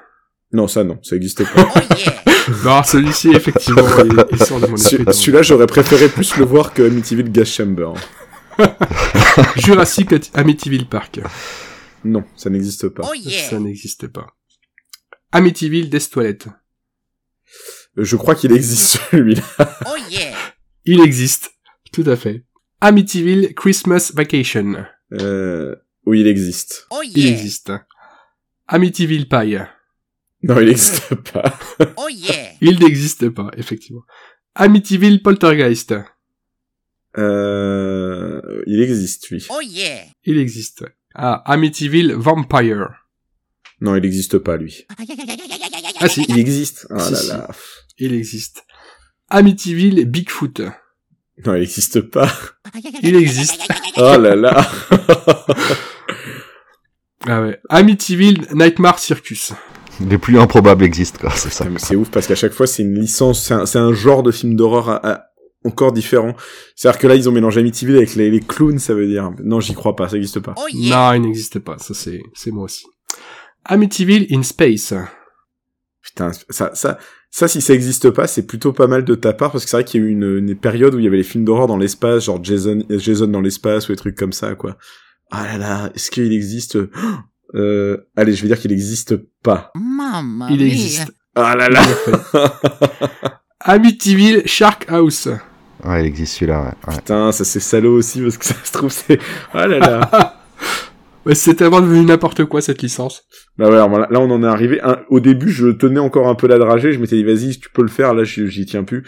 Non, 0.54 0.68
ça, 0.68 0.84
non, 0.84 0.98
ça 1.02 1.16
existe 1.16 1.44
pas. 1.52 1.68
Oh 1.74 1.94
yeah. 1.98 2.22
Non, 2.64 2.82
celui-ci, 2.82 3.30
effectivement, 3.30 3.82
il, 4.04 4.24
il 4.32 4.38
sort 4.38 4.60
de 4.60 4.66
mon. 4.66 4.76
Celui-là, 4.76 5.42
j'aurais 5.42 5.66
préféré 5.66 6.08
plus 6.08 6.36
le 6.36 6.44
voir 6.44 6.74
que 6.74 6.82
Amityville 6.82 7.32
Gas 7.32 7.46
Chamber. 7.46 7.92
Jurassic 9.56 10.14
Amityville 10.34 10.86
Park. 10.86 11.20
Non, 12.04 12.22
ça 12.36 12.50
n'existe 12.50 12.88
pas. 12.90 13.02
Oh 13.10 13.14
yeah. 13.14 13.48
Ça 13.48 13.58
n'existe 13.58 14.08
pas. 14.08 14.26
Amityville 15.32 15.90
Death 15.90 16.10
Toilette. 16.10 16.46
Je 17.96 18.16
crois 18.16 18.34
qu'il 18.34 18.52
existe 18.52 19.00
celui-là. 19.10 19.42
Oh 19.86 19.96
yeah. 20.10 20.36
Il 20.84 21.00
existe. 21.00 21.50
Tout 21.92 22.04
à 22.06 22.14
fait. 22.16 22.44
Amityville 22.80 23.54
Christmas 23.54 24.12
Vacation. 24.14 24.84
Euh, 25.12 25.74
oui, 26.04 26.20
il 26.20 26.26
existe. 26.26 26.86
Oh 26.90 27.00
Il 27.02 27.24
yeah. 27.24 27.32
existe. 27.32 27.72
Amityville 28.68 29.28
Pie. 29.28 29.56
Non, 30.46 30.60
il 30.60 30.68
existe 30.68 31.14
pas. 31.32 31.58
Oh 31.96 32.08
yeah. 32.08 32.50
Il 32.60 32.78
n'existe 32.78 33.28
pas, 33.30 33.50
effectivement. 33.56 34.02
Amityville 34.54 35.22
Poltergeist. 35.22 35.94
Euh, 37.16 38.62
il 38.66 38.82
existe, 38.82 39.30
lui. 39.30 39.44
Oh 39.50 39.60
yeah. 39.62 40.04
Il 40.24 40.38
existe. 40.38 40.84
Ah, 41.14 41.42
Amityville 41.46 42.12
Vampire. 42.14 42.88
Non, 43.80 43.96
il 43.96 44.02
n'existe 44.02 44.38
pas, 44.38 44.56
lui. 44.56 44.86
Ah 46.00 46.08
si, 46.08 46.24
Il 46.28 46.38
existe. 46.38 46.86
Ah 46.90 46.98
Si, 47.00 47.12
là 47.12 47.18
si. 47.18 47.28
là. 47.28 47.48
il 47.98 48.12
existe. 48.14 48.62
Amityville 49.30 50.04
Bigfoot. 50.04 50.60
Non, 51.46 51.54
il 51.54 51.60
n'existe 51.60 52.00
pas. 52.02 52.30
Il 53.02 53.16
existe. 53.16 53.60
Oh 53.96 54.18
là 54.18 54.34
là. 54.36 54.70
Ah 57.26 57.40
ouais. 57.42 57.58
Amityville 57.70 58.46
Nightmare 58.52 58.98
Circus. 58.98 59.52
Les 60.00 60.18
plus 60.18 60.38
improbables 60.38 60.84
existent 60.84 61.18
quoi, 61.20 61.30
c'est 61.30 61.50
ça. 61.52 61.66
C'est 61.78 61.96
ouf 61.96 62.10
parce 62.10 62.26
qu'à 62.26 62.34
chaque 62.34 62.52
fois, 62.52 62.66
c'est 62.66 62.82
une 62.82 62.98
licence, 62.98 63.52
c'est 63.66 63.78
un, 63.78 63.92
genre 63.92 64.22
de 64.22 64.30
film 64.32 64.56
d'horreur 64.56 64.88
à- 64.88 65.06
à- 65.08 65.24
encore 65.64 65.92
différent. 65.92 66.34
C'est-à-dire 66.76 67.00
que 67.00 67.06
là, 67.06 67.14
ils 67.14 67.28
ont 67.28 67.32
mélangé 67.32 67.60
Amityville 67.60 67.96
avec 67.96 68.14
les, 68.16 68.30
les 68.30 68.40
clowns, 68.40 68.78
ça 68.78 68.92
veut 68.94 69.06
dire. 69.06 69.30
Non, 69.42 69.60
j'y 69.60 69.74
crois 69.74 69.96
pas, 69.96 70.08
ça 70.08 70.14
n'existe 70.16 70.40
pas. 70.40 70.54
Oh 70.58 70.66
yeah. 70.72 71.12
Non, 71.12 71.12
il 71.14 71.22
n'existe 71.22 71.58
pas. 71.58 71.78
Ça, 71.78 71.94
c'est, 71.94 72.22
c'est 72.34 72.50
moi 72.50 72.64
aussi. 72.64 72.84
Amityville 73.64 74.26
in 74.30 74.42
Space. 74.42 74.92
Putain, 76.02 76.32
ça, 76.50 76.70
ça, 76.74 76.98
ça, 77.30 77.48
si 77.48 77.62
ça 77.62 77.72
existe 77.72 78.10
pas, 78.10 78.26
c'est 78.26 78.46
plutôt 78.46 78.72
pas 78.74 78.86
mal 78.86 79.04
de 79.04 79.14
ta 79.14 79.32
part 79.32 79.52
parce 79.52 79.64
que 79.64 79.70
c'est 79.70 79.76
vrai 79.78 79.84
qu'il 79.84 80.02
y 80.02 80.04
a 80.04 80.06
eu 80.06 80.10
une, 80.10 80.38
une 80.38 80.54
période 80.56 80.94
où 80.94 80.98
il 80.98 81.04
y 81.04 81.08
avait 81.08 81.16
les 81.16 81.22
films 81.22 81.44
d'horreur 81.46 81.66
dans 81.66 81.78
l'espace, 81.78 82.24
genre 82.26 82.44
Jason, 82.44 82.82
Jason 82.90 83.26
dans 83.28 83.40
l'espace 83.40 83.88
ou 83.88 83.92
des 83.92 83.96
trucs 83.96 84.16
comme 84.16 84.32
ça, 84.34 84.54
quoi. 84.54 84.76
Ah 85.30 85.44
là 85.46 85.56
là, 85.58 85.90
est-ce 85.94 86.10
qu'il 86.10 86.30
existe? 86.32 86.76
Euh, 87.54 88.08
Allez, 88.16 88.34
je 88.34 88.42
vais 88.42 88.48
dire 88.48 88.58
qu'il 88.58 88.72
existe 88.72 89.16
pas. 89.42 89.72
Il 90.50 90.62
existe. 90.62 91.12
Ah 91.34 91.56
là 91.56 91.68
là. 91.68 91.82
Amityville 93.60 94.42
Shark 94.46 94.86
House. 94.88 95.28
Ouais, 95.84 96.02
il 96.02 96.06
existe 96.06 96.34
celui-là, 96.34 96.60
ouais. 96.62 96.88
ouais. 96.88 96.96
Putain, 96.98 97.32
ça 97.32 97.44
c'est 97.44 97.60
salaud 97.60 97.94
aussi 97.96 98.20
parce 98.20 98.38
que 98.38 98.44
ça 98.44 98.54
se 98.62 98.72
trouve 98.72 98.90
c'est. 98.92 99.18
Ah 99.52 99.66
là 99.66 99.78
là. 99.78 100.40
Ouais, 101.26 101.34
c'est 101.34 101.54
tellement 101.54 101.80
devenu 101.80 102.04
n'importe 102.04 102.44
quoi 102.44 102.60
cette 102.60 102.82
licence. 102.82 103.22
Bah 103.56 103.68
ouais, 103.70 103.76
alors 103.76 103.98
là, 103.98 104.06
là, 104.10 104.20
on 104.20 104.30
en 104.30 104.42
est 104.42 104.46
arrivé. 104.46 104.82
Un- 104.82 105.00
au 105.08 105.20
début, 105.20 105.50
je 105.50 105.68
tenais 105.68 105.98
encore 105.98 106.28
un 106.28 106.34
peu 106.34 106.46
la 106.46 106.58
dragée. 106.58 106.92
Je 106.92 106.98
m'étais 106.98 107.16
dit, 107.16 107.24
vas-y, 107.24 107.58
tu 107.58 107.70
peux 107.70 107.80
le 107.80 107.88
faire. 107.88 108.12
Là, 108.12 108.24
j'y 108.24 108.46
j'y 108.50 108.66
tiens 108.66 108.84
plus. 108.84 109.04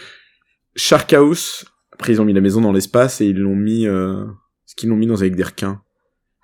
Shark 0.74 1.12
House. 1.12 1.66
Après, 1.92 2.14
ils 2.14 2.20
ont 2.22 2.24
mis 2.24 2.32
la 2.32 2.40
maison 2.40 2.62
dans 2.62 2.72
l'espace 2.72 3.20
et 3.20 3.26
ils 3.26 3.36
l'ont 3.38 3.54
mis. 3.54 3.86
Euh... 3.86 4.24
Ce 4.64 4.74
qu'ils 4.74 4.88
l'ont 4.88 4.96
mis 4.96 5.06
dans 5.06 5.16
avec 5.16 5.36
des 5.36 5.42
requins. 5.42 5.82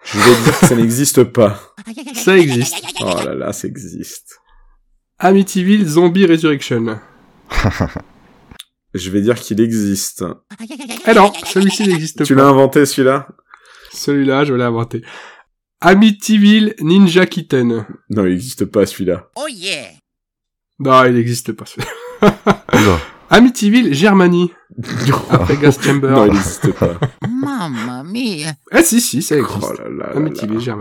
Je 0.04 0.18
vais 0.18 0.42
dire 0.44 0.60
que 0.60 0.66
ça 0.66 0.76
n'existe 0.76 1.24
pas. 1.24 1.71
Ça 2.14 2.38
existe. 2.38 2.82
Oh 3.00 3.14
là 3.24 3.34
là, 3.34 3.52
ça 3.52 3.68
existe. 3.68 4.40
Amityville 5.18 5.86
Zombie 5.86 6.26
Resurrection. 6.26 6.98
Je 8.94 9.10
vais 9.10 9.22
dire 9.22 9.36
qu'il 9.40 9.60
existe. 9.60 10.24
Eh 11.08 11.14
non, 11.14 11.32
celui-ci 11.44 11.88
n'existe 11.88 12.24
Tu 12.24 12.34
pas. 12.34 12.42
l'as 12.42 12.48
inventé 12.48 12.84
celui-là? 12.84 13.28
Celui-là, 13.92 14.44
je 14.44 14.52
l'ai 14.54 14.64
inventé. 14.64 15.02
Amityville 15.80 16.74
Ninja 16.80 17.26
Kitten. 17.26 17.86
Non, 18.10 18.26
il 18.26 18.32
existe 18.32 18.66
pas 18.66 18.84
celui-là. 18.86 19.30
Oh 19.36 19.46
yeah. 19.48 19.88
Non, 20.78 21.04
il 21.04 21.14
n'existe 21.14 21.52
pas. 21.52 21.64
celui-là. 21.64 22.98
Amityville 23.30 23.94
Germany. 23.94 24.52
Après 25.30 25.56
Gas 25.56 25.78
Chamber. 25.80 26.10
non, 26.10 26.26
il 26.26 26.36
existe 26.36 26.72
pas. 26.72 26.98
Mamma 27.26 28.02
mia. 28.04 28.52
Ah 28.70 28.82
si, 28.82 29.00
si, 29.00 29.22
ça 29.22 29.36
existe. 29.38 29.58
Oh 29.62 29.72
là 29.72 29.88
là 29.88 30.06
là 30.12 30.16
Amityville 30.16 30.64
là. 30.66 30.76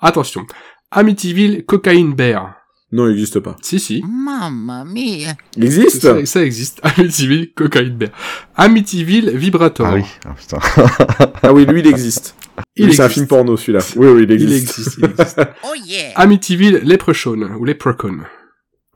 Attention. 0.00 0.46
Amityville 0.90 1.64
Cocaine 1.64 2.12
Bear. 2.14 2.54
Non, 2.92 3.06
il 3.08 3.12
existe 3.12 3.38
pas. 3.38 3.56
Si, 3.62 3.78
si. 3.78 4.02
Mamma 4.04 4.84
mia. 4.84 5.36
Il 5.56 5.64
existe 5.64 6.00
Ça, 6.02 6.26
ça 6.26 6.44
existe. 6.44 6.80
Amityville 6.82 7.52
Cocaine 7.54 7.90
Bear. 7.90 8.10
Amityville 8.56 9.30
Vibrator. 9.36 9.86
Ah 9.86 9.94
oui, 9.94 10.02
ah, 10.24 10.34
putain. 10.34 10.58
Ah 11.42 11.52
oui, 11.52 11.64
lui, 11.66 11.80
il 11.80 11.86
existe. 11.86 12.34
Il 12.76 12.92
c'est 12.92 13.02
un 13.02 13.04
existe. 13.06 13.12
film 13.14 13.26
porno, 13.28 13.56
celui-là. 13.56 13.84
Oui, 13.96 14.08
oui, 14.08 14.22
il 14.24 14.30
Il 14.32 14.52
existe. 14.52 14.78
existe, 14.78 14.98
il 14.98 15.04
existe. 15.04 15.40
Oh 15.62 15.74
yeah. 15.86 16.12
Amityville 16.16 16.80
Leprechaun, 16.82 17.54
ou 17.58 17.64
Leprechaun. 17.64 18.24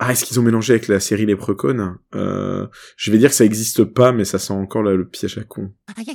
Ah, 0.01 0.11
est-ce 0.11 0.25
qu'ils 0.25 0.41
ont 0.41 0.43
mélangé 0.43 0.73
avec 0.73 0.89
la 0.89 0.99
série 0.99 1.25
Les 1.25 1.37
Precones 1.37 1.99
euh, 2.17 2.67
Je 2.97 3.13
vais 3.13 3.19
dire 3.19 3.31
que 3.31 3.37
ça 3.37 3.45
existe 3.45 3.85
pas, 3.85 4.11
mais 4.11 4.25
ça 4.25 4.41
sent 4.41 4.53
encore 4.53 4.83
là, 4.83 4.93
le 4.93 5.07
piège 5.07 5.39
à 5.39 5.45
con. 5.45 5.71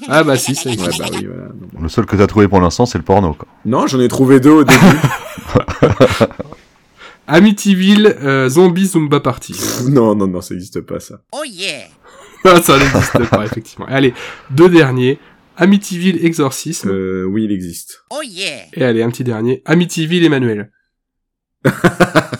Ah 0.10 0.24
bah 0.26 0.38
si, 0.38 0.54
ça 0.54 0.70
Ouais, 0.70 0.74
existe. 0.76 1.00
bah 1.00 1.06
oui, 1.14 1.26
voilà. 1.26 1.50
Le 1.82 1.88
seul 1.90 2.06
que 2.06 2.18
t'as 2.18 2.28
trouvé 2.28 2.50
pour 2.50 2.60
l'instant, 2.60 2.86
c'est 2.86 2.98
le 2.98 3.06
porno, 3.06 3.34
quoi. 3.34 3.48
Non, 3.66 3.88
j'en 3.88 4.02
ai 4.02 4.10
trouvé 4.10 4.42
deux 4.42 4.50
au 4.52 4.64
début. 4.66 4.80
Amityville 7.28 8.18
euh, 8.22 8.50
Zombie 8.50 8.88
Zumba 8.88 9.20
Party. 9.20 9.56
non, 9.90 10.16
non, 10.16 10.28
non, 10.28 10.42
ça 10.42 10.56
existe 10.56 10.82
pas, 10.82 11.00
ça. 11.00 11.22
Oh 11.32 11.44
yeah. 11.46 11.88
Ah, 12.44 12.62
ça 12.62 12.78
n'existe 12.78 13.30
pas, 13.30 13.46
effectivement. 13.46 13.86
Allez, 13.88 14.14
deux 14.50 14.70
derniers. 14.70 15.20
Amityville 15.56 16.26
Exorcisme. 16.26 16.90
Euh, 16.90 17.24
oui, 17.26 17.44
il 17.44 17.52
existe. 17.52 18.04
Oh 18.10 18.22
yeah. 18.24 18.64
Et 18.74 18.84
allez, 18.84 19.04
un 19.04 19.10
petit 19.10 19.24
dernier. 19.24 19.62
Amityville 19.66 20.24
Emmanuel. 20.26 20.72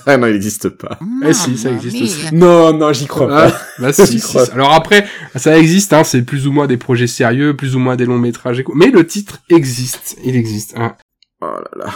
Ah 0.06 0.18
non, 0.18 0.28
il 0.28 0.36
existe 0.36 0.70
pas. 0.70 0.98
Eh 1.26 1.34
si, 1.34 1.58
ça 1.58 1.72
existe 1.72 2.02
aussi. 2.02 2.34
Non, 2.36 2.74
non, 2.74 2.94
j'y 2.94 3.06
crois 3.06 3.28
Ah, 3.32 3.52
pas. 3.52 3.62
bah 3.80 3.94
si, 3.94 4.06
J'y 4.06 4.20
si, 4.20 4.28
crois. 4.28 4.46
si. 4.46 4.52
Alors 4.52 4.74
après, 4.74 5.06
ça 5.36 5.58
existe, 5.60 5.94
hein, 5.94 6.04
c'est 6.04 6.22
plus 6.24 6.48
ou 6.48 6.52
moins 6.52 6.68
des 6.68 6.78
projets 6.78 7.08
sérieux, 7.08 7.56
plus 7.56 7.76
ou 7.76 7.80
moins 7.80 7.96
des 7.96 8.06
longs 8.06 8.18
métrages. 8.18 8.64
Mais 8.74 8.88
le 8.92 9.06
titre 9.06 9.40
existe, 9.50 10.18
il 10.24 10.36
existe. 10.36 10.74
Hein. 10.78 10.96
Oh 11.42 11.46
là 11.46 11.86
là. 11.86 11.94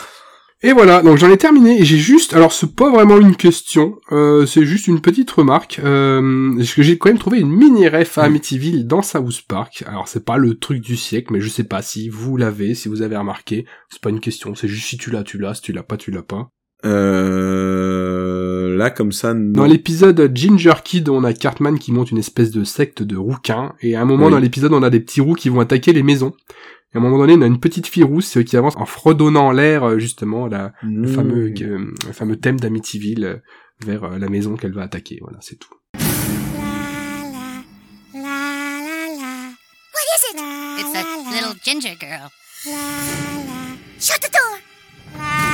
Et 0.66 0.72
voilà, 0.72 1.02
donc 1.02 1.18
j'en 1.18 1.30
ai 1.30 1.36
terminé 1.36 1.82
et 1.82 1.84
j'ai 1.84 1.98
juste, 1.98 2.34
alors 2.34 2.54
c'est 2.54 2.74
pas 2.74 2.90
vraiment 2.90 3.18
une 3.18 3.36
question, 3.36 3.98
euh, 4.14 4.46
c'est 4.46 4.66
juste 4.66 4.88
une 4.88 5.02
petite 5.02 5.30
remarque, 5.30 5.82
euh, 5.84 6.56
parce 6.56 6.74
que 6.74 6.82
j'ai 6.82 6.98
quand 6.98 7.10
même 7.10 7.18
trouvé 7.20 7.42
une 7.42 7.52
mini 7.52 7.90
ref 7.90 8.18
à 8.18 8.24
Amityville 8.24 8.88
dans 8.88 9.02
South 9.02 9.42
Park. 9.46 9.84
Alors 9.88 10.08
c'est 10.08 10.24
pas 10.24 10.38
le 10.38 10.58
truc 10.58 10.80
du 10.80 10.96
siècle, 10.96 11.34
mais 11.34 11.42
je 11.42 11.50
sais 11.50 11.66
pas 11.66 11.82
si 11.82 12.08
vous 12.08 12.38
l'avez, 12.38 12.76
si 12.76 12.88
vous 12.88 13.02
avez 13.02 13.18
remarqué. 13.18 13.66
C'est 13.90 14.02
pas 14.02 14.10
une 14.10 14.22
question, 14.22 14.56
c'est 14.56 14.70
juste 14.70 14.88
si 14.88 14.98
tu 14.98 15.12
l'as, 15.12 15.24
tu 15.24 15.38
l'as, 15.38 15.56
si 15.56 15.64
tu 15.64 15.74
l'as 15.74 15.84
pas, 15.84 15.98
tu 15.98 16.12
l'as 16.12 16.24
pas. 16.24 16.48
Euh... 16.86 18.76
Là, 18.78 18.90
comme 18.90 19.12
ça, 19.12 19.34
non. 19.34 19.52
Dans 19.52 19.66
l'épisode 19.66 20.32
Ginger 20.34 20.74
Kid, 20.84 21.08
on 21.10 21.24
a 21.24 21.34
Cartman 21.34 21.78
qui 21.80 21.92
monte 21.92 22.12
une 22.12 22.18
espèce 22.18 22.52
de 22.52 22.64
secte 22.64 23.04
de 23.04 23.16
rouquins, 23.16 23.74
et 23.82 23.96
à 23.96 24.02
un 24.02 24.06
moment 24.06 24.26
Oui. 24.26 24.32
dans 24.32 24.40
l'épisode, 24.40 24.74
on 24.74 24.84
a 24.84 24.90
des 24.90 25.00
petits 25.00 25.22
roux 25.22 25.36
qui 25.36 25.50
vont 25.50 25.60
attaquer 25.60 25.94
les 25.94 26.04
maisons. 26.04 26.34
Et 26.94 26.98
à 26.98 27.00
un 27.00 27.04
moment 27.04 27.18
donné, 27.18 27.34
on 27.34 27.42
a 27.42 27.46
une 27.48 27.60
petite 27.60 27.88
fille 27.88 28.04
rousse 28.04 28.38
euh, 28.38 28.44
qui 28.44 28.58
avance 28.58 28.76
en 28.78 28.86
fredonnant 28.86 29.52
l'air, 29.52 29.84
euh, 29.84 30.00
justement, 30.00 30.48
la, 30.48 30.74
le, 30.84 31.08
Mmh. 31.08 31.08
fameux, 31.08 31.54
euh, 31.62 31.78
le 32.08 32.14
fameux 32.14 32.36
thème 32.36 32.60
d'Amityville 32.60 33.26
euh, 33.26 33.36
vers 33.86 34.04
euh, 34.04 34.18
la 34.20 34.30
maison 34.30 34.56
qu'elle 34.58 34.74
va 34.74 34.84
attaquer. 34.84 35.18
Voilà, 35.22 35.38
c'est 35.42 35.58
tout. 35.58 35.74
It's 40.36 40.92
that 40.94 41.06
little 41.32 41.54
ginger 41.64 41.96
girl. 42.00 42.30
Shut 44.00 44.20
the 44.22 44.30
door. 44.32 45.53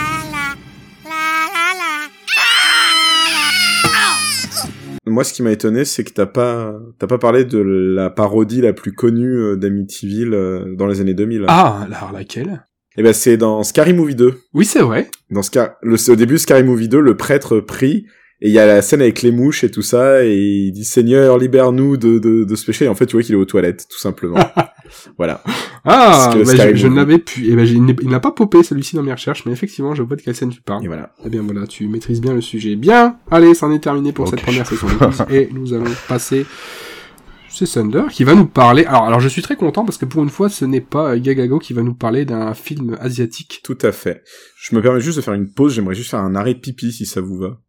Moi, 5.10 5.24
ce 5.24 5.34
qui 5.34 5.44
m'a 5.44 5.52
étonné, 5.52 5.86
c'est 5.86 6.04
que 6.04 6.14
t'as 6.14 6.26
pas, 6.26 6.80
t'as 6.98 7.08
pas 7.08 7.18
parlé 7.18 7.46
de 7.46 7.60
la 7.60 8.10
parodie 8.10 8.62
la 8.62 8.74
plus 8.74 8.94
connue 8.94 9.36
euh, 9.36 9.56
d'Amityville 9.56 10.34
euh, 10.34 10.76
dans 10.76 10.88
les 10.88 11.02
années 11.02 11.14
2000. 11.14 11.46
Ah, 11.48 11.86
alors 11.86 12.12
laquelle? 12.12 12.66
Et 12.98 13.04
ben, 13.04 13.14
c'est 13.14 13.38
dans 13.38 13.64
Scary 13.64 13.94
Movie 13.94 14.16
2. 14.16 14.34
Oui, 14.54 14.66
c'est 14.66 14.82
vrai. 14.82 15.10
Dans 15.30 15.42
Scar... 15.42 15.72
le, 15.82 15.96
au 16.12 16.16
début 16.16 16.34
de 16.34 16.40
Scary 16.40 16.64
Movie 16.64 16.90
2, 16.90 17.00
le 17.00 17.18
prêtre 17.18 17.60
prie, 17.60 18.06
et 18.42 18.48
il 18.48 18.54
y 18.54 18.60
a 18.60 18.66
la 18.66 18.82
scène 18.82 19.02
avec 19.02 19.22
les 19.22 19.32
mouches 19.32 19.64
et 19.64 19.72
tout 19.72 19.82
ça, 19.82 20.26
et 20.26 20.36
il 20.36 20.72
dit 20.72 20.86
Seigneur, 20.86 21.38
libère-nous 21.38 21.98
de, 21.98 22.20
de, 22.20 22.44
de 22.44 22.56
ce 22.56 22.66
péché. 22.66 22.86
Et 22.86 22.88
en 22.88 22.96
fait, 22.96 23.06
tu 23.06 23.16
vois 23.16 23.24
qu'il 23.24 23.36
est 23.36 23.38
aux 23.38 23.46
toilettes, 23.46 23.86
tout 23.90 24.00
simplement. 24.00 24.40
voilà. 25.18 25.42
Ah, 25.86 26.34
bah, 26.36 26.44
je, 26.44 26.76
je 26.76 26.88
Movie. 26.88 26.96
n'avais 26.98 27.18
pu. 27.20 27.46
Eh 27.48 27.56
ben, 27.56 27.66
il 27.66 28.10
n'a 28.10 28.20
pas 28.20 28.32
popé 28.32 28.64
celui-ci 28.64 28.96
dans 28.96 29.04
mes 29.04 29.12
recherches, 29.12 29.46
mais 29.46 29.52
effectivement, 29.52 29.96
je 29.96 30.04
vois 30.04 30.16
de 30.16 30.22
quelle 30.22 30.36
scène 30.36 30.50
tu 30.50 30.62
parles. 30.62 30.84
Et 30.84 30.88
voilà. 30.88 31.14
Eh 31.26 31.30
bien 31.30 31.42
voilà, 31.42 31.68
tu 31.68 31.88
maîtrises 31.88 32.22
bien 32.22 32.34
le 32.34 32.42
sujet. 32.42 32.76
Bien, 32.76 33.18
allez, 33.32 33.54
c'en 33.54 33.72
est 33.72 33.80
terminé 33.80 34.12
pour 34.12 34.28
cette 34.28 34.42
première 34.42 34.66
session 34.68 34.88
et 35.30 35.50
nous 35.52 35.74
allons 35.74 35.92
passer. 36.08 36.46
C'est 37.52 37.66
Thunder 37.66 38.04
qui 38.12 38.24
va 38.24 38.36
nous 38.36 38.46
parler. 38.46 38.86
Alors, 38.86 39.04
alors 39.06 39.20
je 39.20 39.28
suis 39.28 39.42
très 39.42 39.56
content 39.56 39.84
parce 39.84 39.98
que 39.98 40.06
pour 40.06 40.24
une 40.24 40.30
fois, 40.30 40.50
ce 40.50 40.66
n'est 40.66 40.82
pas 40.82 41.16
euh, 41.16 41.20
Gagago 41.20 41.60
qui 41.60 41.74
va 41.74 41.82
nous 41.82 41.96
parler 41.96 42.24
d'un 42.24 42.54
film 42.54 42.96
asiatique. 43.02 43.62
Tout 43.64 43.78
à 43.82 43.92
fait. 43.92 44.24
Je 44.62 44.76
me 44.76 44.82
permets 44.82 45.02
juste 45.02 45.18
de 45.18 45.22
faire 45.24 45.34
une 45.34 45.52
pause, 45.52 45.74
j'aimerais 45.74 45.96
juste 45.96 46.12
faire 46.12 46.20
un 46.20 46.36
arrêt 46.36 46.54
de 46.54 46.60
pipi, 46.60 46.92
si 46.92 47.06
ça 47.06 47.22
vous 47.22 47.38
va. 47.38 47.60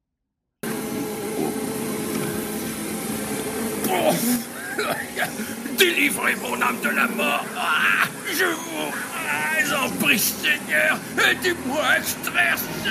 Mon 6.37 6.61
âme 6.63 6.81
de 6.81 6.91
la 6.91 7.07
mort. 7.09 7.45
Ah, 7.57 8.07
je 8.33 8.45
vous 8.45 8.93
ah, 9.27 9.85
en 9.85 9.91
prie, 9.91 10.19
Seigneur. 10.19 10.99
Aidez-moi 11.19 11.83
à 11.83 11.99
extraire 11.99 12.57
ce 12.57 12.91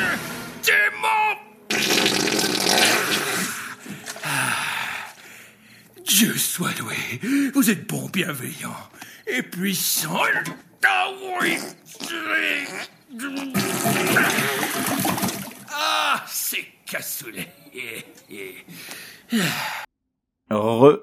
démon. 0.66 1.38
Ah. 4.24 5.14
Dieu 6.06 6.38
soit 6.38 6.78
loué. 6.80 6.98
Vous 7.54 7.70
êtes 7.70 7.88
bon, 7.88 8.10
bienveillant 8.10 8.76
et 9.26 9.42
puissant. 9.42 10.22
Ah. 10.86 11.08
Ah, 15.72 16.26
c'est 16.28 16.68
cassoulet. 16.86 17.48
Re... 20.52 21.00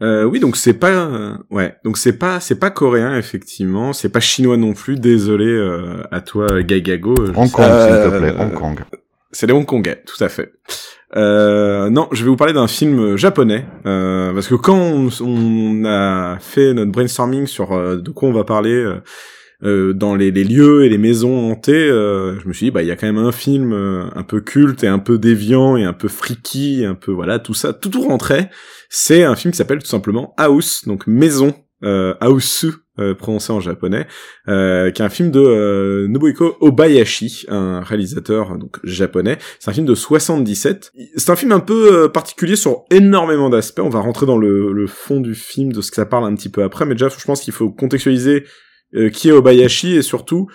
Euh, 0.00 0.22
oui, 0.24 0.38
donc 0.38 0.56
c'est 0.56 0.74
pas, 0.74 0.90
euh, 0.90 1.34
ouais, 1.50 1.74
donc 1.84 1.98
c'est 1.98 2.12
pas, 2.12 2.38
c'est 2.38 2.54
pas 2.60 2.70
coréen 2.70 3.16
effectivement, 3.18 3.92
c'est 3.92 4.08
pas 4.10 4.20
chinois 4.20 4.56
non 4.56 4.72
plus. 4.72 4.94
Désolé 4.96 5.46
euh, 5.46 6.02
à 6.12 6.20
toi, 6.20 6.62
Gagago. 6.62 7.16
Je 7.16 7.32
Hong 7.32 7.50
Kong, 7.50 7.64
s'il 7.64 7.90
te 7.90 8.08
Euh, 8.14 8.18
plaît, 8.20 8.34
Hong 8.38 8.54
Kong. 8.54 8.78
C'est 9.32 9.46
les 9.46 9.52
Hongkongais, 9.52 10.02
tout 10.06 10.22
à 10.22 10.28
fait. 10.28 10.52
Euh, 11.16 11.90
non, 11.90 12.08
je 12.12 12.22
vais 12.22 12.30
vous 12.30 12.36
parler 12.36 12.52
d'un 12.52 12.68
film 12.68 13.16
japonais, 13.16 13.66
euh, 13.86 14.32
parce 14.32 14.46
que 14.46 14.54
quand 14.54 14.78
on, 14.78 15.08
on 15.20 15.84
a 15.84 16.38
fait 16.38 16.72
notre 16.74 16.92
brainstorming 16.92 17.46
sur 17.46 17.72
euh, 17.72 17.96
de 17.96 18.10
quoi 18.10 18.28
on 18.28 18.32
va 18.32 18.44
parler 18.44 18.84
euh, 19.64 19.92
dans 19.92 20.14
les, 20.14 20.30
les 20.30 20.44
lieux 20.44 20.84
et 20.84 20.88
les 20.88 20.98
maisons 20.98 21.50
hantées, 21.50 21.88
euh, 21.90 22.38
je 22.40 22.46
me 22.46 22.52
suis 22.52 22.66
dit 22.66 22.70
bah 22.70 22.82
il 22.82 22.88
y 22.88 22.90
a 22.90 22.96
quand 22.96 23.06
même 23.06 23.18
un 23.18 23.32
film 23.32 23.72
euh, 23.72 24.04
un 24.14 24.22
peu 24.22 24.40
culte 24.40 24.84
et 24.84 24.88
un 24.88 25.00
peu 25.00 25.18
déviant 25.18 25.76
et 25.76 25.84
un 25.84 25.92
peu 25.92 26.08
freaky, 26.08 26.84
un 26.84 26.94
peu 26.94 27.10
voilà 27.10 27.38
tout 27.38 27.54
ça, 27.54 27.72
tout 27.72 27.88
tout 27.88 28.02
rentrait. 28.02 28.50
C'est 28.88 29.24
un 29.24 29.34
film 29.34 29.52
qui 29.52 29.58
s'appelle 29.58 29.80
tout 29.80 29.86
simplement 29.88 30.34
House, 30.36 30.86
donc 30.86 31.06
maison, 31.06 31.54
euh, 31.84 32.14
House 32.20 32.66
euh, 33.00 33.14
prononcé 33.14 33.52
en 33.52 33.60
japonais, 33.60 34.06
euh, 34.48 34.90
qui 34.90 35.02
est 35.02 35.04
un 35.04 35.08
film 35.08 35.30
de 35.30 35.40
euh, 35.40 36.08
Nobuhiko 36.08 36.56
Obayashi, 36.60 37.46
un 37.48 37.80
réalisateur 37.80 38.58
donc 38.58 38.78
japonais. 38.82 39.38
C'est 39.60 39.70
un 39.70 39.74
film 39.74 39.86
de 39.86 39.94
77. 39.94 40.92
C'est 41.16 41.30
un 41.30 41.36
film 41.36 41.52
un 41.52 41.60
peu 41.60 42.04
euh, 42.04 42.08
particulier 42.08 42.56
sur 42.56 42.84
énormément 42.90 43.50
d'aspects. 43.50 43.82
On 43.84 43.88
va 43.88 44.00
rentrer 44.00 44.26
dans 44.26 44.38
le, 44.38 44.72
le 44.72 44.86
fond 44.86 45.20
du 45.20 45.34
film, 45.34 45.72
de 45.72 45.80
ce 45.80 45.90
que 45.90 45.96
ça 45.96 46.06
parle 46.06 46.24
un 46.24 46.34
petit 46.34 46.48
peu 46.48 46.62
après. 46.62 46.86
Mais 46.86 46.94
déjà, 46.94 47.08
je 47.08 47.24
pense 47.24 47.40
qu'il 47.40 47.52
faut 47.52 47.70
contextualiser 47.70 48.44
euh, 48.94 49.10
qui 49.10 49.28
est 49.28 49.32
Obayashi 49.32 49.96
et 49.96 50.02
surtout 50.02 50.48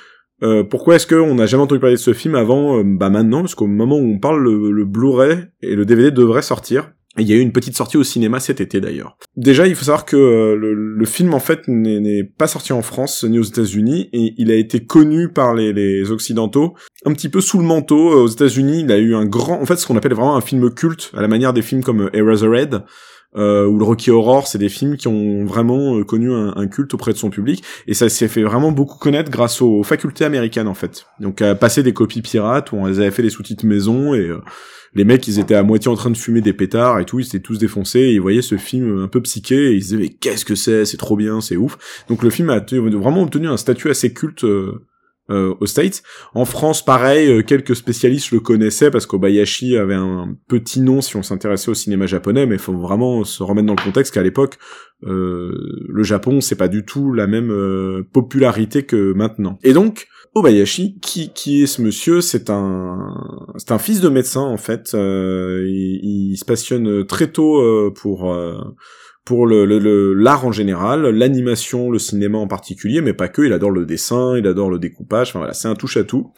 euh, 0.44 0.64
pourquoi 0.64 0.96
est-ce 0.96 1.08
qu'on 1.08 1.36
n'a 1.36 1.46
jamais 1.46 1.64
entendu 1.64 1.80
parler 1.80 1.96
de 1.96 2.02
ce 2.02 2.14
film 2.14 2.36
avant 2.36 2.80
euh, 2.80 2.84
bah 2.84 3.10
maintenant 3.10 3.42
parce 3.42 3.56
qu'au 3.56 3.68
moment 3.68 3.98
où 3.98 4.14
on 4.14 4.20
parle 4.20 4.44
le, 4.44 4.84
Blu-ray 4.84 5.46
et 5.62 5.76
le 5.76 5.86
DVD 5.86 6.12
devraient 6.12 6.42
sortir 6.42 6.92
il 7.20 7.28
y 7.28 7.34
a 7.34 7.36
eu 7.36 7.40
une 7.42 7.52
petite 7.52 7.78
sortie 7.78 7.98
au 7.98 8.04
cinéma 8.04 8.40
cet 8.40 8.60
été 8.60 8.82
d'ailleurs. 8.82 9.18
Déjà, 9.38 9.68
il 9.68 9.76
faut 9.76 9.84
savoir 9.84 10.04
que 10.04 10.18
euh, 10.18 10.56
le, 10.56 11.06
film 11.06 11.36
en 11.36 11.40
fait 11.40 11.68
n'est 11.68 12.24
pas 12.24 12.48
sorti 12.48 12.74
en 12.74 12.82
France 12.82 13.24
ni 13.24 13.38
aux 13.38 13.44
États-Unis 13.44 14.10
et 14.14 14.34
il 14.40 14.50
a 14.50 14.56
été 14.56 14.84
connu 14.84 15.30
par 15.30 15.54
les, 15.54 16.10
occidentaux 16.10 16.74
un 17.06 17.14
petit 17.14 17.30
peu 17.30 17.40
sous 17.40 17.60
le 17.60 17.66
manteau. 17.66 18.24
Aux 18.24 18.28
États-Unis, 18.28 18.80
il 18.80 18.92
a 18.92 18.98
eu 18.98 19.14
un 19.14 19.26
grand, 19.26 19.62
en 19.62 19.66
fait, 19.68 19.76
ce 19.76 19.86
qu'on 19.86 19.96
appelle 19.96 20.16
vraiment 20.16 20.36
un 20.36 20.42
film 20.42 20.74
culte 20.74 21.12
à 21.16 21.22
la 21.22 21.28
manière 21.28 21.54
des 21.54 21.62
films 21.62 21.84
comme 21.84 22.10
Eraserhead. 22.14 22.82
Euh, 23.36 23.66
ou 23.66 23.78
le 23.78 23.84
Rocky 23.84 24.12
Horror, 24.12 24.48
c'est 24.48 24.58
des 24.58 24.70
films 24.70 24.96
qui 24.98 25.08
ont 25.08 25.46
vraiment 25.46 25.98
euh, 25.98 26.04
connu 26.04 26.32
un, 26.32 26.68
culte 26.68 26.94
auprès 26.94 27.14
de 27.14 27.18
son 27.18 27.30
public 27.30 27.64
et 27.88 27.94
ça 27.94 28.08
s'est 28.10 28.28
fait 28.28 28.44
vraiment 28.44 28.72
beaucoup 28.72 28.98
connaître 28.98 29.30
grâce 29.30 29.62
aux 29.62 29.84
facultés 29.84 30.24
américaines 30.24 30.68
en 30.68 30.74
fait. 30.74 31.06
Donc 31.20 31.42
à 31.42 31.56
passer 31.56 31.84
des 31.84 31.94
copies 31.94 32.22
pirates 32.22 32.72
où 32.72 32.78
on 32.78 32.86
les 32.86 33.00
avait 33.00 33.12
fait 33.12 33.22
des 33.22 33.30
sous-titres 33.30 33.66
maison 33.66 34.14
et 34.14 34.28
euh, 34.28 34.40
les 34.96 35.04
mecs 35.04 35.28
ils 35.28 35.40
étaient 35.40 35.56
à 35.56 35.64
moitié 35.64 35.90
en 35.90 35.96
train 35.96 36.10
de 36.10 36.18
fumer 36.18 36.42
des 36.42 36.54
pétards 36.54 37.00
et 37.00 37.06
tout, 37.06 37.20
ils 37.20 37.26
étaient 37.26 37.40
tous 37.40 37.58
défoncés 37.58 38.00
et 38.00 38.14
ils 38.14 38.22
voyaient 38.22 38.42
ce 38.42 38.58
film 38.58 39.04
un 39.04 39.08
peu 39.08 39.22
psyché 39.22 39.72
et 39.72 39.74
ils 39.74 39.80
disaient 39.80 39.98
mais 39.98 40.10
qu'est-ce 40.10 40.46
que 40.46 40.56
c'est, 40.56 40.86
c'est 40.86 40.98
trop 40.98 41.16
bien, 41.16 41.42
c'est 41.42 41.58
ouf. 41.58 42.06
Donc 42.08 42.24
le 42.24 42.30
film 42.30 42.50
a 42.50 42.60
vraiment 42.60 43.24
obtenu 43.24 43.48
un 43.48 43.58
statut 43.58 43.90
assez 43.90 44.14
culte 44.14 44.44
euh, 44.46 44.86
euh, 45.30 45.54
aux 45.60 45.66
States. 45.66 46.04
En 46.34 46.46
France, 46.46 46.84
pareil, 46.84 47.30
euh, 47.30 47.44
quelques 47.44 47.76
spécialistes 47.76 48.32
le 48.32 48.40
connaissaient 48.40 48.92
parce 48.92 49.06
qu'Obayashi 49.06 49.78
avait 49.78 49.96
un 49.96 50.36
petit 50.48 50.82
nom 50.82 51.02
si 51.02 51.16
on 51.16 51.24
s'intéressait 51.24 51.72
au 51.72 51.74
cinéma 51.74 52.08
japonais, 52.08 52.46
mais 52.46 52.56
il 52.56 52.62
faut 52.62 52.78
vraiment 52.78 53.24
se 53.24 53.42
remettre 53.42 53.68
dans 53.68 53.76
le 53.76 53.84
contexte 53.84 54.14
qu'à 54.14 54.24
l'époque, 54.24 54.58
euh, 55.06 55.54
le 55.88 56.04
Japon, 56.04 56.42
c'est 56.42 56.56
pas 56.56 56.68
du 56.68 56.86
tout 56.86 57.14
la 57.14 57.28
même 57.28 57.52
euh, 57.52 58.08
popularité 58.12 58.84
que 58.84 59.14
maintenant. 59.14 59.60
Et 59.64 59.74
donc, 59.74 60.08
Obayashi, 60.36 61.00
qui, 61.00 61.32
qui 61.32 61.64
est 61.64 61.68
ce 61.68 61.82
monsieur 61.82 62.22
C'est 62.22 62.50
un, 62.50 62.98
c'est 63.58 63.72
un 63.72 63.78
fils 63.78 64.02
de 64.02 64.10
médecin 64.10 64.42
en 64.42 64.58
fait. 64.58 64.92
Euh, 64.94 65.64
il, 65.68 66.32
il 66.32 66.38
se 66.38 66.46
passionne 66.46 67.06
très 67.06 67.32
tôt 67.32 67.62
euh, 67.62 67.94
pour 69.26 69.38
pour 69.38 69.48
le 69.48 69.66
le- 69.66 69.80
le- 69.80 70.14
l'art 70.14 70.46
en 70.46 70.52
général, 70.52 71.02
l'animation, 71.08 71.90
le 71.90 72.00
cinéma 72.00 72.38
en 72.38 72.48
particulier, 72.48 73.02
mais 73.02 73.14
pas 73.14 73.30
que. 73.30 73.42
Il 73.42 73.54
adore 73.54 73.72
le 73.72 73.86
dessin, 73.86 74.38
il 74.38 74.46
adore 74.48 74.70
le 74.70 74.80
découpage. 74.80 75.30
Enfin 75.30 75.40
voilà, 75.40 75.54
c'est 75.54 75.68
un 75.70 75.76
touche 75.76 75.98
à 75.98 76.04
tout. 76.04 76.32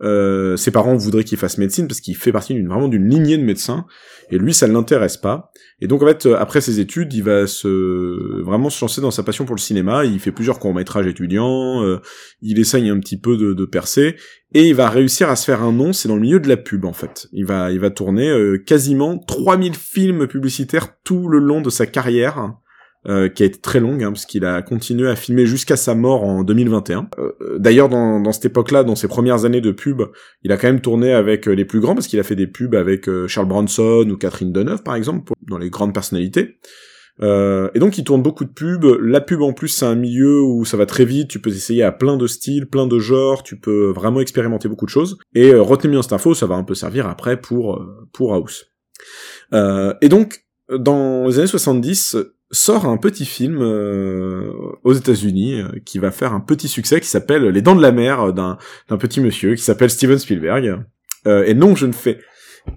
Euh, 0.00 0.56
ses 0.56 0.70
parents 0.70 0.94
voudraient 0.96 1.24
qu'il 1.24 1.38
fasse 1.38 1.58
médecine 1.58 1.88
parce 1.88 2.00
qu'il 2.00 2.14
fait 2.14 2.30
partie 2.30 2.54
d'une 2.54 2.68
vraiment 2.68 2.86
d'une 2.86 3.08
lignée 3.08 3.36
de 3.36 3.42
médecins 3.42 3.84
et 4.30 4.38
lui 4.38 4.54
ça 4.54 4.68
ne 4.68 4.72
l'intéresse 4.72 5.16
pas. 5.16 5.50
Et 5.80 5.88
donc 5.88 6.02
en 6.02 6.06
fait 6.06 6.26
euh, 6.26 6.36
après 6.38 6.60
ses 6.60 6.78
études 6.78 7.12
il 7.14 7.24
va 7.24 7.48
se 7.48 8.40
vraiment 8.42 8.70
se 8.70 8.84
lancer 8.84 9.00
dans 9.00 9.10
sa 9.10 9.24
passion 9.24 9.44
pour 9.44 9.56
le 9.56 9.60
cinéma. 9.60 10.04
Il 10.04 10.20
fait 10.20 10.30
plusieurs 10.30 10.60
courts 10.60 10.74
métrages 10.74 11.06
étudiants 11.06 11.82
euh, 11.82 12.00
il 12.42 12.60
essaye 12.60 12.88
un 12.88 13.00
petit 13.00 13.18
peu 13.18 13.36
de, 13.36 13.54
de 13.54 13.64
percer 13.64 14.14
et 14.54 14.68
il 14.68 14.74
va 14.74 14.88
réussir 14.88 15.30
à 15.30 15.36
se 15.36 15.44
faire 15.44 15.62
un 15.62 15.72
nom 15.72 15.92
c'est 15.92 16.08
dans 16.08 16.14
le 16.14 16.22
milieu 16.22 16.38
de 16.38 16.48
la 16.48 16.56
pub 16.56 16.84
en 16.84 16.92
fait. 16.92 17.26
Il 17.32 17.44
va 17.46 17.72
il 17.72 17.80
va 17.80 17.90
tourner 17.90 18.28
euh, 18.30 18.58
quasiment 18.58 19.18
3000 19.18 19.74
films 19.74 20.28
publicitaires 20.28 20.96
tout 21.02 21.28
le 21.28 21.40
long 21.40 21.60
de 21.60 21.70
sa 21.70 21.86
carrière 21.86 22.54
euh, 23.08 23.28
qui 23.28 23.42
a 23.42 23.46
été 23.46 23.58
très 23.60 23.80
longue, 23.80 24.02
hein, 24.04 24.12
parce 24.12 24.26
qu'il 24.26 24.44
a 24.44 24.60
continué 24.62 25.08
à 25.08 25.16
filmer 25.16 25.46
jusqu'à 25.46 25.76
sa 25.76 25.94
mort 25.94 26.24
en 26.24 26.44
2021. 26.44 27.08
Euh, 27.18 27.32
euh, 27.40 27.58
D'ailleurs, 27.58 27.88
dans, 27.88 28.20
dans 28.20 28.32
cette 28.32 28.44
époque-là, 28.46 28.84
dans 28.84 28.96
ses 28.96 29.08
premières 29.08 29.44
années 29.44 29.60
de 29.62 29.70
pub, 29.70 30.02
il 30.42 30.52
a 30.52 30.56
quand 30.56 30.68
même 30.68 30.80
tourné 30.80 31.12
avec 31.12 31.48
euh, 31.48 31.52
les 31.52 31.64
plus 31.64 31.80
grands, 31.80 31.94
parce 31.94 32.06
qu'il 32.06 32.20
a 32.20 32.22
fait 32.22 32.36
des 32.36 32.46
pubs 32.46 32.74
avec 32.74 33.08
Charles 33.26 33.48
Bronson 33.48 34.06
ou 34.10 34.16
Catherine 34.16 34.52
Deneuve, 34.52 34.82
par 34.82 34.94
exemple, 34.94 35.24
pour- 35.24 35.36
dans 35.48 35.58
les 35.58 35.70
grandes 35.70 35.94
personnalités. 35.94 36.58
Euh, 37.20 37.68
et 37.74 37.80
donc, 37.80 37.98
il 37.98 38.04
tourne 38.04 38.22
beaucoup 38.22 38.44
de 38.44 38.50
pubs. 38.52 38.84
La 39.02 39.20
pub, 39.20 39.42
en 39.42 39.52
plus, 39.52 39.68
c'est 39.68 39.86
un 39.86 39.96
milieu 39.96 40.40
où 40.40 40.64
ça 40.64 40.76
va 40.76 40.86
très 40.86 41.04
vite. 41.04 41.28
Tu 41.28 41.40
peux 41.40 41.50
essayer 41.50 41.82
à 41.82 41.90
plein 41.90 42.16
de 42.16 42.26
styles, 42.28 42.66
plein 42.66 42.86
de 42.86 42.98
genres. 43.00 43.42
Tu 43.42 43.58
peux 43.58 43.90
vraiment 43.90 44.20
expérimenter 44.20 44.68
beaucoup 44.68 44.84
de 44.86 44.90
choses. 44.90 45.18
Et 45.34 45.52
retenez 45.52 45.90
bien 45.92 46.02
cette 46.02 46.12
info, 46.12 46.34
ça 46.34 46.46
va 46.46 46.54
un 46.54 46.62
peu 46.62 46.74
servir 46.76 47.08
après 47.08 47.40
pour 47.40 47.84
pour 48.12 48.34
House. 48.34 48.66
Euh, 49.52 49.94
et 50.00 50.08
donc, 50.08 50.44
dans 50.70 51.26
les 51.26 51.38
années 51.38 51.48
70, 51.48 52.16
sort 52.50 52.86
un 52.86 52.96
petit 52.96 53.26
film 53.26 53.58
euh, 53.60 54.50
aux 54.84 54.94
États-Unis 54.94 55.60
euh, 55.60 55.68
qui 55.84 55.98
va 55.98 56.10
faire 56.10 56.32
un 56.32 56.40
petit 56.40 56.68
succès 56.68 57.00
qui 57.00 57.08
s'appelle 57.08 57.46
Les 57.48 57.62
Dents 57.62 57.76
de 57.76 57.82
la 57.82 57.92
Mer 57.92 58.20
euh, 58.20 58.32
d'un 58.32 58.56
d'un 58.88 58.96
petit 58.96 59.20
monsieur 59.20 59.54
qui 59.54 59.62
s'appelle 59.62 59.90
Steven 59.90 60.18
Spielberg. 60.18 60.78
Euh, 61.26 61.44
et 61.46 61.54
non, 61.54 61.74
je 61.74 61.86
ne 61.86 61.92
fais 61.92 62.18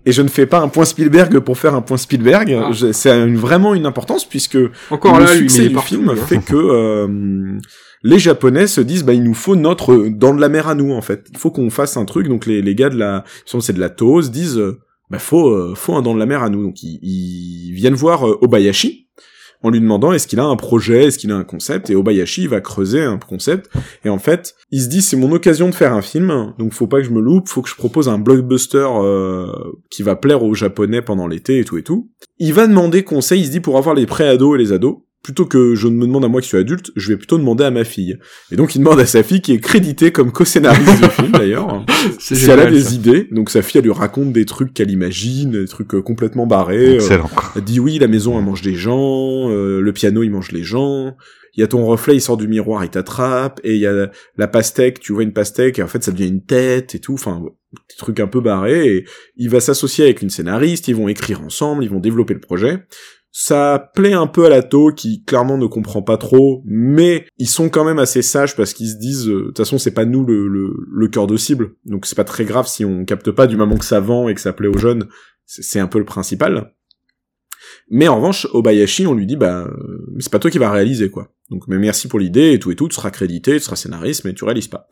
et 0.05 0.11
je 0.11 0.21
ne 0.21 0.27
fais 0.27 0.45
pas 0.45 0.59
un 0.59 0.67
point 0.67 0.85
Spielberg 0.85 1.39
pour 1.39 1.57
faire 1.57 1.75
un 1.75 1.81
point 1.81 1.97
Spielberg. 1.97 2.51
Ah. 2.53 2.71
C'est 2.91 3.25
vraiment 3.27 3.73
une 3.73 3.85
importance 3.85 4.25
puisque 4.25 4.57
Encore 4.89 5.19
le 5.19 5.25
là, 5.25 5.35
succès 5.35 5.67
du 5.67 5.73
partout, 5.75 5.95
film 5.95 6.09
hein. 6.09 6.15
fait 6.15 6.39
que 6.39 6.55
euh, 6.55 7.57
les 8.03 8.19
Japonais 8.19 8.67
se 8.67 8.81
disent 8.81 9.03
bah 9.03 9.13
il 9.13 9.23
nous 9.23 9.33
faut 9.33 9.55
notre 9.55 10.07
dans 10.09 10.33
de 10.33 10.41
la 10.41 10.49
mer 10.49 10.67
à 10.67 10.75
nous 10.75 10.91
en 10.93 11.01
fait. 11.01 11.27
Il 11.31 11.37
faut 11.37 11.51
qu'on 11.51 11.69
fasse 11.69 11.97
un 11.97 12.05
truc. 12.05 12.27
Donc 12.27 12.45
les, 12.45 12.61
les 12.61 12.75
gars 12.75 12.89
de 12.89 12.97
la, 12.97 13.23
c'est 13.45 13.73
de 13.73 13.79
la 13.79 13.89
Toho, 13.89 14.21
se 14.21 14.29
disent 14.29 14.61
bah 15.09 15.19
faut 15.19 15.75
faut 15.75 15.93
un 15.95 16.01
dans 16.01 16.13
de 16.13 16.19
la 16.19 16.25
mer 16.25 16.43
à 16.43 16.49
nous. 16.49 16.63
Donc 16.63 16.83
ils, 16.83 16.99
ils 17.01 17.73
viennent 17.73 17.95
voir 17.95 18.23
Obayashi 18.23 19.09
en 19.63 19.69
lui 19.69 19.79
demandant 19.79 20.11
est-ce 20.11 20.27
qu'il 20.27 20.39
a 20.39 20.45
un 20.45 20.55
projet, 20.55 21.05
est-ce 21.05 21.17
qu'il 21.17 21.31
a 21.31 21.35
un 21.35 21.43
concept, 21.43 21.89
et 21.89 21.95
Obayashi 21.95 22.47
va 22.47 22.61
creuser 22.61 23.01
un 23.01 23.17
concept, 23.17 23.69
et 24.05 24.09
en 24.09 24.19
fait, 24.19 24.55
il 24.71 24.81
se 24.81 24.87
dit 24.87 25.01
c'est 25.01 25.17
mon 25.17 25.31
occasion 25.31 25.69
de 25.69 25.75
faire 25.75 25.93
un 25.93 26.01
film, 26.01 26.53
donc 26.57 26.73
faut 26.73 26.87
pas 26.87 26.97
que 26.97 27.07
je 27.07 27.11
me 27.11 27.21
loupe, 27.21 27.47
faut 27.47 27.61
que 27.61 27.69
je 27.69 27.75
propose 27.75 28.09
un 28.09 28.17
blockbuster 28.17 28.87
euh, 28.89 29.47
qui 29.89 30.03
va 30.03 30.15
plaire 30.15 30.43
aux 30.43 30.53
japonais 30.53 31.01
pendant 31.01 31.27
l'été 31.27 31.59
et 31.59 31.63
tout 31.63 31.77
et 31.77 31.83
tout. 31.83 32.09
Il 32.39 32.53
va 32.53 32.67
demander 32.67 33.03
conseil, 33.03 33.41
il 33.41 33.45
se 33.45 33.51
dit 33.51 33.59
pour 33.59 33.77
avoir 33.77 33.95
les 33.95 34.05
pré-ados 34.05 34.55
et 34.55 34.57
les 34.57 34.71
ados, 34.71 34.97
plutôt 35.23 35.45
que 35.45 35.75
je 35.75 35.87
ne 35.87 35.93
me 35.95 36.07
demande 36.07 36.25
à 36.25 36.27
moi 36.27 36.41
qui 36.41 36.47
suis 36.47 36.57
adulte, 36.57 36.91
je 36.95 37.09
vais 37.09 37.17
plutôt 37.17 37.37
demander 37.37 37.63
à 37.63 37.69
ma 37.71 37.83
fille. 37.83 38.17
Et 38.51 38.55
donc 38.55 38.73
il 38.75 38.79
demande 38.79 38.99
à 38.99 39.05
sa 39.05 39.21
fille 39.21 39.41
qui 39.41 39.51
est 39.53 39.59
créditée 39.59 40.11
comme 40.11 40.31
co-scénariste 40.31 41.01
du 41.01 41.09
film 41.11 41.31
d'ailleurs. 41.31 41.85
C'est 42.19 42.35
Si 42.35 42.45
elle 42.45 42.51
a 42.59 42.63
génial, 42.65 42.73
des 42.73 42.81
ça. 42.81 42.91
idées, 42.93 43.27
donc 43.31 43.49
sa 43.51 43.61
fille 43.61 43.77
elle 43.79 43.85
lui 43.85 43.91
raconte 43.93 44.33
des 44.33 44.45
trucs 44.45 44.73
qu'elle 44.73 44.89
imagine, 44.91 45.51
des 45.51 45.67
trucs 45.67 45.93
euh, 45.93 46.01
complètement 46.01 46.47
barrés. 46.47 46.89
euh, 46.89 46.95
Excellent. 46.95 47.29
elle 47.55 47.63
dit 47.63 47.79
oui, 47.79 47.99
la 47.99 48.07
maison 48.07 48.37
elle 48.39 48.45
mange 48.45 48.61
des 48.63 48.75
gens, 48.75 49.49
euh, 49.51 49.79
le 49.79 49.93
piano 49.93 50.23
il 50.23 50.31
mange 50.31 50.51
les 50.51 50.63
gens. 50.63 51.15
Il 51.55 51.59
y 51.59 51.63
a 51.63 51.67
ton 51.67 51.85
reflet, 51.85 52.15
il 52.15 52.21
sort 52.21 52.37
du 52.37 52.47
miroir, 52.47 52.81
il 52.85 52.89
t'attrape, 52.89 53.59
et 53.65 53.73
il 53.75 53.81
y 53.81 53.85
a 53.85 54.09
la 54.37 54.47
pastèque, 54.47 55.01
tu 55.01 55.11
vois 55.11 55.23
une 55.23 55.33
pastèque, 55.33 55.79
et 55.79 55.83
en 55.83 55.87
fait 55.87 56.01
ça 56.01 56.13
devient 56.13 56.29
une 56.29 56.45
tête 56.45 56.95
et 56.95 56.99
tout, 56.99 57.13
enfin 57.13 57.41
des 57.43 57.95
trucs 57.97 58.21
un 58.21 58.27
peu 58.27 58.39
barrés. 58.39 58.87
Et 58.87 59.05
il 59.35 59.49
va 59.49 59.59
s'associer 59.59 60.05
avec 60.05 60.21
une 60.21 60.29
scénariste, 60.29 60.87
ils 60.87 60.95
vont 60.95 61.09
écrire 61.09 61.41
ensemble, 61.41 61.83
ils 61.83 61.89
vont 61.89 61.99
développer 61.99 62.33
le 62.33 62.39
projet. 62.39 62.83
Ça 63.31 63.91
plaît 63.95 64.13
un 64.13 64.27
peu 64.27 64.45
à 64.45 64.49
la 64.49 64.61
taux 64.61 64.91
qui 64.91 65.23
clairement 65.23 65.57
ne 65.57 65.65
comprend 65.65 66.01
pas 66.01 66.17
trop, 66.17 66.63
mais 66.65 67.25
ils 67.37 67.47
sont 67.47 67.69
quand 67.69 67.85
même 67.85 67.99
assez 67.99 68.21
sages 68.21 68.57
parce 68.57 68.73
qu'ils 68.73 68.89
se 68.89 68.97
disent 68.97 69.29
euh, 69.29 69.39
de 69.39 69.45
toute 69.47 69.57
façon 69.57 69.77
c'est 69.77 69.93
pas 69.93 70.03
nous 70.03 70.25
le, 70.25 70.49
le, 70.49 70.73
le 70.91 71.07
cœur 71.07 71.27
de 71.27 71.37
cible, 71.37 71.75
donc 71.85 72.05
c'est 72.05 72.15
pas 72.15 72.25
très 72.25 72.43
grave 72.43 72.67
si 72.67 72.83
on 72.83 73.05
capte 73.05 73.31
pas 73.31 73.47
du 73.47 73.55
moment 73.55 73.77
que 73.77 73.85
ça 73.85 74.01
vend 74.01 74.27
et 74.27 74.35
que 74.35 74.41
ça 74.41 74.51
plaît 74.51 74.67
aux 74.67 74.77
jeunes, 74.77 75.07
c'est 75.45 75.79
un 75.79 75.87
peu 75.87 75.99
le 75.99 76.05
principal. 76.05 76.73
Mais 77.89 78.07
en 78.07 78.15
revanche, 78.15 78.47
Obayashi, 78.53 79.05
on 79.05 79.13
lui 79.13 79.25
dit, 79.25 79.35
bah, 79.35 79.67
euh, 79.67 80.15
c'est 80.19 80.31
pas 80.31 80.39
toi 80.39 80.49
qui 80.49 80.57
vas 80.57 80.71
réaliser, 80.71 81.09
quoi. 81.09 81.33
Donc, 81.49 81.67
mais 81.67 81.77
merci 81.77 82.07
pour 82.07 82.19
l'idée 82.19 82.53
et 82.53 82.59
tout 82.59 82.71
et 82.71 82.75
tout, 82.75 82.87
tu 82.87 82.95
seras 82.95 83.11
crédité, 83.11 83.53
tu 83.53 83.59
seras 83.59 83.75
scénariste, 83.75 84.23
mais 84.23 84.33
tu 84.33 84.45
réalises 84.45 84.69
pas. 84.69 84.87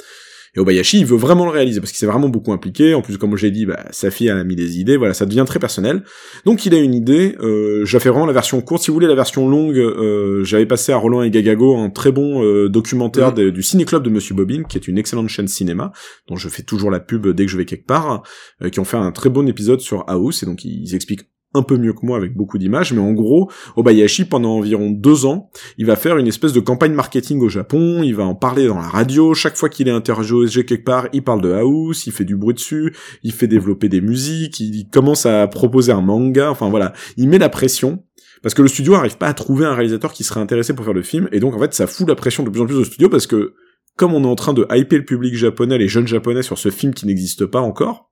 Et 0.55 0.59
Obayashi, 0.59 0.99
il 0.99 1.05
veut 1.05 1.17
vraiment 1.17 1.45
le 1.45 1.51
réaliser 1.51 1.79
parce 1.79 1.91
qu'il 1.91 1.99
s'est 1.99 2.05
vraiment 2.05 2.29
beaucoup 2.29 2.51
impliqué. 2.51 2.93
En 2.93 3.01
plus, 3.01 3.17
comme 3.17 3.35
j'ai 3.37 3.51
dit, 3.51 3.65
bah, 3.65 3.85
sa 3.91 4.09
fille 4.11 4.27
elle 4.27 4.37
a 4.37 4.43
mis 4.43 4.55
des 4.55 4.79
idées. 4.79 4.97
Voilà, 4.97 5.13
ça 5.13 5.25
devient 5.25 5.43
très 5.47 5.59
personnel. 5.59 6.03
Donc, 6.45 6.65
il 6.65 6.73
a 6.73 6.79
une 6.79 6.93
idée. 6.93 7.35
Euh, 7.41 7.85
j'ai 7.85 7.99
fait 7.99 8.09
vraiment 8.09 8.25
la 8.25 8.33
version 8.33 8.59
courte. 8.61 8.81
Si 8.83 8.87
vous 8.89 8.95
voulez 8.95 9.07
la 9.07 9.15
version 9.15 9.47
longue, 9.47 9.77
euh, 9.77 10.43
j'avais 10.43 10.65
passé 10.65 10.91
à 10.91 10.97
Roland 10.97 11.21
et 11.21 11.29
Gagago 11.29 11.77
un 11.77 11.89
très 11.89 12.11
bon 12.11 12.43
euh, 12.43 12.67
documentaire 12.69 13.29
Mhm. 13.29 13.35
de- 13.35 13.49
du 13.51 13.61
Ciné 13.63 13.85
Club 13.85 14.03
de 14.03 14.09
Monsieur 14.09 14.33
Bobine, 14.35 14.65
qui 14.65 14.77
est 14.77 14.87
une 14.87 14.97
excellente 14.97 15.29
chaîne 15.29 15.47
cinéma 15.47 15.91
dont 16.27 16.35
je 16.35 16.49
fais 16.49 16.63
toujours 16.63 16.89
la 16.91 16.99
pub 16.99 17.27
dès 17.27 17.45
que 17.45 17.51
je 17.51 17.57
vais 17.57 17.65
quelque 17.65 17.85
part, 17.85 18.23
euh, 18.63 18.69
qui 18.69 18.79
ont 18.79 18.85
fait 18.85 18.97
un 18.97 19.11
très 19.11 19.29
bon 19.29 19.47
épisode 19.47 19.79
sur 19.81 20.03
House. 20.07 20.43
Et 20.43 20.45
donc, 20.45 20.65
ils 20.65 20.95
expliquent 20.95 21.27
un 21.55 21.63
peu 21.63 21.77
mieux 21.77 21.93
que 21.93 22.05
moi 22.05 22.17
avec 22.17 22.35
beaucoup 22.35 22.57
d'images, 22.57 22.93
mais 22.93 23.01
en 23.01 23.11
gros, 23.11 23.49
Obayashi, 23.75 24.25
pendant 24.25 24.57
environ 24.57 24.91
deux 24.91 25.25
ans, 25.25 25.49
il 25.77 25.85
va 25.85 25.95
faire 25.95 26.17
une 26.17 26.27
espèce 26.27 26.53
de 26.53 26.59
campagne 26.59 26.93
marketing 26.93 27.41
au 27.41 27.49
Japon, 27.49 28.03
il 28.03 28.15
va 28.15 28.23
en 28.23 28.35
parler 28.35 28.67
dans 28.67 28.77
la 28.77 28.87
radio, 28.87 29.33
chaque 29.33 29.55
fois 29.55 29.69
qu'il 29.69 29.87
est 29.87 29.91
interrogé 29.91 30.63
quelque 30.63 30.85
part, 30.85 31.07
il 31.11 31.23
parle 31.23 31.41
de 31.41 31.51
house, 31.51 32.05
il 32.05 32.13
fait 32.13 32.25
du 32.25 32.35
bruit 32.35 32.53
dessus, 32.53 32.93
il 33.23 33.33
fait 33.33 33.47
développer 33.47 33.89
des 33.89 34.01
musiques, 34.01 34.59
il 34.59 34.87
commence 34.91 35.25
à 35.25 35.47
proposer 35.47 35.91
un 35.91 36.01
manga, 36.01 36.51
enfin 36.51 36.69
voilà, 36.69 36.93
il 37.17 37.27
met 37.27 37.39
la 37.39 37.49
pression, 37.49 38.03
parce 38.43 38.53
que 38.53 38.61
le 38.61 38.67
studio 38.67 38.93
arrive 38.93 39.17
pas 39.17 39.27
à 39.27 39.33
trouver 39.33 39.65
un 39.65 39.73
réalisateur 39.73 40.13
qui 40.13 40.23
serait 40.23 40.39
intéressé 40.39 40.73
pour 40.73 40.85
faire 40.85 40.93
le 40.93 41.03
film, 41.03 41.27
et 41.31 41.39
donc 41.39 41.55
en 41.55 41.59
fait 41.59 41.73
ça 41.73 41.87
fout 41.87 42.07
la 42.07 42.15
pression 42.15 42.43
de 42.43 42.49
plus 42.51 42.61
en 42.61 42.65
plus 42.67 42.75
au 42.75 42.83
studio, 42.83 43.09
parce 43.09 43.25
que 43.25 43.55
comme 43.95 44.13
on 44.13 44.23
est 44.23 44.27
en 44.27 44.35
train 44.35 44.53
de 44.53 44.65
hyper 44.71 44.99
le 44.99 45.05
public 45.05 45.35
japonais, 45.35 45.77
les 45.77 45.89
jeunes 45.89 46.07
japonais 46.07 46.43
sur 46.43 46.57
ce 46.57 46.69
film 46.69 46.93
qui 46.93 47.05
n'existe 47.05 47.45
pas 47.45 47.59
encore, 47.59 48.11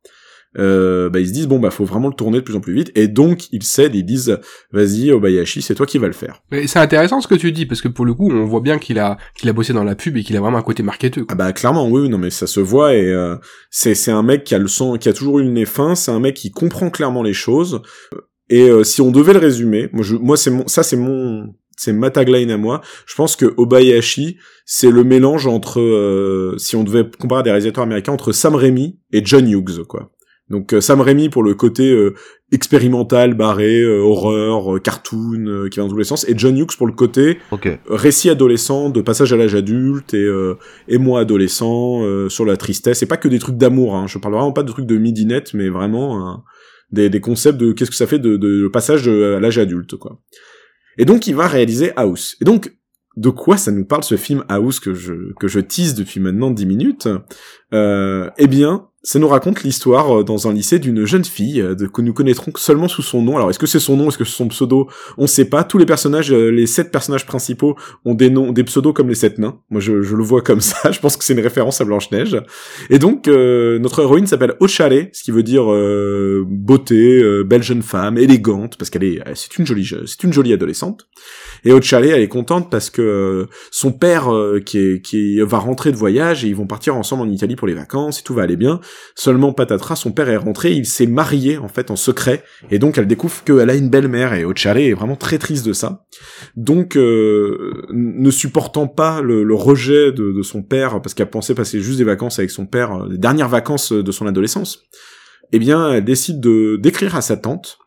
euh, 0.58 1.10
bah 1.10 1.20
ils 1.20 1.28
se 1.28 1.34
disent 1.34 1.48
bon 1.48 1.60
bah 1.60 1.72
faut 1.72 1.86
vraiment 1.86 2.08
le 2.08 2.14
tourner 2.14 2.40
de 2.40 2.44
plus 2.44 2.56
en 2.56 2.60
plus 2.60 2.74
vite 2.74 2.92
et 2.96 3.08
donc 3.08 3.52
ils 3.52 3.64
cèdent 3.64 3.96
ils 3.96 4.06
disent 4.06 4.40
vas-y 4.72 5.12
Obayashi 5.12 5.62
c'est 5.62 5.76
toi 5.76 5.86
qui 5.86 5.98
vas 5.98 6.08
le 6.08 6.14
faire 6.14 6.42
Mais 6.52 6.68
c'est 6.68 6.80
intéressant 6.80 7.22
ce 7.22 7.28
que 7.28 7.36
tu 7.36 7.52
dis, 7.52 7.66
parce 7.66 7.82
que 7.82 7.88
pour 7.88 8.06
le 8.06 8.14
coup, 8.14 8.32
on 8.32 8.46
voit 8.46 8.62
bien 8.62 8.80
qu'il 8.80 8.98
a, 9.00 9.18
qu'il 9.36 9.50
a 9.50 9.54
bossé 9.54 9.74
dans 9.74 9.84
la 9.84 9.96
pub 9.96 10.18
et 10.18 10.24
qu'il 10.24 10.36
a 10.38 10.40
vraiment 10.40 10.58
un 10.58 10.64
côté 10.64 10.84
marketeur. 10.84 11.26
ah 11.30 11.36
bah 11.36 11.54
clairement 11.54 11.88
oui 11.90 12.10
non 12.10 12.18
mais 12.18 12.30
ça 12.30 12.48
se 12.48 12.60
voit 12.60 12.96
et 12.96 13.12
euh, 13.12 13.36
c'est 13.70 13.96
c'est 13.96 14.12
un 14.12 14.24
mec 14.24 14.44
qui 14.44 14.56
a 14.56 14.60
le 14.60 14.68
sang 14.68 14.98
qui 14.98 15.10
a 15.10 15.14
toujours 15.14 15.40
eu 15.40 15.44
le 15.44 15.50
nez 15.52 15.66
fin 15.66 15.96
c'est 15.96 16.12
un 16.12 16.20
mec 16.20 16.36
qui 16.36 16.52
comprend 16.52 16.90
clairement 16.90 17.24
les 17.24 17.34
choses 17.34 17.82
et 18.50 18.70
euh, 18.70 18.84
si 18.84 19.02
on 19.02 19.12
devait 19.12 19.34
le 19.34 19.40
résumer 19.40 19.90
moi 19.92 20.04
je 20.04 20.16
moi 20.16 20.38
c'est 20.38 20.52
mon 20.52 20.68
ça 20.68 20.84
c'est 20.84 20.98
mon 20.98 21.54
c'est 21.78 21.94
ma 21.94 22.10
tagline 22.10 22.52
à 22.52 22.58
moi. 22.58 22.82
Je 23.06 23.16
pense 23.16 23.36
que 23.36 23.54
Obayashi, 23.56 24.38
c'est 24.66 24.90
le 24.90 25.04
mélange 25.04 25.46
entre, 25.48 25.80
euh, 25.80 26.58
si 26.58 26.76
on 26.76 26.84
devait 26.84 27.06
comparer 27.20 27.42
à 27.42 27.44
des 27.44 27.52
réalisateurs 27.52 27.84
américains, 27.84 28.14
entre 28.14 28.32
Sam 28.32 28.56
Raimi 28.56 29.00
et 29.14 29.22
John 29.24 29.48
Hughes, 29.48 29.84
quoi. 29.88 30.10
Donc 30.50 30.74
euh, 30.74 30.80
Sam 30.82 31.02
Raimi 31.02 31.30
pour 31.30 31.44
le 31.44 31.54
côté 31.56 31.92
euh, 31.92 32.14
expérimental, 32.52 33.34
barré, 33.34 33.82
euh, 33.82 34.00
horreur, 34.00 34.76
euh, 34.76 34.80
cartoon, 34.80 35.46
euh, 35.48 35.70
qui 35.70 35.80
va 35.80 35.84
dans 35.86 35.90
tous 35.92 35.98
les 35.98 36.04
sens, 36.06 36.28
et 36.30 36.34
John 36.38 36.58
Hughes 36.58 36.76
pour 36.78 36.88
le 36.88 36.94
côté 36.94 37.38
récit 37.90 38.30
adolescent, 38.30 38.90
de 38.90 39.02
passage 39.02 39.34
à 39.34 39.38
l'âge 39.38 39.56
adulte, 39.56 40.14
et, 40.14 40.24
euh, 40.24 40.56
et 40.88 40.98
moi 40.98 41.20
adolescent, 41.22 42.02
euh, 42.04 42.30
sur 42.30 42.46
la 42.46 42.56
tristesse, 42.58 43.04
et 43.04 43.06
pas 43.06 43.18
que 43.18 43.28
des 43.28 43.40
trucs 43.40 43.58
d'amour, 43.58 43.96
hein. 43.96 44.08
je 44.08 44.18
parle 44.18 44.34
vraiment 44.36 44.54
pas 44.54 44.64
de 44.64 44.72
trucs 44.72 44.86
de 44.86 44.98
midinette, 44.98 45.54
mais 45.54 45.68
vraiment 45.70 46.30
euh, 46.30 46.34
des, 46.92 47.10
des 47.10 47.20
concepts 47.20 47.60
de 47.60 47.74
qu'est-ce 47.74 47.92
que 47.92 47.98
ça 47.98 48.08
fait 48.08 48.20
de, 48.20 48.38
de, 48.38 48.64
de 48.64 48.68
passage 48.70 49.04
de- 49.06 49.34
à 49.36 49.40
l'âge 49.42 49.58
adulte, 49.58 49.96
quoi. 49.98 50.20
Et 50.98 51.06
donc 51.06 51.28
il 51.28 51.36
va 51.36 51.48
réaliser 51.48 51.92
House. 51.96 52.38
Et 52.42 52.46
donc, 52.46 52.74
de 53.18 53.30
quoi 53.30 53.58
ça 53.58 53.72
nous 53.72 53.86
parle 53.86 54.04
ce 54.04 54.16
film 54.16 54.44
House 54.48 54.80
que 54.80 54.94
je, 54.94 55.34
que 55.40 55.48
je 55.48 55.60
tease 55.60 55.94
depuis 55.96 56.20
maintenant 56.20 56.50
10 56.52 56.66
minutes? 56.66 57.08
Eh 57.74 58.48
bien, 58.48 58.88
ça 59.08 59.20
nous 59.20 59.30
raconte 59.30 59.64
l'histoire 59.64 60.20
euh, 60.20 60.24
dans 60.26 60.50
un 60.50 60.54
lycée 60.54 60.80
d'une 60.80 61.06
jeune 61.06 61.24
fille 61.24 61.62
euh, 61.62 61.76
de, 61.76 61.88
que 61.88 62.02
nous 62.02 62.12
connaîtrons 62.12 62.52
seulement 62.58 62.90
sous 62.90 63.02
son 63.02 63.22
nom. 63.22 63.38
Alors, 63.38 63.50
est-ce 63.50 63.58
que 63.58 63.66
c'est 63.66 63.80
son 63.80 63.96
nom, 63.96 64.10
est-ce 64.10 64.18
que 64.18 64.26
c'est 64.26 64.36
son 64.36 64.50
pseudo? 64.50 64.90
On 65.18 65.28
sait 65.28 65.46
pas. 65.46 65.64
Tous 65.64 65.78
les 65.78 65.86
personnages, 65.86 66.34
euh, 66.34 66.50
les 66.50 66.68
sept 66.68 66.92
personnages 66.92 67.26
principaux 67.26 67.78
ont 68.04 68.16
des 68.16 68.30
noms, 68.30 68.52
des 68.52 68.66
pseudos 68.66 68.92
comme 68.92 69.08
les 69.08 69.16
sept 69.16 69.38
nains. 69.38 69.62
Moi, 69.70 69.80
je, 69.80 70.02
je 70.02 70.14
le 70.14 70.24
vois 70.24 70.42
comme 70.42 70.60
ça. 70.60 70.92
Je 70.98 71.00
pense 71.00 71.16
que 71.16 71.24
c'est 71.24 71.34
une 71.34 71.40
référence 71.40 71.80
à 71.80 71.86
Blanche-Neige. 71.86 72.38
Et 72.90 73.00
donc, 73.00 73.30
euh, 73.30 73.80
notre 73.80 74.02
héroïne 74.02 74.28
s'appelle 74.28 74.56
Ochale, 74.60 75.10
ce 75.14 75.24
qui 75.24 75.32
veut 75.32 75.44
dire 75.44 75.72
euh, 75.72 76.44
beauté, 76.46 77.24
euh, 77.24 77.46
belle 77.46 77.64
jeune 77.64 77.84
femme, 77.84 78.18
élégante, 78.18 78.78
parce 78.78 78.90
qu'elle 78.90 79.06
est, 79.06 79.22
c'est 79.36 79.58
une 79.58 79.66
jolie, 79.66 79.90
c'est 80.06 80.24
une 80.24 80.34
jolie 80.34 80.52
adolescente. 80.52 81.08
Et 81.64 81.72
Ochale, 81.72 82.08
elle 82.08 82.22
est 82.22 82.28
contente 82.28 82.70
parce 82.70 82.90
que 82.90 83.48
son 83.72 83.94
père, 83.94 84.30
qui, 84.66 84.80
est, 84.80 85.02
qui 85.02 85.40
va 85.40 85.60
rentrer 85.60 85.94
de 85.94 85.98
voyage 85.98 86.44
et 86.44 86.50
ils 86.50 86.56
vont 86.56 86.68
partir 86.68 86.96
ensemble 86.96 87.24
en 87.24 87.30
Italie 87.30 87.56
pour 87.56 87.68
les 87.68 87.74
vacances 87.74 88.20
et 88.20 88.24
tout 88.24 88.34
va 88.34 88.44
aller 88.44 88.58
bien. 88.58 88.82
Seulement 89.16 89.54
patatras, 89.54 89.96
son 89.96 90.12
père 90.12 90.30
est 90.30 90.38
rentré, 90.38 90.72
il 90.72 90.86
s'est 90.86 91.08
marié 91.08 91.58
en 91.58 91.68
fait 91.68 91.92
en 91.92 91.96
secret 91.96 92.44
et 92.70 92.80
donc 92.80 92.98
elle 92.98 93.08
découvre 93.08 93.44
qu'elle 93.44 93.70
a 93.70 93.76
une 93.76 93.90
belle-mère 93.90 94.34
et 94.34 94.46
Ochale 94.46 94.80
est 94.80 94.94
vraiment 94.94 95.16
très 95.16 95.38
triste 95.38 95.66
de 95.66 95.74
ça. 95.74 96.06
Donc 96.56 96.96
euh, 96.96 97.86
ne 97.92 98.30
supportant 98.30 98.88
pas 98.88 99.22
le, 99.22 99.44
rejet 99.54 100.12
de, 100.12 100.42
son 100.42 100.62
père 100.62 101.02
parce 101.02 101.14
qu'elle 101.14 101.30
pensait 101.30 101.56
passer 101.56 101.82
juste 101.82 101.98
des 101.98 102.04
vacances 102.04 102.40
avec 102.40 102.52
son 102.52 102.66
père, 102.66 102.94
euh, 102.94 103.08
les 103.10 103.18
dernières 103.18 103.50
vacances 103.50 103.92
de 103.92 104.12
son 104.12 104.28
adolescence, 104.28 104.84
eh 105.52 105.60
bien 105.60 105.94
elle 105.94 106.06
décide 106.06 106.40
de 106.40 106.78
d'écrire 106.78 107.16
à 107.16 107.22
sa 107.22 107.38
tante 107.38 107.80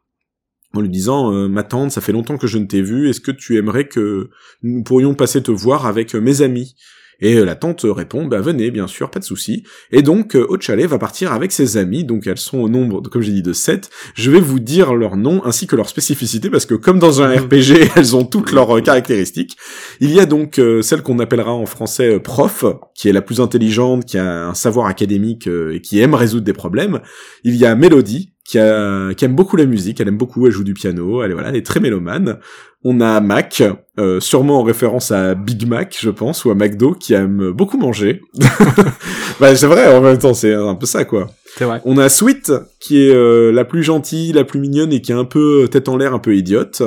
en 0.72 0.80
lui 0.80 0.88
disant 0.88 1.32
euh, 1.32 1.48
ma 1.48 1.62
tante 1.62 1.90
ça 1.90 2.00
fait 2.00 2.12
longtemps 2.12 2.38
que 2.38 2.46
je 2.46 2.58
ne 2.58 2.66
t'ai 2.66 2.82
vu 2.82 3.08
est-ce 3.08 3.20
que 3.20 3.30
tu 3.30 3.56
aimerais 3.56 3.88
que 3.88 4.30
nous 4.62 4.82
pourrions 4.82 5.14
passer 5.14 5.42
te 5.42 5.50
voir 5.50 5.86
avec 5.86 6.14
euh, 6.14 6.20
mes 6.20 6.42
amis? 6.42 6.76
Et 7.20 7.36
euh, 7.36 7.44
la 7.44 7.54
tante 7.54 7.84
répond 7.84 8.26
bah 8.26 8.40
venez 8.40 8.70
bien 8.70 8.86
sûr 8.86 9.10
pas 9.10 9.18
de 9.18 9.24
souci. 9.24 9.64
Et 9.92 10.02
donc 10.02 10.34
euh, 10.34 10.46
Ochale 10.48 10.84
va 10.86 10.98
partir 10.98 11.32
avec 11.32 11.52
ses 11.52 11.76
amis. 11.76 12.04
Donc 12.04 12.26
elles 12.26 12.38
sont 12.38 12.58
au 12.58 12.68
nombre 12.68 13.02
comme 13.02 13.22
j'ai 13.22 13.32
dit 13.32 13.42
de 13.42 13.52
7 13.52 13.90
je 14.14 14.30
vais 14.30 14.40
vous 14.40 14.60
dire 14.60 14.94
leurs 14.94 15.16
noms 15.16 15.44
ainsi 15.44 15.66
que 15.66 15.76
leurs 15.76 15.88
spécificités 15.88 16.50
parce 16.50 16.66
que 16.66 16.74
comme 16.74 16.98
dans 16.98 17.22
un 17.22 17.28
RPG 17.28 17.90
elles 17.96 18.16
ont 18.16 18.24
toutes 18.24 18.52
leurs 18.52 18.76
euh, 18.76 18.80
caractéristiques. 18.80 19.56
Il 20.00 20.12
y 20.12 20.20
a 20.20 20.26
donc 20.26 20.58
euh, 20.58 20.82
celle 20.82 21.02
qu'on 21.02 21.18
appellera 21.18 21.52
en 21.52 21.66
français 21.66 22.14
euh, 22.14 22.18
prof 22.18 22.64
qui 22.94 23.08
est 23.08 23.12
la 23.12 23.22
plus 23.22 23.40
intelligente 23.40 24.04
qui 24.04 24.18
a 24.18 24.48
un 24.48 24.54
savoir 24.54 24.86
académique 24.86 25.46
euh, 25.46 25.74
et 25.74 25.80
qui 25.80 26.00
aime 26.00 26.14
résoudre 26.14 26.44
des 26.44 26.52
problèmes. 26.52 27.00
Il 27.44 27.56
y 27.56 27.66
a 27.66 27.74
Mélodie 27.74 28.32
qui, 28.44 28.58
a, 28.58 29.14
qui 29.14 29.24
aime 29.24 29.36
beaucoup 29.36 29.56
la 29.56 29.66
musique, 29.66 30.00
elle 30.00 30.08
aime 30.08 30.18
beaucoup, 30.18 30.46
elle 30.46 30.52
joue 30.52 30.64
du 30.64 30.74
piano, 30.74 31.22
elle 31.22 31.30
est 31.30 31.34
voilà, 31.34 31.50
elle 31.50 31.56
est 31.56 31.66
très 31.66 31.78
mélomane. 31.80 32.38
On 32.82 33.00
a 33.00 33.20
Mac, 33.20 33.62
euh, 33.98 34.20
sûrement 34.20 34.60
en 34.60 34.62
référence 34.62 35.10
à 35.10 35.34
Big 35.34 35.66
Mac, 35.68 35.98
je 36.00 36.08
pense, 36.08 36.44
ou 36.44 36.50
à 36.50 36.54
McDo, 36.54 36.94
qui 36.94 37.12
aime 37.12 37.50
beaucoup 37.50 37.76
manger. 37.76 38.22
bah 39.40 39.54
c'est 39.54 39.66
vrai, 39.66 39.94
en 39.94 40.00
même 40.00 40.16
temps, 40.16 40.32
c'est 40.32 40.54
un 40.54 40.74
peu 40.74 40.86
ça, 40.86 41.04
quoi. 41.04 41.26
C'est 41.56 41.64
vrai. 41.64 41.82
On 41.84 41.98
a 41.98 42.08
Sweet, 42.08 42.52
qui 42.78 43.02
est 43.02 43.14
euh, 43.14 43.52
la 43.52 43.64
plus 43.64 43.82
gentille, 43.82 44.32
la 44.32 44.44
plus 44.44 44.60
mignonne 44.60 44.92
et 44.92 45.02
qui 45.02 45.12
est 45.12 45.16
un 45.16 45.26
peu 45.26 45.68
tête 45.70 45.88
en 45.88 45.96
l'air, 45.96 46.14
un 46.14 46.18
peu 46.18 46.34
idiote. 46.34 46.82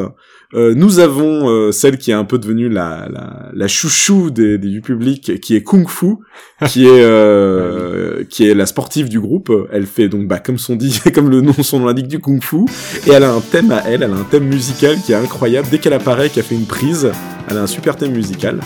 Euh, 0.55 0.73
nous 0.75 0.99
avons 0.99 1.49
euh, 1.49 1.71
celle 1.71 1.97
qui 1.97 2.11
est 2.11 2.13
un 2.15 2.25
peu 2.25 2.37
devenue 2.37 2.69
la, 2.69 3.07
la, 3.11 3.49
la 3.53 3.67
chouchou 3.67 4.29
des, 4.29 4.57
des- 4.57 4.69
du 4.69 4.81
public, 4.81 5.39
qui 5.41 5.55
est 5.55 5.63
Kung 5.63 5.87
Fu, 5.89 6.15
qui 6.67 6.85
est 6.85 6.89
euh, 7.03 8.23
qui 8.29 8.47
est 8.47 8.53
la 8.53 8.65
sportive 8.65 9.09
du 9.09 9.19
groupe. 9.19 9.51
Elle 9.71 9.85
fait 9.85 10.09
donc 10.09 10.27
bah 10.27 10.39
comme 10.39 10.57
son 10.57 10.75
dit, 10.75 10.99
comme 11.13 11.29
le 11.29 11.41
nom 11.41 11.53
son 11.53 11.79
nom 11.79 11.85
l'indique 11.87 12.07
du 12.07 12.19
Kung 12.19 12.43
Fu, 12.43 12.65
et 13.07 13.11
elle 13.11 13.23
a 13.23 13.33
un 13.33 13.41
thème 13.41 13.71
à 13.71 13.81
elle, 13.87 14.03
elle 14.03 14.11
a 14.13 14.15
un 14.15 14.23
thème 14.29 14.45
musical 14.45 14.97
qui 15.03 15.11
est 15.11 15.15
incroyable. 15.15 15.67
Dès 15.71 15.79
qu'elle 15.79 15.93
apparaît, 15.93 16.29
qu'elle 16.29 16.43
fait 16.43 16.55
une 16.55 16.65
prise, 16.67 17.11
elle 17.49 17.57
a 17.57 17.61
un 17.63 17.67
super 17.67 17.95
thème 17.95 18.11
musical. 18.13 18.59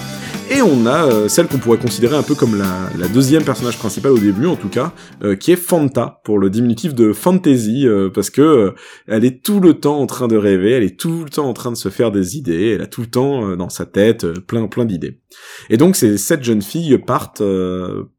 Et 0.50 0.62
on 0.62 0.86
a 0.86 1.06
euh, 1.06 1.28
celle 1.28 1.48
qu'on 1.48 1.58
pourrait 1.58 1.78
considérer 1.78 2.16
un 2.16 2.24
peu 2.24 2.34
comme 2.34 2.58
la, 2.58 2.90
la 2.98 3.10
deuxième 3.10 3.44
personnage 3.44 3.78
principal 3.78 4.14
au 4.14 4.18
début, 4.18 4.46
en 4.46 4.56
tout 4.56 4.70
cas, 4.70 4.94
euh, 5.22 5.36
qui 5.36 5.52
est 5.52 5.58
Fanta, 5.58 6.22
pour 6.24 6.40
le 6.40 6.50
diminutif 6.50 6.96
de 6.96 7.12
fantasy, 7.12 7.86
euh, 7.86 8.10
parce 8.10 8.30
que 8.30 8.74
elle 9.08 9.26
est 9.26 9.44
tout 9.44 9.60
le 9.60 9.74
temps 9.74 10.00
en 10.00 10.06
train 10.06 10.30
de 10.30 10.38
rêver, 10.38 10.72
elle 10.72 10.84
est 10.84 10.98
tout 10.98 11.26
le 11.26 11.30
temps 11.30 11.50
en 11.50 11.54
train 11.54 11.72
de 11.72 11.78
se 11.78 11.90
faire 11.90 12.12
des 12.12 12.38
idées, 12.38 12.72
elle 12.76 12.82
a 12.82 12.88
tout 12.88 13.02
le 13.02 13.08
temps 13.08 13.58
dans 13.58 13.68
sa 13.68 13.86
tête 13.86 14.26
plein 14.48 14.68
plein 14.68 14.86
d'idées. 14.86 15.20
Et 15.70 15.76
donc 15.76 15.98
ces 15.98 16.18
sept 16.18 16.44
jeunes 16.44 16.62
filles 16.62 16.98
partent 16.98 17.44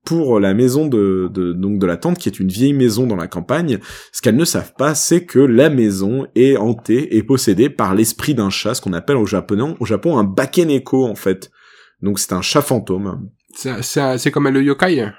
pour 0.04 0.38
la 0.38 0.52
maison 0.52 0.86
de, 0.86 1.30
de 1.32 1.54
donc 1.54 1.78
de 1.78 1.86
la 1.86 1.96
tante, 1.96 2.18
qui 2.18 2.28
est 2.28 2.38
une 2.38 2.48
vieille 2.48 2.74
maison 2.74 3.06
dans 3.06 3.16
la 3.16 3.26
campagne. 3.26 3.78
Ce 4.12 4.20
qu'elles 4.20 4.36
ne 4.36 4.44
savent 4.44 4.74
pas, 4.76 4.94
c'est 4.94 5.24
que 5.24 5.38
la 5.38 5.70
maison 5.70 6.26
est 6.34 6.56
hantée 6.56 7.16
et 7.16 7.22
possédée 7.22 7.70
par 7.70 7.94
l'esprit 7.94 8.34
d'un 8.34 8.50
chat, 8.50 8.74
ce 8.74 8.82
qu'on 8.82 8.92
appelle 8.92 9.16
au 9.16 9.26
Japon, 9.26 9.76
au 9.80 9.86
Japon 9.86 10.18
un 10.18 10.24
bakeneko 10.24 11.06
en 11.06 11.14
fait. 11.14 11.50
Donc 12.02 12.18
c'est 12.18 12.32
un 12.32 12.42
chat 12.42 12.62
fantôme. 12.62 13.28
C'est, 13.54 14.30
comme 14.30 14.48
le 14.48 14.62
yokai. 14.62 15.10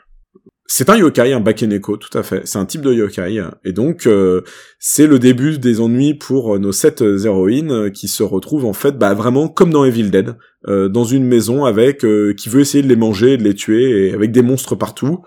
C'est 0.66 0.90
un 0.90 0.98
yokai, 0.98 1.34
un 1.34 1.40
bakeneko, 1.40 1.98
tout 1.98 2.16
à 2.16 2.24
fait. 2.24 2.44
C'est 2.46 2.60
un 2.60 2.66
type 2.66 2.82
de 2.82 2.94
yokai. 2.94 3.42
Et 3.66 3.74
donc, 3.74 4.06
euh, 4.06 4.42
c'est 4.78 5.08
le 5.08 5.18
début 5.18 5.58
des 5.58 5.82
ennuis 5.82 6.14
pour 6.14 6.56
euh, 6.56 6.60
nos 6.60 6.72
sept 6.72 7.02
euh, 7.02 7.26
héroïnes 7.26 7.72
euh, 7.72 7.90
qui 7.90 8.08
se 8.08 8.24
retrouvent 8.24 8.66
en 8.66 8.74
fait 8.74 8.98
bah, 8.98 9.14
vraiment 9.14 9.48
comme 9.48 9.72
dans 9.72 9.84
Evil 9.84 10.12
Dead, 10.12 10.36
euh, 10.68 10.88
dans 10.88 11.06
une 11.06 11.26
maison 11.26 11.66
avec 11.66 12.06
euh, 12.06 12.34
qui 12.34 12.50
veut 12.50 12.62
essayer 12.62 12.84
de 12.84 12.88
les 12.88 12.96
manger, 12.96 13.38
de 13.38 13.44
les 13.44 13.56
tuer, 13.56 14.08
et 14.08 14.14
avec 14.14 14.32
des 14.32 14.44
monstres 14.44 14.76
partout, 14.76 15.24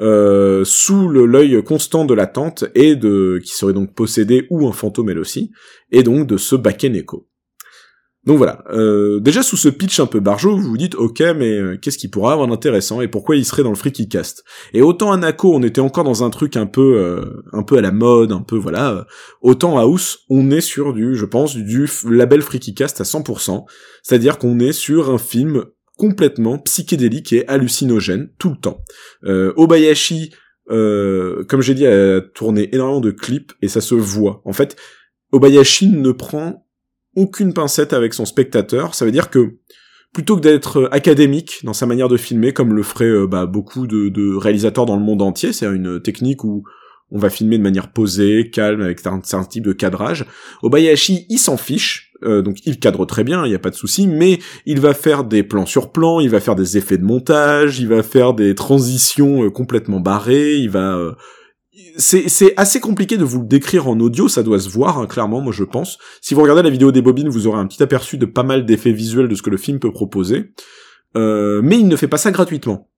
euh, 0.00 0.62
sous 0.64 1.08
le 1.08 1.24
l'œil 1.24 1.62
constant 1.64 2.04
de 2.04 2.14
la 2.14 2.26
tante 2.26 2.64
et 2.74 2.94
de 2.94 3.40
qui 3.42 3.54
serait 3.54 3.72
donc 3.72 3.94
possédée 3.94 4.46
ou 4.50 4.68
un 4.68 4.72
fantôme 4.72 5.08
elle 5.10 5.18
aussi, 5.18 5.50
et 5.90 6.02
donc 6.02 6.26
de 6.26 6.36
ce 6.36 6.54
bakeneko. 6.54 7.26
Donc 8.24 8.38
voilà, 8.38 8.62
euh, 8.70 9.18
déjà 9.18 9.42
sous 9.42 9.56
ce 9.56 9.68
pitch 9.68 9.98
un 9.98 10.06
peu 10.06 10.20
barjot, 10.20 10.56
vous 10.56 10.68
vous 10.68 10.76
dites 10.76 10.94
ok 10.94 11.20
mais 11.36 11.58
euh, 11.58 11.76
qu'est-ce 11.76 11.98
qui 11.98 12.06
pourrait 12.06 12.32
avoir 12.32 12.46
d'intéressant 12.46 13.00
et 13.00 13.08
pourquoi 13.08 13.34
il 13.34 13.44
serait 13.44 13.64
dans 13.64 13.70
le 13.70 13.76
Freaky 13.76 14.08
Cast? 14.08 14.44
Et 14.72 14.80
autant 14.80 15.10
Anako 15.10 15.52
on 15.52 15.62
était 15.64 15.80
encore 15.80 16.04
dans 16.04 16.22
un 16.22 16.30
truc 16.30 16.56
un 16.56 16.66
peu 16.66 16.98
euh, 16.98 17.42
un 17.52 17.64
peu 17.64 17.78
à 17.78 17.80
la 17.80 17.90
mode, 17.90 18.30
un 18.30 18.42
peu 18.42 18.56
voilà, 18.56 18.92
euh, 18.92 19.04
autant 19.40 19.76
House 19.76 20.20
on 20.30 20.52
est 20.52 20.60
sur 20.60 20.92
du 20.92 21.16
je 21.16 21.24
pense 21.24 21.56
du 21.56 21.88
label 22.08 22.42
Freaky 22.42 22.74
Cast 22.74 23.00
à 23.00 23.04
100%, 23.04 23.64
c'est-à-dire 24.04 24.38
qu'on 24.38 24.60
est 24.60 24.72
sur 24.72 25.10
un 25.10 25.18
film 25.18 25.64
complètement 25.98 26.58
psychédélique 26.58 27.32
et 27.32 27.46
hallucinogène 27.48 28.30
tout 28.38 28.50
le 28.50 28.56
temps. 28.56 28.84
Euh, 29.24 29.52
Obayashi 29.56 30.32
comme 30.68 31.60
j'ai 31.60 31.74
dit, 31.74 31.86
a 31.86 32.20
tourné 32.20 32.74
énormément 32.74 33.00
de 33.00 33.10
clips 33.10 33.52
et 33.60 33.68
ça 33.68 33.82
se 33.82 33.94
voit. 33.94 34.40
En 34.46 34.54
fait, 34.54 34.76
Obayashi 35.32 35.88
ne 35.88 36.12
prend 36.12 36.64
aucune 37.16 37.52
pincette 37.52 37.92
avec 37.92 38.14
son 38.14 38.24
spectateur. 38.24 38.94
Ça 38.94 39.04
veut 39.04 39.12
dire 39.12 39.30
que 39.30 39.56
plutôt 40.12 40.36
que 40.36 40.42
d'être 40.42 40.88
académique 40.92 41.60
dans 41.64 41.72
sa 41.72 41.86
manière 41.86 42.08
de 42.08 42.16
filmer, 42.16 42.52
comme 42.52 42.74
le 42.74 42.82
feraient 42.82 43.04
euh, 43.06 43.26
bah, 43.26 43.46
beaucoup 43.46 43.86
de, 43.86 44.36
réalisateurs 44.36 44.86
dans 44.86 44.96
le 44.96 45.02
monde 45.02 45.22
entier, 45.22 45.52
c'est 45.52 45.66
une 45.66 46.00
technique 46.00 46.44
où 46.44 46.64
on 47.10 47.18
va 47.18 47.28
filmer 47.28 47.58
de 47.58 47.62
manière 47.62 47.92
posée, 47.92 48.50
calme, 48.50 48.80
avec 48.80 49.06
un 49.06 49.20
certain 49.22 49.44
type 49.44 49.64
de 49.64 49.72
cadrage. 49.72 50.24
Obayashi, 50.62 51.26
il 51.28 51.38
s'en 51.38 51.58
fiche, 51.58 52.12
euh, 52.24 52.40
donc 52.40 52.64
il 52.64 52.78
cadre 52.78 53.04
très 53.04 53.22
bien, 53.22 53.44
il 53.44 53.50
n'y 53.50 53.54
a 53.54 53.58
pas 53.58 53.70
de 53.70 53.74
souci, 53.74 54.06
mais 54.06 54.38
il 54.64 54.80
va 54.80 54.94
faire 54.94 55.24
des 55.24 55.42
plans 55.42 55.66
sur 55.66 55.92
plans, 55.92 56.20
il 56.20 56.30
va 56.30 56.40
faire 56.40 56.56
des 56.56 56.78
effets 56.78 56.96
de 56.96 57.04
montage, 57.04 57.80
il 57.80 57.88
va 57.88 58.02
faire 58.02 58.32
des 58.32 58.54
transitions 58.54 59.44
euh, 59.44 59.50
complètement 59.50 60.00
barrées, 60.00 60.56
il 60.56 60.70
va... 60.70 61.14
c'est, 61.96 62.54
assez 62.56 62.80
compliqué 62.80 63.16
de 63.16 63.24
vous 63.24 63.40
le 63.40 63.46
décrire 63.46 63.88
en 63.88 63.98
audio, 64.00 64.28
ça 64.28 64.42
doit 64.42 64.58
se 64.58 64.68
voir, 64.68 64.98
hein, 64.98 65.06
clairement, 65.06 65.40
moi 65.40 65.52
je 65.52 65.64
pense. 65.64 65.98
Si 66.20 66.34
vous 66.34 66.42
regardez 66.42 66.62
la 66.62 66.70
vidéo 66.70 66.92
des 66.92 67.02
bobines, 67.02 67.28
vous 67.28 67.46
aurez 67.46 67.58
un 67.58 67.66
petit 67.66 67.82
aperçu 67.82 68.18
de 68.18 68.26
pas 68.26 68.42
mal 68.42 68.66
d'effets 68.66 68.92
visuels 68.92 69.28
de 69.28 69.34
ce 69.34 69.42
que 69.42 69.50
le 69.50 69.56
film 69.56 69.78
peut 69.78 69.92
proposer. 69.92 70.52
Euh, 71.16 71.60
mais 71.62 71.78
il 71.78 71.88
ne 71.88 71.96
fait 71.96 72.08
pas 72.08 72.18
ça 72.18 72.30
gratuitement. 72.30 72.88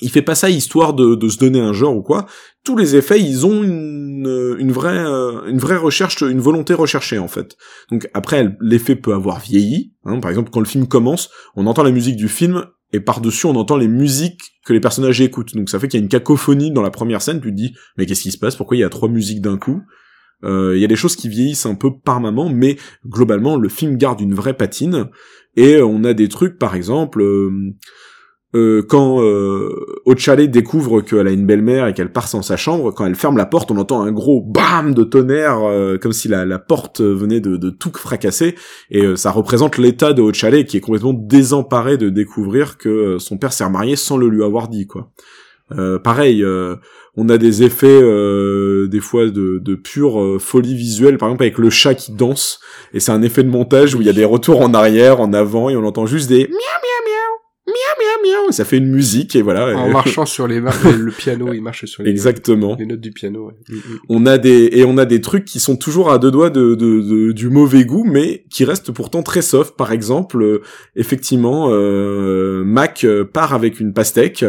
Il 0.00 0.10
fait 0.10 0.22
pas 0.22 0.34
ça 0.34 0.48
histoire 0.48 0.94
de, 0.94 1.14
de 1.14 1.28
se 1.28 1.38
donner 1.38 1.60
un 1.60 1.72
genre 1.72 1.96
ou 1.96 2.02
quoi. 2.02 2.26
Tous 2.64 2.76
les 2.76 2.96
effets, 2.96 3.20
ils 3.20 3.46
ont 3.46 3.62
une, 3.62 4.56
une 4.58 4.72
vraie, 4.72 4.98
euh, 4.98 5.46
une 5.46 5.58
vraie 5.58 5.76
recherche, 5.76 6.22
une 6.22 6.40
volonté 6.40 6.72
recherchée 6.74 7.18
en 7.18 7.28
fait. 7.28 7.56
Donc 7.90 8.08
après, 8.14 8.56
l'effet 8.60 8.96
peut 8.96 9.12
avoir 9.12 9.38
vieilli. 9.38 9.92
hein. 10.04 10.18
Par 10.20 10.30
exemple, 10.30 10.50
quand 10.50 10.60
le 10.60 10.66
film 10.66 10.86
commence, 10.86 11.30
on 11.56 11.66
entend 11.66 11.82
la 11.82 11.90
musique 11.90 12.16
du 12.16 12.28
film 12.28 12.64
et 12.92 13.00
par-dessus, 13.00 13.46
on 13.46 13.56
entend 13.56 13.76
les 13.76 13.88
musiques 13.88 14.40
que 14.64 14.72
les 14.72 14.80
personnages 14.80 15.20
écoutent. 15.20 15.54
Donc 15.54 15.70
ça 15.70 15.78
fait 15.78 15.88
qu'il 15.88 15.98
y 15.98 16.02
a 16.02 16.04
une 16.04 16.08
cacophonie 16.10 16.70
dans 16.70 16.82
la 16.82 16.90
première 16.90 17.22
scène. 17.22 17.40
Tu 17.40 17.50
te 17.50 17.56
dis, 17.56 17.74
mais 17.96 18.06
qu'est-ce 18.06 18.22
qui 18.22 18.32
se 18.32 18.38
passe? 18.38 18.56
Pourquoi 18.56 18.76
il 18.76 18.80
y 18.80 18.84
a 18.84 18.88
trois 18.88 19.08
musiques 19.08 19.40
d'un 19.40 19.58
coup? 19.58 19.80
Euh, 20.44 20.76
Il 20.76 20.80
y 20.80 20.84
a 20.84 20.88
des 20.88 20.96
choses 20.96 21.16
qui 21.16 21.28
vieillissent 21.28 21.66
un 21.66 21.74
peu 21.74 21.90
par 21.98 22.20
moment, 22.20 22.48
mais 22.48 22.76
globalement, 23.06 23.56
le 23.56 23.68
film 23.68 23.96
garde 23.96 24.20
une 24.20 24.34
vraie 24.34 24.54
patine. 24.54 25.08
Et 25.56 25.80
on 25.80 26.04
a 26.04 26.14
des 26.14 26.28
trucs, 26.28 26.58
par 26.58 26.74
exemple. 26.74 27.20
euh, 27.20 27.74
euh, 28.54 28.82
quand 28.86 29.22
euh, 29.22 29.70
Ochale 30.04 30.50
découvre 30.50 31.00
qu'elle 31.00 31.26
a 31.26 31.30
une 31.30 31.46
belle-mère 31.46 31.86
et 31.86 31.94
qu'elle 31.94 32.12
part 32.12 32.28
sans 32.28 32.42
sa 32.42 32.56
chambre, 32.56 32.90
quand 32.92 33.06
elle 33.06 33.14
ferme 33.14 33.36
la 33.36 33.46
porte, 33.46 33.70
on 33.70 33.78
entend 33.78 34.02
un 34.02 34.12
gros 34.12 34.42
bam 34.42 34.92
de 34.94 35.04
tonnerre, 35.04 35.60
euh, 35.64 35.96
comme 35.96 36.12
si 36.12 36.28
la, 36.28 36.44
la 36.44 36.58
porte 36.58 37.00
venait 37.00 37.40
de, 37.40 37.56
de 37.56 37.70
tout 37.70 37.92
fracasser, 37.94 38.54
et 38.90 39.04
euh, 39.04 39.16
ça 39.16 39.30
représente 39.30 39.78
l'état 39.78 40.12
de 40.12 40.20
Ochale 40.20 40.64
qui 40.64 40.76
est 40.76 40.80
complètement 40.80 41.14
désemparé 41.14 41.96
de 41.96 42.10
découvrir 42.10 42.76
que 42.76 42.88
euh, 42.88 43.18
son 43.18 43.38
père 43.38 43.52
s'est 43.52 43.64
remarié 43.64 43.96
sans 43.96 44.16
le 44.18 44.28
lui 44.28 44.44
avoir 44.44 44.68
dit, 44.68 44.86
quoi. 44.86 45.10
Euh, 45.78 45.98
pareil, 45.98 46.44
on 47.16 47.30
a 47.30 47.38
des 47.38 47.62
effets 47.62 48.02
des 48.88 49.00
fois 49.00 49.24
de, 49.24 49.58
de 49.58 49.74
pure 49.74 50.36
folie 50.38 50.74
visuelle, 50.74 51.16
par 51.16 51.30
exemple 51.30 51.44
avec 51.44 51.56
le 51.56 51.70
chat 51.70 51.94
qui 51.94 52.12
danse, 52.12 52.60
et 52.92 53.00
c'est 53.00 53.12
un 53.12 53.22
effet 53.22 53.42
de 53.42 53.48
montage 53.48 53.94
où 53.94 54.02
il 54.02 54.06
y 54.06 54.10
a 54.10 54.12
des 54.12 54.26
retours 54.26 54.60
en 54.60 54.74
arrière, 54.74 55.22
en 55.22 55.32
avant, 55.32 55.70
et 55.70 55.76
on 55.76 55.84
entend 55.84 56.04
juste 56.04 56.28
des 56.28 56.40
miaou 56.40 56.50
miaou 56.50 57.06
miaou 57.06 57.31
miaou 57.72 57.96
miaou 58.28 58.42
miaou, 58.42 58.48
et 58.50 58.52
ça 58.52 58.64
fait 58.64 58.78
une 58.78 58.90
musique 58.90 59.34
et 59.36 59.42
voilà. 59.42 59.76
En 59.76 59.88
marchant 60.00 60.26
sur 60.26 60.46
les 60.46 60.60
le 60.60 61.10
piano, 61.10 61.52
il 61.52 61.62
marche 61.62 61.84
sur 61.86 62.02
les, 62.02 62.10
Exactement. 62.10 62.76
les 62.78 62.86
notes 62.86 63.00
du 63.00 63.10
piano. 63.12 63.46
ouais. 63.46 63.54
Mm, 63.68 63.74
mm. 63.76 63.98
On 64.08 64.26
a 64.26 64.38
des 64.38 64.68
et 64.72 64.84
on 64.84 64.98
a 64.98 65.04
des 65.04 65.20
trucs 65.20 65.44
qui 65.44 65.60
sont 65.60 65.76
toujours 65.76 66.10
à 66.12 66.18
deux 66.18 66.30
doigts 66.30 66.50
de, 66.50 66.74
de, 66.74 67.00
de- 67.00 67.32
du 67.32 67.48
mauvais 67.50 67.84
goût, 67.84 68.04
mais 68.04 68.44
qui 68.50 68.64
restent 68.64 68.92
pourtant 68.92 69.22
très 69.22 69.42
soft. 69.42 69.76
Par 69.76 69.92
exemple, 69.92 70.42
euh, 70.42 70.62
effectivement, 70.96 71.68
euh, 71.70 72.62
Mac 72.64 73.04
euh, 73.04 73.24
part 73.24 73.54
avec 73.54 73.80
une 73.80 73.92
pastèque. 73.92 74.44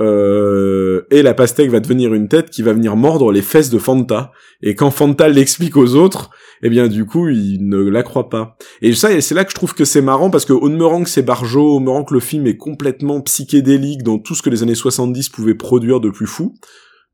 euh, 0.00 1.02
et 1.10 1.22
la 1.22 1.34
pastèque 1.34 1.70
va 1.70 1.80
devenir 1.80 2.12
une 2.14 2.28
tête 2.28 2.50
qui 2.50 2.62
va 2.62 2.72
venir 2.72 2.96
mordre 2.96 3.30
les 3.32 3.42
fesses 3.42 3.70
de 3.70 3.78
Fanta. 3.78 4.32
Et 4.62 4.74
quand 4.74 4.90
Fanta 4.90 5.28
l'explique 5.28 5.76
aux 5.76 5.94
autres, 5.94 6.30
eh 6.62 6.70
bien 6.70 6.88
du 6.88 7.04
coup, 7.04 7.28
il 7.28 7.68
ne 7.68 7.78
la 7.78 8.02
croit 8.02 8.28
pas. 8.30 8.56
Et 8.80 8.94
ça, 8.94 9.12
et 9.12 9.20
c'est 9.20 9.34
là 9.34 9.44
que 9.44 9.50
je 9.50 9.56
trouve 9.56 9.74
que 9.74 9.84
c'est 9.84 10.02
marrant 10.02 10.30
parce 10.30 10.44
que 10.44 10.52
au 10.52 10.68
demeurant 10.68 11.02
que 11.02 11.08
c'est 11.08 11.22
Barjo, 11.22 11.76
au 11.76 11.78
demeurant 11.80 12.04
que 12.04 12.14
le 12.14 12.20
film 12.20 12.46
est 12.46 12.56
complètement 12.56 13.20
psychédélique 13.20 14.02
dans 14.02 14.18
tout 14.18 14.34
ce 14.34 14.42
que 14.42 14.50
les 14.50 14.62
années 14.62 14.74
70 14.74 15.28
pouvaient 15.30 15.54
produire 15.54 16.00
de 16.00 16.10
plus 16.10 16.26
fou, 16.26 16.54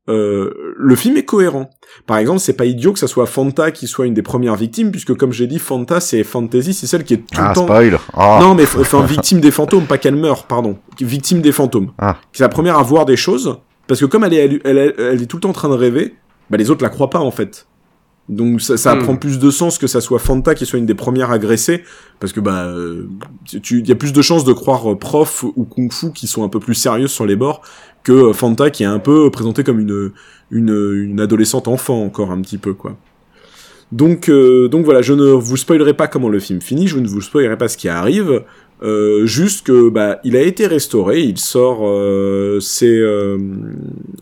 euh, 0.07 0.51
le 0.75 0.95
film 0.95 1.17
est 1.17 1.25
cohérent. 1.25 1.69
Par 2.07 2.17
exemple, 2.17 2.39
c'est 2.39 2.53
pas 2.53 2.65
idiot 2.65 2.93
que 2.93 2.99
ça 2.99 3.07
soit 3.07 3.27
Fanta 3.27 3.69
qui 3.71 3.85
soit 3.85 4.07
une 4.07 4.15
des 4.15 4.23
premières 4.23 4.55
victimes, 4.55 4.89
puisque 4.91 5.13
comme 5.15 5.31
j'ai 5.31 5.45
dit, 5.45 5.59
Fanta 5.59 5.99
c'est 5.99 6.23
fantasy, 6.23 6.73
c'est 6.73 6.87
celle 6.87 7.03
qui 7.03 7.13
est 7.13 7.17
tout 7.17 7.25
Ah, 7.37 7.49
le 7.49 7.55
temps. 7.55 7.63
spoil. 7.65 7.99
Ah. 8.13 8.39
Non, 8.41 8.55
mais 8.55 8.63
enfin 8.63 9.01
victime 9.05 9.39
des 9.39 9.51
fantômes, 9.51 9.85
pas 9.85 9.97
qu'elle 9.99 10.15
meurt, 10.15 10.47
pardon. 10.47 10.77
Victime 10.99 11.41
des 11.41 11.51
fantômes. 11.51 11.91
Ah. 11.99 12.17
C'est 12.33 12.43
la 12.43 12.49
première 12.49 12.77
à 12.79 12.83
voir 12.83 13.05
des 13.05 13.17
choses, 13.17 13.57
parce 13.87 13.99
que 13.99 14.05
comme 14.07 14.23
elle 14.23 14.33
est, 14.33 14.59
elle, 14.63 14.77
elle- 14.77 14.95
elle 14.97 15.21
est 15.21 15.25
tout 15.27 15.37
le 15.37 15.41
temps 15.41 15.49
en 15.49 15.53
train 15.53 15.69
de 15.69 15.75
rêver, 15.75 16.15
bah 16.49 16.57
les 16.57 16.71
autres 16.71 16.83
la 16.83 16.89
croient 16.89 17.11
pas 17.11 17.19
en 17.19 17.29
fait. 17.31 17.67
Donc 18.29 18.61
ça, 18.61 18.77
ça 18.77 18.95
Hmm. 18.95 18.99
prend 19.03 19.15
plus 19.17 19.39
de 19.39 19.49
sens 19.49 19.77
que 19.79 19.87
ça 19.87 20.01
soit 20.01 20.19
Fanta 20.19 20.53
qui 20.53 20.65
soit 20.65 20.77
une 20.79 20.85
des 20.85 20.93
premières 20.93 21.31
agressées, 21.31 21.83
parce 22.19 22.31
que 22.31 22.39
bah 22.39 22.65
euh, 22.67 23.07
tu, 23.63 23.79
il 23.79 23.89
y 23.89 23.91
a 23.91 23.95
plus 23.95 24.13
de 24.13 24.21
chances 24.21 24.43
de 24.45 24.53
croire 24.53 24.91
euh, 24.91 24.95
prof 24.95 25.43
ou 25.55 25.65
kung 25.65 25.91
fu 25.91 26.11
qui 26.13 26.27
sont 26.27 26.43
un 26.43 26.49
peu 26.49 26.59
plus 26.59 26.75
sérieuses 26.75 27.11
sur 27.11 27.25
les 27.25 27.35
bords 27.35 27.61
que 28.03 28.11
euh, 28.11 28.33
Fanta 28.33 28.69
qui 28.69 28.83
est 28.83 28.85
un 28.87 28.99
peu 28.99 29.31
présentée 29.31 29.63
comme 29.63 29.79
une 29.79 30.11
une, 30.51 30.69
une 31.09 31.19
adolescente 31.19 31.67
enfant 31.67 32.03
encore 32.03 32.31
un 32.31 32.39
petit 32.41 32.57
peu 32.59 32.73
quoi. 32.73 32.95
Donc 33.91 34.29
euh, 34.29 34.67
donc 34.67 34.85
voilà, 34.85 35.01
je 35.01 35.13
ne 35.13 35.25
vous 35.31 35.57
spoilerai 35.57 35.95
pas 35.95 36.07
comment 36.07 36.29
le 36.29 36.39
film 36.39 36.61
finit, 36.61 36.87
je 36.87 36.99
ne 36.99 37.07
vous 37.07 37.21
spoilerai 37.21 37.57
pas 37.57 37.67
ce 37.67 37.77
qui 37.77 37.89
arrive. 37.89 38.43
Euh, 38.81 39.25
juste 39.25 39.65
que 39.65 39.89
bah 39.89 40.21
il 40.23 40.37
a 40.37 40.41
été 40.41 40.65
restauré, 40.65 41.19
il 41.19 41.37
sort, 41.37 41.79
euh, 41.83 42.61
c'est 42.61 42.87
euh, 42.87 43.37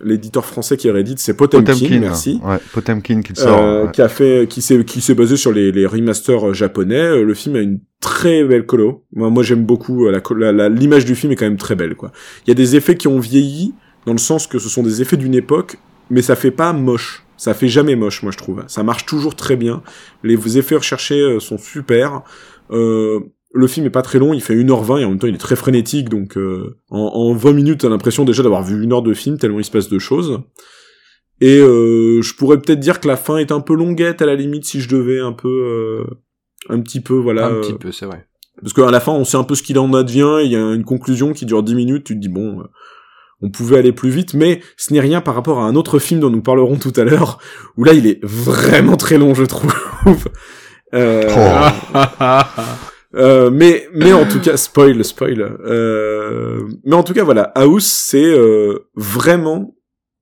l'éditeur 0.04 0.46
français 0.46 0.78
qui 0.78 0.90
réédite, 0.90 1.20
c'est 1.20 1.36
Potemkin, 1.36 1.74
Potemkin. 1.74 2.00
merci. 2.00 2.40
Ouais, 2.44 2.58
Potemkin 2.74 3.22
qui 3.22 3.36
sort. 3.36 3.62
Euh, 3.62 3.86
ouais. 3.86 3.92
qui 3.92 4.02
a 4.02 4.10
fait, 4.10 4.48
qui 4.50 4.64
s'est, 4.64 4.84
qui 4.84 5.00
s'est 5.02 5.14
basé 5.14 5.38
sur 5.38 5.52
les, 5.52 5.72
les 5.72 5.86
remasters 5.86 6.50
euh, 6.50 6.54
japonais. 6.54 7.22
Le 7.22 7.34
film 7.36 7.56
a 7.56 7.60
une 7.60 7.80
très 8.02 8.44
belle 8.44 8.66
colo. 8.66 9.04
Moi, 9.14 9.30
moi 9.30 9.44
j'aime 9.44 9.64
beaucoup 9.64 10.08
la, 10.08 10.70
l'image 10.70 11.06
du 11.06 11.14
film 11.14 11.34
est 11.34 11.36
quand 11.36 11.46
même 11.46 11.58
très 11.58 11.76
belle, 11.76 11.94
quoi. 11.94 12.12
Il 12.46 12.50
y 12.50 12.52
a 12.52 12.56
des 12.56 12.76
effets 12.76 12.96
qui 12.96 13.08
ont 13.08 13.20
vieilli 13.20 13.76
dans 14.08 14.14
le 14.14 14.18
sens 14.18 14.48
que 14.48 14.58
ce 14.58 14.70
sont 14.70 14.82
des 14.82 15.04
effets 15.04 15.18
d'une 15.18 15.36
époque, 15.36 15.78
mais 16.10 16.24
ça 16.24 16.36
fait 16.36 16.52
pas 16.52 16.74
moche. 16.74 17.24
Ça 17.40 17.54
fait 17.54 17.68
jamais 17.68 17.96
moche, 17.96 18.24
moi 18.24 18.32
je 18.32 18.38
trouve. 18.40 18.64
Ça 18.66 18.82
marche 18.82 19.06
toujours 19.06 19.36
très 19.36 19.56
bien. 19.56 19.84
Les 20.24 20.58
effets 20.58 20.78
recherchés 20.78 21.38
sont 21.40 21.60
super. 21.60 22.24
Euh, 22.72 23.20
le 23.58 23.68
film 23.68 23.86
est 23.86 23.92
pas 23.92 24.02
très 24.02 24.20
long, 24.20 24.34
il 24.34 24.42
fait 24.42 24.56
1h20 24.56 25.02
et 25.02 25.06
en 25.06 25.10
même 25.10 25.20
temps 25.20 25.28
il 25.28 25.36
est 25.36 25.40
très 25.40 25.56
frénétique, 25.56 26.10
donc 26.10 26.38
euh, 26.38 26.78
en, 26.90 27.00
en 27.00 27.34
20 27.34 27.54
minutes 27.54 27.82
t'as 27.82 27.90
l'impression 27.90 28.24
déjà 28.24 28.44
d'avoir 28.44 28.64
vu 28.64 28.82
une 28.84 28.94
heure 28.94 29.02
de 29.02 29.14
film 29.14 29.38
tellement 29.38 29.60
il 29.60 29.66
se 29.66 29.72
passe 29.72 29.90
de 29.90 30.00
choses. 30.00 30.42
Et 31.40 31.60
euh, 31.60 32.22
je 32.22 32.34
pourrais 32.34 32.60
peut-être 32.60 32.80
dire 32.80 33.00
que 33.00 33.08
la 33.08 33.18
fin 33.18 33.38
est 33.38 33.52
un 33.52 33.60
peu 33.60 33.76
longuette 33.76 34.22
à 34.22 34.26
la 34.26 34.36
limite 34.36 34.66
si 34.66 34.82
je 34.82 34.90
devais 34.90 35.20
un 35.20 35.34
peu, 35.34 35.48
euh, 35.48 36.04
un 36.70 36.80
petit 36.82 37.00
peu 37.02 37.14
voilà. 37.14 37.48
un 37.48 37.54
euh, 37.54 37.62
petit 37.62 37.74
peu, 37.74 37.92
c'est 37.92 38.06
vrai. 38.06 38.28
parce 38.62 38.74
qu'à 38.74 38.90
la 38.90 39.00
fin, 39.00 39.12
on 39.12 39.24
sait 39.24 39.38
un 39.38 39.44
peu 39.44 39.56
ce 39.56 39.64
qu'il 39.64 39.78
en 39.78 39.94
advient, 39.94 40.40
il 40.44 40.52
y 40.52 40.56
a 40.56 40.74
une 40.74 40.84
conclusion 40.84 41.34
qui 41.34 41.46
dure 41.46 41.64
10 41.64 41.76
minutes, 41.76 42.04
tu 42.06 42.16
te 42.16 42.20
dis, 42.20 42.30
bon, 42.30 42.62
euh, 42.62 42.64
on 43.42 43.52
pouvait 43.52 43.78
aller 43.78 43.92
plus 43.92 44.10
vite, 44.10 44.34
mais 44.34 44.62
ce 44.78 44.94
n'est 44.94 45.00
rien 45.00 45.22
par 45.22 45.36
rapport 45.36 45.60
à 45.60 45.66
un 45.66 45.76
autre 45.76 46.00
film 46.00 46.20
dont 46.20 46.32
nous 46.32 46.42
parlerons 46.42 46.78
tout 46.78 46.94
à 46.96 47.04
l'heure, 47.04 47.38
où 47.78 47.84
là, 47.84 47.94
il 47.94 48.08
est 48.08 48.20
vraiment 48.24 48.98
très 48.98 49.18
long, 49.18 49.34
je 49.34 49.44
trouve. 49.44 49.74
Euh, 50.94 51.28
Oh. 51.94 52.42
euh, 53.18 53.50
mais 53.52 53.88
mais 53.94 54.14
en 54.14 54.26
tout 54.28 54.40
cas 54.40 54.58
spoil 54.58 55.04
spoil. 55.04 55.42
Euh, 55.66 56.62
mais 56.86 56.96
en 56.96 57.04
tout 57.04 57.14
cas 57.14 57.24
voilà. 57.24 57.44
House 57.56 57.86
c'est 57.86 58.24
euh, 58.26 58.80
vraiment 58.96 59.76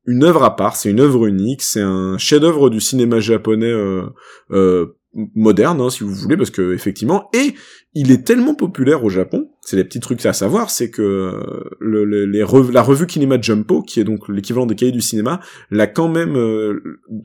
une 0.05 0.23
œuvre 0.23 0.43
à 0.43 0.55
part. 0.55 0.75
C'est 0.75 0.89
une 0.91 0.99
œuvre 0.99 1.25
unique. 1.27 1.61
C'est 1.61 1.81
un 1.81 2.17
chef-d'œuvre 2.17 2.69
du 2.69 2.79
cinéma 2.79 3.19
japonais 3.19 3.71
euh, 3.71 4.03
euh, 4.51 4.97
moderne 5.33 5.79
hein, 5.79 5.89
si 5.89 6.03
vous 6.03 6.13
voulez 6.13 6.35
parce 6.35 6.49
que 6.49 6.73
effectivement 6.73 7.29
et 7.33 7.53
il 7.93 8.11
est 8.11 8.27
tellement 8.27 8.53
populaire 8.53 9.05
au 9.05 9.09
Japon 9.09 9.47
c'est 9.61 9.77
des 9.77 9.85
petits 9.85 10.01
trucs 10.01 10.25
à 10.25 10.33
savoir 10.33 10.69
c'est 10.69 10.89
que 10.91 11.31
le, 11.79 12.03
le- 12.03 12.25
la 12.25 12.81
revue 12.81 13.07
Kinema 13.07 13.39
Jumpo 13.39 13.81
qui 13.81 14.01
est 14.01 14.03
donc 14.03 14.27
l'équivalent 14.27 14.65
des 14.65 14.75
cahiers 14.75 14.91
du 14.91 14.99
cinéma 14.99 15.39
l'a 15.71 15.87
quand 15.87 16.09
même 16.09 16.33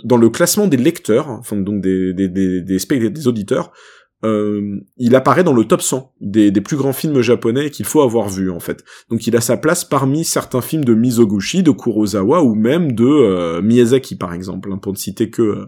dans 0.04 0.16
le 0.16 0.30
classement 0.30 0.68
des 0.68 0.76
lecteurs 0.76 1.30
enfin 1.30 1.56
donc 1.56 1.80
des 1.80 2.12
des 2.14 2.28
des, 2.28 2.60
des, 2.60 3.10
des 3.10 3.26
auditeurs 3.26 3.72
euh, 4.24 4.76
il 4.98 5.14
apparaît 5.14 5.44
dans 5.44 5.52
le 5.54 5.64
top 5.64 5.80
100 5.82 6.12
des, 6.20 6.50
des 6.50 6.60
plus 6.60 6.76
grands 6.76 6.92
films 6.92 7.20
japonais 7.22 7.70
qu'il 7.70 7.86
faut 7.86 8.02
avoir 8.02 8.28
vus 8.28 8.50
en 8.50 8.60
fait. 8.60 8.84
Donc 9.10 9.26
il 9.26 9.34
a 9.36 9.40
sa 9.40 9.56
place 9.56 9.84
parmi 9.84 10.24
certains 10.24 10.60
films 10.60 10.84
de 10.84 10.94
Mizoguchi, 10.94 11.62
de 11.62 11.70
Kurosawa 11.70 12.42
ou 12.42 12.54
même 12.54 12.92
de 12.92 13.04
euh, 13.06 13.62
Miyazaki 13.62 14.16
par 14.16 14.34
exemple, 14.34 14.70
hein, 14.72 14.78
pour 14.78 14.92
ne 14.92 14.98
citer 14.98 15.30
que 15.30 15.42
euh, 15.42 15.66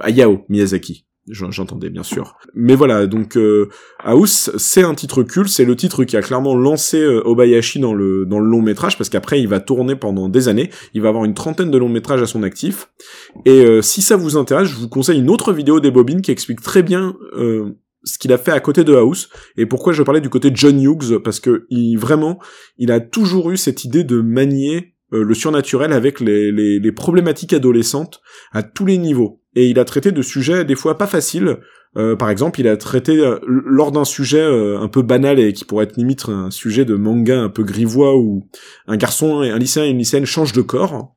Hayao 0.00 0.44
Miyazaki. 0.48 1.04
J'en- 1.30 1.50
J'entendais 1.50 1.90
bien 1.90 2.02
sûr. 2.04 2.36
Mais 2.54 2.74
voilà, 2.74 3.06
donc 3.06 3.36
euh, 3.36 3.68
House, 4.02 4.50
c'est 4.56 4.82
un 4.82 4.94
titre 4.94 5.22
culte, 5.22 5.50
c'est 5.50 5.66
le 5.66 5.76
titre 5.76 6.04
qui 6.04 6.16
a 6.16 6.22
clairement 6.22 6.54
lancé 6.56 6.98
euh, 7.02 7.20
Obayashi 7.26 7.80
dans 7.80 7.92
le 7.92 8.24
dans 8.24 8.38
le 8.38 8.46
long 8.48 8.62
métrage 8.62 8.96
parce 8.96 9.10
qu'après 9.10 9.38
il 9.38 9.46
va 9.46 9.60
tourner 9.60 9.94
pendant 9.94 10.30
des 10.30 10.48
années, 10.48 10.70
il 10.94 11.02
va 11.02 11.10
avoir 11.10 11.26
une 11.26 11.34
trentaine 11.34 11.70
de 11.70 11.76
longs 11.76 11.90
métrages 11.90 12.22
à 12.22 12.26
son 12.26 12.42
actif. 12.44 12.88
Et 13.44 13.62
euh, 13.62 13.82
si 13.82 14.00
ça 14.00 14.16
vous 14.16 14.38
intéresse, 14.38 14.68
je 14.68 14.76
vous 14.76 14.88
conseille 14.88 15.18
une 15.18 15.28
autre 15.28 15.52
vidéo 15.52 15.80
des 15.80 15.90
Bobines 15.90 16.22
qui 16.22 16.30
explique 16.30 16.62
très 16.62 16.82
bien 16.82 17.14
ce 18.04 18.18
qu'il 18.18 18.32
a 18.32 18.38
fait 18.38 18.52
à 18.52 18.60
côté 18.60 18.84
de 18.84 18.94
House 18.94 19.28
et 19.56 19.66
pourquoi 19.66 19.92
je 19.92 20.02
parlais 20.02 20.20
du 20.20 20.28
côté 20.28 20.50
de 20.50 20.56
John 20.56 20.80
Hughes 20.80 21.18
parce 21.18 21.40
que 21.40 21.66
il 21.70 21.96
vraiment 21.96 22.38
il 22.76 22.92
a 22.92 23.00
toujours 23.00 23.50
eu 23.50 23.56
cette 23.56 23.84
idée 23.84 24.04
de 24.04 24.20
manier 24.20 24.94
euh, 25.12 25.24
le 25.24 25.34
surnaturel 25.34 25.92
avec 25.92 26.20
les, 26.20 26.52
les, 26.52 26.78
les 26.78 26.92
problématiques 26.92 27.52
adolescentes 27.52 28.20
à 28.52 28.62
tous 28.62 28.86
les 28.86 28.98
niveaux. 28.98 29.42
Et 29.54 29.68
il 29.68 29.78
a 29.78 29.84
traité 29.84 30.12
de 30.12 30.22
sujets 30.22 30.64
des 30.64 30.76
fois 30.76 30.98
pas 30.98 31.06
faciles. 31.06 31.58
Euh, 31.96 32.16
par 32.16 32.28
exemple 32.28 32.60
il 32.60 32.68
a 32.68 32.76
traité 32.76 33.18
euh, 33.18 33.38
lors 33.46 33.92
d'un 33.92 34.04
sujet 34.04 34.42
euh, 34.42 34.78
un 34.78 34.88
peu 34.88 35.00
banal 35.00 35.38
et 35.38 35.54
qui 35.54 35.64
pourrait 35.64 35.84
être 35.84 35.96
limite 35.96 36.28
un 36.28 36.50
sujet 36.50 36.84
de 36.84 36.94
manga 36.94 37.40
un 37.40 37.48
peu 37.48 37.64
grivois 37.64 38.14
où 38.14 38.46
un 38.86 38.98
garçon 38.98 39.40
un 39.40 39.58
lycéen 39.58 39.84
et 39.84 39.88
une 39.88 39.98
lycéenne 39.98 40.26
changent 40.26 40.52
de 40.52 40.60
corps 40.60 41.16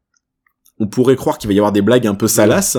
on 0.82 0.88
pourrait 0.88 1.16
croire 1.16 1.38
qu'il 1.38 1.48
va 1.48 1.54
y 1.54 1.60
avoir 1.60 1.72
des 1.72 1.84
blagues 1.84 2.08
un 2.08 2.16
peu 2.16 2.28
salaces, 2.28 2.78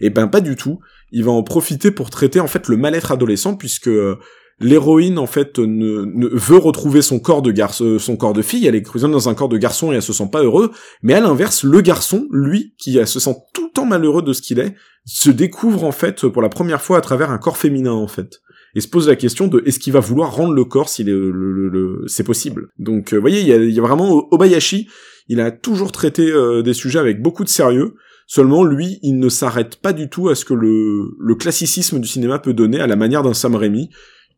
et 0.00 0.08
ben 0.08 0.26
pas 0.26 0.40
du 0.40 0.56
tout. 0.56 0.80
Il 1.12 1.24
va 1.24 1.30
en 1.30 1.42
profiter 1.42 1.90
pour 1.90 2.10
traiter 2.10 2.40
en 2.40 2.48
fait 2.48 2.68
le 2.68 2.76
mal-être 2.76 3.12
adolescent 3.12 3.54
puisque 3.54 3.88
euh, 3.88 4.16
l'héroïne 4.60 5.18
en 5.18 5.26
fait 5.26 5.58
ne, 5.58 6.28
veut 6.32 6.56
retrouver 6.56 7.02
son 7.02 7.18
corps 7.18 7.42
de 7.42 7.52
garçon, 7.52 7.98
son 7.98 8.16
corps 8.16 8.32
de 8.32 8.42
fille. 8.42 8.66
Elle 8.66 8.74
est 8.74 8.80
prisonnière 8.80 9.18
dans 9.18 9.28
un 9.28 9.34
corps 9.34 9.48
de 9.48 9.58
garçon 9.58 9.92
et 9.92 9.96
elle 9.96 10.02
se 10.02 10.12
sent 10.12 10.28
pas 10.32 10.42
heureux. 10.42 10.72
Mais 11.02 11.14
à 11.14 11.20
l'inverse, 11.20 11.64
le 11.64 11.80
garçon, 11.80 12.26
lui, 12.30 12.74
qui 12.78 12.98
euh, 12.98 13.06
se 13.06 13.20
sent 13.20 13.36
tout 13.54 13.66
le 13.66 13.72
temps 13.72 13.86
malheureux 13.86 14.22
de 14.22 14.32
ce 14.32 14.42
qu'il 14.42 14.58
est, 14.58 14.74
se 15.04 15.30
découvre 15.30 15.84
en 15.84 15.92
fait 15.92 16.26
pour 16.26 16.42
la 16.42 16.48
première 16.48 16.80
fois 16.80 16.98
à 16.98 17.00
travers 17.00 17.30
un 17.30 17.38
corps 17.38 17.56
féminin 17.56 17.92
en 17.92 18.08
fait. 18.08 18.40
Et 18.74 18.80
se 18.80 18.88
pose 18.88 19.08
la 19.08 19.16
question 19.16 19.48
de 19.48 19.62
est-ce 19.66 19.78
qu'il 19.78 19.92
va 19.92 20.00
vouloir 20.00 20.34
rendre 20.34 20.54
le 20.54 20.64
corps 20.64 20.88
si 20.88 21.04
le, 21.04 22.04
c'est 22.06 22.24
possible? 22.24 22.68
Donc, 22.78 23.12
vous 23.12 23.20
voyez, 23.20 23.40
il 23.40 23.70
y 23.70 23.78
a, 23.78 23.82
vraiment 23.82 24.26
Obayashi. 24.32 24.88
Il 25.28 25.40
a 25.40 25.50
toujours 25.50 25.92
traité 25.92 26.30
euh, 26.30 26.62
des 26.62 26.72
sujets 26.72 26.98
avec 26.98 27.20
beaucoup 27.20 27.44
de 27.44 27.48
sérieux. 27.48 27.94
Seulement, 28.34 28.64
lui, 28.64 28.98
il 29.02 29.18
ne 29.18 29.28
s'arrête 29.28 29.76
pas 29.76 29.92
du 29.92 30.08
tout 30.08 30.30
à 30.30 30.34
ce 30.34 30.46
que 30.46 30.54
le, 30.54 31.14
le 31.20 31.34
classicisme 31.34 32.00
du 32.00 32.08
cinéma 32.08 32.38
peut 32.38 32.54
donner 32.54 32.80
à 32.80 32.86
la 32.86 32.96
manière 32.96 33.22
d'un 33.22 33.34
Sam 33.34 33.56
Raimi. 33.56 33.90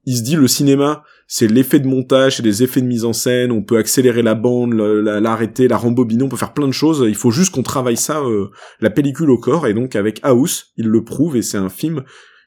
Il 0.04 0.16
se 0.16 0.22
dit 0.22 0.34
le 0.34 0.48
cinéma, 0.48 1.04
c'est 1.28 1.46
l'effet 1.46 1.78
de 1.78 1.86
montage, 1.86 2.36
c'est 2.36 2.42
des 2.42 2.64
effets 2.64 2.80
de 2.80 2.88
mise 2.88 3.04
en 3.04 3.12
scène, 3.12 3.52
on 3.52 3.62
peut 3.62 3.76
accélérer 3.76 4.22
la 4.22 4.34
bande, 4.34 4.74
l'arrêter, 4.74 5.68
la 5.68 5.76
rembobiner, 5.76 6.24
on 6.24 6.28
peut 6.28 6.36
faire 6.36 6.54
plein 6.54 6.66
de 6.66 6.72
choses. 6.72 7.04
Il 7.06 7.14
faut 7.14 7.30
juste 7.30 7.54
qu'on 7.54 7.62
travaille 7.62 7.96
ça, 7.96 8.18
euh, 8.18 8.50
la 8.80 8.90
pellicule 8.90 9.30
au 9.30 9.38
corps. 9.38 9.68
Et 9.68 9.74
donc 9.74 9.94
avec 9.94 10.18
House, 10.24 10.72
il 10.76 10.88
le 10.88 11.04
prouve 11.04 11.36
et 11.36 11.42
c'est 11.42 11.58
un 11.58 11.68
film 11.68 12.02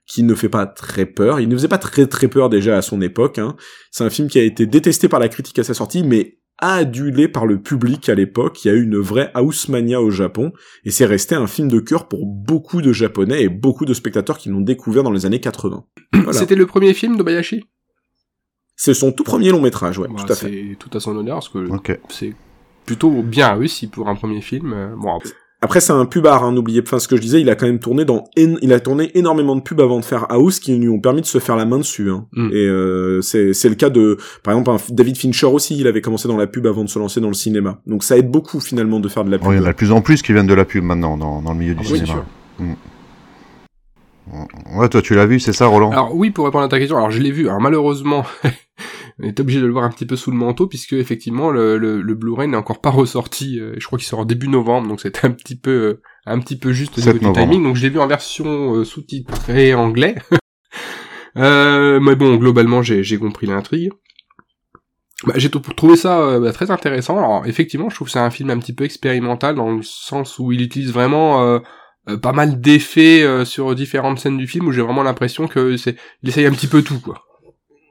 qui 0.06 0.24
ne 0.24 0.36
fait 0.36 0.50
pas 0.50 0.66
très 0.66 1.06
peur. 1.06 1.40
Il 1.40 1.48
ne 1.48 1.56
faisait 1.56 1.70
pas 1.70 1.78
très 1.78 2.08
très 2.08 2.28
peur 2.28 2.50
déjà 2.50 2.76
à 2.76 2.82
son 2.82 3.00
époque. 3.00 3.40
Hein. 3.40 3.56
C'est 3.90 4.04
un 4.04 4.10
film 4.10 4.28
qui 4.28 4.38
a 4.38 4.44
été 4.44 4.66
détesté 4.66 5.08
par 5.08 5.22
la 5.22 5.30
critique 5.30 5.60
à 5.60 5.64
sa 5.64 5.74
sortie, 5.74 6.04
mais 6.04 6.40
adulé 6.60 7.28
par 7.28 7.46
le 7.46 7.62
public 7.62 8.10
à 8.10 8.16
l'époque. 8.16 8.64
Il 8.64 8.68
y 8.68 8.72
a 8.72 8.74
eu 8.74 8.84
une 8.84 8.98
vraie 8.98 9.32
house 9.34 9.70
mania 9.70 10.02
au 10.02 10.10
Japon 10.10 10.52
et 10.84 10.92
c'est 10.92 11.06
resté 11.06 11.36
un 11.36 11.48
film 11.48 11.68
de 11.70 11.80
cœur 11.80 12.08
pour 12.08 12.26
beaucoup 12.26 12.82
de 12.82 12.92
Japonais 12.94 13.44
et 13.44 13.50
beaucoup 13.50 13.86
de 13.86 13.94
spectateurs 13.94 14.38
qui 14.38 14.50
l'ont 14.50 14.62
découvert 14.62 15.04
dans 15.04 15.12
les 15.12 15.26
années 15.26 15.40
80. 15.40 15.86
Voilà. 16.14 16.34
C'était 16.34 16.56
le 16.56 16.66
premier 16.66 16.94
film 16.94 17.18
d'Obayashi? 17.18 17.64
C'est 18.76 18.94
son 18.94 19.12
tout 19.12 19.24
premier 19.24 19.50
long 19.50 19.62
métrage, 19.62 19.98
ouais, 19.98 20.08
Bah, 20.08 20.24
tout 20.26 20.32
à 20.32 20.36
fait. 20.36 20.50
C'est 20.70 20.76
tout 20.78 20.96
à 20.96 21.00
son 21.00 21.16
honneur, 21.16 21.38
parce 21.38 21.50
que 21.50 21.68
c'est 22.10 22.36
plutôt 22.86 23.24
bien 23.24 23.54
réussi 23.56 23.88
pour 23.88 24.08
un 24.08 24.16
premier 24.16 24.42
film. 24.42 24.72
Euh, 24.74 24.96
Bon, 24.96 25.16
Après, 25.16 25.32
c'est 25.80 25.94
un 25.94 26.06
pubard, 26.06 26.44
hein, 26.44 26.52
n'oubliez 26.52 26.82
pas 26.82 27.00
ce 27.00 27.08
que 27.08 27.16
je 27.16 27.22
disais, 27.22 27.42
il 27.42 27.50
a 27.50 27.56
quand 27.56 27.66
même 27.66 27.80
tourné 27.80 28.06
dans, 28.06 28.26
il 28.36 28.74
a 28.74 28.80
tourné 28.80 29.12
énormément 29.18 29.56
de 29.56 29.62
pubs 29.62 29.80
avant 29.82 30.00
de 30.00 30.06
faire 30.06 30.26
House 30.30 30.60
qui 30.60 30.76
lui 30.76 30.90
ont 30.90 31.00
permis 31.00 31.22
de 31.22 31.26
se 31.26 31.40
faire 31.40 31.56
la 31.56 31.66
main 31.66 31.78
dessus, 31.78 32.10
hein. 32.10 32.26
Mm. 32.34 32.50
Et, 32.52 32.66
euh, 32.68 33.22
c'est, 33.22 33.54
c'est 33.54 33.70
le 33.70 33.76
cas 33.76 33.90
de, 33.90 34.18
par 34.44 34.54
exemple, 34.54 34.72
un 34.72 34.94
David 34.94 35.18
Fincher 35.18 35.48
aussi, 35.48 35.78
il 35.78 35.88
avait 35.88 36.02
commencé 36.02 36.28
dans 36.28 36.38
la 36.38 36.48
pub 36.48 36.68
avant 36.68 36.84
de 36.84 36.90
se 36.90 37.00
lancer 37.00 37.22
dans 37.22 37.28
le 37.28 37.34
cinéma. 37.34 37.80
Donc 37.86 38.04
ça 38.04 38.18
aide 38.18 38.30
beaucoup, 38.30 38.60
finalement, 38.60 39.00
de 39.00 39.08
faire 39.08 39.24
de 39.24 39.32
la 39.32 39.38
pub. 39.40 39.52
Il 39.52 39.58
y 39.58 39.60
en 39.60 39.66
a 39.66 39.72
de 39.72 39.78
plus 39.78 39.92
en 39.92 40.02
plus 40.02 40.22
qui 40.22 40.34
viennent 40.34 40.48
de 40.48 40.54
la 40.54 40.66
pub 40.66 40.84
maintenant 40.84 41.18
dans, 41.18 41.42
dans 41.42 41.54
le 41.54 41.60
milieu 41.60 41.74
du 41.76 41.82
Ah 41.84 41.90
oui, 41.92 42.00
cinéma. 42.00 42.24
sûr. 42.60 42.76
Ouais, 44.76 44.90
toi 44.90 45.02
tu 45.02 45.16
l'as 45.16 45.26
vu, 45.26 45.40
c'est 45.40 45.54
ça, 45.54 45.68
Roland? 45.68 45.92
Alors 45.92 46.14
oui, 46.16 46.32
pour 46.32 46.46
répondre 46.46 46.66
à 46.66 46.68
ta 46.68 46.80
question, 46.80 46.98
alors 46.98 47.12
je 47.12 47.22
l'ai 47.22 47.32
vu. 47.32 47.48
Alors 47.48 47.62
malheureusement, 47.62 48.26
on 49.20 49.24
est 49.28 49.40
obligé 49.40 49.60
de 49.60 49.66
le 49.66 49.72
voir 49.72 49.84
un 49.86 49.90
petit 49.90 50.06
peu 50.06 50.16
sous 50.16 50.30
le 50.32 50.38
manteau 50.38 50.68
puisque 50.68 50.94
effectivement 50.94 51.50
le, 51.50 51.78
le, 51.78 52.02
le 52.02 52.14
Blu-ray 52.16 52.48
n'est 52.48 52.58
encore 52.58 52.82
pas 52.82 52.90
ressorti. 52.92 53.60
euh, 53.60 53.74
Je 53.78 53.86
crois 53.88 53.98
qu'il 53.98 54.08
sort 54.08 54.26
début 54.26 54.48
novembre, 54.48 54.88
donc 54.88 55.02
c'était 55.02 55.26
un 55.26 55.32
petit 55.32 55.58
peu 55.58 55.72
euh, 55.72 56.02
un 56.26 56.40
petit 56.40 56.58
peu 56.58 56.72
juste 56.74 56.98
au 56.98 57.02
7 57.02 57.14
niveau 57.22 57.34
du 57.34 57.40
timing. 57.40 57.64
Donc 57.64 57.76
je 57.76 57.82
l'ai 57.84 57.90
vu 57.90 58.00
en 58.00 58.08
version 58.08 58.76
euh, 58.76 58.84
sous-titrée 58.84 59.74
anglais. 59.74 60.16
euh, 61.38 62.00
mais 62.00 62.16
bon, 62.16 62.36
globalement 62.38 62.82
j'ai 62.82 63.04
j'ai 63.04 63.18
compris 63.18 63.48
l'intrigue. 63.48 63.92
Bah, 65.26 65.34
j'ai 65.38 65.50
trouvé 65.50 65.96
ça 65.96 66.20
euh, 66.22 66.40
bah, 66.40 66.52
très 66.52 66.70
intéressant. 66.70 67.18
Alors 67.18 67.46
effectivement, 67.48 67.90
je 67.90 67.96
trouve 67.96 68.08
que 68.08 68.12
c'est 68.12 68.20
un 68.20 68.30
film 68.30 68.50
un 68.52 68.60
petit 68.60 68.74
peu 68.74 68.84
expérimental 68.84 69.56
dans 69.56 69.72
le 69.72 69.82
sens 69.82 70.38
où 70.38 70.52
il 70.52 70.62
utilise 70.62 70.92
vraiment 70.94 71.42
euh, 71.44 71.60
euh, 72.08 72.18
pas 72.18 72.34
mal 72.34 72.62
d'effets 72.62 73.24
euh, 73.24 73.44
sur 73.44 73.74
différentes 73.74 74.20
scènes 74.20 74.38
du 74.38 74.48
film 74.48 74.68
où 74.68 74.72
j'ai 74.72 74.82
vraiment 74.84 75.02
l'impression 75.04 75.48
que 75.48 75.76
c'est 75.76 75.96
il 76.22 76.30
essaye 76.30 76.46
un 76.46 76.52
petit 76.52 76.68
peu 76.68 76.84
tout 76.84 77.00
quoi. 77.00 77.24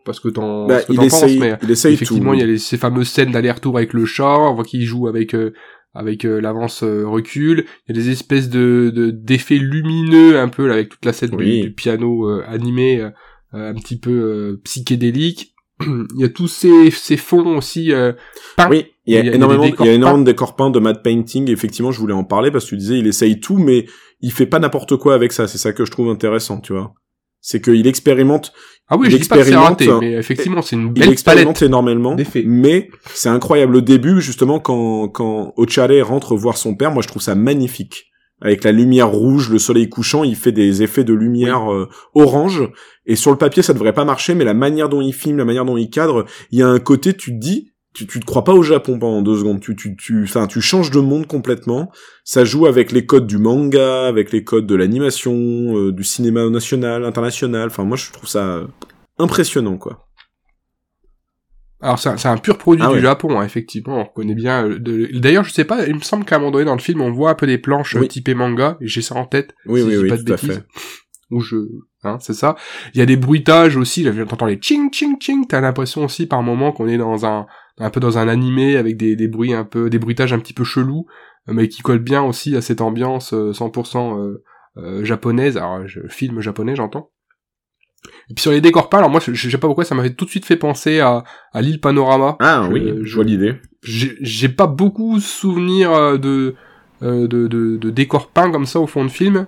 Parce 0.06 0.20
que 0.20 0.28
t'en 0.28 0.66
Bah, 0.66 0.80
il 0.88 0.96
t'en 0.96 1.02
penses, 1.02 1.22
essaye, 1.24 1.38
mais 1.38 1.58
il 1.62 1.70
essaye 1.70 1.92
effectivement 1.94 2.30
tout. 2.30 2.36
il 2.38 2.40
y 2.40 2.44
a 2.44 2.46
les- 2.46 2.58
ces 2.58 2.78
fameuses 2.78 3.08
scènes 3.08 3.32
d'aller-retour 3.32 3.76
avec 3.76 3.92
le 3.92 4.06
char, 4.06 4.40
on 4.40 4.54
voit 4.54 4.64
qu'il 4.64 4.82
joue 4.84 5.06
avec 5.08 5.34
euh, 5.34 5.52
avec 5.94 6.24
euh, 6.24 6.40
l'avance 6.40 6.82
euh, 6.82 7.04
recul, 7.06 7.64
il 7.88 7.94
y 7.96 7.98
a 7.98 8.02
des 8.02 8.10
espèces 8.10 8.48
de 8.48 8.90
de- 8.94 9.10
d'effets 9.10 9.56
lumineux 9.58 10.38
un 10.38 10.48
peu 10.48 10.66
là 10.66 10.74
avec 10.74 10.90
toute 10.90 11.04
la 11.04 11.12
scène 11.12 11.30
du- 11.30 11.36
Oui. 11.36 11.60
du, 11.62 11.72
piano 11.72 12.28
euh, 12.30 12.42
animé 12.48 13.00
euh, 13.02 13.10
un 13.52 13.74
petit 13.74 13.98
peu 13.98 14.10
euh, 14.10 14.60
psychédélique. 14.64 15.52
il 15.80 16.20
y 16.20 16.24
a 16.24 16.28
tous 16.30 16.48
ces 16.48 16.90
ces 16.90 17.16
fonds 17.16 17.56
aussi 17.58 17.92
euh, 17.92 18.12
peints. 18.56 18.68
Oui, 18.70 18.86
il 19.06 19.14
y 19.14 19.16
a 19.16 19.20
Il 19.20 19.26
y 19.26 19.34
énormément, 19.34 19.64
il 19.64 19.86
y 19.86 19.88
a 19.88 19.92
énormément 19.92 20.20
de 20.20 20.24
décors 20.30 20.56
peints, 20.56 20.70
de 20.70 20.78
matte 20.78 21.02
painting. 21.02 21.50
Effectivement, 21.50 21.92
je 21.92 21.98
voulais 22.00 22.14
en 22.14 22.24
parler 22.24 22.50
parce 22.50 22.64
que 22.64 22.70
tu 22.70 22.76
disais, 22.78 22.98
il 22.98 23.06
essaye 23.06 23.40
tout, 23.40 23.58
mais 23.58 23.86
il 24.22 24.32
fait 24.32 24.46
pas 24.46 24.58
n'importe 24.58 24.96
quoi 24.96 25.14
avec 25.14 25.32
ça. 25.32 25.46
C'est 25.48 25.58
ça 25.58 25.72
que 25.72 25.84
je 25.84 25.90
trouve 25.90 26.08
intéressant, 26.10 26.60
tu 26.60 26.72
vois. 26.72 26.94
C'est 27.48 27.60
qu'il 27.60 27.86
expérimente, 27.86 28.52
Ah 28.88 28.96
oui, 28.96 29.06
il 29.06 29.12
je 29.12 29.18
dis 29.18 29.28
pas 29.28 29.36
que 29.38 29.44
c'est 29.44 29.54
raté, 29.54 29.84
expérimente, 29.84 30.00
mais 30.02 30.12
effectivement 30.14 30.62
c'est 30.62 30.74
une 30.74 30.88
il 30.96 31.00
belle 31.00 31.10
expérimente 31.10 31.54
palette. 31.54 31.62
énormément. 31.62 32.16
Mais 32.44 32.90
c'est 33.14 33.28
incroyable. 33.28 33.76
Au 33.76 33.80
début, 33.80 34.20
justement, 34.20 34.58
quand, 34.58 35.06
quand 35.10 35.52
Ochare 35.56 36.04
rentre 36.04 36.34
voir 36.34 36.56
son 36.56 36.74
père, 36.74 36.90
moi, 36.90 37.04
je 37.04 37.08
trouve 37.08 37.22
ça 37.22 37.36
magnifique. 37.36 38.06
Avec 38.42 38.64
la 38.64 38.72
lumière 38.72 39.12
rouge, 39.12 39.48
le 39.48 39.60
soleil 39.60 39.88
couchant, 39.88 40.24
il 40.24 40.34
fait 40.34 40.50
des 40.50 40.82
effets 40.82 41.04
de 41.04 41.14
lumière 41.14 41.72
euh, 41.72 41.88
orange. 42.14 42.68
Et 43.06 43.14
sur 43.14 43.30
le 43.30 43.38
papier, 43.38 43.62
ça 43.62 43.74
devrait 43.74 43.94
pas 43.94 44.04
marcher, 44.04 44.34
mais 44.34 44.44
la 44.44 44.52
manière 44.52 44.88
dont 44.88 45.00
il 45.00 45.12
filme, 45.14 45.38
la 45.38 45.44
manière 45.44 45.64
dont 45.64 45.76
il 45.76 45.88
cadre, 45.88 46.26
il 46.50 46.58
y 46.58 46.62
a 46.62 46.66
un 46.68 46.80
côté, 46.80 47.14
tu 47.14 47.30
te 47.30 47.38
dis, 47.38 47.74
tu, 47.96 48.06
tu 48.06 48.20
te 48.20 48.24
crois 48.26 48.44
pas 48.44 48.52
au 48.52 48.62
Japon 48.62 48.98
pendant 48.98 49.22
deux 49.22 49.38
secondes. 49.38 49.60
Tu, 49.60 49.74
tu, 49.74 49.96
tu, 49.96 50.22
enfin, 50.24 50.46
tu 50.46 50.60
changes 50.60 50.90
de 50.90 51.00
monde 51.00 51.26
complètement. 51.26 51.90
Ça 52.24 52.44
joue 52.44 52.66
avec 52.66 52.92
les 52.92 53.06
codes 53.06 53.26
du 53.26 53.38
manga, 53.38 54.06
avec 54.06 54.32
les 54.32 54.44
codes 54.44 54.66
de 54.66 54.74
l'animation, 54.74 55.32
euh, 55.34 55.92
du 55.92 56.04
cinéma 56.04 56.48
national, 56.50 57.04
international. 57.04 57.68
Enfin, 57.68 57.84
moi, 57.84 57.96
je 57.96 58.10
trouve 58.12 58.28
ça 58.28 58.60
impressionnant, 59.18 59.78
quoi. 59.78 60.02
Alors 61.80 61.98
c'est 61.98 62.08
un, 62.08 62.16
c'est 62.16 62.28
un 62.28 62.38
pur 62.38 62.56
produit 62.56 62.82
Ah 62.84 62.88
du 62.88 62.94
ouais. 62.96 63.00
Japon, 63.02 63.38
hein, 63.38 63.44
effectivement. 63.44 64.00
On 64.00 64.04
reconnaît 64.04 64.34
bien. 64.34 64.66
euh, 64.66 64.78
de- 64.78 65.10
D'ailleurs, 65.18 65.44
je 65.44 65.52
sais 65.52 65.64
pas. 65.64 65.86
Il 65.86 65.94
me 65.96 66.00
semble 66.00 66.24
qu'à 66.24 66.36
un 66.36 66.38
moment 66.38 66.50
donné 66.50 66.64
dans 66.64 66.74
le 66.74 66.80
film, 66.80 67.00
on 67.02 67.10
voit 67.12 67.30
un 67.30 67.34
peu 67.34 67.46
des 67.46 67.58
planches 67.58 67.94
Oui. 67.96 68.08
typées 68.08 68.34
manga. 68.34 68.78
J'ai 68.80 69.02
ça 69.02 69.14
en 69.14 69.26
tête. 69.26 69.54
Oui, 69.66 69.80
si 69.82 69.86
oui, 69.88 69.96
oui, 69.98 70.08
pas 70.08 70.16
de 70.16 70.22
tout 70.22 70.32
à 70.32 70.36
bêtises. 70.36 70.52
fait. 70.54 70.64
Ou 71.30 71.40
je, 71.40 71.56
hein, 72.04 72.18
c'est 72.20 72.34
ça. 72.34 72.54
Il 72.94 72.98
y 72.98 73.02
a 73.02 73.06
des 73.06 73.16
bruitages 73.16 73.76
aussi. 73.76 74.02
Là, 74.04 74.12
t'entends 74.24 74.46
les 74.46 74.58
ching 74.60 74.92
ching 74.92 75.16
ching. 75.20 75.46
T'as 75.46 75.60
l'impression 75.60 76.04
aussi 76.04 76.26
par 76.26 76.42
moment 76.42 76.70
qu'on 76.72 76.86
est 76.86 76.98
dans 76.98 77.26
un, 77.26 77.46
un 77.78 77.90
peu 77.90 77.98
dans 78.00 78.18
un 78.18 78.28
animé 78.28 78.76
avec 78.76 78.96
des, 78.96 79.16
des 79.16 79.26
bruits 79.28 79.52
un 79.52 79.64
peu, 79.64 79.90
des 79.90 79.98
bruitages 79.98 80.32
un 80.32 80.38
petit 80.38 80.52
peu 80.54 80.62
chelous, 80.64 81.06
euh, 81.48 81.52
mais 81.52 81.68
qui 81.68 81.82
collent 81.82 81.98
bien 81.98 82.22
aussi 82.22 82.54
à 82.56 82.60
cette 82.60 82.80
ambiance 82.80 83.32
euh, 83.34 83.50
100% 83.52 84.18
euh, 84.20 84.44
euh, 84.76 85.04
japonaise. 85.04 85.56
Alors, 85.56 85.86
je, 85.88 86.00
film 86.08 86.40
japonais, 86.40 86.76
j'entends. 86.76 87.10
Et 88.30 88.34
puis 88.34 88.42
sur 88.42 88.52
les 88.52 88.60
décors 88.60 88.88
peints, 88.88 88.98
alors 88.98 89.10
moi, 89.10 89.20
je, 89.24 89.32
je 89.34 89.50
sais 89.50 89.58
pas 89.58 89.66
pourquoi, 89.66 89.84
ça 89.84 89.96
m'avait 89.96 90.14
tout 90.14 90.26
de 90.26 90.30
suite 90.30 90.44
fait 90.44 90.56
penser 90.56 91.00
à, 91.00 91.24
à 91.52 91.60
l'île 91.60 91.80
Panorama. 91.80 92.36
Ah 92.38 92.62
Je- 92.68 92.72
oui, 92.72 92.92
je- 93.02 93.14
vois 93.16 93.24
l'idée. 93.24 93.54
j'ai 93.82 94.16
j'ai 94.20 94.48
pas 94.48 94.68
beaucoup 94.68 95.18
souvenir 95.18 95.90
euh, 95.92 96.16
de, 96.18 96.54
euh, 97.02 97.26
de, 97.26 97.48
de, 97.48 97.76
de 97.76 97.90
décors 97.90 98.28
peints 98.30 98.52
comme 98.52 98.66
ça 98.66 98.78
au 98.78 98.86
fond 98.86 99.04
de 99.04 99.10
film. 99.10 99.46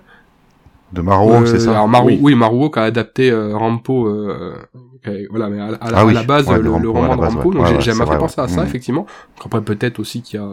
De 0.93 1.01
Maro, 1.01 1.31
Euh, 1.33 1.45
c'est 1.45 1.59
ça 1.59 1.71
Alors 1.71 1.87
Maru, 1.87 2.13
Oui. 2.13 2.19
oui, 2.21 2.35
Maruo 2.35 2.69
qui 2.69 2.79
a 2.79 2.83
adapté 2.83 3.29
euh, 3.31 3.55
Rampo, 3.55 4.07
euh, 4.07 4.53
euh, 5.07 5.25
voilà, 5.29 5.49
mais 5.49 5.59
à, 5.59 5.65
à 5.65 5.71
la, 5.71 5.77
Ah 5.81 6.05
oui, 6.05 6.11
à 6.11 6.15
la 6.15 6.23
base 6.23 6.47
ouais, 6.47 6.57
le, 6.57 6.63
le 6.63 6.69
Rampo, 6.71 6.93
roman 6.93 7.15
de 7.15 7.21
Rampo, 7.21 7.49
ouais. 7.49 7.55
donc 7.55 7.63
Ouais, 7.67 7.75
j'ai 7.75 7.81
jamais 7.91 8.05
vrai, 8.05 8.17
pensé 8.17 8.41
à 8.41 8.47
ça 8.47 8.61
Mhm. 8.61 8.67
effectivement. 8.67 9.01
Donc 9.37 9.45
Après 9.45 9.61
peut-être 9.61 9.99
aussi 9.99 10.21
qu'il 10.21 10.39
y 10.39 10.43
a 10.43 10.47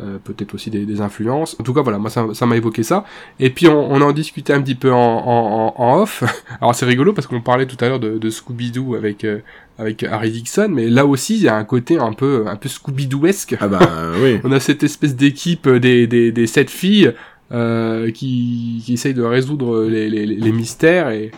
euh, 0.00 0.16
peut-être 0.24 0.54
aussi 0.54 0.70
des, 0.70 0.84
des 0.86 1.00
influences. 1.02 1.54
En 1.60 1.64
tout 1.64 1.74
cas 1.74 1.82
voilà, 1.82 1.98
moi 1.98 2.10
ça 2.10 2.46
m'a 2.46 2.56
évoqué 2.56 2.82
ça. 2.82 3.04
Et 3.38 3.50
puis 3.50 3.68
on, 3.68 3.92
on 3.92 4.00
en 4.00 4.12
discutait 4.12 4.52
un 4.54 4.62
petit 4.62 4.74
peu 4.74 4.90
en, 4.92 4.96
en, 4.96 5.74
en, 5.76 5.82
en 5.82 5.98
off. 6.00 6.24
Alors 6.60 6.74
c'est 6.74 6.86
rigolo 6.86 7.12
parce 7.12 7.26
qu'on 7.26 7.40
parlait 7.42 7.66
tout 7.66 7.76
à 7.84 7.88
l'heure 7.88 8.00
de, 8.00 8.18
de 8.18 8.30
Scooby-Doo 8.30 8.94
avec 8.94 9.24
euh, 9.24 9.40
avec 9.78 10.02
Harry 10.04 10.30
Dixon, 10.30 10.68
mais 10.70 10.88
là 10.88 11.06
aussi 11.06 11.36
il 11.36 11.42
y 11.42 11.48
a 11.48 11.56
un 11.56 11.64
côté 11.64 11.98
un 11.98 12.12
peu 12.14 12.44
un 12.46 12.56
peu 12.56 12.68
Scooby-Dooesque. 12.68 13.56
Ah 13.60 13.68
bah 13.68 13.80
oui. 14.22 14.38
On 14.44 14.52
a 14.52 14.60
cette 14.60 14.82
espèce 14.82 15.14
d'équipe 15.14 15.68
des, 15.68 16.06
des, 16.06 16.32
des 16.32 16.46
sept 16.46 16.70
filles 16.70 17.08
euh, 17.08 17.12
qui, 17.52 18.82
qui 18.84 18.94
essayent 18.94 19.14
de 19.14 19.22
résoudre 19.22 19.84
les, 19.84 20.08
les, 20.08 20.26
les 20.26 20.52
mystères 20.52 21.10
et, 21.10 21.30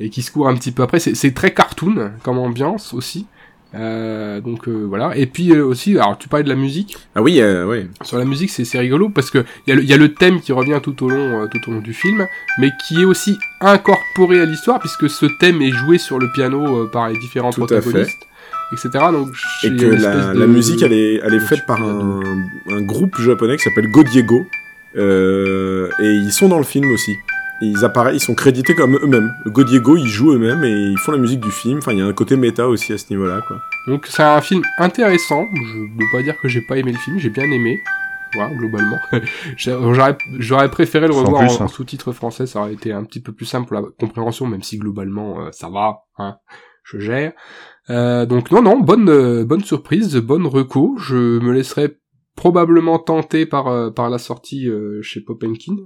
et 0.00 0.10
qui 0.10 0.22
se 0.22 0.30
courent 0.30 0.48
un 0.48 0.54
petit 0.54 0.72
peu 0.72 0.82
après. 0.82 0.98
C'est 1.00 1.34
très 1.34 1.52
cartoon 1.52 2.10
comme 2.22 2.38
ambiance 2.38 2.92
aussi. 2.94 3.26
Euh, 3.72 4.40
donc 4.40 4.66
euh, 4.66 4.84
voilà. 4.88 5.16
Et 5.16 5.26
puis 5.26 5.52
euh, 5.52 5.64
aussi, 5.64 5.96
alors 5.96 6.18
tu 6.18 6.26
parlais 6.28 6.42
de 6.42 6.48
la 6.48 6.56
musique. 6.56 6.96
Ah 7.14 7.22
oui, 7.22 7.40
euh, 7.40 7.64
oui. 7.66 7.86
Sur 8.02 8.18
la 8.18 8.24
musique, 8.24 8.50
c'est 8.50 8.78
rigolo 8.78 9.10
parce 9.10 9.30
que 9.30 9.44
il 9.64 9.70
y, 9.70 9.72
a 9.72 9.76
le- 9.76 9.82
il 9.84 9.88
y 9.88 9.92
a 9.92 9.96
le 9.96 10.12
thème 10.12 10.40
qui 10.40 10.52
revient 10.52 10.80
tout 10.82 11.04
au 11.04 11.08
long, 11.08 11.42
euh, 11.42 11.46
tout 11.46 11.60
au 11.70 11.74
long 11.74 11.80
du 11.80 11.94
film, 11.94 12.26
mais 12.58 12.70
qui 12.88 13.02
est 13.02 13.04
aussi 13.04 13.38
incorporé 13.60 14.40
à 14.40 14.44
l'histoire 14.44 14.80
puisque 14.80 15.08
ce 15.08 15.26
thème 15.38 15.62
est 15.62 15.70
joué 15.70 15.98
sur 15.98 16.18
le 16.18 16.32
piano 16.32 16.82
euh, 16.82 16.90
par 16.90 17.08
les 17.10 17.18
différents 17.20 17.52
Tout 17.52 17.60
protagonistes, 17.64 18.26
etc. 18.72 18.88
Donc 19.12 19.28
Et 19.62 19.68
que 19.76 19.86
la, 19.86 19.94
espèce 19.94 20.26
la 20.26 20.34
de- 20.34 20.46
musique, 20.46 20.82
elle 20.82 20.92
est, 20.92 21.20
elle 21.22 21.34
est 21.34 21.38
de 21.38 21.44
faite 21.44 21.64
par 21.64 21.80
un, 21.80 22.20
un 22.70 22.82
groupe 22.82 23.20
japonais 23.20 23.56
qui 23.56 23.62
s'appelle 23.62 23.88
Godiego. 23.92 24.38
Euh, 24.38 24.69
et 24.94 25.88
ils 26.00 26.32
sont 26.32 26.48
dans 26.48 26.58
le 26.58 26.64
film 26.64 26.90
aussi. 26.92 27.16
Ils 27.62 27.84
apparaissent, 27.84 28.16
ils 28.16 28.24
sont 28.24 28.34
crédités 28.34 28.74
comme 28.74 28.96
eux-mêmes. 28.96 29.34
Godiego, 29.46 29.96
ils 29.96 30.08
jouent 30.08 30.32
eux-mêmes 30.32 30.64
et 30.64 30.70
ils 30.70 30.98
font 30.98 31.12
la 31.12 31.18
musique 31.18 31.40
du 31.40 31.50
film. 31.50 31.78
Enfin, 31.78 31.92
il 31.92 31.98
y 31.98 32.02
a 32.02 32.06
un 32.06 32.12
côté 32.14 32.36
méta 32.36 32.66
aussi 32.66 32.92
à 32.94 32.98
ce 32.98 33.04
niveau-là, 33.10 33.42
quoi. 33.46 33.60
Donc 33.86 34.06
c'est 34.06 34.22
un 34.22 34.40
film 34.40 34.62
intéressant. 34.78 35.44
Je 35.54 35.78
ne 35.78 35.82
veux 35.82 36.10
pas 36.12 36.22
dire 36.22 36.34
que 36.40 36.48
j'ai 36.48 36.62
pas 36.62 36.78
aimé 36.78 36.92
le 36.92 36.98
film, 36.98 37.18
j'ai 37.18 37.28
bien 37.28 37.44
aimé. 37.44 37.78
Voilà, 38.34 38.54
globalement. 38.54 38.96
J'aurais 40.38 40.70
préféré 40.70 41.06
le 41.08 41.14
revoir 41.14 41.42
plus, 41.42 41.56
en, 41.56 41.62
hein. 41.62 41.64
en 41.64 41.68
sous-titre 41.68 42.12
français, 42.12 42.46
ça 42.46 42.60
aurait 42.60 42.74
été 42.74 42.92
un 42.92 43.04
petit 43.04 43.20
peu 43.20 43.32
plus 43.32 43.46
simple 43.46 43.68
pour 43.68 43.76
la 43.76 43.82
compréhension, 43.98 44.46
même 44.46 44.62
si 44.62 44.78
globalement 44.78 45.40
euh, 45.40 45.48
ça 45.52 45.68
va, 45.68 46.04
hein, 46.16 46.36
je 46.84 46.98
gère. 46.98 47.32
Euh, 47.90 48.26
donc 48.26 48.52
non, 48.52 48.62
non, 48.62 48.78
bonne 48.78 49.08
euh, 49.08 49.44
bonne 49.44 49.64
surprise, 49.64 50.16
bonne 50.16 50.46
reco. 50.46 50.96
Je 50.98 51.40
me 51.40 51.52
laisserai 51.52 51.98
probablement 52.36 52.98
tenter 52.98 53.46
par 53.46 53.68
euh, 53.68 53.90
par 53.90 54.08
la 54.10 54.18
sortie 54.18 54.68
euh, 54.68 55.00
chez 55.02 55.20
Popenkin. 55.20 55.76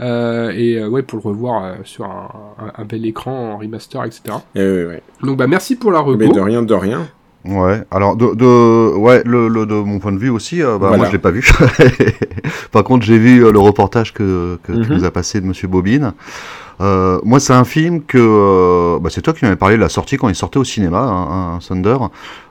Euh, 0.00 0.50
et 0.54 0.78
euh, 0.78 0.88
ouais, 0.88 1.02
pour 1.02 1.18
le 1.18 1.24
revoir 1.24 1.64
euh, 1.64 1.74
sur 1.84 2.04
un, 2.04 2.28
un- 2.58 2.82
un 2.82 2.84
bel 2.84 3.04
écran 3.06 3.54
en 3.54 3.58
remaster, 3.58 4.04
etc. 4.04 4.22
Et 4.54 4.60
ouais. 4.60 5.02
Donc 5.22 5.36
bah 5.38 5.46
merci 5.46 5.74
pour 5.76 5.90
la 5.90 6.00
reco. 6.00 6.18
Mais 6.18 6.28
de 6.28 6.40
rien, 6.40 6.62
de 6.62 6.74
rien. 6.74 7.08
Ouais, 7.44 7.82
alors 7.90 8.16
de, 8.16 8.34
de 8.34 8.96
ouais 8.96 9.22
le, 9.24 9.48
le- 9.48 9.64
de 9.64 9.74
mon 9.74 9.98
point 10.00 10.12
de 10.12 10.18
vue 10.18 10.28
aussi, 10.28 10.60
euh, 10.62 10.72
bah, 10.72 10.88
Voilà. 10.88 10.96
moi 10.98 11.06
je 11.06 11.12
l'ai 11.12 11.18
pas 11.18 11.30
vu. 11.30 11.48
Par 12.72 12.84
contre, 12.84 13.04
j'ai 13.06 13.18
vu 13.18 13.44
euh, 13.44 13.50
le 13.52 13.58
reportage 13.58 14.12
que, 14.12 14.58
que 14.62 14.72
tu 14.72 14.78
Mhm. 14.90 14.98
nous 14.98 15.04
as 15.04 15.10
passé 15.10 15.40
de 15.40 15.46
Monsieur 15.46 15.66
Bobine. 15.68 16.12
Euh, 16.80 17.18
moi, 17.24 17.40
c'est 17.40 17.52
un 17.52 17.64
film 17.64 18.02
que 18.02 18.18
euh, 18.18 18.98
bah, 19.00 19.10
c'est 19.12 19.22
toi 19.22 19.32
qui 19.32 19.44
m'avais 19.44 19.56
parlé 19.56 19.76
de 19.76 19.80
la 19.80 19.88
sortie 19.88 20.16
quand 20.16 20.28
il 20.28 20.34
sortait 20.34 20.58
au 20.58 20.64
cinéma, 20.64 21.00
hein, 21.00 21.54
hein, 21.54 21.58
Thunder. 21.66 21.96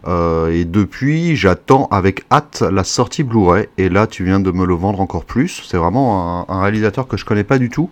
Euh, 0.07 0.51
et 0.51 0.65
depuis, 0.65 1.35
j'attends 1.35 1.87
avec 1.91 2.25
hâte 2.31 2.61
la 2.69 2.83
sortie 2.83 3.23
Blu-ray. 3.23 3.67
Et 3.77 3.89
là, 3.89 4.05
tu 4.07 4.23
viens 4.25 4.39
de 4.39 4.51
me 4.51 4.65
le 4.65 4.73
vendre 4.73 4.99
encore 5.01 5.23
plus. 5.25 5.63
C'est 5.67 5.77
vraiment 5.77 6.45
un, 6.49 6.53
un 6.53 6.61
réalisateur 6.61 7.07
que 7.07 7.15
je 7.17 7.25
connais 7.25 7.43
pas 7.45 7.57
du 7.57 7.69
tout. 7.69 7.89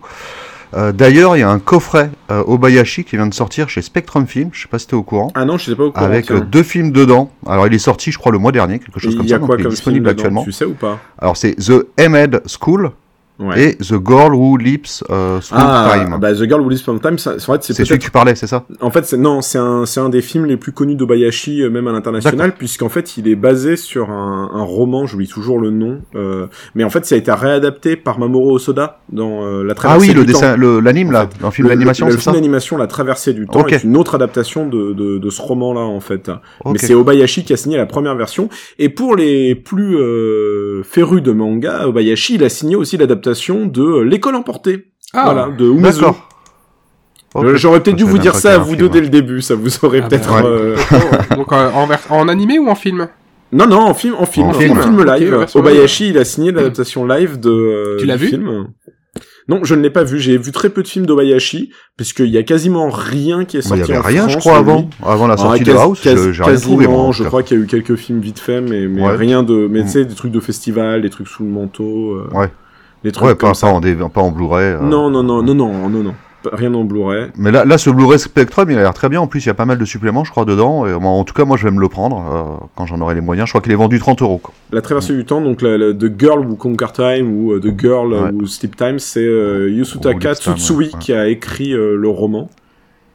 D'ailleurs, 0.94 1.36
il 1.36 1.40
y 1.40 1.42
a 1.42 1.48
un 1.48 1.60
coffret 1.60 2.10
Obayashi 2.28 3.04
qui 3.04 3.16
vient 3.16 3.26
de 3.28 3.32
sortir 3.32 3.70
chez 3.70 3.80
Spectrum 3.80 4.26
Film, 4.26 4.50
je 4.52 4.60
sais 4.62 4.68
pas 4.68 4.78
si 4.78 4.86
t'es 4.86 4.92
au 4.94 5.02
courant, 5.04 5.30
Ah 5.34 5.46
non, 5.46 5.56
je 5.56 5.70
sais 5.70 5.76
pas 5.76 5.84
au 5.84 5.90
courant. 5.92 6.04
avec 6.04 6.30
deux 6.30 6.64
films 6.64 6.90
dedans. 6.90 7.30
Alors 7.46 7.66
il 7.66 7.72
est 7.72 7.78
sorti, 7.78 8.10
je 8.12 8.18
crois, 8.18 8.30
le 8.30 8.36
mois 8.38 8.52
dernier, 8.52 8.78
quelque 8.78 9.00
chose 9.00 9.14
Et 9.14 9.16
comme 9.16 9.26
ça, 9.26 9.36
a 9.36 9.38
donc 9.38 9.46
quoi 9.46 9.56
il 9.56 9.60
est 9.60 9.62
comme 9.62 9.70
disponible 9.72 10.06
actuellement. 10.06 10.44
Tu 10.44 10.52
sais 10.52 10.66
ou 10.66 10.74
pas? 10.74 10.98
Alors 11.18 11.38
c'est 11.38 11.54
The 11.54 11.86
Ahmed 11.98 12.42
School 12.46 12.90
Ouais. 13.38 13.62
et 13.62 13.76
The 13.76 13.96
Girl 14.06 14.34
Who 14.34 14.56
Leaps 14.56 15.04
euh, 15.10 15.40
Through 15.40 15.58
ah, 15.60 15.92
Time. 15.94 16.16
bah 16.18 16.32
The 16.32 16.48
Girl 16.48 16.62
Who 16.62 16.70
Lives 16.70 16.82
From 16.82 17.00
Time, 17.00 17.18
c'est 17.18 17.38
vrai 17.44 17.58
que 17.58 17.64
c'est 17.66 17.74
celui 17.74 17.98
que 17.98 18.04
tu 18.04 18.10
parlais, 18.10 18.34
c'est 18.34 18.46
ça? 18.46 18.64
En 18.80 18.90
fait, 18.90 19.12
non, 19.12 19.42
c'est 19.42 19.58
un, 19.58 19.84
c'est 19.84 20.00
un 20.00 20.08
des 20.08 20.22
films 20.22 20.46
les 20.46 20.56
plus 20.56 20.72
connus 20.72 20.94
d'Obayashi, 20.94 21.62
euh, 21.62 21.68
même 21.68 21.86
à 21.86 21.92
l'international, 21.92 22.54
puisqu'en 22.54 22.88
fait, 22.88 23.18
il 23.18 23.28
est 23.28 23.34
basé 23.36 23.76
sur 23.76 24.08
un, 24.10 24.50
un 24.54 24.62
roman, 24.62 25.06
j'oublie 25.06 25.28
toujours 25.28 25.58
le 25.60 25.70
nom, 25.70 26.00
euh, 26.14 26.46
mais 26.74 26.82
en 26.82 26.88
fait, 26.88 27.04
ça 27.04 27.14
a 27.14 27.18
été 27.18 27.30
réadapté 27.30 27.96
par 27.96 28.18
Mamoru 28.18 28.52
Osoda 28.54 29.00
dans 29.12 29.44
euh, 29.44 29.62
La 29.64 29.72
Ah 29.72 29.74
Traversée 29.74 30.08
oui, 30.08 30.14
le 30.14 30.24
du 30.24 30.32
temps. 30.32 30.40
dessin, 30.40 30.56
le- 30.56 30.80
l'anime 30.80 31.08
en 31.08 31.12
là, 31.12 31.28
le 31.42 31.50
film 31.50 31.68
Le- 31.68 31.74
d'animation, 31.74 32.06
le, 32.06 32.12
c'est 32.12 32.16
le 32.16 32.22
ça? 32.22 32.30
film 32.30 32.40
d'animation 32.42 32.76
La 32.78 32.86
Traversée 32.86 33.34
du 33.34 33.46
temps 33.46 33.60
Ok. 33.60 33.72
est 33.74 33.84
une 33.84 33.98
autre 33.98 34.14
adaptation 34.14 34.66
de, 34.66 34.94
de, 34.94 35.18
de 35.18 35.30
ce 35.30 35.42
roman-là, 35.42 35.82
en 35.82 36.00
fait. 36.00 36.30
Mais 36.64 36.78
c'est 36.78 36.94
Obayashi 36.94 37.44
qui 37.44 37.52
a 37.52 37.58
signé 37.58 37.76
la 37.76 37.84
première 37.86 38.14
version. 38.14 38.48
Et 38.78 38.88
pour 38.88 39.14
les 39.14 39.54
plus 39.54 39.98
euh, 39.98 40.82
férus 40.84 41.22
de 41.22 41.32
manga, 41.32 41.86
Obayashi, 41.86 42.36
il 42.36 42.44
a 42.44 42.48
signé 42.48 42.76
aussi 42.76 42.96
l'adaptation 42.96 43.25
de 43.66 44.00
L'école 44.00 44.34
emportée. 44.36 44.86
Ah, 45.12 45.24
voilà, 45.24 45.48
de 45.56 45.64
Umezu. 45.66 46.00
D'accord. 46.00 46.28
Euh. 47.36 47.56
J'aurais 47.56 47.82
peut-être 47.82 47.96
dû 47.96 48.04
vous 48.04 48.18
dire 48.18 48.34
ça 48.34 48.52
qu'il 48.52 48.60
à 48.60 48.64
vous 48.64 48.76
deux 48.76 48.84
film. 48.84 48.92
dès 48.92 49.00
le 49.02 49.08
début, 49.08 49.42
ça 49.42 49.54
vous 49.54 49.70
aurait 49.84 50.00
Ah 50.02 50.08
peut-être... 50.08 50.30
bah, 50.30 50.42
euh, 50.46 50.76
Donc 51.36 51.52
euh, 51.52 51.70
en, 51.72 51.88
en 52.16 52.28
animé 52.28 52.58
ou 52.58 52.68
en 52.68 52.74
film? 52.74 53.08
Non, 53.52 53.66
non, 53.66 53.80
en 53.80 53.94
film, 53.94 54.14
en 54.18 54.24
film, 54.26 54.46
En 54.46 54.50
en 54.50 54.54
film. 54.54 55.04
live. 55.04 55.30
version 55.36 55.60
Obayashi, 55.60 56.08
il 56.10 56.18
a 56.18 56.24
signé 56.24 56.50
l'adaptation 56.50 57.06
live 57.06 57.38
de. 57.38 57.50
euh, 57.50 57.96
Tu 58.00 58.06
l'as 58.06 58.16
vu? 58.16 58.28
film. 58.28 58.68
Non, 59.48 59.60
je 59.62 59.74
ne 59.76 59.82
l'ai 59.82 59.90
pas 59.90 60.02
vu. 60.02 60.18
J'ai 60.18 60.36
vu 60.38 60.50
très 60.50 60.70
peu 60.70 60.82
de 60.82 60.88
films 60.88 61.06
d'Obayashi, 61.06 61.70
puisqu'il 61.96 62.26
y 62.30 62.38
a 62.38 62.42
quasiment 62.42 62.88
rien 62.90 63.44
qui 63.44 63.56
est 63.58 63.60
Bah, 63.68 63.76
Il 63.76 63.78
sorti 63.78 63.92
y 63.92 63.94
avait 63.94 64.02
en 64.02 64.08
rien, 64.08 64.22
France 64.22 64.32
je 64.32 64.38
crois, 64.38 64.54
de 64.54 64.58
avant, 64.58 64.90
avant 65.04 65.26
la 65.28 65.34
Ah, 65.34 65.36
sortie 65.36 65.60
de 65.62 65.72
quasi- 65.72 65.78
House. 65.82 66.00
quasi- 66.00 66.32
je- 66.32 66.42
quasiment, 66.42 66.72
trouvé. 66.72 66.86
moi, 66.88 67.10
je 67.12 67.22
crois 67.22 67.42
qu'il 67.44 67.56
y 67.56 67.60
a 67.60 67.62
eu 67.62 67.66
quelques 67.66 67.94
films 67.94 68.18
vite 68.20 68.40
fait, 68.40 68.60
mais, 68.60 68.88
mais 68.88 69.02
Ouais. 69.02 69.14
rien 69.14 69.44
de. 69.44 69.68
Mais 69.70 69.82
Mm. 69.82 69.84
tu 69.84 69.90
sais, 69.90 70.04
des 70.04 70.14
trucs 70.14 70.32
de 70.32 70.40
festival, 70.40 71.02
des 71.02 71.10
trucs 71.10 71.28
sous 71.28 71.44
le 71.44 71.50
manteau. 71.50 72.14
euh, 72.14 72.28
Ouais. 72.34 72.48
Des 73.04 73.12
trucs 73.12 73.26
Ouais, 73.28 73.36
comme 73.36 73.50
pas, 73.50 73.54
ça. 73.54 73.66
pas 73.68 73.72
en, 74.04 74.08
pas 74.08 74.20
en 74.20 74.30
Blu-ray. 74.30 74.64
euh. 74.74 74.80
Non, 74.80 75.10
non, 75.10 75.22
non, 75.22 75.42
non, 75.42 75.54
non, 75.54 75.88
non, 75.88 76.02
non. 76.02 76.14
Rien 76.52 76.72
en 76.74 76.84
Blu-ray. 76.84 77.26
Mais 77.36 77.50
là, 77.50 77.64
là, 77.64 77.76
ce 77.76 77.90
Blu-ray 77.90 78.20
Spectrum, 78.20 78.70
il 78.70 78.78
a 78.78 78.82
l'air 78.82 78.94
très 78.94 79.08
bien. 79.08 79.20
En 79.20 79.26
plus, 79.26 79.44
il 79.44 79.46
y 79.48 79.50
a 79.50 79.54
pas 79.54 79.64
mal 79.64 79.78
de 79.78 79.84
suppléments, 79.84 80.22
je 80.22 80.30
crois, 80.30 80.44
dedans. 80.44 80.86
Et, 80.86 80.92
en 80.94 81.24
tout 81.24 81.34
cas, 81.34 81.44
moi, 81.44 81.56
je 81.56 81.64
vais 81.64 81.72
me 81.72 81.80
le 81.80 81.88
prendre 81.88 82.16
euh, 82.62 82.64
quand 82.76 82.86
j'en 82.86 83.00
aurai 83.00 83.16
les 83.16 83.20
moyens. 83.20 83.48
Je 83.48 83.52
crois 83.52 83.60
qu'il 83.60 83.72
est 83.72 83.76
vendu 83.76 83.98
30 83.98 84.22
euros. 84.22 84.40
La 84.70 84.80
traversée 84.80 85.12
du 85.14 85.24
temps, 85.24 85.40
donc 85.40 85.60
la, 85.60 85.76
la- 85.76 85.92
The 85.92 86.06
Girl 86.18 86.46
Who 86.46 86.54
Conquer 86.54 86.86
Time 86.94 87.32
ou 87.36 87.52
euh, 87.52 87.60
The 87.60 87.78
Girl 87.80 88.12
Ouais. 88.12 88.30
Who 88.30 88.46
Sleep 88.46 88.76
Time, 88.76 89.00
c'est 89.00 89.24
euh, 89.26 89.66
Ou 89.66 89.78
Yusutaka 89.78 90.34
Tsutsui 90.34 90.76
ouais, 90.76 90.90
qui 91.00 91.12
a 91.12 91.26
écrit 91.26 91.72
euh, 91.72 91.96
le 91.96 92.08
roman. 92.08 92.48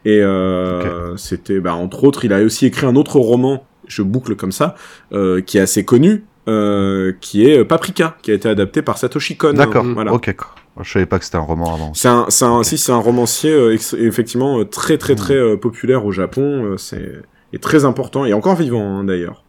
Et 0.04 0.20
euh, 0.20 1.16
c'était, 1.16 1.60
bah, 1.60 1.74
entre 1.74 2.04
autres, 2.04 2.24
il 2.26 2.32
a 2.32 2.42
aussi 2.42 2.66
écrit 2.66 2.86
un 2.86 2.96
autre 2.96 3.18
roman, 3.18 3.64
je 3.86 4.02
boucle 4.02 4.34
comme 4.36 4.52
ça, 4.52 4.74
euh, 5.12 5.40
qui 5.40 5.58
est 5.58 5.60
assez 5.62 5.84
connu, 5.84 6.24
euh, 6.48 7.12
qui 7.20 7.48
est 7.48 7.64
Paprika, 7.64 8.16
qui 8.22 8.30
a 8.30 8.34
été 8.34 8.48
adapté 8.48 8.82
par 8.82 8.98
Satoshi 8.98 9.36
Kon. 9.36 9.52
D'accord. 9.52 9.84
Voilà. 9.84 10.12
Ok. 10.12 10.34
Je 10.80 10.90
savais 10.90 11.06
pas 11.06 11.18
que 11.18 11.24
c'était 11.24 11.36
un 11.36 11.40
roman 11.40 11.74
avant. 11.74 11.92
C'est 11.94 12.08
un, 12.08 12.26
c'est 12.30 12.46
un, 12.46 12.62
si 12.62 12.78
c'est 12.78 12.92
un 12.92 12.96
romancier 12.96 13.52
euh, 13.52 13.76
effectivement 13.98 14.60
euh, 14.60 14.64
très 14.64 14.96
très 14.96 15.14
très 15.14 15.34
euh, 15.34 15.56
populaire 15.56 16.06
au 16.06 16.12
Japon. 16.12 16.64
euh, 16.64 16.76
c'est 16.78 17.12
et 17.52 17.58
très 17.58 17.84
important 17.84 18.24
et 18.24 18.32
encore 18.32 18.56
vivant 18.56 18.82
hein, 18.82 19.04
d'ailleurs. 19.04 19.44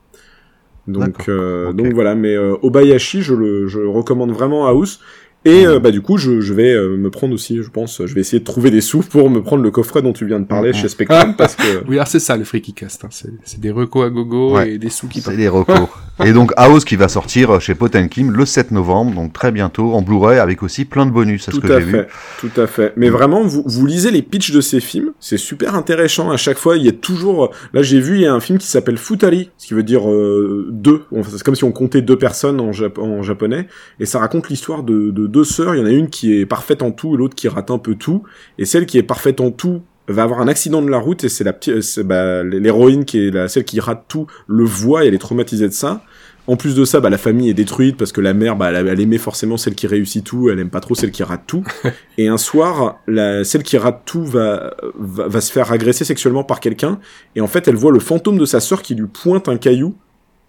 Donc 0.85 1.29
euh, 1.29 1.71
donc 1.71 1.93
voilà, 1.93 2.13
mais 2.13 2.35
euh, 2.35 2.57
Obayashi, 2.61 3.21
je 3.21 3.33
le 3.33 3.67
je 3.67 3.79
recommande 3.79 4.31
vraiment 4.31 4.67
à 4.67 4.71
House. 4.71 4.99
Et 5.45 5.65
euh, 5.67 5.79
bah 5.79 5.91
du 5.91 6.01
coup, 6.01 6.17
je, 6.17 6.39
je 6.41 6.53
vais 6.53 6.71
euh, 6.73 6.95
me 6.97 7.09
prendre 7.09 7.33
aussi, 7.33 7.61
je 7.61 7.69
pense, 7.69 8.01
je 8.05 8.13
vais 8.13 8.21
essayer 8.21 8.39
de 8.39 8.45
trouver 8.45 8.71
des 8.71 8.81
sous 8.81 9.01
pour 9.01 9.29
me 9.29 9.41
prendre 9.43 9.61
le 9.63 9.71
coffret 9.71 10.01
dont 10.01 10.13
tu 10.13 10.25
viens 10.25 10.39
de 10.39 10.45
parler 10.45 10.71
chez 10.73 10.87
Spectrum 10.87 11.35
parce 11.37 11.55
que 11.55 11.83
Oui, 11.87 11.95
alors 11.95 12.07
c'est 12.07 12.19
ça 12.19 12.37
le 12.37 12.43
Freaky 12.45 12.73
Cast. 12.73 13.03
Hein. 13.03 13.09
C'est 13.11 13.29
c'est 13.43 13.59
des 13.59 13.71
recos 13.71 14.05
à 14.05 14.09
gogo 14.09 14.55
Ouais. 14.55 14.73
et 14.73 14.77
des 14.77 14.89
sous 14.89 15.07
qui 15.07 15.19
C'est 15.19 15.25
partent. 15.25 15.37
des 15.37 15.49
recours. 15.49 15.97
Et 16.23 16.31
donc 16.31 16.53
House 16.57 16.85
qui 16.85 16.95
va 16.95 17.07
sortir 17.07 17.59
chez 17.59 17.73
Potemkin 17.73 18.29
le 18.31 18.45
7 18.45 18.69
novembre, 18.69 19.15
donc 19.15 19.33
très 19.33 19.51
bientôt 19.51 19.93
en 19.93 20.03
Blu-ray 20.03 20.37
avec 20.37 20.61
aussi 20.61 20.85
plein 20.85 21.07
de 21.07 21.11
bonus, 21.11 21.43
c'est 21.45 21.51
ce 21.51 21.55
Tout 21.59 21.67
que 21.67 21.73
à 21.73 21.79
vu. 21.79 21.91
fait, 21.91 22.07
tout 22.39 22.61
à 22.61 22.67
fait. 22.67 22.93
Mais 22.97 23.09
vraiment, 23.09 23.41
vous, 23.43 23.63
vous 23.65 23.85
lisez 23.87 24.11
les 24.11 24.21
pitchs 24.21 24.51
de 24.51 24.61
ces 24.61 24.79
films, 24.79 25.13
c'est 25.19 25.37
super 25.37 25.73
intéressant. 25.73 26.29
À 26.29 26.37
chaque 26.37 26.59
fois, 26.59 26.77
il 26.77 26.83
y 26.83 26.87
a 26.87 26.91
toujours. 26.91 27.49
Là, 27.73 27.81
j'ai 27.81 27.99
vu, 27.99 28.17
il 28.17 28.21
y 28.21 28.25
a 28.27 28.33
un 28.33 28.39
film 28.39 28.59
qui 28.59 28.67
s'appelle 28.67 28.97
Futari, 28.97 29.49
ce 29.57 29.65
qui 29.65 29.73
veut 29.73 29.81
dire 29.81 30.07
euh, 30.07 30.67
deux. 30.69 31.01
Enfin, 31.17 31.31
C'est 31.35 31.41
comme 31.43 31.55
si 31.55 31.63
on 31.63 31.71
comptait 31.71 32.03
deux 32.03 32.17
personnes 32.17 32.61
en, 32.61 32.69
Jap- 32.71 32.99
en 32.99 33.23
japonais, 33.23 33.67
et 33.99 34.05
ça 34.05 34.19
raconte 34.19 34.49
l'histoire 34.49 34.83
de, 34.83 35.09
de 35.09 35.25
deux 35.33 35.43
sœurs. 35.43 35.75
Il 35.75 35.79
y 35.79 35.81
en 35.81 35.85
a 35.85 35.91
une 35.91 36.09
qui 36.09 36.39
est 36.39 36.45
parfaite 36.45 36.81
en 36.81 36.91
tout, 36.91 37.15
et 37.15 37.17
l'autre 37.17 37.35
qui 37.35 37.49
rate 37.49 37.71
un 37.71 37.79
peu 37.79 37.95
tout. 37.95 38.23
Et 38.57 38.65
celle 38.65 38.85
qui 38.85 38.97
est 38.97 39.03
parfaite 39.03 39.41
en 39.41 39.51
tout 39.51 39.81
va 40.07 40.23
avoir 40.23 40.39
un 40.39 40.47
accident 40.47 40.81
de 40.81 40.89
la 40.89 40.97
route, 40.97 41.23
et 41.23 41.29
c'est 41.29 41.43
la 41.43 41.53
petite, 41.53 41.81
c'est, 41.81 42.03
bah, 42.03 42.43
l'héroïne 42.43 43.05
qui 43.05 43.27
est 43.27 43.31
la 43.31 43.47
celle 43.47 43.63
qui 43.63 43.79
rate 43.79 44.05
tout 44.07 44.27
le 44.47 44.63
voit, 44.63 45.03
et 45.03 45.07
elle 45.07 45.13
est 45.13 45.19
traumatisée 45.19 45.67
de 45.67 45.73
ça. 45.73 46.03
En 46.45 46.57
plus 46.57 46.75
de 46.75 46.83
ça, 46.83 46.99
bah, 46.99 47.09
la 47.09 47.17
famille 47.17 47.49
est 47.49 47.53
détruite 47.53 47.95
parce 47.95 48.11
que 48.11 48.19
la 48.19 48.33
mère, 48.33 48.57
bah, 48.57 48.69
elle, 48.69 48.87
elle 48.87 48.99
aimait 48.99 49.17
forcément 49.17 49.55
celle 49.55 49.75
qui 49.75 49.87
réussit 49.87 50.25
tout, 50.25 50.49
elle 50.49 50.59
aime 50.59 50.69
pas 50.69 50.81
trop 50.81 50.93
celle 50.93 51.11
qui 51.11 51.23
rate 51.23 51.43
tout. 51.47 51.63
et 52.17 52.27
un 52.27 52.37
soir, 52.37 52.99
la, 53.07 53.45
celle 53.45 53.63
qui 53.63 53.77
rate 53.77 54.01
tout 54.05 54.25
va, 54.25 54.75
va, 54.99 55.29
va 55.29 55.41
se 55.41 55.53
faire 55.53 55.71
agresser 55.71 56.03
sexuellement 56.03 56.43
par 56.43 56.59
quelqu'un. 56.59 56.99
Et 57.35 57.41
en 57.41 57.47
fait, 57.47 57.69
elle 57.69 57.77
voit 57.77 57.93
le 57.93 57.99
fantôme 57.99 58.37
de 58.37 58.45
sa 58.45 58.59
sœur 58.59 58.81
qui 58.81 58.93
lui 58.93 59.07
pointe 59.07 59.47
un 59.47 59.55
caillou 59.55 59.95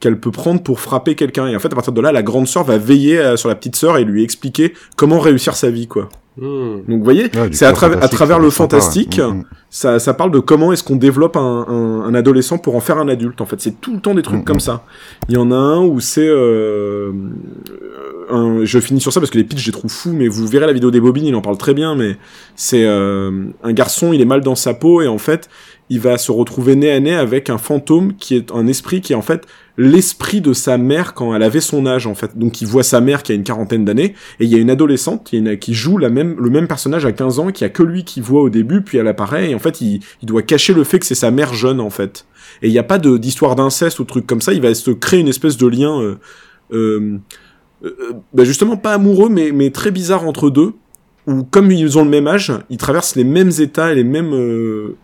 qu'elle 0.00 0.18
peut 0.20 0.30
prendre 0.30 0.62
pour 0.62 0.80
frapper 0.80 1.14
quelqu'un. 1.14 1.46
Et 1.46 1.56
en 1.56 1.58
fait, 1.58 1.68
à 1.72 1.74
partir 1.74 1.92
de 1.92 2.00
là, 2.00 2.12
la 2.12 2.22
grande 2.22 2.46
sœur 2.48 2.64
va 2.64 2.76
veiller 2.78 3.18
euh, 3.18 3.36
sur 3.36 3.48
la 3.48 3.54
petite 3.54 3.76
sœur 3.76 3.96
et 3.98 4.04
lui 4.04 4.22
expliquer 4.22 4.74
comment 4.96 5.18
réussir 5.18 5.54
sa 5.56 5.70
vie, 5.70 5.86
quoi. 5.86 6.08
Hmm. 6.36 6.78
Donc, 6.88 6.98
vous 6.98 7.04
voyez, 7.04 7.24
Ouais, 7.34 7.48
c'est 7.52 7.64
à, 7.64 7.72
travers 7.72 7.98
à 7.98 8.02
le 8.02 8.10
sympa, 8.10 8.42
ouais. 8.42 8.50
fantastique, 8.50 9.18
Mm, 9.20 9.38
mm. 9.38 9.44
ça, 9.70 9.98
ça 10.00 10.14
parle 10.14 10.32
de 10.32 10.40
comment 10.40 10.72
est-ce 10.72 10.82
qu'on 10.82 10.96
développe 10.96 11.36
un, 11.36 11.64
un, 11.68 12.00
un 12.02 12.14
adolescent 12.14 12.58
pour 12.58 12.74
en 12.74 12.80
faire 12.80 12.98
un 12.98 13.06
adulte. 13.06 13.40
En 13.40 13.46
fait, 13.46 13.60
c'est 13.60 13.80
tout 13.80 13.94
le 13.94 14.00
temps 14.00 14.14
des 14.14 14.22
trucs 14.22 14.38
Mhm. 14.40 14.44
comme 14.44 14.58
ça. 14.60 14.82
Il 15.28 15.36
y 15.36 15.38
en 15.38 15.52
a 15.52 15.56
un 15.56 15.84
où 15.84 16.00
c'est, 16.00 16.26
euh, 16.26 17.12
un, 18.30 18.64
je 18.64 18.78
finis 18.80 19.00
sur 19.00 19.12
ça 19.12 19.20
parce 19.20 19.30
que 19.30 19.38
les 19.38 19.44
pitchs 19.44 19.60
je 19.60 19.66
les 19.66 19.72
trouve 19.72 19.90
fous, 19.90 20.12
mais 20.12 20.26
vous 20.28 20.46
verrez 20.46 20.66
la 20.66 20.72
vidéo 20.72 20.90
des 20.90 21.00
bobines, 21.00 21.26
il 21.26 21.34
en 21.36 21.40
parle 21.40 21.56
très 21.58 21.72
bien. 21.72 21.94
Mais 21.94 22.16
c'est 22.56 22.84
euh, 22.84 23.30
un 23.62 23.72
garçon, 23.72 24.12
il 24.12 24.20
est 24.20 24.24
mal 24.26 24.40
dans 24.40 24.54
sa 24.56 24.74
peau 24.74 25.02
et 25.02 25.06
en 25.08 25.18
fait, 25.18 25.48
il 25.90 26.01
va 26.01 26.16
se 26.16 26.32
retrouver 26.32 26.77
nez 26.77 26.90
à 26.90 27.01
nez 27.01 27.15
avec 27.15 27.51
un 27.51 27.59
fantôme 27.59 28.15
qui 28.16 28.35
est 28.35 28.51
un 28.52 28.66
esprit 28.66 29.01
qui 29.01 29.12
est 29.12 29.16
en 29.16 29.23
fait 29.23 29.47
l'esprit 29.77 30.40
de 30.40 30.52
sa 30.52 30.78
mère 30.78 31.15
quand 31.15 31.35
elle 31.35 31.43
avait 31.43 31.61
son 31.61 31.85
âge 31.86 32.06
en 32.06 32.15
fait. 32.15 32.39
Donc 32.39 32.62
il 32.62 32.66
voit 32.66 32.82
sa 32.82 33.01
mère 33.01 33.23
qui 33.23 33.32
a 33.32 33.35
une 33.35 33.43
quarantaine 33.43 33.85
d'années 33.85 34.15
et 34.40 34.44
il 34.44 34.48
y 34.48 34.55
a 34.55 34.59
une 34.59 34.70
adolescente 34.70 35.24
qui, 35.24 35.74
joue 35.74 35.98
le 35.98 36.09
même 36.09 36.69
personnage 36.69 37.05
à 37.05 37.12
15 37.12 37.39
ans 37.39 37.52
qui 37.52 37.65
a 37.65 37.69
que 37.69 37.82
lui 37.82 38.05
qui 38.05 38.20
voit 38.20 38.43
au 38.43 38.51
début 38.51 38.81
puis 38.82 38.98
elle 38.98 39.09
apparaît 39.09 39.51
et 39.51 39.55
en 39.55 39.59
fait 39.59 39.81
il, 39.81 40.01
doit 40.23 40.43
cacher 40.43 40.73
le 40.73 40.85
fait 40.85 40.98
que 40.98 41.06
c'est 41.06 41.15
sa 41.15 41.31
mère 41.31 41.52
jeune 41.55 41.81
en 41.81 41.90
fait. 41.90 42.27
Et 42.62 42.69
il 42.69 42.73
n'y 42.73 42.78
a 42.78 42.85
pas 42.85 42.98
d'histoire 42.98 43.56
d'inceste 43.56 43.98
ou 43.98 44.05
truc 44.05 44.27
comme 44.27 44.40
ça, 44.40 44.52
il 44.52 44.62
va 44.62 44.73
se 44.74 44.90
créer 44.90 45.20
une 45.20 45.28
espèce 45.28 45.56
de 45.56 45.66
lien 45.66 46.01
euh, 46.01 46.15
euh, 46.73 47.19
euh, 47.85 48.12
bah 48.32 48.44
justement 48.44 48.77
pas 48.77 48.94
amoureux 48.94 49.28
mais, 49.28 49.52
mais 49.52 49.70
très 49.70 49.90
bizarre 49.90 50.27
entre 50.27 50.48
deux 50.48 50.73
où 51.27 51.43
comme 51.43 51.70
ils 51.70 51.98
ont 51.98 52.05
le 52.05 52.11
même 52.11 52.27
âge, 52.27 52.52
ils 52.70 52.77
traversent 52.77 53.16
les 53.16 53.24
mêmes 53.24 53.51
états 53.59 53.93
et 53.93 53.94
les 53.94 54.05
mêmes 54.05 54.94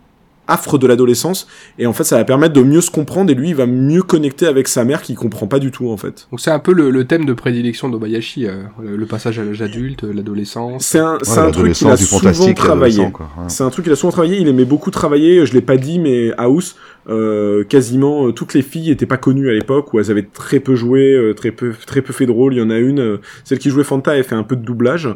euh, 0.51 0.53
affres 0.53 0.77
de 0.77 0.87
l'adolescence 0.87 1.47
et 1.79 1.85
en 1.85 1.93
fait 1.93 2.03
ça 2.03 2.17
va 2.17 2.23
permettre 2.23 2.53
de 2.53 2.61
mieux 2.61 2.81
se 2.81 2.91
comprendre 2.91 3.31
et 3.31 3.35
lui 3.35 3.49
il 3.49 3.55
va 3.55 3.65
mieux 3.65 4.03
connecter 4.03 4.47
avec 4.47 4.67
sa 4.67 4.83
mère 4.83 5.01
qui 5.01 5.15
comprend 5.15 5.47
pas 5.47 5.59
du 5.59 5.71
tout 5.71 5.89
en 5.89 5.97
fait. 5.97 6.27
Donc 6.31 6.39
c'est 6.39 6.51
un 6.51 6.59
peu 6.59 6.73
le, 6.73 6.89
le 6.89 7.05
thème 7.05 7.25
de 7.25 7.33
prédilection 7.33 7.89
d'Obayashi, 7.89 8.47
euh, 8.47 8.63
le, 8.81 9.05
passage 9.05 9.39
à 9.39 9.43
l'âge 9.43 9.61
adulte, 9.61 10.03
l'adolescence. 10.03 10.85
C'est 10.85 10.99
un, 10.99 11.17
c'est 11.21 11.41
Ouais, 11.41 11.47
un 11.47 11.51
truc 11.51 11.73
qu'il 11.73 11.87
a 11.87 11.97
souvent 11.97 12.53
travaillé. 12.53 12.99
Ouais. 12.99 13.11
C'est 13.47 13.63
un 13.63 13.69
truc 13.69 13.83
qu'il 13.85 13.93
a 13.93 13.95
souvent 13.95 14.11
travaillé. 14.11 14.39
Il 14.39 14.47
aimait 14.47 14.65
beaucoup 14.65 14.91
travailler. 14.91 15.45
Je 15.45 15.53
l'ai 15.53 15.61
pas 15.61 15.77
dit, 15.77 15.99
mais 15.99 16.31
House, 16.37 16.75
euh, 17.09 17.63
quasiment 17.63 18.27
euh, 18.27 18.31
toutes 18.31 18.53
les 18.53 18.61
filles 18.61 18.91
étaient 18.91 19.05
pas 19.05 19.17
connues 19.17 19.49
à 19.49 19.53
l'époque, 19.53 19.93
où 19.93 19.99
elles 19.99 20.11
avaient 20.11 20.27
très 20.33 20.59
peu 20.59 20.75
joué, 20.75 21.13
euh, 21.13 21.33
très 21.33 21.51
peu, 21.51 21.73
très 21.85 22.01
peu 22.01 22.13
fait 22.13 22.25
de 22.25 22.31
rôle. 22.31 22.53
Il 22.53 22.59
y 22.59 22.61
en 22.61 22.69
a 22.69 22.77
une, 22.77 22.99
euh, 22.99 23.17
celle 23.43 23.59
qui 23.59 23.69
jouait 23.69 23.83
Fanta, 23.83 24.15
elle 24.15 24.23
fait 24.23 24.35
un 24.35 24.43
peu 24.43 24.55
de 24.55 24.63
doublage. 24.63 25.09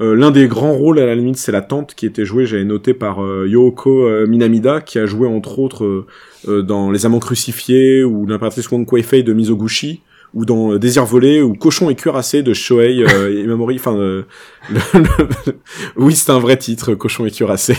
Euh, 0.00 0.14
L'un 0.14 0.30
des 0.30 0.46
grands 0.46 0.72
rôles 0.74 0.98
à 1.00 1.06
la 1.06 1.14
limite, 1.16 1.36
c'est 1.38 1.50
la 1.52 1.60
tante 1.62 1.94
qui 1.96 2.06
était 2.06 2.24
jouée, 2.24 2.46
j'avais 2.46 2.64
noté 2.64 2.94
par 2.94 3.22
euh, 3.24 3.46
Yoko 3.48 4.06
euh, 4.06 4.26
Minamida, 4.26 4.80
qui 4.80 4.98
a 4.98 5.06
joué 5.06 5.26
entre 5.26 5.58
autres 5.58 6.06
euh, 6.46 6.62
dans 6.62 6.90
Les 6.92 7.04
Amants 7.04 7.18
crucifiés 7.18 8.04
ou 8.04 8.24
l'impératrice 8.26 8.70
Wong 8.70 8.86
Kuei-fei 8.86 9.22
de 9.24 9.32
Mizoguchi 9.32 10.02
ou 10.34 10.44
dans 10.44 10.76
Désir 10.76 11.04
volé 11.04 11.40
ou 11.42 11.54
Cochon 11.54 11.88
et 11.90 11.94
cuirassé 11.96 12.42
de 12.42 12.52
Shohei 12.54 13.02
euh, 13.02 13.32
Imamori. 13.44 13.76
Enfin, 13.76 13.96
euh, 13.96 14.22
le- 14.70 15.00
le- 15.00 15.54
oui, 15.96 16.14
c'est 16.14 16.30
un 16.30 16.38
vrai 16.38 16.56
titre, 16.58 16.94
Cochon 16.94 17.26
et 17.26 17.30
cuirassé. 17.30 17.74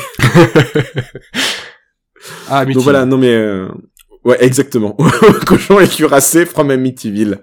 Ah, 2.49 2.65
Donc 2.65 2.77
voilà, 2.83 3.05
non 3.05 3.17
mais 3.17 3.33
euh, 3.33 3.67
ouais, 4.25 4.37
exactement. 4.43 4.97
Cochon 5.47 5.79
et 5.79 5.87
cuirassé 5.87 6.45
from 6.45 6.69
Amityville. 6.71 7.39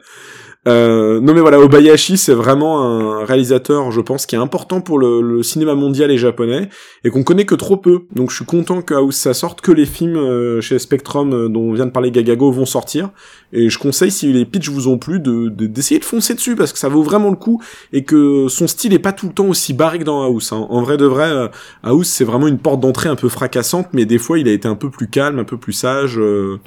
Euh, 0.67 1.21
non 1.21 1.33
mais 1.33 1.41
voilà, 1.41 1.61
Obayashi 1.61 2.17
c'est 2.17 2.35
vraiment 2.35 2.83
un 2.83 3.25
réalisateur, 3.25 3.93
je 3.93 4.01
pense, 4.01 4.27
qui 4.27 4.35
est 4.35 4.39
important 4.39 4.81
pour 4.81 4.99
le, 4.99 5.41
cinéma 5.45 5.77
mondial 5.77 6.11
et 6.11 6.19
japonais 6.19 6.69
et 7.05 7.11
qu'on 7.11 7.23
connaît 7.23 7.45
que 7.45 7.55
trop 7.55 7.77
peu. 7.77 8.01
Donc 8.17 8.31
je 8.31 8.37
suis 8.37 8.45
content 8.45 8.83
que 8.83 8.93
House 8.95 9.15
ça 9.15 9.33
sorte, 9.33 9.61
que 9.61 9.71
les 9.71 9.87
films 9.87 10.17
euh, 10.17 10.61
chez 10.61 10.81
Spectrum 10.81 11.33
euh, 11.33 11.49
dont 11.49 11.73
vient 11.73 11.87
de 11.87 11.93
parler 11.93 12.11
Gagago 12.11 12.51
vont 12.51 12.67
sortir. 12.67 13.11
Et 13.53 13.71
je 13.71 13.79
conseille 13.79 14.11
si 14.11 14.33
les 14.33 14.45
pitchs 14.45 14.69
vous 14.69 14.89
ont 14.89 14.99
plu 14.99 15.21
de 15.21 15.49
de- 15.51 15.67
d'essayer 15.67 16.01
de, 16.01 16.05
foncer 16.05 16.35
dessus 16.35 16.57
parce 16.57 16.73
que 16.73 16.81
ça 16.81 16.89
vaut 16.89 17.03
vraiment 17.05 17.31
le 17.31 17.37
coup 17.37 17.63
et 17.93 18.03
que 18.05 18.49
son 18.49 18.67
style 18.67 18.93
est 18.93 18.99
pas 18.99 19.13
tout 19.13 19.27
le 19.29 19.33
temps 19.35 19.47
aussi 19.47 19.73
barré 19.73 20.01
que 20.01 20.05
dans 20.05 20.23
House. 20.25 20.53
hein. 20.53 20.67
En 20.69 20.83
vrai 20.83 20.97
de 20.97 21.07
vrai, 21.07 21.29
euh, 21.31 21.49
House 21.85 22.09
c'est 22.09 22.25
vraiment 22.25 22.49
une 22.49 22.59
porte 22.59 22.81
d'entrée 22.81 23.09
un 23.09 23.17
peu 23.17 23.29
fracassante, 23.29 23.87
mais 23.93 24.05
des 24.05 24.19
fois 24.19 24.39
il 24.41 24.49
a 24.49 24.53
été 24.53 24.67
un 24.67 24.75
peu 24.75 24.91
plus 24.91 25.09
calme, 25.09 25.39
un 25.39 25.45
peu 25.45 25.59
plus 25.59 25.75
sage. 25.75 26.19
euh, 26.19 26.59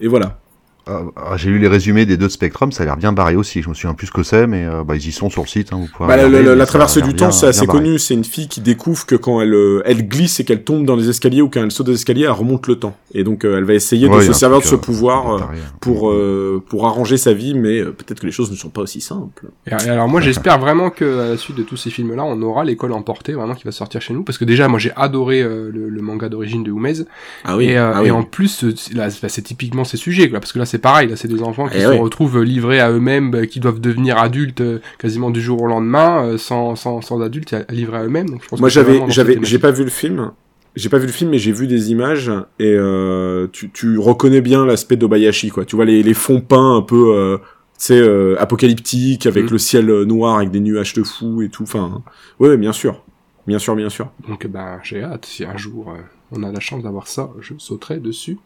et 0.00 0.08
voilà. 0.08 0.40
Ah, 0.88 1.36
J'ai 1.36 1.50
lu 1.50 1.58
les 1.58 1.66
résumés 1.66 2.06
des 2.06 2.16
deux 2.16 2.26
de 2.26 2.30
Spectrum, 2.32 2.70
ça 2.70 2.84
a 2.84 2.86
l'air 2.86 2.96
bien 2.96 3.12
barré 3.12 3.34
aussi. 3.34 3.60
Je 3.60 3.68
me 3.68 3.74
souviens 3.74 3.94
plus 3.94 4.06
ce 4.06 4.12
que 4.12 4.22
c'est, 4.22 4.46
mais 4.46 4.64
euh, 4.64 4.84
bah, 4.84 4.94
ils 4.94 5.08
y 5.08 5.10
sont 5.10 5.28
sur 5.30 5.42
le 5.42 5.48
site. 5.48 5.72
Hein, 5.72 5.78
vous 5.80 5.88
pouvez 5.88 6.06
Bah, 6.08 6.16
la, 6.16 6.26
regarder, 6.26 6.46
la- 6.46 6.54
la 6.54 6.66
traversée 6.66 7.02
du 7.02 7.08
bien- 7.12 7.26
temps, 7.26 7.32
c'est 7.32 7.48
assez 7.48 7.66
barré. 7.66 7.78
connu. 7.80 7.98
C'est 7.98 8.14
une 8.14 8.22
fille 8.24 8.46
qui 8.46 8.60
découvre 8.60 9.04
que 9.04 9.16
quand 9.16 9.40
elle, 9.40 9.52
euh, 9.54 9.82
elle 9.84 10.06
glisse 10.06 10.38
et 10.38 10.44
qu'elle 10.44 10.62
tombe 10.62 10.86
dans 10.86 10.94
les 10.94 11.08
escaliers 11.08 11.42
ou 11.42 11.48
quand 11.48 11.60
elle 11.60 11.72
saute 11.72 11.86
des 11.86 11.94
escaliers, 11.94 12.22
elle 12.24 12.30
remonte 12.30 12.68
le 12.68 12.76
temps. 12.76 12.96
Et 13.14 13.24
donc, 13.24 13.44
euh, 13.44 13.58
elle 13.58 13.64
va 13.64 13.74
essayer 13.74 14.06
Ouais, 14.08 14.18
de 14.18 14.22
se 14.22 14.32
servir 14.32 14.60
de 14.60 14.64
ce 14.64 14.76
euh, 14.76 14.78
pouvoir 14.78 15.34
euh, 15.34 15.40
pour 15.80 16.08
euh, 16.10 16.62
pour 16.68 16.86
arranger 16.86 17.16
sa 17.16 17.32
vie, 17.32 17.54
mais 17.54 17.80
euh, 17.80 17.90
peut-être 17.90 18.20
que 18.20 18.26
les 18.26 18.32
choses 18.32 18.52
ne 18.52 18.56
sont 18.56 18.68
pas 18.70 18.82
aussi 18.82 19.00
simples. 19.00 19.46
Et 19.68 19.72
alors 19.72 20.06
moi 20.08 20.20
j'espère 20.20 20.58
vraiment 20.60 20.90
que 20.90 21.18
à 21.20 21.28
la 21.30 21.36
suite 21.36 21.56
de 21.56 21.62
tous 21.64 21.76
ces 21.76 21.90
films-là, 21.90 22.24
on 22.24 22.40
aura 22.42 22.62
l'école 22.64 22.92
emportée 22.92 23.32
vraiment 23.32 23.54
qui 23.54 23.64
va 23.64 23.72
sortir 23.72 24.00
chez 24.00 24.14
nous 24.14 24.22
parce 24.22 24.38
que 24.38 24.44
déjà 24.44 24.68
moi 24.68 24.78
j'ai 24.78 24.92
adoré 24.94 25.42
euh, 25.42 25.70
le, 25.72 25.88
le 25.88 26.02
manga 26.02 26.28
d'origine 26.28 26.62
de 26.62 26.70
Umez 26.70 27.04
Ah 27.44 27.56
et, 27.60 27.76
euh, 27.76 27.92
ah 27.94 28.04
et 28.04 28.10
en 28.12 28.22
plus 28.22 28.62
euh, 28.64 28.74
là 28.94 29.10
c'est- 29.10 29.28
c'est 29.28 29.42
typiquement 29.42 29.82
ces 29.84 29.96
sujets 29.96 30.30
quoi 30.30 30.38
parce 30.40 30.52
que 30.52 30.58
là 30.58 30.66
c'est 30.66 30.75
pareil 30.78 31.08
là 31.08 31.16
c'est 31.16 31.28
des 31.28 31.42
enfants 31.42 31.68
qui 31.68 31.76
Eh 31.78 31.82
se 31.82 31.86
retrouvent 31.88 32.42
livrés 32.42 32.80
à 32.80 32.90
eux-mêmes 32.90 33.34
euh, 33.34 33.46
qui 33.46 33.60
doivent 33.60 33.80
devenir 33.80 34.18
adultes 34.18 34.60
euh, 34.60 34.78
quasiment 34.98 35.30
du 35.30 35.40
jour 35.40 35.62
au 35.62 35.66
lendemain 35.66 36.24
euh, 36.26 36.38
sans 36.38 36.76
sans 36.76 37.00
sans 37.00 37.20
adultes 37.22 37.52
à- 37.52 37.64
livrés 37.72 37.98
à 37.98 38.04
eux-mêmes 38.04 38.28
donc 38.30 38.42
je 38.44 38.48
pense 38.48 38.60
Moi, 38.60 38.68
c'est 38.70 38.74
j'avais, 38.74 39.00
j'avais, 39.08 39.38
j'ai 39.42 39.58
pas 39.58 39.70
vu 39.70 39.84
le 39.84 39.90
film. 39.90 40.32
J'ai 40.74 40.90
pas 40.90 40.98
vu 40.98 41.06
le 41.06 41.12
film, 41.12 41.30
mais 41.30 41.38
j'ai 41.38 41.52
vu 41.52 41.66
des 41.66 41.90
images 41.90 42.30
et 42.58 42.74
euh, 42.76 43.46
tu, 43.50 43.70
tu 43.70 43.96
reconnais 43.96 44.42
bien 44.42 44.66
l'aspect 44.66 44.96
d'Obayashi, 44.96 45.48
quoi. 45.48 45.64
Tu 45.64 45.74
vois 45.74 45.86
les, 45.86 46.02
les 46.02 46.12
fonds 46.12 46.42
peints 46.42 46.76
un 46.76 46.82
peu, 46.82 47.14
euh, 47.16 47.38
tu 47.38 47.44
sais, 47.86 47.98
euh, 47.98 48.36
apocalyptiques 48.38 49.24
avec 49.24 49.44
Mhm. 49.44 49.50
le 49.52 49.58
ciel 49.58 49.86
noir 50.02 50.36
avec 50.36 50.50
des 50.50 50.60
nuages 50.60 50.92
de 50.92 51.02
fou 51.02 51.40
et 51.40 51.48
tout. 51.48 51.62
Enfin, 51.62 52.02
ouais, 52.40 52.58
bien 52.58 52.72
sûr, 52.72 53.02
bien 53.46 53.58
sûr, 53.58 53.74
bien 53.74 53.88
sûr. 53.88 54.10
donc 54.28 54.46
ben 54.48 54.78
j'ai 54.82 55.02
hâte 55.02 55.24
si 55.24 55.46
un 55.46 55.56
jour 55.56 55.94
on 56.30 56.42
a 56.42 56.52
la 56.52 56.60
chance 56.60 56.82
d'avoir 56.82 57.06
ça 57.08 57.30
je 57.40 57.54
sauterai 57.56 57.96
dessus 57.98 58.36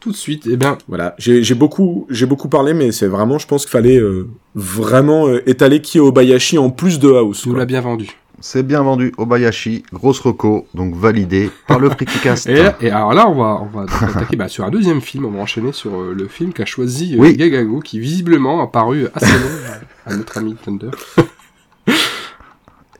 tout 0.00 0.10
de 0.12 0.16
suite 0.16 0.46
et 0.46 0.56
bien 0.56 0.78
Voilà, 0.88 1.14
j'ai 1.18 1.54
beaucoup, 1.54 2.06
j'ai 2.10 2.26
beaucoup 2.26 2.48
parlé, 2.48 2.74
mais 2.74 2.92
c'est 2.92 3.06
vraiment, 3.08 3.38
je 3.38 3.46
pense 3.46 3.62
qu'il 3.62 3.70
fallait 3.72 3.98
euh, 3.98 4.28
vraiment 4.54 5.26
euh, 5.28 5.48
étaler 5.48 5.80
qui 5.80 5.98
est 5.98 6.00
Obayashi 6.00 6.58
en 6.58 6.70
plus 6.70 6.98
de 6.98 7.08
House. 7.12 7.46
nous 7.46 7.54
l'as 7.54 7.66
bien 7.66 7.80
vendu 7.80 8.10
C'est 8.40 8.62
bien 8.62 8.82
vendu, 8.82 9.12
Obayashi, 9.18 9.82
grosse 9.92 10.20
reco, 10.20 10.66
donc 10.74 10.94
validé 10.94 11.50
par 11.66 11.78
le 11.78 11.90
Frikicast. 11.90 12.46
Et, 12.48 12.64
et 12.80 12.90
alors 12.90 13.14
là, 13.14 13.28
on 13.28 13.34
va, 13.34 13.60
on 13.62 13.66
va 13.76 13.86
donc 13.86 14.02
attaquer 14.02 14.36
bah, 14.36 14.48
sur 14.48 14.64
un 14.64 14.70
deuxième 14.70 15.00
film. 15.00 15.24
On 15.24 15.30
va 15.30 15.40
enchaîner 15.40 15.72
sur 15.72 16.00
euh, 16.00 16.14
le 16.14 16.28
film 16.28 16.52
qu'a 16.52 16.66
choisi 16.66 17.14
euh, 17.14 17.18
Oui. 17.20 17.36
Gagago, 17.36 17.80
qui 17.80 17.98
visiblement 17.98 18.62
a 18.62 18.66
paru 18.66 19.06
assez 19.14 19.26
long 19.32 19.80
à, 20.06 20.10
à 20.12 20.16
notre 20.16 20.38
ami 20.38 20.54
Thunder. 20.64 20.90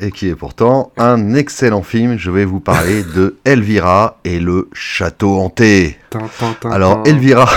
Et 0.01 0.11
qui 0.11 0.29
est 0.29 0.35
pourtant 0.35 0.93
un 0.97 1.35
excellent 1.35 1.83
film. 1.83 2.17
Je 2.19 2.31
vais 2.31 2.45
vous 2.45 2.61
parler 2.61 3.03
de 3.03 3.37
Elvira 3.45 4.19
et 4.25 4.41
le 4.41 4.69
château 4.73 5.39
hanté. 5.39 5.99
Alors. 6.65 7.03
Elvira, 7.07 7.49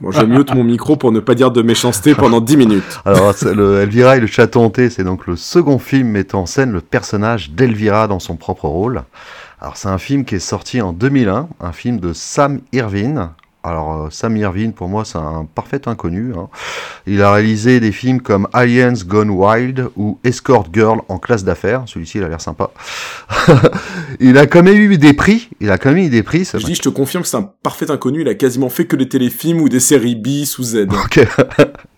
Bon, 0.00 0.10
je 0.10 0.24
mute 0.24 0.54
mon 0.54 0.64
micro 0.64 0.96
pour 0.96 1.12
ne 1.12 1.20
pas 1.20 1.34
dire 1.34 1.50
de 1.50 1.62
méchanceté 1.62 2.14
pendant 2.14 2.40
10 2.40 2.56
minutes. 2.56 3.00
alors 3.04 3.34
le 3.42 3.82
Elvira 3.82 4.16
et 4.16 4.20
le 4.20 4.26
château 4.26 4.60
hanté, 4.60 4.90
c'est 4.90 5.04
donc 5.04 5.26
le 5.26 5.36
second 5.36 5.78
film 5.78 6.08
mettant 6.08 6.42
en 6.42 6.46
scène 6.46 6.72
le 6.72 6.80
personnage 6.80 7.50
d'Elvira 7.50 8.08
dans 8.08 8.18
son 8.18 8.36
propre 8.36 8.66
rôle. 8.66 9.02
Alors 9.60 9.76
c'est 9.76 9.88
un 9.88 9.98
film 9.98 10.24
qui 10.24 10.34
est 10.34 10.40
sorti 10.40 10.80
en 10.80 10.92
2001, 10.92 11.48
un 11.60 11.72
film 11.72 12.00
de 12.00 12.12
Sam 12.12 12.60
Irvine. 12.72 13.30
Alors 13.64 13.92
euh, 13.94 14.08
Sam 14.10 14.36
Irvine 14.36 14.72
pour 14.72 14.88
moi 14.88 15.04
c'est 15.04 15.18
un 15.18 15.46
parfait 15.54 15.86
inconnu. 15.86 16.32
hein. 16.36 16.48
Il 17.06 17.22
a 17.22 17.32
réalisé 17.32 17.78
des 17.80 17.92
films 17.92 18.20
comme 18.20 18.48
Aliens 18.52 18.92
Gone 19.06 19.30
Wild 19.30 19.88
ou 19.96 20.18
Escort 20.24 20.66
Girl 20.72 21.00
en 21.08 21.18
classe 21.18 21.44
d'affaires. 21.44 21.82
Celui-ci 21.86 22.18
il 22.18 22.24
a 22.24 22.28
l'air 22.28 22.40
sympa. 22.40 22.70
il 24.20 24.36
a 24.38 24.46
quand 24.46 24.62
même 24.62 24.76
eu 24.76 24.98
des 24.98 25.12
prix. 25.12 25.48
Il 25.60 25.70
a 25.70 25.78
quand 25.78 25.90
même 25.90 26.04
eu 26.04 26.08
des 26.08 26.22
prix. 26.22 26.48
Je 26.52 26.64
dis, 26.64 26.74
je 26.74 26.82
te 26.82 26.88
confirme 26.88 27.22
que 27.22 27.28
c'est 27.28 27.36
un 27.36 27.50
parfait 27.62 27.90
inconnu. 27.90 28.22
Il 28.22 28.28
a 28.28 28.34
quasiment 28.34 28.68
fait 28.68 28.86
que 28.86 28.96
des 28.96 29.08
téléfilms 29.08 29.60
ou 29.60 29.68
des 29.68 29.80
séries 29.80 30.16
bis 30.16 30.58
ou 30.58 30.64
Z. 30.64 30.88
Ok. 30.90 31.20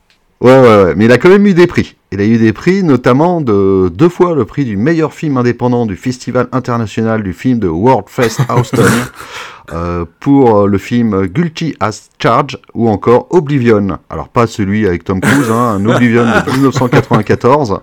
ouais, 0.45 0.61
ouais, 0.61 0.85
ouais. 0.85 0.95
Mais 0.97 1.07
il 1.07 1.13
a 1.13 1.19
quand 1.19 1.29
même 1.31 1.47
eu 1.47 1.55
des 1.55 1.67
prix. 1.67 1.97
Il 2.13 2.21
a 2.21 2.25
eu 2.25 2.39
des 2.39 2.53
prix, 2.53 2.85
notamment 2.85 3.41
de 3.41 3.91
deux 3.93 4.09
fois 4.09 4.35
le 4.37 4.45
prix 4.45 4.65
du 4.65 4.77
meilleur 4.77 5.13
film 5.13 5.37
indépendant 5.37 5.85
du 5.85 5.97
Festival 5.97 6.47
international 6.53 7.25
du 7.25 7.33
film 7.33 7.59
de 7.59 7.67
World 7.67 8.09
Fest 8.09 8.41
Houston 8.49 8.85
euh, 9.73 10.05
pour 10.21 10.57
euh, 10.57 10.67
le 10.69 10.79
film 10.79 11.27
Guilty 11.27 11.75
as 11.81 12.11
Charged 12.21 12.61
ou 12.73 12.89
encore 12.89 13.27
Oblivion. 13.31 13.99
Alors 14.11 14.29
pas 14.29 14.47
celui 14.47 14.87
avec 14.87 15.03
Tom 15.03 15.21
Cruise, 15.21 15.51
hein, 15.51 15.81
un 15.81 15.87
Oblivion 15.87 16.25
de 16.25 16.51
1994. 16.53 17.81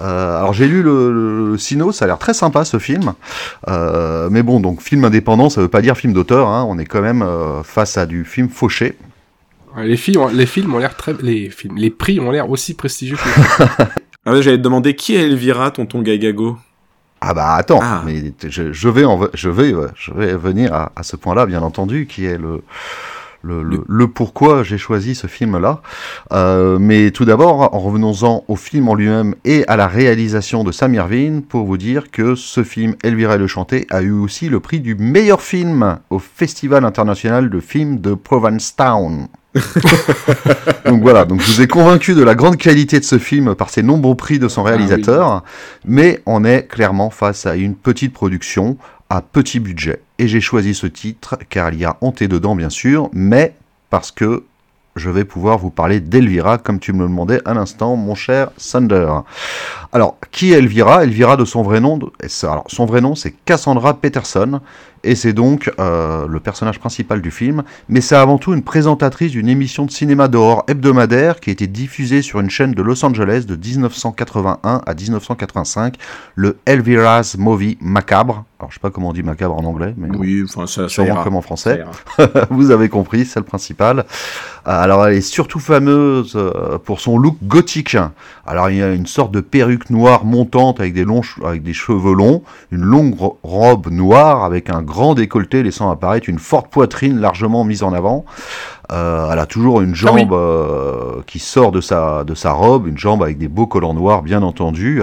Euh, 0.00 0.38
alors 0.38 0.52
j'ai 0.52 0.68
lu 0.68 0.82
le, 0.82 1.12
le, 1.12 1.50
le 1.50 1.58
Sino, 1.58 1.90
ça 1.90 2.04
a 2.04 2.08
l'air 2.08 2.18
très 2.18 2.34
sympa 2.34 2.64
ce 2.64 2.78
film. 2.78 3.14
Euh, 3.68 4.28
mais 4.30 4.44
bon, 4.44 4.60
donc 4.60 4.82
film 4.82 5.04
indépendant, 5.04 5.50
ça 5.50 5.60
veut 5.60 5.68
pas 5.68 5.82
dire 5.82 5.96
film 5.96 6.12
d'auteur. 6.12 6.46
Hein. 6.48 6.64
On 6.68 6.78
est 6.78 6.84
quand 6.84 7.02
même 7.02 7.24
face 7.64 7.96
à 7.96 8.06
du 8.06 8.24
film 8.24 8.48
fauché. 8.48 8.96
Ouais, 9.76 9.86
les, 9.86 9.96
films, 9.96 10.20
ont- 10.22 10.28
les 10.28 10.46
films 10.46 10.74
ont 10.74 10.78
l'air 10.78 10.96
très, 10.96 11.14
les 11.20 11.50
films, 11.50 11.76
les 11.76 11.90
prix 11.90 12.20
ont 12.20 12.30
l'air 12.30 12.48
aussi 12.50 12.74
prestigieux 12.74 13.16
que 13.16 13.24
les 13.24 13.32
films. 13.32 13.88
Ah 14.26 14.32
ouais, 14.32 14.40
j'allais 14.42 14.56
te 14.56 14.62
demander 14.62 14.94
qui 14.96 15.14
est 15.16 15.26
Elvira, 15.26 15.70
tonton 15.70 16.00
Gagago? 16.00 16.56
Ah 17.20 17.34
bah 17.34 17.54
attends, 17.56 17.80
Ah. 17.82 18.02
mais 18.06 18.32
je, 18.48 18.72
je 18.72 18.88
vais 18.88 19.04
en, 19.04 19.20
je 19.34 19.50
vais, 19.50 19.74
je 19.96 20.14
vais 20.14 20.34
venir 20.36 20.72
à, 20.72 20.92
à 20.96 21.02
ce 21.02 21.16
point-là, 21.16 21.44
bien 21.44 21.60
entendu, 21.62 22.06
qui 22.06 22.24
est 22.24 22.38
le 22.38 22.62
le, 23.42 23.62
le, 23.62 23.84
le 23.86 24.08
pourquoi 24.08 24.62
j'ai 24.62 24.78
choisi 24.78 25.14
ce 25.14 25.26
film-là. 25.26 25.82
Euh, 26.32 26.78
mais 26.80 27.10
tout 27.10 27.26
d'abord, 27.26 27.74
en 27.74 27.78
revenons-en 27.78 28.42
au 28.48 28.56
film 28.56 28.88
en 28.88 28.94
lui-même 28.94 29.34
et 29.44 29.66
à 29.68 29.76
la 29.76 29.86
réalisation 29.86 30.64
de 30.64 30.72
Sam 30.72 30.94
Irvine, 30.94 31.42
pour 31.42 31.66
vous 31.66 31.76
dire 31.76 32.10
que 32.10 32.34
ce 32.36 32.64
film, 32.64 32.94
Elvira 33.02 33.34
et 33.34 33.38
le 33.38 33.46
chanté, 33.46 33.86
a 33.90 34.00
eu 34.00 34.12
aussi 34.12 34.48
le 34.48 34.60
prix 34.60 34.80
du 34.80 34.94
meilleur 34.94 35.42
film 35.42 35.98
au 36.08 36.18
Festival 36.18 36.86
international 36.86 37.50
de 37.50 37.60
films 37.60 38.00
de 38.00 38.14
Provincetown. 38.14 39.28
donc 40.86 41.02
voilà, 41.02 41.24
donc 41.24 41.40
je 41.40 41.52
vous 41.52 41.62
ai 41.62 41.66
convaincu 41.66 42.14
de 42.14 42.22
la 42.22 42.34
grande 42.34 42.56
qualité 42.56 42.98
de 42.98 43.04
ce 43.04 43.18
film 43.18 43.54
par 43.54 43.70
ses 43.70 43.82
nombreux 43.82 44.14
prix 44.16 44.38
de 44.38 44.48
son 44.48 44.62
Ah 44.62 44.64
oui. 44.64 44.70
réalisateur, 44.76 45.42
mais 45.84 46.20
on 46.26 46.44
est 46.44 46.66
clairement 46.66 47.10
face 47.10 47.46
à 47.46 47.54
une 47.56 47.74
petite 47.74 48.12
production 48.12 48.76
à 49.10 49.20
petit 49.22 49.60
budget. 49.60 50.00
Et 50.18 50.28
j'ai 50.28 50.40
choisi 50.40 50.74
ce 50.74 50.86
titre 50.86 51.36
car 51.48 51.72
il 51.72 51.80
y 51.80 51.84
a 51.84 51.96
hanté 52.00 52.28
dedans 52.28 52.56
bien 52.56 52.70
sûr, 52.70 53.08
mais 53.12 53.54
parce 53.90 54.10
que 54.10 54.44
je 54.96 55.10
vais 55.10 55.24
pouvoir 55.24 55.58
vous 55.58 55.70
parler 55.70 55.98
d'Elvira 56.00 56.58
comme 56.58 56.78
tu 56.78 56.92
me 56.92 57.00
le 57.02 57.08
demandais 57.08 57.40
à 57.44 57.54
l'instant, 57.54 57.96
mon 57.96 58.14
cher 58.14 58.50
Thunder. 58.56 59.08
Alors, 59.92 60.16
qui 60.30 60.52
est 60.52 60.58
Elvira? 60.58 61.02
Elvira 61.02 61.36
de 61.36 61.44
son 61.44 61.62
vrai 61.62 61.80
nom, 61.80 61.98
alors, 62.44 62.64
son 62.68 62.86
vrai 62.86 63.00
nom 63.00 63.14
c'est 63.16 63.32
Cassandra 63.44 63.94
Peterson, 63.94 64.60
et 65.04 65.14
c'est 65.14 65.32
donc 65.32 65.70
euh, 65.78 66.26
le 66.28 66.40
personnage 66.40 66.78
principal 66.78 67.20
du 67.22 67.30
film, 67.30 67.62
mais 67.88 68.00
c'est 68.00 68.16
avant 68.16 68.38
tout 68.38 68.52
une 68.54 68.62
présentatrice 68.62 69.32
d'une 69.32 69.48
émission 69.48 69.84
de 69.84 69.90
cinéma 69.90 70.28
d'horreur 70.28 70.64
hebdomadaire 70.68 71.40
qui 71.40 71.50
a 71.50 71.52
été 71.52 71.66
diffusée 71.66 72.22
sur 72.22 72.40
une 72.40 72.50
chaîne 72.50 72.72
de 72.72 72.82
Los 72.82 73.04
Angeles 73.04 73.44
de 73.46 73.56
1981 73.56 74.82
à 74.86 74.94
1985, 74.94 75.96
le 76.34 76.56
Elvira's 76.66 77.36
Movie 77.36 77.78
Macabre. 77.80 78.44
Alors 78.60 78.70
je 78.70 78.76
sais 78.76 78.80
pas 78.80 78.90
comment 78.90 79.08
on 79.10 79.12
dit 79.12 79.22
macabre 79.22 79.54
en 79.56 79.64
anglais, 79.64 79.92
mais 79.98 80.08
Oui, 80.16 80.42
enfin, 80.44 80.66
ça, 80.66 80.82
ça 80.84 80.88
sûrement 80.88 81.14
ira. 81.14 81.24
comme 81.24 81.36
en 81.36 81.42
Ça 81.42 81.46
français. 81.46 81.84
Vous 82.50 82.70
avez 82.70 82.88
compris, 82.88 83.26
c'est 83.26 83.38
le 83.40 83.44
principal. 83.44 83.98
Euh, 84.00 84.02
Alors, 84.64 85.06
elle 85.06 85.14
est 85.16 85.20
surtout 85.20 85.58
fameuse 85.60 86.32
euh, 86.36 86.78
pour 86.78 87.00
son 87.00 87.18
look 87.18 87.36
gothique. 87.42 87.96
Alors, 88.46 88.70
il 88.70 88.76
y 88.78 88.82
a 88.82 88.92
une 88.94 89.06
sorte 89.06 89.32
de 89.32 89.40
perruque 89.40 89.90
noire 89.90 90.24
montante 90.24 90.80
avec 90.80 90.94
des 90.94 91.04
longs, 91.04 91.20
avec 91.44 91.62
des 91.62 91.74
cheveux 91.74 92.14
longs, 92.14 92.42
une 92.70 92.80
longue 92.82 93.14
ro- 93.18 93.38
robe 93.42 93.88
noire 93.90 94.44
avec 94.44 94.70
un 94.70 94.80
grand 94.80 94.93
décolleté 95.14 95.62
laissant 95.62 95.90
apparaître 95.90 96.28
une 96.28 96.38
forte 96.38 96.68
poitrine 96.68 97.18
largement 97.20 97.64
mise 97.64 97.82
en 97.82 97.92
avant. 97.92 98.24
Euh, 98.92 99.30
elle 99.32 99.38
a 99.38 99.46
toujours 99.46 99.80
une 99.80 99.94
jambe 99.94 100.18
Ah 100.18 100.22
oui. 100.24 100.28
euh, 100.32 101.22
qui 101.26 101.38
sort 101.38 101.72
de 101.72 101.80
sa, 101.80 102.22
de 102.24 102.34
sa 102.34 102.52
robe, 102.52 102.86
une 102.86 102.98
jambe 102.98 103.22
avec 103.22 103.38
des 103.38 103.48
beaux 103.48 103.66
collants 103.66 103.94
noirs, 103.94 104.22
bien 104.22 104.42
entendu. 104.42 105.02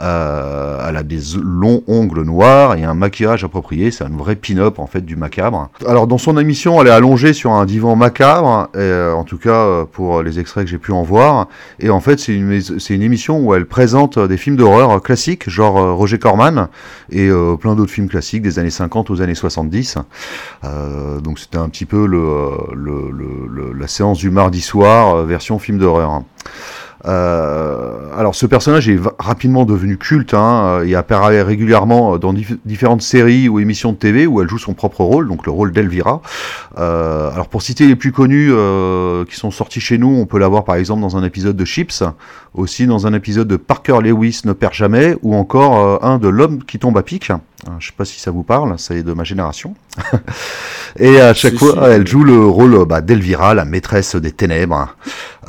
Euh, 0.00 0.78
elle 0.88 0.96
a 0.96 1.02
des 1.02 1.20
longs 1.42 1.82
ongles 1.86 2.22
noirs 2.22 2.74
et 2.76 2.84
un 2.84 2.94
maquillage 2.94 3.44
approprié. 3.44 3.90
C'est 3.90 4.04
une 4.04 4.16
vraie 4.16 4.36
pin-up 4.36 4.78
en 4.78 4.86
fait 4.86 5.02
du 5.02 5.16
macabre. 5.16 5.68
Alors 5.86 6.06
dans 6.06 6.18
son 6.18 6.38
émission, 6.38 6.80
elle 6.80 6.88
est 6.88 6.92
allongée 6.92 7.32
sur 7.32 7.52
un 7.52 7.66
divan 7.66 7.94
macabre, 7.96 8.68
euh, 8.76 9.12
en 9.12 9.24
tout 9.24 9.38
cas 9.38 9.50
euh, 9.50 9.84
pour 9.84 10.22
les 10.22 10.38
extraits 10.40 10.64
que 10.64 10.70
j'ai 10.70 10.78
pu 10.78 10.92
en 10.92 11.02
voir. 11.02 11.48
Et 11.78 11.90
en 11.90 12.00
fait, 12.00 12.18
c'est 12.18 12.34
une, 12.34 12.52
émission 13.02 13.38
où 13.40 13.54
elle 13.54 13.66
présente 13.66 14.18
euh, 14.18 14.26
des 14.28 14.36
films 14.36 14.56
d'horreur 14.56 15.00
classiques, 15.02 15.48
genre 15.48 15.78
euh, 15.78 15.92
Roger 15.92 16.18
Corman 16.18 16.68
et 17.10 17.28
euh, 17.28 17.56
plein 17.56 17.74
d'autres 17.74 17.92
films 17.92 18.08
classiques 18.08 18.42
des 18.42 18.58
années 18.58 18.70
50 18.70 19.10
aux 19.10 19.20
années 19.22 19.34
70. 19.34 19.98
Euh, 20.64 21.20
donc 21.20 21.38
c'était 21.38 21.58
un 21.58 21.68
petit 21.68 21.86
peu 21.86 22.06
le, 22.06 22.18
euh, 22.18 22.50
le- 22.74 23.10
le- 23.10 23.72
la 23.72 23.86
séance 23.88 24.18
du 24.18 24.30
mardi 24.30 24.60
soir 24.60 25.16
euh, 25.16 25.24
version 25.24 25.58
film 25.58 25.78
d'horreur. 25.78 26.22
Euh, 27.04 27.98
alors 28.16 28.34
ce 28.34 28.46
personnage 28.46 28.88
est 28.88 28.98
rapidement 29.18 29.64
devenu 29.64 29.96
culte 29.96 30.34
hein, 30.34 30.64
euh, 30.66 30.84
et 30.86 30.94
apparaît 30.94 31.42
régulièrement 31.42 32.16
dans 32.16 32.32
dif- 32.32 32.58
différentes 32.64 33.02
séries 33.02 33.48
ou 33.48 33.58
émissions 33.58 33.92
de 33.92 33.96
TV 33.96 34.26
où 34.26 34.40
elle 34.40 34.48
joue 34.48 34.58
son 34.58 34.74
propre 34.74 35.02
rôle, 35.02 35.28
donc 35.28 35.44
le 35.44 35.50
rôle 35.50 35.72
d'Elvira. 35.72 36.22
Euh, 36.78 37.30
alors 37.32 37.48
pour 37.48 37.62
citer 37.62 37.86
les 37.86 37.96
plus 37.96 38.12
connus 38.12 38.50
euh, 38.52 39.24
qui 39.24 39.34
sont 39.36 39.50
sortis 39.50 39.80
chez 39.80 39.98
nous, 39.98 40.08
on 40.14 40.26
peut 40.26 40.38
la 40.38 40.48
voir 40.48 40.64
par 40.64 40.76
exemple 40.76 41.00
dans 41.00 41.16
un 41.16 41.24
épisode 41.24 41.56
de 41.56 41.64
Chips, 41.64 42.04
aussi 42.54 42.86
dans 42.86 43.06
un 43.06 43.14
épisode 43.14 43.48
de 43.48 43.56
Parker 43.56 43.98
Lewis 44.02 44.42
ne 44.44 44.52
perd 44.52 44.74
jamais, 44.74 45.16
ou 45.22 45.34
encore 45.34 45.78
euh, 45.78 45.98
un 46.02 46.18
de 46.18 46.28
L'homme 46.28 46.62
qui 46.62 46.78
tombe 46.78 46.96
à 46.96 47.02
pic. 47.02 47.32
Euh, 47.68 47.72
Je 47.78 47.86
sais 47.86 47.92
pas 47.96 48.04
si 48.04 48.18
ça 48.20 48.30
vous 48.30 48.42
parle, 48.42 48.74
c'est 48.78 49.02
de 49.02 49.12
ma 49.12 49.24
génération. 49.24 49.74
Et 50.98 51.20
à 51.20 51.32
chaque 51.32 51.52
Si, 51.52 51.58
fois, 51.58 51.72
si. 51.72 51.90
elle 51.90 52.06
joue 52.06 52.24
le 52.24 52.44
rôle 52.46 52.84
bah, 52.86 53.00
d'Elvira, 53.00 53.54
la 53.54 53.64
maîtresse 53.64 54.16
des 54.16 54.32
ténèbres. 54.32 54.94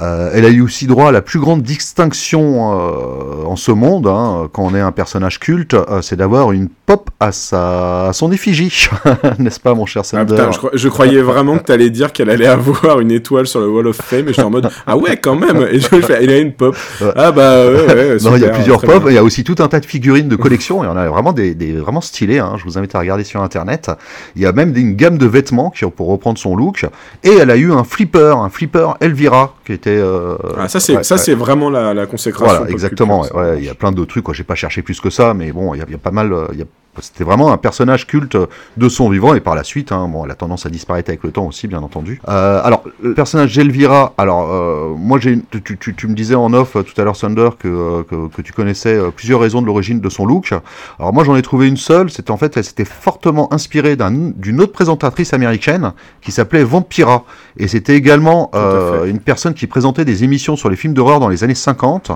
Euh, 0.01 0.31
elle 0.33 0.45
a 0.45 0.49
eu 0.49 0.61
aussi 0.61 0.87
droit 0.87 1.09
à 1.09 1.11
la 1.11 1.21
plus 1.21 1.39
grande 1.39 1.61
distinction 1.61 2.71
euh, 2.73 3.45
en 3.45 3.55
ce 3.55 3.71
monde, 3.71 4.07
hein, 4.07 4.49
quand 4.51 4.63
on 4.63 4.73
est 4.73 4.79
un 4.79 4.91
personnage 4.91 5.39
culte, 5.39 5.75
euh, 5.75 6.01
c'est 6.01 6.15
d'avoir 6.15 6.51
une 6.51 6.67
pop 6.67 7.11
à, 7.19 7.31
sa, 7.31 8.07
à 8.07 8.13
son 8.13 8.31
effigie, 8.31 8.87
n'est-ce 9.37 9.59
pas, 9.59 9.75
mon 9.75 9.85
cher 9.85 10.01
Ah, 10.03 10.05
Sander 10.05 10.33
putain, 10.35 10.51
je, 10.51 10.57
cro- 10.57 10.69
je 10.73 10.89
croyais 10.89 11.21
vraiment 11.21 11.59
que 11.59 11.63
t'allais 11.65 11.91
dire 11.91 12.11
qu'elle 12.11 12.31
allait 12.31 12.47
avoir 12.47 13.01
une 13.01 13.11
étoile 13.11 13.45
sur 13.45 13.59
le 13.59 13.69
Wall 13.69 13.85
of 13.87 13.97
Fame 13.97 14.21
et 14.29 14.33
j'étais 14.33 14.41
en 14.41 14.49
mode 14.49 14.67
ah 14.87 14.97
ouais 14.97 15.17
quand 15.17 15.35
même 15.35 15.67
et 15.69 15.79
je 15.79 15.87
fais 15.87 16.23
il 16.23 16.29
a 16.31 16.39
une 16.39 16.53
pop 16.53 16.75
ah 17.15 17.31
bah 17.31 17.67
ouais, 17.67 17.85
ouais 17.93 18.17
Non, 18.23 18.35
il 18.35 18.41
y 18.41 18.45
a 18.45 18.49
plusieurs 18.49 18.81
pop, 18.81 19.03
il 19.07 19.13
y 19.13 19.17
a 19.19 19.23
aussi 19.23 19.43
tout 19.43 19.55
un 19.59 19.67
tas 19.67 19.79
de 19.79 19.85
figurines 19.85 20.27
de 20.27 20.35
collection, 20.35 20.83
et 20.83 20.87
on 20.87 20.97
a 20.97 21.07
vraiment 21.07 21.33
des, 21.33 21.53
des 21.53 21.71
vraiment 21.73 22.01
stylés, 22.03 22.39
hein, 22.39 22.53
je 22.57 22.63
vous 22.63 22.77
invite 22.77 22.93
à 22.95 22.99
regarder 22.99 23.23
sur 23.23 23.41
internet. 23.41 23.91
Il 24.35 24.41
y 24.41 24.45
a 24.45 24.51
même 24.51 24.75
une 24.75 24.95
gamme 24.95 25.17
de 25.17 25.25
vêtements 25.25 25.69
qui, 25.69 25.83
pour 25.85 26.07
reprendre 26.07 26.37
son 26.37 26.55
look, 26.55 26.85
et 27.23 27.29
elle 27.31 27.49
a 27.51 27.57
eu 27.57 27.71
un 27.71 27.83
flipper, 27.83 28.35
un 28.37 28.49
flipper 28.49 28.87
Elvira, 28.99 29.55
qui 29.65 29.73
était... 29.73 29.89
euh, 29.91 30.35
Ah, 30.57 30.67
ça 30.67 30.79
c'est 30.79 30.97
ouais, 30.97 31.03
ça 31.03 31.15
ouais. 31.15 31.21
c'est 31.21 31.33
vraiment 31.33 31.69
la, 31.69 31.93
la 31.93 32.05
consécration 32.05 32.45
Voilà, 32.57 32.69
exactement. 32.71 33.21
culture, 33.21 33.37
ouais, 33.37 33.57
il 33.59 33.65
y 33.65 33.69
a 33.69 33.73
plein 33.75 33.91
de 33.91 34.03
trucs. 34.05 34.31
J'ai 34.33 34.43
pas 34.43 34.55
cherché 34.55 34.81
plus 34.81 34.99
que 35.01 35.09
ça, 35.09 35.33
mais 35.33 35.51
bon, 35.51 35.73
il 35.73 35.79
y 35.79 35.81
a, 35.81 35.85
il 35.87 35.91
y 35.91 35.95
a 35.95 35.99
pas 35.99 36.11
mal. 36.11 36.31
euh, 36.33 36.47
il 36.53 36.59
y 36.59 36.61
a- 36.61 36.65
C'était 36.99 37.23
vraiment 37.23 37.51
un 37.51 37.57
personnage 37.57 38.05
culte 38.05 38.37
de 38.77 38.89
son 38.89 39.09
vivant 39.09 39.33
et 39.33 39.39
par 39.39 39.55
la 39.55 39.63
suite, 39.63 39.91
hein, 39.91 40.07
bon, 40.07 40.25
elle 40.25 40.31
a 40.31 40.35
tendance 40.35 40.65
à 40.65 40.69
disparaître 40.69 41.09
avec 41.09 41.23
le 41.23 41.31
temps 41.31 41.47
aussi, 41.47 41.67
bien 41.67 41.81
entendu. 41.81 42.21
Euh, 42.29 42.61
alors, 42.63 42.83
le 43.01 43.13
personnage 43.15 43.55
d'Elvira, 43.55 44.13
alors 44.17 44.51
euh, 44.53 44.93
moi, 44.95 45.19
j'ai, 45.19 45.39
tu, 45.63 45.77
tu, 45.77 45.95
tu 45.95 46.07
me 46.07 46.13
disais 46.13 46.35
en 46.35 46.53
off 46.53 46.75
euh, 46.75 46.83
tout 46.83 46.99
à 47.01 47.03
l'heure, 47.03 47.17
Thunder, 47.17 47.49
que, 47.57 48.03
que, 48.03 48.27
que 48.27 48.41
tu 48.43 48.53
connaissais 48.53 48.99
plusieurs 49.15 49.39
raisons 49.39 49.61
de 49.61 49.65
l'origine 49.67 49.99
de 50.01 50.09
son 50.09 50.25
look. 50.25 50.53
Alors 50.99 51.13
moi, 51.13 51.23
j'en 51.23 51.35
ai 51.35 51.41
trouvé 51.41 51.67
une 51.67 51.77
seule. 51.77 52.11
C'était 52.11 52.31
en 52.31 52.37
fait, 52.37 52.57
elle 52.57 52.63
s'était 52.63 52.85
fortement 52.85 53.51
inspirée 53.53 53.95
d'un, 53.95 54.11
d'une 54.35 54.61
autre 54.61 54.71
présentatrice 54.73 55.33
américaine 55.33 55.93
qui 56.21 56.31
s'appelait 56.31 56.63
Vampira, 56.63 57.23
et 57.57 57.67
c'était 57.67 57.95
également 57.95 58.51
euh, 58.55 59.05
une 59.05 59.19
personne 59.19 59.53
qui 59.55 59.65
présentait 59.67 60.05
des 60.05 60.23
émissions 60.23 60.55
sur 60.55 60.69
les 60.69 60.75
films 60.75 60.93
d'horreur 60.93 61.19
dans 61.19 61.29
les 61.29 61.43
années 61.43 61.55
50 61.55 62.11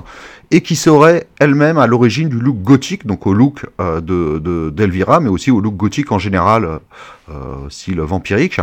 et 0.50 0.62
qui 0.62 0.76
serait 0.76 1.26
elle-même 1.40 1.76
à 1.78 1.86
l'origine 1.86 2.28
du 2.30 2.38
look 2.38 2.56
gothique, 2.62 3.06
donc 3.06 3.26
au 3.26 3.34
look 3.34 3.66
de, 3.78 4.38
de- 4.38 4.67
d'Elvira, 4.70 5.20
mais 5.20 5.28
aussi 5.28 5.50
au 5.50 5.60
look 5.60 5.76
gothique 5.76 6.12
en 6.12 6.18
général, 6.18 6.80
euh, 7.30 7.32
style 7.68 8.00
vampirique. 8.00 8.60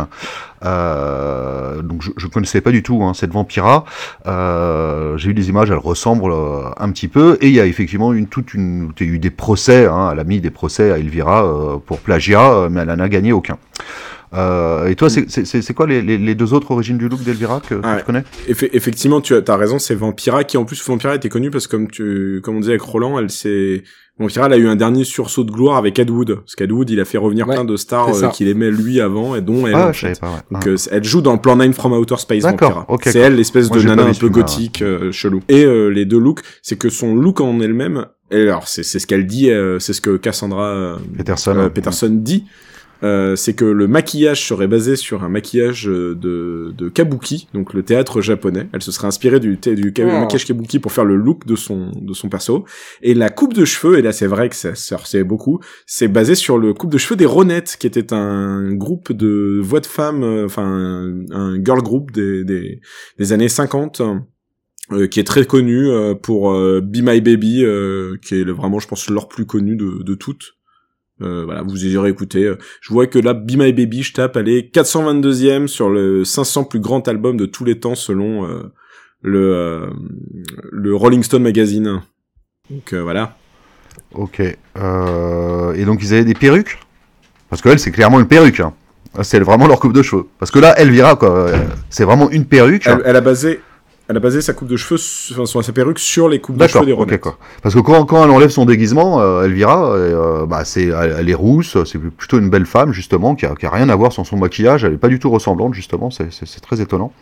Euh, 0.64 1.82
donc 1.82 2.02
je 2.16 2.26
ne 2.26 2.30
connaissais 2.30 2.60
pas 2.60 2.70
du 2.72 2.82
tout 2.82 3.02
hein, 3.02 3.14
cette 3.14 3.32
vampira. 3.32 3.84
Euh, 4.26 5.16
J'ai 5.16 5.30
eu 5.30 5.34
des 5.34 5.48
images, 5.48 5.70
elle 5.70 5.78
ressemble 5.78 6.32
un 6.78 6.90
petit 6.90 7.08
peu, 7.08 7.38
et 7.40 7.48
il 7.48 7.54
y 7.54 7.60
a 7.60 7.66
effectivement 7.66 8.12
une, 8.12 8.26
toute 8.26 8.54
une, 8.54 8.90
il 9.00 9.06
y 9.06 9.10
a 9.10 9.12
eu 9.14 9.18
des 9.18 9.30
procès, 9.30 9.86
hein, 9.86 10.10
elle 10.12 10.20
a 10.20 10.24
mis 10.24 10.40
des 10.40 10.50
procès 10.50 10.90
à 10.92 10.98
Elvira 10.98 11.44
euh, 11.44 11.76
pour 11.78 11.98
plagiat, 12.00 12.68
mais 12.70 12.80
elle 12.80 12.88
n'en 12.88 12.98
a 13.00 13.08
gagné 13.08 13.32
aucun. 13.32 13.58
Euh, 14.34 14.88
et 14.88 14.96
toi, 14.96 15.08
c'est- 15.08 15.72
quoi 15.72 15.86
les, 15.86 16.02
les- 16.02 16.34
deux 16.34 16.52
autres 16.52 16.72
origines 16.72 16.98
du 16.98 17.08
look 17.08 17.22
d'Elvira 17.22 17.60
que, 17.60 17.76
tu 17.98 18.04
connais? 18.04 18.24
Effe- 18.48 18.68
effectivement, 18.72 19.20
tu 19.20 19.34
as, 19.34 19.42
as 19.46 19.56
raison, 19.56 19.78
c'est 19.78 19.94
Vampira 19.94 20.42
qui 20.44 20.56
en 20.58 20.64
plus 20.64 20.84
Vampira 20.84 21.14
était 21.14 21.28
connue 21.28 21.50
parce 21.50 21.66
que 21.68 21.76
comme 21.76 21.88
tu 21.88 22.40
comme 22.42 22.56
on 22.56 22.60
disait 22.60 22.72
avec 22.72 22.82
Roland, 22.82 23.18
elle 23.20 23.30
s'est 23.30 23.84
Vampira 24.18 24.46
elle 24.46 24.52
a 24.54 24.56
eu 24.56 24.66
un 24.68 24.76
dernier 24.76 25.04
sursaut 25.04 25.44
de 25.44 25.50
gloire 25.50 25.76
avec 25.76 25.98
Ed 25.98 26.08
Wood 26.10 26.36
parce 26.36 26.54
qu'Ed 26.56 26.72
Wood 26.72 26.88
il 26.88 27.00
a 27.00 27.04
fait 27.04 27.18
revenir 27.18 27.46
Ouais, 27.46 27.54
plein 27.54 27.64
de 27.64 27.76
stars 27.76 28.14
euh, 28.14 28.28
qu'il 28.28 28.48
aimait 28.48 28.70
lui 28.70 29.00
avant 29.00 29.36
et 29.36 29.42
dont 29.42 29.66
elle. 29.66 29.74
Ah, 29.74 29.88
en 29.88 29.92
je 29.92 30.06
fait. 30.06 30.14
savais 30.14 30.20
pas. 30.20 30.36
Ouais. 30.36 30.42
Donc 30.52 30.62
Ah. 30.66 30.68
euh, 30.70 30.76
elle 30.90 31.04
joue 31.04 31.20
dans 31.20 31.36
plan 31.36 31.56
9 31.56 31.74
from 31.74 31.92
Outer 31.92 32.16
Space 32.16 32.42
D'accord, 32.42 32.86
c'est 33.04 33.18
elle 33.18 33.36
l'espèce 33.36 33.70
de 33.70 33.80
nana 33.82 34.04
un 34.04 34.14
peu 34.14 34.28
gothique 34.30 34.80
euh, 34.82 35.12
chelou. 35.12 35.40
Et 35.48 35.66
les 35.90 36.04
deux 36.06 36.18
looks, 36.18 36.40
c'est 36.62 36.76
que 36.78 36.88
son 36.88 37.14
look 37.14 37.40
en 37.40 37.60
elle-même, 37.60 38.06
et 38.30 38.42
alors 38.42 38.68
c'est 38.68 38.82
ce 38.82 39.06
qu'elle 39.06 39.26
dit, 39.26 39.50
c'est 39.80 39.92
ce 39.92 40.00
que 40.00 40.16
Cassandra 40.16 40.96
Peterson. 41.16 41.70
Peterson 41.74 42.08
dit, 42.10 42.44
euh, 43.02 43.36
c'est 43.36 43.54
que 43.54 43.64
le 43.64 43.86
maquillage 43.86 44.46
serait 44.46 44.68
basé 44.68 44.96
sur 44.96 45.22
un 45.24 45.28
maquillage 45.28 45.88
euh, 45.88 46.14
de, 46.14 46.72
de 46.76 46.88
kabuki, 46.88 47.48
donc 47.54 47.74
le 47.74 47.82
théâtre 47.82 48.20
japonais. 48.20 48.68
Elle 48.72 48.82
se 48.82 48.90
serait 48.92 49.06
inspirée 49.08 49.40
du, 49.40 49.56
du 49.56 49.92
ka- 49.92 50.04
Oh. 50.06 50.20
maquillage 50.20 50.46
kabuki 50.46 50.78
pour 50.78 50.92
faire 50.92 51.04
le 51.04 51.16
look 51.16 51.46
de 51.46 51.56
son 51.56 51.90
de 52.00 52.12
son 52.14 52.28
perso. 52.28 52.64
Et 53.02 53.14
la 53.14 53.28
coupe 53.30 53.54
de 53.54 53.64
cheveux, 53.64 53.98
et 53.98 54.02
là 54.02 54.12
c'est 54.12 54.26
vrai 54.26 54.48
que 54.48 54.56
ça 54.56 54.70
ressemble 54.96 55.24
beaucoup, 55.24 55.60
c'est 55.86 56.08
basé 56.08 56.34
sur 56.34 56.58
le 56.58 56.72
coupe 56.74 56.90
de 56.92 56.98
cheveux 56.98 57.16
des 57.16 57.26
Ronettes, 57.26 57.76
qui 57.78 57.86
était 57.86 58.12
un 58.12 58.72
groupe 58.74 59.12
de 59.12 59.60
voix 59.62 59.80
de 59.80 59.86
femmes, 59.86 60.22
euh, 60.22 60.46
enfin 60.46 60.64
un, 60.64 61.24
un 61.32 61.62
girl 61.64 61.82
group 61.82 62.10
des, 62.12 62.44
des, 62.44 62.80
des 63.18 63.32
années 63.32 63.48
50. 63.48 64.00
euh, 64.92 65.08
qui 65.08 65.18
est 65.18 65.24
très 65.24 65.44
connu 65.46 65.88
euh, 65.90 66.14
pour 66.14 66.52
euh, 66.52 66.80
Be 66.80 66.98
My 67.02 67.20
Baby, 67.20 67.64
euh, 67.64 68.16
qui 68.22 68.36
est 68.36 68.44
vraiment, 68.44 68.78
je 68.78 68.86
pense, 68.86 69.10
leur 69.10 69.26
plus 69.26 69.44
connu 69.44 69.74
de, 69.74 70.02
de 70.04 70.14
toutes. 70.14 70.55
Euh, 71.22 71.44
voilà, 71.46 71.62
vous 71.62 71.84
y 71.84 71.90
irez 71.90 72.10
écouter. 72.10 72.44
Euh, 72.44 72.58
Je 72.82 72.92
vois 72.92 73.06
que 73.06 73.18
là, 73.18 73.32
Be 73.32 73.52
My 73.56 73.72
Baby, 73.72 74.02
je 74.02 74.12
tape, 74.12 74.36
elle 74.36 74.48
est 74.48 74.74
422e 74.74 75.66
sur 75.66 75.88
le 75.88 76.24
500 76.24 76.64
plus 76.64 76.80
grand 76.80 77.06
album 77.08 77.36
de 77.38 77.46
tous 77.46 77.64
les 77.64 77.78
temps 77.80 77.94
selon 77.94 78.46
euh, 78.46 78.62
le 79.22 79.54
euh, 79.54 79.86
le 80.72 80.94
Rolling 80.94 81.22
Stone 81.22 81.42
magazine. 81.42 82.02
Donc 82.70 82.92
euh, 82.92 83.02
voilà. 83.02 83.36
Ok. 84.12 84.42
Euh, 84.76 85.72
et 85.72 85.84
donc 85.84 86.02
ils 86.02 86.12
avaient 86.12 86.24
des 86.24 86.34
perruques? 86.34 86.78
Parce 87.48 87.62
que 87.62 87.68
elle, 87.70 87.78
c'est 87.78 87.92
clairement 87.92 88.20
une 88.20 88.28
perruque. 88.28 88.60
hein. 88.60 88.74
C'est 89.22 89.40
vraiment 89.40 89.66
leur 89.66 89.80
coupe 89.80 89.94
de 89.94 90.02
cheveux. 90.02 90.26
Parce 90.38 90.50
que 90.50 90.58
là, 90.58 90.78
Elvira, 90.78 91.16
quoi, 91.16 91.50
c'est 91.88 92.04
vraiment 92.04 92.28
une 92.30 92.44
perruque. 92.44 92.86
Elle, 92.86 93.00
elle 93.06 93.16
a 93.16 93.22
basé 93.22 93.60
elle 94.08 94.16
a 94.16 94.20
basé 94.20 94.40
sa 94.40 94.52
coupe 94.52 94.68
de 94.68 94.76
cheveux, 94.76 95.00
enfin 95.42 95.62
sa 95.62 95.72
perruque 95.72 95.98
sur 95.98 96.28
les 96.28 96.38
coupes 96.40 96.56
de 96.56 96.66
cheveux 96.66 96.86
des 96.86 96.92
ok, 96.92 96.98
Ronettes. 96.98 97.20
quoi. 97.20 97.38
Parce 97.62 97.74
que 97.74 97.80
quand, 97.80 98.04
quand 98.04 98.22
elle 98.24 98.30
enlève 98.30 98.50
son 98.50 98.64
déguisement, 98.64 99.20
euh, 99.20 99.44
Elvira, 99.44 99.90
euh, 99.90 100.46
bah, 100.46 100.64
c'est, 100.64 100.84
elle, 100.84 101.16
elle 101.18 101.28
est 101.28 101.34
rousse, 101.34 101.76
c'est 101.84 101.98
plutôt 101.98 102.38
une 102.38 102.48
belle 102.48 102.66
femme, 102.66 102.92
justement, 102.92 103.34
qui 103.34 103.46
a, 103.46 103.54
qui 103.56 103.66
a 103.66 103.70
rien 103.70 103.88
à 103.88 103.96
voir 103.96 104.12
sans 104.12 104.22
son 104.22 104.36
maquillage, 104.36 104.84
elle 104.84 104.92
est 104.92 104.98
pas 104.98 105.08
du 105.08 105.18
tout 105.18 105.30
ressemblante, 105.30 105.74
justement, 105.74 106.10
c'est, 106.10 106.28
très 106.60 106.80
étonnant. 106.80 107.12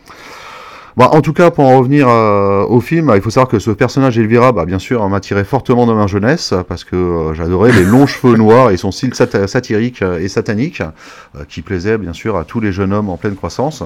Bon, 0.95 1.05
en 1.05 1.21
tout 1.21 1.33
cas, 1.33 1.49
pour 1.51 1.65
en 1.65 1.79
revenir 1.79 2.07
euh, 2.07 2.63
au 2.65 2.79
film, 2.79 3.11
il 3.15 3.21
faut 3.21 3.31
savoir 3.31 3.49
que 3.49 3.59
ce 3.59 3.71
personnage 3.71 4.17
Elvira, 4.19 4.51
bah, 4.51 4.65
bien 4.65 4.79
sûr, 4.79 5.09
m'a 5.09 5.19
tiré 5.19 5.43
fortement 5.43 5.87
dans 5.87 5.95
ma 5.95 6.05
jeunesse, 6.07 6.53
parce 6.69 6.83
que 6.83 7.31
j'adorais 7.33 7.71
les 7.71 7.83
longs 7.83 8.05
cheveux 8.07 8.37
noirs 8.37 8.69
et 8.69 8.77
son 8.77 8.91
style 8.91 9.13
sat- 9.15 9.47
satirique 9.47 10.03
et 10.03 10.27
satanique, 10.27 10.83
qui 11.49 11.63
plaisait, 11.63 11.97
bien 11.97 12.13
sûr, 12.13 12.37
à 12.37 12.45
tous 12.45 12.59
les 12.59 12.71
jeunes 12.71 12.93
hommes 12.93 13.09
en 13.09 13.17
pleine 13.17 13.35
croissance. 13.35 13.83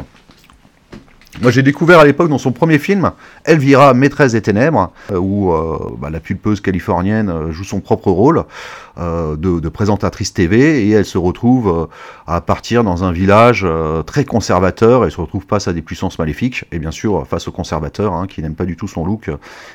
Moi, 1.41 1.51
j'ai 1.51 1.61
découvert 1.61 1.99
à 1.99 2.05
l'époque 2.05 2.27
dans 2.29 2.39
son 2.39 2.51
premier 2.51 2.79
film, 2.79 3.11
Elvira, 3.45 3.93
maîtresse 3.93 4.31
des 4.33 4.41
ténèbres, 4.41 4.91
euh, 5.11 5.17
où 5.17 5.53
euh, 5.53 5.77
bah, 5.97 6.09
la 6.09 6.19
pulpeuse 6.19 6.59
californienne 6.59 7.29
euh, 7.29 7.51
joue 7.51 7.63
son 7.63 7.79
propre 7.81 8.09
rôle 8.11 8.43
euh, 8.97 9.35
de, 9.37 9.59
de 9.59 9.69
présentatrice 9.69 10.33
TV 10.33 10.85
et 10.87 10.89
elle 10.89 11.05
se 11.05 11.17
retrouve 11.19 11.69
euh, 11.69 11.85
à 12.27 12.41
partir 12.41 12.83
dans 12.83 13.03
un 13.03 13.11
village 13.11 13.65
très 14.05 14.25
conservateur 14.25 15.05
et 15.05 15.11
se 15.11 15.21
retrouve 15.21 15.43
face 15.47 15.67
à 15.67 15.73
des 15.73 15.81
puissances 15.83 16.19
maléfiques 16.19 16.65
et 16.71 16.79
bien 16.79 16.91
sûr 16.91 17.25
face 17.27 17.47
aux 17.47 17.51
conservateurs 17.51 18.13
hein, 18.13 18.27
qui 18.27 18.41
n'aiment 18.41 18.55
pas 18.55 18.65
du 18.65 18.75
tout 18.75 18.87
son 18.87 19.05
look 19.05 19.29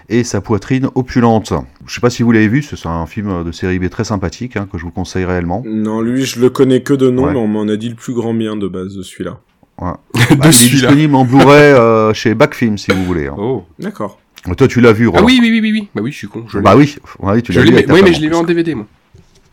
et 0.09 0.23
sa 0.25 0.41
poitrine 0.41 0.89
opulente. 0.97 1.53
Je 1.87 1.95
sais 1.95 2.01
pas 2.01 2.11
si 2.11 2.23
vous 2.23 2.33
l'avez 2.33 2.49
vu, 2.49 2.63
c'est 2.63 2.85
un 2.87 3.07
film 3.07 3.43
de 3.45 3.53
série 3.53 3.79
B 3.79 3.89
très 3.89 4.05
sympathique 4.05 4.57
hein, 4.57 4.69
que 4.71 4.77
je 4.77 4.83
vous 4.85 4.91
conseille 4.91 5.25
réellement. 5.25 5.63
Non, 5.65 6.01
lui, 6.01 6.25
je 6.25 6.41
le 6.41 6.51
connais 6.51 6.83
que 6.83 6.95
de 6.95 7.09
nom, 7.11 7.25
Ouais. 7.27 7.33
mais 7.33 7.39
on 7.39 7.47
m'en 7.49 7.63
a 7.69 7.77
dit 7.77 7.89
le 7.89 7.95
plus 7.95 8.13
grand 8.13 8.35
bien 8.35 8.57
de 8.57 8.69
base 8.69 8.95
de 8.97 9.03
celui-là. 9.03 9.39
Bah, 9.81 9.99
de 10.15 10.49
est 10.49 10.53
celui-là. 10.53 10.89
disponible 10.89 11.15
en 11.17 11.25
Blu-ray 11.25 11.73
euh, 11.73 12.15
chez 12.15 12.35
Backfilm 12.35 12.79
si 12.79 12.93
vous 12.93 13.05
voulez. 13.05 13.27
hein. 13.27 13.35
Oh. 13.37 13.65
D'accord. 13.79 14.19
Toi 14.57 14.69
tu 14.69 14.81
l'as 14.81 14.93
vu, 14.93 15.07
Ah 15.09 15.17
Roland. 15.17 15.27
oui, 15.27 15.39
oui, 15.41 15.51
oui, 15.51 15.61
oui, 15.61 15.73
oui. 15.73 15.89
Bah 15.95 16.03
oui, 16.03 16.13
je 16.13 16.17
suis 16.19 16.29
con. 16.29 16.45
Je 16.49 16.59
l'ai. 16.59 16.63
Bah 16.65 16.75
oui, 16.77 16.95
oui, 17.21 17.43
tu 17.43 17.53
Je 17.53 17.59
l'as 17.61 17.65
l'ai, 17.65 17.71
vu. 17.71 17.77
mais, 17.79 17.83
ta 17.85 17.93
oui, 17.95 18.01
mais 18.05 18.13
je 18.13 18.21
l'ai 18.21 18.29
vu 18.29 18.35
en. 18.35 18.43
DVD, 18.45 18.75
moi. 18.75 18.87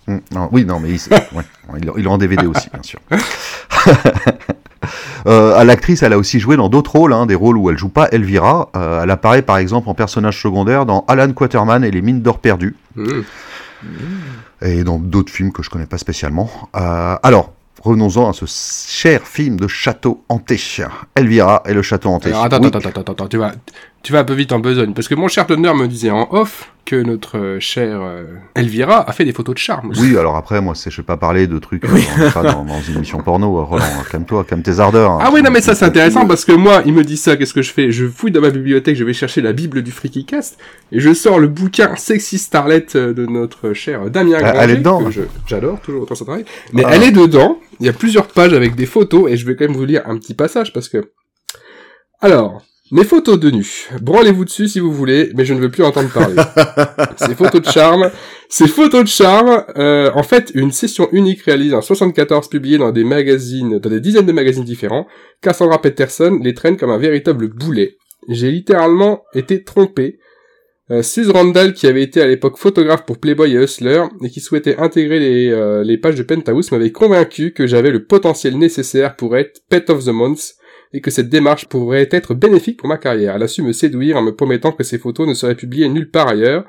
Mm, 0.08 0.18
non, 0.34 0.50
oui, 0.52 0.66
non, 0.66 0.80
mais 0.80 0.90
il, 0.90 1.00
ouais, 1.14 1.44
il, 1.82 1.92
il 1.98 2.04
est 2.06 2.08
en 2.10 2.18
DVD 2.18 2.46
aussi, 2.46 2.70
bien 2.74 2.84
sûr. 2.84 3.00
Euh, 5.28 5.56
à 5.56 5.64
L'actrice, 5.64 6.02
elle 6.02 6.14
a 6.14 6.18
aussi 6.18 6.40
joué 6.40 6.58
dans 6.58 6.68
d'autres 6.68 6.94
rôles, 6.94 7.14
hein, 7.14 7.28
des 7.28 7.36
rôles 7.36 7.56
où 7.56 7.70
elle 7.70 7.78
joue 7.78 7.90
pas 7.90 8.08
Elvira. 8.12 8.70
Euh, 8.76 9.04
elle 9.04 9.12
apparaît 9.12 9.44
par 9.44 9.58
exemple 9.58 9.88
en 9.88 9.94
personnage 9.94 10.42
secondaire 10.42 10.88
dans 10.88 11.06
Alan 11.08 11.32
Quaterman 11.32 11.84
et 11.84 11.92
les 11.92 12.02
Mines 12.02 12.22
d'or 12.24 12.40
perdues, 12.40 12.76
Mmh. 12.96 13.22
et 14.64 14.84
dans 14.84 14.98
d'autres 14.98 15.32
films 15.32 15.52
que 15.52 15.62
je 15.62 15.70
connais 15.70 15.86
pas 15.86 16.00
spécialement. 16.00 16.50
Euh, 16.76 17.16
alors, 17.22 17.54
revenons-en 17.84 18.30
à 18.30 18.34
ce 18.34 18.46
cher 18.48 19.28
film 19.28 19.60
de 19.60 19.68
château 19.68 20.24
hanté. 20.30 20.60
Elvira 21.16 21.64
et 21.66 21.74
le 21.74 21.82
château 21.82 22.10
hanté. 22.10 22.30
Alors, 22.30 22.46
attends, 22.46 22.60
Oui. 22.62 22.68
attends, 22.68 22.80
attends, 22.80 22.90
attends, 23.02 23.12
attends, 23.14 23.28
tu 23.28 23.38
vas, 23.38 23.52
tu 24.04 24.14
vas 24.14 24.20
un 24.20 24.24
peu 24.24 24.34
vite 24.34 24.52
en 24.52 24.60
besogne. 24.60 24.94
Parce 24.94 25.08
que 25.08 25.16
mon 25.16 25.28
cher 25.28 25.46
Thunder 25.46 25.74
me 25.74 25.88
disait 25.88 26.10
en 26.12 26.28
off 26.32 26.72
que 26.86 26.96
notre 26.96 27.38
euh, 27.38 27.60
chère 27.60 28.02
euh, 28.02 28.24
Elvira 28.56 29.08
a 29.08 29.12
fait 29.14 29.24
des 29.24 29.32
photos 29.32 29.54
de 29.54 29.60
charme. 29.60 29.94
Oui, 30.00 30.18
alors 30.18 30.36
après, 30.36 30.60
moi, 30.60 30.74
c'est, 30.74 30.90
je 30.90 30.98
vais 30.98 31.04
pas 31.06 31.18
parler 31.18 31.46
de 31.46 31.60
trucs 31.60 31.86
euh, 31.86 31.88
dans, 31.88 32.32
pas 32.32 32.42
dans, 32.52 32.66
dans 32.66 32.82
une 32.82 32.96
émission 32.98 33.20
porno, 33.20 33.60
euh, 33.60 33.62
Roland. 33.62 33.86
Calme-toi, 34.10 34.44
calme 34.46 34.64
tes 34.64 34.80
ardeurs. 34.80 35.12
hein. 35.12 35.20
Ah 35.22 35.30
oui, 35.32 35.44
non, 35.44 35.52
mais 35.52 35.62
ça, 35.62 35.76
c'est 35.76 35.86
intéressant 35.86 36.26
parce 36.26 36.44
que 36.44 36.52
moi, 36.52 36.82
il 36.86 36.94
me 36.94 37.04
dit 37.04 37.16
ça, 37.18 37.38
qu'est-ce 37.38 37.54
que 37.54 37.62
je 37.62 37.72
fais? 37.72 37.92
Je 37.92 38.08
fouille 38.08 38.32
dans 38.32 38.42
ma 38.42 38.50
bibliothèque, 38.50 38.96
je 38.96 39.04
vais 39.04 39.14
chercher 39.14 39.42
la 39.42 39.54
Bible 39.54 39.84
du 39.84 39.92
Freaky 39.92 40.26
Cast 40.26 40.58
et 40.92 41.00
je 41.00 41.14
sors 41.14 41.38
le 41.40 41.48
bouquin 41.48 41.96
Sexy 41.96 42.40
Starlet 42.40 42.88
euh, 42.96 43.14
de 43.14 43.28
notre 43.28 43.74
cher 43.74 44.10
Damien 44.10 44.38
Ah, 44.40 44.42
Granger, 44.52 44.60
elle 44.64 44.70
est 44.72 44.78
dedans. 44.78 45.02
j'adore, 45.48 45.80
toujours 45.82 46.02
autant 46.02 46.16
son 46.16 46.26
travail. 46.26 46.46
Mais 46.74 46.84
Ah. 46.86 46.90
elle 46.94 47.04
est 47.04 47.12
dedans, 47.12 47.60
il 47.80 47.86
y 47.86 47.90
a 47.90 47.94
plusieurs 47.94 48.28
pages 48.28 48.54
avec 48.54 48.74
des 48.76 48.88
photos 48.88 49.30
et 49.32 49.38
je 49.38 49.46
vais 49.46 49.56
quand 49.56 49.66
même 49.68 49.78
vous 49.78 49.86
lire 49.86 50.02
un 50.08 50.18
petit 50.18 50.34
passage 50.34 50.74
parce 50.74 50.90
que... 50.90 51.12
Alors, 52.22 52.62
mes 52.92 53.06
photos 53.06 53.40
de 53.40 53.50
nu. 53.50 53.66
Branlez-vous 54.02 54.46
dessus 54.46 54.68
si 54.68 54.80
vous 54.80 54.92
voulez, 54.92 55.32
mais 55.36 55.46
je 55.46 55.54
ne 55.54 55.60
veux 55.60 55.72
plus 55.72 55.84
entendre 55.84 56.12
parler. 56.12 56.36
Ces 57.18 57.36
photos 57.36 57.62
de 57.62 57.70
charme, 57.70 58.12
ces 58.50 58.68
photos 58.68 59.04
de 59.04 59.08
charme, 59.08 59.64
euh, 59.78 60.12
en 60.14 60.24
fait, 60.24 60.52
une 60.56 60.74
session 60.74 61.08
unique 61.14 61.42
réalisée 61.44 61.74
en 61.74 61.82
74, 61.82 62.50
publiée 62.50 62.78
dans 62.78 62.92
des 62.92 63.06
magazines, 63.06 63.80
dans 63.80 63.90
des 63.90 64.02
dizaines 64.02 64.26
de 64.26 64.34
magazines 64.34 64.66
différents, 64.66 65.08
Cassandra 65.42 65.82
Peterson 65.82 66.38
les 66.44 66.54
traîne 66.54 66.76
comme 66.76 66.90
un 66.90 66.98
véritable 66.98 67.48
boulet. 67.48 67.96
J'ai 68.28 68.52
littéralement 68.52 69.24
été 69.34 69.64
trompé. 69.64 70.20
Euh, 70.90 71.02
Suze 71.02 71.30
Randall, 71.30 71.74
qui 71.74 71.88
avait 71.88 72.04
été 72.04 72.22
à 72.22 72.28
l'époque 72.28 72.58
photographe 72.58 73.06
pour 73.06 73.20
Playboy 73.20 73.54
et 73.54 73.64
Hustler, 73.64 74.04
et 74.22 74.30
qui 74.30 74.42
souhaitait 74.42 74.76
intégrer 74.76 75.20
les, 75.20 75.50
euh, 75.50 75.86
les 75.86 75.98
pages 75.98 76.16
de 76.16 76.24
Penthouse, 76.24 76.74
m'avait 76.74 76.92
convaincu 76.92 77.54
que 77.54 77.68
j'avais 77.68 77.92
le 77.92 78.04
potentiel 78.04 78.58
nécessaire 78.58 79.16
pour 79.16 79.38
être 79.38 79.62
Pet 79.70 79.90
of 79.90 80.04
the 80.04 80.10
Month, 80.10 80.56
et 80.94 81.02
que 81.02 81.12
cette 81.12 81.30
démarche 81.30 81.68
pourrait 81.68 82.10
être 82.12 82.34
bénéfique 82.34 82.78
pour 82.78 82.90
ma 82.90 82.98
carrière. 82.98 83.36
Elle 83.36 83.44
a 83.44 83.48
su 83.48 83.62
me 83.62 83.74
séduire 83.74 84.18
en 84.18 84.22
me 84.22 84.36
promettant 84.36 84.72
que 84.72 84.84
ces 84.84 84.98
photos 84.98 85.28
ne 85.28 85.34
seraient 85.34 85.56
publiées 85.56 85.90
nulle 85.90 86.10
part 86.10 86.28
ailleurs. 86.28 86.66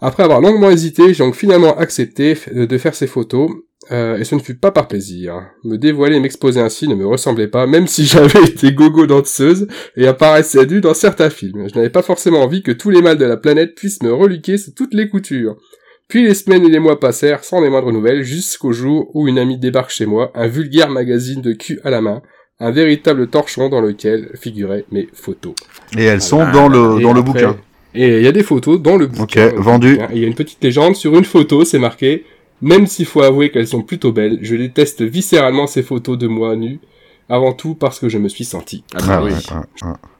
Après 0.00 0.22
avoir 0.22 0.40
longuement 0.40 0.70
hésité, 0.70 1.14
j'ai 1.14 1.24
donc 1.24 1.34
finalement 1.34 1.76
accepté 1.78 2.36
de 2.52 2.78
faire 2.78 2.94
ces 2.94 3.06
photos, 3.06 3.50
euh, 3.92 4.18
et 4.18 4.24
ce 4.24 4.34
ne 4.34 4.40
fut 4.40 4.56
pas 4.56 4.72
par 4.72 4.88
plaisir. 4.88 5.48
Me 5.64 5.76
dévoiler 5.76 6.16
et 6.16 6.20
m'exposer 6.20 6.60
ainsi 6.60 6.88
ne 6.88 6.94
me 6.94 7.06
ressemblait 7.06 7.48
pas, 7.48 7.66
même 7.66 7.86
si 7.86 8.04
j'avais 8.06 8.42
été 8.44 8.72
gogo 8.72 9.06
danseuse 9.06 9.68
et 9.96 10.06
apparaissais 10.06 10.66
nu 10.66 10.80
dans 10.80 10.94
certains 10.94 11.30
films. 11.30 11.68
Je 11.68 11.74
n'avais 11.76 11.90
pas 11.90 12.02
forcément 12.02 12.42
envie 12.42 12.62
que 12.62 12.72
tous 12.72 12.90
les 12.90 13.02
mâles 13.02 13.18
de 13.18 13.24
la 13.24 13.36
planète 13.36 13.74
puissent 13.74 14.02
me 14.02 14.12
reluquer 14.12 14.58
sous 14.58 14.72
toutes 14.72 14.94
les 14.94 15.08
coutures. 15.08 15.56
Puis 16.08 16.24
les 16.24 16.34
semaines 16.34 16.64
et 16.64 16.70
les 16.70 16.78
mois 16.78 17.00
passèrent 17.00 17.42
sans 17.42 17.60
les 17.60 17.68
moindres 17.68 17.92
nouvelles, 17.92 18.22
jusqu'au 18.22 18.72
jour 18.72 19.10
où 19.14 19.26
une 19.28 19.38
amie 19.38 19.58
débarque 19.58 19.90
chez 19.90 20.06
moi, 20.06 20.30
un 20.34 20.46
vulgaire 20.46 20.90
magazine 20.90 21.42
de 21.42 21.52
cul 21.52 21.80
à 21.82 21.90
la 21.90 22.00
main, 22.00 22.22
un 22.60 22.70
véritable 22.70 23.28
torchon 23.28 23.68
dans 23.68 23.80
lequel 23.80 24.30
figuraient 24.40 24.84
mes 24.90 25.08
photos. 25.12 25.54
Et 25.96 26.04
elles 26.04 26.22
sont 26.22 26.40
Ah, 26.40 26.50
dans 26.52 26.68
le, 26.68 27.00
dans 27.02 27.12
le 27.12 27.20
après- 27.20 27.22
bouquin. 27.22 27.56
Et 27.94 28.18
il 28.18 28.22
y 28.22 28.26
a 28.28 28.32
des 28.32 28.42
photos 28.42 28.80
dans 28.80 28.96
le 28.96 29.06
bouquin. 29.06 29.48
Ok, 29.48 29.54
vendu. 29.56 29.94
Et 30.10 30.14
Il 30.14 30.18
y 30.20 30.24
a 30.24 30.26
une 30.26 30.34
petite 30.34 30.62
légende 30.62 30.96
sur 30.96 31.14
une 31.16 31.24
photo, 31.24 31.64
c'est 31.64 31.78
marqué 31.78 32.24
même 32.62 32.86
s'il 32.86 33.04
faut 33.04 33.20
avouer 33.22 33.50
qu'elles 33.50 33.66
sont 33.68 33.82
plutôt 33.82 34.12
belles, 34.12 34.38
je 34.40 34.56
déteste 34.56 35.02
viscéralement 35.02 35.66
ces 35.66 35.82
photos 35.82 36.16
de 36.16 36.26
moi 36.26 36.56
nu, 36.56 36.80
avant 37.28 37.52
tout 37.52 37.74
parce 37.74 37.98
que 37.98 38.08
je 38.08 38.16
me 38.16 38.30
suis 38.30 38.46
senti. 38.46 38.82
Ah 38.94 38.98
bah 39.06 39.20
Ah, 39.20 39.22
oui. 39.22 39.32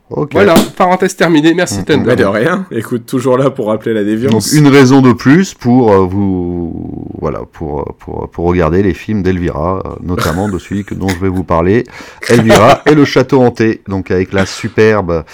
Voilà, 0.08 0.54
parenthèse 0.76 1.16
terminée, 1.16 1.52
merci 1.52 1.80
Mm, 1.80 1.84
Thunder. 1.84 2.04
Mais 2.06 2.16
de 2.16 2.24
rien. 2.24 2.66
Écoute, 2.70 3.06
toujours 3.06 3.36
là 3.38 3.50
pour 3.50 3.66
rappeler 3.66 3.92
la 3.92 4.00
Donc 4.02 4.08
déviance. 4.10 4.52
une 4.52 4.68
raison 4.68 5.00
de 5.02 5.12
plus 5.12 5.52
pour 5.54 5.90
euh, 5.92 6.06
vous 6.06 7.08
voilà 7.20 7.40
pour 7.52 7.80
euh, 7.80 7.84
pour 7.98 8.30
pour 8.30 8.44
regarder 8.46 8.84
les 8.84 8.94
films 8.94 9.22
d'Elvira, 9.24 9.82
euh, 9.84 9.90
notamment 10.02 10.48
de 10.48 10.58
celui 10.58 10.84
que 10.84 10.94
dont 10.94 11.08
je 11.08 11.18
vais 11.18 11.28
vous 11.28 11.42
parler, 11.42 11.82
Elvira 12.28 12.82
et 12.86 12.94
le 12.94 13.04
château 13.04 13.42
hanté. 13.42 13.82
Donc 13.88 14.12
avec 14.12 14.32
la 14.32 14.46
superbe 14.46 15.24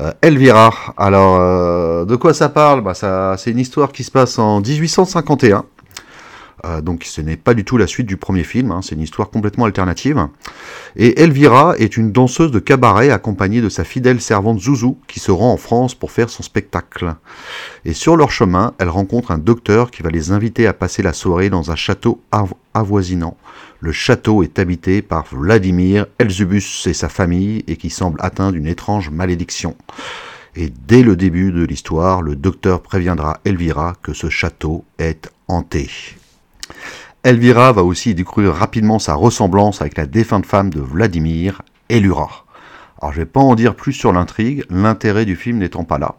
euh, 0.00 0.12
Elvira. 0.22 0.72
Alors 0.96 1.38
euh, 1.40 2.04
de 2.04 2.14
quoi 2.14 2.32
ça 2.32 2.48
parle? 2.48 2.82
Bah 2.82 2.94
ça 2.94 3.34
c'est 3.36 3.50
une 3.50 3.58
histoire 3.58 3.90
qui 3.90 4.04
se 4.04 4.12
passe 4.12 4.38
en 4.38 4.60
1851. 4.60 5.64
Euh, 6.64 6.80
donc 6.80 7.04
ce 7.04 7.20
n'est 7.20 7.36
pas 7.36 7.54
du 7.54 7.64
tout 7.64 7.76
la 7.76 7.86
suite 7.86 8.06
du 8.06 8.16
premier 8.16 8.44
film, 8.44 8.70
hein, 8.70 8.80
c'est 8.82 8.94
une 8.94 9.00
histoire 9.02 9.30
complètement 9.30 9.64
alternative. 9.64 10.28
Et 10.96 11.20
Elvira 11.20 11.74
est 11.78 11.96
une 11.96 12.12
danseuse 12.12 12.50
de 12.50 12.58
cabaret 12.58 13.10
accompagnée 13.10 13.60
de 13.60 13.68
sa 13.68 13.84
fidèle 13.84 14.20
servante 14.20 14.60
Zouzou 14.60 14.98
qui 15.08 15.20
se 15.20 15.30
rend 15.30 15.52
en 15.52 15.56
France 15.56 15.94
pour 15.94 16.10
faire 16.10 16.30
son 16.30 16.42
spectacle. 16.42 17.14
Et 17.84 17.92
sur 17.92 18.16
leur 18.16 18.30
chemin, 18.30 18.74
elle 18.78 18.88
rencontre 18.88 19.30
un 19.30 19.38
docteur 19.38 19.90
qui 19.90 20.02
va 20.02 20.10
les 20.10 20.32
inviter 20.32 20.66
à 20.66 20.72
passer 20.72 21.02
la 21.02 21.12
soirée 21.12 21.50
dans 21.50 21.70
un 21.70 21.76
château 21.76 22.20
avo- 22.32 22.54
avoisinant. 22.74 23.36
Le 23.80 23.92
château 23.92 24.42
est 24.42 24.58
habité 24.58 25.00
par 25.00 25.24
Vladimir 25.32 26.06
Elzubus 26.18 26.86
et 26.86 26.92
sa 26.92 27.08
famille 27.08 27.64
et 27.66 27.76
qui 27.76 27.88
semble 27.88 28.20
atteint 28.22 28.52
d'une 28.52 28.66
étrange 28.66 29.10
malédiction. 29.10 29.76
Et 30.56 30.70
dès 30.86 31.02
le 31.02 31.16
début 31.16 31.52
de 31.52 31.64
l'histoire, 31.64 32.22
le 32.22 32.36
docteur 32.36 32.82
préviendra 32.82 33.38
Elvira 33.44 33.94
que 34.02 34.12
ce 34.12 34.28
château 34.28 34.84
est 34.98 35.30
hanté. 35.48 35.88
Elvira 37.22 37.72
va 37.72 37.82
aussi 37.82 38.14
découvrir 38.14 38.54
rapidement 38.54 38.98
sa 38.98 39.14
ressemblance 39.14 39.80
avec 39.82 39.96
la 39.96 40.06
défunte 40.06 40.46
femme 40.46 40.70
de 40.70 40.80
Vladimir, 40.80 41.62
Elura. 41.88 42.44
Alors 43.00 43.12
je 43.12 43.20
vais 43.20 43.26
pas 43.26 43.40
en 43.40 43.54
dire 43.54 43.74
plus 43.74 43.92
sur 43.92 44.12
l'intrigue, 44.12 44.64
l'intérêt 44.70 45.24
du 45.24 45.36
film 45.36 45.58
n'étant 45.58 45.84
pas 45.84 45.98
là. 45.98 46.14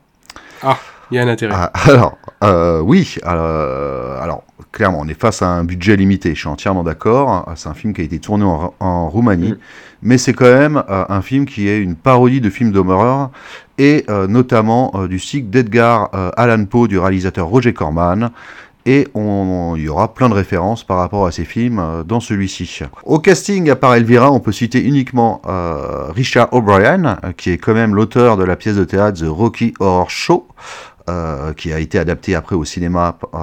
Il 1.09 1.15
y 1.15 1.19
a 1.19 1.23
un 1.23 1.27
intérêt. 1.27 1.53
Ah, 1.57 1.71
alors, 1.89 2.17
euh, 2.43 2.79
oui, 2.79 3.15
euh, 3.25 4.21
alors 4.21 4.43
clairement, 4.71 4.99
on 5.01 5.07
est 5.07 5.19
face 5.19 5.41
à 5.41 5.47
un 5.49 5.63
budget 5.65 5.97
limité. 5.97 6.33
Je 6.33 6.39
suis 6.39 6.47
entièrement 6.47 6.83
d'accord. 6.83 7.51
C'est 7.55 7.67
un 7.67 7.73
film 7.73 7.93
qui 7.93 8.01
a 8.01 8.03
été 8.05 8.19
tourné 8.19 8.45
en, 8.45 8.73
en 8.79 9.09
Roumanie, 9.09 9.51
Mm. 9.51 9.57
mais 10.03 10.17
c'est 10.17 10.33
quand 10.33 10.45
même 10.45 10.83
euh, 10.89 11.03
un 11.09 11.21
film 11.21 11.45
qui 11.45 11.67
est 11.67 11.79
une 11.79 11.95
parodie 11.95 12.39
de 12.39 12.49
films 12.49 12.71
d'horreur 12.71 13.31
et 13.77 14.05
notamment 14.29 14.91
du 15.09 15.17
cycle 15.17 15.49
d'Edgar 15.49 16.11
Allan 16.37 16.65
Poe 16.65 16.87
du 16.87 16.99
réalisateur 16.99 17.47
Roger 17.47 17.73
Corman. 17.73 18.29
Et 18.85 19.07
on, 19.13 19.73
il 19.75 19.83
y 19.83 19.89
aura 19.89 20.13
plein 20.13 20.29
de 20.29 20.33
références 20.33 20.83
par 20.83 20.97
rapport 20.97 21.25
à 21.25 21.31
ces 21.31 21.45
films 21.45 21.79
euh, 21.79 22.03
dans 22.03 22.19
celui-ci. 22.19 22.81
Au 23.03 23.19
casting, 23.19 23.69
à 23.69 23.75
part 23.75 23.95
Elvira, 23.95 24.31
on 24.31 24.39
peut 24.39 24.51
citer 24.51 24.81
uniquement 24.81 25.41
euh, 25.47 26.11
Richard 26.11 26.53
O'Brien, 26.53 27.19
euh, 27.23 27.31
qui 27.35 27.51
est 27.51 27.57
quand 27.57 27.73
même 27.73 27.95
l'auteur 27.95 28.37
de 28.37 28.43
la 28.43 28.55
pièce 28.55 28.75
de 28.75 28.83
théâtre 28.83 29.19
The 29.21 29.27
Rocky 29.27 29.73
Horror 29.79 30.09
Show, 30.09 30.47
euh, 31.09 31.53
qui 31.53 31.73
a 31.73 31.79
été 31.79 31.97
adapté 31.97 32.35
après 32.35 32.55
au 32.55 32.63
cinéma 32.63 33.17
euh, 33.33 33.37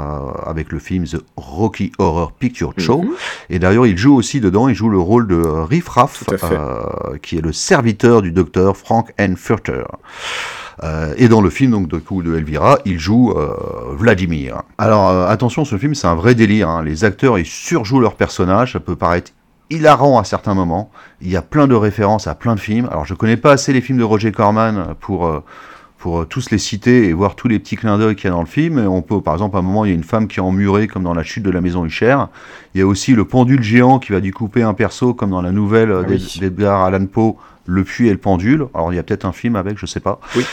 avec 0.46 0.70
le 0.70 0.78
film 0.78 1.04
The 1.04 1.18
Rocky 1.36 1.90
Horror 1.98 2.32
Picture 2.32 2.72
Show. 2.78 3.02
Mhm. 3.02 3.10
Et 3.50 3.58
d'ailleurs, 3.58 3.86
il 3.86 3.98
joue 3.98 4.14
aussi 4.14 4.40
dedans, 4.40 4.68
il 4.68 4.76
joue 4.76 4.88
le 4.88 4.98
rôle 4.98 5.26
de 5.26 5.36
Riff 5.36 5.88
Raff, 5.88 6.22
euh, 6.30 7.18
qui 7.20 7.36
est 7.36 7.40
le 7.40 7.52
serviteur 7.52 8.22
du 8.22 8.30
docteur 8.30 8.76
Frank 8.76 9.12
N. 9.18 9.36
Furter. 9.36 9.82
Euh, 10.84 11.12
et 11.16 11.28
dans 11.28 11.40
le 11.40 11.50
film 11.50 11.72
donc 11.72 11.88
de 11.88 11.98
coup 11.98 12.22
de 12.22 12.36
Elvira, 12.36 12.78
il 12.84 12.98
joue 12.98 13.32
euh, 13.32 13.48
Vladimir. 13.96 14.62
Alors 14.78 15.08
euh, 15.08 15.26
attention, 15.28 15.64
ce 15.64 15.76
film 15.76 15.94
c'est 15.94 16.06
un 16.06 16.14
vrai 16.14 16.34
délire. 16.34 16.68
hein. 16.68 16.82
Les 16.84 17.04
acteurs 17.04 17.38
ils 17.38 17.46
surjouent 17.46 18.00
leur 18.00 18.14
personnage. 18.14 18.72
Ça 18.74 18.80
peut 18.80 18.96
paraître 18.96 19.32
hilarant 19.70 20.18
à 20.18 20.24
certains 20.24 20.54
moments. 20.54 20.90
Il 21.20 21.28
y 21.30 21.36
a 21.36 21.42
plein 21.42 21.66
de 21.66 21.74
références 21.74 22.26
à 22.26 22.34
plein 22.34 22.54
de 22.54 22.60
films. 22.60 22.88
Alors 22.90 23.04
je 23.04 23.14
connais 23.14 23.36
pas 23.36 23.52
assez 23.52 23.72
les 23.72 23.80
films 23.80 23.98
de 23.98 24.04
Roger 24.04 24.32
Corman 24.32 24.94
pour 25.00 25.42
pour 25.98 26.28
tous 26.28 26.50
les 26.52 26.58
citer 26.58 27.08
et 27.08 27.12
voir 27.12 27.34
tous 27.34 27.48
les 27.48 27.58
petits 27.58 27.74
clins 27.74 27.98
d'œil 27.98 28.14
qu'il 28.14 28.26
y 28.26 28.28
a 28.28 28.30
dans 28.30 28.38
le 28.40 28.46
film. 28.46 28.78
Et 28.78 28.86
on 28.86 29.02
peut, 29.02 29.20
par 29.20 29.34
exemple, 29.34 29.56
à 29.56 29.58
un 29.58 29.62
moment, 29.62 29.84
il 29.84 29.88
y 29.88 29.90
a 29.90 29.96
une 29.96 30.04
femme 30.04 30.28
qui 30.28 30.38
est 30.38 30.42
emmurée, 30.42 30.86
comme 30.86 31.02
dans 31.02 31.12
la 31.12 31.24
chute 31.24 31.42
de 31.42 31.50
la 31.50 31.60
maison 31.60 31.84
Hucher. 31.84 32.16
Il 32.76 32.78
y 32.78 32.82
a 32.82 32.86
aussi 32.86 33.14
le 33.16 33.24
pendule 33.24 33.64
géant 33.64 33.98
qui 33.98 34.12
va 34.12 34.20
découper 34.20 34.62
un 34.62 34.74
perso, 34.74 35.12
comme 35.12 35.30
dans 35.30 35.42
la 35.42 35.50
nouvelle 35.50 35.90
Ah 35.92 36.02
oui. 36.08 36.18
d'Ed- 36.18 36.40
d'Edgar 36.54 36.84
Allan 36.84 37.06
Poe, 37.06 37.34
Le 37.70 37.84
puits 37.84 38.08
et 38.08 38.12
le 38.12 38.16
pendule. 38.16 38.66
Alors, 38.72 38.94
il 38.94 38.96
y 38.96 38.98
a 38.98 39.02
peut-être 39.02 39.26
un 39.26 39.32
film 39.32 39.54
avec, 39.54 39.76
je 39.78 39.84
sais 39.84 40.00
pas. 40.00 40.20
Oui. 40.34 40.44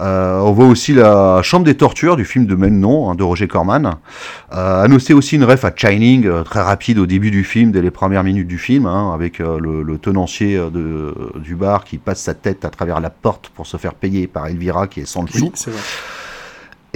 Euh, 0.00 0.40
on 0.40 0.50
voit 0.50 0.66
aussi 0.66 0.92
la 0.92 1.40
Chambre 1.42 1.64
des 1.64 1.76
tortures 1.76 2.16
du 2.16 2.24
film 2.24 2.46
de 2.46 2.56
même 2.56 2.80
nom 2.80 3.08
hein, 3.08 3.14
de 3.14 3.22
Roger 3.22 3.46
Corman. 3.46 3.94
Euh, 4.52 4.88
noter 4.88 5.14
aussi 5.14 5.36
une 5.36 5.44
ref 5.44 5.64
à 5.64 5.72
Shining, 5.74 6.26
euh, 6.26 6.42
très 6.42 6.62
rapide 6.62 6.98
au 6.98 7.06
début 7.06 7.30
du 7.30 7.44
film, 7.44 7.70
dès 7.70 7.80
les 7.80 7.92
premières 7.92 8.24
minutes 8.24 8.48
du 8.48 8.58
film, 8.58 8.86
hein, 8.86 9.12
avec 9.14 9.38
euh, 9.38 9.60
le, 9.60 9.84
le 9.84 9.98
tenancier 9.98 10.56
euh, 10.56 10.68
de, 10.68 11.14
du 11.38 11.54
bar 11.54 11.84
qui 11.84 11.98
passe 11.98 12.22
sa 12.22 12.34
tête 12.34 12.64
à 12.64 12.70
travers 12.70 12.98
la 12.98 13.10
porte 13.10 13.50
pour 13.54 13.68
se 13.68 13.76
faire 13.76 13.94
payer 13.94 14.26
par 14.26 14.48
Elvira 14.48 14.88
qui 14.88 14.98
est 14.98 15.06
sans 15.06 15.22
le 15.22 15.28
sou. 15.28 15.44
Oui, 15.44 15.52
c'est 15.54 15.70
vrai. 15.70 15.80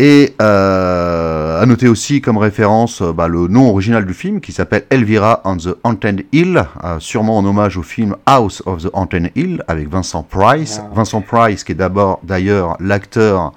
Et 0.00 0.36
euh, 0.40 1.60
à 1.60 1.66
noter 1.66 1.88
aussi 1.88 2.20
comme 2.20 2.38
référence 2.38 3.02
euh, 3.02 3.12
bah, 3.12 3.26
le 3.26 3.48
nom 3.48 3.68
original 3.68 4.06
du 4.06 4.14
film 4.14 4.40
qui 4.40 4.52
s'appelle 4.52 4.84
Elvira 4.90 5.42
on 5.44 5.56
the 5.56 5.76
Haunted 5.82 6.24
Hill, 6.30 6.64
euh, 6.84 7.00
sûrement 7.00 7.36
en 7.36 7.44
hommage 7.44 7.76
au 7.76 7.82
film 7.82 8.14
House 8.24 8.62
of 8.64 8.84
the 8.84 8.90
Haunted 8.92 9.32
Hill 9.34 9.64
avec 9.66 9.90
Vincent 9.90 10.22
Price. 10.22 10.80
Ah. 10.80 10.90
Vincent 10.94 11.20
Price 11.20 11.64
qui 11.64 11.72
est 11.72 11.74
d'abord 11.74 12.20
d'ailleurs 12.22 12.76
l'acteur 12.78 13.52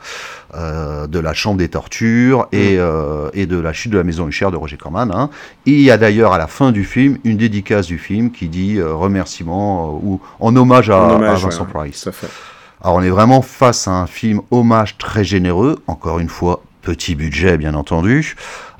euh, 0.55 1.05
de 1.05 1.19
La 1.19 1.35
Chambre 1.35 1.57
des 1.57 1.69
Tortures 1.69 2.47
et, 2.51 2.77
euh, 2.79 3.29
et 3.35 3.45
de 3.45 3.59
La 3.59 3.71
Chute 3.71 3.91
de 3.91 3.99
la 3.99 4.03
Maison 4.03 4.27
Huchère 4.27 4.49
de 4.49 4.57
Roger 4.57 4.77
Corman. 4.77 5.11
Hein. 5.13 5.29
Et 5.67 5.73
il 5.73 5.81
y 5.81 5.91
a 5.91 5.99
d'ailleurs 5.99 6.33
à 6.33 6.39
la 6.39 6.47
fin 6.47 6.71
du 6.71 6.85
film 6.85 7.19
une 7.23 7.37
dédicace 7.37 7.85
du 7.85 7.99
film 7.99 8.31
qui 8.31 8.47
dit 8.47 8.81
remerciement 8.81 9.93
ou 9.93 10.19
en 10.39 10.55
hommage 10.55 10.89
à, 10.89 10.97
En 10.97 11.15
hommage, 11.17 11.45
à 11.45 11.49
Vincent 11.49 11.65
ouais, 11.65 11.71
Price. 11.71 12.01
Tout 12.01 12.09
à 12.09 12.13
fait. 12.13 12.27
Alors 12.83 12.95
on 12.95 13.01
est 13.01 13.09
vraiment 13.09 13.41
face 13.41 13.87
à 13.87 13.91
un 13.91 14.07
film 14.07 14.41
hommage 14.49 14.97
très 14.97 15.23
généreux, 15.23 15.77
encore 15.87 16.19
une 16.19 16.29
fois 16.29 16.63
petit 16.81 17.13
budget 17.13 17.59
bien 17.59 17.75
entendu. 17.75 18.35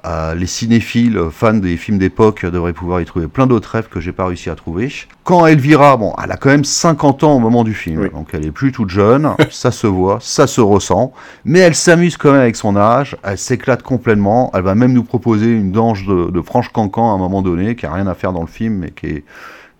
Euh, 0.05 0.33
les 0.33 0.47
cinéphiles, 0.47 1.15
euh, 1.15 1.29
fans 1.29 1.53
des 1.53 1.77
films 1.77 1.99
d'époque, 1.99 2.43
devraient 2.43 2.73
pouvoir 2.73 2.99
y 3.01 3.05
trouver 3.05 3.27
plein 3.27 3.45
d'autres 3.45 3.69
rêves 3.69 3.89
que 3.89 3.99
j'ai 3.99 4.11
pas 4.11 4.25
réussi 4.25 4.49
à 4.49 4.55
trouver. 4.55 4.91
Quand 5.23 5.45
Elvira, 5.45 5.97
bon, 5.97 6.15
elle 6.23 6.31
a 6.31 6.37
quand 6.37 6.49
même 6.49 6.63
50 6.65 7.23
ans 7.23 7.35
au 7.35 7.39
moment 7.39 7.63
du 7.63 7.75
film, 7.75 8.01
Oui. 8.01 8.09
donc 8.09 8.29
elle 8.33 8.43
est 8.43 8.51
plus 8.51 8.71
toute 8.71 8.89
jeune, 8.89 9.35
ça 9.51 9.69
se 9.69 9.85
voit, 9.85 10.17
ça 10.19 10.47
se 10.47 10.59
ressent, 10.59 11.13
mais 11.45 11.59
elle 11.59 11.75
s'amuse 11.75 12.17
quand 12.17 12.31
même 12.31 12.41
avec 12.41 12.55
son 12.55 12.75
âge, 12.75 13.15
elle 13.21 13.37
s'éclate 13.37 13.83
complètement, 13.83 14.49
elle 14.55 14.63
va 14.63 14.73
même 14.73 14.93
nous 14.93 15.03
proposer 15.03 15.51
une 15.51 15.71
danse 15.71 16.03
de, 16.03 16.31
de 16.31 16.41
franche 16.41 16.69
cancan 16.69 17.11
à 17.11 17.13
un 17.13 17.19
moment 17.19 17.43
donné, 17.43 17.75
qui 17.75 17.85
a 17.85 17.93
rien 17.93 18.07
à 18.07 18.15
faire 18.15 18.33
dans 18.33 18.41
le 18.41 18.47
film, 18.47 18.77
mais 18.79 18.89
qui 18.89 19.05
est, 19.05 19.23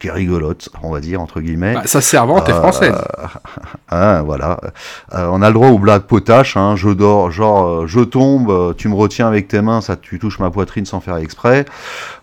qui 0.01 0.07
est 0.07 0.11
rigolote, 0.11 0.69
on 0.83 0.91
va 0.91 0.99
dire, 0.99 1.21
entre 1.21 1.39
guillemets. 1.41 1.75
Bah, 1.75 1.81
sa 1.85 2.01
servante 2.01 2.49
est 2.49 2.53
Euh, 2.53 2.59
française. 2.59 2.95
Hein, 3.93 4.21
voilà. 4.21 4.57
Euh, 5.13 5.27
on 5.33 5.41
a 5.41 5.47
le 5.49 5.53
droit 5.53 5.67
aux 5.67 5.77
blagues 5.77 6.03
potaches, 6.03 6.55
hein, 6.55 6.75
je 6.77 6.87
dors, 6.89 7.29
genre 7.29 7.67
euh, 7.67 7.87
je 7.87 7.99
tombe, 7.99 8.49
euh, 8.49 8.73
tu 8.73 8.87
me 8.87 8.95
retiens 8.95 9.27
avec 9.27 9.49
tes 9.49 9.61
mains, 9.61 9.81
ça 9.81 9.97
tu 9.97 10.17
touches 10.17 10.39
ma 10.39 10.49
poitrine 10.49 10.85
sans 10.85 11.01
faire 11.01 11.17
exprès. 11.17 11.65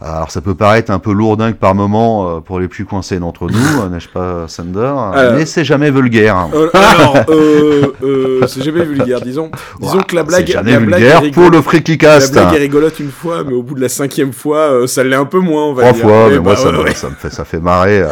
Euh, 0.02 0.06
Alors 0.16 0.30
ça 0.30 0.40
peut 0.40 0.55
paraître 0.55 0.90
un 0.90 0.98
peu 0.98 1.12
lourdingue 1.12 1.56
par 1.56 1.74
moment 1.74 2.36
euh, 2.36 2.40
pour 2.40 2.59
les 2.59 2.68
plus 2.68 2.86
coincés 2.86 3.18
d'entre 3.18 3.48
nous, 3.50 3.59
euh, 3.82 3.90
n'est-ce 3.90 4.09
pas 4.09 4.48
Sander 4.48 4.92
Mais 5.36 5.44
c'est 5.44 5.64
jamais 5.64 5.90
vulgaire. 5.90 6.48
Euh, 6.55 6.70
alors, 6.72 7.16
euh, 7.28 7.92
euh, 8.02 8.46
c'est 8.46 8.62
jamais 8.62 8.84
vulgaire, 8.86 9.20
disons. 9.20 9.50
Disons 9.80 10.00
que 10.00 10.16
la 10.16 10.22
blague, 10.22 10.46
jamais 10.46 10.72
la 10.72 10.80
blague 10.80 11.02
est 11.02 11.05
vulgaire 11.20 11.30
pour 11.32 11.50
le 11.50 11.60
Freaky 11.60 11.92
La 11.92 11.96
Cast. 11.98 12.32
blague 12.32 12.55
est 12.55 12.59
rigolote 12.59 12.98
une 12.98 13.10
fois, 13.10 13.44
mais 13.44 13.52
au 13.52 13.62
bout 13.62 13.74
de 13.74 13.82
la 13.82 13.90
cinquième 13.90 14.32
fois, 14.32 14.70
euh, 14.72 14.86
ça 14.86 15.05
l'est 15.05 15.14
un 15.16 15.26
peu 15.26 15.38
moins, 15.40 15.64
on 15.66 15.74
va 15.74 15.82
Trois 15.82 15.92
dire. 15.92 16.02
fois, 16.05 16.24
Eh 16.28 16.30
mais 16.30 16.36
bah, 16.38 16.42
moi 16.44 16.56
ça, 16.56 16.70
ouais, 16.70 16.72
me, 16.72 16.82
ouais. 16.84 16.94
ça 16.94 17.10
me 17.10 17.14
fait 17.14 17.30
ça 17.30 17.44
fait 17.44 17.60
marrer. 17.69 18.01
euh. 18.01 18.09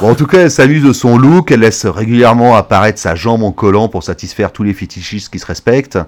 Bon, 0.00 0.10
en 0.10 0.14
tout 0.14 0.26
cas, 0.26 0.40
elle 0.42 0.50
s'amuse 0.50 0.82
de 0.84 0.92
son 0.92 1.16
look, 1.18 1.50
elle 1.50 1.60
laisse 1.60 1.86
régulièrement 1.86 2.54
apparaître 2.56 2.98
sa 2.98 3.14
jambe 3.14 3.42
en 3.42 3.52
collant 3.52 3.88
pour 3.88 4.02
satisfaire 4.02 4.52
tous 4.52 4.62
les 4.62 4.74
fétichistes 4.74 5.30
qui 5.32 5.38
se 5.38 5.46
respectent. 5.46 5.98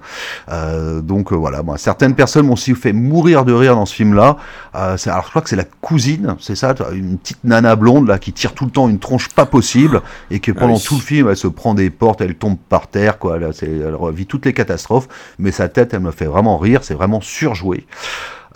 Euh, 0.50 1.00
donc 1.00 1.32
euh, 1.32 1.36
voilà, 1.36 1.62
moi, 1.62 1.78
certaines 1.78 2.14
personnes 2.14 2.46
m'ont 2.46 2.52
aussi 2.54 2.74
fait 2.74 2.92
mourir 2.92 3.44
de 3.44 3.52
rire 3.52 3.74
dans 3.74 3.86
ce 3.86 3.94
film-là. 3.94 4.36
Euh, 4.74 4.96
c'est- 4.96 5.10
alors 5.10 5.24
je 5.24 5.30
crois 5.30 5.42
que 5.42 5.48
c'est 5.48 5.56
la 5.56 5.64
cousine, 5.80 6.36
c'est 6.40 6.54
ça, 6.56 6.74
une 6.92 7.18
petite 7.18 7.42
nana 7.44 7.76
blonde 7.76 8.08
là 8.08 8.18
qui 8.18 8.32
tire 8.32 8.52
tout 8.52 8.64
le 8.66 8.70
temps 8.70 8.88
une 8.88 8.98
tronche 8.98 9.28
pas 9.30 9.46
possible 9.46 10.02
et 10.30 10.38
que 10.40 10.52
pendant 10.52 10.74
oui. 10.76 10.84
tout 10.86 10.96
le 10.96 11.00
film 11.00 11.28
elle 11.30 11.36
se 11.36 11.48
prend 11.48 11.74
des 11.74 11.90
portes, 11.90 12.20
elle 12.20 12.34
tombe 12.34 12.56
par 12.68 12.86
terre, 12.88 13.18
quoi. 13.18 13.38
Elle 13.62 13.94
revit 13.94 14.26
toutes 14.26 14.44
les 14.46 14.52
catastrophes, 14.52 15.08
mais 15.38 15.50
sa 15.52 15.68
tête, 15.68 15.94
elle 15.94 16.00
me 16.00 16.10
fait 16.10 16.26
vraiment 16.26 16.58
rire, 16.58 16.80
c'est 16.82 16.94
vraiment 16.94 17.20
surjoué. 17.20 17.86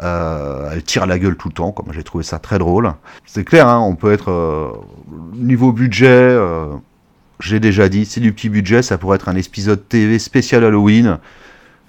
Euh, 0.03 0.71
elle 0.73 0.83
tire 0.83 1.07
la 1.07 1.19
gueule 1.19 1.37
tout 1.37 1.49
le 1.49 1.55
temps, 1.55 1.73
comme 1.73 1.93
j'ai 1.93 2.03
trouvé 2.03 2.25
ça 2.25 2.39
très 2.39 2.59
drôle. 2.59 2.93
C'est 3.25 3.45
clair, 3.45 3.69
hein, 3.69 3.81
on 3.81 3.95
peut 3.95 4.13
être 4.13 4.31
euh, 4.31 4.73
niveau 5.35 5.73
budget. 5.73 6.07
euh, 6.07 6.75
j'ai 7.41 7.61
déjà 7.61 7.89
dit, 7.89 8.05
c'est 8.05 8.21
du 8.21 8.33
petit 8.33 8.49
budget, 8.49 8.83
ça 8.83 8.99
pourrait 8.99 9.17
être 9.17 9.29
un 9.29 9.37
épisode 9.37 9.89
TV 9.89 10.19
spécial 10.19 10.65
Halloween 10.65 11.19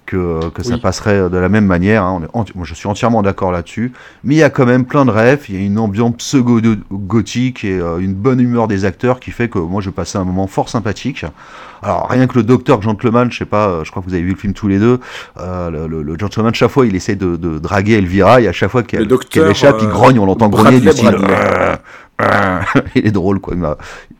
que, 0.08 0.48
que 0.50 0.62
ça 0.64 0.74
Oui. 0.74 0.80
passerait 0.80 1.28
de 1.30 1.36
la 1.36 1.48
même 1.48 1.66
manière. 1.66 2.02
hein. 2.02 2.20
On 2.32 2.42
est 2.42 2.44
enti- 2.44 2.52
moi, 2.56 2.64
je 2.66 2.74
suis 2.74 2.88
entièrement 2.88 3.22
d'accord 3.22 3.52
là-dessus. 3.52 3.92
Mais 4.24 4.34
il 4.34 4.38
y 4.38 4.42
a 4.42 4.50
quand 4.50 4.66
même 4.66 4.84
plein 4.84 5.04
de 5.04 5.10
rêves. 5.10 5.44
Il 5.48 5.54
y 5.54 5.58
a 5.58 5.64
une 5.64 5.78
ambiance 5.78 6.14
pseudo-gothique 6.16 7.64
et 7.64 7.78
euh, 7.78 7.98
une 7.98 8.14
bonne 8.14 8.40
humeur 8.40 8.68
des 8.68 8.84
acteurs 8.84 9.20
qui 9.20 9.30
fait 9.30 9.48
que 9.48 9.58
moi, 9.58 9.80
je 9.82 9.90
passais 9.90 10.18
un 10.18 10.24
moment 10.24 10.46
fort 10.46 10.68
sympathique. 10.68 11.24
Alors, 11.82 12.08
rien 12.10 12.26
que 12.26 12.34
le 12.36 12.42
docteur 12.42 12.82
Gentleman, 12.82 13.30
je 13.30 13.38
sais 13.38 13.44
pas, 13.44 13.68
euh, 13.68 13.84
je 13.84 13.90
crois 13.90 14.02
que 14.02 14.08
vous 14.08 14.14
avez 14.14 14.22
vu 14.24 14.30
le 14.32 14.36
film 14.36 14.52
tous 14.52 14.66
les 14.68 14.78
deux. 14.78 14.98
euh, 15.38 15.70
le, 15.70 15.86
le- 15.86 16.02
le 16.02 16.18
Gentleman, 16.18 16.52
chaque 16.54 16.70
fois, 16.70 16.86
il 16.86 16.96
essaie 16.96 17.14
de, 17.16 17.36
de 17.36 17.58
draguer 17.58 17.94
Elvira 17.98 18.40
et 18.40 18.48
à 18.48 18.52
chaque 18.52 18.70
fois 18.70 18.82
qu'elle 18.82 19.00
Le 19.00 19.06
docteur, 19.06 19.44
qu'elle 19.44 19.50
échappe, 19.52 19.76
il 19.80 19.86
euh, 19.86 19.90
grogne, 19.90 20.18
on 20.18 20.26
l'entend 20.26 20.48
grogner 20.48 20.80
du 20.80 20.90
style. 20.90 21.16
Il 22.96 23.06
est 23.06 23.10
drôle, 23.12 23.38
quoi. 23.40 23.54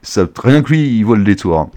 ça- 0.02 0.27
rien 0.44 0.62
que 0.62 0.69
lui, 0.69 0.97
il 0.98 1.02
vaut 1.02 1.16
le 1.16 1.24
détour. 1.24 1.69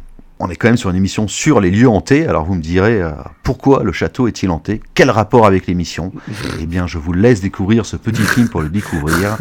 On 0.43 0.49
est 0.49 0.55
quand 0.55 0.69
même 0.69 0.77
sur 0.77 0.89
une 0.89 0.95
émission 0.95 1.27
sur 1.27 1.59
les 1.59 1.69
lieux 1.69 1.88
hantés, 1.88 2.26
alors 2.26 2.45
vous 2.45 2.55
me 2.55 2.63
direz 2.63 2.99
euh, 2.99 3.11
pourquoi 3.43 3.84
le 3.84 3.91
château 3.91 4.27
est-il 4.27 4.49
hanté? 4.49 4.81
Quel 4.95 5.11
rapport 5.11 5.45
avec 5.45 5.68
l'émission? 5.68 6.11
Eh 6.59 6.65
bien, 6.65 6.88
je 6.88 6.97
vous 6.97 7.13
laisse 7.13 7.41
découvrir 7.41 7.85
ce 7.85 7.95
petit 7.95 8.23
film 8.23 8.49
pour 8.49 8.61
le 8.61 8.69
découvrir. 8.69 9.38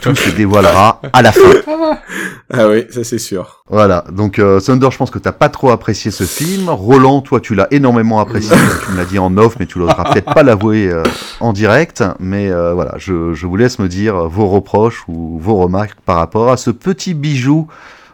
Tout 0.00 0.14
se 0.14 0.30
dévoilera 0.30 1.00
à 1.12 1.22
la 1.22 1.32
fin. 1.32 1.40
Ah 2.52 2.68
oui, 2.68 2.84
ça 2.90 3.02
c'est 3.02 3.18
sûr. 3.18 3.64
Voilà, 3.68 4.04
donc 4.12 4.38
euh, 4.38 4.60
Thunder, 4.60 4.88
je 4.92 4.96
pense 4.96 5.10
que 5.10 5.18
t'as 5.18 5.32
pas 5.32 5.48
trop 5.48 5.70
apprécié 5.70 6.12
ce 6.12 6.22
film. 6.22 6.68
Roland, 6.68 7.22
toi, 7.22 7.40
tu 7.40 7.56
l'as 7.56 7.66
énormément 7.72 8.20
apprécié. 8.20 8.56
tu 8.86 8.92
me 8.92 8.96
l'as 8.96 9.04
dit 9.04 9.18
en 9.18 9.36
off, 9.38 9.56
mais 9.58 9.66
tu 9.66 9.80
l'auras 9.80 10.12
peut-être 10.12 10.32
pas 10.32 10.44
l'avouer 10.44 10.88
euh, 10.88 11.02
en 11.40 11.52
direct. 11.52 12.04
Mais 12.20 12.52
euh, 12.52 12.72
voilà, 12.72 12.94
je, 12.98 13.34
je 13.34 13.46
vous 13.48 13.56
laisse 13.56 13.80
me 13.80 13.88
dire 13.88 14.28
vos 14.28 14.46
reproches 14.46 15.02
ou 15.08 15.40
vos 15.40 15.56
remarques 15.56 15.98
par 16.04 16.18
rapport 16.18 16.52
à 16.52 16.56
ce 16.56 16.70
petit 16.70 17.14
bijou 17.14 17.66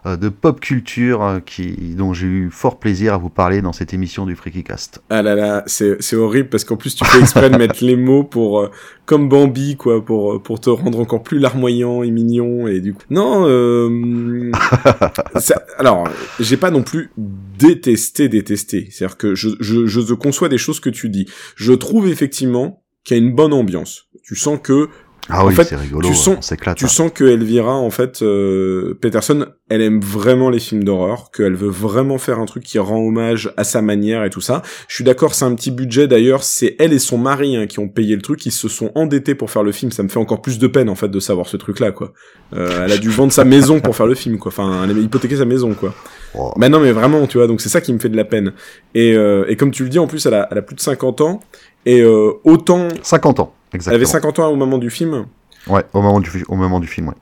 de 0.05 0.29
pop 0.29 0.59
culture 0.61 1.23
euh, 1.23 1.39
qui, 1.41 1.95
dont 1.97 2.13
j'ai 2.13 2.27
eu 2.27 2.51
fort 2.51 2.79
plaisir 2.81 3.15
à 3.15 3.19
vous 3.19 3.29
parler 3.31 3.63
dans 3.63 3.73
cette 3.73 3.95
émission 3.95 4.27
du 4.27 4.35
Freaky 4.35 4.65
Cast. 4.65 5.01
Ah 5.11 5.23
là 5.23 5.35
là, 5.35 5.63
c'est 5.67 6.17
horrible 6.17 6.49
parce 6.49 6.65
qu'en 6.65 6.77
plus 6.77 6.95
tu 6.97 7.05
fais 7.05 7.21
exprès 7.21 7.49
de 7.51 7.57
mettre 7.57 7.85
les 7.85 7.97
mots 7.97 8.25
pour 8.25 8.61
euh, 8.61 8.71
comme 9.07 9.29
Bambi 9.29 9.77
quoi, 9.77 10.05
pour 10.05 10.35
euh, 10.35 10.39
pour 10.39 10.61
te 10.61 10.71
rendre 10.71 10.99
encore 10.99 11.23
plus 11.23 11.39
larmoyant 11.39 12.03
et 12.03 12.11
mignon 12.11 12.67
et 12.67 12.81
du 12.81 12.95
coup. 12.95 13.03
Non, 13.11 13.45
euh, 13.47 14.51
ça- 15.37 15.63
alors 15.79 16.09
j'ai 16.41 16.57
pas 16.57 16.71
non 16.71 16.83
plus 16.83 17.11
détesté 17.59 18.29
détesté. 18.29 18.89
C'est-à-dire 18.91 19.17
que 19.17 19.35
je 19.35 19.51
je 19.61 19.87
je 19.87 20.15
conçois 20.15 20.49
des 20.49 20.59
choses 20.59 20.81
que 20.81 20.91
tu 20.91 21.09
dis. 21.09 21.27
Je 21.57 21.73
trouve 21.73 22.09
effectivement 22.09 22.83
qu'il 23.05 23.17
y 23.17 23.21
a 23.21 23.23
une 23.23 23.35
bonne 23.35 23.53
ambiance. 23.53 24.07
Tu 24.23 24.37
sens 24.37 24.59
que 24.63 24.89
Ah 25.29 25.45
En 25.45 25.49
oui, 25.49 25.55
c'est 25.57 25.77
rigolo, 25.77 26.09
tu 26.09 26.15
sens- 26.17 26.37
on 26.39 26.43
s'éclate. 26.43 26.77
tu 26.77 26.85
hein. 26.85 26.89
sens 26.89 27.11
que 27.15 27.23
Elvira, 27.23 27.75
en 27.77 27.91
fait, 27.91 28.23
euh, 28.23 28.99
Peterson, 29.01 29.47
elle 29.69 29.81
aime 29.81 30.01
vraiment 30.01 30.51
les 30.51 30.59
films 30.59 30.83
d'horreur, 30.83 31.31
qu'elle 31.31 31.55
veut 31.55 31.71
vraiment 31.71 32.19
faire 32.19 32.41
un 32.41 32.45
truc 32.45 32.65
qui 32.65 32.81
rend 32.81 32.99
hommage 32.99 33.53
à 33.57 33.63
sa 33.63 33.83
manière 33.83 34.25
et 34.25 34.31
tout 34.31 34.41
ça. 34.41 34.63
Je 34.89 34.97
suis 34.97 35.05
d'accord, 35.05 35.35
c'est 35.35 35.45
un 35.45 35.55
petit 35.55 35.71
budget 35.71 36.09
d'ailleurs. 36.09 36.43
C'est 36.43 36.75
elle 36.81 36.93
et 36.93 36.99
son 36.99 37.19
mari 37.19 37.57
hein, 37.57 37.67
qui 37.69 37.79
ont 37.79 37.89
payé 37.89 38.17
le 38.17 38.23
truc, 38.23 38.45
ils 38.47 38.51
se 38.53 38.69
sont 38.69 38.91
endettés 38.97 39.37
pour 39.37 39.51
faire 39.51 39.63
le 39.63 39.71
film. 39.71 39.93
Ça 39.93 40.03
me 40.03 40.09
fait 40.09 40.19
encore 40.19 40.43
plus 40.43 40.59
de 40.59 40.67
peine 40.67 40.89
en 40.91 40.97
fait 40.97 41.09
de 41.09 41.21
savoir 41.21 41.47
ce 41.47 41.57
truc-là, 41.57 41.93
quoi. 41.93 42.13
Euh, 42.55 42.85
elle 42.85 42.93
a 42.93 42.99
dû 42.99 43.09
vendre 43.11 43.33
sa 43.33 43.45
maison 43.45 43.79
pour 43.81 43.95
faire 43.95 44.07
le 44.07 44.17
film, 44.17 44.39
quoi. 44.39 44.51
Enfin, 44.51 44.83
elle 44.85 44.91
a 44.97 45.01
hypothéqué 45.01 45.37
sa 45.37 45.45
maison, 45.45 45.73
quoi. 45.75 45.95
Oh. 46.35 46.53
Bah 46.57 46.69
non, 46.69 46.81
mais 46.81 46.91
vraiment, 46.91 47.29
tu 47.29 47.39
vois. 47.39 47.47
Donc 47.47 47.61
c'est 47.61 47.69
ça 47.69 47.81
qui 47.81 47.93
me 47.93 48.01
fait 48.01 48.09
de 48.09 48.17
la 48.17 48.25
peine. 48.25 48.53
Et, 48.97 49.15
euh, 49.15 49.45
et 49.49 49.55
comme 49.55 49.71
tu 49.71 49.85
le 49.85 49.89
dis, 49.89 50.01
en 50.01 50.09
plus, 50.09 50.27
elle 50.27 50.35
a, 50.35 50.49
elle 50.51 50.59
a 50.59 50.63
plus 50.63 50.75
de 50.75 50.81
50 50.81 51.21
ans. 51.21 51.41
Et 51.87 52.01
euh, 52.01 52.33
autant 52.45 52.89
50 53.03 53.41
ans, 53.41 53.55
elle 53.73 53.79
exactement. 53.79 53.97
avait 53.97 54.05
50 54.05 54.39
ans 54.39 54.49
au 54.49 54.57
moment 54.57 54.79
du 54.79 54.91
film. 54.91 55.27
Ouais, 55.67 55.85
au 55.93 56.03
moment 56.03 56.21
du, 56.21 56.45
au 56.49 56.57
moment 56.57 56.81
du 56.81 56.87
film, 56.87 57.09
ouais. 57.09 57.15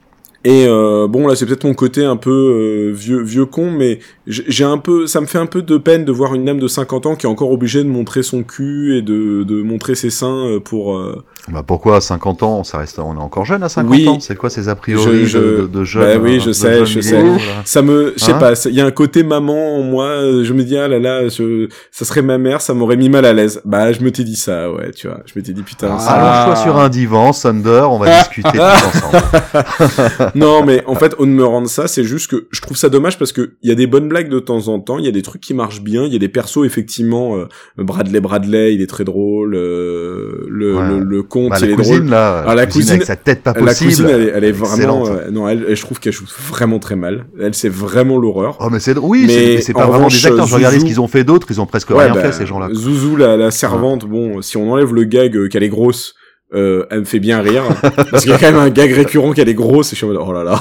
Et 0.42 0.64
euh, 0.66 1.06
bon 1.06 1.26
là 1.26 1.36
c'est 1.36 1.44
peut-être 1.44 1.64
mon 1.64 1.74
côté 1.74 2.02
un 2.02 2.16
peu 2.16 2.30
euh, 2.30 2.92
vieux 2.94 3.20
vieux 3.22 3.44
con 3.44 3.70
mais 3.70 3.98
j'ai 4.30 4.64
un 4.64 4.78
peu 4.78 5.06
ça 5.06 5.20
me 5.20 5.26
fait 5.26 5.38
un 5.38 5.46
peu 5.46 5.62
de 5.62 5.76
peine 5.78 6.04
de 6.04 6.12
voir 6.12 6.34
une 6.34 6.44
dame 6.44 6.58
de 6.58 6.68
50 6.68 7.06
ans 7.06 7.16
qui 7.16 7.26
est 7.26 7.28
encore 7.28 7.50
obligée 7.50 7.82
de 7.84 7.88
montrer 7.88 8.22
son 8.22 8.42
cul 8.42 8.96
et 8.96 9.02
de, 9.02 9.42
de 9.44 9.62
montrer 9.62 9.94
ses 9.94 10.10
seins 10.10 10.46
euh, 10.46 10.60
pour 10.60 10.96
euh, 10.96 11.24
Bah 11.48 11.62
pourquoi 11.66 11.96
à 11.96 12.00
50 12.00 12.42
ans, 12.42 12.64
ça 12.64 12.78
reste, 12.78 12.98
on 12.98 13.14
est 13.16 13.18
encore 13.20 13.44
jeune 13.44 13.62
à 13.62 13.68
50 13.68 13.90
Oui. 13.90 14.08
ans 14.08 14.20
C'est 14.20 14.36
quoi 14.36 14.50
ces 14.50 14.68
a 14.68 14.74
priori 14.76 15.20
Je- 15.20 15.26
je- 15.26 15.38
de, 15.62 15.66
de, 15.66 15.84
jeunes 15.84 16.18
Bah 16.18 16.22
oui, 16.22 16.36
euh, 16.36 16.40
je 16.40 16.52
sais, 16.52 16.84
je 16.86 17.00
sais. 17.00 17.22
ça 17.64 17.82
me 17.82 18.12
je 18.16 18.24
sais 18.24 18.32
Hein 18.32 18.38
pas 18.38 18.52
il 18.66 18.74
y 18.74 18.80
a 18.80 18.86
un 18.86 18.90
côté 18.90 19.22
maman 19.22 19.76
en 19.78 19.82
moi 19.82 20.04
euh, 20.06 20.44
je 20.44 20.52
me 20.52 20.62
dis 20.62 20.76
ah 20.76 20.88
là 20.88 20.98
là 20.98 21.28
je, 21.28 21.68
ça 21.90 22.04
serait 22.04 22.22
ma 22.22 22.38
mère 22.38 22.60
ça 22.60 22.74
m'aurait 22.74 22.96
mis 22.96 23.08
mal 23.08 23.24
à 23.24 23.32
l'aise 23.32 23.60
bah 23.64 23.92
je 23.92 24.00
me 24.00 24.10
t'ai 24.10 24.24
dit 24.24 24.36
ça 24.36 24.70
ouais 24.72 24.90
tu 24.92 25.08
vois 25.08 25.20
je 25.26 25.32
m'étais 25.36 25.52
dit 25.52 25.62
putain 25.62 25.96
Ah. 25.98 26.44
Allonge-toi 26.46 26.56
sur 26.64 26.76
un 26.78 26.88
divan, 26.88 27.32
Thunder, 27.32 27.86
on 27.90 27.98
va 27.98 28.18
discuter 28.20 28.48
tous 28.52 28.60
ensemble. 28.60 30.30
non, 30.34 30.64
mais 30.64 30.82
en 30.86 30.94
fait, 30.94 31.14
de 31.18 31.24
me 31.24 31.44
rendre 31.44 31.68
ça, 31.68 31.88
c'est 31.88 32.04
juste 32.04 32.30
que 32.30 32.46
je 32.50 32.60
trouve 32.60 32.76
ça 32.76 32.88
dommage 32.88 33.18
parce 33.18 33.32
que 33.32 33.52
il 33.62 33.68
y 33.68 33.72
a 33.72 33.74
des 33.74 33.86
bonnes 33.86 34.08
blagues 34.08 34.19
de 34.28 34.38
temps 34.38 34.68
en 34.68 34.78
temps, 34.80 34.98
il 34.98 35.04
y 35.04 35.08
a 35.08 35.12
des 35.12 35.22
trucs 35.22 35.40
qui 35.40 35.54
marchent 35.54 35.80
bien, 35.82 36.04
il 36.04 36.12
y 36.12 36.16
a 36.16 36.18
des 36.18 36.28
persos 36.28 36.64
effectivement. 36.64 37.36
euh, 37.36 37.46
Bradley 37.78 38.20
Bradley, 38.20 38.74
il 38.74 38.82
est 38.82 38.86
très 38.86 39.04
drôle. 39.04 39.54
euh, 39.54 40.46
le, 40.48 40.76
Ouais. 40.76 40.88
le 40.88 41.00
le 41.00 41.22
comte, 41.22 41.50
Bah, 41.50 41.56
il 41.60 41.66
la 41.66 41.72
est 41.72 41.76
cousine, 41.76 41.94
drôle. 41.98 42.10
là, 42.10 42.38
Alors, 42.40 42.54
la 42.54 42.66
cousine- 42.66 42.90
avec 42.92 43.04
sa 43.04 43.16
tête 43.16 43.42
pas 43.42 43.52
La 43.54 43.74
cousine, 43.74 44.06
elle 44.08 44.20
est, 44.22 44.32
elle 44.34 44.44
est 44.44 44.52
vraiment. 44.52 45.06
euh, 45.08 45.30
non, 45.30 45.48
elle, 45.48 45.74
je 45.74 45.80
trouve 45.82 45.98
qu'elle 46.00 46.12
joue 46.12 46.26
vraiment 46.50 46.78
très 46.78 46.96
mal. 46.96 47.26
Elle, 47.40 47.54
c'est 47.54 47.68
vraiment 47.68 48.18
l'horreur. 48.18 48.58
Oh, 48.60 48.68
mais 48.70 48.80
c'est 48.80 48.96
oui, 48.98 49.24
Mais 49.26 49.60
c'est- 49.60 49.72
pas 49.72 49.80
en 49.80 49.82
vraiment 49.84 49.96
revanche, 50.06 50.20
des 50.22 50.26
acteurs. 50.28 50.46
Je 50.46 50.54
regardais 50.54 50.76
ce 50.78 50.82
Zouzou- 50.82 50.88
qu'ils 50.88 51.00
ont 51.00 51.08
fait 51.08 51.24
d'autres, 51.24 51.46
ils 51.50 51.60
ont 51.60 51.66
presque 51.66 51.90
Ouais, 51.90 52.04
rien 52.04 52.14
bah, 52.14 52.20
fait, 52.22 52.32
ces 52.32 52.46
gens-là. 52.46 52.68
Zouzou, 52.72 53.16
la, 53.16 53.36
la 53.36 53.50
servante, 53.50 54.04
bon, 54.06 54.42
si 54.42 54.56
on 54.56 54.70
enlève 54.72 54.92
le 54.94 55.04
gag 55.04 55.36
euh, 55.36 55.48
qu'elle 55.48 55.62
est 55.62 55.68
grosse, 55.68 56.14
euh, 56.52 56.84
elle 56.90 57.00
me 57.00 57.04
fait 57.04 57.20
bien 57.20 57.40
rire. 57.40 57.62
parce 58.10 58.22
qu'il 58.22 58.32
y 58.32 58.34
a 58.34 58.38
quand 58.38 58.50
même 58.50 58.60
un 58.60 58.70
gag 58.70 58.90
récurrent 58.92 59.32
qu'elle 59.32 59.48
est 59.48 59.54
grosse 59.54 59.88
et 59.88 59.90
je 59.90 59.96
suis 59.96 60.04
en 60.06 60.08
mode, 60.08 60.18
oh 60.26 60.32
là 60.32 60.42
là. 60.44 60.60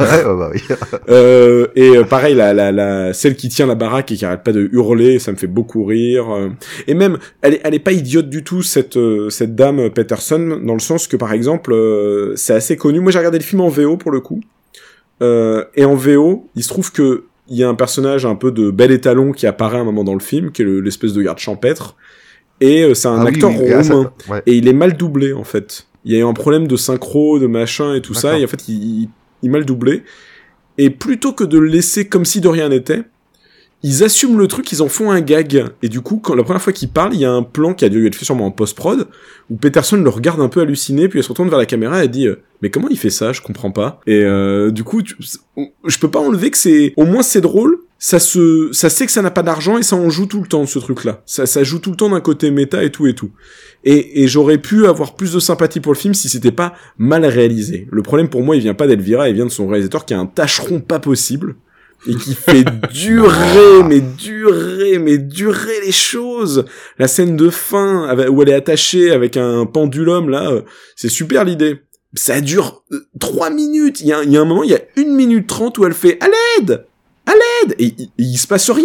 Ouais, 0.00 0.22
bah 0.24 0.50
oui. 0.52 0.60
Euh, 1.08 1.66
et 1.76 1.96
euh, 1.96 2.04
pareil, 2.04 2.34
la, 2.34 2.52
la, 2.54 2.72
la, 2.72 3.12
celle 3.12 3.36
qui 3.36 3.48
tient 3.48 3.66
la 3.66 3.74
baraque 3.74 4.10
et 4.12 4.16
qui 4.16 4.24
arrête 4.24 4.42
pas 4.42 4.52
de 4.52 4.68
hurler, 4.72 5.18
ça 5.18 5.32
me 5.32 5.36
fait 5.36 5.46
beaucoup 5.46 5.84
rire. 5.84 6.30
euh. 6.34 6.48
Et 6.86 6.94
même, 6.94 7.18
elle 7.42 7.54
est, 7.54 7.60
elle 7.64 7.74
est 7.74 7.78
pas 7.78 7.92
idiote 7.92 8.28
du 8.28 8.42
tout 8.44 8.62
cette 8.62 8.96
euh, 8.96 9.28
cette 9.30 9.54
dame 9.54 9.90
Peterson, 9.90 10.60
dans 10.62 10.74
le 10.74 10.80
sens 10.80 11.06
que 11.06 11.16
par 11.16 11.32
exemple, 11.32 11.72
euh, 11.72 12.34
c'est 12.36 12.54
assez 12.54 12.76
connu. 12.76 13.00
Moi, 13.00 13.12
j'ai 13.12 13.18
regardé 13.18 13.38
le 13.38 13.44
film 13.44 13.60
en 13.60 13.68
VO 13.68 13.96
pour 13.96 14.10
le 14.10 14.20
coup, 14.20 14.40
euh, 15.22 15.64
et 15.74 15.84
en 15.84 15.94
VO, 15.94 16.48
il 16.56 16.62
se 16.62 16.68
trouve 16.68 16.92
que 16.92 17.24
il 17.48 17.56
y 17.58 17.62
a 17.64 17.68
un 17.68 17.74
personnage 17.74 18.24
un 18.24 18.34
peu 18.36 18.50
de 18.50 18.70
bel 18.70 18.90
étalon 18.90 19.32
qui 19.32 19.46
apparaît 19.46 19.76
à 19.76 19.80
un 19.80 19.84
moment 19.84 20.04
dans 20.04 20.14
le 20.14 20.20
film, 20.20 20.50
qui 20.50 20.62
est 20.62 20.64
le- 20.64 20.80
l'espèce 20.80 21.12
de 21.12 21.22
garde 21.22 21.38
champêtre, 21.38 21.94
et 22.60 22.82
euh, 22.82 22.94
c'est 22.94 23.08
un 23.08 23.20
Ah 23.24 23.28
acteur 23.28 23.50
oui, 23.50 23.68
ouais. 24.28 24.42
et 24.46 24.54
il 24.56 24.68
est 24.68 24.72
mal 24.72 24.96
doublé 24.96 25.32
en 25.32 25.44
fait. 25.44 25.86
Il 26.04 26.12
y 26.12 26.16
a 26.16 26.18
eu 26.20 26.24
un 26.24 26.32
problème 26.34 26.66
de 26.66 26.76
synchro, 26.76 27.38
de 27.38 27.46
machin 27.46 27.94
et 27.94 28.00
tout 28.02 28.14
ça, 28.14 28.38
et 28.38 28.44
en 28.44 28.48
fait 28.48 28.68
il, 28.68 28.74
il, 29.02 29.08
il 29.42 29.48
est 29.48 29.52
mal 29.52 29.64
doublé. 29.64 30.02
Et 30.78 30.90
plutôt 30.90 31.32
que 31.32 31.44
de 31.44 31.58
le 31.58 31.66
laisser 31.66 32.08
comme 32.08 32.24
si 32.24 32.40
de 32.40 32.48
rien 32.48 32.68
n'était, 32.68 33.02
ils 33.82 34.02
assument 34.02 34.38
le 34.38 34.46
truc, 34.48 34.72
ils 34.72 34.80
en 34.82 34.88
font 34.88 35.10
un 35.10 35.20
gag. 35.20 35.66
Et 35.82 35.88
du 35.90 36.00
coup, 36.00 36.16
quand 36.16 36.34
la 36.34 36.42
première 36.42 36.62
fois 36.62 36.72
qu'il 36.72 36.88
parle, 36.88 37.12
il 37.14 37.20
y 37.20 37.24
a 37.26 37.30
un 37.30 37.42
plan 37.42 37.74
qui 37.74 37.84
a 37.84 37.90
dû 37.90 38.06
être 38.06 38.14
fait 38.14 38.24
sûrement 38.24 38.46
en 38.46 38.50
post-prod, 38.50 39.06
où 39.50 39.56
Peterson 39.56 39.96
le 39.98 40.08
regarde 40.08 40.40
un 40.40 40.48
peu 40.48 40.62
halluciné, 40.62 41.06
puis 41.08 41.18
elle 41.18 41.22
se 41.22 41.28
retourne 41.28 41.50
vers 41.50 41.58
la 41.58 41.66
caméra 41.66 42.00
et 42.00 42.04
elle 42.04 42.10
dit 42.10 42.26
euh, 42.26 42.36
Mais 42.62 42.70
comment 42.70 42.88
il 42.88 42.98
fait 42.98 43.10
ça? 43.10 43.32
Je 43.32 43.42
comprends 43.42 43.70
pas. 43.70 44.00
Et 44.06 44.22
euh, 44.24 44.70
du 44.70 44.84
coup, 44.84 45.02
tu- 45.02 45.16
je 45.86 45.98
peux 45.98 46.10
pas 46.10 46.18
enlever 46.20 46.50
que 46.50 46.56
c'est... 46.58 46.94
Au 46.96 47.04
moins 47.04 47.22
c'est 47.22 47.42
drôle, 47.42 47.78
ça 48.06 48.18
se... 48.18 48.68
ça 48.72 48.90
sait 48.90 49.06
que 49.06 49.12
ça 49.12 49.22
n'a 49.22 49.30
pas 49.30 49.42
d'argent 49.42 49.78
et 49.78 49.82
ça 49.82 49.96
en 49.96 50.10
joue 50.10 50.26
tout 50.26 50.42
le 50.42 50.46
temps, 50.46 50.66
ce 50.66 50.78
truc-là. 50.78 51.22
Ça, 51.24 51.46
ça 51.46 51.64
joue 51.64 51.78
tout 51.78 51.88
le 51.90 51.96
temps 51.96 52.10
d'un 52.10 52.20
côté 52.20 52.50
méta 52.50 52.84
et 52.84 52.90
tout 52.92 53.06
et 53.06 53.14
tout. 53.14 53.30
Et, 53.82 54.22
et 54.22 54.28
j'aurais 54.28 54.58
pu 54.58 54.86
avoir 54.86 55.14
plus 55.14 55.32
de 55.32 55.40
sympathie 55.40 55.80
pour 55.80 55.92
le 55.94 55.96
film 55.98 56.12
si 56.12 56.28
c'était 56.28 56.52
pas 56.52 56.74
mal 56.98 57.24
réalisé. 57.24 57.88
Le 57.90 58.02
problème 58.02 58.28
pour 58.28 58.42
moi, 58.42 58.56
il 58.56 58.60
vient 58.62 58.74
pas 58.74 58.86
d'Elvira, 58.86 59.30
il 59.30 59.34
vient 59.36 59.46
de 59.46 59.50
son 59.50 59.66
réalisateur 59.68 60.04
qui 60.04 60.12
a 60.12 60.18
un 60.18 60.26
tâcheron 60.26 60.80
pas 60.80 60.98
possible 60.98 61.56
et 62.06 62.14
qui 62.14 62.34
fait 62.34 62.64
durer, 62.92 63.82
mais 63.88 64.00
durer, 64.00 64.98
mais 64.98 65.16
durer 65.16 65.80
les 65.86 65.92
choses. 65.92 66.66
La 66.98 67.08
scène 67.08 67.36
de 67.36 67.48
fin 67.48 68.04
avec- 68.06 68.28
où 68.28 68.42
elle 68.42 68.50
est 68.50 68.54
attachée 68.54 69.12
avec 69.12 69.38
un 69.38 69.64
pendulum 69.64 70.28
là, 70.28 70.50
euh, 70.50 70.60
c'est 70.94 71.08
super 71.08 71.44
l'idée. 71.46 71.78
Ça 72.12 72.42
dure 72.42 72.84
euh, 72.92 73.06
trois 73.18 73.48
minutes. 73.48 74.02
Il 74.02 74.08
y, 74.08 74.12
a, 74.12 74.22
il 74.22 74.30
y 74.30 74.36
a 74.36 74.42
un 74.42 74.44
moment, 74.44 74.62
il 74.62 74.70
y 74.72 74.74
a 74.74 74.80
une 74.96 75.14
minute 75.14 75.46
trente 75.46 75.78
où 75.78 75.86
elle 75.86 75.94
fait 75.94 76.18
à 76.22 76.26
l'aide, 76.28 76.84
l'aide, 77.66 77.74
et 77.78 77.94
il, 78.18 78.36
se 78.36 78.46
passe 78.46 78.70
rien. 78.70 78.84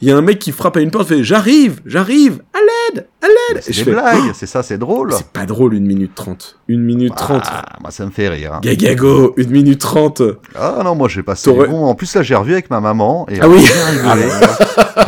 Il 0.00 0.08
y 0.08 0.12
a 0.12 0.16
un 0.16 0.20
mec 0.20 0.38
qui 0.38 0.52
frappe 0.52 0.76
à 0.76 0.80
une 0.80 0.92
porte, 0.92 1.08
fait 1.08 1.24
j'arrive, 1.24 1.80
j'arrive, 1.84 2.40
à 2.54 2.58
l'aide, 2.58 3.08
à 3.20 3.26
l'aide. 3.26 3.62
C'est 3.64 3.72
des 3.74 3.82
fais, 3.82 3.90
blagues, 3.90 4.30
c'est 4.32 4.46
ça, 4.46 4.62
c'est 4.62 4.78
drôle. 4.78 5.12
c'est 5.12 5.26
pas 5.32 5.44
drôle 5.44 5.74
une 5.74 5.86
minute 5.86 6.14
trente. 6.14 6.56
Une 6.68 6.82
minute 6.84 7.16
trente. 7.16 7.42
Ah, 7.46 7.64
moi, 7.80 7.90
ça 7.90 8.06
me 8.06 8.12
fait 8.12 8.28
rire. 8.28 8.52
hein. 8.54 8.60
Gagago, 8.62 9.34
une 9.36 9.50
minute 9.50 9.80
trente. 9.80 10.22
Ah 10.54 10.82
non, 10.84 10.94
moi 10.94 11.08
j'ai 11.08 11.24
passé. 11.24 11.52
Bon, 11.52 11.86
en 11.86 11.94
plus 11.96 12.14
là 12.14 12.22
j'ai 12.22 12.36
revu 12.36 12.52
avec 12.52 12.70
ma 12.70 12.80
maman 12.80 13.26
et 13.28 13.40
Ah 13.40 13.48
oui. 13.48 13.58
rigolé. 13.90 14.22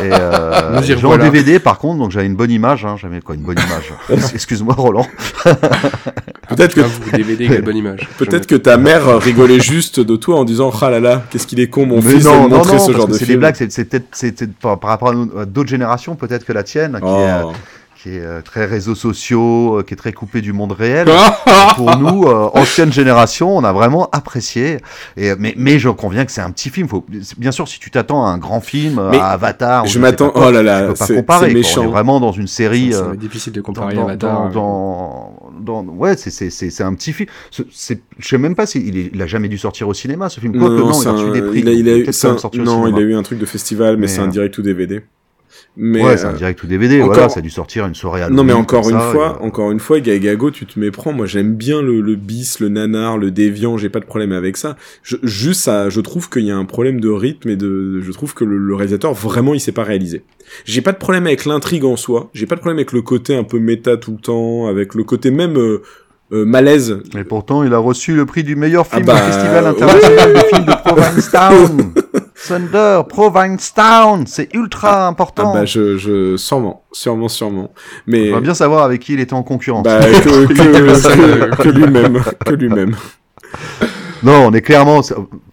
et 0.01 0.11
euh, 0.13 0.81
j'ai 0.83 1.05
en. 1.05 1.17
DVD 1.17 1.59
par 1.59 1.77
contre, 1.79 1.99
donc 1.99 2.11
j'avais 2.11 2.25
une 2.25 2.35
bonne 2.35 2.51
image. 2.51 2.83
Hein, 2.83 2.95
j'avais 2.97 3.21
quoi, 3.21 3.35
une 3.35 3.43
bonne 3.43 3.59
image? 3.59 3.93
Excuse-moi 4.33 4.73
Roland. 4.73 5.07
Peut-être 6.55 6.75
que 6.75 6.81
vous 6.81 7.11
DVD, 7.11 7.47
quelle 7.47 7.61
bonne 7.63 7.77
image. 7.77 8.07
Peut-être 8.17 8.47
que 8.47 8.55
ta 8.55 8.77
mère 8.77 9.19
rigolait 9.19 9.59
juste 9.59 9.99
de 9.99 10.15
toi 10.15 10.37
en 10.39 10.43
disant 10.45 10.71
ah 10.81 10.89
là 10.89 10.99
là 10.99 11.23
qu'est-ce 11.29 11.47
qu'il 11.47 11.59
est 11.59 11.69
con 11.69 11.85
mon 11.85 12.01
Mais 12.01 12.11
fils 12.13 12.23
de 12.23 12.29
non, 12.29 12.43
me 12.43 12.49
non, 12.49 12.57
montrer 12.57 12.73
non, 12.73 12.79
ce 12.79 12.85
parce 12.87 12.97
genre 12.97 13.07
que 13.07 13.11
de 13.13 13.17
c'est 13.17 13.25
film. 13.25 13.35
des 13.37 13.39
blagues. 13.39 13.55
C'est 13.57 13.71
c'est 13.71 13.85
peut-être 13.85 14.07
c'est 14.11 14.31
peut-être 14.35 14.53
par, 14.57 14.79
par 14.79 14.89
rapport 14.89 15.09
à 15.39 15.45
d'autres 15.45 15.69
générations, 15.69 16.15
peut-être 16.15 16.45
que 16.45 16.53
la 16.53 16.63
tienne, 16.63 16.97
qui 16.99 17.05
est, 17.07 17.09
euh, 17.09 17.43
Oh. 17.45 17.51
qui 18.03 18.09
est 18.17 18.21
euh, 18.25 18.41
très 18.41 18.65
réseaux 18.65 18.95
sociaux, 18.95 19.77
euh, 19.79 19.83
qui 19.83 19.93
est 19.93 19.97
très 19.97 20.11
coupée 20.11 20.41
du 20.41 20.53
monde 20.53 20.71
réel. 20.71 21.07
Pour 21.75 21.95
nous, 21.97 22.23
euh, 22.23 22.49
ancienne 22.53 22.91
génération, 22.91 23.55
on 23.55 23.63
a 23.63 23.71
vraiment 23.71 24.09
apprécié. 24.11 24.77
Et, 25.17 25.33
mais, 25.37 25.53
mais 25.55 25.77
je 25.77 25.87
conviens 25.89 26.25
que 26.25 26.31
c'est 26.31 26.41
un 26.41 26.49
petit 26.49 26.69
film. 26.71 26.87
Faut, 26.87 27.05
bien 27.37 27.51
sûr, 27.51 27.67
si 27.67 27.79
tu 27.79 27.91
t'attends 27.91 28.25
à 28.25 28.29
un 28.29 28.37
grand 28.39 28.59
film, 28.59 28.99
Mais 29.11 29.19
à 29.19 29.27
Avatar, 29.27 29.85
je 29.85 29.99
m'attends 29.99 30.31
oh 30.33 30.49
là 30.51 30.59
tu 30.59 30.65
là 30.65 30.81
peux 30.87 30.93
pas 30.95 31.05
c'est 31.05 31.15
comparer. 31.15 31.39
c'est 31.47 31.51
quoi. 31.51 31.59
méchant 31.61 31.81
On 31.81 31.83
est 31.85 31.91
vraiment 31.91 32.19
dans 32.19 32.31
une 32.31 32.47
série. 32.47 32.91
Euh, 32.93 33.13
être 33.13 33.19
difficile 33.19 33.53
de 33.53 33.61
comparer 33.61 33.93
dans, 33.95 34.07
Avatar. 34.07 34.49
dans, 34.49 34.49
dans- 34.49 35.33
dans- 35.61 35.83
ouais, 35.85 36.17
c'est 36.17 36.29
c'est 36.31 36.49
c'est 36.49 36.69
c'est 36.69 36.83
un 36.83 36.93
petit 36.93 37.13
film. 37.13 37.29
Je 37.51 37.63
sais 37.71 38.37
même 38.37 38.55
pas 38.55 38.65
s'il 38.65 38.87
il, 38.87 39.11
il 39.13 39.21
a 39.21 39.27
jamais 39.27 39.47
dû 39.47 39.57
sortir 39.57 39.87
au 39.87 39.93
cinéma 39.93 40.29
ce 40.29 40.39
film. 40.39 40.53
Quoique 40.57 40.73
non, 40.75 40.91
il 41.01 41.07
a 41.07 41.11
reçu 41.13 41.31
des 41.31 41.41
prix. 41.41 41.59
il 41.59 41.69
a, 41.69 41.71
il 41.73 41.89
a 41.89 41.97
eu 41.97 42.03
un- 42.29 42.33
non 42.65 42.87
il 42.87 42.95
a 42.95 43.01
eu 43.01 43.13
un 43.15 43.23
truc 43.23 43.39
de 43.39 43.45
festival 43.45 43.95
mais, 43.95 44.01
Mais, 44.01 44.07
c'est 44.07 44.19
un 44.19 44.27
euh, 44.27 44.31
direct 44.31 44.57
ou 44.57 44.61
DVD 44.61 45.01
mais 45.77 46.03
ouais, 46.03 46.17
c'est 46.17 46.25
un 46.25 46.33
euh, 46.33 46.37
direct 46.37 46.61
ou 46.63 46.67
DVD. 46.67 47.01
encore- 47.01 47.13
Voilà, 47.13 47.29
ça 47.29 47.39
a 47.39 47.41
dû 47.41 47.49
sortir 47.49 47.85
une 47.85 47.95
soirée 47.95 48.21
à 48.21 48.29
non 48.29 48.43
mais 48.43 48.53
encore 48.53 48.89
une 48.89 48.99
ça, 48.99 49.11
fois 49.11 49.37
et, 49.39 49.43
euh, 49.43 49.47
encore 49.47 49.71
une 49.71 49.79
fois 49.79 49.99
Gagago 49.99 50.51
tu 50.51 50.65
te 50.65 50.79
méprends. 50.79 51.13
Moi 51.13 51.25
j'aime 51.25 51.55
bien 51.55 51.81
le, 51.81 52.01
le 52.01 52.15
bis 52.15 52.59
le 52.59 52.69
nanar 52.69 53.17
le 53.17 53.31
déviant 53.31 53.77
j'ai 53.77 53.89
pas 53.89 53.99
de 53.99 54.05
problème 54.05 54.31
avec 54.31 54.57
ça. 54.57 54.75
Je, 55.03 55.17
juste 55.23 55.61
ça 55.61 55.89
je 55.89 56.01
trouve 56.01 56.29
qu'il 56.29 56.43
y 56.43 56.51
a 56.51 56.57
un 56.57 56.65
problème 56.65 56.99
de 56.99 57.09
rythme 57.09 57.49
et 57.49 57.55
de 57.55 58.01
je 58.01 58.11
trouve 58.11 58.33
que 58.33 58.43
le, 58.43 58.57
le 58.57 58.75
réalisateur 58.75 59.13
vraiment 59.13 59.53
il 59.53 59.59
sait 59.59 59.71
pas 59.71 59.83
réaliser 59.83 60.23
j'ai 60.65 60.81
pas 60.81 60.91
de 60.91 60.97
problème 60.97 61.27
avec 61.27 61.45
l'intrigue 61.45 61.85
en 61.85 61.95
soi. 61.95 62.29
J'ai 62.33 62.45
pas 62.45 62.55
de 62.55 62.59
problème 62.59 62.77
avec 62.77 62.91
le 62.91 63.01
côté 63.01 63.35
un 63.37 63.43
peu 63.45 63.57
méta 63.59 63.95
tout 63.95 64.11
le 64.11 64.17
temps 64.17 64.67
avec 64.67 64.95
le 64.95 65.03
côté 65.05 65.31
même 65.31 65.57
euh, 65.57 65.81
euh, 66.33 66.43
malaise. 66.45 66.99
Et 67.17 67.23
pourtant, 67.23 67.63
il 67.63 67.73
a 67.73 67.77
reçu 67.77 68.15
le 68.15 68.25
prix 68.25 68.43
du 68.43 68.55
meilleur 68.57 68.85
film 68.87 69.03
Ah 69.03 69.13
bah, 69.13 69.13
au 69.15 69.31
Festival 69.31 69.65
international 69.67 70.33
de 70.33 70.39
films 70.39 70.65
de 70.65 70.71
Provincetown. 70.83 71.93
Thunder, 72.47 73.01
Provincetown, 73.07 74.25
c'est 74.27 74.53
ultra 74.53 75.05
Ah 75.05 75.07
important. 75.07 75.53
bah 75.53 75.65
je, 75.65 75.97
je 75.97 76.37
sûrement, 76.37 76.83
sûrement, 76.91 77.27
sûrement. 77.29 77.71
Mais 78.07 78.31
On 78.31 78.35
va 78.35 78.41
bien 78.41 78.53
savoir 78.53 78.83
avec 78.83 79.01
qui 79.01 79.13
il 79.13 79.19
était 79.19 79.33
en 79.33 79.43
concurrence. 79.43 79.83
bah, 79.83 79.99
que, 80.01 80.47
que, 80.47 80.53
que, 81.57 81.63
que 81.63 81.69
lui-même, 81.69 82.21
que 82.45 82.53
lui-même. 82.53 82.95
Non, 84.23 84.45
on 84.47 84.53
est 84.53 84.61
clairement 84.61 85.01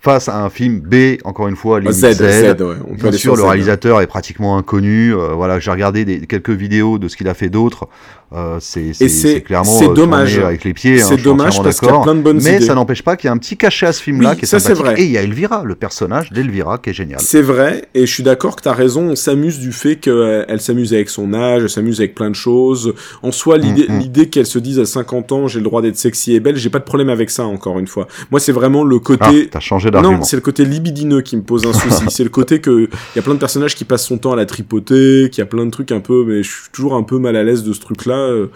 face 0.00 0.28
à 0.28 0.42
un 0.44 0.50
film 0.50 0.80
B, 0.80 1.16
encore 1.24 1.48
une 1.48 1.56
fois, 1.56 1.80
limite 1.80 1.94
Z, 1.94 2.12
Z. 2.12 2.16
Z, 2.58 2.60
ouais. 2.62 2.74
On 2.88 2.94
Bien 2.94 3.12
sûr, 3.12 3.34
le 3.36 3.42
Z. 3.42 3.44
réalisateur 3.46 4.00
est 4.00 4.06
pratiquement 4.06 4.56
inconnu. 4.58 5.12
Euh, 5.14 5.28
voilà, 5.34 5.58
j'ai 5.58 5.70
regardé 5.70 6.04
des, 6.04 6.20
quelques 6.26 6.50
vidéos 6.50 6.98
de 6.98 7.08
ce 7.08 7.16
qu'il 7.16 7.28
a 7.28 7.34
fait 7.34 7.48
d'autre. 7.48 7.88
Euh, 8.34 8.58
c'est 8.60 8.92
clairement 9.40 9.78
c'est 9.78 9.88
euh, 9.88 9.94
dommage. 9.94 10.38
avec 10.38 10.62
les 10.64 10.74
pieds. 10.74 11.00
hein, 11.00 11.06
C'est 11.08 11.16
dommage 11.16 11.62
parce 11.62 11.78
qu'il 11.80 11.86
y 11.86 11.88
a 11.88 11.92
d'accord. 11.92 12.02
plein 12.04 12.14
de 12.14 12.20
bonnes 12.20 12.40
Mais 12.44 12.56
idées. 12.56 12.66
ça 12.66 12.74
n'empêche 12.74 13.02
pas 13.02 13.16
qu'il 13.16 13.28
y 13.28 13.30
a 13.30 13.32
un 13.32 13.38
petit 13.38 13.56
cachet 13.56 13.86
à 13.86 13.92
ce 13.94 14.02
film-là 14.02 14.32
Oui, 14.32 14.36
qui 14.36 14.44
est 14.44 14.48
ça, 14.48 14.58
c'est 14.58 14.74
sympathique. 14.74 14.84
vrai. 14.96 15.00
Et 15.02 15.06
il 15.06 15.12
y 15.12 15.16
a 15.16 15.22
Elvira, 15.22 15.64
le 15.64 15.74
personnage 15.74 16.30
d'Elvira, 16.30 16.76
qui 16.76 16.90
est 16.90 16.92
génial. 16.92 17.20
C'est 17.22 17.40
vrai, 17.40 17.86
et 17.94 18.04
je 18.04 18.12
suis 18.12 18.22
d'accord 18.22 18.54
que 18.56 18.60
t'as 18.62 18.74
raison, 18.74 19.02
on 19.08 19.16
s'amuse 19.16 19.58
du 19.58 19.72
fait 19.72 19.96
qu'elle 19.96 20.44
elle 20.46 20.60
s'amuse 20.60 20.92
avec 20.92 21.08
son 21.08 21.32
âge, 21.32 21.62
elle 21.62 21.70
s'amuse 21.70 22.00
avec 22.00 22.14
plein 22.14 22.28
de 22.28 22.34
choses. 22.36 22.92
En 23.22 23.32
soi, 23.32 23.56
l'idée 23.56 23.86
Mm, 23.88 23.94
mm. 23.94 23.98
l'idée 24.00 24.28
qu'elle 24.28 24.44
se 24.46 24.58
dise 24.58 24.78
à 24.78 24.84
50 24.84 25.32
ans, 25.32 25.46
j'ai 25.48 25.60
le 25.60 25.64
droit 25.64 25.80
d'être 25.80 25.96
sexy 25.96 26.34
et 26.34 26.40
belle, 26.40 26.56
j'ai 26.56 26.68
pas 26.70 26.80
de 26.80 26.84
problème 26.84 27.08
avec 27.08 27.30
ça, 27.30 27.44
encore 27.44 27.78
une 27.78 27.86
fois. 27.86 28.08
Moi, 28.30 28.40
c'est 28.40 28.52
vraiment 28.58 28.84
le 28.84 28.96
Ah, 28.96 29.04
côté... 29.04 29.48
t'as 29.48 29.60
changé 29.60 29.90
d'argument. 29.90 30.18
non, 30.18 30.22
c'est 30.24 30.36
le 30.36 30.42
côté 30.42 30.64
libidineux 30.64 31.20
qui 31.22 31.36
me 31.36 31.42
pose 31.42 31.64
un 31.66 31.72
souci. 31.78 32.04
c'est 32.08 32.24
le 32.24 32.30
côté 32.30 32.60
que 32.60 32.88
il 32.88 33.16
y 33.16 33.18
a 33.18 33.22
plein 33.22 33.34
de 33.34 33.38
personnages 33.38 33.74
qui 33.74 33.84
passent 33.84 34.06
son 34.06 34.18
temps 34.18 34.32
à 34.32 34.36
la 34.36 34.46
tripoter, 34.46 35.28
qu'il 35.30 35.38
y 35.40 35.42
a 35.42 35.46
plein 35.46 35.64
de 35.64 35.70
trucs 35.70 35.92
un 35.92 36.00
peu, 36.00 36.24
mais 36.26 36.42
je 36.42 36.50
suis 36.50 36.70
toujours 36.72 36.94
un 36.94 37.02
peu 37.02 37.18
mal 37.18 37.36
à 37.36 37.42
l'aise 37.42 37.62
de 37.64 37.72
ce 37.72 37.80
truc-là. 37.80 38.14
euh, 38.16 38.46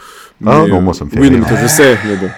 Ah 0.47 0.65
non, 0.69 0.77
euh, 0.79 0.81
moi, 0.81 0.95
ça 0.95 1.05
me 1.05 1.11
fait 1.11 1.19
Oui, 1.21 1.31
non, 1.31 1.39
rire. 1.39 1.47
mais 1.51 1.63
je 1.63 1.67
sais, 1.69 1.99
mais 2.07 2.17
bon. 2.17 2.29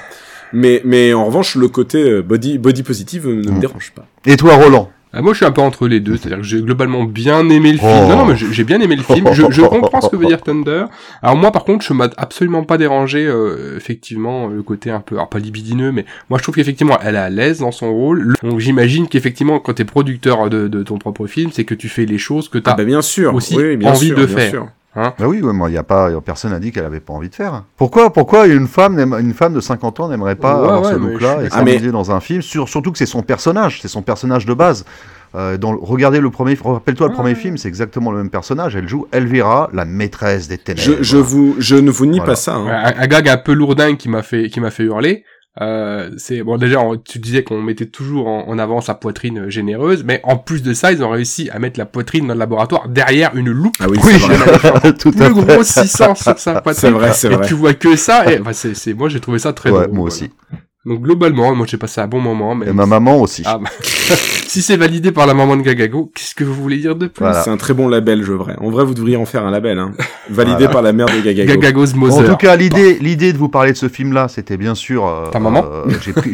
Mais, 0.53 0.81
mais 0.85 1.13
en 1.15 1.27
revanche, 1.27 1.57
le 1.57 1.67
côté 1.69 1.99
euh, 2.03 2.23
body, 2.23 2.59
body 2.59 2.83
positive 2.85 3.27
ne 3.29 3.35
me 3.51 3.51
Mm. 3.57 3.59
dérange 3.61 3.93
pas. 3.95 4.07
Et 4.27 4.37
toi, 4.37 4.55
Roland? 4.55 4.91
Ah, 5.17 5.23
moi, 5.23 5.33
je 5.33 5.37
suis 5.39 5.47
un 5.47 5.53
peu 5.53 5.61
entre 5.61 5.87
les 5.87 6.01
deux, 6.01 6.17
c'est-à-dire 6.17 6.39
que 6.39 6.45
j'ai 6.45 6.61
globalement 6.61 7.05
bien 7.05 7.49
aimé 7.49 7.73
le 7.73 7.79
film. 7.79 7.91
Oh. 8.05 8.09
Non, 8.09 8.17
non, 8.17 8.25
mais 8.25 8.35
j'ai 8.37 8.65
bien 8.65 8.81
aimé 8.81 8.97
le 8.97 9.03
film. 9.03 9.29
Je, 9.33 9.45
je 9.51 9.63
comprends 9.63 10.01
ce 10.01 10.09
que 10.09 10.17
veut 10.17 10.27
dire 10.27 10.43
Thunder. 10.43 10.87
Alors 11.23 11.37
moi, 11.37 11.53
par 11.53 11.65
contre, 11.65 11.85
je 11.85 11.93
m'a 11.93 12.09
absolument 12.17 12.65
pas 12.65 12.79
dérangé, 12.79 13.25
euh, 13.27 13.77
effectivement, 13.77 14.49
le 14.49 14.63
côté 14.63 14.91
un 14.91 15.01
peu, 15.01 15.15
alors 15.15 15.29
pas 15.29 15.39
libidineux, 15.39 15.93
mais 15.93 16.05
moi, 16.31 16.39
je 16.39 16.43
trouve 16.43 16.57
qu'effectivement, 16.57 16.99
elle 17.03 17.15
est 17.15 17.19
à 17.19 17.31
l'aise 17.31 17.61
dans 17.61 17.73
son 17.73 17.93
rôle. 17.93 18.35
Donc, 18.43 18.59
j'imagine 18.59 19.07
qu'effectivement, 19.09 19.61
quand 19.61 19.75
t'es 19.75 19.85
producteur 19.85 20.51
de, 20.51 20.69
de 20.69 20.83
ton 20.83 20.99
propre 20.99 21.27
film, 21.27 21.51
c'est 21.53 21.65
que 21.65 21.75
tu 21.75 21.89
fais 21.89 22.07
les 22.07 22.19
choses 22.19 22.49
que 22.49 22.59
t'as. 22.59 22.73
Ah 22.73 22.75
bah 22.75 22.85
bien 22.85 23.03
sûr, 23.03 23.35
aussi 23.35 23.57
oui, 23.57 23.77
bien 23.77 23.91
envie 23.91 24.09
sûr, 24.09 24.19
de 24.19 24.27
bien 24.27 24.37
faire. 24.37 24.51
sûr. 24.51 24.69
Bah 24.97 25.15
oui, 25.27 25.41
ouais, 25.43 25.53
moi, 25.53 25.71
il 25.71 25.75
y 25.75 25.79
a 25.79 25.83
pas, 25.83 26.11
y 26.11 26.15
a 26.15 26.21
personne 26.21 26.53
n'a 26.53 26.61
dit 26.61 26.71
qu'elle 26.73 26.85
avait 26.85 27.01
pas 27.01 27.13
envie 27.13 27.29
de 27.29 27.35
faire. 27.35 27.65
Pourquoi, 27.77 28.13
pourquoi 28.13 28.47
une 28.47 28.69
femme, 28.69 28.99
une 29.21 29.35
femme 29.35 29.53
de 29.55 29.61
50 29.61 30.01
ans 30.01 30.09
n'aimerait 30.09 30.37
pas 30.37 30.55
Ouais, 30.57 30.65
avoir 30.69 30.83
ouais, 30.83 30.93
ce 30.93 30.97
look-là 30.97 31.43
et. 31.43 31.49
Ah, 31.51 31.63
mais- 31.65 31.73
s'amuser 31.73 31.91
dans 31.93 32.11
un 32.13 32.21
film 32.21 32.43
sur, 32.43 32.69
Surtout 32.69 32.93
que 32.93 32.99
c'est 32.99 33.07
son 33.07 33.23
personnage, 33.23 33.81
c'est 33.83 33.89
son 33.89 34.03
personnage 34.03 34.47
de 34.47 34.55
base. 34.55 34.85
Euh, 35.37 35.57
dans, 35.59 35.77
regardez 35.81 36.21
le 36.21 36.31
premier, 36.31 36.57
rappelle-toi 36.65 37.09
le 37.09 37.11
Ouais, 37.11 37.17
premier 37.17 37.31
ouais. 37.31 37.35
film, 37.35 37.57
c'est 37.57 37.67
exactement 37.67 38.13
le 38.13 38.19
même 38.19 38.31
personnage. 38.31 38.77
Elle 38.77 38.89
joue 38.89 39.09
Elvira, 39.11 39.69
la 39.73 39.85
maîtresse 39.85 40.47
des 40.47 40.59
ténèbres. 40.59 40.81
Je, 40.99 41.03
je 41.03 41.17
vous, 41.17 41.57
je 41.59 41.75
ne 41.75 41.91
vous 41.91 42.07
nie 42.07 42.19
Voilà. 42.19 42.33
pas 42.35 42.37
ça. 42.37 42.55
hein. 42.55 42.69
Un, 42.69 43.03
un 43.03 43.07
gag 43.09 43.29
un 43.29 43.37
peu 43.37 43.53
lourdin 43.53 43.97
qui 43.97 44.09
m'a 44.09 44.23
fait 44.23 44.49
qui 44.49 44.61
m'a 44.61 44.71
fait 44.71 44.85
hurler. 44.85 45.25
Euh, 45.61 46.11
c'est 46.17 46.43
bon 46.43 46.57
déjà 46.59 46.81
on- 46.81 46.97
tu 46.97 47.21
disais 47.21 47.45
qu'on 47.45 47.63
mettait 47.63 47.87
toujours 47.87 48.27
en, 48.27 48.49
en 48.49 48.59
avant 48.59 48.81
sa 48.81 48.95
poitrine 48.95 49.49
généreuse, 49.49 50.03
mais 50.05 50.21
en 50.25 50.37
plus 50.37 50.65
de 50.65 50.75
ça 50.75 50.91
ils 50.91 51.01
ont 51.05 51.11
réussi 51.11 51.49
à 51.51 51.61
mettre 51.61 51.79
la 51.79 51.87
poitrine 51.87 52.27
dans 52.27 52.35
le 52.35 52.41
laboratoire 52.41 52.89
derrière 52.89 53.37
une 53.37 53.51
loupe. 53.51 53.77
Ah 53.79 53.87
oui, 53.89 53.99
Oui, 54.05 54.15
tout 54.99 55.13
Plus 55.13 55.21
fait. 55.21 55.31
gros 55.31 55.63
600 55.63 56.15
sur 56.17 56.39
sa 56.41 56.61
poitrine. 56.61 56.81
C'est 56.81 56.91
vrai, 56.91 57.13
c'est 57.13 57.33
et 57.33 57.37
vrai. 57.37 57.47
tu 57.47 57.55
vois 57.55 57.73
que 57.75 57.95
ça. 57.95 58.33
Et, 58.33 58.41
enfin, 58.41 58.53
c'est, 58.53 58.75
c'est, 58.75 58.95
moi 58.95 59.09
j'ai 59.09 59.21
trouvé 59.21 59.39
ça 59.39 59.53
très 59.53 59.71
Ouais, 59.71 59.83
drôle. 59.85 59.95
moi 59.95 60.09
voilà. 60.11 60.64
Donc 60.87 61.01
globalement, 61.01 61.55
moi 61.55 61.67
j'ai 61.67 61.79
passé 61.79 62.01
un 62.03 62.07
bon 62.07 62.21
moment. 62.21 62.55
Mais 62.55 62.67
Et 62.69 62.73
ma 62.73 62.85
maman 62.85 63.19
aussi. 63.21 63.43
Ah, 63.47 63.59
bah, 63.59 63.71
si 64.47 64.61
c'est 64.61 64.77
validé 64.77 65.13
par 65.13 65.27
la 65.27 65.33
maman 65.33 65.57
de 65.57 65.63
Gagago, 65.63 66.13
qu'est-ce 66.15 66.35
que 66.35 66.45
vous 66.45 66.53
voulez 66.55 66.77
dire 66.77 66.95
de 66.95 67.07
plus 67.07 67.23
Voilà. 67.25 67.43
C'est 67.43 67.49
un 67.51 67.57
très 67.57 67.73
bon 67.73 67.89
label, 67.89 68.23
je 68.23 68.33
vrai. 68.33 68.55
En 68.61 68.69
vrai, 68.71 68.85
vous 68.85 68.93
devriez 68.93 69.17
en 69.17 69.25
faire 69.25 69.47
un 69.47 69.51
label, 69.51 69.79
hein. 69.79 69.93
Validé 70.29 70.57
Voilà. 70.59 70.73
par 70.73 70.83
la 70.83 70.93
mère 70.93 71.07
de 71.07 71.21
Gagago. 71.23 71.49
Gagago's 71.59 71.95
En 71.95 72.23
tout 72.23 72.37
cas, 72.37 72.55
l'idée, 72.57 72.99
l'idée 73.01 73.33
de 73.33 73.39
vous 73.39 73.49
parler 73.49 73.73
de 73.73 73.79
ce 73.79 73.89
film-là, 73.89 74.29
c'était 74.29 74.59
bien 74.59 74.75
sûr. 74.75 75.07
euh, 75.07 75.31
Ta 75.31 75.41
maman 75.41 75.65
euh, 75.65 75.85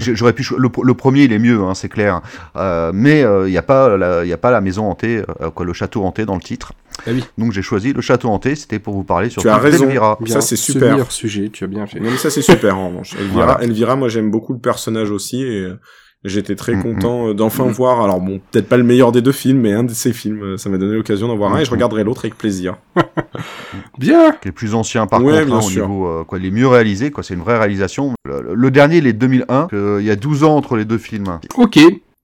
J'aurais 0.00 0.32
pu. 0.32 0.44
Le, 0.58 0.68
le 0.82 0.94
premier, 0.94 1.22
il 1.24 1.32
est 1.32 1.38
mieux, 1.38 1.60
hein, 1.62 1.74
c'est 1.74 1.88
clair. 1.88 2.20
Euh, 2.56 2.90
mais 2.92 3.20
il 3.46 3.50
n'y 3.52 3.56
a 3.58 3.62
pas, 3.62 3.96
la- 3.96 4.24
y 4.24 4.32
a 4.32 4.36
pas 4.38 4.50
la 4.50 4.60
maison 4.60 4.90
hantée, 4.90 5.22
euh, 5.40 5.50
quoi, 5.50 5.64
le 5.64 5.72
château 5.72 6.02
hanté 6.04 6.24
dans 6.26 6.34
le 6.34 6.40
titre. 6.40 6.72
Ah 7.06 7.10
oui. 7.12 7.24
Donc 7.38 7.52
j'ai 7.52 7.62
choisi 7.62 7.92
le 7.92 8.00
château 8.00 8.28
hanté. 8.28 8.54
C'était 8.54 8.78
pour 8.78 8.94
vous 8.94 9.04
parler 9.04 9.30
sur 9.30 9.42
Tu 9.42 9.48
as 9.48 9.56
raison. 9.58 9.84
d'Elvira. 9.86 10.18
Bien, 10.20 10.34
ça, 10.34 10.40
c'est 10.40 10.56
Ce 10.56 10.72
super. 10.72 10.92
meilleur 10.92 11.12
sujet, 11.12 11.48
tu 11.52 11.64
as 11.64 11.66
bien 11.66 11.86
fait. 11.86 12.00
Non, 12.00 12.10
mais 12.10 12.16
ça, 12.16 12.30
c'est 12.30 12.42
super, 12.42 12.76
en 12.78 12.88
revanche. 12.88 13.14
Elvira, 13.18 13.32
Voilà. 13.46 13.62
Elvira, 13.62 13.96
moi, 13.96 14.08
j'aime 14.08 14.30
beaucoup 14.30 14.52
le 14.52 14.58
personnage 14.58 15.10
aussi, 15.10 15.42
et 15.42 15.60
euh, 15.60 15.78
j'étais 16.24 16.54
très 16.56 16.74
Mhm. 16.74 16.82
content 16.82 17.28
euh, 17.28 17.34
d'enfin 17.34 17.64
Mhm. 17.64 17.70
voir, 17.72 18.00
alors 18.02 18.20
bon, 18.20 18.40
peut-être 18.50 18.68
pas 18.68 18.76
le 18.76 18.82
meilleur 18.84 19.12
des 19.12 19.22
deux 19.22 19.32
films, 19.32 19.60
mais 19.60 19.72
un 19.72 19.84
de 19.84 19.92
ces 19.92 20.12
films, 20.12 20.42
euh, 20.42 20.56
ça 20.58 20.68
m'a 20.68 20.76
donné 20.78 20.94
l'occasion 20.96 21.28
d'en 21.28 21.36
voir 21.36 21.54
un, 21.54 21.58
et 21.60 21.64
je 21.64 21.70
regarderai 21.70 22.04
l'autre 22.04 22.22
avec 22.26 22.36
plaisir. 22.36 22.76
Bien. 23.98 24.32
qui 24.40 24.48
est 24.48 24.52
plus 24.52 24.74
ancien 24.74 25.06
par 25.06 25.22
Ouais, 25.22 25.44
contre, 25.44 25.54
hein, 25.54 25.60
au 25.66 25.70
niveau 25.70 26.06
euh, 26.08 26.24
quoi, 26.24 26.38
il 26.38 26.46
est 26.46 26.50
mieux 26.50 26.68
réalisé, 26.68 27.10
quoi, 27.10 27.22
c'est 27.22 27.34
une 27.34 27.40
vraie 27.40 27.58
réalisation. 27.58 28.12
Le, 28.24 28.54
le 28.54 28.70
dernier, 28.70 28.98
il 28.98 29.06
est 29.06 29.12
de 29.12 29.18
2001, 29.18 29.66
que 29.68 29.98
il 30.00 30.06
y 30.06 30.10
a 30.10 30.16
12 30.16 30.44
ans 30.44 30.56
entre 30.56 30.76
les 30.76 30.84
deux 30.84 30.98
films. 30.98 31.38
Ok. 31.56 31.78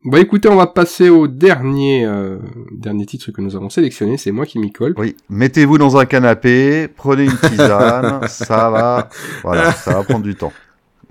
Bon 0.04 0.18
écoutez, 0.18 0.48
on 0.48 0.56
va 0.56 0.68
passer 0.68 1.08
au 1.08 1.26
dernier 1.26 2.04
euh, 2.04 2.38
dernier 2.70 3.06
titre 3.06 3.32
que 3.32 3.40
nous 3.40 3.56
avons 3.56 3.70
sélectionné, 3.70 4.18
c'est 4.18 4.30
moi 4.30 4.46
qui 4.46 4.58
m'y 4.58 4.70
colle. 4.70 4.94
Oui, 4.96 5.16
mettez-vous 5.28 5.78
dans 5.78 5.96
un 5.96 6.04
canapé, 6.04 6.86
prenez 6.86 7.24
une 7.24 7.36
tisane, 7.36 8.20
ça 8.28 8.70
va, 8.70 9.08
voilà, 9.42 9.72
ça 9.72 9.94
va 9.94 10.04
prendre 10.04 10.24
du 10.24 10.36
temps. 10.36 10.52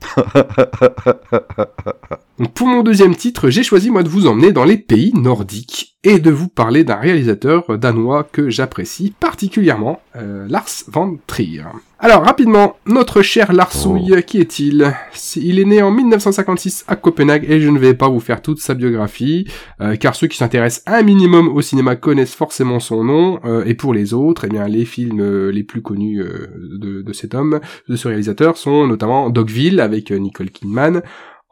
Donc 2.38 2.52
pour 2.52 2.68
mon 2.68 2.84
deuxième 2.84 3.16
titre, 3.16 3.50
j'ai 3.50 3.64
choisi 3.64 3.90
moi 3.90 4.04
de 4.04 4.10
vous 4.10 4.28
emmener 4.28 4.52
dans 4.52 4.66
les 4.66 4.78
pays 4.78 5.14
nordiques 5.14 5.96
et 6.04 6.20
de 6.20 6.32
vous 6.32 6.50
parler 6.50 6.84
d'un 6.84 6.98
réalisateur 6.98 7.78
danois 7.78 8.24
que 8.24 8.50
j'apprécie 8.50 9.14
particulièrement, 9.18 10.02
euh, 10.18 10.46
Lars 10.50 10.84
van 10.88 11.16
Trier. 11.28 11.64
Alors 11.98 12.24
rapidement, 12.24 12.76
notre 12.86 13.22
cher 13.22 13.54
Larsouille, 13.54 14.22
qui 14.28 14.40
est-il? 14.40 14.94
Il 15.38 15.60
est 15.60 15.66
né 15.66 15.82
en 15.82 15.92
1956 15.92 16.84
à 16.90 16.98
Copenhague 16.98 17.50
et 17.50 17.62
je 17.62 17.70
ne 17.70 17.80
vais 17.80 17.94
pas 17.94 18.10
vous 18.10 18.20
faire 18.20 18.42
toute 18.42 18.60
sa 18.60 18.74
biographie, 18.74 19.48
euh, 19.80 19.96
car 19.96 20.14
ceux 20.14 20.28
qui 20.28 20.38
s'intéressent 20.38 20.84
un 20.88 21.04
minimum 21.04 21.48
au 21.48 21.62
cinéma 21.62 21.96
connaissent 21.96 22.36
forcément 22.36 22.82
son 22.82 23.06
nom, 23.06 23.40
euh, 23.46 23.64
et 23.66 23.76
pour 23.76 23.94
les 23.94 24.14
autres, 24.14 24.44
eh 24.46 24.50
bien 24.50 24.68
les 24.68 24.84
films 24.84 25.22
euh, 25.22 25.52
les 25.52 25.64
plus 25.64 25.82
connus 25.82 26.22
euh, 26.22 26.48
de, 26.80 27.02
de 27.02 27.14
cet 27.14 27.34
homme, 27.34 27.62
de 27.88 27.96
ce 27.96 28.10
réalisateur, 28.10 28.58
sont 28.58 28.86
notamment 28.88 29.30
Dogville 29.30 29.80
avec 29.80 30.12
euh, 30.12 30.18
Nicole 30.18 30.52
Kidman, 30.52 31.02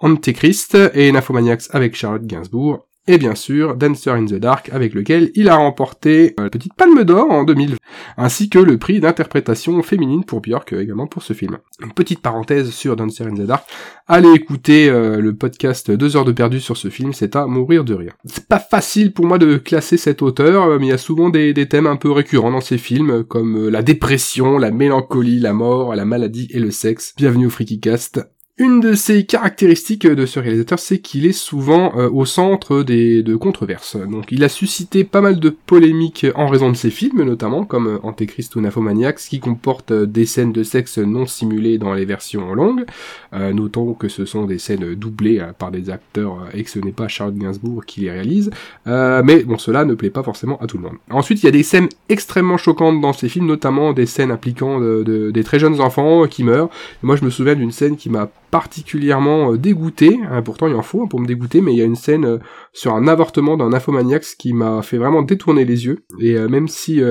Antéchrist 0.03 0.77
et 0.93 1.11
Nymphomaniacs 1.11 1.63
avec 1.71 1.95
Charlotte 1.95 2.25
Gainsbourg, 2.25 2.85
et 3.07 3.17
bien 3.17 3.35
sûr 3.35 3.75
Dancer 3.75 4.11
in 4.11 4.25
the 4.25 4.35
Dark 4.35 4.69
avec 4.71 4.93
lequel 4.93 5.31
il 5.35 5.49
a 5.49 5.55
remporté 5.55 6.33
euh, 6.39 6.43
la 6.43 6.49
petite 6.49 6.73
palme 6.73 7.03
d'or 7.03 7.31
en 7.31 7.43
2000, 7.43 7.75
ainsi 8.17 8.49
que 8.49 8.59
le 8.59 8.77
prix 8.77 8.99
d'interprétation 8.99 9.81
féminine 9.81 10.23
pour 10.23 10.41
Björk 10.41 10.73
euh, 10.73 10.81
également 10.81 11.07
pour 11.07 11.23
ce 11.23 11.33
film. 11.33 11.57
Petite 11.95 12.21
parenthèse 12.21 12.69
sur 12.71 12.95
Dancer 12.95 13.25
in 13.25 13.33
the 13.33 13.41
Dark, 13.45 13.65
allez 14.07 14.31
écouter 14.33 14.89
euh, 14.89 15.19
le 15.19 15.35
podcast 15.35 15.91
2 15.91 16.15
heures 16.15 16.25
de 16.25 16.31
perdu 16.31 16.59
sur 16.59 16.77
ce 16.77 16.89
film, 16.89 17.13
c'est 17.13 17.35
à 17.35 17.45
mourir 17.45 17.83
de 17.83 17.93
rire. 17.93 18.13
C'est 18.25 18.47
pas 18.47 18.59
facile 18.59 19.13
pour 19.13 19.25
moi 19.25 19.37
de 19.37 19.57
classer 19.57 19.97
cet 19.97 20.21
auteur, 20.21 20.79
mais 20.79 20.87
il 20.87 20.89
y 20.89 20.93
a 20.93 20.97
souvent 20.97 21.29
des, 21.29 21.53
thèmes 21.67 21.87
un 21.87 21.97
peu 21.97 22.11
récurrents 22.11 22.51
dans 22.51 22.61
ses 22.61 22.77
films, 22.77 23.23
comme 23.23 23.69
la 23.69 23.81
dépression, 23.81 24.57
la 24.57 24.71
mélancolie, 24.71 25.39
la 25.39 25.53
mort, 25.53 25.95
la 25.95 26.05
maladie 26.05 26.47
et 26.51 26.59
le 26.59 26.71
sexe. 26.71 27.13
Bienvenue 27.17 27.47
au 27.47 27.49
Freaky 27.49 27.79
Cast. 27.79 28.21
Une 28.59 28.81
de 28.81 28.93
ses 28.93 29.25
caractéristiques 29.25 30.05
de 30.05 30.27
ce 30.27 30.39
réalisateur, 30.39 30.77
c'est 30.77 30.99
qu'il 30.99 31.25
est 31.25 31.31
souvent 31.31 31.91
euh, 31.97 32.07
au 32.11 32.23
centre 32.23 32.83
des 32.83 33.23
de 33.23 33.35
controverses. 33.35 33.95
Donc, 33.97 34.25
il 34.29 34.43
a 34.43 34.49
suscité 34.49 35.03
pas 35.03 35.21
mal 35.21 35.39
de 35.39 35.49
polémiques 35.49 36.27
en 36.35 36.45
raison 36.45 36.69
de 36.69 36.75
ses 36.77 36.91
films, 36.91 37.23
notamment 37.23 37.65
comme 37.65 37.87
euh, 37.87 37.97
Antéchrist 38.03 38.55
ou 38.55 38.61
Nymphomaniacs, 38.61 39.17
qui 39.17 39.39
comportent 39.39 39.89
euh, 39.89 40.05
des 40.05 40.27
scènes 40.27 40.51
de 40.51 40.61
sexe 40.61 40.99
non 40.99 41.25
simulées 41.25 41.79
dans 41.79 41.95
les 41.95 42.05
versions 42.05 42.53
longues. 42.53 42.85
Euh, 43.33 43.53
notons 43.53 43.95
que 43.95 44.07
ce 44.07 44.23
sont 44.25 44.45
des 44.45 44.59
scènes 44.59 44.93
doublées 44.93 45.39
euh, 45.39 45.51
par 45.57 45.71
des 45.71 45.89
acteurs 45.89 46.33
euh, 46.43 46.55
et 46.55 46.63
que 46.63 46.69
ce 46.69 46.77
n'est 46.77 46.91
pas 46.91 47.07
Charles 47.07 47.33
Gainsbourg 47.33 47.85
qui 47.87 48.01
les 48.01 48.11
réalise. 48.11 48.51
Euh, 48.85 49.23
mais 49.25 49.43
bon, 49.45 49.57
cela 49.57 49.83
ne 49.83 49.95
plaît 49.95 50.11
pas 50.11 50.21
forcément 50.21 50.59
à 50.59 50.67
tout 50.67 50.77
le 50.77 50.83
monde. 50.83 50.97
Ensuite, 51.09 51.41
il 51.41 51.47
y 51.47 51.49
a 51.49 51.51
des 51.51 51.63
scènes 51.63 51.89
extrêmement 52.07 52.57
choquantes 52.57 53.01
dans 53.01 53.13
ces 53.13 53.29
films, 53.29 53.47
notamment 53.47 53.93
des 53.93 54.05
scènes 54.05 54.29
impliquant 54.29 54.79
de- 54.79 55.01
de- 55.03 55.31
des 55.31 55.43
très 55.43 55.57
jeunes 55.57 55.81
enfants 55.81 56.25
euh, 56.25 56.27
qui 56.27 56.43
meurent. 56.43 56.69
Moi, 57.01 57.15
je 57.15 57.25
me 57.25 57.31
souviens 57.31 57.55
d'une 57.55 57.71
scène 57.71 57.97
qui 57.97 58.11
m'a 58.11 58.29
particulièrement 58.53 59.53
euh, 59.53 59.57
dégoûté. 59.57 60.19
hein, 60.29 60.43
pourtant, 60.43 60.67
il 60.67 60.75
en 60.75 60.83
faut 60.83 61.01
hein, 61.01 61.07
pour 61.07 61.19
me 61.19 61.25
dégoûter, 61.25 61.59
mais 61.59 61.73
il 61.73 61.79
y 61.79 61.81
a 61.81 61.85
une 61.85 61.95
scène 61.95 62.23
euh, 62.23 62.37
sur 62.71 62.93
un 62.93 63.07
avortement 63.07 63.57
d'un 63.57 63.73
infomaniax 63.73 64.35
qui 64.35 64.53
m'a 64.53 64.83
fait 64.83 64.99
vraiment 64.99 65.23
détourner 65.23 65.65
les 65.65 65.87
yeux. 65.87 66.05
Et 66.19 66.37
euh, 66.37 66.47
même 66.47 66.67
si 66.67 67.01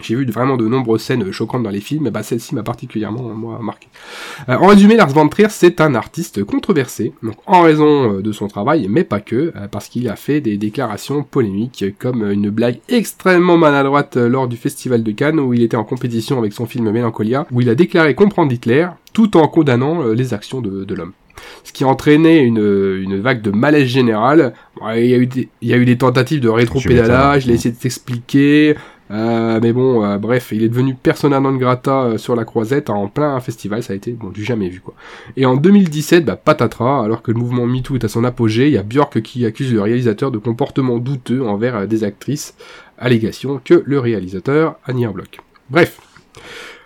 j'ai 0.00 0.14
vu 0.14 0.24
vraiment 0.24 0.56
de 0.56 0.66
nombreuses 0.66 1.02
scènes 1.02 1.30
choquantes 1.32 1.62
dans 1.62 1.70
les 1.70 1.82
films, 1.82 2.08
bah 2.08 2.22
celle-ci 2.22 2.54
m'a 2.54 2.62
particulièrement 2.62 3.24
moi 3.34 3.58
marqué. 3.60 3.88
Euh, 4.48 4.56
en 4.56 4.68
résumé, 4.68 4.96
Lars 4.96 5.10
von 5.10 5.28
Trier 5.28 5.48
c'est 5.50 5.82
un 5.82 5.94
artiste 5.94 6.44
controversé, 6.44 7.12
donc 7.22 7.34
en 7.44 7.60
raison 7.60 8.14
euh, 8.14 8.22
de 8.22 8.32
son 8.32 8.48
travail, 8.48 8.86
mais 8.88 9.04
pas 9.04 9.20
que, 9.20 9.52
euh, 9.54 9.68
parce 9.70 9.88
qu'il 9.88 10.08
a 10.08 10.16
fait 10.16 10.40
des 10.40 10.56
déclarations 10.56 11.22
polémiques, 11.22 11.84
comme 11.98 12.30
une 12.30 12.48
blague 12.48 12.80
extrêmement 12.88 13.58
maladroite 13.58 14.16
lors 14.16 14.48
du 14.48 14.56
festival 14.56 15.02
de 15.02 15.10
Cannes 15.12 15.38
où 15.38 15.52
il 15.52 15.62
était 15.62 15.76
en 15.76 15.84
compétition 15.84 16.38
avec 16.38 16.54
son 16.54 16.64
film 16.64 16.90
Mélancolia, 16.90 17.46
où 17.52 17.60
il 17.60 17.68
a 17.68 17.74
déclaré 17.74 18.14
comprendre 18.14 18.50
Hitler, 18.50 18.88
tout 19.12 19.36
en 19.36 19.46
condamnant 19.46 20.04
les 20.06 20.32
actions 20.32 20.62
de, 20.62 20.84
de 20.84 20.94
l'homme. 20.94 21.12
Ce 21.64 21.72
qui 21.72 21.84
a 21.84 21.88
entraîné 21.88 22.40
une, 22.40 22.58
une 23.02 23.20
vague 23.20 23.42
de 23.42 23.50
malaise 23.50 23.88
général. 23.88 24.54
Il, 24.94 25.06
y 25.06 25.14
a 25.14 25.18
eu 25.18 25.26
des, 25.26 25.48
il 25.60 25.68
y 25.68 25.72
a 25.72 25.76
eu 25.76 25.84
des 25.84 25.98
tentatives 25.98 26.40
de 26.40 26.48
rétro-pédalage, 26.48 27.46
il 27.46 27.52
a 27.52 27.54
essayé 27.54 27.74
de 27.74 27.80
s'expliquer, 27.80 28.76
euh, 29.10 29.58
mais 29.60 29.72
bon, 29.72 30.04
euh, 30.04 30.18
bref, 30.18 30.50
il 30.52 30.62
est 30.62 30.68
devenu 30.68 30.94
persona 30.94 31.40
non 31.40 31.56
grata 31.56 32.04
euh, 32.04 32.18
sur 32.18 32.36
la 32.36 32.44
croisette 32.44 32.88
en 32.88 33.08
plein 33.08 33.38
festival, 33.40 33.82
ça 33.82 33.92
a 33.92 33.96
été 33.96 34.12
bon, 34.12 34.28
du 34.28 34.44
jamais 34.44 34.68
vu 34.68 34.80
quoi. 34.80 34.94
Et 35.36 35.44
en 35.44 35.56
2017, 35.56 36.24
bah, 36.24 36.36
patatras, 36.36 37.04
alors 37.04 37.22
que 37.22 37.30
le 37.30 37.38
mouvement 37.38 37.66
MeToo 37.66 37.96
est 37.96 38.04
à 38.04 38.08
son 38.08 38.24
apogée, 38.24 38.68
il 38.68 38.74
y 38.74 38.78
a 38.78 38.82
Björk 38.82 39.20
qui 39.20 39.44
accuse 39.44 39.72
le 39.72 39.82
réalisateur 39.82 40.30
de 40.30 40.38
comportements 40.38 40.98
douteux 40.98 41.42
envers 41.42 41.76
euh, 41.76 41.86
des 41.86 42.04
actrices, 42.04 42.54
allégation 42.96 43.60
que 43.62 43.82
le 43.84 43.98
réalisateur 43.98 44.76
a 44.84 44.92
nié 44.92 45.06
en 45.06 45.12
bloc. 45.12 45.40
Bref. 45.68 46.00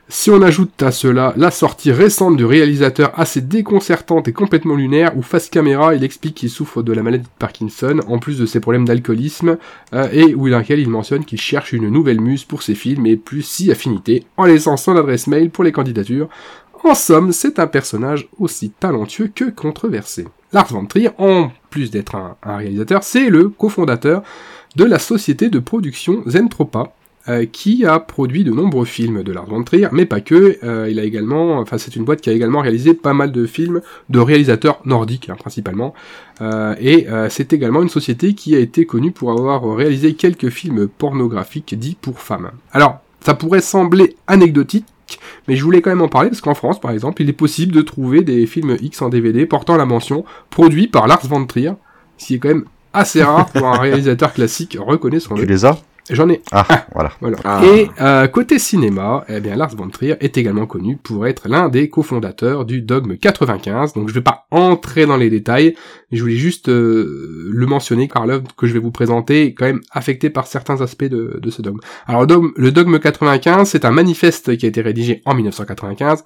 Si 0.09 0.31
on 0.31 0.41
ajoute 0.41 0.81
à 0.85 0.93
cela 0.93 1.35
la 1.37 1.51
sortie 1.51 1.91
récente 1.91 2.37
du 2.37 2.45
réalisateur 2.45 3.11
assez 3.19 3.41
déconcertante 3.41 4.29
et 4.29 4.33
complètement 4.33 4.77
lunaire, 4.77 5.17
où 5.17 5.23
face 5.23 5.49
caméra 5.49 5.97
il 5.97 6.05
explique 6.05 6.37
qu'il 6.37 6.51
souffre 6.51 6.85
de 6.85 6.93
la 6.93 7.03
maladie 7.03 7.25
de 7.25 7.39
Parkinson, 7.41 8.01
en 8.07 8.21
plus 8.21 8.39
de 8.39 8.47
ses 8.47 8.61
problèmes 8.61 8.85
d'alcoolisme, 8.85 9.59
euh, 9.95 10.09
et 10.13 10.33
où 10.33 10.49
dans 10.49 10.61
lequel 10.61 10.79
il 10.79 10.89
mentionne 10.89 11.25
qu'il 11.25 11.41
cherche 11.41 11.73
une 11.73 11.89
nouvelle 11.89 12.21
muse 12.21 12.45
pour 12.45 12.63
ses 12.63 12.77
films 12.77 13.05
et 13.07 13.17
plus 13.17 13.43
si 13.43 13.73
affinité, 13.73 14.25
en 14.37 14.45
laissant 14.45 14.77
son 14.77 14.97
adresse 14.97 15.27
mail 15.27 15.51
pour 15.51 15.65
les 15.65 15.73
candidatures. 15.73 16.29
En 16.85 16.95
somme, 16.95 17.33
c'est 17.33 17.59
un 17.59 17.67
personnage 17.67 18.29
aussi 18.39 18.71
talentueux 18.71 19.33
que 19.35 19.51
controversé. 19.51 20.29
Lars 20.53 20.73
von 20.73 20.87
en 21.19 21.51
plus 21.69 21.91
d'être 21.91 22.15
un 22.15 22.57
réalisateur, 22.57 23.03
c'est 23.03 23.29
le 23.29 23.49
cofondateur 23.49 24.23
de 24.77 24.85
la 24.85 25.01
société 25.01 25.49
de 25.49 25.59
production 25.59 26.23
Zentropa, 26.27 26.93
euh, 27.29 27.45
qui 27.45 27.85
a 27.85 27.99
produit 27.99 28.45
de 28.45 28.51
nombreux 28.51 28.85
films 28.85 29.23
de 29.23 29.33
Lars 29.33 29.47
von 29.47 29.63
Trier, 29.63 29.89
mais 29.93 30.07
pas 30.07 30.21
que. 30.21 30.59
Euh, 30.63 30.89
il 30.91 30.99
a 30.99 31.05
également, 31.05 31.59
enfin 31.59 31.79
c'est 31.79 31.97
une 31.97 32.05
boîte 32.05 32.21
qui 32.21 32.31
a 32.31 32.33
également 32.33 32.61
réalisé 32.61 32.95
pas 32.95 33.15
mal 33.15 33.33
de 33.33 33.47
films 33.47 33.81
de 34.09 34.19
réalisateurs 34.19 34.81
nordiques 34.85 35.29
hein, 35.29 35.37
principalement. 35.39 35.95
Euh, 36.41 36.75
et 36.81 37.09
euh, 37.09 37.29
c'est 37.31 37.53
également 37.53 37.83
une 37.83 37.89
société 37.89 38.35
qui 38.35 38.55
a 38.55 38.59
été 38.59 38.87
connue 38.87 39.11
pour 39.11 39.31
avoir 39.31 39.75
réalisé 39.75 40.15
quelques 40.15 40.51
films 40.51 40.89
pornographiques 40.89 41.79
dits 41.79 41.97
pour 42.01 42.21
femmes. 42.21 42.51
Alors, 42.73 43.01
ça 43.21 43.35
pourrait 43.35 43.61
sembler 43.61 44.17
anecdotique. 44.27 44.87
Mais 45.47 45.55
je 45.55 45.63
voulais 45.63 45.81
quand 45.81 45.91
même 45.91 46.03
en 46.03 46.09
parler 46.09 46.31
parce 46.31 46.41
qu'en 46.41 46.55
France, 46.55 46.81
par 46.81 46.91
exemple, 46.91 47.23
il 47.23 47.29
est 47.29 47.33
possible 47.33 47.73
de 47.73 47.81
trouver 47.81 48.23
des 48.23 48.45
films 48.47 48.77
X 48.81 49.03
en 49.03 49.09
DVD 49.09 49.47
portant 49.47 49.77
la 49.77 49.87
mention 49.87 50.25
produit 50.51 50.89
par 50.89 51.07
Lars 51.07 51.25
von 51.27 51.45
Trier, 51.47 51.73
ce 52.19 52.27
qui 52.27 52.35
est 52.35 52.39
quand 52.39 52.49
même 52.49 52.65
assez 52.93 53.23
rare 53.23 53.47
pour 53.47 53.67
un 53.67 53.79
réalisateur 53.79 54.33
classique, 54.33 54.77
reconnaissons-le. 54.81 55.43
Tu 55.43 55.47
les 55.47 55.65
as? 55.65 55.81
J'en 56.11 56.29
ai 56.29 56.41
Ah, 56.53 56.67
voilà. 56.95 57.11
voilà. 57.21 57.37
Ah. 57.45 57.63
Et 57.65 57.89
euh, 58.01 58.27
côté 58.29 58.59
cinéma, 58.59 59.25
eh 59.29 59.41
bien 59.41 59.57
Lars 59.57 59.75
von 59.75 59.89
Trier 59.89 60.17
est 60.21 60.39
également 60.39 60.67
connu 60.67 60.97
pour 60.97 61.27
être 61.27 61.49
l'un 61.49 61.69
des 61.69 61.89
cofondateurs 61.91 62.65
du 62.65 62.81
Dogme 62.83 63.17
95. 63.17 63.93
Donc 63.95 64.09
je 64.09 64.15
vais 64.15 64.21
pas 64.21 64.47
entrer 64.51 65.07
dans 65.07 65.17
les 65.17 65.31
détails, 65.31 65.75
mais 66.11 66.19
je 66.19 66.23
voulais 66.23 66.37
juste 66.37 66.69
euh, 66.69 67.49
le 67.53 67.67
mentionner 67.67 68.09
car 68.09 68.27
l'œuvre 68.27 68.45
que 68.57 68.67
je 68.67 68.73
vais 68.73 68.79
vous 68.79 68.93
présenter 68.93 69.47
est 69.47 69.55
quand 69.55 69.67
même 69.67 69.81
affectée 69.91 70.31
par 70.31 70.47
certains 70.47 70.81
aspects 70.81 71.05
de, 71.05 71.39
de 71.43 71.51
ce 71.51 71.63
dogme. 71.63 71.81
Alors 72.07 72.21
le 72.23 72.27
dogme, 72.29 72.49
le 72.57 72.71
dogme 72.71 72.99
95, 72.99 73.69
c'est 73.69 73.85
un 73.85 73.91
manifeste 73.91 74.57
qui 74.57 74.67
a 74.67 74.69
été 74.69 74.81
rédigé 74.83 75.23
en 75.25 75.35
1995 75.35 76.23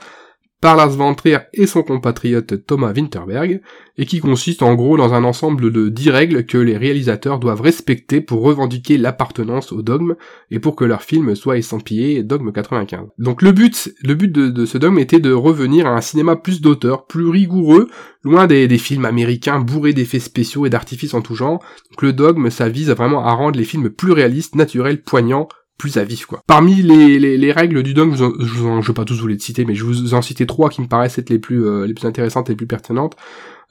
par 0.61 0.77
Lars 0.77 0.91
von 0.91 1.17
et 1.55 1.67
son 1.67 1.83
compatriote 1.83 2.67
Thomas 2.67 2.93
Winterberg, 2.93 3.63
et 3.97 4.05
qui 4.05 4.21
consiste 4.21 4.63
en 4.63 4.75
gros 4.75 4.99
dans 4.99 5.15
un 5.15 5.25
ensemble 5.25 5.73
de 5.73 5.89
10 5.89 6.11
règles 6.11 6.45
que 6.45 6.59
les 6.59 6.77
réalisateurs 6.77 7.39
doivent 7.39 7.63
respecter 7.63 8.21
pour 8.21 8.43
revendiquer 8.43 8.99
l'appartenance 8.99 9.73
au 9.73 9.81
dogme, 9.81 10.17
et 10.51 10.59
pour 10.59 10.77
que 10.77 10.85
leur 10.85 11.03
film 11.03 11.35
soit 11.35 11.57
estampillé 11.57 12.23
Dogme 12.23 12.53
95. 12.53 13.07
Donc 13.19 13.41
le 13.41 13.53
but, 13.53 13.95
le 14.03 14.15
but 14.15 14.31
de, 14.31 14.67
ce 14.67 14.77
dogme 14.77 14.99
était 14.99 15.21
de 15.21 15.33
revenir 15.33 15.87
à 15.87 15.97
un 15.97 16.01
cinéma 16.03 16.37
plus 16.37 16.61
d'auteur, 16.61 17.07
plus 17.07 17.29
rigoureux, 17.29 17.89
loin 18.23 18.47
des 18.47 18.79
films 18.79 19.07
américains 19.07 19.61
bourrés 19.61 19.95
d'effets 19.95 20.19
spéciaux 20.19 20.67
et 20.67 20.71
d'artifices 20.71 21.15
en 21.15 21.23
tout 21.23 21.35
genre. 21.35 21.65
Donc 21.91 22.03
le 22.03 22.13
dogme, 22.13 22.51
ça 22.51 22.69
vise 22.69 22.91
vraiment 22.91 23.25
à 23.25 23.33
rendre 23.33 23.59
les 23.59 23.65
films 23.65 23.89
plus 23.89 24.13
réalistes, 24.13 24.55
naturels, 24.55 25.03
poignants, 25.03 25.49
à. 25.89 26.05
Parmi 26.47 26.83
les, 26.83 27.19
les, 27.19 27.37
les 27.37 27.53
règles 27.53 27.83
du 27.83 27.95
dogme, 27.95 28.15
je, 28.17 28.25
vous 28.25 28.81
vais 28.81 28.93
pas 28.93 29.05
tous 29.05 29.21
vous 29.21 29.27
les 29.27 29.39
citer, 29.39 29.65
mais 29.65 29.75
je 29.75 29.85
vous 29.85 30.15
en 30.15 30.23
citer 30.23 30.47
trois 30.47 30.69
qui 30.69 30.83
me 30.83 30.87
paraissent 30.87 31.19
être 31.19 31.31
les 31.31 31.39
plus 31.39 31.65
euh, 31.65 31.87
intéressantes 32.03 32.49
et 32.49 32.53
les 32.53 32.57
plus 32.57 32.67
pertinentes. 32.67 33.17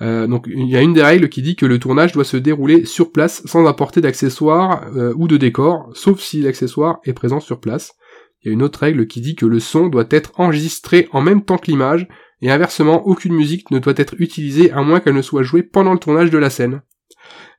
Euh, 0.02 0.28
donc 0.28 0.46
il 0.48 0.70
y 0.70 0.78
a 0.78 0.82
une 0.82 0.94
des 0.94 1.04
règles 1.04 1.28
qui 1.28 1.42
dit 1.42 1.56
que 1.56 1.66
le 1.66 1.78
tournage 1.78 2.14
doit 2.14 2.24
se 2.24 2.38
dérouler 2.38 2.86
sur 2.86 3.12
place 3.12 3.42
sans 3.46 3.66
apporter 3.66 4.00
d'accessoires 4.00 4.86
euh, 4.96 5.14
ou 5.18 5.28
de 5.28 5.38
décors, 5.38 5.90
sauf 5.94 6.22
si 6.22 6.42
l'accessoire 6.42 7.00
est 7.04 7.14
présent 7.14 7.40
sur 7.40 7.60
place. 7.60 7.94
Il 8.42 8.48
y 8.48 8.52
a 8.52 8.54
une 8.54 8.64
autre 8.64 8.80
règle 8.80 9.08
qui 9.08 9.20
dit 9.20 9.36
que 9.36 9.46
le 9.46 9.60
son 9.60 9.88
doit 9.88 10.08
être 10.10 10.32
enregistré 10.38 11.10
en 11.12 11.22
même 11.22 11.44
temps 11.44 11.58
que 11.58 11.70
l'image, 11.70 12.08
et 12.42 12.50
inversement, 12.50 13.06
aucune 13.06 13.34
musique 13.34 13.70
ne 13.70 13.80
doit 13.80 13.94
être 13.98 14.16
utilisée 14.20 14.72
à 14.72 14.82
moins 14.82 15.02
qu'elle 15.02 15.16
ne 15.16 15.22
soit 15.22 15.44
jouée 15.44 15.64
pendant 15.64 15.92
le 15.92 16.00
tournage 16.00 16.32
de 16.32 16.38
la 16.38 16.50
scène. 16.50 16.82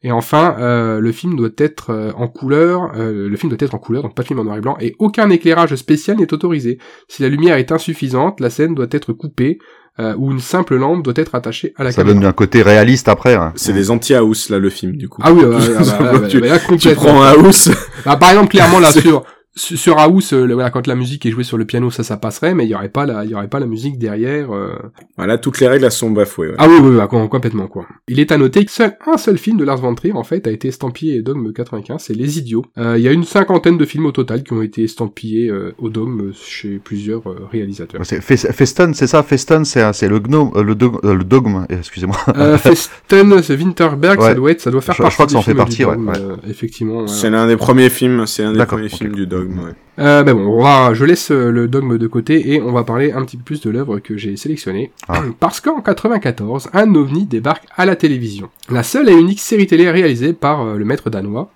Et 0.03 0.13
enfin, 0.13 0.57
euh, 0.59 0.99
le 0.99 1.13
film 1.13 1.37
doit 1.37 1.51
être 1.59 1.91
euh, 1.91 2.11
en 2.17 2.27
couleur, 2.27 2.93
euh, 2.97 3.29
le 3.29 3.37
film 3.37 3.51
doit 3.51 3.59
être 3.61 3.75
en 3.75 3.79
couleur, 3.79 4.03
donc 4.03 4.15
pas 4.15 4.23
de 4.23 4.29
film 4.29 4.39
en 4.41 4.45
noir 4.45 4.57
et 4.57 4.61
blanc, 4.63 4.77
et 4.81 4.95
aucun 4.99 5.29
éclairage 5.29 5.75
spécial 5.75 6.17
n'est 6.17 6.33
autorisé. 6.33 6.79
Si 7.09 7.23
la 7.23 7.29
lumière 7.29 7.57
est 7.59 7.71
insuffisante, 7.71 8.41
la 8.41 8.49
scène 8.49 8.75
doit 8.75 8.87
être 8.91 9.13
coupée, 9.13 9.59
euh, 9.99 10.15
ou 10.17 10.31
une 10.31 10.41
simple 10.41 10.77
lampe 10.77 11.03
doit 11.03 11.13
être 11.17 11.35
attachée 11.35 11.75
à 11.77 11.85
la 11.85 11.93
Ça 11.93 11.97
caméra. 12.03 12.15
donne 12.15 12.25
un 12.25 12.33
côté 12.33 12.63
réaliste 12.63 13.09
après. 13.09 13.35
hein. 13.35 13.53
C'est 13.57 13.75
des 13.75 13.91
anti-house, 13.91 14.49
là, 14.49 14.59
le 14.59 14.71
film, 14.71 14.97
du 14.97 15.09
coup. 15.11 15.21
Ah 15.23 15.33
oui, 15.35 15.43
bah, 15.45 15.59
bah, 16.01 16.21
tu, 16.29 16.41
bah, 16.41 16.47
là, 16.47 16.59
tu 16.79 16.95
prends 16.95 17.23
un 17.23 17.33
house. 17.33 17.69
Bah, 18.07 18.17
par 18.17 18.31
exemple, 18.31 18.49
clairement 18.49 18.79
là 18.81 18.93
sur 18.93 19.25
sur 19.57 19.99
House, 19.99 20.33
euh, 20.33 20.47
voilà, 20.53 20.71
quand 20.71 20.87
la 20.87 20.95
musique 20.95 21.27
est 21.27 21.31
jouée 21.31 21.43
sur 21.45 21.59
le 21.59 21.65
piano, 21.65 21.91
ça, 21.91 22.03
ça 22.05 22.17
passerait, 22.17 22.55
mais 22.55 22.65
il 22.67 22.71
y 22.71 22.75
aurait 22.75 22.89
pas 22.89 23.05
la, 23.05 23.25
il 23.25 23.31
y 23.31 23.35
aurait 23.35 23.49
pas 23.49 23.59
la 23.59 23.67
musique 23.67 23.99
derrière. 23.99 24.53
euh. 24.55 24.75
Voilà, 25.17 25.39
toutes 25.39 25.59
les 25.61 25.67
règles, 25.67 25.85
elles 25.85 25.91
sont 25.91 26.11
bafouées, 26.11 26.49
ouais. 26.51 26.55
Ah 26.59 26.69
oui, 26.69 26.77
oui, 26.81 26.97
oui, 26.97 27.09
com- 27.11 27.29
complètement 27.29 27.67
quoi. 27.67 27.87
Il 28.09 28.21
est 28.21 28.31
à 28.33 28.39
noter 28.39 28.65
que 28.65 28.71
seul 28.71 28.97
un 29.07 29.19
seul 29.19 29.39
film 29.39 29.57
de 29.57 29.65
Lars 29.65 29.79
von 29.79 29.95
Trier 29.95 30.15
en 30.15 30.23
fait 30.23 30.47
a 30.47 30.51
été 30.51 30.69
estampillé 30.69 31.21
Dogme 31.23 31.53
95, 31.53 32.01
c'est 32.01 32.15
Les 32.15 32.39
Idiots. 32.39 32.65
Euh, 32.79 32.97
Il 32.97 33.03
y 33.03 33.09
a 33.09 33.13
une 33.13 33.25
cinquantaine 33.25 33.77
de 33.77 33.85
films 33.85 34.07
au 34.07 34.13
total 34.13 34.45
qui 34.45 34.53
ont 34.53 34.63
été 34.63 34.85
estampillés 34.85 35.49
euh, 35.51 35.75
au 35.79 35.89
Dogme 35.89 36.33
chez 36.33 36.79
plusieurs 36.83 37.29
euh, 37.29 37.47
réalisateurs. 37.51 38.01
C'est 38.05 38.21
Fes- 38.21 38.53
Feston, 38.53 38.93
c'est 38.95 39.09
ça? 39.09 39.23
Feston, 39.23 39.65
c'est 39.65 39.93
c'est 39.93 40.09
le 40.09 40.21
gnome, 40.21 40.53
le, 40.63 40.75
dog- 40.77 41.01
euh, 41.05 41.15
le 41.15 41.25
dogme. 41.25 41.67
Excusez-moi. 41.71 42.17
Euh, 42.37 42.57
Festen, 42.57 43.43
ce 43.43 43.53
Winterberg, 43.53 44.21
ça 44.21 44.35
doit 44.35 44.53
être, 44.53 44.61
ça 44.61 44.71
doit 44.71 44.81
faire 44.81 44.95
Je- 44.95 44.99
je 44.99 45.03
partie 45.03 45.15
crois 45.17 45.27
que 45.27 45.33
ça 45.33 45.39
en 45.39 45.43
fait 45.43 45.55
partie, 45.55 45.85
ouais, 45.85 45.97
Dogme, 45.97 46.09
ouais. 46.09 46.15
euh, 46.21 46.37
effectivement. 46.49 47.01
ouais. 47.03 47.09
C'est 47.09 47.31
l'un 47.31 47.47
des 47.49 47.57
premiers 47.57 47.91
films, 47.91 48.27
c'est 48.27 48.45
un 48.45 48.53
des 48.53 48.65
premiers 48.65 48.89
films 48.89 49.13
du 49.15 49.27
dogme, 49.27 49.40
ouais. 49.49 49.75
Euh, 50.01 50.23
ben 50.23 50.35
bon, 50.35 50.47
on 50.47 50.63
va, 50.63 50.95
je 50.95 51.05
laisse 51.05 51.31
euh, 51.31 51.51
le 51.51 51.69
dogme 51.69 51.99
de 51.99 52.07
côté 52.07 52.55
et 52.55 52.63
on 52.63 52.73
va 52.73 52.85
parler 52.85 53.13
un 53.13 53.23
petit 53.23 53.37
peu 53.37 53.43
plus 53.43 53.61
de 53.61 53.69
l'œuvre 53.69 53.99
que 53.99 54.17
j'ai 54.17 54.37
sélectionnée. 54.37 54.93
Ah. 55.09 55.23
Parce 55.41 55.61
qu'en 55.61 55.83
94, 55.83 56.71
un 56.73 56.95
ovni 56.95 57.27
débarque 57.27 57.67
à 57.77 57.85
la 57.85 57.97
télévision. 57.97 58.49
La 58.71 58.83
seule 58.83 59.11
et 59.11 59.13
unique 59.13 59.41
série 59.41 59.67
télé 59.67 59.91
réalisée 59.91 60.33
par 60.33 60.63
euh, 60.63 60.77
le 60.77 60.87
maître 60.87 61.11
danois, 61.11 61.51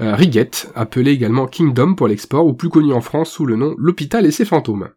euh, 0.00 0.14
Riget, 0.14 0.50
appelé 0.76 1.10
également 1.10 1.46
Kingdom 1.46 1.94
pour 1.94 2.06
l'export, 2.06 2.46
ou 2.46 2.52
plus 2.52 2.68
connu 2.68 2.92
en 2.92 3.00
France 3.00 3.30
sous 3.30 3.46
le 3.46 3.56
nom 3.56 3.74
L'Hôpital 3.78 4.26
et 4.26 4.30
ses 4.30 4.44
fantômes. 4.44 4.90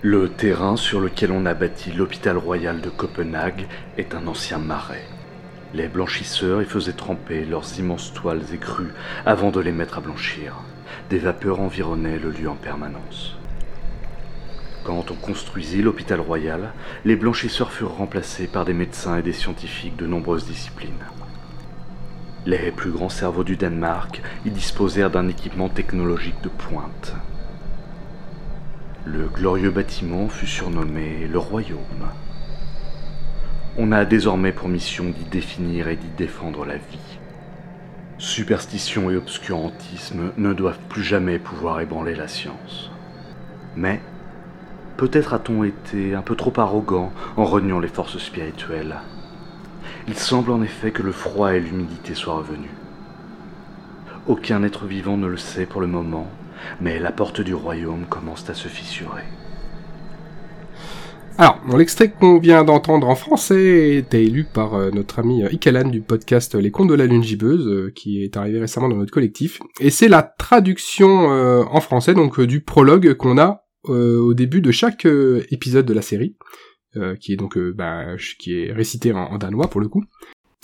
Le 0.00 0.30
terrain 0.30 0.76
sur 0.76 1.00
lequel 1.00 1.32
on 1.32 1.44
a 1.44 1.54
bâti 1.54 1.92
l'hôpital 1.92 2.38
royal 2.38 2.80
de 2.80 2.88
Copenhague 2.88 3.66
est 3.98 4.14
un 4.14 4.26
ancien 4.26 4.58
marais. 4.58 5.04
Les 5.74 5.86
blanchisseurs 5.86 6.62
y 6.62 6.64
faisaient 6.64 6.92
tremper 6.92 7.44
leurs 7.44 7.78
immenses 7.78 8.12
toiles 8.14 8.42
écrues 8.54 8.92
avant 9.26 9.50
de 9.50 9.60
les 9.60 9.72
mettre 9.72 9.98
à 9.98 10.00
blanchir. 10.00 10.56
Des 11.12 11.18
vapeurs 11.18 11.60
environnaient 11.60 12.18
le 12.18 12.30
lieu 12.30 12.48
en 12.48 12.54
permanence. 12.54 13.36
Quand 14.82 15.10
on 15.10 15.14
construisit 15.14 15.82
l'hôpital 15.82 16.20
royal, 16.20 16.72
les 17.04 17.16
blanchisseurs 17.16 17.70
furent 17.70 17.98
remplacés 17.98 18.46
par 18.46 18.64
des 18.64 18.72
médecins 18.72 19.18
et 19.18 19.22
des 19.22 19.34
scientifiques 19.34 19.96
de 19.96 20.06
nombreuses 20.06 20.46
disciplines. 20.46 21.04
Les 22.46 22.72
plus 22.72 22.90
grands 22.90 23.10
cerveaux 23.10 23.44
du 23.44 23.56
Danemark 23.56 24.22
y 24.46 24.50
disposèrent 24.50 25.10
d'un 25.10 25.28
équipement 25.28 25.68
technologique 25.68 26.40
de 26.42 26.48
pointe. 26.48 27.14
Le 29.04 29.26
glorieux 29.26 29.70
bâtiment 29.70 30.30
fut 30.30 30.46
surnommé 30.46 31.28
le 31.30 31.38
Royaume. 31.38 32.08
On 33.76 33.92
a 33.92 34.06
désormais 34.06 34.52
pour 34.52 34.70
mission 34.70 35.10
d'y 35.10 35.24
définir 35.24 35.88
et 35.88 35.96
d'y 35.96 36.08
défendre 36.16 36.64
la 36.64 36.78
vie. 36.78 37.11
Superstition 38.22 39.10
et 39.10 39.16
obscurantisme 39.16 40.30
ne 40.36 40.52
doivent 40.52 40.78
plus 40.88 41.02
jamais 41.02 41.40
pouvoir 41.40 41.80
ébranler 41.80 42.14
la 42.14 42.28
science. 42.28 42.88
Mais 43.74 44.00
peut-être 44.96 45.34
a-t-on 45.34 45.64
été 45.64 46.14
un 46.14 46.22
peu 46.22 46.36
trop 46.36 46.52
arrogant 46.56 47.12
en 47.36 47.44
reniant 47.44 47.80
les 47.80 47.88
forces 47.88 48.18
spirituelles. 48.18 48.94
Il 50.06 50.16
semble 50.16 50.52
en 50.52 50.62
effet 50.62 50.92
que 50.92 51.02
le 51.02 51.10
froid 51.10 51.52
et 51.52 51.58
l'humidité 51.58 52.14
soient 52.14 52.36
revenus. 52.36 52.70
Aucun 54.28 54.62
être 54.62 54.86
vivant 54.86 55.16
ne 55.16 55.26
le 55.26 55.36
sait 55.36 55.66
pour 55.66 55.80
le 55.80 55.88
moment, 55.88 56.28
mais 56.80 57.00
la 57.00 57.10
porte 57.10 57.40
du 57.40 57.54
royaume 57.54 58.06
commence 58.06 58.48
à 58.48 58.54
se 58.54 58.68
fissurer. 58.68 59.24
Alors, 61.38 61.58
l'extrait 61.76 62.10
qu'on 62.10 62.38
vient 62.38 62.62
d'entendre 62.62 63.08
en 63.08 63.14
français 63.14 63.96
était 63.96 64.22
élu 64.22 64.44
par 64.44 64.74
euh, 64.74 64.90
notre 64.90 65.18
ami 65.18 65.42
euh, 65.42 65.48
Ikalan 65.50 65.88
du 65.88 66.00
podcast 66.00 66.54
Les 66.54 66.70
Contes 66.70 66.88
de 66.88 66.94
la 66.94 67.06
Lune 67.06 67.22
Gibbeuse, 67.22 67.66
euh, 67.66 67.90
qui 67.94 68.22
est 68.22 68.36
arrivé 68.36 68.60
récemment 68.60 68.88
dans 68.88 68.96
notre 68.96 69.12
collectif. 69.12 69.60
Et 69.80 69.90
c'est 69.90 70.08
la 70.08 70.22
traduction 70.22 71.32
euh, 71.32 71.64
en 71.70 71.80
français, 71.80 72.14
donc 72.14 72.38
euh, 72.38 72.46
du 72.46 72.60
prologue 72.60 73.14
qu'on 73.14 73.38
a 73.38 73.64
euh, 73.88 74.18
au 74.20 74.34
début 74.34 74.60
de 74.60 74.70
chaque 74.70 75.06
euh, 75.06 75.44
épisode 75.50 75.86
de 75.86 75.94
la 75.94 76.02
série, 76.02 76.36
euh, 76.96 77.16
qui 77.16 77.32
est 77.32 77.36
donc 77.36 77.56
euh, 77.56 77.72
bah, 77.74 78.16
qui 78.38 78.54
est 78.54 78.72
récité 78.72 79.12
en, 79.12 79.38
danois 79.38 79.68
pour 79.68 79.80
le 79.80 79.88
coup. 79.88 80.04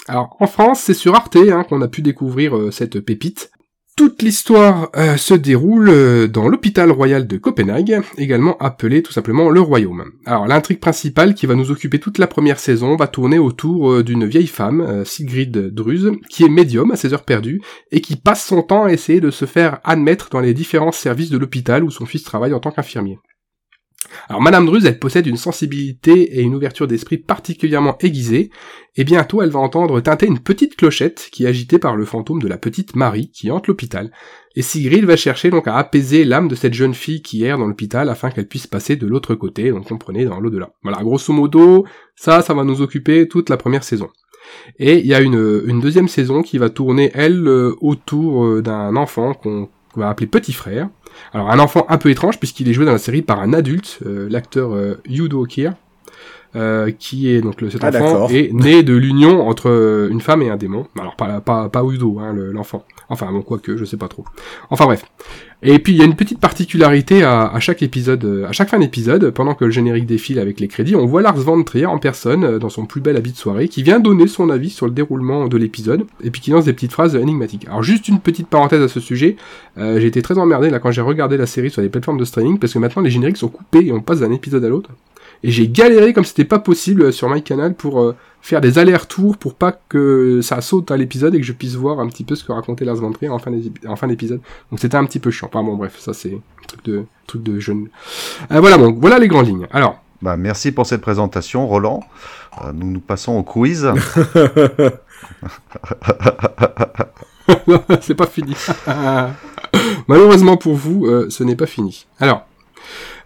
Alors, 0.07 0.37
en 0.39 0.47
France, 0.47 0.81
c'est 0.81 0.95
sur 0.95 1.15
Arte 1.15 1.37
hein, 1.37 1.65
qu'on 1.65 1.81
a 1.81 1.89
pu 1.89 2.03
découvrir 2.03 2.57
euh, 2.57 2.71
cette 2.71 3.01
pépite. 3.01 3.51
Toute 3.99 4.23
l'histoire 4.23 4.91
euh, 4.97 5.17
se 5.17 5.35
déroule 5.35 5.89
euh, 5.89 6.29
dans 6.29 6.47
l'hôpital 6.49 6.93
royal 6.93 7.27
de 7.27 7.37
Copenhague, 7.37 8.01
également 8.17 8.57
appelé 8.59 9.03
tout 9.03 9.11
simplement 9.11 9.51
le 9.51 9.61
Royaume. 9.61 10.13
Alors 10.25 10.47
l'intrigue 10.47 10.79
principale 10.79 11.35
qui 11.35 11.47
va 11.47 11.57
nous 11.57 11.73
occuper 11.73 11.99
toute 11.99 12.19
la 12.19 12.29
première 12.29 12.61
saison 12.61 12.95
va 12.95 13.09
tourner 13.09 13.41
autour 13.41 13.91
euh, 13.91 14.05
d'une 14.05 14.25
vieille 14.25 14.47
femme, 14.47 15.03
Sigrid 15.05 15.75
Druse, 15.75 16.13
qui 16.31 16.45
est 16.45 16.49
médium 16.49 16.93
à 16.93 16.97
ses 16.97 17.13
heures 17.13 17.25
perdues 17.25 17.61
et 17.91 18.01
qui 18.01 18.15
passe 18.15 18.47
son 18.47 18.63
temps 18.63 18.85
à 18.85 18.93
essayer 18.93 19.21
de 19.21 19.33
se 19.33 19.47
faire 19.47 19.81
admettre 19.83 20.29
dans 20.31 20.39
les 20.39 20.55
différents 20.55 20.93
services 20.93 21.31
de 21.31 21.39
l'hôpital 21.39 21.83
où 21.83 21.91
son 21.91 22.07
fils 22.07 22.23
travaille 22.23 22.55
en 22.55 22.61
tant 22.61 22.71
qu'infirmier. 22.71 23.19
Alors 24.29 24.43
Madame 24.43 24.67
Druse, 24.67 24.87
elle 24.87 24.99
possède 24.99 25.27
une 25.27 25.37
sensibilité 25.37 26.39
et 26.39 26.43
une 26.43 26.55
ouverture 26.55 26.87
d'esprit 26.87 27.19
particulièrement 27.19 27.97
aiguisée, 28.01 28.51
et 28.97 29.05
bientôt 29.05 29.43
elle 29.43 29.51
va 29.51 29.61
entendre 29.61 30.01
tinter 30.01 30.27
une 30.27 30.41
petite 30.41 30.77
clochette 30.77 31.29
qui 31.31 31.45
est 31.45 31.49
agitée 31.49 31.79
par 31.79 31.97
le 31.97 32.05
fantôme 32.05 32.43
de 32.43 32.49
la 32.49 32.59
petite 32.59 32.97
Marie 32.97 33.31
qui 33.31 33.51
hante 33.51 33.67
l'hôpital. 33.67 34.11
Et 34.57 34.63
Sigrid 34.63 35.05
va 35.05 35.17
chercher 35.17 35.51
donc 35.51 35.69
à 35.69 35.77
apaiser 35.77 36.25
l'âme 36.25 36.49
de 36.49 36.55
cette 36.55 36.75
jeune 36.75 36.95
fille 36.95 37.23
qui 37.23 37.45
erre 37.45 37.59
dans 37.59 37.67
l'hôpital 37.67 38.09
afin 38.09 38.31
qu'elle 38.31 38.49
puisse 38.49 38.67
passer 38.67 38.97
de 38.97 39.07
l'autre 39.07 39.35
côté, 39.35 39.71
donc 39.71 39.89
comprenez, 39.89 40.25
dans 40.25 40.41
l'au-delà. 40.41 40.71
Voilà, 40.83 41.03
grosso 41.03 41.33
modo, 41.33 41.85
ça, 42.17 42.43
ça 42.43 42.55
va 42.55 42.65
nous 42.65 42.81
occuper 42.81 43.29
toute 43.29 43.51
la 43.51 43.57
première 43.57 43.85
saison. 43.85 44.09
Et 44.79 44.99
il 44.99 45.07
y 45.07 45.15
a 45.15 45.21
une, 45.21 45.81
deuxième 45.81 46.09
saison 46.09 46.43
qui 46.43 46.59
va 46.59 46.71
tourner, 46.71 47.11
elle, 47.15 47.47
euh, 47.47 47.75
autour 47.81 48.45
euh, 48.45 48.63
d'un 48.63 48.97
enfant 48.97 49.35
qu'on 49.35 49.69
va 49.97 50.09
appeler 50.09 50.27
Petit 50.27 50.53
Frère. 50.53 50.89
Alors 51.33 51.51
un 51.51 51.59
enfant 51.59 51.85
un 51.89 51.99
peu 51.99 52.11
étrange 52.11 52.39
puisqu'il 52.39 52.69
est 52.69 52.73
joué 52.73 52.85
dans 52.87 52.93
la 52.93 52.99
série 52.99 53.23
par 53.23 53.41
un 53.41 53.53
adulte, 53.53 53.99
euh, 54.07 54.29
l'acteur 54.31 54.75
euh, 54.75 55.01
Yudo 55.09 55.45
Kier, 55.45 55.71
euh, 56.57 56.91
qui 56.99 57.29
est 57.31 57.41
donc 57.43 57.61
le, 57.61 57.69
cet 57.71 57.85
Ah, 57.85 57.89
enfant 57.89 58.29
est 58.29 58.51
né 58.53 58.83
de 58.83 58.95
l'union 58.95 59.47
entre 59.49 60.09
une 60.11 60.21
femme 60.21 60.43
et 60.43 60.51
un 60.51 60.57
démon. 60.57 60.87
Alors 60.99 61.17
pas 61.17 61.41
pas 61.41 61.69
pas 61.69 61.83
Udo, 61.85 62.19
hein, 62.19 62.33
le- 62.33 62.53
l'enfant. 62.53 62.85
Enfin 63.11 63.31
bon 63.33 63.43
quoique 63.43 63.77
je 63.77 63.85
sais 63.85 63.97
pas 63.97 64.09
trop. 64.09 64.25
Enfin 64.71 64.85
bref. 64.85 65.05
Et 65.63 65.79
puis 65.81 65.93
il 65.95 65.99
y 65.99 66.03
a 66.03 66.05
une 66.05 66.15
petite 66.15 66.39
particularité 66.39 67.25
à, 67.25 67.59
chaque 67.59 67.83
épisode, 67.83 68.25
euh, 68.25 68.47
à 68.47 68.53
chaque 68.53 68.69
fin 68.69 68.79
d'épisode, 68.79 69.31
pendant 69.31 69.55
que 69.55 69.65
le 69.65 69.73
générique 69.73 70.07
défile 70.07 70.39
avec 70.39 70.61
les 70.61 70.69
crédits, 70.69 70.95
on 70.95 71.05
voit 71.05 71.21
Lars 71.21 71.37
von 71.37 71.65
Trier 71.65 71.87
en 71.87 71.99
personne 71.99 72.45
euh, 72.45 72.59
dans 72.59 72.69
son 72.69 72.87
plus 72.87 73.01
bel 73.01 73.17
habit 73.17 73.33
de 73.33 73.37
soirée, 73.37 73.67
qui 73.67 73.83
vient 73.83 73.99
donner 73.99 74.29
son 74.29 74.51
avis 74.51 74.71
sur 74.71 74.87
le 74.87 74.93
déroulement 74.93 75.49
de 75.49 75.57
l'épisode 75.57 76.05
et 76.23 76.31
puis 76.31 76.41
qui 76.41 76.51
lance 76.51 76.67
des 76.67 76.73
petites 76.73 76.93
phrases 76.93 77.17
énigmatiques. 77.17 77.67
Alors 77.67 77.83
juste 77.83 78.07
une 78.07 78.21
petite 78.21 78.47
parenthèse 78.47 78.83
à 78.83 78.89
ce 78.89 79.01
sujet, 79.01 79.37
euh, 79.79 79.99
j'ai 79.99 80.07
été 80.07 80.23
très 80.23 80.39
emmerdé 80.39 80.71
là 80.71 80.79
quand 80.79 80.93
j'ai 80.93 81.01
regardé 81.01 81.37
la 81.37 81.47
série 81.47 81.71
sur 81.71 81.83
les 81.83 81.89
plateformes 81.89 82.19
de 82.19 82.25
streaming 82.25 82.59
parce 82.59 82.73
que 82.73 82.79
maintenant 82.79 83.03
les 83.03 83.11
génériques 83.11 83.39
sont 83.39 83.49
coupés 83.49 83.87
et 83.87 83.93
on 83.93 84.01
passe 84.01 84.21
d'un 84.21 84.31
épisode 84.31 84.65
à 84.65 84.69
l'autre. 84.69 84.91
Et 85.43 85.51
j'ai 85.51 85.69
galéré 85.69 86.13
comme 86.13 86.25
c'était 86.25 86.45
pas 86.45 86.59
possible 86.59 87.03
euh, 87.03 87.13
sur 87.13 87.29
MyCanal 87.31 87.75
pour 87.75 88.01
euh, 88.01 88.17
faire 88.41 88.61
des 88.61 88.79
allers-retours 88.79 89.37
pour 89.37 89.55
pas 89.55 89.73
que 89.73 90.41
ça 90.43 90.61
saute 90.61 90.91
à 90.91 90.97
l'épisode 90.97 91.35
et 91.35 91.41
que 91.41 91.47
je 91.47 91.53
puisse 91.53 91.75
voir 91.75 92.01
un 92.01 92.09
petit 92.09 92.25
peu 92.25 92.35
ce 92.35 92.45
que 92.45 92.53
racontait 92.53 92.85
Lars 92.85 92.97
von 92.97 93.13
Trier 93.13 93.31
en 93.31 93.39
fin 93.39 93.53
en 93.53 94.07
d'épisode. 94.07 94.41
Donc 94.71 94.81
c'était 94.81 94.97
un 94.97 95.05
petit 95.05 95.19
peu 95.19 95.31
chiant. 95.31 95.49
Enfin 95.53 95.63
bon 95.63 95.77
bref, 95.77 95.99
ça 95.99 96.13
c'est 96.13 96.33
un 96.33 96.67
truc 96.67 96.85
de 96.85 97.05
truc 97.27 97.43
de 97.43 97.59
jeune. 97.59 97.89
Euh, 98.51 98.61
voilà 98.61 98.79
bon, 98.79 98.93
voilà 98.93 99.19
les 99.19 99.29
grandes 99.29 99.47
lignes. 99.47 99.69
Alors, 99.73 100.01
Bah, 100.23 100.37
merci 100.37 100.73
pour 100.73 100.87
cette 100.87 101.01
présentation, 101.01 101.67
Roland. 101.67 102.01
Euh, 102.65 102.73
nous 102.73 102.91
nous 102.91 103.01
passons 103.01 103.37
au 103.37 103.43
quiz. 103.43 103.89
c'est 108.01 108.15
pas 108.15 108.27
fini. 108.27 108.55
Malheureusement 110.07 110.57
pour 110.57 110.75
vous, 110.75 111.07
euh, 111.07 111.29
ce 111.31 111.45
n'est 111.45 111.57
pas 111.57 111.67
fini. 111.67 112.07
Alors, 112.21 112.47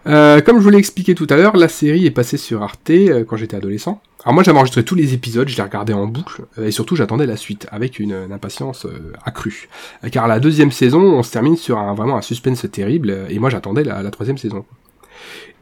euh, 0.05 0.41
comme 0.41 0.57
je 0.57 0.63
vous 0.63 0.69
l'ai 0.69 0.77
expliqué 0.77 1.15
tout 1.15 1.27
à 1.29 1.35
l'heure, 1.35 1.55
la 1.55 1.67
série 1.67 2.05
est 2.05 2.11
passée 2.11 2.37
sur 2.37 2.61
Arte 2.61 2.89
euh, 2.89 3.23
quand 3.23 3.37
j'étais 3.37 3.55
adolescent. 3.55 4.01
Alors 4.23 4.33
moi 4.33 4.43
j'avais 4.43 4.57
enregistré 4.57 4.83
tous 4.83 4.95
les 4.95 5.13
épisodes, 5.13 5.47
je 5.49 5.57
les 5.57 5.63
regardais 5.63 5.93
en 5.93 6.07
boucle, 6.07 6.43
euh, 6.57 6.67
et 6.67 6.71
surtout 6.71 6.95
j'attendais 6.95 7.25
la 7.25 7.37
suite, 7.37 7.67
avec 7.71 7.99
une, 7.99 8.13
impatience 8.31 8.87
accrue. 9.25 9.69
Car 10.11 10.27
la 10.27 10.39
deuxième 10.39 10.71
saison, 10.71 11.01
on 11.01 11.23
se 11.23 11.31
termine 11.31 11.57
sur 11.57 11.77
un, 11.77 11.93
vraiment 11.93 12.17
un 12.17 12.21
suspense 12.21 12.65
terrible, 12.71 13.25
et 13.29 13.39
moi 13.39 13.49
j'attendais 13.49 13.83
la, 13.83 14.09
troisième 14.11 14.37
saison. 14.37 14.65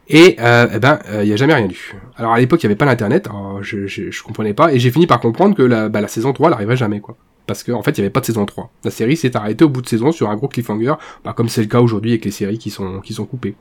Et 0.08 0.36
eh 0.38 0.78
ben, 0.78 0.98
il 1.22 1.26
y 1.26 1.32
a 1.32 1.36
jamais 1.36 1.54
rien 1.54 1.68
eu. 1.68 1.94
Alors 2.16 2.32
à 2.32 2.38
l'époque, 2.38 2.62
il 2.62 2.64
y 2.64 2.66
avait 2.66 2.76
pas 2.76 2.84
l'internet, 2.84 3.26
alors 3.28 3.62
je, 3.62 3.86
je, 3.86 4.22
comprenais 4.22 4.54
pas, 4.54 4.72
et 4.72 4.78
j'ai 4.78 4.90
fini 4.90 5.06
par 5.06 5.20
comprendre 5.20 5.56
que 5.56 5.62
la, 5.62 5.88
bah, 5.88 6.00
la 6.00 6.08
saison 6.08 6.32
3, 6.32 6.48
elle 6.48 6.54
arriverait 6.54 6.76
jamais, 6.76 7.00
quoi. 7.00 7.16
Parce 7.46 7.64
qu'en 7.64 7.78
en 7.78 7.82
fait, 7.82 7.92
il 7.92 7.98
y 7.98 8.00
avait 8.00 8.10
pas 8.10 8.20
de 8.20 8.26
saison 8.26 8.46
3. 8.46 8.70
La 8.84 8.90
série 8.90 9.16
s'est 9.16 9.36
arrêtée 9.36 9.64
au 9.64 9.68
bout 9.68 9.82
de 9.82 9.88
saison 9.88 10.12
sur 10.12 10.30
un 10.30 10.36
gros 10.36 10.48
cliffhanger, 10.48 10.94
bah, 11.24 11.32
comme 11.32 11.48
c'est 11.48 11.62
le 11.62 11.66
cas 11.66 11.80
aujourd'hui 11.80 12.12
avec 12.12 12.24
les 12.24 12.30
séries 12.30 12.58
qui 12.58 12.70
sont, 12.70 13.00
qui 13.00 13.14
sont 13.14 13.24
coupées. 13.24 13.56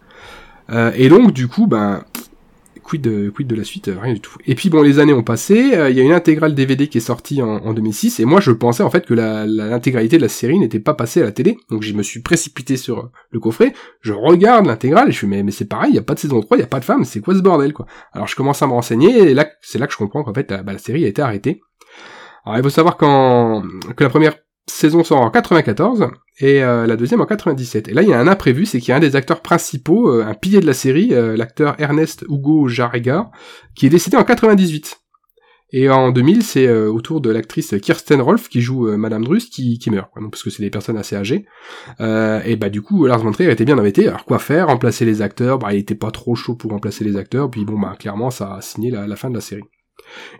Euh, 0.69 0.91
et 0.95 1.09
donc, 1.09 1.33
du 1.33 1.47
coup, 1.47 1.67
ben, 1.67 2.03
quid 2.91 3.01
de, 3.01 3.29
quid 3.29 3.47
de 3.47 3.55
la 3.55 3.63
suite 3.63 3.87
euh, 3.87 3.97
Rien 3.99 4.13
du 4.13 4.19
tout. 4.19 4.35
Et 4.45 4.55
puis 4.55 4.69
bon, 4.69 4.81
les 4.81 4.99
années 4.99 5.13
ont 5.13 5.23
passé, 5.23 5.73
euh, 5.73 5.89
il 5.89 5.97
y 5.97 5.99
a 5.99 6.03
une 6.03 6.11
intégrale 6.11 6.53
DVD 6.53 6.87
qui 6.87 6.97
est 6.97 7.01
sortie 7.01 7.41
en, 7.41 7.47
en 7.47 7.73
2006, 7.73 8.19
et 8.19 8.25
moi 8.25 8.39
je 8.39 8.51
pensais 8.51 8.83
en 8.83 8.89
fait 8.89 9.05
que 9.05 9.13
l'intégralité 9.13 10.17
de 10.17 10.21
la 10.21 10.29
série 10.29 10.59
n'était 10.59 10.79
pas 10.79 10.93
passée 10.93 11.21
à 11.21 11.25
la 11.25 11.31
télé, 11.31 11.57
donc 11.69 11.83
je 11.83 11.93
me 11.93 12.03
suis 12.03 12.21
précipité 12.21 12.77
sur 12.77 12.99
euh, 12.99 13.11
le 13.31 13.39
coffret, 13.39 13.73
je 14.01 14.13
regarde 14.13 14.65
l'intégrale, 14.65 15.09
et 15.09 15.11
je 15.11 15.17
suis 15.17 15.27
mais, 15.27 15.49
c'est 15.51 15.65
pareil, 15.65 15.91
il 15.91 15.95
y 15.95 15.99
a 15.99 16.03
pas 16.03 16.15
de 16.15 16.19
saison 16.19 16.41
3, 16.41 16.57
il 16.57 16.61
y 16.61 16.63
a 16.63 16.67
pas 16.67 16.79
de 16.79 16.85
femme, 16.85 17.05
c'est 17.05 17.21
quoi 17.21 17.33
ce 17.33 17.39
bordel 17.39 17.73
quoi? 17.73 17.85
Alors 18.13 18.27
je 18.27 18.35
commence 18.35 18.61
à 18.61 18.67
me 18.67 18.73
renseigner, 18.73 19.29
et 19.29 19.33
là 19.33 19.49
c'est 19.61 19.79
là 19.79 19.87
que 19.87 19.93
je 19.93 19.97
comprends 19.97 20.23
qu'en 20.23 20.33
fait 20.33 20.51
la, 20.51 20.63
bah, 20.63 20.73
la 20.73 20.79
série 20.79 21.05
a 21.05 21.07
été 21.07 21.21
arrêtée. 21.21 21.61
Alors 22.45 22.57
il 22.57 22.63
faut 22.63 22.69
savoir 22.69 22.97
qu'en 22.97 23.63
que 23.95 24.03
la 24.03 24.09
première 24.09 24.35
saison 24.67 25.03
sort 25.03 25.21
en 25.21 25.29
94 25.29 26.09
et 26.39 26.63
euh, 26.63 26.87
la 26.87 26.95
deuxième 26.95 27.21
en 27.21 27.25
97. 27.25 27.87
Et 27.87 27.93
là, 27.93 28.01
il 28.01 28.09
y 28.09 28.13
a 28.13 28.19
un 28.19 28.27
imprévu, 28.27 28.65
c'est 28.65 28.79
qu'il 28.79 28.89
y 28.89 28.91
a 28.91 28.97
un 28.97 29.01
des 29.01 29.15
acteurs 29.15 29.41
principaux, 29.41 30.09
euh, 30.09 30.25
un 30.25 30.33
pilier 30.33 30.59
de 30.59 30.65
la 30.65 30.73
série, 30.73 31.13
euh, 31.13 31.37
l'acteur 31.37 31.75
Ernest 31.79 32.25
Hugo 32.29 32.67
Jarrega, 32.67 33.31
qui 33.75 33.85
est 33.85 33.89
décédé 33.89 34.17
en 34.17 34.23
98. 34.23 34.97
Et 35.73 35.89
en 35.89 36.11
2000, 36.11 36.43
c'est 36.43 36.67
euh, 36.67 36.91
au 36.91 36.99
tour 36.99 37.21
de 37.21 37.29
l'actrice 37.29 37.75
Kirsten 37.81 38.19
Rolf 38.21 38.49
qui 38.49 38.59
joue 38.59 38.91
Madame 38.97 39.23
Drust 39.23 39.53
qui, 39.53 39.79
meurt, 39.89 40.09
parce 40.29 40.43
que 40.43 40.49
c'est 40.49 40.63
des 40.63 40.69
personnes 40.69 40.97
assez 40.97 41.15
âgées. 41.15 41.45
Et 41.99 42.57
bah 42.57 42.69
du 42.69 42.81
coup, 42.81 43.05
Lars 43.05 43.19
von 43.19 43.31
Trier 43.31 43.51
était 43.51 43.63
bien 43.63 43.77
embêté. 43.77 44.05
Alors 44.07 44.25
quoi 44.25 44.37
faire? 44.37 44.67
Remplacer 44.67 45.05
les 45.05 45.21
acteurs? 45.21 45.59
Bah 45.59 45.73
il 45.73 45.79
était 45.79 45.95
pas 45.95 46.11
trop 46.11 46.35
chaud 46.35 46.55
pour 46.55 46.71
remplacer 46.71 47.05
les 47.05 47.15
acteurs. 47.15 47.49
Puis 47.49 47.63
bon, 47.63 47.79
bah 47.79 47.95
clairement, 47.97 48.31
ça 48.31 48.55
a 48.55 48.61
signé 48.61 48.91
la 48.91 49.15
fin 49.15 49.29
de 49.29 49.35
la 49.35 49.41
série. 49.41 49.63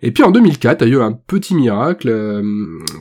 Et 0.01 0.11
puis 0.11 0.23
en 0.23 0.31
2004, 0.31 0.81
il 0.81 0.90
y 0.90 0.91
a 0.91 0.98
eu 0.98 1.01
un 1.01 1.14
petit 1.14 1.56
miracle. 1.56 2.09
euh, 2.09 2.41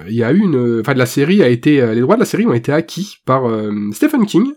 il 0.06 0.14
y 0.14 0.24
a 0.24 0.32
eu 0.32 0.39
une, 0.39 0.80
enfin 0.80 0.94
la 0.94 1.06
série 1.06 1.42
a 1.42 1.48
été, 1.48 1.80
euh, 1.80 1.94
les 1.94 2.00
droits 2.00 2.16
de 2.16 2.20
la 2.20 2.26
série 2.26 2.47
ont 2.47 2.52
été 2.52 2.72
acquis 2.72 3.16
par 3.24 3.48
euh, 3.48 3.72
Stephen 3.92 4.26
King, 4.26 4.52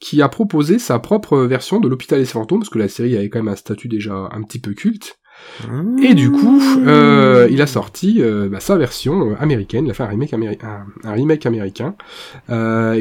qui 0.00 0.22
a 0.22 0.28
proposé 0.28 0.78
sa 0.78 0.98
propre 0.98 1.38
version 1.38 1.80
de 1.80 1.88
l'hôpital 1.88 2.24
ses 2.24 2.32
fantômes, 2.32 2.60
parce 2.60 2.70
que 2.70 2.78
la 2.78 2.88
série 2.88 3.16
avait 3.16 3.28
quand 3.28 3.38
même 3.38 3.52
un 3.52 3.56
statut 3.56 3.88
déjà 3.88 4.28
un 4.32 4.42
petit 4.42 4.58
peu 4.58 4.72
culte. 4.72 5.18
Et 6.00 6.14
du 6.14 6.30
coup, 6.30 6.62
il 6.86 7.60
a 7.60 7.66
sorti 7.66 8.22
bah, 8.50 8.60
sa 8.60 8.76
version 8.76 9.36
américaine, 9.36 9.84
il 9.84 9.90
a 9.90 9.94
fait 9.94 10.04
un 10.04 10.08
remake, 10.08 10.32
un, 10.32 11.12
remake 11.12 11.44
américain, 11.44 11.96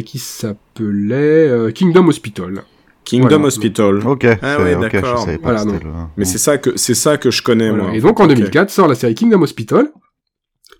qui 0.03 0.19
s'appelait 0.19 1.72
Kingdom 1.73 2.07
Hospital. 2.07 2.64
Kingdom 3.06 3.27
Voilà. 3.30 3.45
Hospital. 3.45 4.07
Ok, 4.07 4.25
Ah 4.41 4.59
ouais, 4.61 4.75
ok, 4.75 4.83
je 4.83 4.90
d'accord. 4.99 5.27
Voilà, 5.41 5.65
le... 5.65 5.72
Mais 6.17 6.25
c'est 6.25 6.38
ça 6.38 6.57
que 6.57 6.72
c'est 6.75 6.95
ça 6.95 7.17
que 7.17 7.32
je 7.32 7.41
connais 7.41 7.69
Voilà. 7.69 7.83
moi. 7.85 7.95
Et 7.95 8.01
donc 8.01 8.19
en 8.19 8.23
Ok. 8.25 8.30
2004 8.35 8.69
sort 8.69 8.88
la 8.88 8.95
série 8.95 9.15
Kingdom 9.15 9.41
Hospital. 9.41 9.88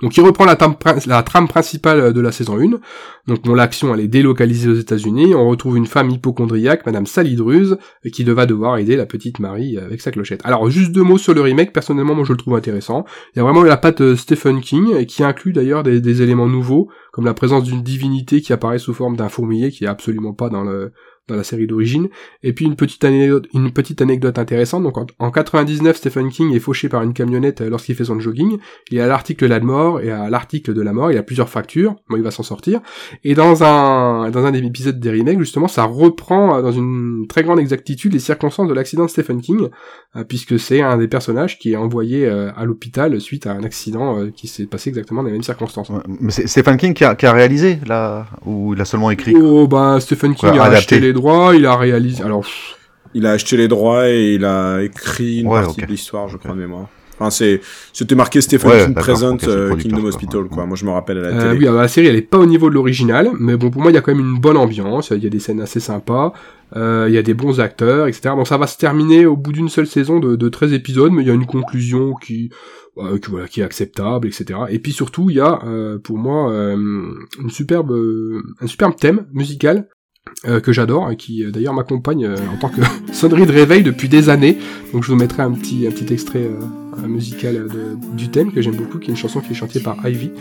Donc 0.02 0.18
il 0.18 0.22
reprend 0.22 0.44
la, 0.44 0.58
trame 0.58 0.76
prin- 0.76 0.98
la 1.06 1.24
trame 1.24 1.48
principale 1.48 2.12
de 2.12 2.20
la 2.20 2.34
saison 2.34 2.60
1. 2.60 2.72
Donc 3.28 3.44
bon, 3.44 3.54
l'action 3.54 3.94
elle 3.94 4.02
est 4.02 4.10
délocalisée 4.10 4.68
aux 4.68 4.74
États-Unis. 4.76 5.34
On 5.34 5.48
retrouve 5.48 5.78
une 5.78 5.86
femme 5.86 6.10
hypochondriaque, 6.10 6.86
Madame 6.86 7.06
Sally 7.06 7.36
Druse, 7.36 7.78
qui 8.12 8.24
va 8.26 8.46
devoir 8.46 8.78
aider 8.80 8.98
la 8.98 9.06
petite 9.06 9.40
Marie 9.40 9.78
avec 9.78 10.02
sa 10.02 10.12
clochette. 10.12 10.42
Alors 10.44 10.70
juste 10.70 10.92
deux 10.92 11.04
mots 11.04 11.18
sur 11.20 11.34
le 11.34 11.40
remake. 11.40 11.72
Personnellement, 11.72 12.16
moi 12.16 12.26
je 12.26 12.34
le 12.34 12.38
trouve 12.38 12.56
intéressant. 12.56 13.06
Il 13.34 13.38
y 13.38 13.40
a 13.40 13.44
vraiment 13.44 13.64
la 13.64 13.78
patte 13.78 14.02
euh, 14.02 14.16
Stephen 14.18 14.60
King 14.60 14.94
et 14.98 15.06
qui 15.06 15.24
inclut 15.24 15.54
d'ailleurs 15.54 15.84
des, 15.84 16.02
des 16.02 16.22
éléments 16.22 16.48
nouveaux, 16.50 16.90
comme 17.14 17.24
la 17.26 17.34
présence 17.36 17.64
d'une 17.64 17.82
divinité 17.84 18.42
qui 18.42 18.52
apparaît 18.52 18.80
sous 18.80 18.94
forme 18.94 19.16
d'un 19.16 19.30
fourmilier 19.30 19.72
qui 19.72 19.86
est 19.86 19.88
absolument 19.88 20.34
pas 20.34 20.50
dans 20.50 20.64
le 20.64 20.92
dans 21.28 21.36
la 21.36 21.44
série 21.44 21.68
d'origine. 21.68 22.10
Et 22.42 22.52
puis 22.52 22.66
une 22.66 22.76
petite 22.76 23.04
anecdote, 23.04 23.48
une 23.54 23.72
petite 23.72 24.02
anecdote 24.02 24.38
intéressante. 24.38 24.84
Donc 24.84 24.98
en, 24.98 25.06
en 25.20 25.32
99, 25.32 25.96
Stephen 25.96 26.30
King 26.30 26.54
est 26.54 26.60
fauché 26.60 26.90
par 26.90 27.02
une 27.02 27.14
camionnette 27.14 27.62
euh, 27.62 27.70
lorsqu'il 27.70 27.96
fait 27.96 28.04
son 28.06 28.20
jogging. 28.20 28.58
Il 28.92 28.98
y 28.98 29.02
a 29.02 29.08
l'article 29.08 29.46
de 29.46 29.50
la 29.50 29.60
mort 29.62 30.02
et 30.02 30.12
à 30.12 30.30
l'article 30.30 30.74
de 30.74 30.82
la 30.82 30.92
mort. 30.92 31.12
Il 31.12 31.18
a 31.18 31.24
plusieurs 31.24 31.50
fractures. 31.50 31.96
Bon, 32.10 32.18
il 32.18 32.24
va 32.24 32.32
s'en 32.32 32.44
sortir. 32.44 32.82
Et 33.24 33.36
dans 33.36 33.64
un 33.64 34.30
dans 34.32 34.46
un 34.46 34.52
des 34.52 34.60
épisodes 34.60 35.00
des 35.00 35.12
remakes, 35.12 35.40
justement, 35.40 35.70
ça 35.70 35.84
reprend 35.86 36.58
euh, 36.58 36.62
dans 36.62 36.74
une 36.74 37.26
très 37.30 37.44
grande 37.44 37.60
exactitude 37.60 38.14
les 38.14 38.20
circonstances 38.20 38.68
de 38.68 38.74
l'accident 38.74 39.06
de 39.06 39.10
Stephen 39.10 39.40
King, 39.40 39.70
euh, 40.18 40.26
puisque 40.26 40.60
c'est 40.60 40.82
un 40.82 40.98
des 40.98 41.08
personnages 41.08 41.58
qui 41.58 41.72
est 41.72 41.78
envoyé 41.78 42.28
à 42.28 42.66
l'hôpital 42.66 43.20
suite 43.22 43.48
à 43.48 43.52
un 43.52 43.64
accident 43.64 44.30
qui 44.36 44.48
s'est 44.48 44.66
passé 44.66 44.90
exactement 44.90 45.22
dans 45.22 45.28
les 45.28 45.34
mêmes 45.34 45.44
circonstances. 45.44 45.92
Mais 46.20 46.32
c'est 46.32 46.48
Stephen 46.48 46.78
King 46.78 46.94
qui 46.94 47.04
a, 47.04 47.16
qui 47.16 47.26
a 47.26 47.32
réalisé, 47.32 47.80
là, 47.86 48.28
ou 48.46 48.74
il 48.74 48.82
a 48.82 48.86
seulement 48.86 49.12
écrit? 49.12 49.36
Oh 49.36 49.68
bah 49.68 50.00
Stephen 50.00 50.36
King 50.36 50.50
a 50.50 50.64
adapté. 50.64 50.76
acheté 50.76 51.00
les 51.00 51.13
droits, 51.14 51.56
il 51.56 51.66
a 51.66 51.76
réalisé. 51.78 52.24
Alors 52.24 52.42
pff, 52.42 52.76
Il 53.14 53.26
a 53.26 53.32
acheté 53.32 53.58
les 53.58 53.68
droits 53.68 54.10
et 54.10 54.34
il 54.36 54.44
a 54.46 54.82
écrit 54.82 55.40
une 55.42 55.48
Ouais, 55.48 55.62
partie 55.62 55.82
de 55.82 55.86
l'histoire, 55.88 56.28
je 56.30 56.38
crois 56.38 56.54
de 56.54 56.60
mémoire. 56.60 56.88
Enfin, 57.20 57.30
c'est, 57.30 57.62
c'était 57.94 58.16
marqué 58.16 58.42
Stephen 58.42 58.72
Ouais, 58.72 58.78
King 58.80 58.88
d'accord, 58.96 59.04
Present 59.04 59.34
ok, 59.36 59.42
c'est 59.42 59.48
le 59.48 59.54
euh, 59.72 59.76
Kingdom. 59.76 60.04
Hospital, 60.06 60.44
quoi. 60.46 60.64
Ouais. 60.64 60.68
Moi, 60.68 60.76
je 60.76 60.84
me 60.84 60.90
rappelle 60.90 61.20
à 61.20 61.22
la 61.22 61.28
Euh, 61.28 61.40
télé. 61.50 61.60
oui, 61.60 61.68
alors 61.68 61.80
la 61.82 61.88
série 61.88 62.08
elle 62.08 62.16
est 62.16 62.22
pas 62.24 62.40
au 62.40 62.48
niveau 62.48 62.70
de 62.70 62.74
l'original, 62.74 63.30
mais 63.40 63.56
bon 63.56 63.70
pour 63.70 63.84
moi 63.84 63.92
il 63.92 63.94
y 63.94 63.98
a 63.98 64.02
quand 64.02 64.16
même 64.16 64.26
une 64.26 64.40
bonne 64.40 64.58
ambiance, 64.58 65.12
il 65.16 65.24
y 65.24 65.28
a 65.28 65.30
des 65.30 65.40
scènes 65.40 65.62
assez 65.62 65.80
sympas, 65.80 66.34
euh, 66.76 67.06
il 67.08 67.14
y 67.14 67.18
a 67.20 67.22
des 67.22 67.36
bons 67.36 67.60
acteurs, 67.60 68.08
etc. 68.08 68.34
Bon 68.36 68.46
ça 68.46 68.58
va 68.58 68.66
se 68.66 68.80
terminer 68.80 69.28
au 69.28 69.38
bout 69.38 69.52
d'une 69.52 69.70
seule 69.70 69.86
saison 69.86 70.20
de, 70.20 70.36
de 70.36 70.50
13 70.50 70.74
épisodes, 70.74 71.12
mais 71.12 71.22
il 71.22 71.28
y 71.28 71.32
a 71.32 71.36
une 71.36 71.46
conclusion 71.46 72.16
qui, 72.16 72.50
euh, 72.98 73.20
qui, 73.20 73.30
voilà, 73.30 73.48
qui 73.48 73.62
est 73.62 73.64
acceptable, 73.64 74.28
etc. 74.28 74.62
Et 74.70 74.80
puis 74.80 74.92
surtout 74.92 75.30
il 75.30 75.36
y 75.36 75.40
a 75.40 75.60
euh, 75.68 76.00
pour 76.00 76.18
moi 76.18 76.52
euh, 76.52 76.76
une 76.76 77.50
superbe, 77.52 77.92
euh, 77.92 78.42
un 78.60 78.66
superbe 78.68 78.96
thème 78.96 79.28
musical. 79.34 79.88
Euh, 80.46 80.60
que 80.60 80.74
j'adore 80.74 81.10
et 81.10 81.16
qui 81.16 81.44
euh, 81.44 81.52
d'ailleurs 81.52 81.74
m'accompagne 81.74 82.26
euh, 82.26 82.36
en 82.54 82.58
tant 82.58 82.70
que 82.70 82.82
sonnerie 83.14 83.46
de 83.46 83.52
réveil 83.52 83.84
depuis 83.84 84.10
des 84.10 84.30
années. 84.30 84.58
Donc 84.92 85.04
je 85.04 85.12
vous 85.12 85.18
mettrai 85.18 85.44
un 85.44 85.52
petit 85.52 85.88
un 85.88 85.92
petit 85.92 86.14
extrait 86.14 86.50
musical 87.08 87.68
du 88.14 88.30
thème 88.30 88.52
que 88.52 88.62
j'aime 88.62 88.76
beaucoup 88.76 89.00
qui 89.00 89.10
est 89.10 89.14
une 89.14 89.18
chanson 89.18 89.40
qui 89.40 89.52
est 89.52 89.56
chantée 89.56 89.80
par 89.80 89.98
Ivy. 90.08 90.32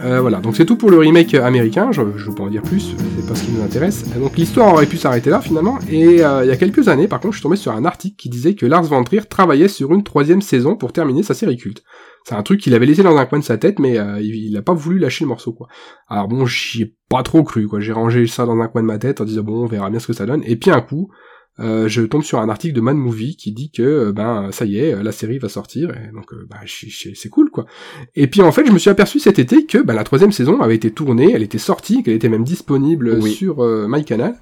Voilà, 0.00 0.38
donc 0.38 0.56
c'est 0.56 0.64
tout 0.64 0.76
pour 0.76 0.90
le 0.90 0.98
remake 0.98 1.34
américain, 1.34 1.90
je, 1.90 2.00
je 2.16 2.26
veux 2.26 2.34
pas 2.34 2.44
en 2.44 2.48
dire 2.48 2.62
plus, 2.62 2.94
c'est 3.16 3.26
pas 3.26 3.34
ce 3.34 3.44
qui 3.44 3.50
nous 3.50 3.62
intéresse. 3.62 4.04
Donc 4.18 4.36
l'histoire 4.36 4.72
aurait 4.72 4.86
pu 4.86 4.96
s'arrêter 4.96 5.30
là 5.30 5.40
finalement, 5.40 5.78
et 5.90 6.00
il 6.00 6.18
y 6.18 6.22
a 6.22 6.56
quelques 6.56 6.86
années 6.88 7.08
par 7.08 7.18
contre 7.20 7.34
je 7.34 7.38
suis 7.38 7.42
tombé 7.42 7.56
sur 7.56 7.72
un 7.72 7.84
article 7.84 8.14
qui 8.16 8.28
disait 8.28 8.54
que 8.54 8.66
Lars 8.66 8.84
von 8.84 9.02
travaillait 9.28 9.68
sur 9.68 9.92
une 9.92 10.04
troisième 10.04 10.42
saison 10.42 10.76
pour 10.76 10.92
terminer 10.92 11.24
sa 11.24 11.34
série 11.34 11.56
culte. 11.56 11.82
C'est 12.24 12.34
un 12.34 12.42
truc 12.42 12.60
qu'il 12.60 12.74
avait 12.74 12.86
laissé 12.86 13.02
dans 13.02 13.16
un 13.16 13.26
coin 13.26 13.38
de 13.38 13.44
sa 13.44 13.56
tête, 13.58 13.78
mais 13.78 13.98
euh, 13.98 14.20
il, 14.20 14.34
il 14.34 14.56
a 14.56 14.62
pas 14.62 14.74
voulu 14.74 14.98
lâcher 14.98 15.24
le 15.24 15.28
morceau 15.28 15.52
quoi. 15.52 15.68
Alors 16.08 16.28
bon, 16.28 16.46
j'y 16.46 16.82
ai 16.82 16.94
pas 17.08 17.22
trop 17.22 17.42
cru 17.42 17.66
quoi, 17.66 17.80
j'ai 17.80 17.92
rangé 17.92 18.26
ça 18.26 18.44
dans 18.46 18.58
un 18.60 18.68
coin 18.68 18.82
de 18.82 18.86
ma 18.86 18.98
tête 18.98 19.20
en 19.20 19.24
disant 19.24 19.42
bon 19.42 19.64
on 19.64 19.66
verra 19.66 19.90
bien 19.90 19.98
ce 20.00 20.06
que 20.06 20.12
ça 20.12 20.26
donne, 20.26 20.42
et 20.44 20.56
puis 20.56 20.70
un 20.70 20.80
coup, 20.82 21.10
euh, 21.58 21.88
je 21.88 22.02
tombe 22.02 22.22
sur 22.22 22.38
un 22.38 22.48
article 22.48 22.74
de 22.74 22.80
Mad 22.80 22.96
Movie 22.96 23.36
qui 23.36 23.52
dit 23.52 23.70
que 23.70 23.82
euh, 23.82 24.12
ben 24.12 24.50
ça 24.52 24.64
y 24.64 24.78
est, 24.78 25.02
la 25.02 25.12
série 25.12 25.38
va 25.38 25.48
sortir, 25.48 25.90
et 25.90 26.10
donc 26.14 26.30
je- 26.64 27.10
c'est 27.14 27.28
cool 27.28 27.50
quoi. 27.50 27.66
Et 28.14 28.26
puis 28.28 28.40
en 28.42 28.52
fait, 28.52 28.66
je 28.66 28.72
me 28.72 28.78
suis 28.78 28.90
aperçu 28.90 29.18
cet 29.18 29.38
été 29.38 29.66
que 29.66 29.78
bah, 29.78 29.94
la 29.94 30.04
troisième 30.04 30.32
saison 30.32 30.60
avait 30.60 30.76
été 30.76 30.90
tournée, 30.90 31.32
elle 31.34 31.42
était 31.42 31.58
sortie, 31.58 32.02
qu'elle 32.02 32.14
était 32.14 32.28
même 32.28 32.44
disponible 32.44 33.18
Oui. 33.20 33.32
sur 33.32 33.60
euh, 33.64 33.86
MyCanal. 33.88 34.36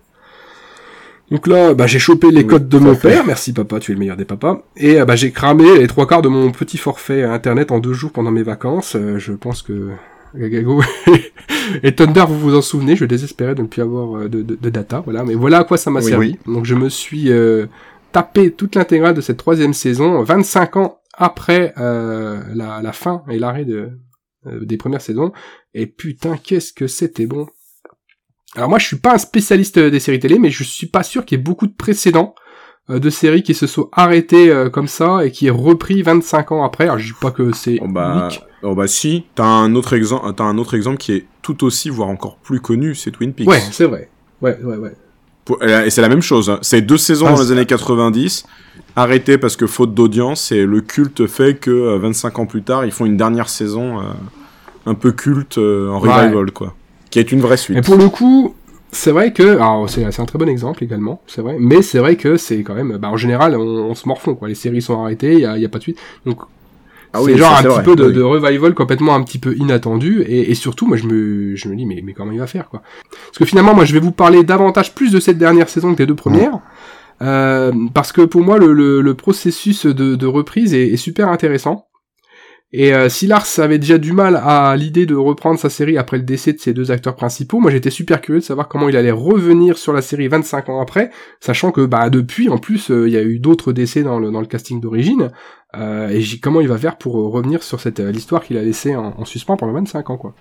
Donc 1.31 1.47
là, 1.47 1.75
bah, 1.75 1.87
j'ai 1.87 1.99
chopé 1.99 2.31
les 2.31 2.39
Oui, 2.43 2.47
codes 2.47 2.69
de 2.69 2.79
mon 2.79 2.95
fait. 2.95 3.11
père, 3.11 3.27
merci 3.27 3.53
papa, 3.53 3.81
tu 3.81 3.93
es 3.93 3.95
le 3.95 3.99
meilleur 4.01 4.17
des 4.17 4.25
papas. 4.25 4.63
Et 4.77 5.01
euh, 5.01 5.05
bah, 5.05 5.15
j'ai 5.17 5.31
cramé 5.31 5.79
les 5.79 5.87
trois 5.87 6.07
quarts 6.07 6.23
de 6.23 6.29
mon 6.29 6.51
petit 6.53 6.79
forfait 6.79 7.23
internet 7.23 7.71
en 7.71 7.81
deux 7.81 7.93
jours 7.93 8.13
pendant 8.13 8.31
mes 8.31 8.43
vacances. 8.43 8.97
Euh, 8.97 9.19
je 9.19 9.33
pense 9.33 9.63
que 9.63 9.91
Gagago 10.35 10.83
et 11.83 11.95
Thunder, 11.95 12.25
vous 12.29 12.39
vous 12.39 12.57
en 12.57 12.63
souvenez, 12.63 12.97
je 12.97 13.05
désespérais 13.05 13.55
de 13.55 13.63
ne 13.63 13.67
plus 13.67 13.83
avoir 13.83 14.17
euh, 14.17 14.29
de, 14.29 14.43
de- 14.43 14.57
de 14.61 14.71
data, 14.71 15.01
voilà. 15.05 15.23
Mais 15.25 15.35
voilà 15.35 15.59
à 15.59 15.65
quoi 15.65 15.77
ça 15.77 15.91
m'a 15.91 16.01
Oui. 16.01 16.07
servi. 16.07 16.39
Donc 16.47 16.65
je 16.65 16.75
me 16.75 16.89
suis 16.89 17.31
euh, 17.31 17.67
tapé 18.13 18.51
toute 18.51 18.75
l'intégrale 18.75 19.15
de 19.15 19.21
cette 19.21 19.37
troisième 19.37 19.75
saison, 19.75 20.23
25 20.23 20.77
ans 20.77 20.99
après 21.15 21.75
euh, 21.79 22.41
la, 22.55 22.81
la 22.83 22.93
fin 22.93 23.23
et 23.29 23.39
l'arrêt 23.39 23.65
de, 23.67 23.91
euh, 24.47 24.65
des 24.65 24.77
premières 24.79 25.03
saisons. 25.03 25.33
Et 25.75 25.87
putain, 25.87 26.37
qu'est-ce 26.43 26.73
que 26.73 26.87
c'était 26.87 27.27
bon. 27.27 27.49
Alors 28.57 28.69
moi, 28.69 28.79
je 28.79 28.87
suis 28.87 28.97
pas 28.97 29.15
un 29.15 29.19
spécialiste 29.19 29.79
des 29.79 30.01
séries 30.01 30.19
télé, 30.21 30.39
mais 30.39 30.51
je 30.51 30.65
suis 30.65 30.87
pas 30.87 31.03
sûr 31.03 31.25
qu'il 31.25 31.39
y 31.39 31.41
ait 31.41 31.45
beaucoup 31.45 31.67
de 31.67 31.73
précédents 31.73 32.35
euh, 32.91 32.99
de 32.99 33.11
séries 33.11 33.43
qui 33.43 33.55
se 33.55 33.67
sont 33.67 33.89
arrêtées 33.93 34.51
euh, 34.51 34.71
comme 34.71 34.89
ça 34.89 35.25
et 35.25 35.31
qui 35.31 35.47
est 35.49 35.51
repris 35.51 36.03
25 36.03 36.53
ans 36.53 36.65
après. 36.65 36.85
Alors 36.85 36.99
je 36.99 37.07
dis 37.09 37.19
pas 37.21 37.31
que 37.31 37.53
c'est 37.53 37.79
Oh 37.83 37.89
bah, 37.89 38.29
unique. 38.29 38.43
oh 38.63 38.75
bah 38.75 38.87
si, 38.89 39.27
t'as 39.35 39.45
un 39.45 39.75
autre 39.75 39.93
exemple, 39.93 40.33
t'as 40.35 40.45
un 40.45 40.57
autre 40.59 40.75
exemple 40.75 40.97
qui 40.97 41.13
est 41.13 41.27
tout 41.43 41.63
aussi, 41.65 41.91
voire 41.91 42.09
encore 42.09 42.37
plus 42.39 42.61
connu, 42.61 42.95
c'est 42.95 43.11
Twin 43.11 43.33
Peaks. 43.33 43.49
Ouais, 43.49 43.61
c'est 43.71 43.85
vrai. 43.85 44.09
Ouais, 44.41 44.59
ouais, 44.63 44.77
ouais. 44.77 44.95
Et 45.87 45.91
c'est 45.91 46.03
la 46.03 46.09
même 46.11 46.21
chose. 46.23 46.51
hein. 46.51 46.59
C'est 46.63 46.83
deux 46.83 46.99
saisons 46.99 47.27
Ah, 47.29 47.33
dans 47.35 47.41
les 47.41 47.53
années 47.53 47.65
90, 47.67 48.45
arrêtées 48.97 49.39
parce 49.39 49.57
que 49.57 49.67
faute 49.67 49.95
d'audience, 49.95 50.53
et 50.53 50.65
le 50.67 50.81
culte 50.83 51.27
fait 51.27 51.55
que 51.55 51.71
euh, 51.71 51.99
25 51.99 52.39
ans 52.39 52.47
plus 52.47 52.63
tard, 52.63 52.85
ils 52.85 52.93
font 52.93 53.07
une 53.07 53.17
dernière 53.17 53.49
saison 53.49 53.99
euh, 53.99 54.03
un 54.85 54.95
peu 54.95 55.13
culte 55.13 55.57
euh, 55.59 55.89
en 55.91 56.01
Ouais. 56.03 56.11
revival, 56.11 56.51
quoi. 56.53 56.75
Qui 57.11 57.19
est 57.19 57.33
une 57.33 57.41
vraie 57.41 57.57
suite. 57.57 57.79
Et 57.79 57.83
pour 57.83 57.97
le 57.97 58.09
coup, 58.09 58.55
c'est 58.93 59.11
vrai 59.13 59.33
que, 59.33 59.43
alors 59.57 59.89
c'est 59.89 60.05
un 60.05 60.25
très 60.27 60.39
bon 60.39 60.49
exemple 60.49 60.83
également, 60.85 61.21
c'est 61.27 61.43
vrai, 61.43 61.57
mais 61.59 61.83
c'est 61.83 61.99
vrai 61.99 62.17
que 62.17 62.37
c'est 62.37 62.63
quand 62.63 62.75
même, 62.75 62.97
bah 62.99 63.09
en 63.11 63.17
général, 63.17 63.57
on, 63.57 63.61
on 63.91 63.95
se 63.95 64.07
morfond 64.09 64.35
quoi. 64.35 64.49
Les 64.49 64.55
séries 64.55 64.83
sont 64.83 65.01
arrêtées, 65.03 65.35
il 65.35 65.41
y 65.41 65.47
a, 65.47 65.57
il 65.57 65.63
y 65.63 65.67
a 65.67 65.69
pas 65.69 65.79
de 65.79 65.83
suite, 65.85 65.99
donc 66.27 66.39
Ah 67.13 67.21
c'est 67.25 67.37
genre 67.37 67.53
un 67.55 67.63
petit 67.63 67.69
vrai. 67.69 67.83
peu 67.83 67.97
de, 67.97 68.05
Oui. 68.07 68.13
de 68.15 68.23
revival 68.23 68.75
complètement 68.75 69.15
un 69.15 69.23
petit 69.23 69.39
peu 69.39 69.55
inattendu, 69.57 70.23
et, 70.23 70.51
et 70.51 70.55
surtout, 70.55 70.87
moi 70.87 70.97
je 70.97 71.05
me, 71.07 71.55
je 71.57 71.69
me 71.69 71.77
dis 71.77 71.87
mais, 71.87 72.01
mais 72.05 72.13
comment 72.15 72.33
il 72.33 72.39
va 72.39 72.47
faire 72.47 72.69
quoi 72.69 72.83
Parce 73.27 73.39
que 73.39 73.45
finalement, 73.45 73.75
moi 73.75 73.85
je 73.85 73.93
vais 73.95 74.01
vous 74.01 74.13
parler 74.13 74.43
davantage 74.45 74.95
plus 74.95 75.13
de 75.13 75.21
cette 75.21 75.39
dernière 75.39 75.69
saison 75.69 75.93
que 75.93 75.99
des 75.99 76.07
deux 76.07 76.15
premières. 76.15 76.59
Euh, 77.21 77.73
parce 77.95 78.13
que 78.13 78.21
pour 78.23 78.43
moi 78.43 78.59
le, 78.59 78.73
le, 78.73 79.01
le 79.01 79.15
processus 79.15 79.87
de, 79.87 80.15
de 80.15 80.27
reprise 80.27 80.73
est, 80.73 80.87
est 80.93 80.97
super 80.97 81.29
intéressant 81.31 81.88
Et 82.71 82.93
euh, 82.93 83.09
si 83.09 83.27
Lars 83.27 83.47
avait 83.59 83.79
déjà 83.79 83.97
du 83.97 84.13
mal 84.13 84.37
à 84.37 84.77
l'idée 84.77 85.07
de 85.07 85.15
reprendre 85.15 85.59
sa 85.59 85.71
série 85.71 85.97
après 85.97 86.19
le 86.19 86.23
décès 86.23 86.53
de 86.53 86.59
ses 86.59 86.75
deux 86.75 86.91
acteurs 86.91 87.17
principaux, 87.17 87.61
moi 87.61 87.71
j'étais 87.71 87.89
super 87.89 88.21
curieux 88.21 88.41
de 88.41 88.45
savoir 88.45 88.69
comment 88.69 88.91
il 88.91 88.97
allait 88.97 89.11
revenir 89.11 89.79
sur 89.79 89.95
la 89.95 90.03
série 90.03 90.29
25 90.29 90.69
ans 90.69 90.81
après, 90.83 91.11
sachant 91.41 91.73
que 91.73 91.87
bah 91.87 92.11
depuis 92.11 92.51
en 92.51 92.59
plus 92.59 92.91
euh, 92.91 93.09
il 93.09 93.15
y 93.15 93.17
a 93.17 93.23
eu 93.23 93.39
d'autres 93.39 93.73
décès 93.73 94.03
dans 94.03 94.19
le, 94.19 94.31
dans 94.31 94.41
le 94.41 94.47
casting 94.47 94.83
d'origine, 94.83 95.31
euh, 95.77 96.09
et 96.09 96.23
comment 96.39 96.63
il 96.63 96.69
va 96.69 96.79
faire 96.79 96.97
pour 96.97 97.19
euh, 97.19 97.29
revenir 97.29 97.63
sur 97.63 97.79
cette 97.81 98.01
euh, 98.01 98.11
l'histoire 98.11 98.43
qu'il 98.43 98.57
a 98.57 98.63
laissée 98.63 98.97
en, 98.97 99.15
en 99.19 99.25
suspens 99.27 99.59
pendant 99.59 99.75
25 99.75 100.09
ans 100.09 100.17
quoi. 100.17 100.35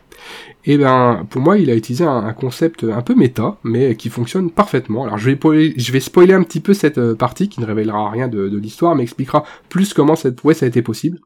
Et 0.66 0.78
ben 0.78 1.26
pour 1.30 1.42
moi 1.42 1.58
il 1.58 1.70
a 1.70 1.76
utilisé 1.76 2.06
un, 2.06 2.32
concept 2.34 2.84
un 2.84 3.02
peu 3.02 3.14
méta, 3.14 3.58
mais 3.64 3.96
qui 3.96 4.10
fonctionne 4.10 4.52
parfaitement. 4.52 5.04
Alors 5.04 5.18
je 5.18 5.30
vais, 5.30 5.74
je 5.78 5.92
vais 5.92 6.00
spoiler 6.00 6.34
un 6.34 6.44
petit 6.44 6.60
peu 6.60 6.74
cette 6.74 6.98
euh, 6.98 7.16
partie 7.16 7.50
qui 7.50 7.60
ne 7.60 7.66
révélera 7.66 8.10
rien 8.10 8.28
de, 8.28 8.58
l'histoire, 8.58 8.96
mais 8.96 9.04
expliquera 9.04 9.44
plus 9.70 9.94
comment 9.94 10.16
cette 10.16 10.36
prouesse 10.36 10.64
a 10.64 10.68
été 10.68 10.82
possible. 10.82 11.20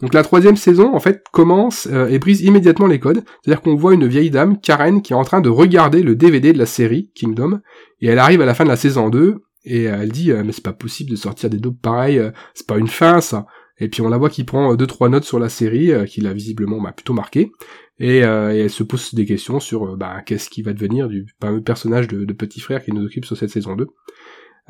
Donc 0.00 0.14
la 0.14 0.22
troisième 0.22 0.56
saison, 0.56 0.94
en 0.94 1.00
fait, 1.00 1.24
commence 1.32 1.88
euh, 1.90 2.08
et 2.08 2.18
brise 2.18 2.42
immédiatement 2.42 2.86
les 2.86 3.00
codes. 3.00 3.24
C'est-à-dire 3.42 3.62
qu'on 3.62 3.74
voit 3.74 3.94
une 3.94 4.06
vieille 4.06 4.30
dame, 4.30 4.60
Karen, 4.60 5.02
qui 5.02 5.12
est 5.12 5.16
en 5.16 5.24
train 5.24 5.40
de 5.40 5.48
regarder 5.48 6.02
le 6.02 6.14
DVD 6.14 6.52
de 6.52 6.58
la 6.58 6.66
série 6.66 7.10
Kingdom, 7.14 7.60
et 8.00 8.08
elle 8.08 8.18
arrive 8.18 8.40
à 8.40 8.46
la 8.46 8.54
fin 8.54 8.64
de 8.64 8.68
la 8.68 8.76
saison 8.76 9.08
2, 9.08 9.43
et 9.64 9.88
euh, 9.88 10.02
elle 10.02 10.12
dit 10.12 10.30
euh, 10.30 10.42
mais 10.44 10.52
c'est 10.52 10.64
pas 10.64 10.72
possible 10.72 11.10
de 11.10 11.16
sortir 11.16 11.50
des 11.50 11.58
dopes 11.58 11.80
pareils, 11.80 12.18
euh, 12.18 12.30
c'est 12.54 12.66
pas 12.66 12.78
une 12.78 12.88
fin 12.88 13.20
ça. 13.20 13.46
Et 13.78 13.88
puis 13.88 14.02
on 14.02 14.08
la 14.08 14.18
voit 14.18 14.30
qui 14.30 14.44
prend 14.44 14.74
deux 14.76 14.86
trois 14.86 15.08
notes 15.08 15.24
sur 15.24 15.38
la 15.38 15.48
série, 15.48 15.92
euh, 15.92 16.04
qu'il 16.04 16.26
a 16.26 16.32
visiblement 16.32 16.80
bah, 16.80 16.92
plutôt 16.92 17.14
marqué, 17.14 17.52
et, 17.98 18.18
elle 18.18 18.70
se 18.70 18.82
pose 18.82 19.14
des 19.14 19.24
questions 19.24 19.60
sur 19.60 19.96
bah, 19.96 20.22
qu'est-ce 20.24 20.50
qui 20.50 20.62
va 20.62 20.72
devenir 20.72 21.08
du 21.08 21.26
fameux 21.40 21.62
personnage 21.62 22.08
de, 22.08 22.32
petit 22.32 22.60
frère 22.60 22.84
qui 22.84 22.92
nous 22.92 23.04
occupe 23.04 23.24
sur 23.24 23.36
cette 23.36 23.50
saison 23.50 23.76
2. 23.76 23.86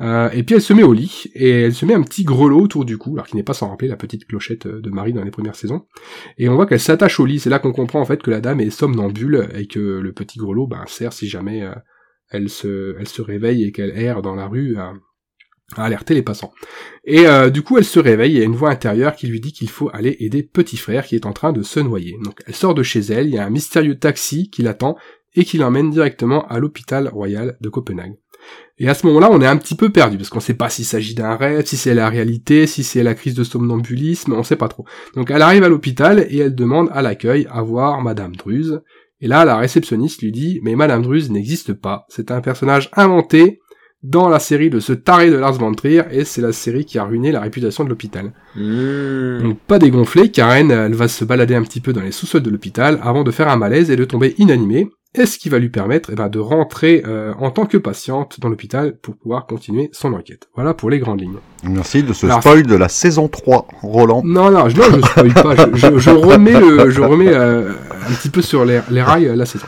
Euh, 0.01 0.29
et 0.31 0.43
puis 0.43 0.55
elle 0.55 0.61
se 0.61 0.73
met 0.73 0.83
au 0.83 0.91
lit 0.91 1.31
et 1.33 1.61
elle 1.61 1.73
se 1.73 1.85
met 1.85 1.93
un 1.93 2.01
petit 2.01 2.23
grelot 2.23 2.59
autour 2.59 2.83
du 2.83 2.97
cou, 2.97 3.13
alors 3.13 3.27
qui 3.27 3.35
n'est 3.35 3.43
pas 3.43 3.53
sans 3.53 3.69
rappeler 3.69 3.87
la 3.87 3.95
petite 3.95 4.27
clochette 4.27 4.67
de 4.67 4.89
Marie 4.89 5.13
dans 5.13 5.23
les 5.23 5.31
premières 5.31 5.55
saisons. 5.55 5.85
Et 6.37 6.49
on 6.49 6.55
voit 6.55 6.65
qu'elle 6.65 6.81
s'attache 6.81 7.19
au 7.19 7.25
lit. 7.25 7.39
C'est 7.39 7.49
là 7.49 7.59
qu'on 7.59 7.71
comprend 7.71 8.01
en 8.01 8.05
fait 8.05 8.21
que 8.21 8.29
la 8.29 8.41
dame 8.41 8.59
est 8.59 8.69
somnambule 8.69 9.47
et 9.55 9.67
que 9.67 9.79
le 9.79 10.11
petit 10.11 10.37
grelot 10.37 10.67
ben, 10.67 10.83
sert 10.87 11.13
si 11.13 11.27
jamais 11.27 11.65
elle 12.29 12.49
se 12.49 13.21
réveille 13.21 13.63
et 13.63 13.71
qu'elle 13.71 13.97
erre 13.97 14.21
dans 14.21 14.35
la 14.35 14.47
rue 14.47 14.77
à, 14.77 14.93
alerter 15.77 16.13
les 16.13 16.21
passants. 16.21 16.53
Et 17.05 17.27
euh, 17.27 17.49
du 17.49 17.63
coup 17.63 17.77
elle 17.77 17.85
se 17.85 17.99
réveille 17.99 18.33
il 18.33 18.37
y 18.37 18.41
a 18.41 18.45
une 18.45 18.55
voix 18.55 18.69
intérieure 18.69 19.15
qui 19.15 19.27
lui 19.27 19.39
dit 19.39 19.51
qu'il 19.51 19.69
faut 19.69 19.89
aller 19.93 20.15
aider 20.19 20.43
petit 20.43 20.77
frère 20.77 21.05
qui 21.05 21.15
est 21.15 21.25
en 21.25 21.33
train 21.33 21.53
de 21.53 21.63
se 21.63 21.79
noyer. 21.79 22.17
Donc 22.23 22.39
elle 22.45 22.55
sort 22.55 22.75
de 22.75 22.83
chez 22.83 22.99
elle, 22.99 23.27
il 23.27 23.33
y 23.33 23.39
a 23.39 23.45
un 23.45 23.49
mystérieux 23.49 23.97
taxi 23.97 24.49
qui 24.49 24.61
l'attend 24.61 24.95
et 25.33 25.43
qui 25.43 25.57
l'emmène 25.57 25.89
directement 25.89 26.47
à 26.47 26.59
l'hôpital 26.59 27.07
royal 27.07 27.57
de 27.61 27.69
Copenhague. 27.69 28.15
Et 28.77 28.89
à 28.89 28.93
ce 28.93 29.05
moment-là, 29.07 29.29
on 29.31 29.41
est 29.41 29.47
un 29.47 29.57
petit 29.57 29.75
peu 29.75 29.89
perdu, 29.89 30.17
parce 30.17 30.29
qu'on 30.29 30.39
sait 30.39 30.53
pas 30.53 30.69
s'il 30.69 30.85
s'agit 30.85 31.15
d'un 31.15 31.35
rêve, 31.35 31.65
si 31.65 31.77
c'est 31.77 31.93
la 31.93 32.09
réalité, 32.09 32.67
si 32.67 32.83
c'est 32.83 33.03
la 33.03 33.15
crise 33.15 33.33
de 33.33 33.43
somnambulisme, 33.43 34.33
on 34.33 34.43
sait 34.43 34.55
pas 34.55 34.67
trop. 34.67 34.85
Donc 35.15 35.31
elle 35.31 35.41
arrive 35.41 35.63
à 35.63 35.69
l'hôpital 35.69 36.25
et 36.29 36.39
elle 36.39 36.55
demande 36.55 36.89
à 36.91 37.01
l'accueil 37.01 37.47
à 37.49 37.61
voir 37.61 38.01
Madame 38.01 38.35
Druse. 38.35 38.81
Et 39.21 39.27
là, 39.27 39.45
la 39.45 39.57
réceptionniste 39.57 40.21
lui 40.21 40.31
dit, 40.31 40.59
mais 40.63 40.75
Madame 40.75 41.01
Druse 41.01 41.31
n'existe 41.31 41.73
pas, 41.73 42.05
c'est 42.09 42.31
un 42.31 42.41
personnage 42.41 42.89
inventé 42.93 43.59
dans 44.07 44.29
la 44.29 44.39
série 44.39 44.69
de 44.69 44.79
ce 44.79 44.93
taré 44.93 45.29
de 45.31 45.35
Lars 45.35 45.53
von 45.53 45.73
Trier, 45.73 46.03
et 46.11 46.23
c'est 46.25 46.41
la 46.41 46.51
série 46.53 46.85
qui 46.85 46.97
a 46.99 47.03
ruiné 47.03 47.31
la 47.31 47.41
réputation 47.41 47.83
de 47.83 47.89
l'hôpital. 47.89 48.31
Mmh. 48.55 49.43
Donc 49.43 49.57
pas 49.67 49.79
dégonflé, 49.79 50.29
Karen, 50.31 50.69
elle 50.71 50.93
va 50.93 51.07
se 51.07 51.25
balader 51.25 51.55
un 51.55 51.63
petit 51.63 51.81
peu 51.81 51.93
dans 51.93 52.01
les 52.01 52.11
sous-sols 52.11 52.41
de 52.43 52.49
l'hôpital 52.49 52.99
avant 53.03 53.23
de 53.23 53.31
faire 53.31 53.47
un 53.49 53.57
malaise 53.57 53.89
et 53.91 53.95
de 53.95 54.05
tomber 54.05 54.35
inanimée, 54.37 54.89
et 55.17 55.25
ce 55.25 55.37
qui 55.37 55.47
va 55.47 55.59
lui 55.59 55.69
permettre 55.69 56.09
eh 56.11 56.15
ben, 56.15 56.27
de 56.27 56.39
rentrer 56.39 57.01
euh, 57.07 57.33
en 57.39 57.49
tant 57.49 57.65
que 57.65 57.77
patiente 57.77 58.39
dans 58.41 58.49
l'hôpital 58.49 58.97
pour 59.01 59.15
pouvoir 59.15 59.45
continuer 59.45 59.89
son 59.93 60.11
enquête. 60.13 60.49
Voilà 60.55 60.73
pour 60.73 60.89
les 60.89 60.99
grandes 60.99 61.21
lignes. 61.21 61.37
Merci 61.63 62.03
de 62.03 62.11
ce 62.11 62.25
Alors, 62.25 62.41
spoil 62.41 62.63
de 62.63 62.75
la 62.75 62.89
saison 62.89 63.29
3, 63.29 63.65
Roland. 63.81 64.21
Non, 64.25 64.51
non, 64.51 64.67
je, 64.67 64.75
je 64.75 65.01
spoil 65.01 65.33
pas, 65.33 65.55
je, 65.55 65.75
je- 65.77 65.97
je 65.99 66.09
remets, 66.29 66.59
le, 66.59 66.89
je 66.89 67.01
remets 67.01 67.33
euh, 67.33 67.71
un 68.09 68.13
petit 68.13 68.29
peu 68.29 68.41
sur 68.41 68.65
les, 68.65 68.81
les 68.91 69.01
rails 69.01 69.27
euh, 69.27 69.35
la 69.37 69.45
saison. 69.45 69.65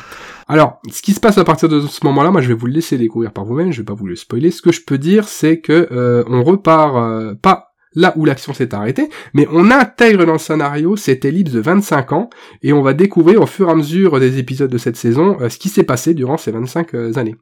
Alors, 0.47 0.79
ce 0.91 1.01
qui 1.01 1.13
se 1.13 1.19
passe 1.19 1.37
à 1.37 1.43
partir 1.43 1.67
de 1.67 1.81
ce 1.81 2.05
moment-là, 2.05 2.31
moi 2.31 2.41
je 2.41 2.47
vais 2.47 2.53
vous 2.53 2.67
le 2.67 2.73
laisser 2.73 2.97
découvrir 2.97 3.33
par 3.33 3.43
vous-même, 3.43 3.71
je 3.71 3.81
vais 3.81 3.85
pas 3.85 3.93
vous 3.93 4.07
le 4.07 4.15
spoiler. 4.15 4.51
Ce 4.51 4.61
que 4.61 4.71
je 4.71 4.81
peux 4.81 4.97
dire, 4.97 5.27
c'est 5.27 5.59
que 5.59 5.89
euh, 5.91 6.23
on 6.27 6.43
repart 6.43 6.95
euh, 6.95 7.35
pas 7.35 7.67
là 7.97 8.13
où 8.15 8.25
l'action 8.25 8.53
s'est 8.53 8.73
arrêtée, 8.73 9.09
mais 9.33 9.47
on 9.51 9.71
intègre 9.71 10.25
dans 10.25 10.33
le 10.33 10.37
scénario 10.39 10.95
cette 10.95 11.25
ellipse 11.25 11.51
de 11.51 11.59
25 11.59 12.11
ans, 12.13 12.29
et 12.61 12.71
on 12.71 12.81
va 12.81 12.93
découvrir 12.93 13.41
au 13.41 13.47
fur 13.47 13.67
et 13.67 13.71
à 13.71 13.75
mesure 13.75 14.19
des 14.19 14.37
épisodes 14.37 14.69
de 14.69 14.77
cette 14.77 14.95
saison 14.95 15.37
euh, 15.41 15.49
ce 15.49 15.57
qui 15.57 15.67
s'est 15.67 15.83
passé 15.83 16.13
durant 16.13 16.37
ces 16.37 16.51
25 16.51 16.93
euh, 16.93 17.13
années. 17.15 17.35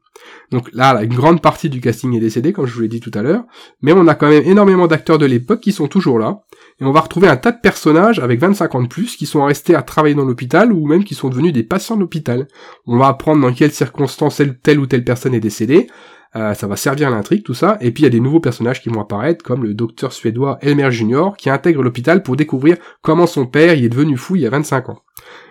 Donc 0.52 0.70
là, 0.74 0.94
là, 0.94 1.04
une 1.04 1.14
grande 1.14 1.42
partie 1.42 1.70
du 1.70 1.82
casting 1.82 2.16
est 2.16 2.20
décédée, 2.20 2.54
comme 2.54 2.66
je 2.66 2.74
vous 2.74 2.82
l'ai 2.82 2.88
dit 2.88 3.02
tout 3.02 3.12
à 3.14 3.22
l'heure, 3.22 3.44
mais 3.82 3.92
on 3.92 4.08
a 4.08 4.16
quand 4.16 4.30
même 4.30 4.44
énormément 4.46 4.88
d'acteurs 4.88 5.18
de 5.18 5.26
l'époque 5.26 5.60
qui 5.60 5.74
sont 5.74 5.88
toujours 5.88 6.20
là, 6.20 6.40
et 6.82 6.84
on 6.84 6.92
va 6.92 7.00
retrouver 7.00 7.30
un 7.30 7.38
tas 7.38 7.54
de 7.54 7.60
personnages 7.62 8.20
avec 8.20 8.40
25 8.40 8.76
ans 8.76 8.84
de 8.84 8.88
plus 8.88 9.16
qui 9.16 9.26
sont 9.26 9.46
restés 9.46 9.76
à 9.76 9.82
travailler 9.82 10.16
dans 10.16 10.26
l'hôpital 10.26 10.74
ou 10.74 10.88
même 10.88 11.06
qui 11.06 11.16
sont 11.16 11.30
devenus 11.30 11.54
des 11.54 11.64
patients 11.64 11.96
de 11.96 12.02
l'hôpital. 12.02 12.48
On 12.86 12.98
va 12.98 13.08
apprendre 13.08 13.42
dans 13.42 13.54
quelles 13.54 13.72
circonstances 13.72 14.42
telle, 14.62 14.80
ou 14.80 14.86
telle 14.86 15.06
personne 15.06 15.34
est 15.34 15.40
décédée, 15.40 15.88
euh, 16.36 16.54
ça 16.54 16.68
va 16.68 16.76
servir 16.76 17.08
à 17.08 17.12
l'intrigue, 17.12 17.44
tout 17.44 17.54
ça, 17.54 17.78
et 17.80 17.92
puis 17.92 18.04
il 18.04 18.06
y 18.06 18.08
a 18.08 18.12
des 18.12 18.20
nouveaux 18.20 18.40
personnages 18.40 18.82
qui 18.82 18.90
vont 18.90 19.02
apparaître, 19.02 19.44
comme 19.44 19.64
le 19.64 19.74
docteur 19.74 20.12
suédois 20.12 20.58
Elmer 20.62 20.92
Junior, 20.92 21.38
qui 21.38 21.50
intègre 21.50 21.82
l'hôpital 21.82 22.24
pour 22.24 22.36
découvrir 22.36 22.78
comment 23.02 23.28
son 23.28 23.46
père 23.46 23.76
y 23.76 23.86
est 23.86 23.90
devenu 23.90 24.18
fou 24.18 24.36
il 24.36 24.42
y 24.42 24.48
a 24.48 24.50
25 24.50 24.90
ans. 24.90 25.00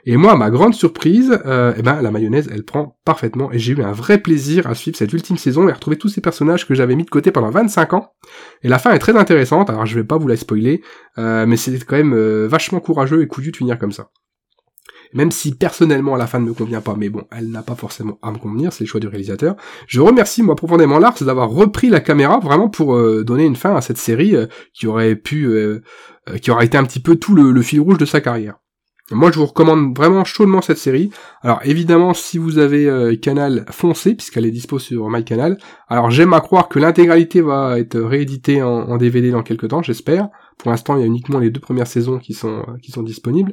Et 0.04 0.16
moi, 0.16 0.32
à 0.32 0.36
ma 0.36 0.50
grande 0.50 0.74
surprise, 0.74 1.40
euh, 1.46 1.72
eh 1.76 1.82
ben, 1.82 2.02
la 2.02 2.10
mayonnaise, 2.10 2.50
elle 2.52 2.64
prend 2.64 2.98
parfaitement, 3.04 3.50
et 3.50 3.58
j'ai 3.58 3.72
eu 3.72 3.82
un 3.82 3.92
vrai 3.92 4.18
plaisir 4.18 4.66
à 4.66 4.74
suivre 4.74 4.96
cette 4.96 5.12
ultime 5.12 5.38
saison 5.38 5.68
et 5.68 5.70
à 5.70 5.74
retrouver 5.74 5.96
tous 5.96 6.08
ces 6.08 6.20
personnages 6.20 6.66
que 6.66 6.74
j'avais 6.74 6.96
mis 6.96 7.04
de 7.04 7.10
côté 7.10 7.30
pendant 7.30 7.50
25 7.50 7.94
ans. 7.94 8.12
Et 8.62 8.68
la 8.68 8.78
fin 8.78 8.92
est 8.92 8.98
très 8.98 9.16
intéressante, 9.16 9.70
alors 9.70 9.86
je 9.86 9.94
vais 9.94 10.04
pas 10.04 10.18
vous 10.18 10.28
la 10.28 10.36
spoiler, 10.36 10.82
euh, 11.18 11.46
mais 11.46 11.56
c'est 11.56 11.82
quand 11.84 11.96
même 11.96 12.14
vachement 12.46 12.80
courageux 12.80 13.22
et 13.22 13.26
couillu 13.26 13.52
de 13.52 13.56
finir 13.56 13.78
comme 13.78 13.92
ça. 13.92 14.10
Même 15.15 15.31
si 15.31 15.55
personnellement 15.55 16.17
la 16.17 16.26
fin 16.26 16.41
ne 16.41 16.47
me 16.47 16.52
convient 16.52 16.81
pas, 16.81 16.97
mais 16.99 17.09
bon, 17.09 17.23
elle 17.31 17.51
n'a 17.51 17.62
pas 17.62 17.76
forcément 17.76 18.18
à 18.20 18.33
me 18.33 18.39
convenir, 18.39 18.73
c'est 18.73 18.84
le 18.84 18.89
choix 18.89 19.01
du 19.01 19.07
réalisateur. 19.07 19.57
Je 19.86 20.01
remercie 20.01 20.43
moi 20.43 20.57
profondément 20.57 20.99
Lars 20.99 21.23
d'avoir 21.23 21.51
repris 21.51 21.89
la 21.89 22.01
caméra 22.01 22.41
vraiment 22.41 22.68
pour 22.68 22.97
euh, 22.97 23.25
donner 23.25 23.44
une 23.44 23.57
fin 23.57 23.76
à 23.76 23.81
cette 23.81 23.99
série 23.99 24.34
euh, 24.34 24.47
qui 24.73 24.86
aurait 24.89 25.15
pu, 25.17 25.47
euh, 25.47 25.81
qui 26.43 26.51
aurait 26.51 26.67
été 26.67 26.76
un 26.76 26.84
petit 26.84 27.01
peu 27.01 27.17
tout 27.17 27.34
le, 27.34 27.62
fil 27.62 27.81
rouge 27.81 27.99
de 27.99 28.05
sa 28.05 28.20
carrière. 28.20 28.57
Moi, 29.10 29.31
je 29.31 29.39
vous 29.39 29.44
recommande 29.44 29.94
vraiment 29.94 30.25
chaudement 30.25 30.62
cette 30.62 30.78
série. 30.78 31.10
Alors, 31.43 31.60
évidemment, 31.65 32.15
si 32.15 32.39
vous 32.39 32.57
avez 32.57 32.89
euh, 32.89 33.15
Canal, 33.17 33.67
foncez, 33.70 34.15
puisqu'elle 34.15 34.47
est 34.47 34.51
dispo 34.51 34.78
sur 34.78 35.10
MyCanal. 35.10 35.59
Alors, 35.89 36.10
j'aime 36.10 36.33
à 36.33 36.41
croire 36.41 36.70
que 36.70 36.78
l'intégralité 36.78 37.43
va 37.43 37.78
être 37.78 38.01
rééditée 38.01 38.62
en, 38.62 38.70
en 38.70 38.97
DVD 38.97 39.31
dans 39.31 39.43
quelques 39.43 39.68
temps, 39.68 39.83
j'espère. 39.83 40.31
Pour 40.57 40.70
l'instant, 40.70 40.97
il 40.97 41.01
y 41.01 41.02
a 41.02 41.07
uniquement 41.07 41.39
les 41.39 41.51
deux 41.51 41.60
premières 41.60 41.86
saisons 41.86 42.18
qui 42.18 42.33
sont, 42.33 42.65
qui 42.83 42.93
sont 42.93 43.02
disponibles. 43.02 43.52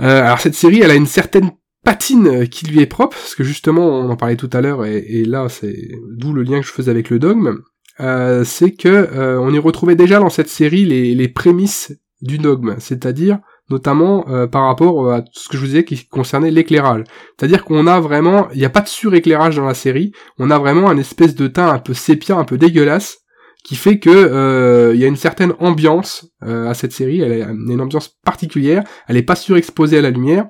Euh, 0.00 0.22
alors, 0.22 0.40
cette 0.40 0.54
série, 0.54 0.80
elle 0.80 0.90
a 0.90 0.96
une 0.96 1.06
certaine 1.06 1.50
patine 1.84 2.26
euh, 2.26 2.46
qui 2.46 2.66
lui 2.66 2.80
est 2.80 2.86
propre, 2.86 3.16
parce 3.16 3.34
que 3.34 3.44
justement, 3.44 3.86
on 3.86 4.10
en 4.10 4.16
parlait 4.16 4.36
tout 4.36 4.50
à 4.52 4.60
l'heure, 4.60 4.84
et, 4.84 5.24
là, 5.24 5.48
c'est 5.48 5.76
d'où 6.16 6.32
le 6.32 6.42
lien 6.42 6.60
que 6.60 6.66
je 6.66 6.72
faisais 6.72 6.90
avec 6.90 7.10
le 7.10 7.18
dogme. 7.18 7.60
Euh, 8.00 8.42
c'est 8.42 8.72
que 8.72 8.88
euh, 8.88 9.38
on 9.38 9.52
y 9.52 9.58
retrouvait 9.58 9.94
déjà 9.94 10.18
dans 10.18 10.30
cette 10.30 10.48
série 10.48 10.84
les, 10.84 11.28
prémices 11.28 11.96
du 12.22 12.38
dogme, 12.38 12.74
c'est-à-dire 12.78 13.38
notamment 13.70 14.26
par 14.48 14.66
rapport 14.66 15.10
à 15.10 15.24
ce 15.32 15.48
que 15.48 15.56
je 15.56 15.62
vous 15.62 15.68
disais 15.68 15.84
qui 15.84 16.06
concernait 16.06 16.50
l'éclairage. 16.50 17.04
C'est-à-dire 17.38 17.64
qu'on 17.64 17.86
a 17.86 17.98
vraiment, 17.98 18.48
il 18.52 18.58
n'y 18.58 18.64
a 18.66 18.70
pas 18.70 18.82
de 18.82 18.88
suréclairage 18.88 19.56
dans 19.56 19.64
la 19.64 19.72
série, 19.72 20.12
on 20.38 20.50
a 20.50 20.58
vraiment 20.58 20.90
un 20.90 20.98
espèce 20.98 21.34
de 21.34 21.46
teint 21.46 21.70
un 21.70 21.78
peu 21.78 21.94
sépia, 21.94 22.36
un 22.36 22.44
peu 22.44 22.58
dégueulasse, 22.58 23.23
qui 23.64 23.76
fait 23.76 23.98
que 23.98 24.10
euh, 24.10 24.94
il 24.94 25.00
y 25.00 25.04
a 25.04 25.08
une 25.08 25.16
certaine 25.16 25.54
ambiance 25.58 26.30
euh, 26.44 26.68
à 26.68 26.74
cette 26.74 26.92
série, 26.92 27.20
elle 27.20 27.42
a 27.42 27.50
une 27.50 27.80
ambiance 27.80 28.08
particulière, 28.22 28.84
elle 29.08 29.16
n'est 29.16 29.22
pas 29.22 29.36
surexposée 29.36 29.98
à 29.98 30.02
la 30.02 30.10
lumière, 30.10 30.46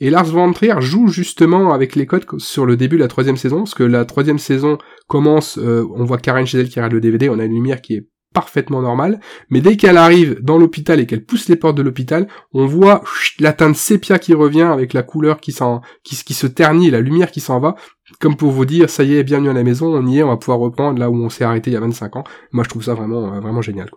et 0.00 0.10
Lars 0.10 0.26
von 0.26 0.52
Trier 0.52 0.76
joue 0.78 1.08
justement 1.08 1.74
avec 1.74 1.96
les 1.96 2.06
codes 2.06 2.24
sur 2.38 2.64
le 2.64 2.76
début 2.76 2.96
de 2.96 3.02
la 3.02 3.08
troisième 3.08 3.36
saison, 3.36 3.58
parce 3.58 3.74
que 3.74 3.82
la 3.82 4.04
troisième 4.04 4.38
saison 4.38 4.78
commence, 5.08 5.58
euh, 5.58 5.84
on 5.94 6.04
voit 6.04 6.18
Karen 6.18 6.46
chez 6.46 6.60
elle 6.60 6.68
qui 6.68 6.78
regarde 6.78 6.92
le 6.92 7.00
DVD, 7.00 7.28
on 7.28 7.40
a 7.40 7.44
une 7.44 7.54
lumière 7.54 7.82
qui 7.82 7.94
est 7.94 8.06
parfaitement 8.32 8.80
normale, 8.80 9.20
mais 9.50 9.60
dès 9.60 9.76
qu'elle 9.76 9.98
arrive 9.98 10.38
dans 10.40 10.56
l'hôpital 10.56 11.00
et 11.00 11.06
qu'elle 11.06 11.24
pousse 11.24 11.48
les 11.48 11.56
portes 11.56 11.76
de 11.76 11.82
l'hôpital, 11.82 12.28
on 12.52 12.66
voit 12.66 13.02
la 13.40 13.52
teinte 13.52 13.76
sépia 13.76 14.18
qui 14.18 14.34
revient 14.34 14.62
avec 14.62 14.92
la 14.92 15.02
couleur 15.02 15.40
qui, 15.40 15.54
qui 16.04 16.34
se 16.34 16.46
ternit, 16.46 16.90
la 16.90 17.00
lumière 17.00 17.30
qui 17.30 17.40
s'en 17.40 17.60
va, 17.60 17.74
comme 18.22 18.36
pour 18.36 18.52
vous 18.52 18.64
dire, 18.64 18.88
ça 18.88 19.02
y 19.02 19.16
est, 19.16 19.24
bienvenue 19.24 19.50
à 19.50 19.52
la 19.52 19.64
maison, 19.64 19.92
on 19.92 20.06
y 20.06 20.20
est, 20.20 20.22
on 20.22 20.28
va 20.28 20.36
pouvoir 20.36 20.60
reprendre 20.60 21.00
là 21.00 21.10
où 21.10 21.16
on 21.16 21.28
s'est 21.28 21.42
arrêté 21.42 21.72
il 21.72 21.74
y 21.74 21.76
a 21.76 21.80
25 21.80 22.14
ans. 22.14 22.24
Moi, 22.52 22.62
je 22.62 22.68
trouve 22.68 22.84
ça 22.84 22.94
vraiment, 22.94 23.34
euh, 23.34 23.40
vraiment 23.40 23.62
génial. 23.62 23.90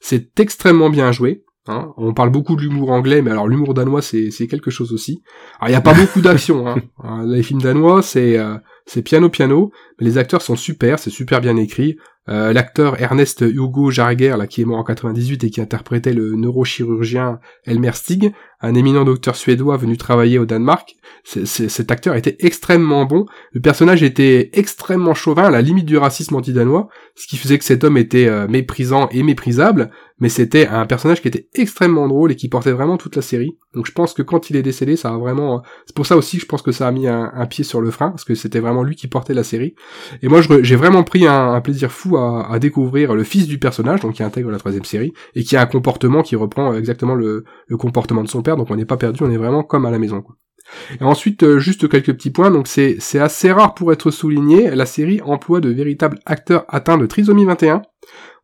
C'est 0.00 0.38
extrêmement 0.38 0.90
bien 0.90 1.10
joué. 1.12 1.42
Hein. 1.66 1.94
On 1.96 2.12
parle 2.12 2.28
beaucoup 2.28 2.56
de 2.56 2.60
l'humour 2.60 2.90
anglais, 2.90 3.22
mais 3.22 3.30
alors 3.30 3.48
l'humour 3.48 3.72
danois, 3.72 4.02
c'est, 4.02 4.30
c'est 4.30 4.46
quelque 4.46 4.70
chose 4.70 4.92
aussi. 4.92 5.22
Alors, 5.58 5.68
il 5.68 5.72
n'y 5.72 5.76
a 5.76 5.80
pas 5.80 5.94
beaucoup 6.00 6.20
d'action. 6.20 6.68
Hein. 6.68 6.76
Les 7.24 7.42
films 7.42 7.62
danois, 7.62 8.02
c'est, 8.02 8.38
euh, 8.38 8.58
c'est 8.84 9.00
piano-piano, 9.00 9.72
mais 9.98 10.06
les 10.06 10.18
acteurs 10.18 10.42
sont 10.42 10.54
super, 10.54 10.98
c'est 10.98 11.08
super 11.08 11.40
bien 11.40 11.56
écrit. 11.56 11.96
Euh, 12.28 12.52
l'acteur 12.52 13.00
Ernest 13.00 13.40
Hugo 13.40 13.90
Jarger, 13.90 14.36
là, 14.36 14.46
qui 14.46 14.60
est 14.60 14.64
mort 14.66 14.78
en 14.78 14.84
98 14.84 15.44
et 15.44 15.50
qui 15.50 15.62
interprétait 15.62 16.12
le 16.12 16.34
neurochirurgien 16.34 17.38
Elmer 17.64 17.92
Stig, 17.94 18.34
un 18.60 18.74
éminent 18.74 19.04
docteur 19.04 19.36
suédois 19.36 19.76
venu 19.76 19.96
travailler 19.96 20.38
au 20.38 20.46
Danemark. 20.46 20.96
C'est- 21.24 21.46
c'est- 21.46 21.68
cet 21.68 21.90
acteur 21.90 22.14
était 22.14 22.36
extrêmement 22.40 23.04
bon. 23.04 23.26
Le 23.52 23.60
personnage 23.60 24.02
était 24.02 24.50
extrêmement 24.54 25.14
chauvin, 25.14 25.44
à 25.44 25.50
la 25.50 25.62
limite 25.62 25.86
du 25.86 25.96
racisme 25.98 26.36
anti-danois, 26.36 26.88
ce 27.14 27.26
qui 27.26 27.36
faisait 27.36 27.58
que 27.58 27.64
cet 27.64 27.84
homme 27.84 27.96
était 27.96 28.26
euh, 28.26 28.46
méprisant 28.48 29.08
et 29.10 29.22
méprisable. 29.22 29.90
Mais 30.18 30.30
c'était 30.30 30.66
un 30.66 30.86
personnage 30.86 31.20
qui 31.20 31.28
était 31.28 31.48
extrêmement 31.54 32.08
drôle 32.08 32.32
et 32.32 32.36
qui 32.36 32.48
portait 32.48 32.72
vraiment 32.72 32.96
toute 32.96 33.16
la 33.16 33.22
série. 33.22 33.58
Donc 33.74 33.86
je 33.86 33.92
pense 33.92 34.14
que 34.14 34.22
quand 34.22 34.48
il 34.48 34.56
est 34.56 34.62
décédé, 34.62 34.96
ça 34.96 35.10
a 35.10 35.18
vraiment. 35.18 35.62
C'est 35.84 35.94
pour 35.94 36.06
ça 36.06 36.16
aussi, 36.16 36.38
que 36.38 36.42
je 36.42 36.46
pense 36.46 36.62
que 36.62 36.72
ça 36.72 36.88
a 36.88 36.90
mis 36.90 37.06
un, 37.06 37.30
pied 37.50 37.64
sur 37.64 37.82
le 37.82 37.90
frein 37.90 38.10
parce 38.10 38.24
que 38.24 38.34
c'était 38.34 38.60
vraiment 38.60 38.82
lui 38.82 38.96
qui 38.96 39.08
portait 39.08 39.34
la 39.34 39.44
série. 39.44 39.74
Et 40.22 40.28
moi, 40.28 40.40
j'ai 40.62 40.76
vraiment 40.76 41.04
pris 41.04 41.26
un, 41.26 41.60
plaisir 41.60 41.92
fou 41.92 42.16
à, 42.16 42.50
à 42.50 42.58
découvrir 42.58 43.14
le 43.14 43.24
fils 43.24 43.46
du 43.46 43.58
personnage, 43.58 44.00
donc 44.00 44.14
qui 44.14 44.22
intègre 44.22 44.50
la 44.50 44.58
troisième 44.58 44.86
série 44.86 45.12
et 45.34 45.44
qui 45.44 45.54
a 45.54 45.60
un 45.60 45.66
comportement 45.66 46.22
qui 46.22 46.34
reprend 46.34 46.72
exactement 46.72 47.14
le, 47.14 47.44
le 47.66 47.76
comportement 47.76 48.22
de 48.22 48.28
son 48.28 48.42
Donc 48.54 48.70
on 48.70 48.76
n'est 48.76 48.84
pas 48.84 48.96
perdu, 48.96 49.24
on 49.24 49.30
est 49.30 49.36
vraiment 49.36 49.64
comme 49.64 49.86
à 49.86 49.90
la 49.90 49.98
maison. 49.98 50.22
Et 51.00 51.04
ensuite, 51.04 51.42
euh, 51.42 51.58
juste 51.58 51.88
quelques 51.88 52.12
petits 52.12 52.30
points. 52.30 52.50
Donc 52.50 52.68
c'est 52.68 53.18
assez 53.18 53.52
rare 53.52 53.74
pour 53.74 53.92
être 53.92 54.10
souligné. 54.10 54.70
La 54.70 54.86
série 54.86 55.20
emploie 55.22 55.60
de 55.60 55.70
véritables 55.70 56.18
acteurs 56.26 56.64
atteints 56.68 56.98
de 56.98 57.06
trisomie 57.06 57.44
21. 57.44 57.82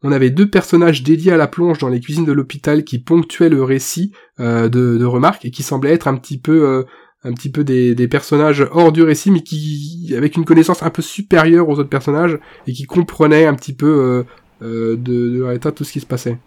On 0.02 0.10
avait 0.10 0.30
deux 0.30 0.50
personnages 0.50 1.04
dédiés 1.04 1.32
à 1.32 1.36
la 1.36 1.46
plonge 1.46 1.78
dans 1.78 1.88
les 1.88 2.00
cuisines 2.00 2.24
de 2.24 2.32
l'hôpital 2.32 2.82
qui 2.82 2.98
ponctuaient 2.98 3.48
le 3.48 3.62
récit 3.62 4.12
euh, 4.40 4.68
de, 4.68 5.04
remarques 5.04 5.44
et 5.44 5.50
qui 5.50 5.62
semblaient 5.62 5.92
être 5.92 6.08
un 6.08 6.16
petit 6.16 6.38
peu 6.38 6.84
euh, 7.24 7.32
des, 7.62 8.08
personnages 8.08 8.66
hors 8.72 8.90
du 8.90 9.02
récit 9.02 9.30
mais 9.30 9.42
qui 9.42 10.12
avec 10.16 10.36
une 10.36 10.44
connaissance 10.44 10.82
un 10.82 10.90
peu 10.90 11.02
supérieure 11.02 11.68
aux 11.68 11.78
autres 11.78 11.88
personnages 11.88 12.36
et 12.66 12.72
qui 12.72 12.84
comprenaient 12.84 13.46
un 13.46 13.54
petit 13.54 13.74
peu 13.74 14.24
de, 14.60 14.96
de 14.96 15.70
tout 15.70 15.84
ce 15.84 15.92
qui 15.92 16.00
se 16.00 16.06
passait. 16.06 16.38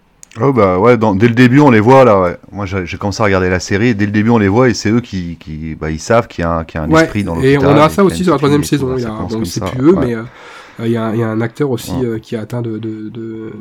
Oh 0.42 0.52
bah 0.52 0.78
ouais, 0.80 0.98
dans- 0.98 1.16
dès 1.16 1.28
le 1.30 1.34
début 1.34 1.60
on 1.62 1.70
les 1.72 1.80
voit 1.80 2.04
là. 2.04 2.20
Ouais. 2.22 2.38
Moi 2.52 2.66
j'ai 2.66 2.98
commencé 2.98 3.22
à 3.22 3.26
regarder 3.26 3.50
la 3.50 3.60
série. 3.60 3.90
Et 3.90 3.94
dès 3.94 4.06
le 4.06 4.12
début 4.12 4.30
on 4.32 4.38
les 4.38 4.48
voit 4.50 4.68
et 4.70 4.74
c'est 4.74 4.90
eux 4.92 5.00
qui, 5.02 5.38
qui 5.38 5.76
bah, 5.76 5.92
ils 5.92 6.00
savent 6.00 6.28
qu'il 6.28 6.42
y 6.44 6.46
a 6.46 6.52
un, 6.58 6.64
qu'il 6.66 6.80
y 6.80 6.84
a 6.84 6.86
un 6.86 6.92
Ouais, 6.92 7.04
esprit 7.04 7.24
dans 7.24 7.40
et 7.42 7.54
l'hôpital. 7.54 7.78
on 7.78 7.82
a 7.82 7.86
et 7.86 7.90
ça 7.90 8.02
y 8.02 8.06
aussi 8.06 8.24
sur 8.24 8.34
la 8.34 8.38
troisième 8.38 8.64
saison. 8.64 8.96
et 8.98 9.00
Il 9.02 9.04
y 9.04 9.06
a, 9.06 9.10
bon, 9.12 9.28
comme 9.28 9.46
c'est 9.46 9.60
ça, 9.62 9.68
plus 9.68 9.82
eux, 9.82 9.94
ouais. 9.94 10.06
mais 10.06 10.16
euh, 10.16 10.24
il, 10.80 10.92
y 10.92 10.98
a, 10.98 11.14
il 11.14 11.20
y 11.20 11.24
a 11.24 11.30
un 11.30 11.40
acteur 11.42 11.70
aussi 11.72 11.94
euh, 12.04 12.20
qui 12.20 12.36
est 12.36 12.38
atteint 12.38 12.62
de, 12.62 12.78
de, 12.78 13.10
de... 13.10 13.54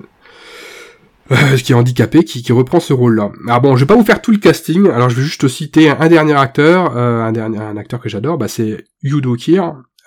euh, 1.31 1.57
qui 1.57 1.73
est 1.73 1.75
handicapé, 1.77 2.25
qui, 2.25 2.43
qui 2.43 2.53
reprend 2.53 2.81
ce 2.81 2.93
rôle-là. 2.93 3.31
Alors 3.47 3.61
bon, 3.61 3.77
je 3.77 3.81
vais 3.85 3.87
pas 3.87 3.95
vous 3.97 4.05
faire 4.05 4.21
tout 4.21 4.33
le 4.33 4.39
casting. 4.39 4.89
Alors 4.91 5.11
je 5.11 5.17
vais 5.17 5.23
juste 5.23 5.47
citer 5.49 5.91
un 5.91 6.09
dernier 6.09 6.35
acteur, 6.35 6.97
euh, 6.97 7.23
un 7.23 7.31
dernier 7.33 7.59
un 7.59 7.77
acteur 7.77 8.01
que 8.01 8.09
j'adore, 8.09 8.37
bah 8.37 8.49
c'est 8.49 8.85
Yudo 9.03 9.35
Kier. 9.37 9.61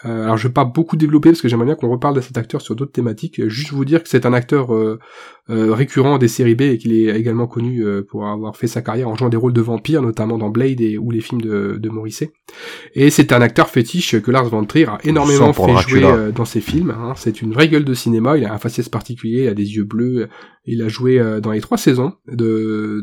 Euh, 0.06 0.26
alors 0.26 0.38
je 0.38 0.48
vais 0.48 0.54
pas 0.54 0.64
beaucoup 0.66 0.96
développer 0.96 1.30
parce 1.30 1.42
que 1.42 1.48
j'aimerais 1.48 1.66
bien 1.66 1.76
qu'on 1.76 1.90
reparle 1.90 2.16
de 2.16 2.22
cet 2.22 2.38
acteur 2.38 2.62
sur 2.62 2.76
d'autres 2.76 2.92
thématiques. 2.92 3.40
Euh, 3.40 3.50
Juste 3.50 3.72
vous 3.72 3.84
dire 3.86 4.04
que 4.04 4.10
c'est 4.10 4.28
un 4.28 4.34
acteur 4.34 4.72
euh, 4.72 4.76
euh, 4.78 5.00
récurrent 5.50 6.18
des 6.18 6.28
séries 6.28 6.56
B 6.56 6.62
et 6.64 6.78
qu'il 6.78 6.92
est 6.94 7.18
également 7.18 7.48
connu 7.48 7.82
euh, 7.86 8.02
pour 8.02 8.28
avoir 8.28 8.56
fait 8.58 8.68
sa 8.68 8.82
carrière 8.82 9.08
en 9.08 9.16
jouant 9.16 9.30
des 9.30 9.38
rôles 9.38 9.54
de 9.54 9.62
vampires, 9.62 10.02
notamment 10.02 10.38
dans 10.38 10.50
Blade 10.50 10.82
et 10.82 10.98
ou 10.98 11.12
les 11.12 11.22
films 11.22 11.42
de, 11.42 11.78
de 11.80 11.90
Morrissey. 11.90 12.32
Et 12.96 13.10
c'est 13.10 13.32
un 13.32 13.42
acteur 13.42 13.70
fétiche 13.70 14.20
que 14.22 14.32
Lars 14.32 14.50
von 14.50 14.66
Trier 14.66 14.88
a 14.90 14.98
énormément 15.04 15.54
fait 15.54 15.72
Dracula. 15.72 16.02
jouer 16.02 16.04
euh, 16.12 16.32
dans 16.32 16.46
ses 16.46 16.62
films. 16.62 16.92
hein. 16.92 17.14
C'est 17.16 17.42
une 17.42 17.54
vraie 17.54 17.70
gueule 17.70 17.86
de 17.86 17.94
cinéma. 17.94 18.38
Il 18.38 18.46
a 18.46 18.54
un 18.54 18.58
faciès 18.58 18.90
particulier, 18.90 19.44
il 19.44 19.48
a 19.50 19.54
des 19.54 19.76
yeux 19.76 19.84
bleus. 19.84 20.28
Il 20.70 20.82
a 20.82 20.90
joué 20.90 21.18
euh, 21.18 21.40
dans 21.40 21.52
les 21.52 21.62
trois 21.62 21.78
saisons 21.78 22.12
de, 22.30 22.36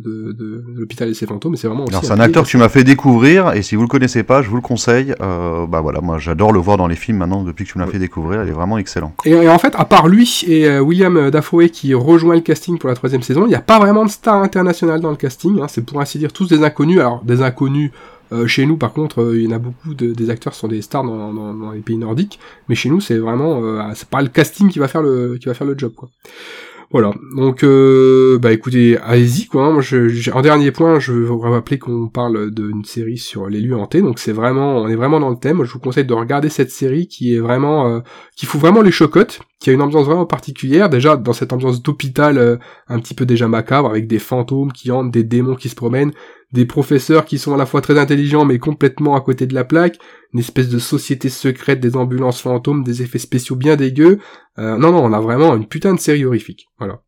de, 0.05 0.33
de, 0.33 0.33
de 0.33 0.65
l'hôpital 0.77 1.09
et 1.09 1.15
ses 1.15 1.25
fantômes. 1.25 1.57
C'est 1.57 1.67
vraiment 1.67 1.87
c'est 2.03 2.11
un 2.11 2.21
acteur 2.21 2.43
que 2.45 2.49
tu 2.49 2.59
m'as 2.59 2.69
fait 2.69 2.85
découvrir 2.85 3.55
et 3.55 3.63
si 3.63 3.75
vous 3.75 3.81
le 3.81 3.89
connaissez 3.89 4.23
pas, 4.23 4.43
je 4.43 4.51
vous 4.51 4.57
le 4.57 4.61
conseille. 4.61 5.15
Euh, 5.23 5.67
bah 5.67 5.81
voilà, 5.81 6.03
moi 6.03 6.19
j'adore 6.19 6.53
le 6.53 6.59
voir 6.61 6.77
dans 6.77 6.87
les 6.89 6.95
films 6.97 7.17
maintenant 7.19 7.43
depuis 7.43 7.65
que 7.65 7.71
tu 7.73 7.79
me 7.79 7.85
l'as 7.85 7.91
fait 7.91 7.99
découvrir. 7.99 8.43
Il 8.45 8.51
est 8.51 8.53
vraiment 8.53 8.77
excellent. 8.77 9.15
Et, 9.25 9.31
et 9.31 9.49
en 9.49 9.59
fait, 9.59 9.73
à 9.79 9.87
part 9.87 10.09
lui 10.09 10.43
et 10.47 10.67
euh, 10.69 10.81
William 10.81 11.31
Dafoe 11.31 11.69
qui 11.73 11.95
rejoint 11.95 12.34
le 12.35 12.43
casting 12.43 12.79
pour 12.79 12.89
la 12.89 12.95
troisième 12.95 13.23
saison, 13.23 13.47
il 13.47 13.49
n'y 13.49 13.55
a 13.55 13.61
pas 13.61 13.79
vraiment 13.79 14.05
de 14.05 14.11
star 14.11 14.43
internationale 14.43 15.01
dans 15.01 15.11
le 15.11 15.17
casting. 15.17 15.61
hein. 15.61 15.69
C'est 15.69 15.85
pour 15.85 16.01
ainsi 16.01 16.19
dire 16.19 16.33
tous 16.33 16.49
des 16.49 16.63
inconnus. 16.63 17.01
Alors 17.01 17.23
des 17.25 17.43
inconnus 17.43 17.91
euh, 18.33 18.47
chez 18.47 18.67
nous, 18.67 18.77
par 18.77 18.93
contre, 18.93 19.23
euh, 19.23 19.39
il 19.39 19.45
y 19.45 19.49
en 19.49 19.57
a 19.57 19.59
beaucoup 19.59 19.95
de, 19.95 20.13
des 20.13 20.31
acteurs 20.31 20.53
qui 20.53 20.59
sont 20.59 20.69
des 20.69 20.83
stars 20.83 21.05
dans, 21.05 21.71
les 21.73 21.81
pays 21.81 21.97
nordiques, 21.97 22.41
mais 22.69 22.75
chez 22.75 22.89
nous, 22.89 23.01
c'est 23.01 23.19
vraiment, 23.19 23.63
euh, 23.63 23.83
c'est 23.95 24.09
pas 24.09 24.23
le 24.23 24.29
casting 24.29 24.71
qui 24.71 24.79
va 24.79 24.89
faire 24.89 25.03
le 25.03 25.39
job. 25.77 25.93
Voilà. 26.95 27.13
Donc, 27.35 27.65
euh, 27.65 28.39
bah 28.39 28.53
écoutez, 28.53 28.97
allez-y 28.99 29.47
quoi. 29.47 29.67
hein. 29.67 29.81
Je, 29.81 30.31
en 30.31 30.43
dernier 30.43 30.71
point, 30.71 31.01
je 31.01 31.11
veux 31.11 31.25
vous 31.25 31.41
rappeler 31.41 31.77
qu'on 31.77 32.07
parle 32.07 32.53
d'une 32.53 32.85
série 32.85 33.19
sur 33.19 33.49
les 33.49 33.61
lieux 33.61 33.75
hantés. 33.75 34.01
Donc, 34.01 34.21
c'est 34.21 34.31
vraiment, 34.31 34.77
on 34.77 34.87
est 34.87 34.95
vraiment 34.95 35.19
dans 35.19 35.31
le 35.31 35.35
thème. 35.37 35.65
Je 35.65 35.73
vous 35.73 35.81
conseille 35.81 36.05
de 36.05 36.15
regarder 36.15 36.49
cette 36.49 36.71
série 36.71 37.09
qui 37.09 37.35
est 37.35 37.41
vraiment, 37.41 37.89
euh, 37.89 38.01
qui 38.37 38.47
fout 38.47 38.61
vraiment 38.61 38.81
les 38.81 38.93
chocottes, 38.93 39.41
qui 39.59 39.71
a 39.71 39.73
une 39.73 39.83
ambiance 39.83 40.07
vraiment 40.07 40.25
particulière. 40.25 40.89
Déjà 40.89 41.17
dans 41.17 41.33
cette 41.33 41.53
ambiance 41.53 41.83
d'hôpital, 41.83 42.39
euh, 42.39 42.59
un 42.87 43.01
petit 43.01 43.15
peu 43.15 43.27
déjà 43.27 43.49
macabre, 43.49 43.91
avec 43.91 44.07
des 44.07 44.21
fantômes 44.21 44.71
qui 44.71 44.93
hantent, 44.93 45.11
des 45.11 45.25
démons 45.25 45.57
qui 45.57 45.69
se 45.71 45.75
promènent, 45.75 46.13
des 46.55 46.67
professeurs 46.67 47.25
qui 47.25 47.37
sont 47.37 47.53
à 47.53 47.57
la 47.57 47.67
fois 47.67 47.81
très 47.81 47.99
intelligents 47.99 48.45
mais 48.45 48.61
complètement 48.61 49.17
à 49.17 49.21
côté 49.21 49.47
de 49.47 49.55
la 49.55 49.65
plaque, 49.65 49.99
une 50.33 50.39
espèce 50.39 50.69
de 50.69 50.79
société 50.79 51.29
secrète 51.29 51.81
des 51.81 51.97
ambulances 51.97 52.41
fantômes, 52.41 52.85
des 52.85 53.03
effets 53.03 53.19
spéciaux 53.19 53.57
bien 53.57 53.75
dégueux. 53.75 54.21
Euh, 54.59 54.79
non, 54.79 54.93
non, 54.93 55.05
on 55.05 55.13
a 55.13 55.21
vraiment 55.21 55.57
une 55.57 55.67
putain 55.67 55.95
de 55.95 55.99
série 55.99 56.25
horrifique. 56.25 56.69
Voilà. 56.79 57.03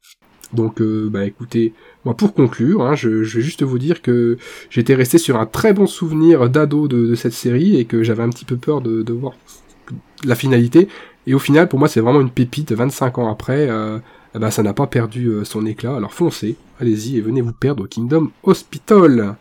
Donc, 0.53 0.81
euh, 0.81 1.09
bah 1.09 1.25
écoutez, 1.25 1.75
moi 2.05 2.17
pour 2.17 2.35
conclure, 2.35 2.83
hein, 2.83 2.97
je, 2.97 3.23
je 3.23 3.39
vais 3.39 3.45
juste 3.45 3.63
vous 3.63 3.79
dire 3.79 4.03
que 4.03 4.37
j'étais 4.69 4.97
resté 4.97 5.17
sur 5.17 5.39
un 5.39 5.47
très 5.47 5.73
bon 5.73 5.87
souvenir 5.87 6.51
d'ado 6.51 6.89
de, 6.89 7.15
cette 7.15 7.33
série 7.33 7.77
et 7.77 7.85
que 7.85 8.03
j'avais 8.03 8.25
un 8.25 8.31
petit 8.31 8.45
peu 8.45 8.57
peur 8.57 8.81
de, 8.81 9.03
de 9.03 9.13
voir 9.13 9.35
la 10.25 10.35
finalité. 10.35 10.89
Et 11.29 11.35
au 11.35 11.39
final, 11.39 11.69
pour 11.69 11.79
moi, 11.79 11.87
c'est 11.87 12.01
vraiment 12.01 12.21
une 12.21 12.31
pépite. 12.31 12.73
25 12.73 13.19
ans 13.19 13.31
après, 13.31 13.69
euh, 13.69 13.99
eh 14.37 14.39
ben, 14.39 14.51
ça 14.51 14.63
n'a 14.63 14.75
pas 14.75 14.87
perdu 14.87 15.29
euh, 15.29 15.45
son 15.45 15.65
éclat. 15.65 15.97
Alors 15.97 16.13
foncez, 16.13 16.57
allez-y 16.79 17.17
et 17.17 17.21
venez 17.23 17.41
vous 17.41 17.55
perdre 17.55 17.85
au 17.85 17.87
Kingdom 17.87 18.31
Hospital. 18.43 19.37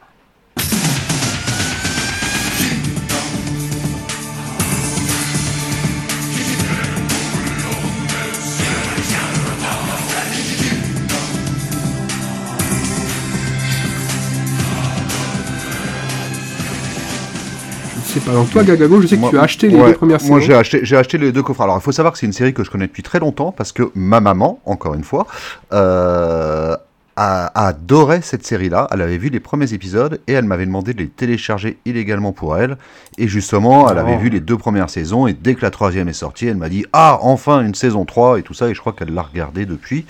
Sais 18.19 18.31
pas. 18.31 18.31
Toi, 18.51 18.63
Gagago, 18.63 19.01
je 19.01 19.07
sais 19.07 19.15
que 19.15 19.21
Moi- 19.21 19.29
tu 19.31 19.37
as 19.37 19.41
acheté 19.43 19.67
les 19.69 19.75
ouais, 19.77 19.87
deux 19.91 19.93
premières 19.95 20.19
Moi, 20.23 20.39
saisons. 20.39 20.47
j'ai 20.47 20.53
acheté, 20.55 20.79
j'ai 20.83 20.97
acheté 20.97 21.17
les 21.17 21.31
deux 21.31 21.43
coffres. 21.43 21.61
Alors, 21.61 21.77
il 21.77 21.81
faut 21.81 21.91
savoir 21.91 22.13
que 22.13 22.19
c'est 22.19 22.25
une 22.25 22.33
série 22.33 22.53
que 22.53 22.63
je 22.63 22.69
connais 22.71 22.87
depuis 22.87 23.03
très 23.03 23.19
longtemps 23.19 23.51
parce 23.51 23.71
que 23.71 23.91
ma 23.95 24.19
maman, 24.19 24.59
encore 24.65 24.93
une 24.95 25.03
fois, 25.03 25.27
euh, 25.73 26.75
a, 27.17 27.45
a 27.45 27.67
adoré 27.67 28.19
cette 28.21 28.45
série-là. 28.45 28.87
Elle 28.91 29.01
avait 29.01 29.17
vu 29.17 29.29
les 29.29 29.39
premiers 29.39 29.71
épisodes 29.73 30.19
et 30.27 30.33
elle 30.33 30.43
m'avait 30.43 30.65
demandé 30.65 30.93
de 30.93 30.99
les 30.99 31.07
télécharger 31.07 31.77
illégalement 31.85 32.33
pour 32.33 32.57
elle. 32.57 32.75
Et 33.17 33.29
justement, 33.29 33.89
elle 33.89 33.97
avait 33.99 34.15
Oh. 34.17 34.21
vu 34.23 34.29
les 34.29 34.41
deux 34.41 34.57
premières 34.57 34.89
saisons 34.89 35.25
et 35.25 35.31
dès 35.33 35.55
que 35.55 35.61
la 35.61 35.71
troisième 35.71 36.09
est 36.09 36.13
sortie, 36.13 36.47
elle 36.47 36.57
m'a 36.57 36.67
dit 36.67 36.85
Ah, 36.91 37.19
enfin 37.21 37.61
une 37.61 37.73
saison 37.75 38.03
3 38.03 38.37
et 38.39 38.41
tout 38.41 38.53
ça. 38.53 38.67
Et 38.67 38.73
je 38.73 38.81
crois 38.81 38.91
qu'elle 38.91 39.13
l'a 39.13 39.21
regardé 39.21 39.65
depuis. 39.65 40.05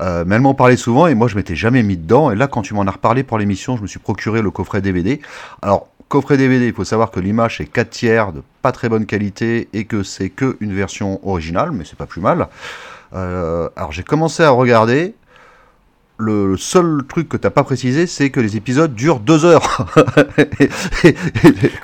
Euh, 0.00 0.24
mais 0.26 0.34
elle 0.36 0.40
m'en 0.40 0.54
parlait 0.54 0.76
souvent 0.78 1.06
et 1.06 1.14
moi 1.14 1.28
je 1.28 1.36
m'étais 1.36 1.54
jamais 1.54 1.82
mis 1.84 1.96
dedans. 1.96 2.32
Et 2.32 2.34
là, 2.34 2.48
quand 2.48 2.62
tu 2.62 2.74
m'en 2.74 2.82
as 2.82 2.90
reparlé 2.90 3.22
pour 3.22 3.38
l'émission, 3.38 3.76
je 3.76 3.82
me 3.82 3.86
suis 3.86 4.00
procuré 4.00 4.42
le 4.42 4.50
coffret 4.50 4.80
DVD. 4.80 5.20
Alors, 5.62 5.86
coffret 6.10 6.36
DVD, 6.36 6.66
il 6.66 6.74
faut 6.74 6.84
savoir 6.84 7.10
que 7.12 7.20
l'image 7.20 7.60
est 7.60 7.66
4 7.66 7.88
tiers 7.88 8.32
de 8.32 8.42
pas 8.62 8.72
très 8.72 8.88
bonne 8.88 9.06
qualité 9.06 9.68
et 9.72 9.84
que 9.84 10.02
c'est 10.02 10.28
que 10.28 10.56
une 10.60 10.74
version 10.74 11.20
originale, 11.26 11.70
mais 11.72 11.84
c'est 11.88 11.96
pas 11.96 12.04
plus 12.04 12.20
mal. 12.20 12.48
Euh, 13.14 13.68
alors 13.76 13.92
j'ai 13.92 14.02
commencé 14.02 14.42
à 14.42 14.50
regarder. 14.50 15.14
Le, 16.22 16.58
seul 16.58 17.00
truc 17.08 17.30
que 17.30 17.38
t'as 17.38 17.48
pas 17.48 17.64
précisé, 17.64 18.06
c'est 18.06 18.28
que 18.28 18.40
les 18.40 18.54
épisodes 18.54 18.94
durent 18.94 19.20
deux 19.20 19.46
heures. 19.46 19.86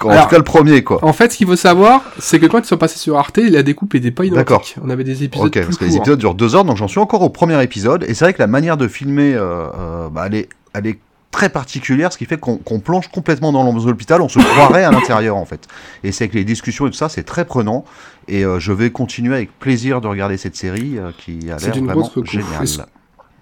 En 0.02 0.10
Alors, 0.10 0.24
tout 0.24 0.28
cas, 0.30 0.36
le 0.36 0.44
premier, 0.44 0.84
quoi. 0.84 1.02
En 1.02 1.14
fait, 1.14 1.32
ce 1.32 1.38
qu'il 1.38 1.46
faut 1.46 1.56
savoir, 1.56 2.02
c'est 2.18 2.38
que 2.38 2.44
quand 2.44 2.58
ils 2.58 2.66
sont 2.66 2.76
passés 2.76 2.98
sur 2.98 3.16
Arte, 3.16 3.38
la 3.38 3.62
découpe 3.62 3.94
était 3.94 4.10
pas 4.10 4.24
D'accord. 4.26 4.58
identique. 4.58 4.76
On 4.84 4.90
avait 4.90 5.04
des 5.04 5.24
épisodes 5.24 5.46
Ok, 5.46 5.52
plus 5.54 5.62
parce 5.62 5.76
que 5.78 5.84
courts. 5.84 5.88
les 5.92 5.96
épisodes 5.96 6.18
durent 6.18 6.34
deux 6.34 6.54
heures, 6.54 6.64
donc 6.66 6.76
j'en 6.76 6.86
suis 6.86 7.00
encore 7.00 7.22
au 7.22 7.30
premier 7.30 7.60
épisode. 7.62 8.04
Et 8.08 8.12
c'est 8.12 8.26
vrai 8.26 8.34
que 8.34 8.38
la 8.38 8.46
manière 8.46 8.76
de 8.76 8.88
filmer, 8.88 9.34
euh, 9.34 9.68
euh, 9.74 10.08
bah, 10.10 10.24
elle, 10.26 10.34
est, 10.34 10.48
elle 10.74 10.86
est 10.86 10.98
très 11.30 11.48
particulière, 11.50 12.12
ce 12.12 12.18
qui 12.18 12.24
fait 12.24 12.38
qu'on 12.38 12.56
qu'on 12.56 12.80
plonge 12.80 13.08
complètement 13.08 13.52
dans 13.52 13.62
l'ambiance 13.62 13.84
de 13.84 13.90
l'hôpital, 13.90 14.20
on 14.22 14.28
se 14.28 14.38
croirait 14.38 14.84
à 14.84 14.90
l'intérieur 14.90 15.36
en 15.36 15.44
fait. 15.44 15.66
Et 16.04 16.12
c'est 16.12 16.28
que 16.28 16.34
les 16.34 16.44
discussions 16.44 16.86
et 16.86 16.90
tout 16.90 16.96
ça, 16.96 17.08
c'est 17.08 17.24
très 17.24 17.44
prenant. 17.44 17.84
Et 18.28 18.44
euh, 18.44 18.58
je 18.58 18.72
vais 18.72 18.90
continuer 18.90 19.34
avec 19.34 19.58
plaisir 19.58 20.00
de 20.00 20.08
regarder 20.08 20.36
cette 20.36 20.56
série 20.56 20.98
euh, 20.98 21.10
qui 21.18 21.50
a 21.50 21.56
l'air 21.58 21.76
une 21.76 21.86
vraiment 21.86 22.10
géniale. 22.24 22.66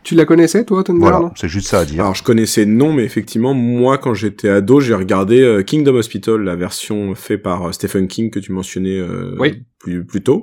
Tu 0.02 0.14
la 0.14 0.26
connaissais, 0.26 0.64
toi, 0.66 0.84
Thunder 0.84 1.00
Voilà, 1.00 1.18
non 1.20 1.30
c'est 1.34 1.48
juste 1.48 1.68
ça 1.68 1.78
à 1.80 1.84
dire. 1.86 2.00
Alors 2.02 2.14
je 2.14 2.22
connaissais 2.22 2.66
non, 2.66 2.92
mais 2.92 3.04
effectivement, 3.04 3.54
moi 3.54 3.96
quand 3.96 4.12
j'étais 4.12 4.50
ado, 4.50 4.78
j'ai 4.80 4.94
regardé 4.94 5.40
euh, 5.40 5.62
Kingdom 5.62 5.94
Hospital, 5.94 6.42
la 6.42 6.56
version 6.56 7.14
faite 7.14 7.42
par 7.42 7.68
euh, 7.68 7.72
Stephen 7.72 8.06
King 8.06 8.28
que 8.30 8.38
tu 8.38 8.52
mentionnais 8.52 8.98
euh, 8.98 9.34
Oui. 9.38 9.62
plus, 9.78 10.04
plus 10.04 10.22
tôt, 10.22 10.42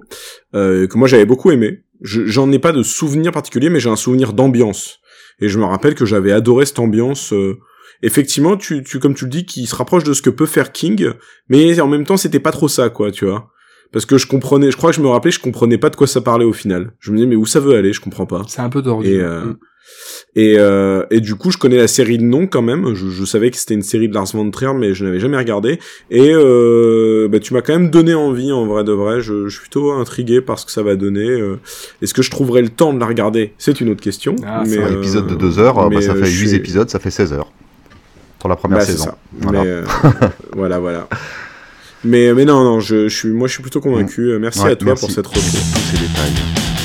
euh, 0.55 0.87
que 0.87 0.97
moi 0.97 1.07
j'avais 1.07 1.25
beaucoup 1.27 1.51
aimé. 1.51 1.83
Je- 2.01 2.25
J'en 2.25 2.51
ai 2.51 2.57
pas 2.57 2.71
de 2.71 2.81
souvenir 2.81 3.31
particulier, 3.31 3.69
mais 3.69 3.79
j'ai 3.79 3.89
un 3.91 3.95
souvenir 3.95 4.33
d'ambiance. 4.33 4.97
Et 5.41 5.49
je 5.49 5.59
me 5.59 5.65
rappelle 5.65 5.95
que 5.95 6.05
j'avais 6.05 6.31
adoré 6.31 6.65
cette 6.65 6.79
ambiance. 6.79 7.33
euh, 7.33 7.57
effectivement, 8.03 8.57
tu, 8.57 8.83
tu, 8.83 8.99
comme 8.99 9.13
tu 9.15 9.25
le 9.25 9.31
dis, 9.31 9.45
qui 9.45 9.65
se 9.65 9.75
rapproche 9.75 10.03
de 10.03 10.13
ce 10.13 10.21
que 10.21 10.29
peut 10.29 10.45
faire 10.45 10.71
King, 10.71 11.09
mais 11.49 11.79
en 11.81 11.87
même 11.87 12.05
temps, 12.05 12.17
c'était 12.17 12.39
pas 12.39 12.51
trop 12.51 12.67
ça, 12.67 12.89
quoi, 12.89 13.11
tu 13.11 13.25
vois. 13.25 13.51
parce 13.91 14.05
que 14.05 14.17
je 14.17 14.25
comprenais, 14.27 14.71
je 14.71 14.77
crois 14.77 14.91
que 14.91 14.95
je 14.95 15.01
me 15.01 15.07
rappelais, 15.07 15.31
je 15.31 15.39
comprenais 15.39 15.77
pas 15.77 15.89
de 15.89 15.95
quoi 15.97 16.07
ça 16.07 16.21
parlait 16.21 16.45
au 16.45 16.53
final. 16.53 16.93
Je 16.99 17.11
me 17.11 17.17
disais 17.17 17.27
mais 17.27 17.35
où 17.35 17.45
ça 17.45 17.59
veut 17.59 17.75
aller, 17.75 17.91
je 17.93 17.99
comprends 18.01 18.25
pas. 18.25 18.41
C'est 18.47 18.61
un 18.61 18.69
peu 18.69 18.81
tordu. 18.81 19.07
Et, 19.09 19.19
euh, 19.19 19.45
Mm. 19.45 19.57
Et, 20.35 20.55
euh, 20.57 21.03
et 21.11 21.19
du 21.19 21.35
coup, 21.35 21.51
je 21.51 21.57
connais 21.57 21.75
la 21.77 21.89
série 21.89 22.17
de 22.17 22.23
nom 22.23 22.47
quand 22.47 22.61
même. 22.61 22.93
Je, 22.95 23.09
je 23.09 23.25
savais 23.25 23.51
que 23.51 23.57
c'était 23.57 23.73
une 23.73 23.81
série 23.81 24.07
de 24.07 24.13
Lars 24.13 24.27
von 24.33 24.49
Trier, 24.49 24.73
mais 24.73 24.93
je 24.93 25.03
n'avais 25.03 25.19
jamais 25.19 25.35
regardé. 25.37 25.79
Et 26.09 26.29
euh, 26.33 27.27
bah, 27.27 27.39
tu 27.39 27.53
m'as 27.53 27.61
quand 27.61 27.73
même 27.73 27.89
donné 27.89 28.13
envie, 28.13 28.51
en 28.53 28.65
vrai 28.65 28.83
de 28.85 28.93
vrai. 28.93 29.19
Je, 29.21 29.47
je 29.47 29.51
suis 29.53 29.61
plutôt 29.61 29.91
intrigué 29.91 30.39
par 30.39 30.57
ce 30.59 30.65
que 30.65 30.71
ça 30.71 30.83
va 30.83 30.95
donner. 30.95 31.27
euh. 31.29 31.59
Est-ce 32.01 32.13
que 32.13 32.21
je 32.21 32.31
trouverai 32.31 32.61
le 32.61 32.69
temps 32.69 32.93
de 32.93 32.99
la 32.99 33.07
regarder? 33.07 33.53
C'est 33.57 33.81
une 33.81 33.89
autre 33.89 34.01
question. 34.01 34.35
Ah, 34.45 34.63
mais, 34.65 34.77
Un 34.77 34.93
épisode 34.99 35.27
de 35.27 35.35
2 35.35 35.59
heures, 35.59 35.89
bah, 35.89 36.01
ça 36.01 36.15
fait 36.15 36.25
je 36.25 36.41
8 36.41 36.47
suis- 36.47 36.55
épisodes, 36.57 36.89
ça 36.89 36.99
fait 36.99 37.11
16 37.11 37.33
heures. 37.33 37.51
Pour 38.39 38.49
la 38.49 38.55
première 38.55 38.79
Bah, 38.79 38.85
saison. 38.85 39.03
ça. 39.03 39.17
Voilà. 39.39 39.63
Mais 39.63 39.81
voilà, 40.55 40.79
voilà. 40.79 41.09
Mais 42.03 42.33
mais 42.33 42.45
non, 42.45 42.63
non, 42.63 42.79
je, 42.79 43.07
je 43.09 43.15
suis, 43.15 43.29
moi, 43.29 43.47
je 43.47 43.53
suis 43.53 43.61
plutôt 43.61 43.81
convaincu. 43.81 44.21
Euh, 44.31 44.39
Merci 44.39 44.61
Ouais, 44.61 44.71
à 44.71 44.75
toi 44.75 44.85
merci 44.87 45.01
pour 45.05 45.11
cette 45.13 45.27
retour. 45.27 45.43
tous 45.43 45.49
ces 45.49 45.97
détails. 45.97 46.80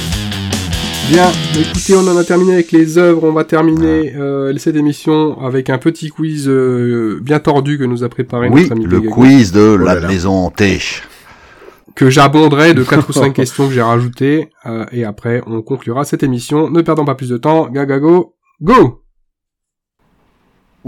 Bien, 1.08 1.30
écoutez, 1.58 1.94
on 1.94 2.06
en 2.08 2.16
a 2.16 2.24
terminé 2.24 2.54
avec 2.54 2.72
les 2.72 2.98
œuvres. 2.98 3.22
On 3.24 3.32
va 3.32 3.44
terminer 3.44 4.14
euh, 4.16 4.52
cette 4.58 4.74
émission 4.74 5.40
avec 5.40 5.70
un 5.70 5.78
petit 5.78 6.08
quiz 6.08 6.48
euh, 6.48 7.20
bien 7.22 7.38
tordu 7.38 7.78
que 7.78 7.84
nous 7.84 8.02
a 8.02 8.08
préparé 8.08 8.48
Oui, 8.48 8.62
notre 8.62 8.72
ami 8.72 8.86
le 8.86 9.00
quiz 9.02 9.52
de 9.52 9.60
là 9.74 9.94
la 9.94 10.00
là. 10.00 10.08
maison 10.08 10.32
hantée. 10.32 10.80
que 11.94 12.10
j'abonderai 12.10 12.74
de 12.74 12.82
quatre 12.82 13.08
ou 13.08 13.12
cinq 13.12 13.34
questions 13.34 13.68
que 13.68 13.74
j'ai 13.74 13.82
rajoutées 13.82 14.50
euh, 14.66 14.84
et 14.90 15.04
après 15.04 15.42
on 15.46 15.62
conclura 15.62 16.04
cette 16.04 16.24
émission. 16.24 16.70
Ne 16.70 16.82
perdons 16.82 17.04
pas 17.04 17.14
plus 17.14 17.28
de 17.28 17.36
temps. 17.36 17.68
Gagago, 17.68 18.34
go 18.60 19.02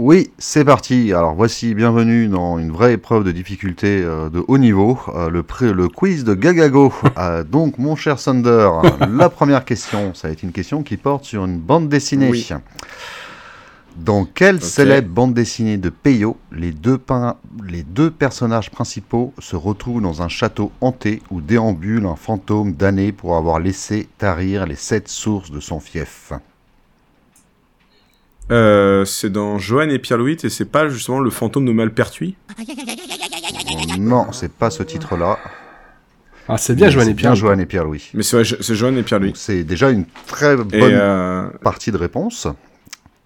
Oui, 0.01 0.31
c'est 0.37 0.63
parti. 0.63 1.11
Alors 1.11 1.33
voici, 1.35 1.75
bienvenue 1.75 2.29
dans 2.29 2.57
une 2.57 2.71
vraie 2.71 2.93
épreuve 2.93 3.25
de 3.25 3.33
difficulté 3.33 4.01
euh, 4.01 4.29
de 4.29 4.41
haut 4.47 4.57
niveau, 4.57 4.97
euh, 5.09 5.29
le, 5.29 5.43
pré- 5.43 5.73
le 5.73 5.89
quiz 5.89 6.23
de 6.23 6.33
Gagago. 6.35 6.93
Euh, 7.17 7.43
donc, 7.43 7.77
mon 7.77 7.97
cher 7.97 8.15
Thunder, 8.15 8.69
la 9.11 9.29
première 9.29 9.65
question, 9.65 10.13
ça 10.13 10.29
va 10.29 10.31
être 10.31 10.43
une 10.43 10.53
question 10.53 10.83
qui 10.83 10.95
porte 10.95 11.25
sur 11.25 11.43
une 11.43 11.57
bande 11.57 11.89
dessinée. 11.89 12.29
Oui. 12.29 12.47
Dans 13.97 14.23
quelle 14.23 14.61
célèbre 14.61 15.09
bande 15.09 15.33
dessinée 15.33 15.75
de 15.77 15.89
Peyo, 15.89 16.37
les 16.53 16.71
deux, 16.71 16.97
les 17.67 17.83
deux 17.83 18.09
personnages 18.09 18.71
principaux 18.71 19.33
se 19.39 19.57
retrouvent 19.57 20.01
dans 20.01 20.21
un 20.21 20.29
château 20.29 20.71
hanté 20.79 21.21
où 21.29 21.41
déambule 21.41 22.05
un 22.05 22.15
fantôme 22.15 22.71
damné 22.71 23.11
pour 23.11 23.35
avoir 23.35 23.59
laissé 23.59 24.07
tarir 24.17 24.65
les 24.65 24.75
sept 24.75 25.09
sources 25.09 25.51
de 25.51 25.59
son 25.59 25.81
fief? 25.81 26.31
Euh, 28.51 29.05
c'est 29.05 29.29
dans 29.31 29.57
Johan 29.59 29.89
et 29.89 29.99
Pierre-Louis 29.99 30.37
et 30.43 30.49
c'est 30.49 30.65
pas 30.65 30.89
justement 30.89 31.19
le 31.19 31.29
fantôme 31.29 31.65
de 31.65 31.71
Malpertuis 31.71 32.35
Oh, 32.59 32.63
Non, 33.99 34.31
c'est 34.31 34.51
pas 34.51 34.69
ce 34.69 34.83
titre-là. 34.83 35.37
Ah, 36.47 36.57
c'est 36.57 36.73
bien, 36.73 36.89
c'est 36.89 36.95
et 37.11 37.13
Pierre. 37.13 37.31
bien 37.33 37.35
Joanne 37.35 37.59
et 37.59 37.65
Pierre-Louis. 37.67 38.09
Mais 38.15 38.23
c'est 38.23 38.43
c'est 38.43 38.73
Johan 38.75 38.95
et 38.95 39.03
Pierre-Louis. 39.03 39.33
C'est 39.35 39.63
déjà 39.63 39.91
une 39.91 40.05
très 40.25 40.55
bonne 40.55 40.67
euh, 40.81 41.47
partie 41.61 41.91
de 41.91 41.97
réponse. 41.97 42.47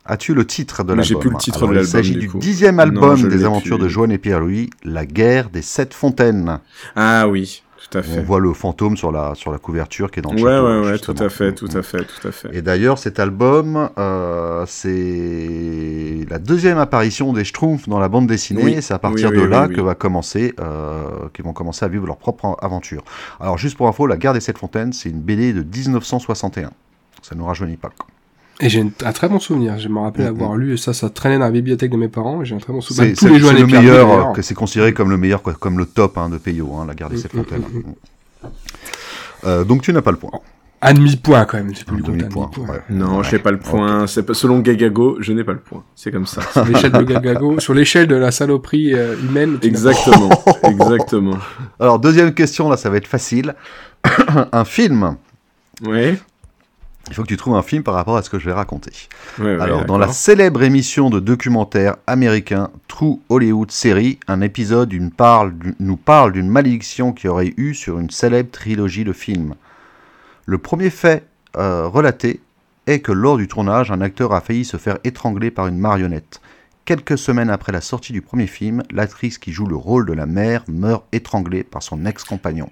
As-tu 0.06 0.34
le 0.34 0.46
titre 0.46 0.84
de 0.84 0.94
Mais 0.94 1.04
j'ai 1.04 1.14
l'album 1.14 1.22
plus 1.22 1.30
le 1.32 1.38
titre 1.38 1.58
Alors, 1.60 1.70
de 1.70 1.74
Il 1.76 1.78
l'album, 1.78 1.92
s'agit 1.92 2.16
du 2.18 2.28
dixième 2.36 2.82
album 2.82 3.30
des 3.30 3.46
aventures 3.46 3.78
plus. 3.78 3.86
de 3.86 3.90
Joanne 3.90 4.12
et 4.12 4.18
Pierre-Louis, 4.18 4.70
La 4.84 5.06
guerre 5.06 5.50
des 5.50 5.62
sept 5.62 5.94
fontaines. 5.94 6.60
ah 6.98 7.30
oui, 7.30 7.64
tout 7.90 7.98
à 7.98 8.02
On 8.18 8.22
voit 8.24 8.40
le 8.40 8.54
fantôme 8.54 8.96
sur 8.98 9.12
la, 9.12 9.36
sur 9.36 9.52
la 9.52 9.58
couverture 9.58 10.10
qui 10.12 10.20
est 10.20 10.22
dans 10.22 10.32
le 10.34 10.42
Ouais, 10.42 10.50
château. 10.52 10.68
ouais, 10.82 10.92
ouais, 10.92 11.00
tout 11.00 11.16
à 11.24 11.30
fait, 11.30 11.54
tout 11.54 11.68
Mm. 11.68 11.78
à 11.78 11.82
fait, 11.84 12.04
tout 12.06 12.28
à 12.28 12.32
fait. 12.32 12.50
Et 12.56 12.62
d'ailleurs, 12.62 12.98
cet 12.98 13.20
album, 13.20 13.90
euh, 13.98 14.66
c'est 14.68 16.26
la 16.30 16.40
deuxième 16.40 16.78
apparition 16.78 17.34
des 17.34 17.44
Schtroumpfs 17.44 17.88
dans 17.90 18.00
la 18.00 18.10
bande 18.10 18.28
dessinée. 18.28 18.64
Oui, 18.64 18.74
et 18.74 18.82
c'est 18.82 18.94
à 18.94 19.00
partir 19.00 19.30
oui, 19.32 19.38
de 19.38 19.44
là 19.44 19.68
que 19.68 19.82
va 19.82 19.96
commencer, 19.96 20.54
euh, 20.60 21.30
qu'ils 21.34 21.46
vont 21.46 21.54
commencer 21.54 21.84
à 21.86 21.88
vivre 21.88 22.06
leur 22.08 22.18
propre 22.18 22.58
aventure. 22.62 23.04
Alors, 23.40 23.58
juste 23.58 23.78
pour 23.78 23.88
info, 23.88 24.08
La 24.08 24.18
guerre 24.18 24.34
des 24.34 24.40
sept 24.42 24.58
fontaines, 24.58 24.94
c'est 24.94 25.10
une 25.10 25.20
BD 25.22 25.54
de 25.54 25.64
1961. 25.64 26.72
Ça 27.22 27.36
nous 27.36 27.46
rajeunit 27.46 27.78
pas. 27.78 27.90
quoi. 27.98 28.08
Et 28.64 28.70
j'ai 28.70 28.82
un 29.04 29.12
très 29.12 29.28
bon 29.30 29.40
souvenir. 29.40 29.78
Je 29.78 29.90
me 29.90 30.00
rappelle 30.00 30.26
Mhm. 30.26 30.36
avoir 30.42 30.56
lu 30.56 30.78
ça, 30.78 30.94
ça 30.94 31.10
traînait 31.10 31.38
dans 31.38 31.46
la 31.46 31.52
bibliothèque 31.52 31.92
de 31.92 31.98
mes 31.98 32.08
parents. 32.08 32.42
Et 32.42 32.46
j'ai 32.46 32.56
un 32.56 32.60
très 32.60 32.72
bon 32.74 32.82
souvenir. 32.82 33.14
C'est 33.18 33.28
le 33.30 33.66
Pierre. 33.66 33.82
meilleur, 33.82 34.30
euh, 34.30 34.34
que 34.34 34.42
c'est 34.42 34.54
considéré 34.56 34.94
comme 34.94 35.10
le 35.10 35.18
meilleur, 35.18 35.42
quoi, 35.42 35.54
comme 35.54 35.78
le 35.78 35.86
top 35.86 36.18
hein, 36.18 36.30
de 36.30 36.38
Peyo, 36.38 36.74
hein, 36.76 36.86
La 36.88 36.96
guerre 36.96 37.10
des 37.10 37.18
Mm, 37.18 37.20
mm, 37.40 37.78
mm, 37.80 38.48
Euh, 39.46 39.64
donc 39.66 39.82
tu 39.82 39.92
n'as 39.92 40.02
pas 40.02 40.12
le 40.12 40.18
point. 40.18 40.32
Un 40.86 40.94
demi-point 40.96 41.46
quand 41.46 41.58
même. 41.58 41.72
Demi-point, 41.88 42.50
ouais. 42.58 42.82
Non, 42.90 43.18
Ouais. 43.20 43.24
je 43.24 43.36
n'ai 43.36 43.42
pas 43.42 43.52
le 43.52 43.60
point. 43.60 44.06
C'est 44.08 44.24
pas- 44.24 44.34
selon 44.34 44.60
Gagago, 44.60 45.18
je 45.22 45.32
n'ai 45.32 45.44
pas 45.46 45.54
le 45.54 45.60
point. 45.60 45.84
C'est 45.96 46.12
comme 46.12 46.26
ça. 46.26 46.42
Sur 46.54 46.66
l'échelle 46.66 46.92
de 46.92 47.04
Gagago, 47.04 47.60
sur 47.60 47.74
l'échelle 47.74 48.08
de 48.08 48.16
la 48.16 48.32
saloperie 48.32 48.94
euh, 48.94 49.16
humaine. 49.18 49.60
exactement, 49.62 50.30
exactement. 50.64 51.38
Alors 51.80 52.00
deuxième 52.00 52.34
question, 52.34 52.70
là 52.70 52.76
ça 52.78 52.90
va 52.90 52.98
être 52.98 53.08
facile. 53.08 53.56
un 54.52 54.66
film. 54.66 55.16
Ouais. 55.86 56.18
Il 57.10 57.16
faut 57.16 57.24
que 57.24 57.28
tu 57.28 57.38
trouves 57.38 57.56
un 57.56 57.64
film 57.64 57.84
par 57.84 57.96
rapport 57.96 58.16
à 58.16 58.24
ce 58.24 58.30
que 58.30 58.40
je 58.40 58.46
vais 58.46 58.54
raconter. 58.54 58.92
ouais, 59.40 59.56
ouais, 59.56 59.62
Alors, 59.62 59.86
dans 59.86 59.98
la 59.98 60.08
célèbre 60.08 60.64
émission 60.64 61.10
de 61.10 61.20
documentaire 61.20 61.98
américain 62.08 62.70
True 62.88 63.20
Hollywood 63.28 63.72
Série, 63.72 64.20
un 64.28 64.40
épisode 64.40 64.94
parle 65.16 65.54
nous 65.80 65.98
parle 65.98 66.32
d'une 66.32 66.48
malédiction 66.48 67.12
qui 67.12 67.28
aurait 67.28 67.54
eu 67.58 67.74
sur 67.74 68.00
une 68.00 68.10
célèbre 68.10 68.52
trilogie 68.52 69.04
de 69.04 69.12
films. 69.12 69.56
Le 70.46 70.58
premier 70.58 70.90
fait 70.90 71.26
euh, 71.58 71.88
relaté 71.88 72.40
est 72.88 73.00
que 73.00 73.12
lors 73.12 73.38
du 73.38 73.48
tournage, 73.48 73.92
un 73.92 74.02
acteur 74.02 74.34
a 74.34 74.42
failli 74.42 74.64
se 74.64 74.78
faire 74.78 74.98
étrangler 75.04 75.52
par 75.52 75.68
une 75.68 75.78
marionnette. 75.78 76.42
Quelques 76.86 77.18
semaines 77.18 77.50
après 77.50 77.72
la 77.72 77.82
sortie 77.82 78.12
du 78.12 78.22
premier 78.22 78.48
film, 78.48 78.84
l'actrice 78.92 79.38
qui 79.38 79.52
joue 79.52 79.68
le 79.68 79.76
rôle 79.76 80.06
de 80.06 80.14
la 80.14 80.26
mère 80.26 80.64
meurt 80.68 81.06
étranglée 81.12 81.64
par 81.64 81.82
son 81.82 82.06
ex-compagnon. 82.06 82.70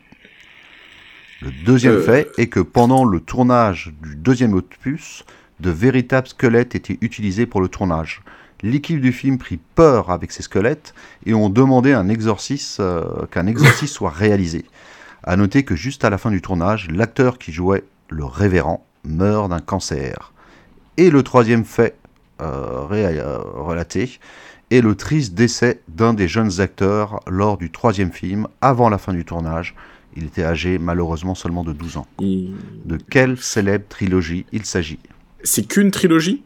Le 1.42 1.52
deuxième 1.66 1.96
Euh. 1.96 2.02
fait 2.04 2.30
est 2.38 2.48
que 2.48 2.60
pendant 2.60 3.04
le 3.06 3.20
tournage 3.20 3.94
du 4.02 4.16
deuxième 4.16 4.54
opus, 4.54 5.24
de 5.60 5.70
véritables 5.72 6.28
squelettes 6.28 6.76
étaient 6.76 6.98
utilisés 7.02 7.46
pour 7.46 7.62
le 7.62 7.68
tournage. 7.68 8.22
L'équipe 8.64 9.02
du 9.02 9.12
film 9.12 9.38
prit 9.38 9.60
peur 9.76 10.12
avec 10.12 10.32
ces 10.32 10.44
squelettes 10.44 10.94
et 11.26 11.34
ont 11.34 11.50
demandé 11.50 11.94
un 11.94 12.10
exorcisme, 12.10 12.82
euh, 12.84 13.26
qu'un 13.32 13.48
exorcisme 13.48 13.94
soit 13.94 14.10
réalisé. 14.12 14.66
À 15.24 15.36
noter 15.36 15.64
que 15.64 15.76
juste 15.76 16.04
à 16.06 16.10
la 16.10 16.18
fin 16.18 16.30
du 16.32 16.42
tournage, 16.42 16.88
l'acteur 16.92 17.38
qui 17.40 17.52
jouait 17.52 17.84
le 18.10 18.26
révérend 18.26 18.86
meurt 19.04 19.50
d'un 19.50 19.60
cancer. 19.60 20.34
Et 20.98 21.10
le 21.10 21.24
troisième 21.24 21.66
fait 21.66 21.96
euh, 22.42 22.86
ré- 22.88 23.20
euh, 23.20 23.38
relaté 23.56 24.20
est 24.72 24.82
le 24.82 24.96
triste 24.96 25.34
décès 25.34 25.82
d'un 25.88 26.14
des 26.14 26.28
jeunes 26.28 26.60
acteurs 26.62 27.20
lors 27.28 27.58
du 27.58 27.72
troisième 27.72 28.12
film, 28.12 28.48
avant 28.62 28.90
la 28.90 28.98
fin 28.98 29.14
du 29.14 29.26
tournage. 29.26 29.76
Il 30.18 30.26
était 30.26 30.44
âgé 30.44 30.78
malheureusement 30.78 31.36
seulement 31.36 31.64
de 31.64 31.74
12 31.74 31.98
ans. 31.98 32.08
Il- 32.20 32.52
De 32.86 32.98
quelle 32.98 33.38
célèbre 33.38 33.86
trilogie 33.90 34.46
il 34.52 34.66
s'agit? 34.66 35.00
C'est 35.44 35.68
qu'une 35.68 35.92
trilogie? 35.92 36.44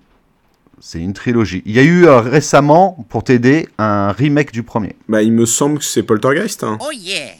C'est 0.79 0.99
une 0.99 1.13
trilogie. 1.13 1.63
Il 1.65 1.73
y 1.73 1.79
a 1.79 1.83
eu 1.83 2.05
euh, 2.05 2.19
récemment, 2.19 3.05
pour 3.09 3.23
t'aider, 3.23 3.67
un 3.77 4.11
remake 4.11 4.51
du 4.51 4.61
premier. 4.63 4.95
Bah, 5.09 5.23
il 5.23 5.31
me 5.31 5.45
semble 5.45 5.79
que 5.79 5.85
c'est 5.85 6.03
Poltergeist. 6.03 6.63
Hein. 6.63 6.77
Oh 6.81 6.91
yeah. 6.93 7.31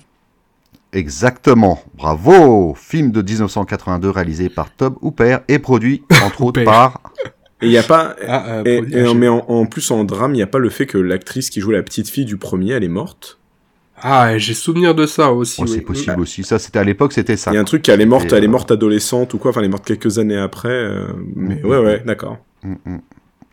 Exactement. 0.94 1.82
Bravo 1.95 2.74
Film 2.76 3.12
de 3.12 3.22
1982 3.22 4.10
réalisé 4.10 4.50
par 4.50 4.74
Tob 4.74 4.95
Hooper 5.02 5.40
et 5.48 5.60
produit, 5.60 6.04
entre 6.24 6.42
autres, 6.44 6.64
par... 6.64 7.02
Et 7.62 7.68
il 7.68 7.72
y 7.72 7.78
a 7.78 7.84
pas. 7.84 8.16
Ah, 8.28 8.45
euh, 8.58 8.64
Et, 8.66 8.78
produit 8.82 8.95
et- 8.95 9.04
H. 9.04 9.18
mais 9.18 9.28
en, 9.28 9.45
en 9.48 9.66
plus 9.66 9.90
en 9.92 10.04
drame, 10.04 10.32
il 10.34 10.38
n'y 10.38 10.42
a 10.44 10.48
pas 10.48 10.60
le 10.60 10.70
fait 10.70 10.86
que 10.86 10.98
l'actrice 10.98 11.50
qui 11.50 11.62
joue 11.62 11.72
la 11.72 11.84
petite 11.84 12.10
fille 12.10 12.26
du 12.26 12.38
premier, 12.38 12.72
elle 12.74 12.84
est 12.84 12.88
morte. 12.90 13.40
Ah, 14.08 14.38
j'ai 14.38 14.53
souvenir 14.53 14.93
de 14.93 15.06
ça 15.08 15.32
aussi. 15.32 15.61
Oh, 15.61 15.64
oui. 15.66 15.72
c'est 15.74 15.82
possible 15.82 16.19
aussi. 16.22 16.43
Ça, 16.43 16.59
c'était 16.59 16.77
à 16.77 16.84
l'époque, 16.84 17.11
c'était 17.14 17.38
ça. 17.38 17.50
Il 17.51 17.56
y 17.56 17.58
a 17.58 17.61
un 17.61 17.64
truc 17.66 17.82
qu'elle 17.82 18.01
est 18.01 18.06
morte, 18.06 18.32
elle 18.34 18.43
est 18.43 18.48
euh, 18.48 18.51
morte 18.51 18.69
adolescente 18.72 19.34
ou 19.34 19.40
quoi. 19.40 19.50
Enfin, 19.50 19.61
elle 19.61 19.66
est 19.66 19.69
morte 19.69 19.85
quelques 19.85 20.19
années 20.19 20.38
après. 20.38 20.69
euh, 20.69 21.06
mais 21.35 21.56
Mhm. 21.56 21.66
ouais, 21.69 21.77
ouais, 21.80 22.03
d'accord. 22.06 22.38
Mm, 22.64 22.74
mm. 22.85 23.00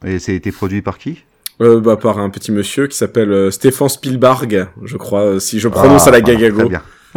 Et 0.08 0.18
c'est 0.18 0.34
été 0.34 0.52
produit 0.52 0.82
par 0.82 0.98
qui? 0.98 1.24
Euh, 1.62 1.80
bah, 1.80 1.96
par 1.96 2.18
un 2.18 2.28
petit 2.28 2.52
monsieur 2.52 2.86
qui 2.86 2.96
s'appelle 2.96 3.30
euh, 3.32 3.50
Stéphane 3.50 3.88
Spielberg, 3.88 4.66
je 4.84 4.96
crois, 4.98 5.22
euh, 5.22 5.38
si 5.38 5.58
je 5.58 5.68
prononce 5.68 6.06
Ah, 6.06 6.08
à 6.10 6.12
la 6.12 6.20
gagago. 6.20 6.58
Très 6.60 6.68
bien. 6.68 6.82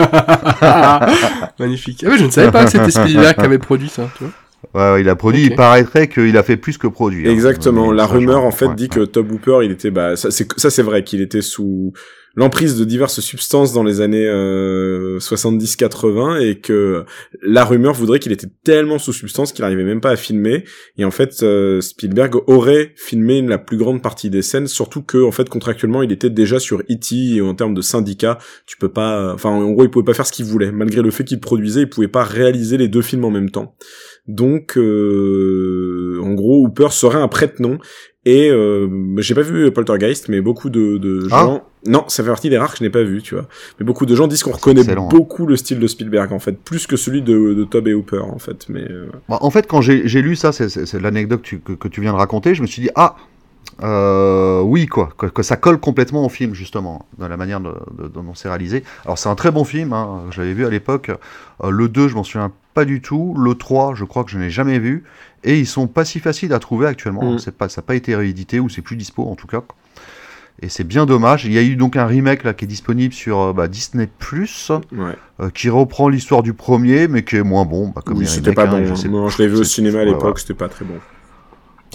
Magnifique. 1.59 2.03
Ah, 2.05 2.09
mais 2.11 2.17
je 2.17 2.25
ne 2.25 2.29
savais 2.31 2.51
pas 2.51 2.65
que 2.65 2.71
c'était 2.71 2.91
Spielberg 2.91 3.35
qui 3.35 3.41
avait 3.45 3.59
produit 3.59 3.89
ça. 3.89 4.09
Tu 4.17 4.23
vois 4.23 4.33
Ouais, 4.73 4.93
ouais, 4.95 5.01
il 5.01 5.09
a 5.09 5.15
produit. 5.15 5.43
Il 5.45 5.55
paraîtrait 5.55 6.07
qu'il 6.07 6.35
a 6.37 6.43
fait 6.43 6.57
plus 6.57 6.77
que 6.77 6.87
produire. 6.87 7.29
Exactement. 7.29 7.91
Mais 7.91 7.97
La 7.97 8.07
ça, 8.07 8.13
rumeur, 8.13 8.41
je- 8.41 8.47
en 8.47 8.51
fait, 8.51 8.65
ouais, 8.67 8.75
dit 8.75 8.83
ouais. 8.83 8.89
que 8.89 8.99
Tob 9.05 9.31
Hooper, 9.31 9.59
il 9.63 9.71
était, 9.71 9.91
bah, 9.91 10.15
ça, 10.15 10.29
ça, 10.31 10.69
c'est 10.69 10.81
vrai 10.81 11.03
qu'il 11.03 11.21
était 11.21 11.41
sous 11.41 11.93
l'emprise 12.35 12.77
de 12.77 12.85
diverses 12.85 13.19
substances 13.21 13.73
dans 13.73 13.83
les 13.83 14.01
années 14.01 14.27
euh, 14.27 15.19
70-80 15.19 16.41
et 16.41 16.59
que 16.59 17.05
la 17.41 17.63
rumeur 17.63 17.93
voudrait 17.93 18.19
qu'il 18.19 18.31
était 18.31 18.49
tellement 18.63 18.99
sous 18.99 19.13
substance 19.13 19.53
qu'il 19.53 19.63
arrivait 19.63 19.83
même 19.83 20.01
pas 20.01 20.11
à 20.11 20.15
filmer. 20.15 20.65
Et 20.97 21.05
en 21.05 21.11
fait, 21.11 21.43
euh, 21.43 21.81
Spielberg 21.81 22.35
aurait 22.47 22.93
filmé 22.95 23.41
la 23.41 23.57
plus 23.57 23.77
grande 23.77 24.01
partie 24.01 24.29
des 24.29 24.41
scènes, 24.41 24.67
surtout 24.67 25.01
que, 25.01 25.23
en 25.23 25.31
fait, 25.31 25.49
contractuellement, 25.49 26.03
il 26.03 26.11
était 26.11 26.29
déjà 26.29 26.59
sur 26.59 26.79
E.T. 26.79 27.35
et 27.35 27.41
en 27.41 27.55
termes 27.55 27.73
de 27.73 27.81
syndicat, 27.81 28.37
tu 28.65 28.77
peux 28.77 28.89
pas, 28.89 29.33
enfin, 29.33 29.49
en 29.49 29.71
gros, 29.71 29.83
il 29.83 29.89
pouvait 29.89 30.05
pas 30.05 30.13
faire 30.13 30.27
ce 30.27 30.33
qu'il 30.33 30.45
voulait. 30.45 30.71
Malgré 30.71 31.01
le 31.01 31.11
fait 31.11 31.23
qu'il 31.23 31.39
produisait, 31.39 31.81
il 31.81 31.89
pouvait 31.89 32.07
pas 32.07 32.23
réaliser 32.23 32.77
les 32.77 32.87
deux 32.87 33.01
films 33.01 33.25
en 33.25 33.31
même 33.31 33.49
temps. 33.49 33.75
Donc, 34.27 34.77
euh, 34.77 36.19
en 36.23 36.33
gros, 36.33 36.65
Hooper 36.65 36.89
serait 36.91 37.21
un 37.21 37.27
prête-nom. 37.27 37.79
Et 38.25 38.49
euh, 38.49 38.87
j'ai 39.17 39.35
pas 39.35 39.43
vu 39.43 39.71
Poltergeist, 39.71 40.29
mais 40.29 40.41
beaucoup 40.41 40.69
de, 40.69 40.97
de 40.97 41.27
Ah. 41.31 41.63
Non, 41.87 42.05
ça 42.07 42.23
fait 42.23 42.29
partie 42.29 42.49
des 42.49 42.57
rares 42.57 42.71
que 42.71 42.79
je 42.79 42.83
n'ai 42.83 42.89
pas 42.89 43.03
vu, 43.03 43.21
tu 43.21 43.35
vois. 43.35 43.45
Mais 43.79 43.85
beaucoup 43.85 44.05
de 44.05 44.15
gens 44.15 44.27
disent 44.27 44.41
qu'on 44.43 44.51
reconnaît 44.51 44.81
excellent, 44.81 45.07
beaucoup 45.07 45.45
le 45.45 45.55
style 45.55 45.79
de 45.79 45.87
Spielberg, 45.87 46.33
en 46.33 46.39
fait, 46.39 46.53
plus 46.59 46.87
que 46.87 46.95
celui 46.97 47.21
de, 47.21 47.53
de 47.53 47.63
Tob 47.63 47.87
et 47.87 47.93
Hooper, 47.93 48.21
en 48.23 48.39
fait. 48.39 48.65
Mais 48.69 48.81
euh, 48.89 49.07
Bah, 49.29 49.37
en 49.41 49.49
fait, 49.51 49.67
quand 49.67 49.81
j'ai 49.81 50.21
lu 50.21 50.35
ça, 50.35 50.51
c'est- 50.51 50.93
l'anecdote 50.99 51.41
que, 51.43 51.47
tu- 51.47 51.59
que- 51.59 51.73
que 51.73 51.87
tu 51.87 52.01
viens 52.01 52.11
de 52.13 52.17
raconter, 52.17 52.55
je 52.55 52.61
me 52.61 52.67
suis 52.67 52.81
dit, 52.81 52.89
ah, 52.95 53.15
euh, 53.83 54.61
oui, 54.61 54.85
quoi, 54.87 55.09
que, 55.17 55.25
que 55.25 55.43
ça 55.43 55.57
colle 55.57 55.79
complètement 55.79 56.25
au 56.25 56.29
film, 56.29 56.53
justement, 56.53 57.05
dans 57.17 57.27
la 57.27 57.37
manière 57.37 57.59
de, 57.59 57.73
de- 57.97 58.07
dont 58.07 58.33
c'est 58.33 58.47
réalisé. 58.49 58.83
Alors, 59.03 59.17
c'est 59.17 59.29
un 59.29 59.35
très 59.35 59.51
bon 59.51 59.63
film, 59.63 59.93
hein, 59.93 60.21
je 60.31 60.41
l'avais 60.41 60.53
vu 60.53 60.65
à 60.65 60.69
l'époque. 60.69 61.11
Euh, 61.63 61.69
le 61.69 61.87
2, 61.89 62.07
je 62.07 62.15
m'en 62.15 62.23
souviens 62.23 62.51
pas 62.73 62.85
du 62.85 63.01
tout. 63.01 63.35
Le 63.37 63.55
3, 63.55 63.93
je 63.95 64.05
crois 64.05 64.23
que 64.23 64.31
je 64.31 64.37
n'ai 64.37 64.49
jamais 64.49 64.79
vu. 64.79 65.03
Et 65.43 65.59
ils 65.59 65.67
sont 65.67 65.87
pas 65.87 66.05
si 66.05 66.19
faciles 66.19 66.53
à 66.53 66.59
trouver 66.59 66.87
actuellement. 66.87 67.33
Mm. 67.33 67.39
C'est 67.39 67.55
pas, 67.55 67.69
ça 67.69 67.81
n'a 67.81 67.85
pas 67.85 67.95
été 67.95 68.15
réédité, 68.15 68.59
ou 68.59 68.69
c'est 68.69 68.81
plus 68.81 68.95
dispo, 68.95 69.23
en 69.23 69.35
tout 69.35 69.47
cas. 69.47 69.61
Et 70.61 70.69
c'est 70.69 70.85
bien 70.85 71.05
dommage. 71.05 71.45
Il 71.45 71.51
y 71.51 71.57
a 71.57 71.61
eu 71.61 71.75
donc 71.75 71.97
un 71.97 72.05
remake 72.05 72.43
là, 72.43 72.53
qui 72.53 72.65
est 72.65 72.67
disponible 72.67 73.13
sur 73.13 73.39
euh, 73.39 73.53
bah, 73.53 73.67
Disney+, 73.67 74.07
ouais. 74.31 75.15
euh, 75.41 75.49
qui 75.49 75.69
reprend 75.69 76.07
l'histoire 76.07 76.43
du 76.43 76.53
premier, 76.53 77.07
mais 77.07 77.23
qui 77.23 77.35
est 77.35 77.43
moins 77.43 77.65
bon. 77.65 77.89
Bah, 77.89 78.01
comme 78.05 78.17
Oui, 78.17 78.27
c'était 78.27 78.53
pas 78.53 78.63
hein, 78.63 78.67
bon. 78.81 78.95
je 78.95 79.07
hein. 79.07 79.27
je 79.29 79.37
l'ai 79.43 79.47
vu 79.49 79.57
au 79.57 79.63
cinéma 79.63 79.97
à 79.97 80.01
ouais, 80.01 80.05
l'époque, 80.07 80.21
voilà. 80.21 80.37
c'était 80.37 80.53
pas 80.53 80.69
très 80.69 80.85
bon. 80.85 80.95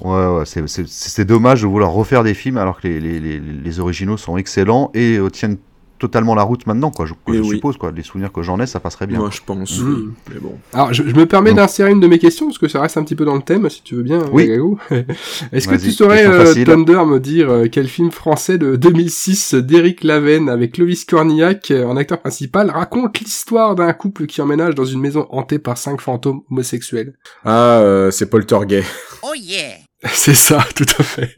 Ouais, 0.03 0.39
ouais, 0.39 0.45
c'est 0.87 1.25
dommage 1.27 1.63
de 1.63 1.67
vouloir 1.67 1.91
refaire 1.91 2.23
des 2.25 2.33
films 2.33 2.57
alors 2.57 2.81
que 2.81 2.89
les, 2.89 3.01
les, 3.01 3.21
les, 3.21 3.39
les 3.41 3.81
originaux 3.81 4.17
sont 4.17 4.39
excellents 4.39 4.91
et 4.95 5.19
euh, 5.19 5.29
tiennent 5.29 5.59
totalement 6.01 6.35
la 6.35 6.43
route 6.43 6.67
maintenant, 6.67 6.91
quoi. 6.91 7.07
Je, 7.07 7.15
quoi, 7.15 7.35
Et 7.35 7.39
je 7.39 7.43
oui. 7.43 7.55
suppose, 7.57 7.77
quoi. 7.77 7.93
Les 7.93 8.03
souvenirs 8.03 8.33
que 8.33 8.43
j'en 8.43 8.59
ai, 8.59 8.67
ça 8.67 8.81
passerait 8.81 9.07
bien. 9.07 9.19
Moi, 9.19 9.31
je 9.31 9.41
pense, 9.47 9.79
oui. 9.81 10.09
Mais 10.33 10.41
bon. 10.41 10.59
Alors, 10.73 10.93
je, 10.93 11.05
je 11.05 11.15
me 11.15 11.27
permets 11.27 11.51
Donc- 11.51 11.59
d'insérer 11.59 11.93
une 11.93 12.01
de 12.01 12.09
mes 12.09 12.19
questions, 12.19 12.47
parce 12.47 12.59
que 12.59 12.67
ça 12.67 12.81
reste 12.81 12.97
un 12.97 13.05
petit 13.05 13.15
peu 13.15 13.25
dans 13.25 13.37
le 13.37 13.43
thème, 13.43 13.69
si 13.71 13.83
tu 13.83 13.95
veux 13.95 14.03
bien, 14.03 14.25
Oui. 14.33 14.51
Est-ce 15.53 15.69
que 15.69 15.77
tu 15.77 15.93
saurais, 15.93 16.27
euh. 16.27 16.53
Thunder, 16.65 17.05
me 17.07 17.19
dire 17.21 17.51
euh, 17.51 17.67
quel 17.71 17.87
film 17.87 18.11
français 18.11 18.59
de 18.59 18.75
2006 18.77 19.55
d'Éric 19.55 20.03
Laven 20.03 20.49
avec 20.49 20.73
Clovis 20.73 21.05
Cornillac 21.05 21.71
euh, 21.71 21.85
en 21.85 21.97
acteur 21.97 22.19
principal 22.21 22.71
raconte 22.71 23.21
l'histoire 23.21 23.75
d'un 23.75 23.93
couple 23.93 24.27
qui 24.27 24.41
emménage 24.41 24.75
dans 24.75 24.85
une 24.85 25.01
maison 25.01 25.27
hantée 25.31 25.59
par 25.59 25.77
cinq 25.79 26.01
fantômes 26.01 26.41
homosexuels? 26.51 27.15
Ah, 27.45 27.79
euh, 27.81 28.11
c'est 28.11 28.27
Poltergeist. 28.31 28.89
Oh 29.23 29.35
yeah. 29.37 29.75
C'est 30.07 30.35
ça, 30.35 30.65
tout 30.75 30.87
à 30.99 31.03
fait. 31.03 31.37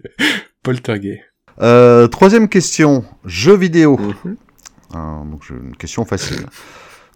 Poltergeist. 0.63 1.21
Euh, 1.61 2.07
troisième 2.07 2.49
question. 2.49 3.05
Jeux 3.25 3.57
vidéo. 3.57 3.99
Mhm. 3.99 4.37
Euh, 4.95 4.99
donc, 5.31 5.49
une 5.51 5.77
question 5.77 6.05
facile. 6.05 6.47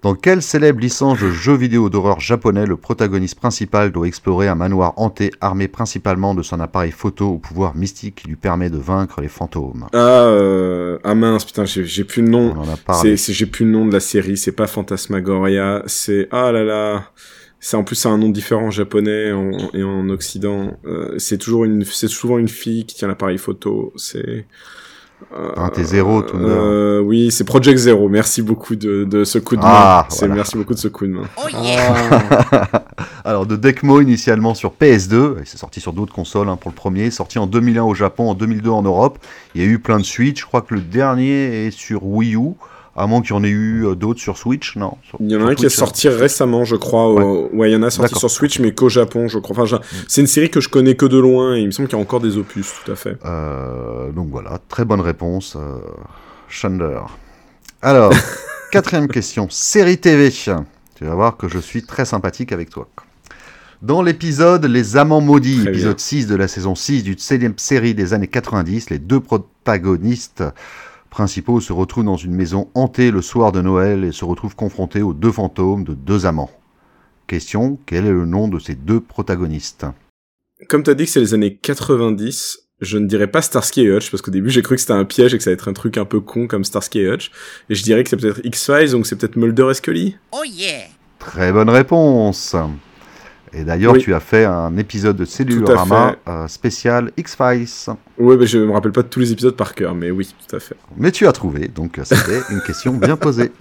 Dans 0.02 0.14
quelle 0.14 0.42
célèbre 0.42 0.78
licence 0.78 1.18
de 1.20 1.30
jeux 1.30 1.56
vidéo 1.56 1.88
d'horreur 1.88 2.20
japonais 2.20 2.66
le 2.66 2.76
protagoniste 2.76 3.36
principal 3.36 3.90
doit 3.90 4.06
explorer 4.06 4.46
un 4.46 4.54
manoir 4.54 4.92
hanté 4.96 5.32
armé 5.40 5.68
principalement 5.68 6.34
de 6.34 6.42
son 6.42 6.60
appareil 6.60 6.92
photo 6.92 7.28
au 7.30 7.38
pouvoir 7.38 7.74
mystique 7.74 8.16
qui 8.16 8.28
lui 8.28 8.36
permet 8.36 8.68
de 8.70 8.76
vaincre 8.76 9.20
les 9.22 9.28
fantômes? 9.28 9.86
Ah, 9.94 9.96
euh... 10.26 10.98
ah 11.02 11.14
mince, 11.14 11.46
putain, 11.46 11.64
j'ai 11.64 12.04
plus 12.04 12.22
le 12.22 12.28
nom. 12.28 12.54
On 12.56 12.60
en 12.60 12.68
a 12.72 12.76
parlé. 12.76 13.16
C'est, 13.16 13.16
c'est- 13.16 13.32
j'ai 13.32 13.46
plus 13.46 13.64
le 13.64 13.70
nom 13.72 13.86
de 13.86 13.92
la 13.92 14.00
série, 14.00 14.36
c'est 14.36 14.52
pas 14.52 14.66
Fantasmagoria, 14.66 15.82
c'est, 15.86 16.28
ah 16.30 16.52
là 16.52 16.62
là, 16.62 17.10
c'est 17.58 17.76
en 17.78 17.82
plus 17.82 17.96
c'est 17.96 18.08
un 18.08 18.18
nom 18.18 18.28
différent 18.28 18.66
en 18.66 18.70
japonais 18.70 19.32
en- 19.32 19.70
et 19.72 19.82
en 19.82 20.08
occident. 20.10 20.76
Euh, 20.84 21.18
c'est 21.18 21.38
toujours 21.38 21.64
une, 21.64 21.84
c'est 21.84 22.06
souvent 22.08 22.36
une 22.38 22.48
fille 22.48 22.84
qui 22.84 22.96
tient 22.96 23.08
l'appareil 23.08 23.38
photo. 23.38 23.92
C'est. 23.96 24.46
Euh, 25.34 25.68
t'es 25.74 25.82
zéro, 25.82 26.22
tout 26.22 26.36
euh, 26.36 27.00
Oui, 27.00 27.30
c'est 27.30 27.44
Project 27.44 27.78
Zero. 27.78 28.08
Merci 28.08 28.42
beaucoup 28.42 28.76
de, 28.76 29.04
de 29.04 29.24
ce 29.24 29.38
coup 29.38 29.56
de 29.56 29.62
main. 29.62 29.68
Ah, 29.68 30.08
voilà. 30.18 30.34
merci 30.34 30.56
beaucoup 30.56 30.74
de 30.74 30.78
ce 30.78 30.88
coup 30.88 31.06
de 31.06 31.12
main. 31.12 31.24
Oh 31.38 31.48
yeah. 31.48 31.94
Ah, 32.52 32.68
Alors 33.24 33.46
de 33.46 33.56
Decmo 33.56 34.00
initialement 34.00 34.54
sur 34.54 34.74
PS2, 34.80 35.40
et 35.40 35.44
c'est 35.44 35.56
sorti 35.56 35.80
sur 35.80 35.92
d'autres 35.92 36.14
consoles 36.14 36.48
hein, 36.48 36.56
pour 36.56 36.70
le 36.70 36.76
premier, 36.76 37.10
sorti 37.10 37.38
en 37.38 37.46
2001 37.46 37.82
au 37.82 37.94
Japon, 37.94 38.30
en 38.30 38.34
2002 38.34 38.70
en 38.70 38.82
Europe. 38.82 39.18
Il 39.54 39.62
y 39.62 39.64
a 39.64 39.66
eu 39.66 39.78
plein 39.78 39.98
de 39.98 40.04
suites, 40.04 40.38
je 40.38 40.44
crois 40.44 40.60
que 40.60 40.74
le 40.74 40.80
dernier 40.80 41.66
est 41.66 41.70
sur 41.70 42.04
Wii 42.04 42.36
U, 42.36 42.52
à 42.96 43.06
moins 43.06 43.20
qu'il 43.20 43.30
y 43.30 43.32
en 43.34 43.44
ait 43.44 43.48
eu 43.50 43.84
euh, 43.86 43.94
d'autres 43.94 44.20
sur 44.20 44.38
Switch, 44.38 44.74
non 44.76 44.96
sur- 45.08 45.18
Il 45.20 45.30
y 45.30 45.36
en 45.36 45.46
a 45.46 45.50
un 45.50 45.54
qui 45.54 45.66
est 45.66 45.68
Switch, 45.68 45.78
sorti 45.78 46.08
récemment, 46.08 46.64
je 46.64 46.76
crois. 46.76 47.12
Ouais, 47.52 47.70
il 47.70 47.74
y 47.74 47.76
en 47.76 47.82
a 47.82 47.90
sorti 47.90 48.14
sur 48.18 48.30
Switch, 48.30 48.58
mais 48.58 48.72
qu'au 48.72 48.88
Japon, 48.88 49.28
je 49.28 49.38
crois. 49.38 49.54
Enfin, 49.56 49.66
je- 49.66 49.76
c'est 50.08 50.20
une 50.22 50.26
série 50.26 50.50
que 50.50 50.60
je 50.60 50.68
connais 50.68 50.94
que 50.96 51.06
de 51.06 51.18
loin 51.18 51.54
et 51.56 51.60
il 51.60 51.66
me 51.66 51.70
semble 51.72 51.88
qu'il 51.88 51.98
y 51.98 52.00
a 52.00 52.02
encore 52.02 52.20
des 52.20 52.36
opus, 52.38 52.72
tout 52.84 52.90
à 52.90 52.96
fait. 52.96 53.16
Euh, 53.24 54.10
donc 54.12 54.28
voilà, 54.30 54.58
très 54.68 54.84
bonne 54.84 55.00
réponse, 55.02 55.56
euh, 55.56 55.76
Shander. 56.48 57.00
Alors, 57.82 58.12
quatrième 58.72 59.08
question, 59.08 59.48
série 59.50 59.98
TV. 59.98 60.30
Tu 60.30 61.04
vas 61.04 61.14
voir 61.14 61.36
que 61.36 61.48
je 61.48 61.58
suis 61.58 61.82
très 61.82 62.04
sympathique 62.06 62.52
avec 62.52 62.70
toi. 62.70 62.88
Dans 63.82 64.00
l'épisode 64.00 64.64
Les 64.64 64.96
Amants 64.96 65.20
Maudits, 65.20 65.60
Très 65.60 65.68
épisode 65.70 65.96
bien. 65.96 66.04
6 66.04 66.26
de 66.26 66.34
la 66.34 66.48
saison 66.48 66.74
6 66.74 67.02
d'une 67.04 67.18
série 67.58 67.94
des 67.94 68.14
années 68.14 68.26
90, 68.26 68.88
les 68.88 68.98
deux 68.98 69.20
protagonistes 69.20 70.42
principaux 71.16 71.62
se 71.62 71.72
retrouvent 71.72 72.04
dans 72.04 72.18
une 72.18 72.34
maison 72.34 72.68
hantée 72.74 73.10
le 73.10 73.22
soir 73.22 73.50
de 73.50 73.62
Noël 73.62 74.04
et 74.04 74.12
se 74.12 74.26
retrouvent 74.26 74.54
confrontés 74.54 75.00
aux 75.00 75.14
deux 75.14 75.32
fantômes 75.32 75.82
de 75.82 75.94
deux 75.94 76.26
amants. 76.26 76.50
Question, 77.26 77.78
quel 77.86 78.04
est 78.04 78.12
le 78.12 78.26
nom 78.26 78.48
de 78.48 78.58
ces 78.58 78.74
deux 78.74 79.00
protagonistes? 79.00 79.86
Comme 80.68 80.82
t'as 80.82 80.92
dit 80.92 81.06
que 81.06 81.10
c'est 81.10 81.20
les 81.20 81.32
années 81.32 81.56
90, 81.56 82.58
je 82.82 82.98
ne 82.98 83.06
dirais 83.06 83.28
pas 83.28 83.40
Starsky 83.40 83.80
et 83.80 83.96
Hutch, 83.96 84.10
parce 84.10 84.20
qu'au 84.20 84.30
début 84.30 84.50
j'ai 84.50 84.60
cru 84.60 84.74
que 84.74 84.80
c'était 84.82 84.92
un 84.92 85.06
piège 85.06 85.32
et 85.32 85.38
que 85.38 85.42
ça 85.42 85.48
allait 85.48 85.54
être 85.54 85.68
un 85.68 85.72
truc 85.72 85.96
un 85.96 86.04
peu 86.04 86.20
con 86.20 86.48
comme 86.48 86.64
Starsky 86.64 86.98
et 86.98 87.08
Hutch. 87.08 87.30
Et 87.70 87.74
je 87.74 87.82
dirais 87.82 88.04
que 88.04 88.10
c'est 88.10 88.18
peut-être 88.18 88.44
X-Files, 88.44 88.90
donc 88.90 89.06
c'est 89.06 89.16
peut-être 89.16 89.36
Mulder 89.36 89.68
et 89.70 89.74
Scully. 89.74 90.16
Oh 90.32 90.44
yeah. 90.44 90.82
Très 91.18 91.50
bonne 91.50 91.70
réponse. 91.70 92.54
Et 93.52 93.64
d'ailleurs, 93.64 93.94
Oui. 93.94 94.00
tu 94.00 94.14
as 94.14 94.20
fait 94.20 94.44
un 94.44 94.76
épisode 94.76 95.16
de 95.16 95.24
Cellulorama 95.24 96.16
euh, 96.28 96.48
spécial 96.48 97.10
X-Files. 97.16 97.68
Bah, 98.18 98.34
je 98.42 98.58
me 98.58 98.72
rappelle 98.72 98.92
pas 98.92 99.02
de 99.02 99.08
tous 99.08 99.20
les 99.20 99.32
épisodes 99.32 99.56
par 99.56 99.74
cœur, 99.74 99.94
mais 99.94 100.10
oui, 100.10 100.28
tout 100.48 100.56
à 100.56 100.60
fait. 100.60 100.76
Mais 100.96 101.10
tu 101.12 101.26
as 101.26 101.32
trouvé, 101.32 101.68
donc 101.68 101.98
euh, 101.98 102.02
c'était 102.04 102.40
une 102.50 102.60
question 102.60 102.92
bien 102.92 103.16
posée. 103.16 103.52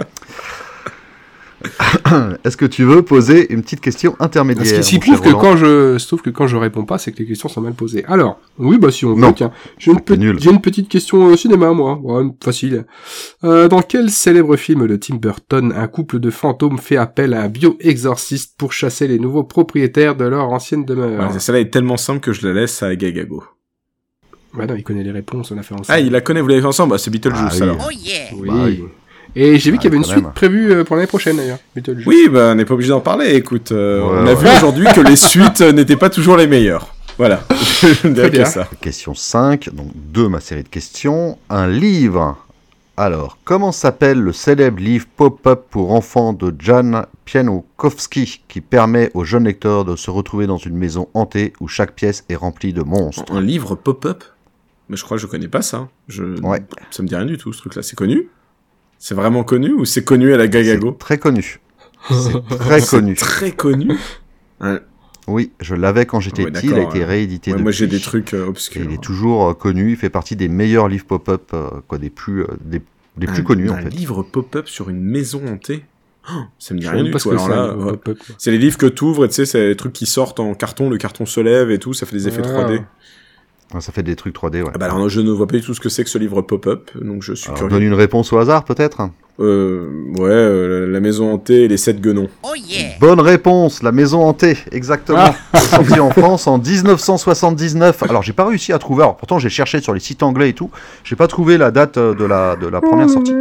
Est-ce 2.44 2.58
que 2.58 2.66
tu 2.66 2.84
veux 2.84 3.02
poser 3.02 3.52
une 3.54 3.62
petite 3.62 3.82
question 3.82 4.16
intermédiaire 4.20 4.66
Ce 4.66 4.74
qui, 4.76 4.84
ce 4.84 4.90
qui 4.90 4.96
mon 4.96 5.18
prouve 5.18 5.24
cher 5.26 5.36
que 5.36 5.42
quand 5.42 5.58
je, 5.58 5.98
se 5.98 6.08
trouve 6.08 6.22
que 6.22 6.30
quand 6.30 6.48
je 6.48 6.56
réponds 6.58 6.86
pas, 6.86 6.98
c'est 6.98 7.12
que 7.12 7.20
les 7.20 7.26
questions 7.26 7.50
sont 7.50 7.62
mal 7.62 7.74
posées. 7.74 8.04
Alors, 8.08 8.40
oui, 8.58 8.78
bah 8.78 8.92
si 8.92 9.06
on 9.06 9.16
veut, 9.16 9.34
tiens. 9.36 9.52
J'ai 9.78 9.92
une, 9.92 10.02
pe- 10.02 10.14
une 10.16 10.62
petite 10.62 10.90
question 10.90 11.28
euh, 11.30 11.36
cinéma, 11.38 11.72
moi. 11.74 12.00
Ouais, 12.04 12.24
facile. 12.44 12.86
Euh, 13.44 13.68
dans 13.68 13.82
quel 13.82 14.10
célèbre 14.10 14.56
film 14.58 14.88
de 14.88 14.96
Tim 14.96 15.16
Burton, 15.16 15.74
un 15.76 15.88
couple 15.88 16.20
de 16.20 16.30
fantômes 16.30 16.78
fait 16.78 16.98
appel 16.98 17.34
à 17.34 17.42
un 17.44 17.48
bio-exorciste 17.50 18.56
pour 18.58 18.74
chasser 18.74 19.08
les 19.08 19.20
nouveaux 19.20 19.44
propriétaires 19.44 20.16
de 20.16 20.26
leur 20.26 20.50
ancienne 20.50 20.86
demeure? 20.86 21.32
Ouais, 21.32 21.40
celle-là 21.40 21.62
est 21.62 21.70
tellement 21.72 21.98
simple 21.98 22.20
que 22.20 22.34
je 22.34 22.46
la 22.48 22.54
laisse 22.54 22.82
à 22.84 22.96
Gagago. 22.96 23.44
Bah 24.58 24.66
non, 24.66 24.76
il 24.76 24.84
connaît 24.84 25.04
les 25.04 25.12
réponses, 25.12 25.52
on 25.52 25.58
a 25.58 25.64
fait 25.64 25.74
ensemble. 25.74 25.88
Ah, 25.90 26.00
il 26.00 26.12
la 26.12 26.22
connaît, 26.22 26.40
vous 26.40 26.48
l'avez 26.48 26.62
fait 26.62 26.68
ensemble? 26.68 26.92
Bah, 26.92 26.98
c'est 26.98 27.12
Beetlejuice 27.12 27.42
Ah 27.46 27.56
oui. 27.56 27.62
alors. 27.64 27.88
Oh 27.88 27.92
yeah. 27.92 28.16
Oui. 28.38 28.48
Bah 28.48 28.54
oui. 28.66 28.84
Et 29.36 29.60
j'ai 29.60 29.72
vu 29.72 29.78
Ah, 29.78 29.82
qu'il 29.82 29.90
y 29.90 29.94
avait 29.94 29.98
une 29.98 30.04
suite 30.04 30.24
même. 30.24 30.34
prévue 30.34 30.72
euh, 30.72 30.84
pour 30.84 30.96
l'année 30.96 31.08
prochaine, 31.08 31.38
d'ailleurs. 31.38 31.60
Oui, 32.06 32.30
bah, 32.32 32.52
on 32.52 32.56
n'est 32.56 32.66
pas 32.66 32.74
obligé 32.74 32.90
d'en 32.90 33.02
parler, 33.02 33.36
écoute. 33.36 33.72
euh, 33.72 34.02
Ouais, 34.02 34.08
on 34.22 34.28
a 34.28 34.34
ouais. 34.34 34.36
vu 34.36 34.48
aujourd'hui 34.58 34.88
que 34.96 35.02
les 35.02 35.16
suites 35.18 35.62
euh, 35.62 35.72
n'étaient 35.74 35.98
pas 35.98 36.10
toujours 36.10 36.38
les 36.38 36.48
meilleures. 36.48 36.94
Voilà. 37.18 37.42
je 37.52 38.08
ne 38.08 38.14
dirais 38.14 38.30
que 38.30 38.36
bien. 38.38 38.46
ça. 38.46 38.68
Question 38.82 39.14
5, 39.14 39.70
donc 39.74 39.88
de 40.12 40.28
ma 40.28 40.40
série 40.40 40.64
de 40.64 40.70
questions. 40.70 41.38
Un 41.50 41.68
livre. 41.68 42.38
Alors, 42.98 43.38
comment 43.44 43.74
s'appelle 43.74 44.20
le 44.22 44.32
célèbre 44.32 44.80
livre 44.82 45.06
pop-up 45.18 45.64
pour 45.70 45.92
enfants 45.92 46.32
de 46.32 46.54
Jan 46.58 47.04
Pianokowski 47.26 48.42
qui 48.48 48.62
permet 48.62 49.12
aux 49.14 49.24
jeunes 49.26 49.46
lecteurs 49.46 49.86
de 49.86 49.96
se 49.96 50.10
retrouver 50.12 50.48
dans 50.48 50.58
une 50.58 50.76
maison 50.78 51.08
hantée 51.14 51.52
où 51.60 51.68
chaque 51.68 51.94
pièce 51.94 52.24
est 52.30 52.36
remplie 52.36 52.74
de 52.74 52.82
monstres? 52.84 53.24
Un 53.34 53.42
livre 53.42 53.76
pop-up? 53.76 54.24
Mais 54.90 54.96
je 54.98 55.04
crois 55.04 55.18
que 55.18 55.22
je 55.22 55.28
connais 55.28 55.48
pas 55.48 55.62
ça. 55.62 55.88
Je... 56.08 56.24
Ouais. 56.42 56.64
Ça 56.92 57.02
me 57.04 57.08
dit 57.08 57.16
rien 57.16 57.26
du 57.26 57.38
tout, 57.38 57.52
ce 57.54 57.60
truc-là. 57.60 57.82
C'est 57.82 57.96
connu? 57.96 58.30
C'est 59.08 59.14
vraiment 59.14 59.44
connu 59.44 59.72
ou 59.72 59.86
c'est 59.86 60.04
connu 60.04 60.34
à 60.34 60.38
la 60.38 60.48
Gagago 60.48 60.94
C'est 60.94 60.98
très 61.06 61.20
connu. 61.20 61.44
C'est 62.10 62.50
très 62.58 62.82
connu. 62.82 63.16
Très 63.16 63.52
connu 63.52 63.92
Oui, 65.28 65.52
je 65.62 65.76
l'avais 65.76 66.08
quand 66.08 66.20
j'étais 66.20 66.46
Ouais, 66.46 66.50
petit, 66.50 66.66
il 66.66 66.74
a 66.74 66.82
été 66.90 67.06
réédité 67.06 67.54
Ouais, 67.54 67.62
moi 67.62 67.70
j'ai 67.72 67.86
des 67.86 68.00
trucs 68.00 68.34
euh, 68.34 68.46
Et 68.46 68.48
obscurs. 68.48 68.82
il 68.84 68.92
est 68.92 69.04
toujours 69.04 69.50
euh, 69.50 69.54
connu, 69.54 69.92
il 69.92 69.96
fait 69.96 70.10
partie 70.10 70.36
des 70.36 70.48
meilleurs 70.48 70.88
livres 70.88 71.06
pop-up, 71.06 71.52
euh, 71.54 71.70
quoi, 71.88 72.00
des 72.00 72.10
plus, 72.10 72.42
euh, 72.46 72.48
des, 72.62 72.82
des 73.16 73.28
plus 73.28 73.42
un, 73.42 73.44
connus 73.44 73.70
en 73.70 73.76
un 73.76 73.82
fait. 73.84 73.90
livre 73.90 74.24
pop-up 74.24 74.68
sur 74.68 74.90
une 74.90 75.02
maison 75.04 75.44
hantée 75.48 75.84
Oh, 76.28 76.42
Ça 76.58 76.74
me 76.74 76.80
dit 76.80 76.88
Je 76.88 76.92
rien 76.92 77.04
du 77.04 77.12
tout. 77.12 77.32
c'est. 78.40 78.50
les 78.50 78.58
livres 78.58 78.80
que 78.80 78.88
t'ouvres 78.88 79.26
et 79.26 79.28
tu 79.28 79.36
sais, 79.36 79.46
c'est 79.46 79.68
les 79.68 79.76
trucs 79.76 79.94
qui 79.94 80.08
sortent 80.08 80.40
en 80.40 80.56
carton, 80.56 80.90
le 80.90 80.98
carton 80.98 81.28
se 81.28 81.40
lève 81.40 81.70
et 81.70 81.78
tout, 81.78 81.94
ça 81.94 82.08
fait 82.08 82.16
des 82.16 82.28
effets 82.28 82.42
Ah. 82.44 82.64
3D. 82.66 82.82
Ah, 83.74 83.82
Ça 83.82 83.92
fait 83.92 84.04
des 84.04 84.16
trucs 84.16 84.36
3D, 84.36 84.62
ouais. 84.62 84.72
Ah 84.74 84.78
bah 84.78 84.86
alors 84.86 85.10
je 85.10 85.22
ne 85.22 85.32
vois 85.32 85.48
pas 85.48 85.56
du 85.56 85.62
tout 85.62 85.74
ce 85.74 85.80
que 85.80 85.90
c'est 85.90 86.04
que 86.04 86.10
ce 86.10 86.18
livre 86.18 86.42
pop-up, 86.42 86.92
donc 87.02 87.24
je 87.24 87.34
suis 87.34 87.48
Alors, 87.48 87.58
curieux. 87.58 87.72
donne 87.72 87.84
une 87.84 87.94
réponse 87.94 88.32
au 88.32 88.38
hasard 88.38 88.64
peut-être? 88.64 89.10
Euh, 89.38 89.90
ouais, 90.18 90.30
euh, 90.30 90.88
la 90.88 91.02
maison 91.02 91.34
hantée 91.34 91.64
et 91.64 91.68
les 91.68 91.76
sept 91.76 92.00
guenons. 92.00 92.30
Oh 92.44 92.54
yeah. 92.56 92.92
Bonne 93.02 93.20
réponse, 93.20 93.84
La 93.84 93.92
Maison 93.92 94.22
Hantée, 94.24 94.58
exactement. 94.72 95.34
Ah. 95.52 95.60
Sorti 95.60 96.00
en 96.00 96.10
France 96.12 96.48
en 96.48 96.58
1979. 96.58 98.04
Alors 98.04 98.24
j'ai 98.24 98.32
pas 98.32 98.46
réussi 98.46 98.72
à 98.72 98.80
trouver, 98.80 99.04
alors 99.04 99.18
pourtant 99.18 99.38
j'ai 99.40 99.50
cherché 99.50 99.82
sur 99.82 99.94
les 99.94 100.00
sites 100.00 100.24
anglais 100.24 100.50
et 100.52 100.54
tout, 100.54 100.70
j'ai 101.04 101.18
pas 101.18 101.28
trouvé 101.28 101.58
la 101.58 101.72
date 101.72 101.98
euh, 101.98 102.14
de 102.14 102.24
la, 102.24 102.56
de 102.56 102.68
la 102.68 102.80
première 102.80 103.10
sortie. 103.10 103.34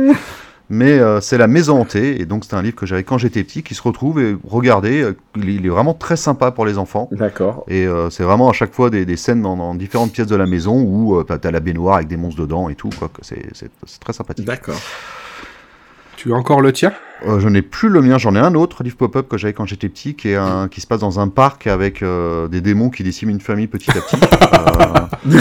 Mais 0.74 0.98
euh, 0.98 1.20
c'est 1.20 1.38
La 1.38 1.46
Maison 1.46 1.80
Hantée, 1.80 2.20
et 2.20 2.26
donc 2.26 2.44
c'est 2.44 2.54
un 2.54 2.60
livre 2.62 2.76
que 2.76 2.84
j'avais 2.84 3.02
quand 3.04 3.16
j'étais 3.16 3.42
petit, 3.44 3.62
qui 3.62 3.74
se 3.74 3.80
retrouve, 3.82 4.20
et 4.20 4.36
regardez, 4.46 5.00
euh, 5.02 5.16
il, 5.36 5.48
est- 5.48 5.54
il 5.54 5.64
est 5.64 5.70
vraiment 5.70 5.94
très 5.94 6.16
sympa 6.16 6.50
pour 6.50 6.66
les 6.66 6.76
enfants. 6.76 7.08
D'accord. 7.12 7.64
Et 7.68 7.86
euh, 7.86 8.10
c'est 8.10 8.24
vraiment 8.24 8.50
à 8.50 8.52
chaque 8.52 8.74
fois 8.74 8.90
des, 8.90 9.06
des 9.06 9.16
scènes 9.16 9.40
dans, 9.40 9.56
dans 9.56 9.74
différentes 9.74 10.12
pièces 10.12 10.26
de 10.26 10.36
la 10.36 10.46
maison 10.46 10.82
où 10.82 11.16
euh, 11.18 11.24
bah, 11.26 11.38
t'as 11.38 11.50
la 11.50 11.60
baignoire 11.60 11.96
avec 11.96 12.08
des 12.08 12.16
monstres 12.18 12.40
dedans 12.42 12.68
et 12.68 12.74
tout, 12.74 12.90
quoi. 12.98 13.08
C'est 13.22 13.46
c'est- 13.54 13.70
c'est 13.86 14.00
très 14.00 14.12
sympathique. 14.12 14.44
D'accord. 14.46 14.80
Tu 16.16 16.32
as 16.32 16.36
encore 16.36 16.60
le 16.60 16.72
tien? 16.72 16.92
Euh, 17.26 17.38
je 17.38 17.48
n'ai 17.48 17.62
plus 17.62 17.88
le 17.88 18.00
mien, 18.02 18.18
j'en 18.18 18.34
ai 18.34 18.38
un 18.38 18.54
autre 18.54 18.82
livre 18.82 18.96
pop-up 18.96 19.28
que 19.28 19.36
j'avais 19.38 19.52
quand 19.52 19.66
j'étais 19.66 19.88
petit, 19.88 20.14
qui 20.14 20.28
est 20.30 20.36
un, 20.36 20.68
qui 20.68 20.80
se 20.80 20.86
passe 20.86 21.00
dans 21.00 21.20
un 21.20 21.28
parc 21.28 21.66
avec 21.66 22.02
euh, 22.02 22.48
des 22.48 22.60
démons 22.60 22.90
qui 22.90 23.02
déciment 23.02 23.30
une 23.30 23.40
famille 23.40 23.66
petit 23.66 23.90
à 23.90 24.00
petit. 24.00 24.16
Euh, 24.16 25.40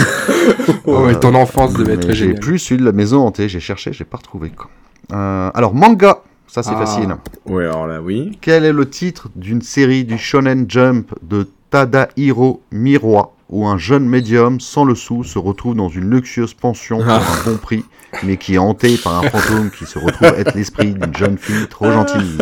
Oh, 0.86 1.04
ouais, 1.06 1.18
ton 1.18 1.34
enfance 1.34 1.72
devait 1.74 1.94
être 1.94 2.12
J'ai 2.12 2.34
plus 2.34 2.58
celui 2.58 2.80
de 2.80 2.84
la 2.86 2.92
maison 2.92 3.20
hantée, 3.26 3.48
j'ai 3.48 3.60
cherché, 3.60 3.92
j'ai 3.92 4.04
pas 4.04 4.18
retrouvé. 4.18 4.50
quoi. 4.50 4.68
Euh, 5.12 5.50
alors 5.54 5.74
manga, 5.74 6.18
ça 6.46 6.62
c'est 6.62 6.70
Ah. 6.74 6.78
facile. 6.86 7.16
Ouais, 7.46 7.64
alors 7.64 7.86
là, 7.86 8.00
oui. 8.00 8.38
Quel 8.40 8.64
est 8.64 8.72
le 8.72 8.88
titre 8.88 9.28
d'une 9.36 9.62
série 9.62 10.04
du 10.04 10.18
Shonen 10.18 10.66
Jump 10.68 11.12
de 11.22 11.48
Tadahiro 11.70 12.62
Miroir 12.72 13.30
où 13.50 13.66
un 13.66 13.76
jeune 13.76 14.08
médium 14.08 14.58
sans 14.58 14.84
le 14.84 14.94
sou 14.94 15.22
se 15.22 15.38
retrouve 15.38 15.76
dans 15.76 15.90
une 15.90 16.08
luxueuse 16.10 16.54
pension 16.54 16.98
pour 16.98 17.10
Ah. 17.10 17.20
un 17.46 17.50
bon 17.50 17.56
prix, 17.58 17.84
mais 18.22 18.36
qui 18.38 18.54
est 18.54 18.58
hanté 18.58 18.96
par 18.96 19.18
un 19.22 19.28
fantôme 19.28 19.70
qui 19.70 19.84
se 19.84 19.98
retrouve 19.98 20.28
être 20.38 20.54
l'esprit 20.54 20.94
d'une 20.94 21.14
jeune 21.14 21.36
fille 21.36 21.66
trop 21.68 21.92
gentille 21.92 22.38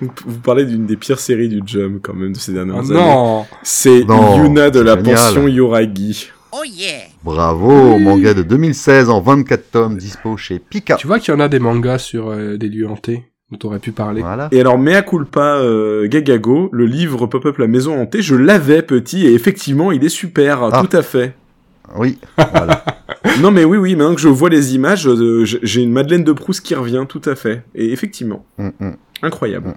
Vous, 0.00 0.38
parlez 0.44 0.66
d'une 0.66 0.84
des 0.86 0.96
pires 0.96 1.18
séries 1.18 1.48
du 1.48 1.62
Jump, 1.66 2.00
quand 2.02 2.12
même, 2.14 2.34
de 2.34 2.38
ces 2.38 2.52
dernières 2.52 2.76
Oh 2.76 2.90
années. 2.90 2.94
non 3.00 3.46
C'est 3.62 4.00
Yuna 4.00 4.70
de 4.70 4.80
la 4.80 4.96
génial. 4.96 5.14
pension 5.16 5.48
Yoragi. 5.48 6.28
Oh 6.52 6.62
yeah. 6.64 7.04
Bravo, 7.28 7.98
manga 7.98 8.32
de 8.34 8.42
2016 8.42 9.10
en 9.10 9.20
24 9.20 9.70
tomes, 9.70 9.96
dispo 9.98 10.36
chez 10.36 10.58
Pika. 10.58 10.96
Tu 10.96 11.06
vois 11.06 11.18
qu'il 11.18 11.32
y 11.34 11.36
en 11.36 11.40
a 11.40 11.48
des 11.48 11.58
mangas 11.58 11.98
sur 11.98 12.30
euh, 12.30 12.56
des 12.56 12.68
lieux 12.68 12.88
hantés 12.88 13.24
dont 13.50 13.58
t'aurais 13.58 13.78
pu 13.78 13.92
parler. 13.92 14.20
Voilà. 14.22 14.48
Et 14.50 14.60
alors, 14.60 14.78
mea 14.78 15.02
culpa 15.02 15.56
euh, 15.58 16.06
Gagago, 16.08 16.68
le 16.72 16.86
livre 16.86 17.26
Pop-up 17.26 17.58
la 17.58 17.66
maison 17.66 18.00
hantée, 18.00 18.22
je 18.22 18.34
l'avais 18.34 18.82
petit 18.82 19.26
et 19.26 19.34
effectivement, 19.34 19.92
il 19.92 20.04
est 20.04 20.08
super, 20.10 20.62
Ah. 20.72 20.82
tout 20.86 20.96
à 20.96 21.02
fait. 21.02 21.34
Oui, 21.96 22.18
voilà. 22.36 22.84
Non 23.40 23.50
mais 23.52 23.62
oui, 23.64 23.76
oui, 23.78 23.94
maintenant 23.94 24.14
que 24.14 24.20
je 24.20 24.28
vois 24.28 24.48
les 24.48 24.74
images, 24.74 25.06
euh, 25.06 25.44
j'ai 25.44 25.82
une 25.82 25.92
Madeleine 25.92 26.24
de 26.24 26.32
Proust 26.32 26.64
qui 26.64 26.74
revient, 26.74 27.04
tout 27.08 27.22
à 27.24 27.34
fait. 27.36 27.62
Et 27.74 27.92
effectivement, 27.92 28.44
Mm, 28.58 28.68
mm. 28.80 28.92
incroyable. 29.22 29.74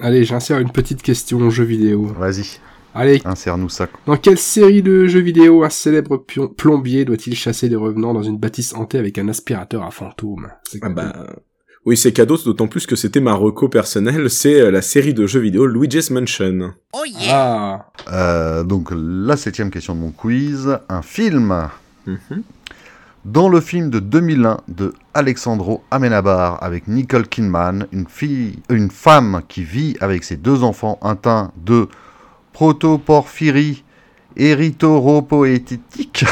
Allez, 0.00 0.24
j'insère 0.24 0.58
une 0.58 0.70
petite 0.70 1.02
question 1.02 1.50
jeu 1.50 1.64
vidéo. 1.64 2.06
Vas-y, 2.18 2.60
Allez, 2.94 3.22
insère-nous 3.24 3.68
ça. 3.70 3.88
dans 4.06 4.16
quelle 4.16 4.38
série 4.38 4.82
de 4.82 5.06
jeux 5.06 5.20
vidéo 5.20 5.64
un 5.64 5.70
célèbre 5.70 6.16
pion- 6.18 6.48
plombier 6.48 7.04
doit-il 7.04 7.34
chasser 7.34 7.68
des 7.68 7.76
revenants 7.76 8.12
dans 8.12 8.22
une 8.22 8.38
bâtisse 8.38 8.74
hantée 8.74 8.98
avec 8.98 9.16
un 9.18 9.28
aspirateur 9.28 9.82
à 9.82 9.90
fantôme 9.90 10.48
C'est 10.68 10.78
Ah 10.82 10.88
bah... 10.90 11.26
Oui, 11.84 11.96
c'est 11.96 12.12
cadeau, 12.12 12.36
d'autant 12.36 12.68
plus 12.68 12.86
que 12.86 12.94
c'était 12.94 13.18
ma 13.20 13.32
reco 13.34 13.68
personnelle, 13.68 14.30
c'est 14.30 14.60
euh, 14.60 14.70
la 14.70 14.82
série 14.82 15.14
de 15.14 15.26
jeux 15.26 15.40
vidéo 15.40 15.66
Luigi's 15.66 16.10
Mansion. 16.10 16.74
Oh 16.92 17.02
yeah. 17.04 17.86
Ah, 18.06 18.12
Euh, 18.12 18.62
donc 18.62 18.90
la 18.94 19.36
septième 19.36 19.70
question 19.70 19.94
de 19.96 20.00
mon 20.00 20.10
quiz, 20.12 20.78
un 20.88 21.02
film. 21.02 21.68
Mhm. 22.06 22.42
Dans 23.24 23.48
le 23.48 23.60
film 23.60 23.90
de 23.90 23.98
2001 24.00 24.58
de 24.68 24.92
Alexandro 25.14 25.82
Amenabar 25.90 26.62
avec 26.62 26.86
Nicole 26.88 27.26
Kidman, 27.28 27.86
une 27.92 28.06
fille, 28.06 28.58
une 28.68 28.90
femme 28.90 29.42
qui 29.48 29.62
vit 29.64 29.96
avec 30.00 30.22
ses 30.24 30.36
deux 30.36 30.62
enfants 30.64 30.98
atteints 31.02 31.50
de 31.64 31.88
protoporphyrie 32.52 33.84
érythropoétique 34.36 36.24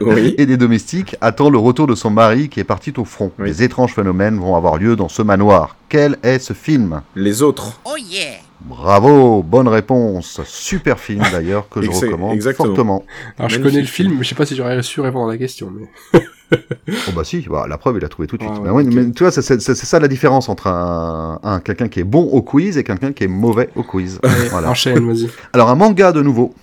Oui. 0.00 0.34
et 0.38 0.46
des 0.46 0.56
domestiques 0.56 1.16
attend 1.20 1.50
le 1.50 1.58
retour 1.58 1.86
de 1.86 1.94
son 1.94 2.10
mari 2.10 2.48
qui 2.48 2.60
est 2.60 2.64
parti 2.64 2.92
au 2.96 3.04
front. 3.04 3.32
Oui. 3.38 3.48
Des 3.48 3.62
étranges 3.62 3.94
phénomènes 3.94 4.38
vont 4.38 4.56
avoir 4.56 4.76
lieu 4.78 4.96
dans 4.96 5.08
ce 5.08 5.22
manoir. 5.22 5.76
Quel 5.88 6.18
est 6.22 6.38
ce 6.38 6.52
film? 6.52 7.02
Les 7.14 7.42
autres. 7.42 7.80
Oh 7.84 7.96
yeah. 7.96 8.36
Bravo, 8.60 9.42
bonne 9.42 9.68
réponse. 9.68 10.40
Super 10.44 10.98
film 10.98 11.22
d'ailleurs 11.30 11.68
que 11.68 11.82
je 11.82 11.90
recommande 11.90 12.34
exactement. 12.34 12.66
fortement. 12.68 13.04
alors 13.38 13.50
je 13.50 13.58
connais 13.58 13.80
le 13.80 13.86
film, 13.86 14.08
film. 14.08 14.18
mais 14.18 14.24
je 14.24 14.30
sais 14.30 14.34
pas 14.34 14.46
si 14.46 14.56
j'aurais 14.56 14.82
su 14.82 15.00
répondre 15.00 15.28
à 15.28 15.32
la 15.32 15.38
question. 15.38 15.70
Mais... 15.70 16.20
Oh 16.52 17.12
bah 17.14 17.24
si, 17.24 17.46
bah, 17.50 17.66
la 17.68 17.76
preuve 17.78 17.96
il 17.98 18.04
a 18.04 18.08
trouvé 18.08 18.28
tout 18.28 18.36
de 18.36 18.42
suite. 18.42 18.54
Ah 18.56 18.60
Bah 18.64 18.72
ouais, 18.72 18.84
mais 18.84 19.10
tu 19.10 19.24
vois, 19.24 19.30
c'est- 19.32 19.42
c'est 19.42 19.60
c'est 19.60 19.74
ça 19.74 19.98
la 19.98 20.08
différence 20.08 20.48
entre 20.48 20.68
un, 20.68 21.40
un- 21.42 21.60
quelqu'un 21.60 21.88
qui 21.88 22.00
est 22.00 22.04
bon 22.04 22.22
au 22.22 22.42
quiz 22.42 22.78
et 22.78 22.84
quelqu'un 22.84 23.12
qui 23.12 23.24
est 23.24 23.28
mauvais 23.28 23.70
au 23.74 23.82
quiz. 23.82 24.20
Allez, 24.22 24.48
Voilà. 24.50 24.70
enchaîne, 24.70 25.04
vas-y. 25.06 25.28
Alors 25.52 25.70
un 25.70 25.74
manga 25.74 26.12
de 26.12 26.22
nouveau. 26.22 26.54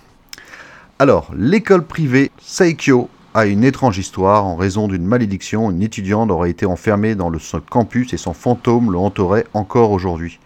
Alors, 0.98 1.30
l'école 1.36 1.84
privée 1.84 2.30
Seikyo 2.40 3.08
a 3.34 3.46
une 3.46 3.64
étrange 3.64 3.98
histoire. 3.98 4.46
En 4.46 4.56
raison 4.56 4.86
d'une 4.88 5.04
malédiction, 5.04 5.70
une 5.70 5.82
étudiante 5.82 6.30
aurait 6.30 6.50
été 6.50 6.66
enfermée 6.66 7.14
dans 7.14 7.28
le 7.30 7.38
son 7.38 7.60
campus 7.60 8.12
et 8.14 8.16
son 8.16 8.32
fantôme 8.32 8.92
le 8.92 8.98
hanterait 8.98 9.44
encore 9.54 9.90
aujourd'hui. 9.90 10.38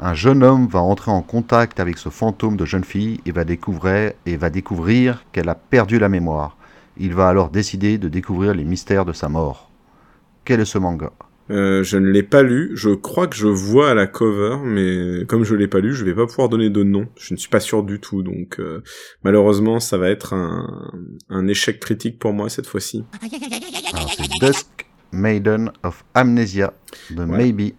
Un 0.00 0.14
jeune 0.14 0.42
homme 0.42 0.66
va 0.66 0.80
entrer 0.80 1.12
en 1.12 1.22
contact 1.22 1.78
avec 1.78 1.96
ce 1.98 2.08
fantôme 2.08 2.56
de 2.56 2.64
jeune 2.64 2.82
fille 2.82 3.20
et 3.24 3.30
va 3.30 3.44
découvrir, 3.44 4.12
et 4.26 4.36
va 4.36 4.50
découvrir 4.50 5.24
qu'elle 5.30 5.48
a 5.48 5.54
perdu 5.54 6.00
la 6.00 6.08
mémoire. 6.08 6.56
Il 6.96 7.14
va 7.14 7.28
alors 7.28 7.50
décider 7.50 7.98
de 7.98 8.08
découvrir 8.08 8.54
les 8.54 8.64
mystères 8.64 9.04
de 9.04 9.12
sa 9.12 9.28
mort. 9.28 9.70
Quel 10.44 10.60
est 10.60 10.64
ce 10.64 10.78
manga? 10.78 11.12
Euh, 11.50 11.82
je 11.82 11.98
ne 11.98 12.08
l'ai 12.08 12.22
pas 12.22 12.42
lu, 12.42 12.70
je 12.74 12.90
crois 12.90 13.26
que 13.26 13.36
je 13.36 13.48
vois 13.48 13.90
à 13.90 13.94
la 13.94 14.06
cover, 14.06 14.58
mais 14.64 15.26
comme 15.26 15.44
je 15.44 15.54
l'ai 15.54 15.66
pas 15.68 15.80
lu, 15.80 15.92
je 15.94 16.04
vais 16.04 16.14
pas 16.14 16.26
pouvoir 16.26 16.48
donner 16.48 16.70
de 16.70 16.82
nom. 16.82 17.08
Je 17.18 17.34
ne 17.34 17.38
suis 17.38 17.48
pas 17.48 17.60
sûr 17.60 17.82
du 17.82 18.00
tout, 18.00 18.22
donc 18.22 18.58
euh, 18.58 18.82
malheureusement, 19.24 19.80
ça 19.80 19.98
va 19.98 20.08
être 20.08 20.34
un, 20.34 20.92
un 21.28 21.48
échec 21.48 21.80
critique 21.80 22.18
pour 22.18 22.32
moi 22.32 22.48
cette 22.48 22.66
fois-ci. 22.66 23.04
Alors, 23.92 24.10
c'est 24.16 24.46
Dusk 24.46 24.86
Maiden 25.12 25.72
of 25.82 26.04
Amnesia 26.14 26.72
de 27.10 27.22
Ouais. 27.24 27.26
Maybe 27.26 27.74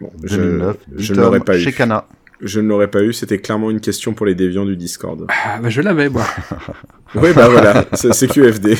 Bon, 0.00 0.10
je, 0.24 0.36
2009, 0.36 0.76
je 0.96 1.12
dit 1.12 1.18
ne 1.18 1.22
l'aurais 1.24 1.40
pas 1.40 1.58
chez 1.58 1.72
Kana. 1.72 2.06
Je 2.42 2.60
ne 2.60 2.68
l'aurais 2.68 2.90
pas 2.90 3.02
eu, 3.02 3.12
c'était 3.12 3.38
clairement 3.38 3.70
une 3.70 3.80
question 3.80 4.14
pour 4.14 4.26
les 4.26 4.34
déviants 4.34 4.64
du 4.64 4.76
Discord. 4.76 5.26
Ah, 5.28 5.58
bah 5.60 5.68
je 5.68 5.80
l'avais, 5.80 6.08
moi. 6.08 6.24
ouais, 7.14 7.32
bah 7.32 7.48
voilà, 7.48 7.86
c'est 7.92 8.28
QFD. 8.28 8.76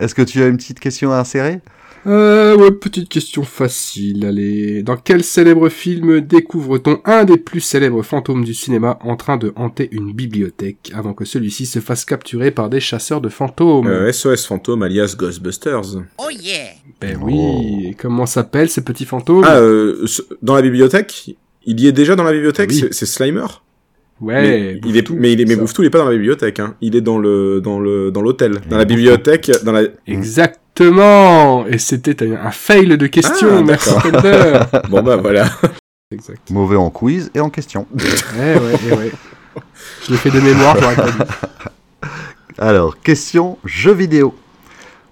Est-ce 0.00 0.14
que 0.14 0.22
tu 0.22 0.42
as 0.42 0.46
une 0.46 0.56
petite 0.56 0.80
question 0.80 1.12
à 1.12 1.18
insérer? 1.18 1.60
Euh, 2.06 2.56
ouais, 2.56 2.70
petite 2.70 3.08
question 3.08 3.42
facile, 3.42 4.24
allez. 4.24 4.82
Dans 4.82 4.96
quel 4.96 5.22
célèbre 5.22 5.68
film 5.68 6.20
découvre-t-on 6.20 7.00
un 7.04 7.24
des 7.24 7.36
plus 7.36 7.60
célèbres 7.60 8.02
fantômes 8.02 8.44
du 8.44 8.54
cinéma 8.54 8.98
en 9.02 9.16
train 9.16 9.36
de 9.36 9.52
hanter 9.56 9.88
une 9.92 10.12
bibliothèque 10.12 10.90
avant 10.94 11.12
que 11.12 11.26
celui-ci 11.26 11.66
se 11.66 11.78
fasse 11.78 12.06
capturer 12.06 12.50
par 12.50 12.70
des 12.70 12.80
chasseurs 12.80 13.20
de 13.20 13.28
fantômes? 13.28 13.86
Euh, 13.86 14.10
SOS 14.12 14.46
Fantôme 14.46 14.82
alias 14.82 15.14
Ghostbusters. 15.18 15.96
Oh 16.18 16.30
yeah. 16.30 16.70
Ben 17.00 17.18
oui, 17.20 17.88
et 17.88 17.94
comment 17.94 18.26
s'appellent 18.26 18.70
ces 18.70 18.82
petits 18.82 19.04
fantômes? 19.04 19.44
Ah, 19.46 19.56
euh, 19.56 20.06
dans 20.40 20.54
la 20.54 20.62
bibliothèque? 20.62 21.36
Il 21.64 21.80
y 21.80 21.86
est 21.88 21.92
déjà 21.92 22.16
dans 22.16 22.24
la 22.24 22.32
bibliothèque 22.32 22.70
Oui. 22.70 22.88
C'est- 22.90 23.06
Slimer 23.06 23.46
Ouais, 24.20 24.42
mais 24.42 24.80
il 24.84 24.96
est, 24.98 25.08
mais 25.10 25.32
il 25.32 25.40
est, 25.40 25.44
mais. 25.46 25.56
Bouffe-tout, 25.56 25.82
il 25.82 25.86
est 25.86 25.90
pas 25.90 25.98
dans 25.98 26.04
la 26.04 26.10
bibliothèque, 26.12 26.60
hein. 26.60 26.74
Il 26.82 26.94
est 26.94 27.00
dans 27.00 27.18
le, 27.18 27.62
dans 27.62 27.80
le, 27.80 28.10
dans 28.10 28.20
l'hôtel. 28.20 28.60
Dans 28.68 28.76
la 28.76 28.84
bibliothèque, 28.84 29.50
dans 29.64 29.72
la, 29.72 29.84
Exactement 30.06 31.66
Et 31.66 31.78
c'était 31.78 32.22
un, 32.36 32.50
fail 32.50 32.98
de 32.98 33.06
question, 33.06 33.48
Ah, 33.50 33.62
merci 33.62 33.94
bon 34.90 35.02
bah 35.02 35.16
voilà. 35.16 35.48
Exact. 36.12 36.50
Mauvais 36.50 36.76
en 36.76 36.90
quiz 36.90 37.30
et 37.34 37.40
en 37.40 37.48
question. 37.50 37.86
Ouais, 37.94 38.58
ouais, 38.58 38.90
ouais, 38.90 38.96
ouais. 38.98 39.12
Je 40.06 40.12
l'ai 40.12 40.18
fait 40.18 40.30
de 40.30 40.40
mémoire, 40.40 40.76
dit. 40.96 42.08
Alors, 42.58 43.00
question 43.00 43.58
jeu 43.64 43.92
vidéo. 43.94 44.34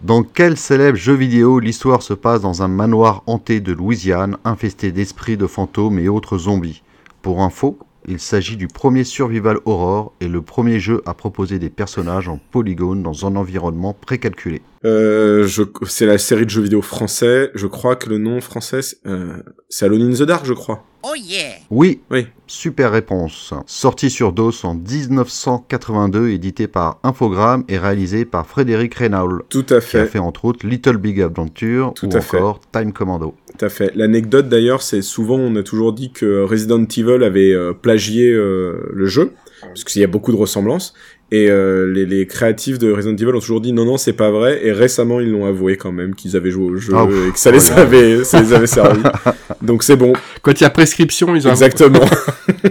Dans 0.02 0.23
quel 0.23 0.57
célèbre 0.57 0.97
jeu 0.97 1.15
vidéo 1.15 1.59
l'histoire 1.59 2.02
se 2.02 2.15
passe 2.15 2.41
dans 2.41 2.62
un 2.62 2.68
manoir 2.68 3.25
hanté 3.27 3.59
de 3.59 3.73
Louisiane, 3.73 4.36
infesté 4.44 4.93
d'esprits, 4.93 5.36
de 5.36 5.49
fantômes 5.49 5.99
et 5.99 6.09
autres 6.09 6.39
zombies? 6.39 6.85
Pour 7.20 7.43
info, 7.43 7.81
il 8.07 8.20
s'agit 8.20 8.57
du 8.57 8.68
premier 8.68 9.02
survival 9.02 9.59
horror 9.65 10.12
et 10.20 10.28
le 10.28 10.41
premier 10.41 10.78
jeu 10.78 11.02
à 11.05 11.15
proposer 11.15 11.59
des 11.59 11.68
personnages 11.68 12.28
en 12.28 12.39
polygone 12.52 13.02
dans 13.02 13.27
un 13.27 13.35
environnement 13.35 13.93
précalculé. 13.93 14.62
Euh, 14.84 15.47
c'est 15.86 16.07
la 16.07 16.18
série 16.18 16.44
de 16.44 16.50
jeux 16.50 16.62
vidéo 16.62 16.82
français. 16.82 17.50
Je 17.55 17.66
crois 17.66 17.97
que 17.97 18.08
le 18.08 18.18
nom 18.18 18.40
français, 18.40 18.82
c'est, 18.82 18.97
euh, 19.07 19.36
c'est 19.68 19.84
Alone 19.86 20.02
in 20.02 20.15
the 20.15 20.23
Dark, 20.23 20.44
je 20.47 20.52
crois. 20.55 20.84
Oh 21.05 21.15
yeah. 21.16 21.55
Oui, 21.70 22.00
Oui. 22.10 22.26
super 22.48 22.90
réponse. 22.90 23.55
Sorti 23.66 24.10
sur 24.10 24.32
DOS 24.32 24.65
en 24.65 24.74
1982, 24.74 26.28
édité 26.31 26.66
par 26.66 26.98
Infogrames 27.05 27.65
et 27.68 27.78
réalisé 27.78 28.24
par 28.24 28.47
Frédéric 28.47 28.94
Renault, 28.97 29.42
Tout 29.48 29.60
à 29.60 29.65
qui 29.65 29.74
a 29.74 29.81
fait. 29.81 30.07
fait 30.07 30.18
entre 30.18 30.44
autres 30.44 30.66
Little 30.66 30.97
Big 30.97 31.20
Adventure 31.23 31.92
Tout 31.94 32.12
ou 32.12 32.16
à 32.16 32.20
fait. 32.20 32.39
encore 32.39 32.60
Time 32.73 32.92
Commando. 32.92 33.34
Tout 33.58 33.65
à 33.65 33.68
fait. 33.68 33.92
L'anecdote 33.94 34.48
d'ailleurs, 34.48 34.82
c'est 34.82 35.02
souvent 35.02 35.36
on 35.36 35.55
a 35.57 35.62
toujours 35.62 35.92
dit 35.92 36.10
que 36.12 36.42
Resident 36.42 36.84
Evil 36.84 37.23
avait 37.24 37.52
euh, 37.52 37.73
plagié 37.73 38.28
euh, 38.31 38.90
le 38.92 39.07
jeu, 39.07 39.32
parce 39.62 39.84
qu'il 39.84 40.00
y 40.00 40.05
a 40.05 40.08
beaucoup 40.08 40.32
de 40.32 40.36
ressemblances. 40.36 40.94
Et 41.31 41.50
euh, 41.50 41.92
les, 41.92 42.07
les 42.07 42.26
créatifs 42.26 42.78
de 42.78 42.90
Resident 42.90 43.15
Evil 43.15 43.36
ont 43.36 43.40
toujours 43.40 43.60
dit 43.60 43.73
non 43.74 43.84
non 43.84 43.98
c'est 43.98 44.15
pas 44.15 44.31
vrai. 44.31 44.65
Et 44.65 44.73
récemment 44.73 45.20
ils 45.20 45.31
l'ont 45.31 45.47
avoué 45.47 45.76
quand 45.76 45.92
même 45.92 46.15
qu'ils 46.15 46.36
avaient 46.36 46.50
joué 46.50 46.65
au 46.65 46.76
jeu 46.76 46.94
Ah, 46.97 47.07
et 47.28 47.32
que 47.32 47.39
ça 47.39 47.50
les 47.50 47.58
voilà. 47.58 47.82
avait 47.82 48.24
ça 48.24 48.40
les 48.40 48.52
avait 48.52 48.66
servi. 48.66 49.02
Donc 49.62 49.82
c'est 49.82 49.97
bon. 49.97 50.15
Quand 50.42 50.52
il 50.52 50.62
y 50.62 50.66
a 50.66 50.70
prescription, 50.70 51.34
ils 51.36 51.47
ont... 51.47 51.50
Exactement. 51.50 52.00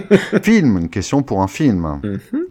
Film, 0.42 0.78
une 0.78 0.88
question 0.88 1.22
pour 1.22 1.42
un 1.42 1.48
film. 1.48 2.00
Mhm. 2.02 2.44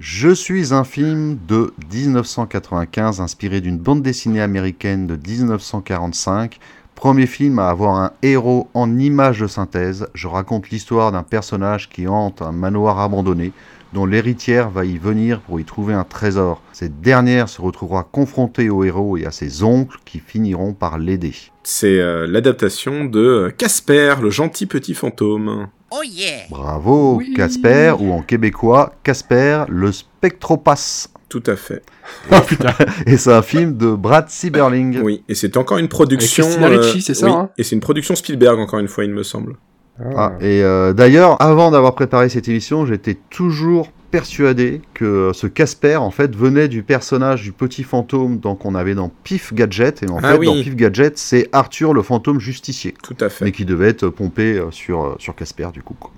Je 0.00 0.30
suis 0.30 0.74
un 0.74 0.82
film 0.82 1.38
de 1.46 1.72
1995 1.92 3.20
inspiré 3.20 3.60
d'une 3.60 3.78
bande 3.78 4.02
dessinée 4.02 4.40
américaine 4.40 5.06
de 5.06 5.16
1945 5.16 6.58
Premier 6.94 7.26
film 7.26 7.58
à 7.58 7.68
avoir 7.68 7.96
un 7.96 8.12
héros 8.22 8.68
en 8.72 8.98
image 8.98 9.40
de 9.40 9.46
synthèse. 9.46 10.06
Je 10.14 10.28
raconte 10.28 10.70
l'histoire 10.70 11.10
d'un 11.12 11.24
personnage 11.24 11.90
qui 11.90 12.06
hante 12.06 12.40
un 12.40 12.52
manoir 12.52 13.00
abandonné 13.00 13.52
dont 13.94 14.04
l'héritière 14.06 14.68
va 14.70 14.84
y 14.84 14.98
venir 14.98 15.40
pour 15.40 15.60
y 15.60 15.64
trouver 15.64 15.94
un 15.94 16.02
trésor. 16.02 16.60
Cette 16.72 17.00
dernière 17.00 17.48
se 17.48 17.62
retrouvera 17.62 18.02
confrontée 18.02 18.68
au 18.68 18.82
héros 18.82 19.16
et 19.16 19.24
à 19.24 19.30
ses 19.30 19.62
oncles 19.62 19.98
qui 20.04 20.18
finiront 20.18 20.74
par 20.74 20.98
l'aider. 20.98 21.32
C'est 21.62 22.00
euh, 22.00 22.26
l'adaptation 22.26 23.04
de 23.04 23.54
Casper, 23.56 24.16
le 24.20 24.30
gentil 24.30 24.66
petit 24.66 24.94
fantôme. 24.94 25.68
Oh 25.92 26.02
yeah. 26.04 26.40
Bravo, 26.50 27.16
Oui. 27.18 27.34
Casper, 27.34 27.94
ou 28.00 28.12
en 28.12 28.20
québécois, 28.20 28.92
Casper, 29.04 29.64
le 29.68 29.92
spectropass. 29.92 31.10
Tout 31.28 31.44
à 31.46 31.54
fait. 31.54 31.82
Oh 32.32 32.40
putain. 32.46 32.74
Et 33.06 33.16
c'est 33.16 33.32
un 33.32 33.42
film 33.42 33.76
de 33.76 33.92
Brad 33.92 34.28
Sieberling. 34.28 35.00
Oui, 35.02 35.22
et 35.28 35.34
c'est 35.34 35.56
encore 35.56 35.78
une 35.78 35.88
production. 35.88 36.46
Ricci, 36.60 37.00
c'est 37.00 37.14
ça, 37.14 37.26
oui, 37.26 37.32
hein? 37.32 37.50
Et 37.58 37.62
c'est 37.62 37.74
une 37.74 37.80
production 37.80 38.14
Spielberg, 38.14 38.58
encore 38.58 38.78
une 38.78 38.88
fois, 38.88 39.04
il 39.04 39.10
me 39.10 39.22
semble. 39.22 39.56
Ah, 40.16 40.32
et 40.40 40.62
euh, 40.62 40.92
d'ailleurs, 40.92 41.40
avant 41.40 41.70
d'avoir 41.70 41.94
préparé 41.94 42.28
cette 42.28 42.48
émission, 42.48 42.84
j'étais 42.84 43.16
toujours 43.30 43.90
persuadé 44.10 44.80
que 44.92 45.30
ce 45.34 45.46
Casper, 45.48 45.96
en 45.96 46.10
fait, 46.10 46.34
venait 46.36 46.68
du 46.68 46.82
personnage 46.84 47.42
du 47.42 47.52
petit 47.52 47.82
fantôme 47.82 48.40
qu'on 48.40 48.74
avait 48.76 48.94
dans 48.94 49.10
Pif 49.24 49.52
Gadget. 49.54 50.02
Et 50.04 50.10
en 50.10 50.18
Ah 50.22 50.32
fait, 50.32 50.38
oui. 50.38 50.46
dans 50.46 50.54
Pif 50.54 50.76
Gadget, 50.76 51.18
c'est 51.18 51.48
Arthur 51.52 51.92
le 51.94 52.02
fantôme 52.02 52.38
justicier. 52.38 52.94
Tout 53.02 53.16
à 53.20 53.28
fait. 53.28 53.44
Mais 53.44 53.52
qui 53.52 53.64
devait 53.64 53.88
être 53.88 54.08
pompé 54.08 54.56
euh, 54.56 54.70
sur, 54.70 55.04
euh, 55.04 55.14
sur 55.18 55.34
Casper, 55.34 55.68
du 55.72 55.82
coup. 55.82 55.96
quoi. 55.98 56.10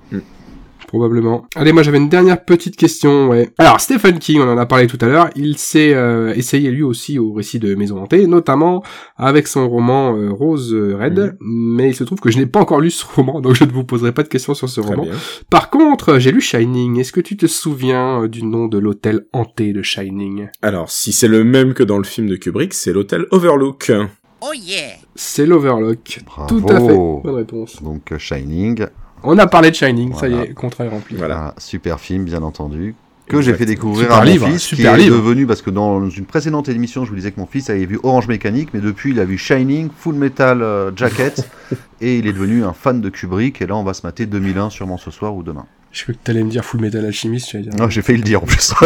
Probablement. 0.96 1.44
Allez, 1.54 1.72
moi 1.72 1.82
j'avais 1.82 1.98
une 1.98 2.08
dernière 2.08 2.42
petite 2.42 2.74
question, 2.76 3.28
ouais. 3.28 3.50
Alors, 3.58 3.80
Stephen 3.80 4.18
King, 4.18 4.40
on 4.40 4.48
en 4.48 4.56
a 4.56 4.64
parlé 4.64 4.86
tout 4.86 4.96
à 5.02 5.06
l'heure, 5.06 5.28
il 5.36 5.58
s'est 5.58 5.92
euh, 5.92 6.32
essayé 6.34 6.70
lui 6.70 6.82
aussi 6.82 7.18
au 7.18 7.34
récit 7.34 7.58
de 7.58 7.74
Maison 7.74 7.98
Hantée, 8.02 8.26
notamment 8.26 8.82
avec 9.18 9.46
son 9.46 9.68
roman 9.68 10.16
euh, 10.16 10.30
Rose 10.30 10.72
Red, 10.74 11.18
Mhm. 11.18 11.36
mais 11.40 11.90
il 11.90 11.94
se 11.94 12.02
trouve 12.04 12.18
que 12.20 12.30
je 12.30 12.38
n'ai 12.38 12.46
pas 12.46 12.60
encore 12.60 12.80
lu 12.80 12.90
ce 12.90 13.04
roman, 13.14 13.42
donc 13.42 13.54
je 13.54 13.64
ne 13.64 13.70
vous 13.70 13.84
poserai 13.84 14.12
pas 14.12 14.22
de 14.22 14.28
questions 14.28 14.54
sur 14.54 14.70
ce 14.70 14.80
Très 14.80 14.90
roman. 14.94 15.02
bien. 15.02 15.12
Par 15.50 15.68
contre, 15.68 16.18
j'ai 16.18 16.32
lu 16.32 16.40
Shining, 16.40 16.98
est-ce 16.98 17.12
que 17.12 17.20
tu 17.20 17.36
te 17.36 17.46
souviens 17.46 18.22
euh, 18.22 18.28
du 18.28 18.42
nom 18.42 18.66
de 18.66 18.78
l'hôtel 18.78 19.26
hanté 19.34 19.74
de 19.74 19.82
Shining? 19.82 20.48
Alors, 20.62 20.90
si 20.90 21.12
c'est 21.12 21.28
le 21.28 21.44
même 21.44 21.74
que 21.74 21.82
dans 21.82 21.98
le 21.98 22.04
film 22.04 22.26
de 22.26 22.36
Kubrick, 22.36 22.72
c'est 22.72 22.94
l'hôtel 22.94 23.26
Overlook. 23.32 23.92
Oh 24.40 24.52
yeah. 24.54 24.92
C'est 25.14 25.44
l'Overlock. 25.46 26.20
Bravo. 26.26 26.48
Tout 26.60 26.66
à 26.70 26.80
fait, 26.80 26.94
bonne 26.96 27.34
réponse. 27.34 27.82
Donc, 27.82 28.12
euh, 28.12 28.18
Shining, 28.18 28.86
On 29.22 29.38
a 29.38 29.46
parlé 29.46 29.70
de 29.70 29.74
Shining, 29.74 30.14
ça 30.14 30.28
y 30.28 30.34
est, 30.34 30.54
contrat 30.54 30.84
est 30.84 30.88
rempli. 30.88 31.16
Voilà. 31.16 31.48
un 31.48 31.54
super 31.58 32.00
film, 32.00 32.24
bien 32.24 32.42
entendu. 32.42 32.94
Que 33.28 33.42
j'ai 33.42 33.54
fait 33.54 33.66
découvrir 33.66 34.04
Super 34.04 34.18
à 34.18 34.24
livre, 34.24 34.46
mon 34.46 34.52
fils, 34.52 34.62
super 34.62 34.94
qui 34.94 35.00
est 35.00 35.04
livre. 35.04 35.16
devenu, 35.16 35.46
parce 35.46 35.60
que 35.60 35.70
dans 35.70 36.08
une 36.08 36.26
précédente 36.26 36.68
émission, 36.68 37.04
je 37.04 37.10
vous 37.10 37.16
disais 37.16 37.32
que 37.32 37.40
mon 37.40 37.46
fils 37.46 37.68
avait 37.70 37.84
vu 37.84 37.98
Orange 38.04 38.28
Mécanique, 38.28 38.68
mais 38.72 38.80
depuis, 38.80 39.10
il 39.10 39.18
a 39.18 39.24
vu 39.24 39.36
Shining, 39.36 39.88
Full 39.98 40.14
Metal 40.14 40.62
euh, 40.62 40.92
Jacket, 40.94 41.48
et 42.00 42.18
il 42.18 42.28
est 42.28 42.32
devenu 42.32 42.64
un 42.64 42.72
fan 42.72 43.00
de 43.00 43.08
Kubrick, 43.08 43.60
et 43.60 43.66
là, 43.66 43.74
on 43.74 43.82
va 43.82 43.94
se 43.94 44.06
mater 44.06 44.26
2001 44.26 44.70
sûrement 44.70 44.96
ce 44.96 45.10
soir 45.10 45.34
ou 45.34 45.42
demain. 45.42 45.66
Je 45.96 46.02
crois 46.02 46.14
que 46.14 46.18
t'allais 46.24 46.44
me 46.44 46.50
dire 46.50 46.62
Full 46.62 46.80
Metal 46.80 47.02
Alchemist, 47.06 47.48
tu 47.48 47.56
vas 47.56 47.62
dire. 47.62 47.72
Non, 47.74 47.88
j'ai 47.88 48.02
failli 48.02 48.18
le 48.18 48.24
dire 48.24 48.42
en 48.42 48.46
plus. 48.46 48.74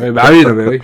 Ouais, 0.00 0.10
bah 0.10 0.24
oui, 0.30 0.44
non, 0.44 0.52
oui. 0.52 0.80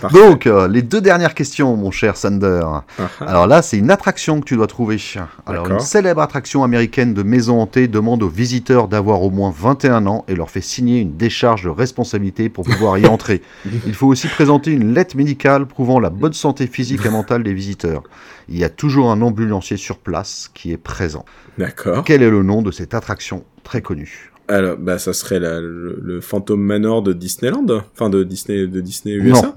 Parfait. 0.00 0.16
Donc, 0.28 0.46
euh, 0.46 0.66
les 0.66 0.80
deux 0.80 1.02
dernières 1.02 1.34
questions, 1.34 1.76
mon 1.76 1.90
cher 1.90 2.16
Sander. 2.16 2.62
Ah, 2.64 2.84
ah. 2.98 3.24
Alors 3.26 3.46
là, 3.46 3.60
c'est 3.60 3.76
une 3.76 3.90
attraction 3.90 4.40
que 4.40 4.46
tu 4.46 4.56
dois 4.56 4.66
trouver. 4.66 4.96
Alors, 5.44 5.68
une 5.68 5.80
célèbre 5.80 6.22
attraction 6.22 6.64
américaine 6.64 7.12
de 7.12 7.22
maison 7.22 7.60
hantée 7.60 7.86
demande 7.86 8.22
aux 8.22 8.28
visiteurs 8.28 8.88
d'avoir 8.88 9.22
au 9.22 9.30
moins 9.30 9.52
21 9.54 10.06
ans 10.06 10.24
et 10.26 10.34
leur 10.34 10.48
fait 10.48 10.62
signer 10.62 11.00
une 11.00 11.16
décharge 11.18 11.64
de 11.64 11.68
responsabilité 11.68 12.48
pour 12.48 12.64
pouvoir 12.64 12.96
y 12.96 13.04
entrer. 13.04 13.42
Il 13.86 13.94
faut 13.94 14.06
aussi 14.06 14.28
présenter 14.28 14.70
une 14.72 14.94
lettre 14.94 15.18
médicale 15.18 15.66
prouvant 15.66 16.00
la 16.00 16.08
bonne 16.08 16.32
santé 16.32 16.66
physique 16.66 17.04
et 17.04 17.10
mentale 17.10 17.42
des 17.42 17.52
visiteurs. 17.52 18.04
Il 18.48 18.56
y 18.56 18.64
a 18.64 18.70
toujours 18.70 19.10
un 19.10 19.20
ambulancier 19.20 19.76
sur 19.76 19.98
place 19.98 20.50
qui 20.54 20.72
est 20.72 20.78
présent. 20.78 21.26
D'accord. 21.58 22.04
Quel 22.04 22.22
est 22.22 22.30
le 22.30 22.42
nom 22.42 22.62
de 22.62 22.70
cette 22.70 22.94
attraction 22.94 23.44
très 23.64 23.82
connue? 23.82 24.27
Alors, 24.48 24.76
bah, 24.78 24.98
ça 24.98 25.12
serait 25.12 25.38
la- 25.38 25.60
le, 25.60 25.98
le 26.02 26.20
Phantom 26.22 26.58
Manor 26.60 27.02
de 27.02 27.12
Disneyland? 27.12 27.66
Enfin, 27.94 28.08
de 28.08 28.24
Disney, 28.24 28.66
de 28.66 28.80
Disney 28.80 29.14
USA 29.14 29.54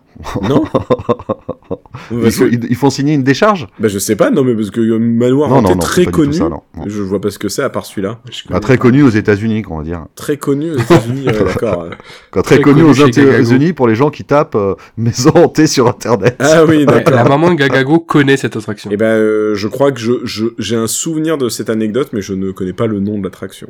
Non 0.50 0.64
ils, 2.12 2.20
Parce 2.22 2.36
font, 2.36 2.44
que- 2.46 2.50
ils- 2.54 2.66
ils 2.70 2.76
font 2.76 2.90
signer 2.90 3.14
une 3.14 3.24
décharge? 3.24 3.68
Bah, 3.80 3.88
je 3.88 3.98
sais 4.00 4.18
pas, 4.18 4.30
non, 4.32 4.44
mais 4.44 4.54
parce 4.54 4.70
que 4.70 4.82
euh, 4.82 5.00
Manoir 5.00 5.50
Non, 5.50 5.56
Hanté 5.58 5.70
non, 5.70 5.76
non, 5.76 5.80
très 5.80 6.06
connu. 6.06 6.34
ça, 6.34 6.50
non, 6.50 6.62
non. 6.76 6.84
Je 6.88 7.02
vois 7.02 7.22
pas 7.22 7.30
ce 7.32 7.40
que 7.40 7.48
c'est 7.48 7.64
à 7.64 7.70
part 7.70 7.86
celui-là. 7.86 8.20
Bah, 8.50 8.60
Très 8.60 8.78
connu 8.78 9.02
aux 9.02 9.10
États-Unis, 9.10 9.64
on 9.70 9.78
va 9.78 9.84
dire. 9.84 10.06
Très 10.16 10.36
connu 10.38 10.72
aux 10.72 10.78
États-Unis, 10.78 11.26
ouais, 11.28 11.44
d'accord. 11.46 11.86
Très, 12.32 12.42
Très 12.44 12.62
connu, 12.62 12.84
connu 12.84 12.90
aux. 13.04 13.08
États-Unis 13.08 13.72
pour 13.74 13.88
les 13.88 13.96
gens 13.96 14.10
qui 14.10 14.26
tapent 14.26 14.56
euh, 14.56 14.76
maison 14.98 15.32
hantée 15.36 15.68
sur 15.68 15.88
Internet. 15.88 16.36
Ah 16.40 16.66
oui, 16.66 16.86
d'accord. 16.86 17.14
la 17.16 17.24
maman 17.24 17.50
de 17.52 17.56
Gagago 17.56 18.00
connaît 18.00 18.36
cette 18.38 18.58
attraction. 18.58 18.90
Eh 18.94 18.98
ben, 18.98 19.06
euh, 19.06 19.56
je 19.56 19.68
crois 19.70 19.94
que 19.94 20.00
je, 20.02 20.12
je, 20.26 20.48
j'ai 20.60 20.76
un 20.76 20.88
souvenir 20.88 21.38
de 21.38 21.48
cette 21.48 21.70
anecdote, 21.70 22.10
mais 22.12 22.22
je 22.22 22.34
ne 22.34 22.52
connais 22.52 22.74
pas 22.74 22.88
le 22.88 23.00
nom 23.00 23.18
de 23.20 23.24
l'attraction. 23.24 23.68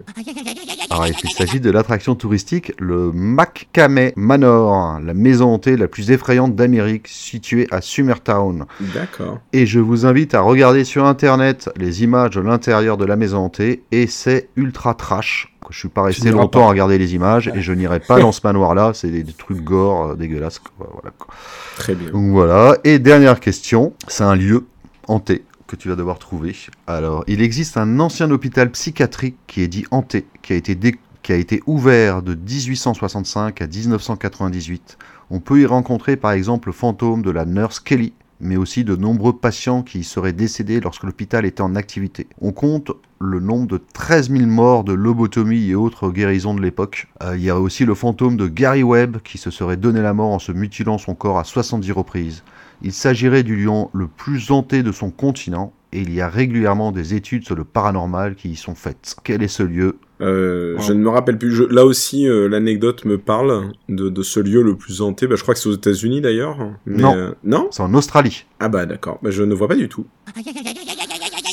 Il 1.24 1.30
s'agit 1.32 1.60
de 1.60 1.72
l'attraction 1.72 2.16
touristique, 2.16 2.74
le 2.80 3.12
McCamey 3.14 4.14
Manor, 4.16 5.00
la 5.00 5.14
maison 5.14 5.54
hantée 5.54 5.78
la 5.78 5.88
plus 5.88 6.12
effrayante 6.12 6.56
d'Amérique, 6.56 7.08
située 7.08 7.68
à 7.72 7.82
Summertown. 7.82 8.66
D'accord. 8.94 9.40
Et 9.54 9.66
je 9.66 9.80
vous 9.80 10.06
invite 10.06 10.34
à 10.34 10.42
regarder 10.42 10.84
sur 10.84 11.06
Internet 11.06 11.70
les 11.76 12.04
images 12.04 12.32
de 12.32 12.42
l'intérieur 12.42 12.98
de 12.98 13.06
la 13.06 13.16
maison 13.16 13.40
hantée, 13.46 13.84
et 13.92 14.08
c'est 14.08 14.50
ultra 14.56 14.94
trash. 14.94 15.54
Je 15.70 15.78
suis 15.78 15.90
pas 15.90 16.04
resté 16.04 16.32
longtemps 16.32 16.62
pas. 16.62 16.66
à 16.66 16.70
regarder 16.70 16.98
les 16.98 17.14
images, 17.16 17.52
et 17.54 17.62
je 17.62 17.72
n'irai 17.72 18.00
pas 18.00 18.20
dans 18.22 18.32
ce 18.32 18.42
manoir-là, 18.44 18.92
c'est 18.94 19.10
des, 19.10 19.24
des 19.24 19.34
trucs 19.34 19.64
gore 19.64 20.08
euh, 20.12 20.16
dégueulasses. 20.16 20.60
quoi, 20.60 20.90
voilà, 20.92 21.12
quoi. 21.18 21.34
Très 21.78 21.96
bien. 21.96 22.12
Donc 22.12 22.32
voilà. 22.32 22.78
Et 22.84 23.00
dernière 23.00 23.40
question, 23.40 23.94
c'est 24.08 24.24
un 24.24 24.36
lieu 24.36 24.66
hanté 25.08 25.44
que 25.72 25.78
tu 25.78 25.88
vas 25.88 25.96
devoir 25.96 26.20
trouver. 26.20 26.54
Alors, 26.86 27.24
il 27.28 27.42
existe 27.42 27.78
un 27.78 28.00
ancien 28.02 28.30
hôpital 28.30 28.70
psychiatrique 28.72 29.38
qui 29.48 29.62
est 29.62 29.70
dit 29.70 29.86
hanté, 29.90 30.26
qui 30.42 30.52
a 30.52 31.36
été, 31.38 31.62
ouvert 31.66 32.22
de 32.22 32.36
1865 32.36 33.62
à 33.62 33.68
1998. 33.68 34.98
On 35.30 35.40
peut 35.40 35.62
y 35.62 35.66
rencontrer 35.66 36.18
par 36.18 36.32
exemple 36.32 36.68
le 36.68 36.74
fantôme 36.74 37.22
de 37.22 37.32
la 37.32 37.46
nurse 37.46 37.80
Kelly, 37.80 38.12
mais 38.42 38.58
aussi 38.58 38.84
de 38.84 38.98
nombreux 38.98 39.38
patients 39.38 39.82
qui 39.82 40.00
y 40.00 40.04
seraient 40.04 40.34
décédés 40.34 40.82
lorsque 40.82 41.04
l'hôpital 41.04 41.46
était 41.46 41.62
en 41.62 41.76
activité. 41.78 42.28
On 42.42 42.52
compte 42.52 42.92
le 43.22 43.40
nombre 43.40 43.68
de 43.68 43.82
13 43.94 44.30
000 44.30 44.48
morts 44.48 44.84
de 44.84 44.92
lobotomie 44.92 45.70
et 45.70 45.76
autres 45.76 46.10
guérisons 46.10 46.54
de 46.54 46.62
l'époque. 46.62 47.08
Euh, 47.24 47.38
il 47.38 47.44
y 47.44 47.50
a 47.50 47.58
aussi 47.58 47.86
le 47.86 47.96
fantôme 47.96 48.36
de 48.36 48.48
Gary 48.48 48.84
Webb 48.84 49.20
qui 49.24 49.38
se 49.38 49.52
serait 49.52 49.78
donné 49.78 50.02
la 50.02 50.14
mort 50.14 50.32
en 50.32 50.40
se 50.40 50.52
mutilant 50.52 50.98
son 50.98 51.16
corps 51.16 51.40
à 51.40 51.46
70 51.46 51.94
reprises. 51.94 52.44
Il 52.84 52.92
s'agirait 52.94 53.44
du 53.44 53.56
lion 53.64 53.90
le 53.94 54.08
plus 54.08 54.52
hanté 54.52 54.84
de 54.84 54.92
son 54.92 55.12
continent 55.12 55.74
et 55.94 56.02
il 56.02 56.14
y 56.14 56.22
a 56.22 56.30
régulièrement 56.30 56.92
des 56.92 57.14
études 57.16 57.46
sur 57.46 57.56
le 57.56 57.64
paranormal 57.64 58.36
qui 58.36 58.50
y 58.50 58.56
sont 58.56 58.76
faites. 58.76 59.16
Quel 59.24 59.44
est 59.44 59.48
ce 59.50 59.64
lieu? 59.64 59.98
Euh. 60.22 60.76
Je 60.80 60.94
ne 60.94 61.00
me 61.00 61.10
rappelle 61.10 61.38
plus. 61.38 61.52
Je- 61.52 61.64
là 61.64 61.84
aussi, 61.86 62.28
euh, 62.28 62.48
l'anecdote 62.48 63.06
me 63.06 63.18
parle 63.18 63.72
de, 63.90 64.08
de 64.10 64.24
ce 64.24 64.40
lieu 64.40 64.62
le 64.62 64.76
plus 64.76 65.02
hanté. 65.02 65.28
Bah, 65.28 65.36
je 65.36 65.42
crois 65.42 65.54
que 65.54 65.60
c'est 65.60 65.70
aux 65.70 65.74
États-Unis 65.76 66.22
d'ailleurs. 66.22 66.58
Non. 66.86 67.16
euh, 67.16 67.32
non? 67.44 67.68
C'est 67.72 67.84
en 67.84 67.94
Australie. 67.94 68.46
Ah 68.60 68.70
bah 68.70 68.86
d'accord. 68.86 69.20
Bah, 69.22 69.32
je 69.32 69.44
ne 69.44 69.54
vois 69.54 69.68
pas 69.68 69.76
du 69.76 69.90
tout. 69.90 70.06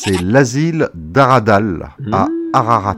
C'est 0.00 0.22
l'asile 0.22 0.88
d'Aradal 0.94 1.90
à 2.12 2.26
Mmh. 2.26 2.47
Ararat. 2.52 2.96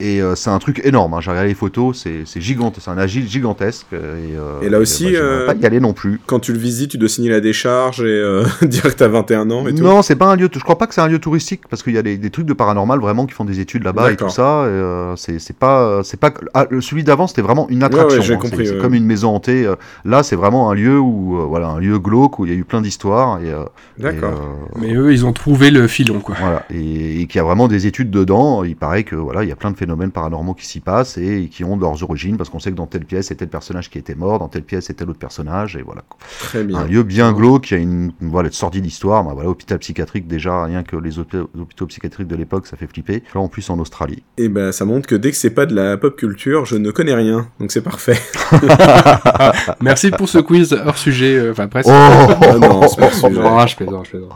Et 0.00 0.20
euh, 0.22 0.34
c'est 0.34 0.50
un 0.50 0.58
truc 0.58 0.80
énorme. 0.84 1.14
hein. 1.14 1.20
J'ai 1.20 1.30
regardé 1.30 1.48
les 1.50 1.54
photos, 1.54 2.00
c'est 2.02 2.22
c'est 2.24 2.40
gigantesque. 2.40 2.82
C'est 2.84 2.90
un 2.90 2.98
asile 2.98 3.28
gigantesque. 3.28 3.86
Et, 3.92 3.96
euh, 3.96 4.60
Et 4.62 4.68
là 4.68 4.78
aussi, 4.78 5.04
bah, 5.04 5.10
j'aimerais 5.12 5.24
euh, 5.26 5.46
pas 5.46 5.54
y 5.54 5.66
aller 5.66 5.80
non 5.80 5.92
plus. 5.92 6.20
Quand 6.26 6.40
tu 6.40 6.52
le 6.52 6.58
visites, 6.58 6.90
tu 6.92 6.98
dois 6.98 7.08
signer 7.08 7.30
la 7.30 7.40
décharge 7.40 8.00
et 8.00 8.04
euh, 8.06 8.44
dire 8.62 8.82
que 8.82 8.88
t'as 8.88 9.08
21 9.08 9.50
ans 9.50 9.66
et 9.66 9.74
tout. 9.74 9.82
Non, 9.82 10.02
c'est 10.02 10.16
pas 10.16 10.26
un 10.26 10.36
lieu. 10.36 10.48
Je 10.52 10.58
crois 10.60 10.78
pas 10.78 10.86
que 10.86 10.94
c'est 10.94 11.00
un 11.00 11.08
lieu 11.08 11.18
touristique 11.18 11.62
parce 11.68 11.82
qu'il 11.82 11.94
y 11.94 11.98
a 11.98 12.02
des, 12.02 12.16
des 12.16 12.30
trucs 12.30 12.46
de 12.46 12.52
paranormal 12.52 13.00
vraiment 13.00 13.26
qui 13.26 13.34
font 13.34 13.44
des 13.44 13.60
études 13.60 13.84
là-bas 13.84 14.12
et 14.12 14.16
tout 14.16 14.28
ça. 14.28 14.64
et, 14.66 14.70
euh, 14.70 15.16
c'est 15.16 15.38
c'est 15.38 15.56
pas, 15.56 16.00
c'est 16.04 16.18
pas. 16.20 16.32
ah, 16.54 16.66
celui 16.80 17.04
d'avant, 17.04 17.26
c'était 17.26 17.42
vraiment 17.42 17.68
une 17.68 17.82
attraction. 17.82 18.18
ouais, 18.20 18.24
j'ai 18.26 18.34
hein. 18.34 18.38
compris, 18.38 18.66
C'est 18.66 18.78
comme 18.78 18.94
une 18.94 19.06
maison 19.06 19.34
hantée. 19.34 19.68
Là, 20.04 20.22
c'est 20.22 20.36
vraiment 20.36 20.70
un 20.70 20.74
lieu 20.74 20.98
où, 20.98 21.38
euh, 21.40 21.44
voilà, 21.44 21.68
un 21.68 21.78
lieu 21.80 21.98
glauque 21.98 22.38
où 22.38 22.46
il 22.46 22.52
y 22.52 22.54
a 22.54 22.58
eu 22.58 22.64
plein 22.64 22.80
d'histoires 22.80 23.40
et. 23.42 23.50
euh, 23.52 23.64
D'accord. 23.98 24.30
et, 24.32 24.78
euh, 24.78 24.80
Mais 24.80 24.94
eux, 24.94 25.12
ils 25.12 25.24
ont 25.26 25.32
trouvé 25.32 25.70
le 25.70 25.86
filon, 25.88 26.20
quoi. 26.20 26.34
Voilà, 26.38 26.62
et, 26.72 27.20
et 27.22 27.26
qu'il 27.26 27.38
y 27.38 27.40
a 27.40 27.44
vraiment 27.44 27.68
des 27.68 27.86
études 27.86 28.10
dedans. 28.10 28.62
Il 28.64 28.76
paraît 28.86 29.02
que 29.02 29.16
voilà, 29.16 29.42
il 29.42 29.48
y 29.48 29.52
a 29.52 29.56
plein 29.56 29.72
de 29.72 29.76
phénomènes 29.76 30.12
paranormaux 30.12 30.54
qui 30.54 30.64
s'y 30.64 30.78
passent 30.78 31.18
et, 31.18 31.48
qui 31.50 31.64
ont 31.64 31.76
leurs 31.76 32.04
origines 32.04 32.36
parce 32.36 32.50
qu'on 32.50 32.60
sait 32.60 32.70
que 32.70 32.76
dans 32.76 32.86
telle 32.86 33.04
pièce 33.04 33.26
c'est 33.26 33.34
tel 33.34 33.48
personnage 33.48 33.90
qui 33.90 33.98
était 33.98 34.14
mort, 34.14 34.38
dans 34.38 34.48
telle 34.48 34.62
pièce 34.62 34.84
c'est 34.86 34.94
tel 34.94 35.10
autre 35.10 35.18
personnage 35.18 35.74
et 35.76 35.82
voilà. 35.82 36.02
Très 36.38 36.62
bien. 36.62 36.78
Un 36.78 36.86
lieu 36.86 37.02
bien 37.02 37.32
glauque 37.32 37.64
qui 37.64 37.74
a 37.74 37.78
une, 37.78 38.12
une 38.20 38.30
voilà, 38.30 38.48
d'histoire. 38.48 39.24
Bah, 39.24 39.32
voilà, 39.34 39.50
hôpital 39.50 39.78
psychiatrique 39.80 40.28
déjà, 40.28 40.64
rien 40.64 40.84
que 40.84 40.96
les 40.96 41.18
hôpitaux, 41.18 41.50
hôpitaux 41.58 41.86
psychiatriques 41.86 42.28
de 42.28 42.36
l'époque, 42.36 42.68
ça 42.68 42.76
fait 42.76 42.86
flipper. 42.86 43.24
Là 43.34 43.40
en 43.40 43.48
plus 43.48 43.68
en 43.70 43.78
Australie. 43.80 44.22
Et 44.38 44.48
ben 44.48 44.70
ça 44.70 44.84
montre 44.84 45.08
que 45.08 45.16
dès 45.16 45.32
que 45.32 45.36
c'est 45.36 45.50
pas 45.50 45.66
de 45.66 45.74
la 45.74 45.96
pop 45.96 46.16
culture, 46.16 46.64
je 46.64 46.76
ne 46.76 46.92
connais 46.92 47.14
rien. 47.14 47.48
Donc 47.58 47.72
c'est 47.72 47.82
parfait. 47.82 48.20
Merci 49.80 50.12
pour 50.12 50.28
ce 50.28 50.38
quiz 50.38 50.72
hors 50.86 50.98
sujet, 50.98 51.36
euh, 51.36 51.50
enfin 51.50 51.66
presque. 51.66 51.88
Non, 51.88 52.82
Oh. 52.86 52.86
Ah, 53.58 53.66
je 53.66 53.76
plaisante, 53.76 54.04
je 54.04 54.10
plaisante. 54.10 54.32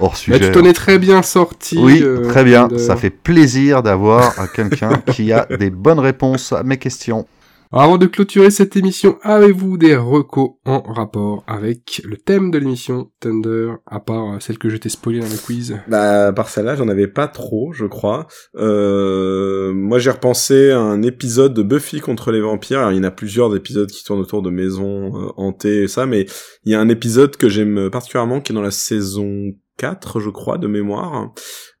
Hors 0.00 0.12
Mais 0.28 0.36
sujet. 0.38 0.40
tu 0.40 0.50
t'en 0.52 0.64
es 0.64 0.72
très 0.72 0.98
bien 0.98 1.22
sorti. 1.22 1.78
Oui, 1.78 2.00
euh, 2.02 2.28
très 2.28 2.44
bien. 2.44 2.68
de- 2.68 2.78
Ça 2.78 2.96
fait 2.96 3.10
plaisir 3.10 3.82
d'avoir 3.82 4.52
quelqu'un 4.52 5.02
qui 5.14 5.32
a 5.32 5.46
des 5.58 5.70
bonnes 5.70 6.00
réponses 6.00 6.52
à 6.52 6.62
mes 6.62 6.78
questions. 6.78 7.26
Alors, 7.72 7.84
avant 7.86 7.98
de 7.98 8.06
clôturer 8.06 8.52
cette 8.52 8.76
émission, 8.76 9.16
avez-vous 9.22 9.78
des 9.78 9.96
recos 9.96 10.50
en 10.64 10.80
rapport 10.82 11.42
avec 11.48 12.02
le 12.04 12.16
thème 12.16 12.52
de 12.52 12.58
l'émission 12.58 13.10
Thunder, 13.18 13.72
à 13.86 13.98
part 13.98 14.34
euh, 14.34 14.36
celle 14.38 14.58
que 14.58 14.68
je 14.68 14.76
t'ai 14.76 14.88
spoilée 14.88 15.18
dans 15.18 15.26
le 15.28 15.36
quiz? 15.44 15.76
Bah, 15.88 16.32
par 16.32 16.48
celle-là, 16.50 16.76
j'en 16.76 16.86
avais 16.88 17.08
pas 17.08 17.26
trop, 17.26 17.72
je 17.72 17.86
crois. 17.86 18.28
Euh, 18.56 19.72
moi, 19.74 19.98
j'ai 19.98 20.10
repensé 20.10 20.70
à 20.70 20.78
un 20.78 21.02
épisode 21.02 21.52
de 21.54 21.62
Buffy 21.62 22.00
contre 22.00 22.30
les 22.30 22.40
vampires. 22.40 22.78
Alors, 22.78 22.92
il 22.92 22.96
y 22.96 23.00
en 23.00 23.04
a 23.04 23.10
plusieurs 23.10 23.54
épisodes 23.56 23.90
qui 23.90 24.04
tournent 24.04 24.20
autour 24.20 24.42
de 24.42 24.50
maisons 24.50 25.12
euh, 25.16 25.28
hantées 25.36 25.82
et 25.82 25.88
ça, 25.88 26.06
mais 26.06 26.26
il 26.64 26.70
y 26.72 26.74
a 26.76 26.80
un 26.80 26.88
épisode 26.88 27.36
que 27.36 27.48
j'aime 27.48 27.90
particulièrement 27.90 28.40
qui 28.40 28.52
est 28.52 28.54
dans 28.54 28.62
la 28.62 28.70
saison 28.70 29.50
4, 29.78 30.20
je 30.20 30.30
crois, 30.30 30.58
de 30.58 30.66
mémoire. 30.66 31.32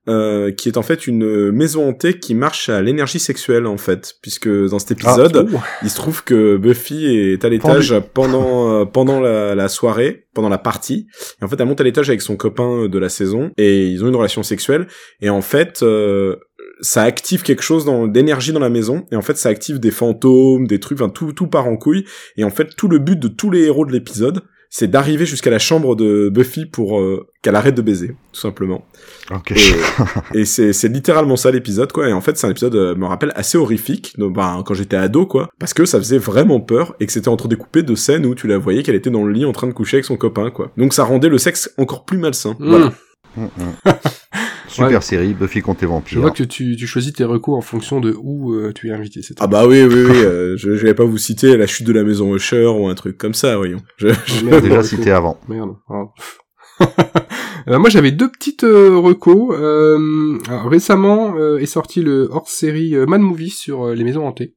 Euh, 0.06 0.52
qui 0.52 0.68
est 0.68 0.76
en 0.76 0.82
fait 0.82 1.06
une 1.06 1.50
maison 1.50 1.88
hantée 1.88 2.18
qui 2.18 2.34
marche 2.34 2.68
à 2.68 2.82
l'énergie 2.82 3.18
sexuelle 3.18 3.64
en 3.66 3.78
fait 3.78 4.16
puisque 4.20 4.50
dans 4.50 4.78
cet 4.78 4.90
épisode 4.90 5.48
Ah, 5.56 5.64
il 5.82 5.88
se 5.88 5.96
trouve 5.96 6.22
que 6.22 6.58
Buffy 6.58 7.06
est 7.06 7.42
à 7.42 7.48
l'étage 7.48 7.94
pendant 8.12 8.70
euh, 8.70 8.84
pendant 8.84 9.18
la, 9.18 9.54
la 9.54 9.68
soirée, 9.68 10.26
pendant 10.34 10.50
la 10.50 10.58
partie. 10.58 11.06
Et 11.40 11.44
en 11.44 11.48
fait, 11.48 11.58
elle 11.58 11.66
monte 11.66 11.80
à 11.80 11.84
l'étage 11.84 12.10
avec 12.10 12.20
son 12.20 12.36
copain 12.36 12.86
de 12.86 12.98
la 12.98 13.08
saison 13.08 13.50
et 13.56 13.86
ils 13.86 14.04
ont 14.04 14.08
une 14.08 14.16
relation 14.16 14.42
sexuelle. 14.42 14.88
Et 15.22 15.30
en 15.30 15.40
fait, 15.40 15.82
euh, 15.82 16.36
ça 16.82 17.02
active 17.02 17.42
quelque 17.42 17.62
chose 17.62 17.86
dans 17.86 18.06
d'énergie 18.06 18.52
dans 18.52 18.60
la 18.60 18.68
maison. 18.68 19.06
Et 19.10 19.16
en 19.16 19.22
fait, 19.22 19.38
ça 19.38 19.48
active 19.48 19.80
des 19.80 19.90
fantômes, 19.90 20.66
des 20.66 20.80
trucs, 20.80 21.00
enfin 21.00 21.08
tout 21.08 21.32
tout 21.32 21.46
part 21.46 21.66
en 21.66 21.78
couille. 21.78 22.04
Et 22.36 22.44
en 22.44 22.50
fait, 22.50 22.76
tout 22.76 22.88
le 22.88 22.98
but 22.98 23.18
de 23.18 23.28
tous 23.28 23.50
les 23.50 23.62
héros 23.62 23.86
de 23.86 23.92
l'épisode, 23.92 24.42
c'est 24.76 24.88
d'arriver 24.88 25.24
jusqu'à 25.24 25.50
la 25.50 25.60
chambre 25.60 25.94
de 25.94 26.28
Buffy 26.28 26.66
pour 26.66 26.98
euh, 26.98 27.28
qu'elle 27.42 27.54
arrête 27.54 27.76
de 27.76 27.80
baiser, 27.80 28.16
tout 28.32 28.40
simplement. 28.40 28.84
Ok. 29.30 29.52
Et, 29.52 30.40
et 30.40 30.44
c'est, 30.44 30.88
littéralement 30.88 31.36
ça 31.36 31.52
l'épisode, 31.52 31.92
quoi. 31.92 32.08
Et 32.08 32.12
en 32.12 32.20
fait, 32.20 32.36
c'est 32.36 32.48
un 32.48 32.50
épisode, 32.50 32.74
euh, 32.74 32.96
me 32.96 33.06
rappelle, 33.06 33.30
assez 33.36 33.56
horrifique, 33.56 34.18
donc, 34.18 34.34
ben, 34.34 34.64
quand 34.66 34.74
j'étais 34.74 34.96
ado, 34.96 35.26
quoi. 35.26 35.48
Parce 35.60 35.74
que 35.74 35.84
ça 35.84 35.98
faisait 35.98 36.18
vraiment 36.18 36.58
peur 36.58 36.96
et 36.98 37.06
que 37.06 37.12
c'était 37.12 37.28
entrecoupé 37.28 37.84
de 37.84 37.94
scènes 37.94 38.26
où 38.26 38.34
tu 38.34 38.48
la 38.48 38.58
voyais 38.58 38.82
qu'elle 38.82 38.96
était 38.96 39.10
dans 39.10 39.24
le 39.24 39.32
lit 39.32 39.44
en 39.44 39.52
train 39.52 39.68
de 39.68 39.72
coucher 39.72 39.98
avec 39.98 40.06
son 40.06 40.16
copain, 40.16 40.50
quoi. 40.50 40.72
Donc 40.76 40.92
ça 40.92 41.04
rendait 41.04 41.28
le 41.28 41.38
sexe 41.38 41.72
encore 41.78 42.04
plus 42.04 42.18
malsain. 42.18 42.56
Hmm. 42.58 42.68
Voilà. 42.68 42.92
Mm, 43.36 43.44
mm. 43.44 43.92
Super 44.68 44.88
Ouais. 44.90 45.00
série, 45.00 45.34
Buffy 45.34 45.60
contre 45.60 45.80
les 45.82 45.86
Je 45.88 45.92
vampires. 45.92 46.20
vois 46.20 46.30
que 46.30 46.42
tu, 46.42 46.76
tu 46.76 46.86
choisis 46.86 47.12
tes 47.12 47.24
recours 47.24 47.56
en 47.56 47.60
fonction 47.60 48.00
de 48.00 48.14
où 48.20 48.54
euh, 48.54 48.72
tu 48.72 48.88
es 48.88 48.92
invité. 48.92 49.20
c'est 49.22 49.34
Ah 49.40 49.46
bah 49.46 49.66
oui, 49.66 49.82
oui, 49.82 49.94
oui, 49.94 50.16
euh, 50.24 50.56
je, 50.56 50.74
je 50.76 50.86
vais 50.86 50.94
pas 50.94 51.04
vous 51.04 51.18
citer 51.18 51.56
la 51.56 51.66
chute 51.66 51.86
de 51.86 51.92
la 51.92 52.02
maison 52.04 52.34
Usher 52.34 52.66
ou 52.66 52.88
un 52.88 52.94
truc 52.94 53.18
comme 53.18 53.34
ça, 53.34 53.56
voyons. 53.56 53.82
Je, 53.98 54.08
je- 54.26 54.44
Merde, 54.44 54.62
Déjà 54.64 54.82
cité 54.82 55.10
avant. 55.10 55.38
Merde. 55.48 55.70
Ah. 55.88 56.04
Euh, 57.66 57.78
moi 57.78 57.88
j'avais 57.88 58.10
deux 58.10 58.30
petites 58.30 58.62
euh, 58.64 58.98
recos. 58.98 59.56
Euh, 59.58 60.38
alors, 60.48 60.68
récemment 60.68 61.34
euh, 61.38 61.56
est 61.56 61.64
sorti 61.64 62.02
le 62.02 62.28
hors-série 62.30 62.94
euh, 62.94 63.06
Mad 63.06 63.22
Movie 63.22 63.48
sur 63.48 63.84
euh, 63.86 63.94
les 63.94 64.04
maisons 64.04 64.26
hantées. 64.26 64.54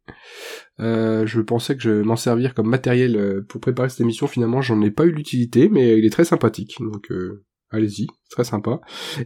Euh, 0.82 1.26
je 1.26 1.40
pensais 1.40 1.78
que 1.78 1.82
je 1.82 2.02
m'en 2.02 2.18
servir 2.18 2.54
comme 2.54 2.68
matériel 2.68 3.16
euh, 3.16 3.46
pour 3.48 3.62
préparer 3.62 3.88
cette 3.88 4.02
émission. 4.02 4.28
Finalement, 4.28 4.62
j'en 4.62 4.82
ai 4.82 4.92
pas 4.92 5.06
eu 5.06 5.12
l'utilité, 5.12 5.70
mais 5.72 5.98
il 5.98 6.06
est 6.06 6.10
très 6.10 6.26
sympathique. 6.26 6.76
Donc 6.82 7.10
euh, 7.12 7.46
allez-y, 7.72 8.08
très 8.30 8.44
sympa. 8.44 8.80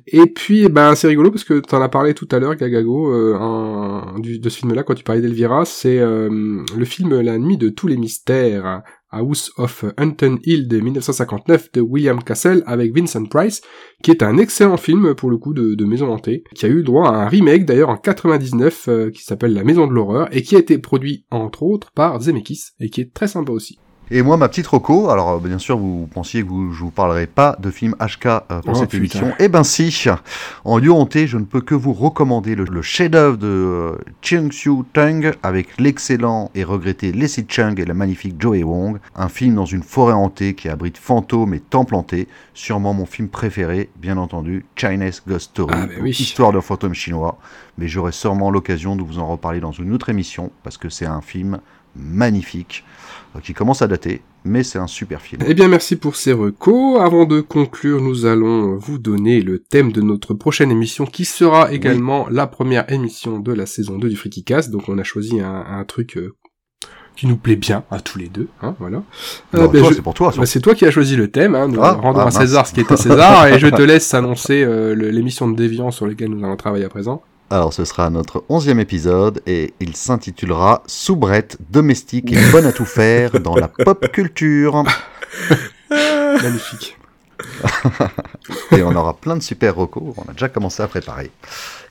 Et 0.07 0.25
puis, 0.25 0.63
eh 0.65 0.69
ben 0.69 0.95
c'est 0.95 1.07
rigolo 1.07 1.31
parce 1.31 1.43
que 1.43 1.59
t'en 1.59 1.81
as 1.81 1.89
parlé 1.89 2.13
tout 2.13 2.27
à 2.31 2.39
l'heure, 2.39 2.55
Gagago, 2.55 3.13
euh, 3.13 4.19
du, 4.19 4.39
de 4.39 4.49
ce 4.49 4.59
film-là 4.59 4.83
quand 4.83 4.95
tu 4.95 5.03
parlais 5.03 5.21
d'Elvira. 5.21 5.65
C'est 5.65 5.99
euh, 5.99 6.63
le 6.75 6.85
film 6.85 7.19
La 7.21 7.37
nuit 7.37 7.57
de 7.57 7.69
tous 7.69 7.87
les 7.87 7.97
mystères. 7.97 8.81
House 9.11 9.51
of 9.57 9.83
Hunton 9.97 10.39
Hill 10.45 10.69
de 10.69 10.79
1959 10.79 11.73
de 11.73 11.81
William 11.81 12.23
Castle 12.23 12.63
avec 12.65 12.95
Vincent 12.95 13.25
Price, 13.25 13.61
qui 14.01 14.11
est 14.11 14.23
un 14.23 14.37
excellent 14.37 14.77
film 14.77 15.15
pour 15.15 15.29
le 15.29 15.37
coup 15.37 15.53
de, 15.53 15.75
de 15.75 15.85
maison 15.85 16.11
hantée, 16.11 16.43
qui 16.55 16.65
a 16.65 16.69
eu 16.69 16.81
droit 16.81 17.09
à 17.09 17.25
un 17.25 17.27
remake 17.27 17.65
d'ailleurs 17.65 17.89
en 17.89 17.97
99 17.97 18.87
euh, 18.87 19.09
qui 19.11 19.23
s'appelle 19.23 19.53
La 19.53 19.65
Maison 19.65 19.85
de 19.85 19.93
l'horreur 19.93 20.29
et 20.31 20.41
qui 20.43 20.55
a 20.55 20.59
été 20.59 20.77
produit 20.77 21.25
entre 21.29 21.63
autres 21.63 21.91
par 21.91 22.21
Zemeckis 22.21 22.69
et 22.79 22.89
qui 22.89 23.01
est 23.01 23.13
très 23.13 23.27
sympa 23.27 23.51
aussi. 23.51 23.79
Et 24.13 24.23
moi, 24.23 24.35
ma 24.35 24.49
petite 24.49 24.67
roco, 24.67 25.09
alors 25.09 25.29
euh, 25.29 25.39
bien 25.39 25.57
sûr, 25.57 25.77
vous 25.77 26.05
pensiez 26.13 26.43
que 26.43 26.47
vous, 26.49 26.73
je 26.73 26.81
vous 26.81 26.91
parlerai 26.91 27.27
pas 27.27 27.55
de 27.59 27.71
film 27.71 27.95
HK 28.01 28.25
euh, 28.25 28.39
pour 28.61 28.71
Oh, 28.71 28.73
cette 28.75 28.89
putain. 28.89 28.97
émission. 28.97 29.31
Eh 29.39 29.47
ben 29.47 29.63
si, 29.63 30.05
en 30.65 30.77
lieu 30.79 30.91
hanté, 30.91 31.27
je 31.27 31.37
ne 31.37 31.45
peux 31.45 31.61
que 31.61 31.75
vous 31.75 31.93
recommander 31.93 32.55
le, 32.55 32.65
le 32.65 32.81
chef-d'œuvre 32.81 33.37
de 33.37 33.47
euh, 33.47 33.95
Chung 34.21 34.51
Siu 34.51 34.83
Tung 34.91 35.31
avec 35.43 35.79
l'excellent 35.79 36.51
et 36.55 36.65
regretté 36.65 37.13
Leslie 37.13 37.45
Chung 37.47 37.79
et 37.79 37.85
la 37.85 37.93
magnifique 37.93 38.35
Joey 38.37 38.63
Wong. 38.63 38.97
Un 39.15 39.29
film 39.29 39.55
dans 39.55 39.63
une 39.65 39.81
forêt 39.83 40.13
hantée 40.13 40.55
qui 40.55 40.67
abrite 40.67 40.97
fantômes 40.97 41.53
et 41.53 41.61
temples 41.61 41.95
hantés. 41.95 42.27
Sûrement 42.53 42.93
mon 42.93 43.05
film 43.05 43.29
préféré, 43.29 43.89
bien 43.95 44.17
entendu, 44.17 44.65
Chinese 44.75 45.23
Ghost 45.25 45.51
Story, 45.51 45.73
Ah, 45.73 45.87
oui. 46.01 46.09
histoire 46.09 46.51
de 46.51 46.59
fantômes 46.59 46.93
chinois. 46.95 47.37
Mais 47.77 47.87
j'aurai 47.87 48.11
sûrement 48.11 48.51
l'occasion 48.51 48.97
de 48.97 49.03
vous 49.03 49.19
en 49.19 49.27
reparler 49.27 49.61
dans 49.61 49.71
une 49.71 49.93
autre 49.93 50.09
émission 50.09 50.51
parce 50.63 50.77
que 50.77 50.89
c'est 50.89 51.05
un 51.05 51.21
film 51.21 51.61
magnifique 51.95 52.83
qui 53.41 53.53
commence 53.53 53.81
à 53.81 53.87
dater, 53.87 54.21
mais 54.43 54.61
c'est 54.63 54.77
un 54.79 54.87
super 54.87 55.21
film. 55.21 55.41
Eh 55.47 55.53
bien 55.53 55.67
merci 55.69 55.95
pour 55.95 56.15
ces 56.17 56.33
recos. 56.33 56.99
Avant 56.99 57.25
de 57.25 57.39
conclure, 57.41 58.01
nous 58.01 58.25
allons 58.25 58.75
vous 58.75 58.97
donner 58.97 59.41
le 59.41 59.59
thème 59.59 59.91
de 59.93 60.01
notre 60.01 60.33
prochaine 60.33 60.69
émission 60.71 61.05
qui 61.05 61.23
sera 61.25 61.71
également 61.71 62.27
la 62.29 62.45
première 62.47 62.91
émission 62.91 63.39
de 63.39 63.53
la 63.53 63.65
saison 63.65 63.97
2 63.97 64.09
du 64.09 64.15
Freaky 64.17 64.43
Cast. 64.43 64.69
Donc 64.69 64.89
on 64.89 64.97
a 64.97 65.03
choisi 65.03 65.39
un, 65.39 65.63
un 65.69 65.83
truc 65.85 66.17
euh, 66.17 66.33
qui 67.15 67.27
nous 67.27 67.35
plaît 67.37 67.55
bien 67.57 67.83
à 67.91 67.99
tous 67.99 68.17
les 68.17 68.27
deux, 68.29 68.47
hein, 68.61 68.75
voilà. 68.79 68.97
Non, 69.53 69.63
Euh, 69.63 69.67
ben, 69.67 69.83
je- 69.85 69.93
c'est 69.95 70.01
pour 70.01 70.13
toi. 70.13 70.33
Bah, 70.35 70.45
c'est 70.45 70.61
toi 70.61 70.73
qui 70.75 70.85
as 70.85 70.91
choisi 70.91 71.15
le 71.15 71.29
thème, 71.29 71.55
hein. 71.55 71.67
Nous 71.67 71.79
Ah, 71.81 71.93
rendons 71.93 72.19
ah, 72.19 72.27
à 72.27 72.31
César 72.31 72.65
ce 72.67 72.73
qui 72.73 72.79
est 72.79 72.91
à 72.91 72.97
César, 72.97 73.47
et 73.47 73.59
je 73.59 73.67
te 73.67 73.81
laisse 73.81 74.13
annoncer 74.13 74.63
euh, 74.63 74.93
l'émission 74.95 75.49
de 75.49 75.55
Déviant 75.55 75.91
sur 75.91 76.07
laquelle 76.07 76.29
nous 76.29 76.43
allons 76.43 76.55
travailler 76.55 76.85
à 76.85 76.89
présent. 76.89 77.21
Alors, 77.51 77.73
ce 77.73 77.83
sera 77.83 78.09
notre 78.09 78.45
onzième 78.47 78.79
épisode 78.79 79.41
et 79.45 79.73
il 79.81 79.95
s'intitulera 79.95 80.83
Soubrette, 80.87 81.57
domestique 81.69 82.31
et 82.31 82.37
bonne 82.51 82.65
à 82.65 82.71
tout 82.71 82.85
faire 82.85 83.39
dans 83.41 83.55
la 83.55 83.67
pop 83.67 84.09
culture. 84.11 84.83
Magnifique. 85.89 86.97
Et 88.71 88.83
on 88.83 88.95
aura 88.95 89.15
plein 89.15 89.35
de 89.35 89.41
super 89.41 89.75
recos. 89.75 90.13
On 90.15 90.29
a 90.29 90.33
déjà 90.33 90.47
commencé 90.47 90.81
à 90.83 90.87
préparer. 90.87 91.31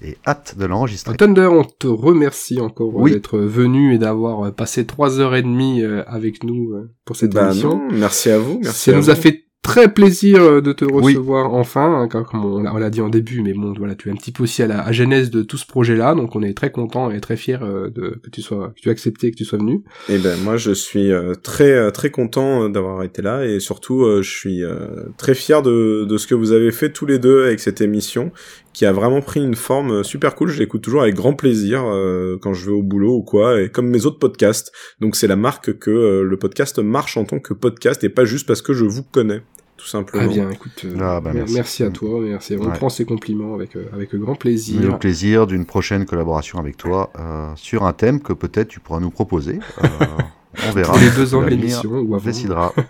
Et 0.00 0.16
hâte 0.26 0.54
de 0.56 0.64
l'enregistrer. 0.64 1.16
Thunder, 1.16 1.48
on 1.50 1.64
te 1.64 1.88
remercie 1.88 2.60
encore 2.60 2.94
Oui. 2.94 3.10
d'être 3.12 3.38
venu 3.38 3.94
et 3.94 3.98
d'avoir 3.98 4.46
euh, 4.46 4.50
passé 4.52 4.86
trois 4.86 5.18
heures 5.20 5.34
et 5.34 5.42
demie 5.42 5.82
euh, 5.82 6.04
avec 6.06 6.44
nous 6.44 6.72
euh, 6.74 6.90
pour 7.04 7.16
cette 7.16 7.32
Bah 7.34 7.50
émission. 7.50 7.76
non, 7.78 7.88
merci 7.92 8.30
à 8.30 8.38
vous. 8.38 8.60
Merci 8.62 8.90
Ça 8.90 8.92
à 8.92 8.94
nous 9.00 9.10
a 9.10 9.14
vous. 9.14 9.20
fait 9.20 9.44
très 9.62 9.92
plaisir 9.92 10.40
euh, 10.42 10.60
de 10.60 10.72
te 10.72 10.84
Oui. 10.84 11.14
recevoir 11.14 11.52
enfin, 11.54 12.02
hein, 12.02 12.08
comme 12.08 12.44
on 12.44 12.62
l'a 12.62 12.74
on 12.74 12.78
l'a 12.78 12.90
dit 12.90 13.00
en 13.00 13.08
début, 13.08 13.42
mais 13.42 13.52
bon, 13.52 13.72
voilà, 13.76 13.94
tu 13.94 14.08
es 14.08 14.12
un 14.12 14.16
petit 14.16 14.32
peu 14.32 14.42
aussi 14.44 14.62
à 14.62 14.66
la 14.66 14.80
à 14.82 14.90
genèse 14.92 15.30
de 15.30 15.42
tout 15.42 15.56
ce 15.58 15.66
projet-là, 15.66 16.14
donc 16.14 16.34
on 16.34 16.42
est 16.42 16.54
très 16.56 16.70
content 16.72 17.10
et 17.10 17.20
très 17.20 17.36
fier 17.36 17.60
de 17.60 18.18
que 18.22 18.30
tu 18.30 18.42
sois, 18.42 18.72
que 18.74 18.80
tu 18.80 18.88
aies 18.88 18.92
accepté, 18.92 19.28
et 19.28 19.30
que 19.30 19.36
tu 19.36 19.44
sois 19.44 19.58
venu. 19.58 19.82
Eh 20.08 20.18
ben 20.18 20.38
moi 20.42 20.56
je 20.56 20.72
suis 20.72 21.12
euh, 21.12 21.34
très 21.34 21.70
euh, 21.72 21.90
très 21.90 22.10
content 22.10 22.64
euh, 22.64 22.68
d'avoir 22.68 23.02
été 23.02 23.22
là 23.22 23.44
et 23.46 23.60
surtout 23.60 24.02
euh, 24.02 24.22
je 24.22 24.30
suis 24.30 24.64
euh, 24.64 25.04
très 25.18 25.34
fier 25.34 25.62
de, 25.62 26.04
de 26.08 26.16
ce 26.16 26.26
que 26.26 26.34
vous 26.34 26.52
avez 26.52 26.72
fait 26.72 26.90
tous 26.90 27.06
les 27.06 27.18
deux 27.18 27.44
avec 27.44 27.60
cette 27.60 27.80
émission 27.80 28.32
qui 28.72 28.86
a 28.86 28.92
vraiment 28.92 29.20
pris 29.20 29.42
une 29.42 29.56
forme 29.56 29.90
euh, 29.90 30.02
super 30.02 30.34
cool. 30.34 30.48
Je 30.48 30.58
l'écoute 30.60 30.82
toujours 30.82 31.02
avec 31.02 31.14
grand 31.14 31.32
plaisir 31.34 31.82
euh, 31.84 32.38
quand 32.40 32.54
je 32.54 32.66
vais 32.66 32.72
au 32.72 32.82
boulot 32.82 33.16
ou 33.16 33.22
quoi 33.22 33.60
et 33.60 33.68
comme 33.68 33.88
mes 33.88 34.06
autres 34.06 34.18
podcasts. 34.18 34.72
Donc 35.00 35.16
c'est 35.16 35.26
la 35.26 35.36
marque 35.36 35.78
que 35.78 35.90
euh, 35.90 36.22
le 36.22 36.36
podcast 36.36 36.78
marche 36.78 37.16
en 37.16 37.24
tant 37.24 37.38
que 37.40 37.52
podcast 37.54 38.04
et 38.04 38.08
pas 38.08 38.24
juste 38.24 38.46
parce 38.46 38.62
que 38.62 38.72
je 38.72 38.84
vous 38.84 39.02
connais 39.02 39.42
tout 39.76 39.86
simplement. 39.86 40.24
Ah 40.26 40.28
bien, 40.28 40.50
écoute, 40.50 40.82
euh, 40.84 40.94
Ah, 41.00 41.20
bah, 41.22 41.32
mer- 41.32 41.44
merci. 41.44 41.54
merci. 41.54 41.82
à 41.84 41.90
toi, 41.90 42.20
merci. 42.20 42.54
On 42.60 42.66
Ouais. 42.66 42.72
prend 42.76 42.90
ces 42.90 43.06
compliments 43.06 43.54
avec 43.54 43.76
euh, 43.76 43.86
avec 43.94 44.14
grand 44.14 44.34
plaisir. 44.34 44.92
au 44.94 44.98
plaisir 44.98 45.46
d'une 45.46 45.64
prochaine 45.64 46.04
collaboration 46.04 46.58
avec 46.58 46.76
toi 46.76 47.10
euh, 47.18 47.50
sur 47.56 47.84
un 47.84 47.94
thème 47.94 48.20
que 48.20 48.34
peut-être 48.34 48.68
tu 48.68 48.78
pourras 48.80 49.00
nous 49.00 49.10
proposer. 49.10 49.58
On 50.68 50.72
verra. 50.72 50.92
Tous 50.92 51.00
les 51.00 51.10
deux 51.10 51.34
ans 51.34 51.42
de 51.42 51.48
l'émission 51.48 51.90
ou 51.90 52.14
avant. 52.14 52.24
décidera. 52.24 52.72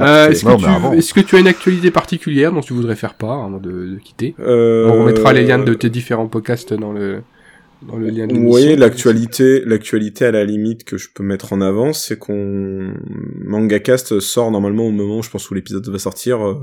Euh, 0.00 0.30
est-ce, 0.30 0.44
que 0.44 0.56
tu, 0.56 0.96
est-ce 0.98 1.14
que 1.14 1.20
tu 1.20 1.36
as 1.36 1.38
une 1.38 1.46
actualité 1.46 1.90
particulière 1.90 2.52
dont 2.52 2.60
tu 2.60 2.72
voudrais 2.72 2.96
faire 2.96 3.14
part 3.14 3.44
avant 3.44 3.58
de, 3.58 3.70
de 3.70 3.98
quitter? 4.02 4.34
Euh, 4.40 4.88
On 4.90 5.00
remettra 5.00 5.32
les 5.32 5.44
liens 5.44 5.58
de 5.58 5.74
tes 5.74 5.90
différents 5.90 6.26
podcasts 6.26 6.74
dans 6.74 6.92
le 6.92 7.22
dans 7.82 7.96
le 7.96 8.08
lien 8.08 8.26
de 8.26 8.32
l'émission. 8.32 8.50
Oui, 8.70 8.76
l'actualité, 8.76 9.62
l'actualité 9.66 10.24
à 10.24 10.30
la 10.30 10.44
limite 10.44 10.84
que 10.84 10.96
je 10.96 11.08
peux 11.14 11.22
mettre 11.22 11.52
en 11.52 11.60
avant, 11.60 11.92
c'est 11.92 12.18
qu'on 12.18 12.94
MangaCast 13.44 14.20
sort 14.20 14.50
normalement 14.50 14.86
au 14.86 14.90
moment, 14.90 15.22
je 15.22 15.30
pense 15.30 15.50
où 15.50 15.54
l'épisode 15.54 15.86
va 15.88 15.98
sortir, 15.98 16.44
euh, 16.46 16.54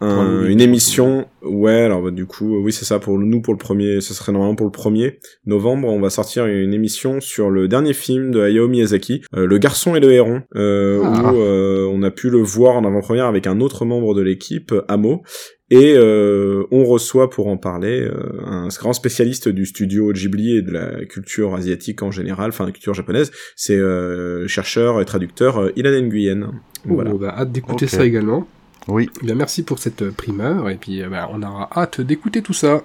un- 0.00 0.46
une 0.46 0.60
émission. 0.60 1.26
Ouais, 1.42 1.80
alors 1.82 2.02
bah, 2.02 2.10
du 2.10 2.26
coup, 2.26 2.56
oui, 2.62 2.72
c'est 2.72 2.84
ça 2.84 2.98
pour 2.98 3.18
nous 3.18 3.40
pour 3.40 3.52
le 3.54 3.58
premier, 3.58 4.00
ce 4.00 4.14
serait 4.14 4.32
normalement 4.32 4.54
pour 4.54 4.66
le 4.66 4.72
1er 4.72 5.18
novembre, 5.46 5.88
on 5.88 6.00
va 6.00 6.10
sortir 6.10 6.46
une 6.46 6.72
émission 6.74 7.20
sur 7.20 7.50
le 7.50 7.68
dernier 7.68 7.92
film 7.92 8.30
de 8.30 8.40
Hayao 8.40 8.68
Miyazaki, 8.68 9.22
euh, 9.36 9.46
Le 9.46 9.58
Garçon 9.58 9.94
et 9.96 10.00
le 10.00 10.12
Héron, 10.12 10.42
euh, 10.56 11.00
Ah. 11.04 11.32
où 11.32 11.36
euh, 11.38 11.88
on 11.90 12.02
a 12.02 12.10
pu 12.10 12.30
le 12.30 12.38
voir 12.38 12.76
en 12.76 12.84
avant-première 12.84 13.26
avec 13.26 13.46
un 13.46 13.60
autre 13.60 13.84
membre 13.84 14.14
de 14.14 14.22
l'équipe, 14.22 14.72
Amo. 14.88 15.22
Et 15.70 15.94
euh, 15.96 16.64
on 16.70 16.84
reçoit 16.84 17.30
pour 17.30 17.48
en 17.48 17.56
parler 17.56 18.00
euh, 18.02 18.12
un 18.44 18.68
grand 18.68 18.92
spécialiste 18.92 19.48
du 19.48 19.64
studio 19.64 20.12
Ghibli 20.12 20.58
et 20.58 20.62
de 20.62 20.70
la 20.70 21.04
culture 21.06 21.54
asiatique 21.54 22.02
en 22.02 22.10
général, 22.10 22.50
enfin 22.50 22.66
la 22.66 22.72
culture 22.72 22.92
japonaise, 22.94 23.32
c'est 23.56 23.76
euh, 23.76 24.46
chercheur 24.46 25.00
et 25.00 25.04
traducteur 25.06 25.58
euh, 25.58 25.72
Ilan 25.76 26.02
Nguyen. 26.02 26.50
Oh, 26.52 26.94
Voilà. 26.94 27.12
bah, 27.14 27.34
hâte 27.38 27.50
d'écouter 27.52 27.86
ça 27.86 28.04
également. 28.04 28.46
Oui. 28.88 29.08
Eh 29.22 29.26
Bien, 29.26 29.34
merci 29.34 29.62
pour 29.62 29.78
cette 29.78 30.02
euh, 30.02 30.10
primeur 30.10 30.68
et 30.68 30.76
puis 30.76 31.02
euh, 31.02 31.08
bah, 31.08 31.30
on 31.32 31.42
aura 31.42 31.70
hâte 31.74 32.02
d'écouter 32.02 32.42
tout 32.42 32.52
ça. 32.52 32.82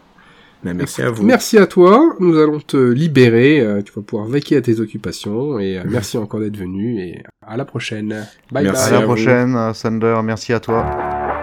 Ben, 0.63 0.73
merci 0.73 1.01
à 1.01 1.09
vous. 1.09 1.23
Merci 1.25 1.57
à 1.57 1.67
toi, 1.67 2.01
nous 2.19 2.37
allons 2.37 2.59
te 2.61 2.77
libérer, 2.77 3.59
euh, 3.59 3.81
tu 3.81 3.91
vas 3.93 4.01
pouvoir 4.01 4.27
vaquer 4.27 4.55
à 4.57 4.61
tes 4.61 4.79
occupations, 4.79 5.57
et 5.59 5.77
euh, 5.79 5.83
merci 5.85 6.17
encore 6.23 6.39
d'être 6.39 6.57
venu, 6.57 6.99
et 7.01 7.23
à 7.45 7.55
la 7.57 7.63
prochaine. 7.65 8.25
Bye 8.51 8.63
Merci 8.65 8.87
À 8.87 8.89
bye. 8.89 8.91
la 8.91 8.97
à 8.97 8.99
vous. 9.01 9.05
prochaine, 9.07 9.73
Sander. 9.73 10.19
Merci 10.23 10.53
à 10.53 10.59
toi. 10.61 10.85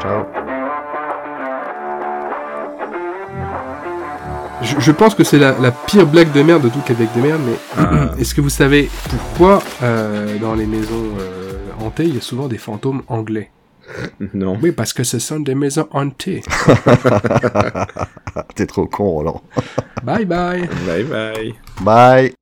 Ciao. 0.01 0.46
Je, 4.63 4.81
je 4.81 4.93
pense 4.93 5.15
que 5.15 5.23
c'est 5.25 5.39
la, 5.39 5.53
la 5.59 5.71
pire 5.71 6.07
blague 6.07 6.33
de 6.33 6.43
merde 6.43 6.63
de 6.63 6.69
toutes 6.69 6.89
les 6.89 6.95
blagues 6.95 7.15
de 7.15 7.21
merde, 7.21 7.41
mais 7.45 8.19
est-ce 8.21 8.35
que 8.35 8.41
vous 8.41 8.49
savez 8.51 8.89
pourquoi 9.11 9.63
euh, 9.83 10.39
dans 10.39 10.55
les 10.55 10.67
maisons 10.67 11.05
euh, 11.21 11.53
hantées, 11.85 12.05
il 12.05 12.15
y 12.15 12.19
a 12.19 12.23
souvent 12.23 12.49
des 12.49 12.59
fantômes 12.59 13.03
anglais? 13.09 13.51
Non. 14.35 14.59
Oui, 14.61 14.73
parce 14.73 14.93
que 14.93 15.05
ce 15.05 15.19
sont 15.21 15.39
des 15.41 15.55
maisons 15.55 15.87
hantées. 15.93 16.43
T'es 18.57 18.67
trop 18.67 18.87
con, 18.87 19.05
Roland. 19.11 19.43
bye 20.03 20.25
bye 20.25 20.69
Bye 20.87 21.05
bye. 21.05 21.55
Bye. 21.83 22.37